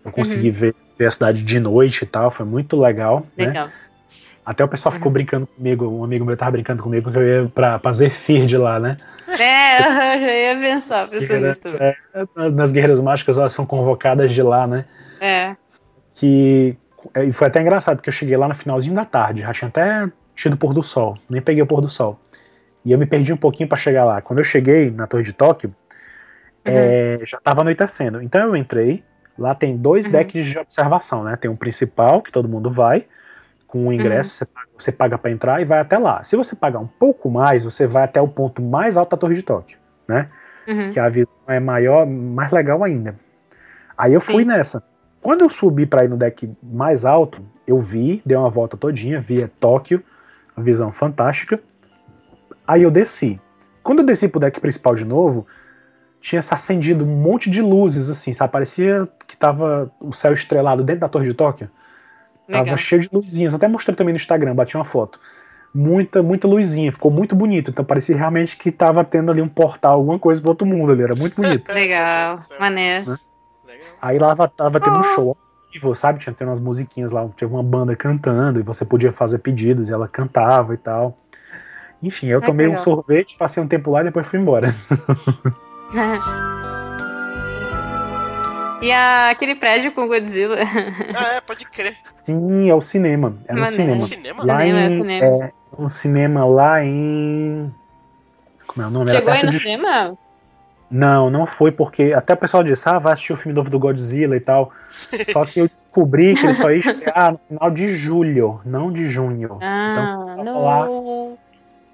Eu 0.04 0.12
consegui 0.12 0.50
uhum. 0.50 0.56
ver, 0.56 0.76
ver, 0.98 1.06
a 1.06 1.12
cidade 1.12 1.44
de 1.44 1.60
noite 1.60 2.04
e 2.04 2.08
tal, 2.08 2.32
foi 2.32 2.46
muito 2.46 2.80
legal. 2.80 3.26
Né? 3.38 3.46
Legal. 3.46 3.68
Né? 3.68 3.74
Até 4.44 4.64
o 4.64 4.68
pessoal 4.68 4.92
uhum. 4.92 4.98
ficou 4.98 5.12
brincando 5.12 5.46
comigo, 5.46 5.88
um 5.88 6.04
amigo 6.04 6.26
meu 6.26 6.36
tava 6.36 6.52
brincando 6.52 6.82
comigo 6.82 7.12
que 7.12 7.18
eu 7.18 7.44
ia 7.44 7.52
pra, 7.54 7.78
pra 7.78 7.92
Zephyr 7.92 8.48
de 8.48 8.58
lá, 8.58 8.80
né? 8.80 8.98
É, 9.28 9.78
eu 10.18 10.22
já 10.22 10.34
ia 10.34 10.60
pensar, 10.60 11.08
pensando 11.08 11.46
é, 11.80 12.50
Nas 12.50 12.72
Guerreiras 12.72 13.00
Mágicas 13.00 13.38
elas 13.38 13.54
são 13.54 13.66
convocadas 13.66 14.34
de 14.34 14.42
lá, 14.42 14.66
né? 14.66 14.86
É. 15.22 15.56
Que 16.16 16.76
é, 16.91 16.91
e 17.16 17.32
foi 17.32 17.48
até 17.48 17.62
engraçado, 17.62 17.98
porque 17.98 18.10
eu 18.10 18.14
cheguei 18.14 18.38
lá 18.38 18.48
no 18.48 18.54
finalzinho 18.54 18.94
da 18.94 19.06
tarde, 19.06 19.42
já 19.42 19.52
tinha 19.54 19.68
até 19.70 20.10
tido 20.36 20.54
o 20.54 20.58
pôr 20.58 20.74
do 20.74 20.84
sol, 20.84 21.18
nem 21.30 21.42
peguei 21.42 21.62
o 21.62 21.68
pôr 21.68 21.82
do 21.82 21.90
sol. 21.90 22.20
E 22.84 22.92
eu 22.92 22.98
me 22.98 23.06
perdi 23.06 23.32
um 23.32 23.38
pouquinho 23.38 23.70
para 23.70 23.78
chegar 23.78 24.06
lá. 24.06 24.22
Quando 24.22 24.40
eu 24.40 24.44
cheguei 24.44 24.90
na 24.90 25.06
Torre 25.06 25.24
de 25.24 25.34
Tóquio, 25.34 25.74
uhum. 26.66 26.74
é, 26.74 27.20
já 27.26 27.38
estava 27.38 27.62
anoitecendo. 27.62 28.22
Então 28.22 28.42
eu 28.42 28.56
entrei, 28.56 29.04
lá 29.38 29.54
tem 29.54 29.78
dois 29.78 30.06
uhum. 30.06 30.12
decks 30.12 30.46
de 30.46 30.58
observação, 30.58 31.24
né? 31.24 31.36
Tem 31.36 31.50
um 31.50 31.56
principal, 31.56 32.22
que 32.22 32.32
todo 32.32 32.50
mundo 32.50 32.72
vai, 32.72 33.06
com 33.68 33.88
o 33.88 33.94
ingresso, 33.94 34.44
uhum. 34.44 34.64
você 34.78 34.92
paga, 34.92 35.18
para 35.18 35.32
entrar 35.32 35.62
e 35.62 35.66
vai 35.66 35.80
até 35.80 35.98
lá. 35.98 36.24
Se 36.24 36.36
você 36.36 36.56
pagar 36.56 36.80
um 36.80 36.88
pouco 36.88 37.30
mais, 37.30 37.64
você 37.64 37.86
vai 37.86 38.04
até 38.04 38.20
o 38.20 38.28
ponto 38.28 38.62
mais 38.62 38.98
alto 38.98 39.12
da 39.12 39.18
Torre 39.18 39.36
de 39.36 39.44
Tóquio, 39.44 39.78
né? 40.08 40.28
Uhum. 40.68 40.90
Que 40.90 41.00
a 41.00 41.08
visão 41.08 41.40
é 41.48 41.60
maior, 41.60 42.06
mais 42.06 42.52
legal 42.52 42.84
ainda. 42.84 43.16
Aí 43.98 44.14
eu 44.14 44.22
fui 44.22 44.44
Sim. 44.44 44.50
nessa. 44.50 44.84
Quando 45.22 45.44
eu 45.44 45.50
subi 45.50 45.86
para 45.86 46.04
ir 46.04 46.10
no 46.10 46.18
deck 46.18 46.52
mais 46.64 47.06
alto, 47.06 47.42
eu 47.68 47.80
vi, 47.80 48.22
dei 48.26 48.36
uma 48.36 48.50
volta 48.50 48.76
todinha, 48.76 49.22
vi 49.22 49.48
Tóquio, 49.60 50.04
uma 50.58 50.64
visão 50.64 50.92
fantástica. 50.92 51.62
Aí 52.68 52.84
eu 52.84 52.92
desci. 52.92 53.40
Quando 53.84 54.00
eu 54.00 54.06
desci 54.06 54.28
pro 54.28 54.40
deck 54.40 54.60
principal 54.60 54.96
de 54.96 55.06
novo, 55.06 55.46
tinha 56.20 56.42
se 56.42 56.54
acendido 56.54 57.06
um 57.06 57.08
monte 57.08 57.50
de 57.50 57.62
luzes, 57.62 58.10
assim, 58.10 58.34
sabe? 58.34 58.52
Parecia 58.52 59.08
que 59.28 59.38
tava 59.38 59.92
o 60.00 60.12
céu 60.12 60.34
estrelado 60.34 60.84
dentro 60.84 61.02
da 61.02 61.10
Torre 61.10 61.28
de 61.28 61.34
Tóquio. 61.36 61.70
Legal. 62.48 62.66
Tava 62.66 62.78
cheio 62.78 63.02
de 63.02 63.10
luzinhas. 63.12 63.54
Até 63.54 63.68
mostrei 63.68 63.96
também 63.96 64.14
no 64.14 64.18
Instagram, 64.18 64.56
bati 64.56 64.76
uma 64.76 64.86
foto. 64.86 65.20
Muita, 65.74 66.22
muita 66.22 66.48
luzinha, 66.48 66.92
ficou 66.92 67.12
muito 67.12 67.36
bonito. 67.36 67.70
Então 67.70 67.86
parecia 67.86 68.16
realmente 68.16 68.58
que 68.58 68.72
tava 68.72 69.04
tendo 69.04 69.32
ali 69.32 69.42
um 69.42 69.48
portal, 69.48 69.94
alguma 69.94 70.20
coisa 70.20 70.42
pro 70.42 70.52
outro 70.52 70.68
mundo 70.68 70.92
ali. 70.92 71.04
Era 71.04 71.16
muito 71.16 71.36
bonito. 71.36 71.70
Legal, 71.74 72.36
maneiro. 72.60 73.12
Né? 73.12 73.18
Aí 74.02 74.18
lá 74.18 74.36
tava 74.48 74.80
tendo 74.80 74.98
um 74.98 75.04
show 75.04 75.30
ao 75.30 75.38
vivo, 75.72 75.96
sabe? 75.96 76.20
Tinha 76.20 76.34
tendo 76.34 76.50
umas 76.50 76.60
musiquinhas 76.60 77.12
lá, 77.12 77.28
tinha 77.36 77.48
uma 77.48 77.64
banda 77.64 77.96
cantando 77.96 78.60
e 78.60 78.64
você 78.64 78.84
podia 78.84 79.12
fazer 79.12 79.40
pedidos 79.40 79.90
e 79.90 79.94
ela 79.94 80.08
cantava 80.08 80.74
e 80.74 80.78
tal. 80.78 81.18
Enfim, 82.02 82.28
eu 82.28 82.42
tomei 82.42 82.68
um 82.68 82.78
sorvete, 82.78 83.38
passei 83.38 83.62
um 83.62 83.68
tempo 83.68 83.92
lá 83.92 84.02
e 84.02 84.06
depois 84.06 84.26
fui 84.26 84.40
embora. 84.40 84.76
E 88.82 88.92
a, 88.92 89.30
aquele 89.30 89.56
prédio 89.56 89.92
com 89.92 90.08
Godzilla. 90.08 90.58
Ah, 91.16 91.36
é, 91.36 91.42
pode 91.42 91.66
crer. 91.66 91.96
Sim, 92.02 92.70
é 92.70 92.74
o 92.74 92.82
cinema. 92.82 93.38
É 93.48 93.54
um 93.54 93.66
cinema. 93.66 93.98
É 93.98 94.02
cinema? 94.02 94.44
Lá 94.44 94.60
cinema, 94.60 94.80
em, 94.80 94.86
é, 94.86 94.90
cinema. 94.90 95.26
é 95.26 95.52
um 95.78 95.88
cinema 95.88 96.46
lá 96.46 96.84
em. 96.84 97.72
Como 98.66 98.84
é 98.84 98.88
o 98.88 98.92
nome? 98.92 99.12
Chegou 99.12 99.32
aí 99.32 99.44
no 99.44 99.52
de... 99.52 99.60
cinema? 99.60 100.18
Não, 100.92 101.30
não 101.30 101.46
foi 101.46 101.72
porque 101.72 102.12
até 102.14 102.34
o 102.34 102.38
pessoal 102.38 102.62
disse, 102.64 102.88
ah, 102.90 103.00
vai 103.00 103.14
assistir 103.14 103.32
o 103.32 103.38
filme 103.38 103.56
novo 103.56 103.70
do 103.70 103.80
Godzilla 103.80 104.36
e 104.36 104.42
tal. 104.42 104.74
Só 105.32 105.46
que 105.46 105.62
eu 105.62 105.70
descobri 105.70 106.36
que 106.36 106.46
ele 106.46 106.54
só 106.54 106.70
ia 106.70 106.80
estrear 106.80 107.32
no 107.32 107.40
final 107.48 107.72
de 107.72 107.96
julho, 107.96 108.60
não 108.66 108.92
de 108.92 109.10
junho. 109.10 109.58
Ah, 109.62 109.92
então, 109.92 110.44
não. 110.44 110.64
Lá... 110.64 111.38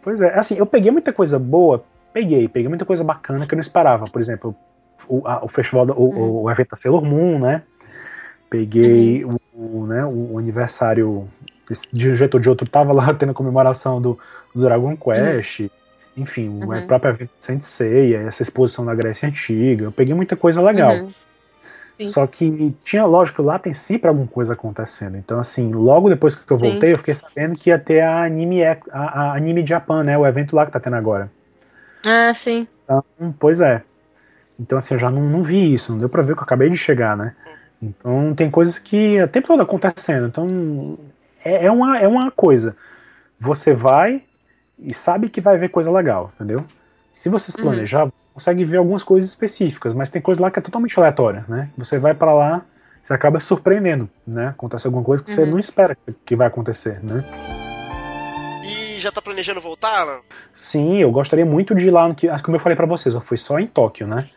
Pois 0.01 0.19
é, 0.19 0.33
assim, 0.33 0.57
eu 0.57 0.65
peguei 0.65 0.89
muita 0.89 1.13
coisa 1.13 1.37
boa, 1.37 1.83
peguei, 2.11 2.47
peguei 2.47 2.67
muita 2.67 2.85
coisa 2.85 3.03
bacana 3.03 3.45
que 3.45 3.53
eu 3.53 3.57
não 3.57 3.61
esperava. 3.61 4.05
Por 4.05 4.19
exemplo, 4.19 4.55
o, 5.07 5.27
a, 5.27 5.45
o 5.45 5.47
festival, 5.47 5.85
o, 5.91 6.05
uhum. 6.05 6.41
o, 6.43 6.49
evento 6.49 6.69
da 6.69 6.77
Sailor 6.77 7.03
Moon, 7.03 7.37
né? 7.37 7.61
Peguei 8.49 9.23
uhum. 9.25 9.37
o, 9.53 9.85
né, 9.85 10.03
o 10.05 10.39
aniversário 10.39 11.27
de 11.93 12.09
um 12.09 12.15
jeito 12.15 12.35
ou 12.35 12.39
de 12.39 12.49
outro, 12.49 12.67
tava 12.67 12.95
lá 12.95 13.13
tendo 13.15 13.31
a 13.31 13.35
comemoração 13.35 14.01
do, 14.01 14.17
do 14.55 14.61
Dragon 14.61 14.97
Quest. 14.97 15.59
Uhum. 15.59 15.69
Enfim, 16.17 16.49
uhum. 16.49 16.79
o 16.79 16.87
próprio 16.87 17.11
evento 17.11 17.31
Sensei, 17.35 18.15
essa 18.15 18.41
exposição 18.41 18.83
da 18.83 18.95
Grécia 18.95 19.29
Antiga. 19.29 19.85
Eu 19.85 19.91
peguei 19.91 20.15
muita 20.15 20.35
coisa 20.35 20.61
legal. 20.61 20.95
Uhum. 20.95 21.11
Só 21.99 22.27
que 22.27 22.75
tinha, 22.83 23.05
lógico, 23.05 23.41
lá 23.41 23.57
tem 23.57 23.73
sempre 23.73 24.07
alguma 24.07 24.27
coisa 24.27 24.53
acontecendo. 24.53 25.17
Então, 25.17 25.39
assim, 25.39 25.71
logo 25.71 26.09
depois 26.09 26.35
que 26.35 26.51
eu 26.51 26.57
voltei, 26.57 26.89
Sim. 26.89 26.93
eu 26.93 26.97
fiquei 26.97 27.13
sabendo 27.13 27.57
que 27.57 27.69
ia 27.69 27.79
ter 27.79 28.01
a 28.01 28.23
Anime, 28.23 28.63
a, 28.63 28.77
a 28.91 29.35
Anime 29.35 29.65
Japan, 29.65 30.03
né? 30.03 30.17
O 30.17 30.25
evento 30.25 30.55
lá 30.55 30.65
que 30.65 30.71
tá 30.71 30.79
tendo 30.79 30.95
agora. 30.95 31.31
Ah, 32.05 32.31
sim. 32.33 32.67
Então, 32.83 33.03
pois 33.39 33.61
é. 33.61 33.81
Então, 34.59 34.77
assim, 34.77 34.93
eu 34.93 34.99
já 34.99 35.09
não, 35.09 35.21
não 35.21 35.41
vi 35.41 35.73
isso, 35.73 35.91
não 35.91 35.99
deu 35.99 36.09
pra 36.09 36.21
ver 36.21 36.33
que 36.33 36.39
eu 36.39 36.43
acabei 36.43 36.69
de 36.69 36.77
chegar, 36.77 37.17
né? 37.17 37.35
Então, 37.81 38.33
tem 38.35 38.49
coisas 38.49 38.77
que 38.77 39.21
o 39.21 39.27
tempo 39.27 39.47
todo 39.47 39.61
acontecendo. 39.61 40.27
Então, 40.27 40.97
é, 41.43 41.65
é, 41.65 41.71
uma, 41.71 41.97
é 41.99 42.07
uma 42.07 42.31
coisa. 42.31 42.75
Você 43.39 43.73
vai, 43.73 44.23
e 44.79 44.93
sabe 44.93 45.29
que 45.29 45.41
vai 45.41 45.57
ver 45.57 45.69
coisa 45.69 45.91
legal, 45.91 46.31
entendeu? 46.35 46.63
Se 47.11 47.29
você 47.29 47.51
se 47.51 47.57
uhum. 47.57 47.63
planejar, 47.63 48.03
uhum. 48.03 48.09
você 48.13 48.27
consegue 48.33 48.63
ver 48.63 48.77
algumas 48.77 49.03
coisas 49.03 49.29
específicas, 49.29 49.93
mas 49.93 50.09
tem 50.09 50.21
coisa 50.21 50.41
lá 50.41 50.51
que 50.51 50.59
é 50.59 50.61
totalmente 50.61 50.97
aleatória, 50.99 51.43
né? 51.47 51.69
Você 51.77 51.97
vai 51.97 52.13
para 52.13 52.31
lá, 52.33 52.61
você 53.01 53.13
acaba 53.13 53.39
surpreendendo, 53.39 54.07
né? 54.25 54.49
Acontece 54.49 54.85
alguma 54.85 55.03
coisa 55.03 55.23
que 55.23 55.29
uhum. 55.31 55.35
você 55.35 55.45
não 55.45 55.57
espera 55.57 55.97
que 56.23 56.35
vai 56.35 56.47
acontecer, 56.47 57.03
né? 57.03 57.23
E 58.63 58.99
já 58.99 59.11
tá 59.11 59.21
planejando 59.21 59.59
voltar, 59.59 60.01
Alan? 60.01 60.19
Sim, 60.53 60.97
eu 60.97 61.11
gostaria 61.11 61.45
muito 61.45 61.73
de 61.73 61.87
ir 61.87 61.91
lá, 61.91 62.13
que, 62.13 62.27
como 62.43 62.55
eu 62.55 62.61
falei 62.61 62.75
para 62.75 62.85
vocês, 62.85 63.15
eu 63.15 63.21
fui 63.21 63.37
só 63.37 63.57
em 63.57 63.65
Tóquio, 63.65 64.05
né? 64.05 64.27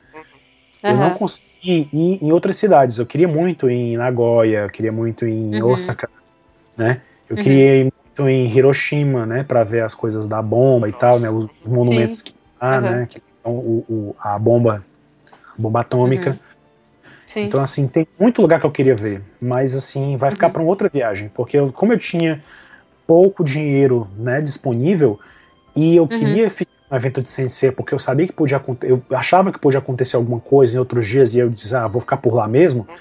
Uhum. 0.82 0.90
Eu 0.90 0.96
não 0.96 1.10
consegui 1.10 1.88
ir 1.92 2.18
em 2.24 2.32
outras 2.32 2.56
cidades. 2.56 2.98
Eu 2.98 3.06
queria 3.06 3.28
muito 3.28 3.68
ir 3.68 3.74
em 3.74 3.96
Nagoya, 3.96 4.60
eu 4.60 4.70
queria 4.70 4.92
muito 4.92 5.26
ir 5.26 5.32
em 5.32 5.60
uhum. 5.60 5.70
Osaka, 5.70 6.08
né? 6.76 7.02
Eu 7.28 7.36
queria 7.36 7.82
ir 7.82 7.89
em 8.18 8.46
Hiroshima, 8.46 9.24
né, 9.24 9.42
para 9.42 9.64
ver 9.64 9.82
as 9.82 9.94
coisas 9.94 10.26
da 10.26 10.42
bomba 10.42 10.88
e 10.88 10.92
tal, 10.92 11.18
né, 11.18 11.30
os 11.30 11.48
monumentos 11.64 12.18
Sim. 12.18 12.24
que 12.24 12.34
há, 12.60 12.76
uhum. 12.76 12.80
né, 12.82 13.06
que 13.08 13.22
o, 13.44 13.50
o, 13.50 14.16
a 14.20 14.38
bomba, 14.38 14.84
a 15.32 15.60
bomba 15.60 15.80
atômica. 15.80 16.30
Uhum. 16.30 16.38
Então, 17.42 17.62
assim, 17.62 17.86
tem 17.86 18.06
muito 18.18 18.42
lugar 18.42 18.58
que 18.58 18.66
eu 18.66 18.70
queria 18.72 18.96
ver, 18.96 19.22
mas, 19.40 19.74
assim, 19.74 20.16
vai 20.16 20.30
ficar 20.32 20.48
uhum. 20.48 20.52
para 20.52 20.62
uma 20.62 20.68
outra 20.68 20.88
viagem, 20.88 21.30
porque 21.32 21.56
eu, 21.56 21.72
como 21.72 21.92
eu 21.92 21.98
tinha 21.98 22.42
pouco 23.06 23.44
dinheiro, 23.44 24.08
né, 24.16 24.40
disponível, 24.40 25.18
e 25.76 25.96
eu 25.96 26.02
uhum. 26.02 26.08
queria 26.08 26.50
ficar 26.50 26.72
no 26.90 26.96
evento 26.96 27.22
de 27.22 27.30
Sensei, 27.30 27.70
porque 27.70 27.94
eu 27.94 27.98
sabia 27.98 28.26
que 28.26 28.32
podia 28.32 28.60
eu 28.82 29.02
achava 29.10 29.52
que 29.52 29.60
podia 29.60 29.78
acontecer 29.78 30.16
alguma 30.16 30.40
coisa 30.40 30.76
em 30.76 30.78
outros 30.80 31.06
dias, 31.06 31.32
e 31.34 31.38
eu 31.38 31.48
disse, 31.48 31.74
ah, 31.74 31.86
vou 31.86 32.00
ficar 32.00 32.16
por 32.16 32.34
lá 32.34 32.48
mesmo. 32.48 32.86
Uhum. 32.88 32.96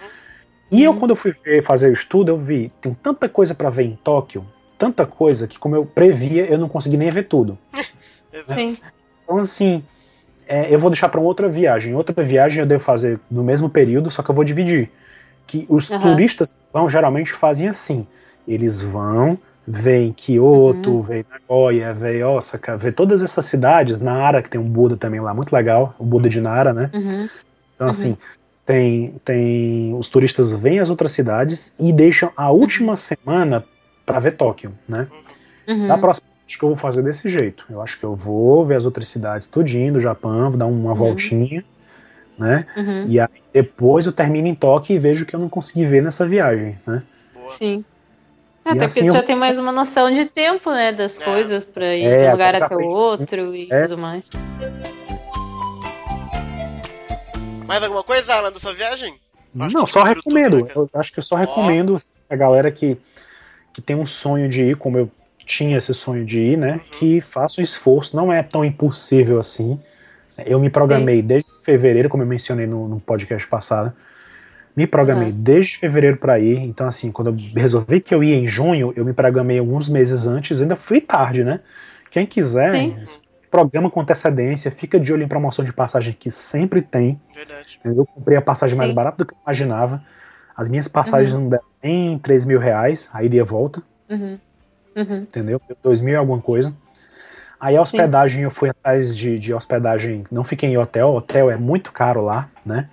E 0.71 0.83
eu, 0.83 0.93
quando 0.93 1.11
eu 1.11 1.15
fui 1.15 1.31
ver, 1.31 1.63
fazer 1.63 1.89
o 1.89 1.93
estudo, 1.93 2.31
eu 2.31 2.37
vi, 2.37 2.71
tem 2.79 2.93
tanta 2.93 3.27
coisa 3.27 3.55
para 3.55 3.71
ver 3.71 3.83
em 3.83 3.99
Tóquio, 4.03 4.45
tanta 4.79 5.05
coisa 5.05 5.45
que, 5.45 5.59
como 5.59 5.75
eu 5.75 5.85
previa, 5.85 6.45
eu 6.45 6.57
não 6.57 6.69
consegui 6.69 6.95
nem 6.95 7.09
ver 7.09 7.23
tudo. 7.23 7.57
Sim. 8.47 8.77
Então, 9.23 9.37
assim, 9.37 9.83
é, 10.47 10.73
eu 10.73 10.79
vou 10.79 10.89
deixar 10.89 11.09
para 11.09 11.19
outra 11.19 11.49
viagem. 11.49 11.93
Outra 11.93 12.23
viagem 12.23 12.61
eu 12.61 12.65
devo 12.65 12.81
fazer 12.81 13.19
no 13.29 13.43
mesmo 13.43 13.69
período, 13.69 14.09
só 14.09 14.23
que 14.23 14.31
eu 14.31 14.35
vou 14.35 14.45
dividir. 14.45 14.89
Que 15.45 15.65
os 15.67 15.89
uhum. 15.89 15.99
turistas 15.99 16.57
vão 16.73 16.89
geralmente 16.89 17.33
fazem 17.33 17.67
assim. 17.67 18.07
Eles 18.47 18.81
vão, 18.81 19.37
vem 19.67 20.13
Kyoto, 20.13 20.89
uhum. 20.89 21.01
vem 21.01 21.25
Nagoya, 21.29 21.93
vem 21.93 22.23
Osaka, 22.23 22.77
vê 22.77 22.91
todas 22.91 23.21
essas 23.21 23.45
cidades, 23.45 23.99
Nara, 23.99 24.41
que 24.41 24.49
tem 24.49 24.61
um 24.61 24.67
Buda 24.67 24.95
também 24.95 25.19
lá, 25.19 25.33
muito 25.33 25.53
legal, 25.53 25.93
o 25.99 26.05
Buda 26.05 26.29
de 26.29 26.39
Nara, 26.39 26.73
né? 26.73 26.89
Uhum. 26.93 27.29
Então, 27.75 27.87
assim, 27.87 28.17
tem, 28.65 29.15
tem. 29.25 29.93
Os 29.93 30.07
turistas 30.09 30.51
vêm 30.51 30.79
às 30.79 30.89
outras 30.89 31.11
cidades 31.11 31.73
e 31.79 31.91
deixam 31.91 32.31
a 32.37 32.49
última 32.49 32.95
semana 32.95 33.65
para 34.09 34.19
ver 34.19 34.31
Tóquio, 34.31 34.73
né? 34.87 35.07
Uhum. 35.67 35.85
Na 35.85 35.95
próxima 35.95 36.27
acho 36.47 36.57
que 36.57 36.65
eu 36.65 36.69
vou 36.69 36.77
fazer 36.77 37.03
desse 37.03 37.29
jeito. 37.29 37.63
Eu 37.69 37.79
acho 37.79 37.99
que 37.99 38.03
eu 38.03 38.15
vou 38.15 38.65
ver 38.65 38.75
as 38.75 38.85
outras 38.85 39.07
cidades 39.07 39.45
tudinho 39.45 39.93
do 39.93 39.99
Japão, 39.99 40.49
vou 40.49 40.57
dar 40.57 40.65
uma 40.65 40.89
uhum. 40.89 40.95
voltinha, 40.95 41.63
né? 42.35 42.65
Uhum. 42.75 43.05
E 43.07 43.19
aí 43.19 43.27
depois 43.53 44.07
eu 44.07 44.11
termino 44.11 44.47
em 44.47 44.55
Tóquio 44.55 44.95
e 44.95 44.99
vejo 44.99 45.23
o 45.23 45.27
que 45.27 45.35
eu 45.35 45.39
não 45.39 45.47
consegui 45.47 45.85
ver 45.85 46.01
nessa 46.01 46.27
viagem, 46.27 46.75
né? 46.87 47.03
Sim. 47.49 47.85
É, 48.65 48.71
até 48.71 48.85
assim, 48.85 49.01
porque 49.01 49.11
tu 49.11 49.13
já 49.13 49.19
eu... 49.19 49.25
tem 49.27 49.35
mais 49.35 49.59
uma 49.59 49.71
noção 49.71 50.11
de 50.11 50.25
tempo, 50.25 50.71
né? 50.71 50.91
Das 50.91 51.19
é. 51.19 51.23
coisas 51.23 51.63
para 51.63 51.95
ir 51.95 52.05
é, 52.05 52.17
de 52.17 52.27
um 52.29 52.31
lugar 52.31 52.55
até 52.55 52.75
o 52.75 52.87
outro 52.87 53.55
e 53.55 53.67
é. 53.71 53.83
tudo 53.83 53.99
mais. 53.99 54.25
Mais 57.67 57.83
alguma 57.83 58.03
coisa, 58.03 58.33
Alan, 58.33 58.51
da 58.51 58.59
sua 58.59 58.73
viagem? 58.73 59.13
Acho 59.59 59.77
não, 59.77 59.85
só 59.85 60.01
recomendo. 60.01 60.65
Tudo, 60.65 60.65
né, 60.65 60.73
eu 60.75 60.99
acho 60.99 61.13
que 61.13 61.19
eu 61.19 61.23
só 61.23 61.35
recomendo 61.35 61.95
a 62.27 62.35
galera 62.35 62.71
que 62.71 62.97
que 63.79 63.85
tem 63.85 63.95
um 63.95 64.05
sonho 64.05 64.49
de 64.49 64.61
ir, 64.61 64.75
como 64.75 64.97
eu 64.97 65.09
tinha 65.45 65.77
esse 65.77 65.93
sonho 65.93 66.25
de 66.25 66.39
ir, 66.39 66.57
né? 66.57 66.73
Uhum. 66.73 66.79
Que 66.91 67.21
faça 67.21 67.61
um 67.61 67.63
esforço, 67.63 68.15
não 68.15 68.31
é 68.31 68.43
tão 68.43 68.63
impossível 68.63 69.39
assim. 69.39 69.79
Eu 70.45 70.59
me 70.59 70.69
programei 70.69 71.21
Sim. 71.21 71.27
desde 71.27 71.49
fevereiro, 71.63 72.09
como 72.09 72.23
eu 72.23 72.27
mencionei 72.27 72.67
no, 72.67 72.87
no 72.87 72.99
podcast 72.99 73.47
passado. 73.47 73.93
Me 74.75 74.85
programei 74.85 75.29
uhum. 75.29 75.41
desde 75.41 75.77
fevereiro 75.77 76.17
para 76.17 76.39
ir. 76.39 76.57
Então, 76.57 76.87
assim, 76.87 77.11
quando 77.11 77.29
eu 77.29 77.35
resolvi 77.55 77.99
que 77.99 78.13
eu 78.13 78.23
ia 78.23 78.35
em 78.35 78.47
junho, 78.47 78.93
eu 78.95 79.03
me 79.03 79.13
programei 79.13 79.59
alguns 79.59 79.89
meses 79.89 80.27
antes, 80.27 80.61
ainda 80.61 80.75
fui 80.75 81.01
tarde, 81.01 81.43
né? 81.43 81.59
Quem 82.11 82.25
quiser, 82.25 82.71
Sim. 82.71 82.95
programa 83.49 83.89
com 83.89 84.01
antecedência, 84.01 84.71
fica 84.71 84.99
de 84.99 85.11
olho 85.11 85.23
em 85.23 85.27
promoção 85.27 85.65
de 85.65 85.73
passagem 85.73 86.13
que 86.17 86.29
sempre 86.29 86.81
tem. 86.81 87.19
Verdade. 87.33 87.79
Eu 87.83 88.05
comprei 88.05 88.37
a 88.37 88.41
passagem 88.41 88.75
Sim. 88.75 88.79
mais 88.79 88.91
barata 88.91 89.17
do 89.17 89.25
que 89.25 89.33
eu 89.33 89.37
imaginava. 89.43 90.01
As 90.59 90.67
minhas 90.67 90.89
passagens 90.89 91.33
uhum. 91.33 91.43
não 91.43 91.49
deram 91.51 91.63
nem 91.81 92.19
3 92.19 92.43
mil 92.43 92.59
reais, 92.59 93.09
a 93.13 93.23
ida 93.23 93.37
e 93.37 93.39
a 93.39 93.45
volta. 93.45 93.81
Uhum. 94.09 94.37
Uhum. 94.93 95.17
Entendeu? 95.21 95.61
2 95.81 96.01
mil 96.01 96.13
e 96.13 96.17
alguma 96.17 96.41
coisa. 96.41 96.73
Aí 97.57 97.77
a 97.77 97.81
hospedagem, 97.81 98.39
Sim. 98.39 98.43
eu 98.43 98.51
fui 98.51 98.69
atrás 98.69 99.15
de, 99.15 99.39
de 99.39 99.53
hospedagem, 99.53 100.25
não 100.29 100.43
fiquei 100.43 100.69
em 100.69 100.77
hotel, 100.77 101.13
hotel 101.13 101.49
é 101.49 101.55
muito 101.55 101.93
caro 101.93 102.25
lá, 102.25 102.49
né? 102.65 102.89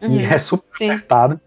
Uhum. 0.00 0.10
E 0.12 0.24
é 0.24 0.38
super 0.38 0.74
Sim. 0.78 0.88
apertado. 0.88 1.38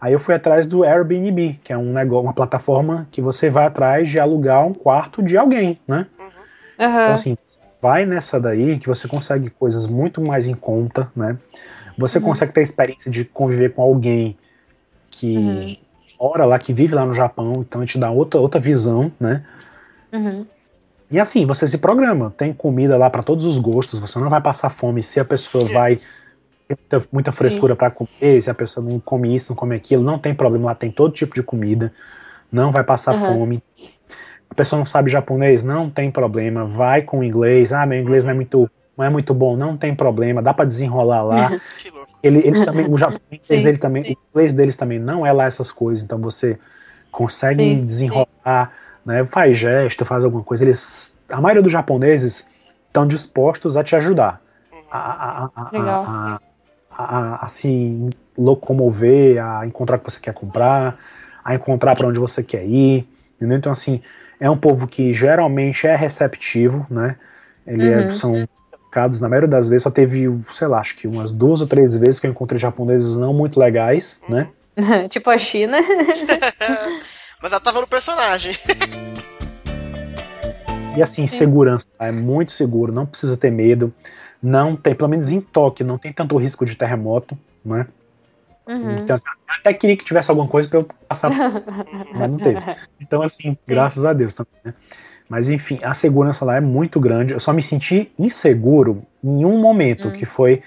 Aí 0.00 0.12
eu 0.12 0.18
fui 0.18 0.34
atrás 0.34 0.66
do 0.66 0.82
Airbnb, 0.82 1.60
que 1.62 1.72
é 1.72 1.78
um 1.78 1.92
negócio, 1.92 2.24
uma 2.24 2.34
plataforma 2.34 3.06
que 3.12 3.22
você 3.22 3.48
vai 3.48 3.64
atrás 3.64 4.08
de 4.08 4.18
alugar 4.18 4.66
um 4.66 4.74
quarto 4.74 5.22
de 5.22 5.38
alguém, 5.38 5.78
né? 5.86 6.08
Uhum. 6.18 6.26
Então 6.74 7.12
assim, 7.12 7.38
vai 7.80 8.04
nessa 8.04 8.40
daí 8.40 8.76
que 8.76 8.88
você 8.88 9.06
consegue 9.06 9.50
coisas 9.50 9.86
muito 9.86 10.20
mais 10.20 10.48
em 10.48 10.54
conta, 10.54 11.08
né? 11.14 11.38
Você 11.96 12.18
uhum. 12.18 12.24
consegue 12.24 12.52
ter 12.52 12.58
a 12.58 12.64
experiência 12.64 13.08
de 13.08 13.24
conviver 13.24 13.72
com 13.72 13.82
alguém 13.82 14.36
que 15.18 15.36
uhum. 15.36 15.76
mora 16.20 16.44
lá, 16.44 16.58
que 16.58 16.72
vive 16.72 16.94
lá 16.94 17.06
no 17.06 17.14
Japão, 17.14 17.52
então 17.58 17.80
a 17.80 17.84
gente 17.84 17.98
dá 17.98 18.10
outra, 18.10 18.40
outra 18.40 18.60
visão, 18.60 19.10
né? 19.18 19.44
Uhum. 20.12 20.46
E 21.10 21.20
assim, 21.20 21.46
você 21.46 21.68
se 21.68 21.78
programa, 21.78 22.34
tem 22.36 22.52
comida 22.52 22.96
lá 22.96 23.08
para 23.08 23.22
todos 23.22 23.44
os 23.44 23.58
gostos, 23.58 24.00
você 24.00 24.18
não 24.18 24.28
vai 24.28 24.40
passar 24.40 24.70
fome 24.70 25.02
se 25.02 25.20
a 25.20 25.24
pessoa 25.24 25.64
vai 25.66 26.00
muita, 26.68 27.08
muita 27.12 27.32
frescura 27.32 27.76
para 27.76 27.90
comer, 27.90 28.40
se 28.40 28.50
a 28.50 28.54
pessoa 28.54 28.84
não 28.84 28.98
come 28.98 29.34
isso, 29.34 29.52
não 29.52 29.56
come 29.56 29.76
aquilo, 29.76 30.02
não 30.02 30.18
tem 30.18 30.34
problema, 30.34 30.66
lá 30.66 30.74
tem 30.74 30.90
todo 30.90 31.12
tipo 31.12 31.34
de 31.34 31.42
comida, 31.42 31.92
não 32.50 32.72
vai 32.72 32.82
passar 32.82 33.14
uhum. 33.14 33.38
fome. 33.38 33.62
A 34.50 34.54
pessoa 34.54 34.78
não 34.78 34.86
sabe 34.86 35.10
japonês, 35.10 35.62
não 35.62 35.88
tem 35.88 36.10
problema, 36.10 36.64
vai 36.64 37.02
com 37.02 37.22
inglês, 37.22 37.72
ah, 37.72 37.86
meu 37.86 38.00
inglês 38.00 38.24
não 38.24 38.32
é 38.32 38.34
muito, 38.34 38.70
não 38.96 39.04
é 39.04 39.10
muito 39.10 39.34
bom, 39.34 39.56
não 39.56 39.76
tem 39.76 39.94
problema, 39.94 40.42
dá 40.42 40.54
para 40.54 40.64
desenrolar 40.64 41.22
lá. 41.22 41.50
Ele, 42.22 42.38
eles 42.44 42.62
também, 42.62 42.92
o 42.92 42.96
japonês 42.98 43.40
sim, 43.42 43.62
dele 43.62 43.78
também, 43.78 44.02
sim. 44.02 44.10
o 44.10 44.30
inglês 44.30 44.52
deles 44.52 44.76
também 44.76 44.98
não 44.98 45.24
é 45.24 45.32
lá 45.32 45.44
essas 45.44 45.70
coisas, 45.70 46.02
então 46.02 46.18
você 46.18 46.58
consegue 47.12 47.62
sim, 47.62 47.84
desenrolar, 47.84 48.72
né? 49.04 49.24
Faz 49.26 49.56
gesto, 49.56 50.04
faz 50.04 50.24
alguma 50.24 50.42
coisa. 50.42 50.64
Eles, 50.64 51.16
a 51.30 51.40
maioria 51.40 51.62
dos 51.62 51.70
japoneses 51.70 52.48
estão 52.86 53.06
dispostos 53.06 53.76
a 53.76 53.84
te 53.84 53.94
ajudar, 53.94 54.40
a, 54.90 54.98
a, 54.98 55.50
a, 55.54 56.40
a, 56.90 57.44
a 57.44 57.48
se 57.48 58.10
locomover, 58.36 59.38
a 59.38 59.66
encontrar 59.66 59.96
o 59.96 59.98
que 60.00 60.10
você 60.10 60.18
quer 60.18 60.34
comprar, 60.34 60.98
a 61.44 61.54
encontrar 61.54 61.94
para 61.94 62.08
onde 62.08 62.18
você 62.18 62.42
quer 62.42 62.64
ir, 62.64 63.06
entendeu? 63.36 63.58
Então 63.58 63.70
assim 63.70 64.02
é 64.40 64.50
um 64.50 64.56
povo 64.56 64.86
que 64.86 65.12
geralmente 65.12 65.86
é 65.86 65.94
receptivo, 65.94 66.86
né? 66.90 67.16
Ele 67.66 67.88
é, 67.88 67.96
uhum. 67.96 68.02
é, 68.02 68.10
são 68.10 68.48
na 69.20 69.28
maioria 69.28 69.48
das 69.48 69.68
vezes 69.68 69.82
só 69.82 69.90
teve, 69.90 70.26
sei 70.52 70.66
lá, 70.66 70.80
acho 70.80 70.96
que 70.96 71.06
umas 71.06 71.32
duas 71.32 71.60
ou 71.60 71.66
três 71.66 71.94
vezes 71.96 72.18
que 72.18 72.26
eu 72.26 72.30
encontrei 72.30 72.58
japoneses 72.58 73.16
não 73.16 73.32
muito 73.34 73.60
legais, 73.60 74.20
né? 74.28 74.48
tipo 75.08 75.30
a 75.30 75.38
China. 75.38 75.78
Mas 77.42 77.52
ela 77.52 77.60
tava 77.60 77.80
no 77.80 77.86
personagem. 77.86 78.56
E 80.96 81.02
assim, 81.02 81.26
Sim. 81.26 81.36
segurança, 81.36 81.90
é 81.98 82.10
muito 82.10 82.52
seguro, 82.52 82.90
não 82.90 83.04
precisa 83.04 83.36
ter 83.36 83.50
medo. 83.50 83.92
Não 84.42 84.74
tem, 84.74 84.94
pelo 84.94 85.10
menos 85.10 85.30
em 85.30 85.40
Tóquio, 85.40 85.84
não 85.84 85.98
tem 85.98 86.12
tanto 86.12 86.36
risco 86.36 86.64
de 86.64 86.74
terremoto, 86.74 87.36
né? 87.64 87.86
Uhum. 88.66 88.96
Então, 88.96 89.14
assim, 89.14 89.26
até 89.46 89.72
queria 89.72 89.96
que 89.96 90.04
tivesse 90.04 90.30
alguma 90.30 90.48
coisa 90.48 90.68
para 90.68 90.80
eu 90.80 90.88
passar, 91.08 91.30
mas 92.16 92.30
não 92.30 92.38
teve. 92.38 92.60
Então, 93.00 93.22
assim, 93.22 93.56
graças 93.66 94.04
a 94.04 94.12
Deus 94.12 94.34
também, 94.34 94.54
né? 94.64 94.74
Mas 95.28 95.48
enfim, 95.48 95.78
a 95.82 95.92
segurança 95.92 96.44
lá 96.44 96.56
é 96.56 96.60
muito 96.60 97.00
grande. 97.00 97.34
Eu 97.34 97.40
só 97.40 97.52
me 97.52 97.62
senti 97.62 98.10
inseguro 98.18 99.02
em 99.22 99.44
um 99.44 99.58
momento, 99.58 100.08
uhum. 100.08 100.12
que 100.12 100.24
foi 100.24 100.62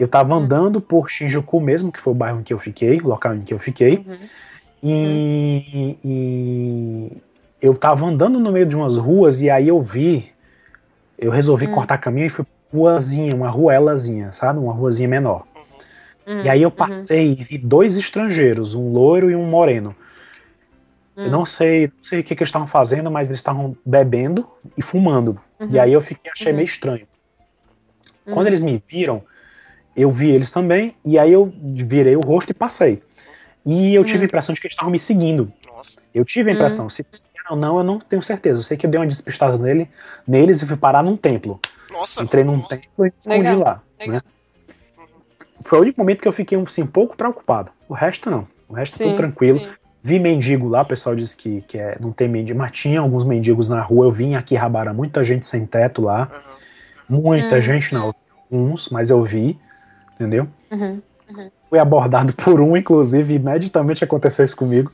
eu 0.00 0.08
tava 0.08 0.34
hum. 0.34 0.38
andando 0.38 0.80
por 0.80 1.10
Shinjuku 1.10 1.60
mesmo, 1.60 1.92
que 1.92 2.00
foi 2.00 2.12
o 2.12 2.16
bairro 2.16 2.40
em 2.40 2.42
que 2.42 2.54
eu 2.54 2.58
fiquei, 2.58 2.98
o 3.00 3.08
local 3.08 3.34
em 3.34 3.42
que 3.42 3.52
eu 3.52 3.58
fiquei. 3.58 3.98
Uhum. 3.98 4.18
E, 4.82 5.98
e, 6.02 7.12
eu 7.60 7.74
tava 7.74 8.06
andando 8.06 8.40
no 8.40 8.50
meio 8.50 8.64
de 8.64 8.74
umas 8.74 8.96
ruas 8.96 9.42
e 9.42 9.50
aí 9.50 9.68
eu 9.68 9.82
vi, 9.82 10.30
eu 11.18 11.30
resolvi 11.30 11.66
uhum. 11.66 11.72
cortar 11.72 11.98
caminho 11.98 12.26
e 12.26 12.30
fui 12.30 12.46
ruazinha, 12.72 13.34
uma 13.34 13.50
ruelazinha, 13.50 14.32
sabe? 14.32 14.58
Uma 14.58 14.72
ruazinha 14.72 15.08
menor. 15.08 15.44
Uhum. 16.26 16.40
E 16.40 16.48
aí 16.48 16.62
eu 16.62 16.70
uhum. 16.70 16.74
passei 16.74 17.32
e 17.32 17.44
vi 17.44 17.58
dois 17.58 17.98
estrangeiros, 17.98 18.74
um 18.74 18.92
loiro 18.92 19.30
e 19.30 19.36
um 19.36 19.44
moreno. 19.44 19.94
Eu 21.24 21.30
não 21.30 21.44
sei, 21.44 21.88
não 21.88 22.02
sei 22.02 22.20
o 22.20 22.24
que, 22.24 22.34
que 22.34 22.42
eles 22.42 22.48
estavam 22.48 22.66
fazendo, 22.66 23.10
mas 23.10 23.28
eles 23.28 23.38
estavam 23.38 23.76
bebendo 23.84 24.48
e 24.76 24.82
fumando. 24.82 25.40
E 25.60 25.64
uhum. 25.76 25.80
aí 25.82 25.92
eu 25.92 26.00
fiquei, 26.00 26.30
achei 26.30 26.52
meio 26.52 26.64
estranho. 26.64 27.06
Quando 28.24 28.46
eles 28.46 28.62
me 28.62 28.78
viram, 28.78 29.22
eu 29.96 30.10
vi 30.10 30.30
eles 30.30 30.50
também, 30.50 30.94
e 31.04 31.18
aí 31.18 31.32
eu 31.32 31.52
virei 31.62 32.16
o 32.16 32.20
rosto 32.20 32.50
e 32.50 32.54
passei. 32.54 33.02
E 33.66 33.94
eu 33.94 34.04
tive 34.04 34.18
a 34.18 34.22
hum. 34.22 34.24
impressão 34.24 34.54
de 34.54 34.60
que 34.60 34.66
eles 34.66 34.74
estavam 34.74 34.90
me 34.90 34.98
seguindo. 34.98 35.52
Nossa. 35.66 36.00
Eu 36.14 36.24
tive 36.24 36.50
a 36.50 36.54
impressão. 36.54 36.86
Hum. 36.86 36.90
Se 36.90 37.04
ou 37.50 37.56
não, 37.56 37.78
eu 37.78 37.84
não 37.84 37.98
tenho 37.98 38.22
certeza. 38.22 38.60
Eu 38.60 38.64
sei 38.64 38.76
que 38.76 38.86
eu 38.86 38.90
dei 38.90 39.00
uma 39.00 39.06
despistada 39.06 39.58
nele, 39.58 39.90
neles 40.26 40.62
e 40.62 40.66
fui 40.66 40.76
parar 40.76 41.02
num 41.02 41.16
templo. 41.16 41.60
Nossa. 41.90 42.22
Entrei 42.22 42.44
num 42.44 42.56
nossa. 42.56 42.68
templo 42.68 43.06
e 43.06 43.12
escondi 43.18 43.54
lá. 43.54 43.82
Né? 44.06 44.22
Foi 45.62 45.78
o 45.78 45.82
único 45.82 46.00
momento 46.00 46.22
que 46.22 46.28
eu 46.28 46.32
fiquei 46.32 46.58
assim, 46.60 46.82
um 46.82 46.86
pouco 46.86 47.16
preocupado. 47.16 47.72
O 47.88 47.94
resto 47.94 48.30
não. 48.30 48.46
O 48.68 48.74
resto 48.74 48.96
sim, 48.96 49.04
tudo 49.04 49.16
tranquilo. 49.16 49.58
Sim. 49.58 49.70
Vi 50.02 50.18
mendigo 50.18 50.68
lá, 50.68 50.82
o 50.82 50.86
pessoal 50.86 51.14
disse 51.14 51.36
que, 51.36 51.60
que 51.62 51.78
é, 51.78 51.96
não 52.00 52.10
tem 52.10 52.28
mendigo, 52.28 52.58
mas 52.58 52.70
tinha 52.70 53.00
alguns 53.00 53.24
mendigos 53.24 53.68
na 53.68 53.82
rua. 53.82 54.06
Eu 54.06 54.12
vim 54.12 54.30
em 54.30 54.36
Akihabara, 54.36 54.94
muita 54.94 55.22
gente 55.22 55.46
sem 55.46 55.66
teto 55.66 56.02
lá. 56.02 56.28
Uhum. 57.10 57.20
Muita 57.20 57.56
uhum. 57.56 57.62
gente, 57.62 57.92
não. 57.92 58.14
Uns, 58.50 58.88
mas 58.88 59.10
eu 59.10 59.22
vi 59.24 59.58
entendeu? 60.20 60.46
Uhum, 60.70 61.00
uhum. 61.30 61.48
Fui 61.68 61.78
abordado 61.78 62.32
por 62.36 62.60
um, 62.60 62.76
inclusive, 62.76 63.34
imediatamente 63.34 64.04
aconteceu 64.04 64.44
isso 64.44 64.56
comigo. 64.56 64.92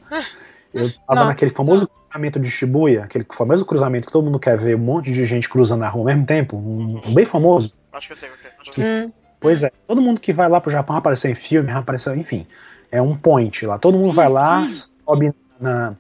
Eu 0.72 0.90
tava 1.06 1.20
não, 1.20 1.26
naquele 1.28 1.50
famoso 1.50 1.88
não. 1.88 2.02
cruzamento 2.02 2.38
de 2.38 2.50
Shibuya, 2.50 3.04
aquele 3.04 3.26
famoso 3.30 3.64
cruzamento 3.64 4.06
que 4.06 4.12
todo 4.12 4.24
mundo 4.24 4.38
quer 4.38 4.56
ver, 4.56 4.76
um 4.76 4.80
monte 4.80 5.12
de 5.12 5.24
gente 5.26 5.48
cruzando 5.48 5.80
na 5.80 5.88
rua 5.88 6.02
ao 6.02 6.06
mesmo 6.06 6.26
tempo, 6.26 6.56
um, 6.56 7.00
um 7.06 7.14
bem 7.14 7.24
famoso. 7.24 7.76
Acho 7.92 8.06
que 8.06 8.12
eu 8.12 8.16
sei 8.16 8.28
o 8.28 8.32
que 8.72 8.82
é. 8.82 9.04
Hum. 9.04 9.12
Pois 9.40 9.62
é, 9.62 9.70
todo 9.86 10.00
mundo 10.00 10.20
que 10.20 10.32
vai 10.32 10.48
lá 10.48 10.60
pro 10.60 10.70
Japão 10.70 10.96
aparecer 10.96 11.30
em 11.30 11.34
filme, 11.34 11.70
apareceu, 11.70 12.14
enfim, 12.16 12.46
é 12.90 13.00
um 13.00 13.16
point 13.16 13.66
lá. 13.66 13.78
Todo 13.78 13.96
mundo 13.96 14.12
vai 14.12 14.28
lá, 14.28 14.66
sobe 15.06 15.32
na, 15.60 15.94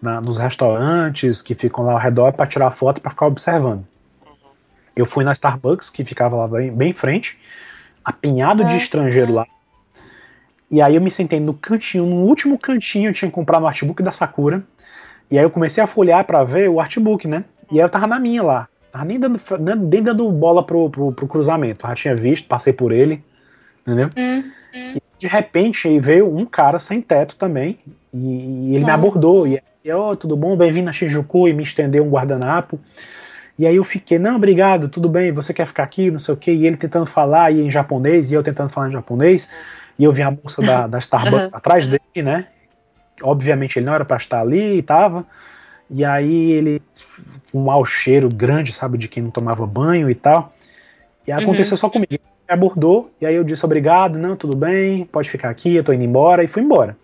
na, 0.00 0.20
nos 0.20 0.38
restaurantes 0.38 1.40
que 1.42 1.54
ficam 1.54 1.84
lá 1.84 1.92
ao 1.92 1.98
redor 1.98 2.32
para 2.32 2.46
tirar 2.46 2.70
foto 2.70 3.00
para 3.00 3.10
ficar 3.10 3.26
observando. 3.26 3.84
Uhum. 4.26 4.50
Eu 4.96 5.06
fui 5.06 5.24
na 5.24 5.32
Starbucks, 5.32 5.90
que 5.90 6.04
ficava 6.04 6.36
lá 6.36 6.48
bem, 6.48 6.72
bem 6.72 6.90
em 6.90 6.94
frente, 6.94 7.38
apinhado 8.04 8.62
é. 8.62 8.66
de 8.66 8.76
estrangeiro 8.76 9.32
lá. 9.32 9.46
E 10.70 10.80
aí 10.80 10.94
eu 10.94 11.02
me 11.02 11.10
sentei 11.10 11.38
no 11.38 11.52
cantinho, 11.52 12.06
no 12.06 12.24
último 12.24 12.58
cantinho 12.58 13.10
eu 13.10 13.12
tinha 13.12 13.30
comprado 13.30 13.62
o 13.62 13.66
artbook 13.66 14.02
da 14.02 14.10
Sakura. 14.10 14.62
E 15.30 15.38
aí 15.38 15.44
eu 15.44 15.50
comecei 15.50 15.84
a 15.84 15.86
folhear 15.86 16.24
para 16.24 16.42
ver 16.44 16.68
o 16.70 16.80
artbook, 16.80 17.28
né? 17.28 17.44
E 17.70 17.78
aí 17.78 17.84
eu 17.84 17.90
tava 17.90 18.06
na 18.06 18.18
minha 18.18 18.42
lá. 18.42 18.68
Tava 18.90 19.04
nem 19.04 19.20
dando, 19.20 19.38
nem 19.90 20.02
dando 20.02 20.30
bola 20.30 20.64
pro, 20.64 20.88
pro, 20.88 21.12
pro 21.12 21.26
cruzamento. 21.26 21.84
Eu 21.84 21.90
já 21.90 21.94
tinha 21.94 22.16
visto, 22.16 22.48
passei 22.48 22.72
por 22.72 22.90
ele. 22.90 23.22
Entendeu? 23.82 24.08
Hum, 24.16 24.38
hum. 24.74 24.94
E 24.94 25.02
de 25.18 25.26
repente 25.26 25.88
aí 25.88 25.98
veio 26.00 26.34
um 26.34 26.46
cara 26.46 26.78
sem 26.78 27.02
teto 27.02 27.36
também. 27.36 27.78
E, 28.12 28.70
e 28.70 28.76
ele 28.76 28.84
me 28.84 28.90
abordou. 28.90 29.46
E 29.46 29.56
aí, 29.56 29.92
oh, 29.92 30.14
tudo 30.14 30.36
bom? 30.36 30.56
Bem-vindo 30.56 30.90
a 30.90 30.92
Shinjuku. 30.92 31.48
E 31.48 31.54
me 31.54 31.62
estendeu 31.62 32.04
um 32.04 32.10
guardanapo. 32.10 32.78
E 33.58 33.66
aí 33.66 33.76
eu 33.76 33.84
fiquei, 33.84 34.18
não, 34.18 34.36
obrigado, 34.36 34.88
tudo 34.88 35.08
bem, 35.08 35.30
você 35.30 35.52
quer 35.52 35.66
ficar 35.66 35.82
aqui, 35.82 36.10
não 36.10 36.18
sei 36.18 36.34
o 36.34 36.36
quê, 36.36 36.52
e 36.52 36.66
ele 36.66 36.76
tentando 36.76 37.06
falar 37.06 37.52
em 37.52 37.70
japonês, 37.70 38.32
e 38.32 38.34
eu 38.34 38.42
tentando 38.42 38.70
falar 38.70 38.88
em 38.88 38.92
japonês, 38.92 39.50
e 39.98 40.04
eu 40.04 40.12
vi 40.12 40.22
a 40.22 40.30
moça 40.30 40.62
da, 40.62 40.86
da 40.86 40.98
Starbucks 40.98 41.52
atrás 41.52 41.86
dele, 41.86 42.22
né? 42.22 42.46
Obviamente 43.22 43.78
ele 43.78 43.86
não 43.86 43.94
era 43.94 44.04
para 44.04 44.16
estar 44.16 44.40
ali 44.40 44.78
e 44.78 44.82
tava. 44.82 45.26
E 45.90 46.04
aí 46.04 46.52
ele, 46.52 46.82
um 47.52 47.62
mau 47.64 47.84
cheiro 47.84 48.28
grande, 48.34 48.72
sabe, 48.72 48.96
de 48.96 49.06
quem 49.06 49.22
não 49.22 49.30
tomava 49.30 49.66
banho 49.66 50.08
e 50.08 50.14
tal. 50.14 50.54
E 51.26 51.30
aconteceu 51.30 51.74
uhum. 51.74 51.78
só 51.78 51.90
comigo. 51.90 52.08
Ele 52.10 52.22
me 52.48 52.54
abordou, 52.54 53.12
e 53.20 53.26
aí 53.26 53.34
eu 53.34 53.44
disse 53.44 53.64
obrigado, 53.64 54.18
não, 54.18 54.34
tudo 54.34 54.56
bem, 54.56 55.04
pode 55.04 55.28
ficar 55.28 55.50
aqui, 55.50 55.76
eu 55.76 55.84
tô 55.84 55.92
indo 55.92 56.04
embora, 56.04 56.42
e 56.42 56.48
fui 56.48 56.62
embora. 56.62 56.96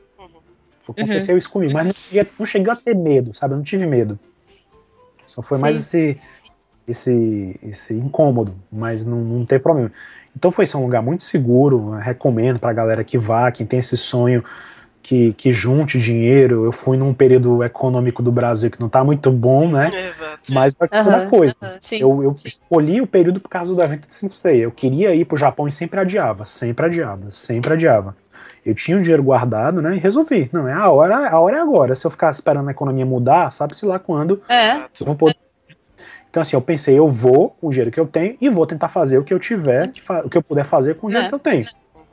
Aconteceu 0.93 1.35
uhum. 1.35 1.39
isso 1.39 1.51
comigo, 1.51 1.73
mas 1.73 1.87
não 1.87 1.95
cheguei, 1.95 2.27
não 2.39 2.47
cheguei 2.47 2.73
a 2.73 2.77
ter 2.77 2.95
medo, 2.95 3.35
sabe? 3.35 3.55
Eu 3.55 3.59
não 3.59 3.65
tive 3.65 3.87
medo. 3.87 4.19
Só 5.27 5.43
foi 5.43 5.59
Sim. 5.59 5.63
mais 5.63 5.77
esse, 5.77 6.19
esse, 6.87 7.61
esse 7.63 7.95
incômodo, 7.95 8.55
mas 8.73 9.05
não, 9.05 9.19
não 9.19 9.45
tem 9.45 9.59
problema. 9.59 9.93
Então 10.35 10.51
foi 10.51 10.65
um 10.75 10.83
lugar 10.83 11.03
muito 11.03 11.23
seguro, 11.23 11.91
recomendo 11.91 12.59
para 12.59 12.71
a 12.71 12.75
galera 12.75 13.05
que 13.05 13.19
vá, 13.19 13.51
quem 13.51 13.67
tem 13.67 13.79
esse 13.79 13.97
sonho 13.97 14.43
que, 15.03 15.33
que 15.33 15.53
junte 15.53 15.99
dinheiro. 15.99 16.65
Eu 16.65 16.73
fui 16.73 16.97
num 16.97 17.15
período 17.15 17.65
econômico 17.65 18.23
do 18.23 18.31
Brasil 18.31 18.71
que 18.71 18.79
não 18.79 18.89
está 18.89 19.03
muito 19.03 19.31
bom, 19.31 19.71
né? 19.71 19.91
Exato. 19.93 20.53
Mas 20.53 20.77
é 20.81 20.85
aquela 20.85 21.25
uhum, 21.25 21.31
coisa. 21.31 21.57
Uhum, 21.63 21.79
eu, 21.93 22.23
eu 22.25 22.37
escolhi 22.45 23.01
o 23.01 23.07
período 23.07 23.41
por 23.41 23.49
causa 23.49 23.75
do 23.75 23.83
evento 23.83 24.07
de 24.07 24.15
Sensei. 24.15 24.65
Eu 24.65 24.71
queria 24.71 25.15
ir 25.15 25.25
para 25.25 25.35
o 25.35 25.39
Japão 25.39 25.67
e 25.67 25.73
sempre 25.73 25.99
adiava, 25.99 26.45
sempre 26.45 26.87
adiava, 26.87 27.31
sempre 27.31 27.73
adiava. 27.73 28.17
Eu 28.69 28.75
tinha 28.75 28.99
o 28.99 29.01
dinheiro 29.01 29.23
guardado, 29.23 29.81
né? 29.81 29.97
E 29.97 29.99
resolvi. 29.99 30.51
Não, 30.53 30.69
é 30.69 30.75
a 30.75 30.91
hora, 30.91 31.31
a 31.31 31.41
hora 31.41 31.57
é 31.57 31.61
agora. 31.61 31.95
Se 31.95 32.07
eu 32.07 32.11
ficar 32.11 32.31
esperando 32.31 32.69
a 32.69 32.71
economia 32.71 33.07
mudar, 33.07 33.51
sabe-se 33.51 33.87
lá 33.87 33.99
quando 33.99 34.43
é. 34.47 34.83
eu 35.01 35.07
vou 35.07 35.15
poder 35.15 35.37
então, 36.31 36.43
assim, 36.43 36.55
eu 36.55 36.61
pensei, 36.61 36.99
eu 36.99 37.09
vou 37.09 37.57
com 37.59 37.69
o 37.69 37.71
dinheiro 37.71 37.91
que 37.91 37.99
eu 37.99 38.07
tenho 38.07 38.37
e 38.39 38.51
vou 38.51 38.67
tentar 38.67 38.89
fazer 38.89 39.17
o 39.17 39.25
que 39.25 39.33
eu 39.33 39.39
tiver, 39.39 39.89
que 39.89 40.03
o 40.13 40.29
que 40.29 40.37
eu 40.37 40.43
puder 40.43 40.65
fazer 40.65 40.95
com 40.97 41.07
o 41.07 41.11
dinheiro 41.11 41.27
é. 41.27 41.29
que 41.31 41.35
eu 41.35 41.39
tenho. 41.39 41.67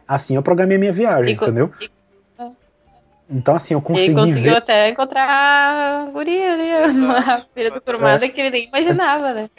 Assim 0.08 0.36
eu 0.36 0.42
programei 0.42 0.78
minha 0.78 0.94
viagem, 0.94 1.34
e 1.34 1.36
entendeu? 1.36 1.70
E... 1.82 1.92
Então, 3.30 3.56
assim, 3.56 3.74
eu 3.74 3.82
consegui. 3.82 4.12
Ele 4.12 4.22
conseguiu 4.22 4.52
ver... 4.52 4.58
até 4.58 4.90
encontrar 4.90 5.28
a 5.28 6.10
guria 6.12 6.54
ali, 6.54 6.98
na 7.02 7.38
feira 7.38 7.72
do 7.72 7.82
Kurumada, 7.82 8.26
é. 8.26 8.30
que 8.30 8.40
ele 8.40 8.52
nem 8.52 8.68
imaginava, 8.68 9.34
né? 9.34 9.50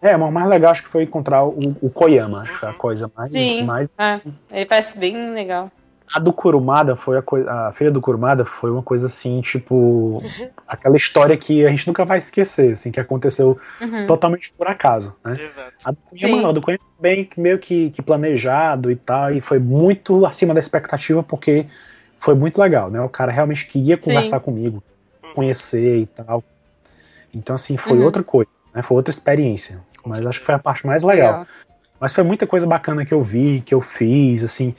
É, 0.00 0.16
mas 0.16 0.28
o 0.28 0.32
mais 0.32 0.48
legal 0.48 0.72
acho 0.72 0.82
que 0.82 0.88
foi 0.88 1.04
encontrar 1.04 1.44
o, 1.44 1.76
o 1.80 1.88
Koyama, 1.88 2.40
acho 2.40 2.58
que 2.58 2.66
é 2.66 2.68
a 2.70 2.72
coisa 2.72 3.12
mais. 3.16 3.30
Sim. 3.30 3.62
mais... 3.62 3.94
Ah, 4.00 4.20
ele 4.50 4.66
parece 4.66 4.98
bem 4.98 5.32
legal 5.32 5.70
a 6.14 6.18
do 6.18 6.32
Kurumada 6.32 6.94
foi 6.94 7.16
a 7.16 7.22
coisa. 7.22 7.50
A 7.50 7.72
feira 7.72 7.90
do 7.90 8.00
Kurumada 8.00 8.44
foi 8.44 8.70
uma 8.70 8.82
coisa 8.82 9.06
assim, 9.06 9.40
tipo. 9.40 10.22
aquela 10.68 10.96
história 10.96 11.36
que 11.36 11.64
a 11.64 11.70
gente 11.70 11.86
nunca 11.86 12.04
vai 12.04 12.18
esquecer, 12.18 12.72
assim, 12.72 12.90
que 12.90 13.00
aconteceu 13.00 13.56
uhum. 13.80 14.06
totalmente 14.06 14.52
por 14.52 14.66
acaso, 14.66 15.16
né? 15.24 15.32
Exato. 15.32 15.72
A 15.84 15.90
do 15.90 15.98
Koyama, 16.10 16.48
a 16.48 16.52
do 16.52 16.60
Koyama 16.60 16.84
bem 17.00 17.28
meio 17.36 17.58
que, 17.58 17.90
que 17.90 18.02
planejado 18.02 18.90
e 18.90 18.96
tal, 18.96 19.32
e 19.32 19.40
foi 19.40 19.58
muito 19.58 20.26
acima 20.26 20.52
da 20.52 20.60
expectativa, 20.60 21.22
porque 21.22 21.66
foi 22.18 22.34
muito 22.34 22.60
legal, 22.60 22.90
né? 22.90 23.00
O 23.00 23.08
cara 23.08 23.32
realmente 23.32 23.66
queria 23.66 23.96
conversar 23.96 24.38
Sim. 24.38 24.44
comigo, 24.44 24.82
conhecer 25.34 25.96
e 25.96 26.06
tal. 26.06 26.44
Então, 27.34 27.54
assim, 27.54 27.78
foi 27.78 27.98
uhum. 27.98 28.04
outra 28.04 28.22
coisa, 28.22 28.50
né? 28.74 28.82
Foi 28.82 28.96
outra 28.96 29.10
experiência. 29.10 29.80
Mas 30.04 30.24
acho 30.26 30.40
que 30.40 30.46
foi 30.46 30.54
a 30.54 30.58
parte 30.58 30.86
mais 30.86 31.02
legal. 31.02 31.40
legal. 31.40 31.46
Mas 31.98 32.12
foi 32.12 32.24
muita 32.24 32.46
coisa 32.46 32.66
bacana 32.66 33.04
que 33.04 33.14
eu 33.14 33.22
vi, 33.22 33.62
que 33.64 33.72
eu 33.72 33.80
fiz, 33.80 34.42
assim 34.42 34.74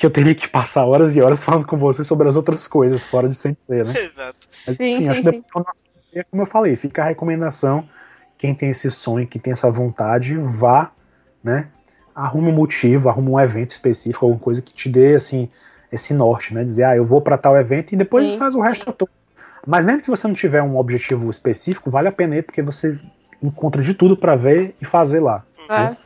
que 0.00 0.06
eu 0.06 0.10
teria 0.10 0.34
que 0.34 0.48
passar 0.48 0.86
horas 0.86 1.14
e 1.14 1.20
horas 1.20 1.42
falando 1.42 1.66
com 1.66 1.76
você 1.76 2.02
sobre 2.02 2.26
as 2.26 2.34
outras 2.34 2.66
coisas 2.66 3.04
fora 3.04 3.28
de 3.28 3.34
Sensei, 3.34 3.84
né? 3.84 3.92
Exato. 4.00 4.48
Mas, 4.66 4.78
sim, 4.78 4.94
enfim, 4.94 5.02
sim, 5.02 5.08
acho 5.10 5.22
sim. 5.22 5.42
que 6.10 6.24
como 6.30 6.42
eu 6.42 6.46
falei, 6.46 6.74
fica 6.74 7.02
a 7.02 7.04
recomendação, 7.04 7.86
quem 8.38 8.54
tem 8.54 8.70
esse 8.70 8.90
sonho, 8.90 9.26
quem 9.26 9.38
tem 9.38 9.52
essa 9.52 9.70
vontade, 9.70 10.38
vá, 10.38 10.90
né? 11.44 11.68
Arrume 12.14 12.48
um 12.48 12.54
motivo, 12.54 13.10
arrume 13.10 13.28
um 13.28 13.38
evento 13.38 13.72
específico, 13.72 14.24
alguma 14.24 14.40
coisa 14.40 14.62
que 14.62 14.72
te 14.72 14.88
dê, 14.88 15.14
assim, 15.14 15.50
esse 15.92 16.14
norte, 16.14 16.54
né? 16.54 16.64
Dizer, 16.64 16.84
ah, 16.84 16.96
eu 16.96 17.04
vou 17.04 17.20
para 17.20 17.36
tal 17.36 17.54
evento 17.54 17.92
e 17.92 17.96
depois 17.96 18.26
sim. 18.26 18.38
faz 18.38 18.54
o 18.54 18.60
resto 18.60 18.90
todo. 18.94 19.10
Mas 19.66 19.84
mesmo 19.84 20.00
que 20.00 20.08
você 20.08 20.26
não 20.26 20.34
tiver 20.34 20.62
um 20.62 20.78
objetivo 20.78 21.28
específico, 21.28 21.90
vale 21.90 22.08
a 22.08 22.12
pena 22.12 22.36
ir, 22.36 22.42
porque 22.42 22.62
você 22.62 22.98
encontra 23.44 23.82
de 23.82 23.92
tudo 23.92 24.16
para 24.16 24.34
ver 24.34 24.74
e 24.80 24.84
fazer 24.86 25.20
lá. 25.20 25.44
É. 25.68 25.78
Né? 25.78 25.96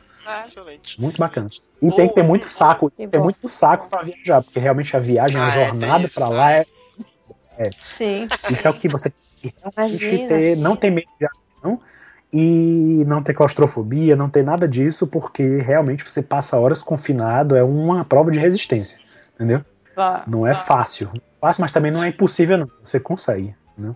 Excelente. 0.45 1.01
Muito 1.01 1.17
bacana. 1.17 1.49
E 1.81 1.91
tem 1.91 2.07
que 2.07 2.15
ter 2.15 2.23
muito 2.23 2.49
saco, 2.49 2.89
tem 2.89 3.07
ter 3.07 3.19
muito 3.19 3.47
saco 3.49 3.89
para 3.89 4.03
viajar, 4.03 4.41
porque 4.41 4.59
realmente 4.59 4.95
a 4.95 4.99
viagem, 4.99 5.39
a 5.39 5.45
ah, 5.45 5.49
é, 5.49 5.67
jornada 5.67 6.07
para 6.07 6.29
lá 6.29 6.51
é, 6.51 6.65
é, 7.57 7.69
Sim. 7.85 8.27
Isso 8.49 8.67
é 8.67 8.71
o 8.71 8.73
que 8.73 8.87
você 8.87 9.09
tem 9.09 9.97
que 9.97 10.27
ter, 10.27 10.57
não 10.57 10.75
ter 10.75 10.91
medo 10.91 11.07
de 11.19 11.25
avião 11.25 11.79
e 12.33 13.03
não 13.07 13.23
ter 13.23 13.33
claustrofobia, 13.33 14.15
não 14.15 14.29
ter 14.29 14.43
nada 14.43 14.67
disso, 14.67 15.07
porque 15.07 15.57
realmente 15.57 16.03
você 16.03 16.21
passa 16.21 16.59
horas 16.59 16.81
confinado, 16.81 17.55
é 17.55 17.63
uma 17.63 18.03
prova 18.03 18.31
de 18.31 18.39
resistência, 18.39 18.99
entendeu? 19.35 19.63
não 20.27 20.45
é 20.45 20.53
fácil. 20.53 21.09
Fácil, 21.39 21.61
mas 21.61 21.71
também 21.71 21.91
não 21.91 22.03
é 22.03 22.09
impossível, 22.09 22.57
não. 22.57 22.69
Você 22.83 22.99
consegue, 22.99 23.55
né? 23.77 23.95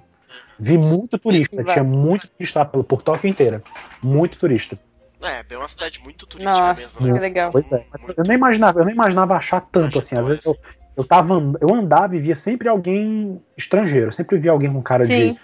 Vi 0.58 0.78
muito 0.78 1.18
turista, 1.18 1.64
tinha 1.64 1.84
muito 1.84 2.28
turista 2.28 2.64
por, 2.64 2.84
por 2.84 3.02
Tóquio 3.02 3.30
inteira. 3.30 3.62
Muito 4.02 4.38
turista. 4.38 4.80
É, 5.22 5.44
é 5.50 5.58
uma 5.58 5.68
cidade 5.68 6.00
muito 6.02 6.26
turística 6.26 6.60
Nossa, 6.60 6.82
mesmo. 6.82 7.06
Né? 7.06 7.14
Que 7.14 7.20
legal. 7.20 7.52
Pois 7.52 7.72
é, 7.72 7.86
mas 7.92 8.08
eu 8.08 8.24
nem 8.26 8.36
imaginava, 8.36 8.80
eu 8.80 8.86
nem 8.86 8.96
imaginava 8.96 9.36
achar 9.36 9.62
tanto 9.72 10.00
assim. 10.00 10.18
Às 10.18 10.28
vezes 10.28 10.46
eu, 10.46 10.56
eu 10.96 11.04
tava, 11.04 11.34
eu 11.60 11.74
andava 11.74 12.16
e 12.16 12.20
via 12.20 12.36
sempre 12.36 12.70
alguém 12.70 13.42
estrangeiro, 13.58 14.12
sempre 14.12 14.38
via 14.38 14.52
alguém 14.52 14.72
com 14.72 14.82
cara 14.82 15.06
Sim. 15.06 15.34
de 15.34 15.40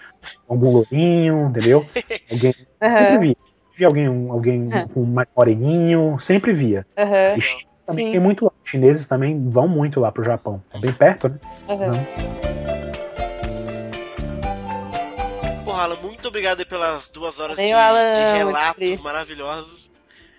algum 0.48 0.70
lourinho, 0.70 1.48
entendeu? 1.48 1.86
Alguém, 2.30 2.54
uhum. 2.82 2.92
sempre 2.92 3.18
via. 3.18 3.36
Via 3.76 3.86
alguém, 3.88 4.06
alguém 4.30 4.62
uhum. 4.62 4.88
com 4.88 5.04
mais 5.04 5.30
moreninho, 5.36 6.16
sempre 6.18 6.54
via. 6.54 6.86
Uhum. 6.96 7.36
E 7.36 7.40
chineses 7.42 7.84
também 7.86 8.06
Sim. 8.06 8.10
tem 8.12 8.20
muito 8.20 8.46
lá. 8.46 8.52
Os 8.58 8.70
chineses 8.70 9.06
também 9.06 9.48
vão 9.50 9.68
muito 9.68 10.00
lá 10.00 10.10
pro 10.10 10.24
Japão. 10.24 10.62
É 10.72 10.80
bem 10.80 10.94
perto, 10.94 11.28
né? 11.28 11.38
Uhum. 11.68 12.55
Alan, 15.78 15.96
muito 15.96 16.28
obrigado 16.28 16.64
pelas 16.66 17.10
duas 17.10 17.38
horas 17.38 17.56
de, 17.56 17.62
de, 17.62 17.68
relatos 17.68 19.00
maravilhosos. 19.00 19.92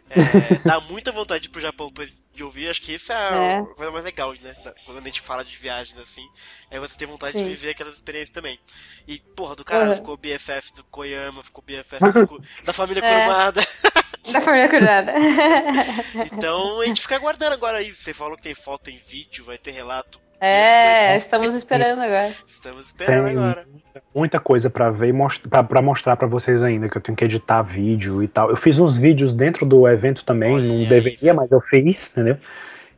É, 0.10 0.16
dá 0.66 0.80
muita 0.80 1.12
vontade 1.12 1.50
pro 1.50 1.62
Japão 1.62 1.92
de 2.34 2.44
ouvir, 2.44 2.70
acho 2.70 2.82
que 2.82 2.94
isso 2.94 3.12
é, 3.12 3.16
é, 3.16 3.58
a 3.58 3.64
coisa 3.64 3.92
mais 3.92 4.06
legal, 4.06 4.32
né? 4.32 4.56
Quando 4.86 5.00
a 5.00 5.02
gente 5.02 5.22
fala 5.22 5.44
de 5.44 5.58
viagens 5.58 6.00
assim, 6.00 6.26
é 6.70 6.80
você 6.80 6.96
ter 6.96 7.08
vontade 7.08 7.34
Sim. 7.34 7.44
de 7.44 7.50
viver 7.50 7.72
aquelas 7.72 7.96
experiências 7.96 8.30
também. 8.30 8.60
E, 9.08 9.20
porra, 9.36 9.56
do 9.56 9.66
cara 9.66 9.88
uhum. 9.88 9.96
ficou 9.96 10.16
BFF 10.16 10.74
do 10.76 10.84
Koyama, 10.86 11.44
ficou 11.44 11.64
BFF 11.66 12.00
da 12.64 12.72
família 12.72 13.04
é. 13.04 13.24
Kurumada. 13.26 13.62
Da 14.28 14.42
família 14.42 14.68
Kurumada. 14.68 15.14
então 16.34 16.82
a 16.82 16.86
gente 16.86 17.00
fica 17.00 17.16
aguardando 17.16 17.54
agora 17.54 17.82
isso. 17.82 18.04
Você 18.04 18.14
falou 18.14 18.36
que 18.36 18.44
tem 18.44 18.54
foto, 18.54 18.84
tem 18.84 18.98
vídeo, 18.98 19.46
vai 19.46 19.58
ter 19.58 19.72
relato 19.72 20.20
é, 20.40 21.18
estamos 21.18 21.56
esperando 21.56 22.02
agora. 22.02 22.34
Estamos 22.48 22.86
esperando 22.86 23.26
Tem 23.26 23.38
agora. 23.38 23.66
Muita 24.14 24.40
coisa 24.40 24.70
para 24.70 24.90
ver 24.92 25.10
e 25.10 25.14
mostrar 25.14 25.64
para 25.64 25.82
mostrar 25.82 26.16
para 26.16 26.28
vocês 26.28 26.64
ainda, 26.64 26.88
que 26.90 26.98
eu 26.98 27.02
tenho 27.02 27.16
que 27.16 27.26
editar 27.26 27.62
vídeo 27.62 28.22
e 28.22 28.28
tal. 28.28 28.50
Eu 28.50 28.58
fiz 28.58 28.80
uns 28.80 28.98
vídeos 28.98 29.34
dentro 29.34 29.66
do 29.66 29.88
evento 29.88 30.24
também, 30.24 30.56
Olha 30.56 30.68
não 30.68 30.76
aí, 30.76 30.86
deveria, 30.86 31.34
mas 31.34 31.52
eu 31.52 31.62
fiz, 31.62 32.10
entendeu? 32.12 32.38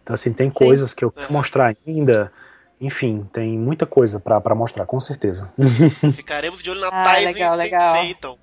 Então 0.03 0.13
assim, 0.13 0.33
tem 0.33 0.49
Sim. 0.49 0.57
coisas 0.57 0.93
que 0.93 1.03
eu 1.03 1.11
quero 1.11 1.31
mostrar 1.31 1.75
ainda. 1.87 2.31
Enfim, 2.81 3.27
tem 3.33 3.57
muita 3.57 3.85
coisa 3.85 4.19
para 4.19 4.55
mostrar, 4.55 4.85
com 4.85 4.99
certeza. 4.99 5.51
Ficaremos 6.13 6.63
de 6.63 6.71
olho 6.71 6.79
na 6.79 6.87
ah, 6.87 7.03
Tais 7.03 7.25
legal, 7.25 7.55
legal. 7.55 7.93
Sensei, 7.93 8.11
então. 8.11 8.37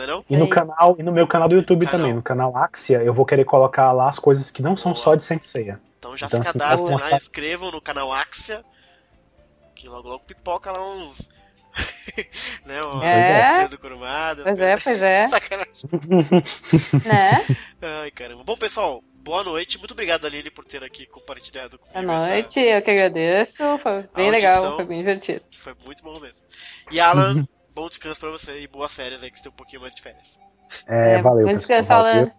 Não 0.00 0.04
é 0.04 0.06
não? 0.06 0.24
E 0.30 0.36
no 0.36 0.48
canal, 0.48 0.96
e 0.98 1.02
no 1.02 1.12
meu 1.12 1.26
canal 1.26 1.48
do 1.48 1.56
YouTube 1.56 1.84
no 1.84 1.90
também, 1.90 2.06
canal. 2.06 2.16
no 2.16 2.22
canal 2.22 2.56
Axia, 2.56 3.02
eu 3.02 3.12
vou 3.12 3.26
querer 3.26 3.44
colocar 3.44 3.92
lá 3.92 4.08
as 4.08 4.18
coisas 4.18 4.50
que 4.50 4.62
não 4.62 4.76
são 4.76 4.92
Boa. 4.92 5.02
só 5.02 5.14
de 5.14 5.22
Senseiya. 5.22 5.80
Então 5.98 6.16
já 6.16 6.26
então, 6.26 6.42
se 6.42 6.52
cadastrem 6.52 6.98
lá, 6.98 7.16
inscrevam 7.16 7.70
no 7.70 7.80
canal 7.80 8.12
Axia, 8.12 8.64
que 9.74 9.88
logo 9.88 10.08
logo 10.08 10.24
pipoca 10.24 10.72
lá 10.72 10.82
uns. 10.82 11.28
né, 12.66 12.82
uma 12.82 13.06
é. 13.06 13.68
do 13.68 13.78
Curumada. 13.78 14.42
Pois 14.42 14.60
é, 14.60 14.76
pois 14.76 15.02
é. 15.02 15.26
Sacanagem. 15.28 15.90
né? 17.04 17.56
Ai, 17.80 18.10
caramba. 18.10 18.42
Bom, 18.42 18.56
pessoal, 18.56 19.04
boa 19.22 19.44
noite. 19.44 19.78
Muito 19.78 19.92
obrigado, 19.92 20.26
Aline, 20.26 20.50
por 20.50 20.64
ter 20.64 20.82
aqui 20.82 21.06
compartilhado 21.06 21.78
comigo. 21.78 22.06
Boa 22.06 22.28
noite, 22.28 22.58
essa... 22.58 22.76
eu 22.76 22.82
que 22.82 22.90
agradeço. 22.90 23.78
Foi 23.78 24.08
bem 24.16 24.30
legal, 24.30 24.76
foi 24.76 24.84
bem 24.84 24.98
divertido. 24.98 25.42
Foi 25.56 25.74
muito 25.84 26.02
bom 26.02 26.18
mesmo. 26.18 26.44
E 26.90 26.98
Alan, 26.98 27.46
bom 27.74 27.88
descanso 27.88 28.20
pra 28.20 28.30
você 28.30 28.60
e 28.60 28.66
boas 28.66 28.92
férias 28.92 29.22
aí, 29.22 29.30
que 29.30 29.36
você 29.36 29.44
tem 29.44 29.52
um 29.52 29.56
pouquinho 29.56 29.82
mais 29.82 29.94
de 29.94 30.02
férias. 30.02 30.38
É, 30.86 31.14
é 31.14 31.22
valeu. 31.22 31.46
Bom 31.46 31.52
descanso, 31.52 31.92
Alan. 31.92 32.30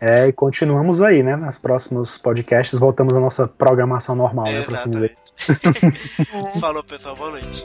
É, 0.00 0.26
e 0.26 0.32
continuamos 0.32 1.00
aí, 1.00 1.22
né? 1.22 1.36
Nos 1.36 1.58
próximos 1.58 2.18
podcasts, 2.18 2.78
voltamos 2.78 3.14
à 3.14 3.20
nossa 3.20 3.46
programação 3.46 4.16
normal, 4.16 4.46
é, 4.48 4.52
né? 4.52 4.62
Por 4.64 4.74
assim 4.74 4.90
dizer. 4.90 5.16
Falou, 6.60 6.82
pessoal. 6.82 7.14
Boa 7.14 7.30
noite. 7.30 7.64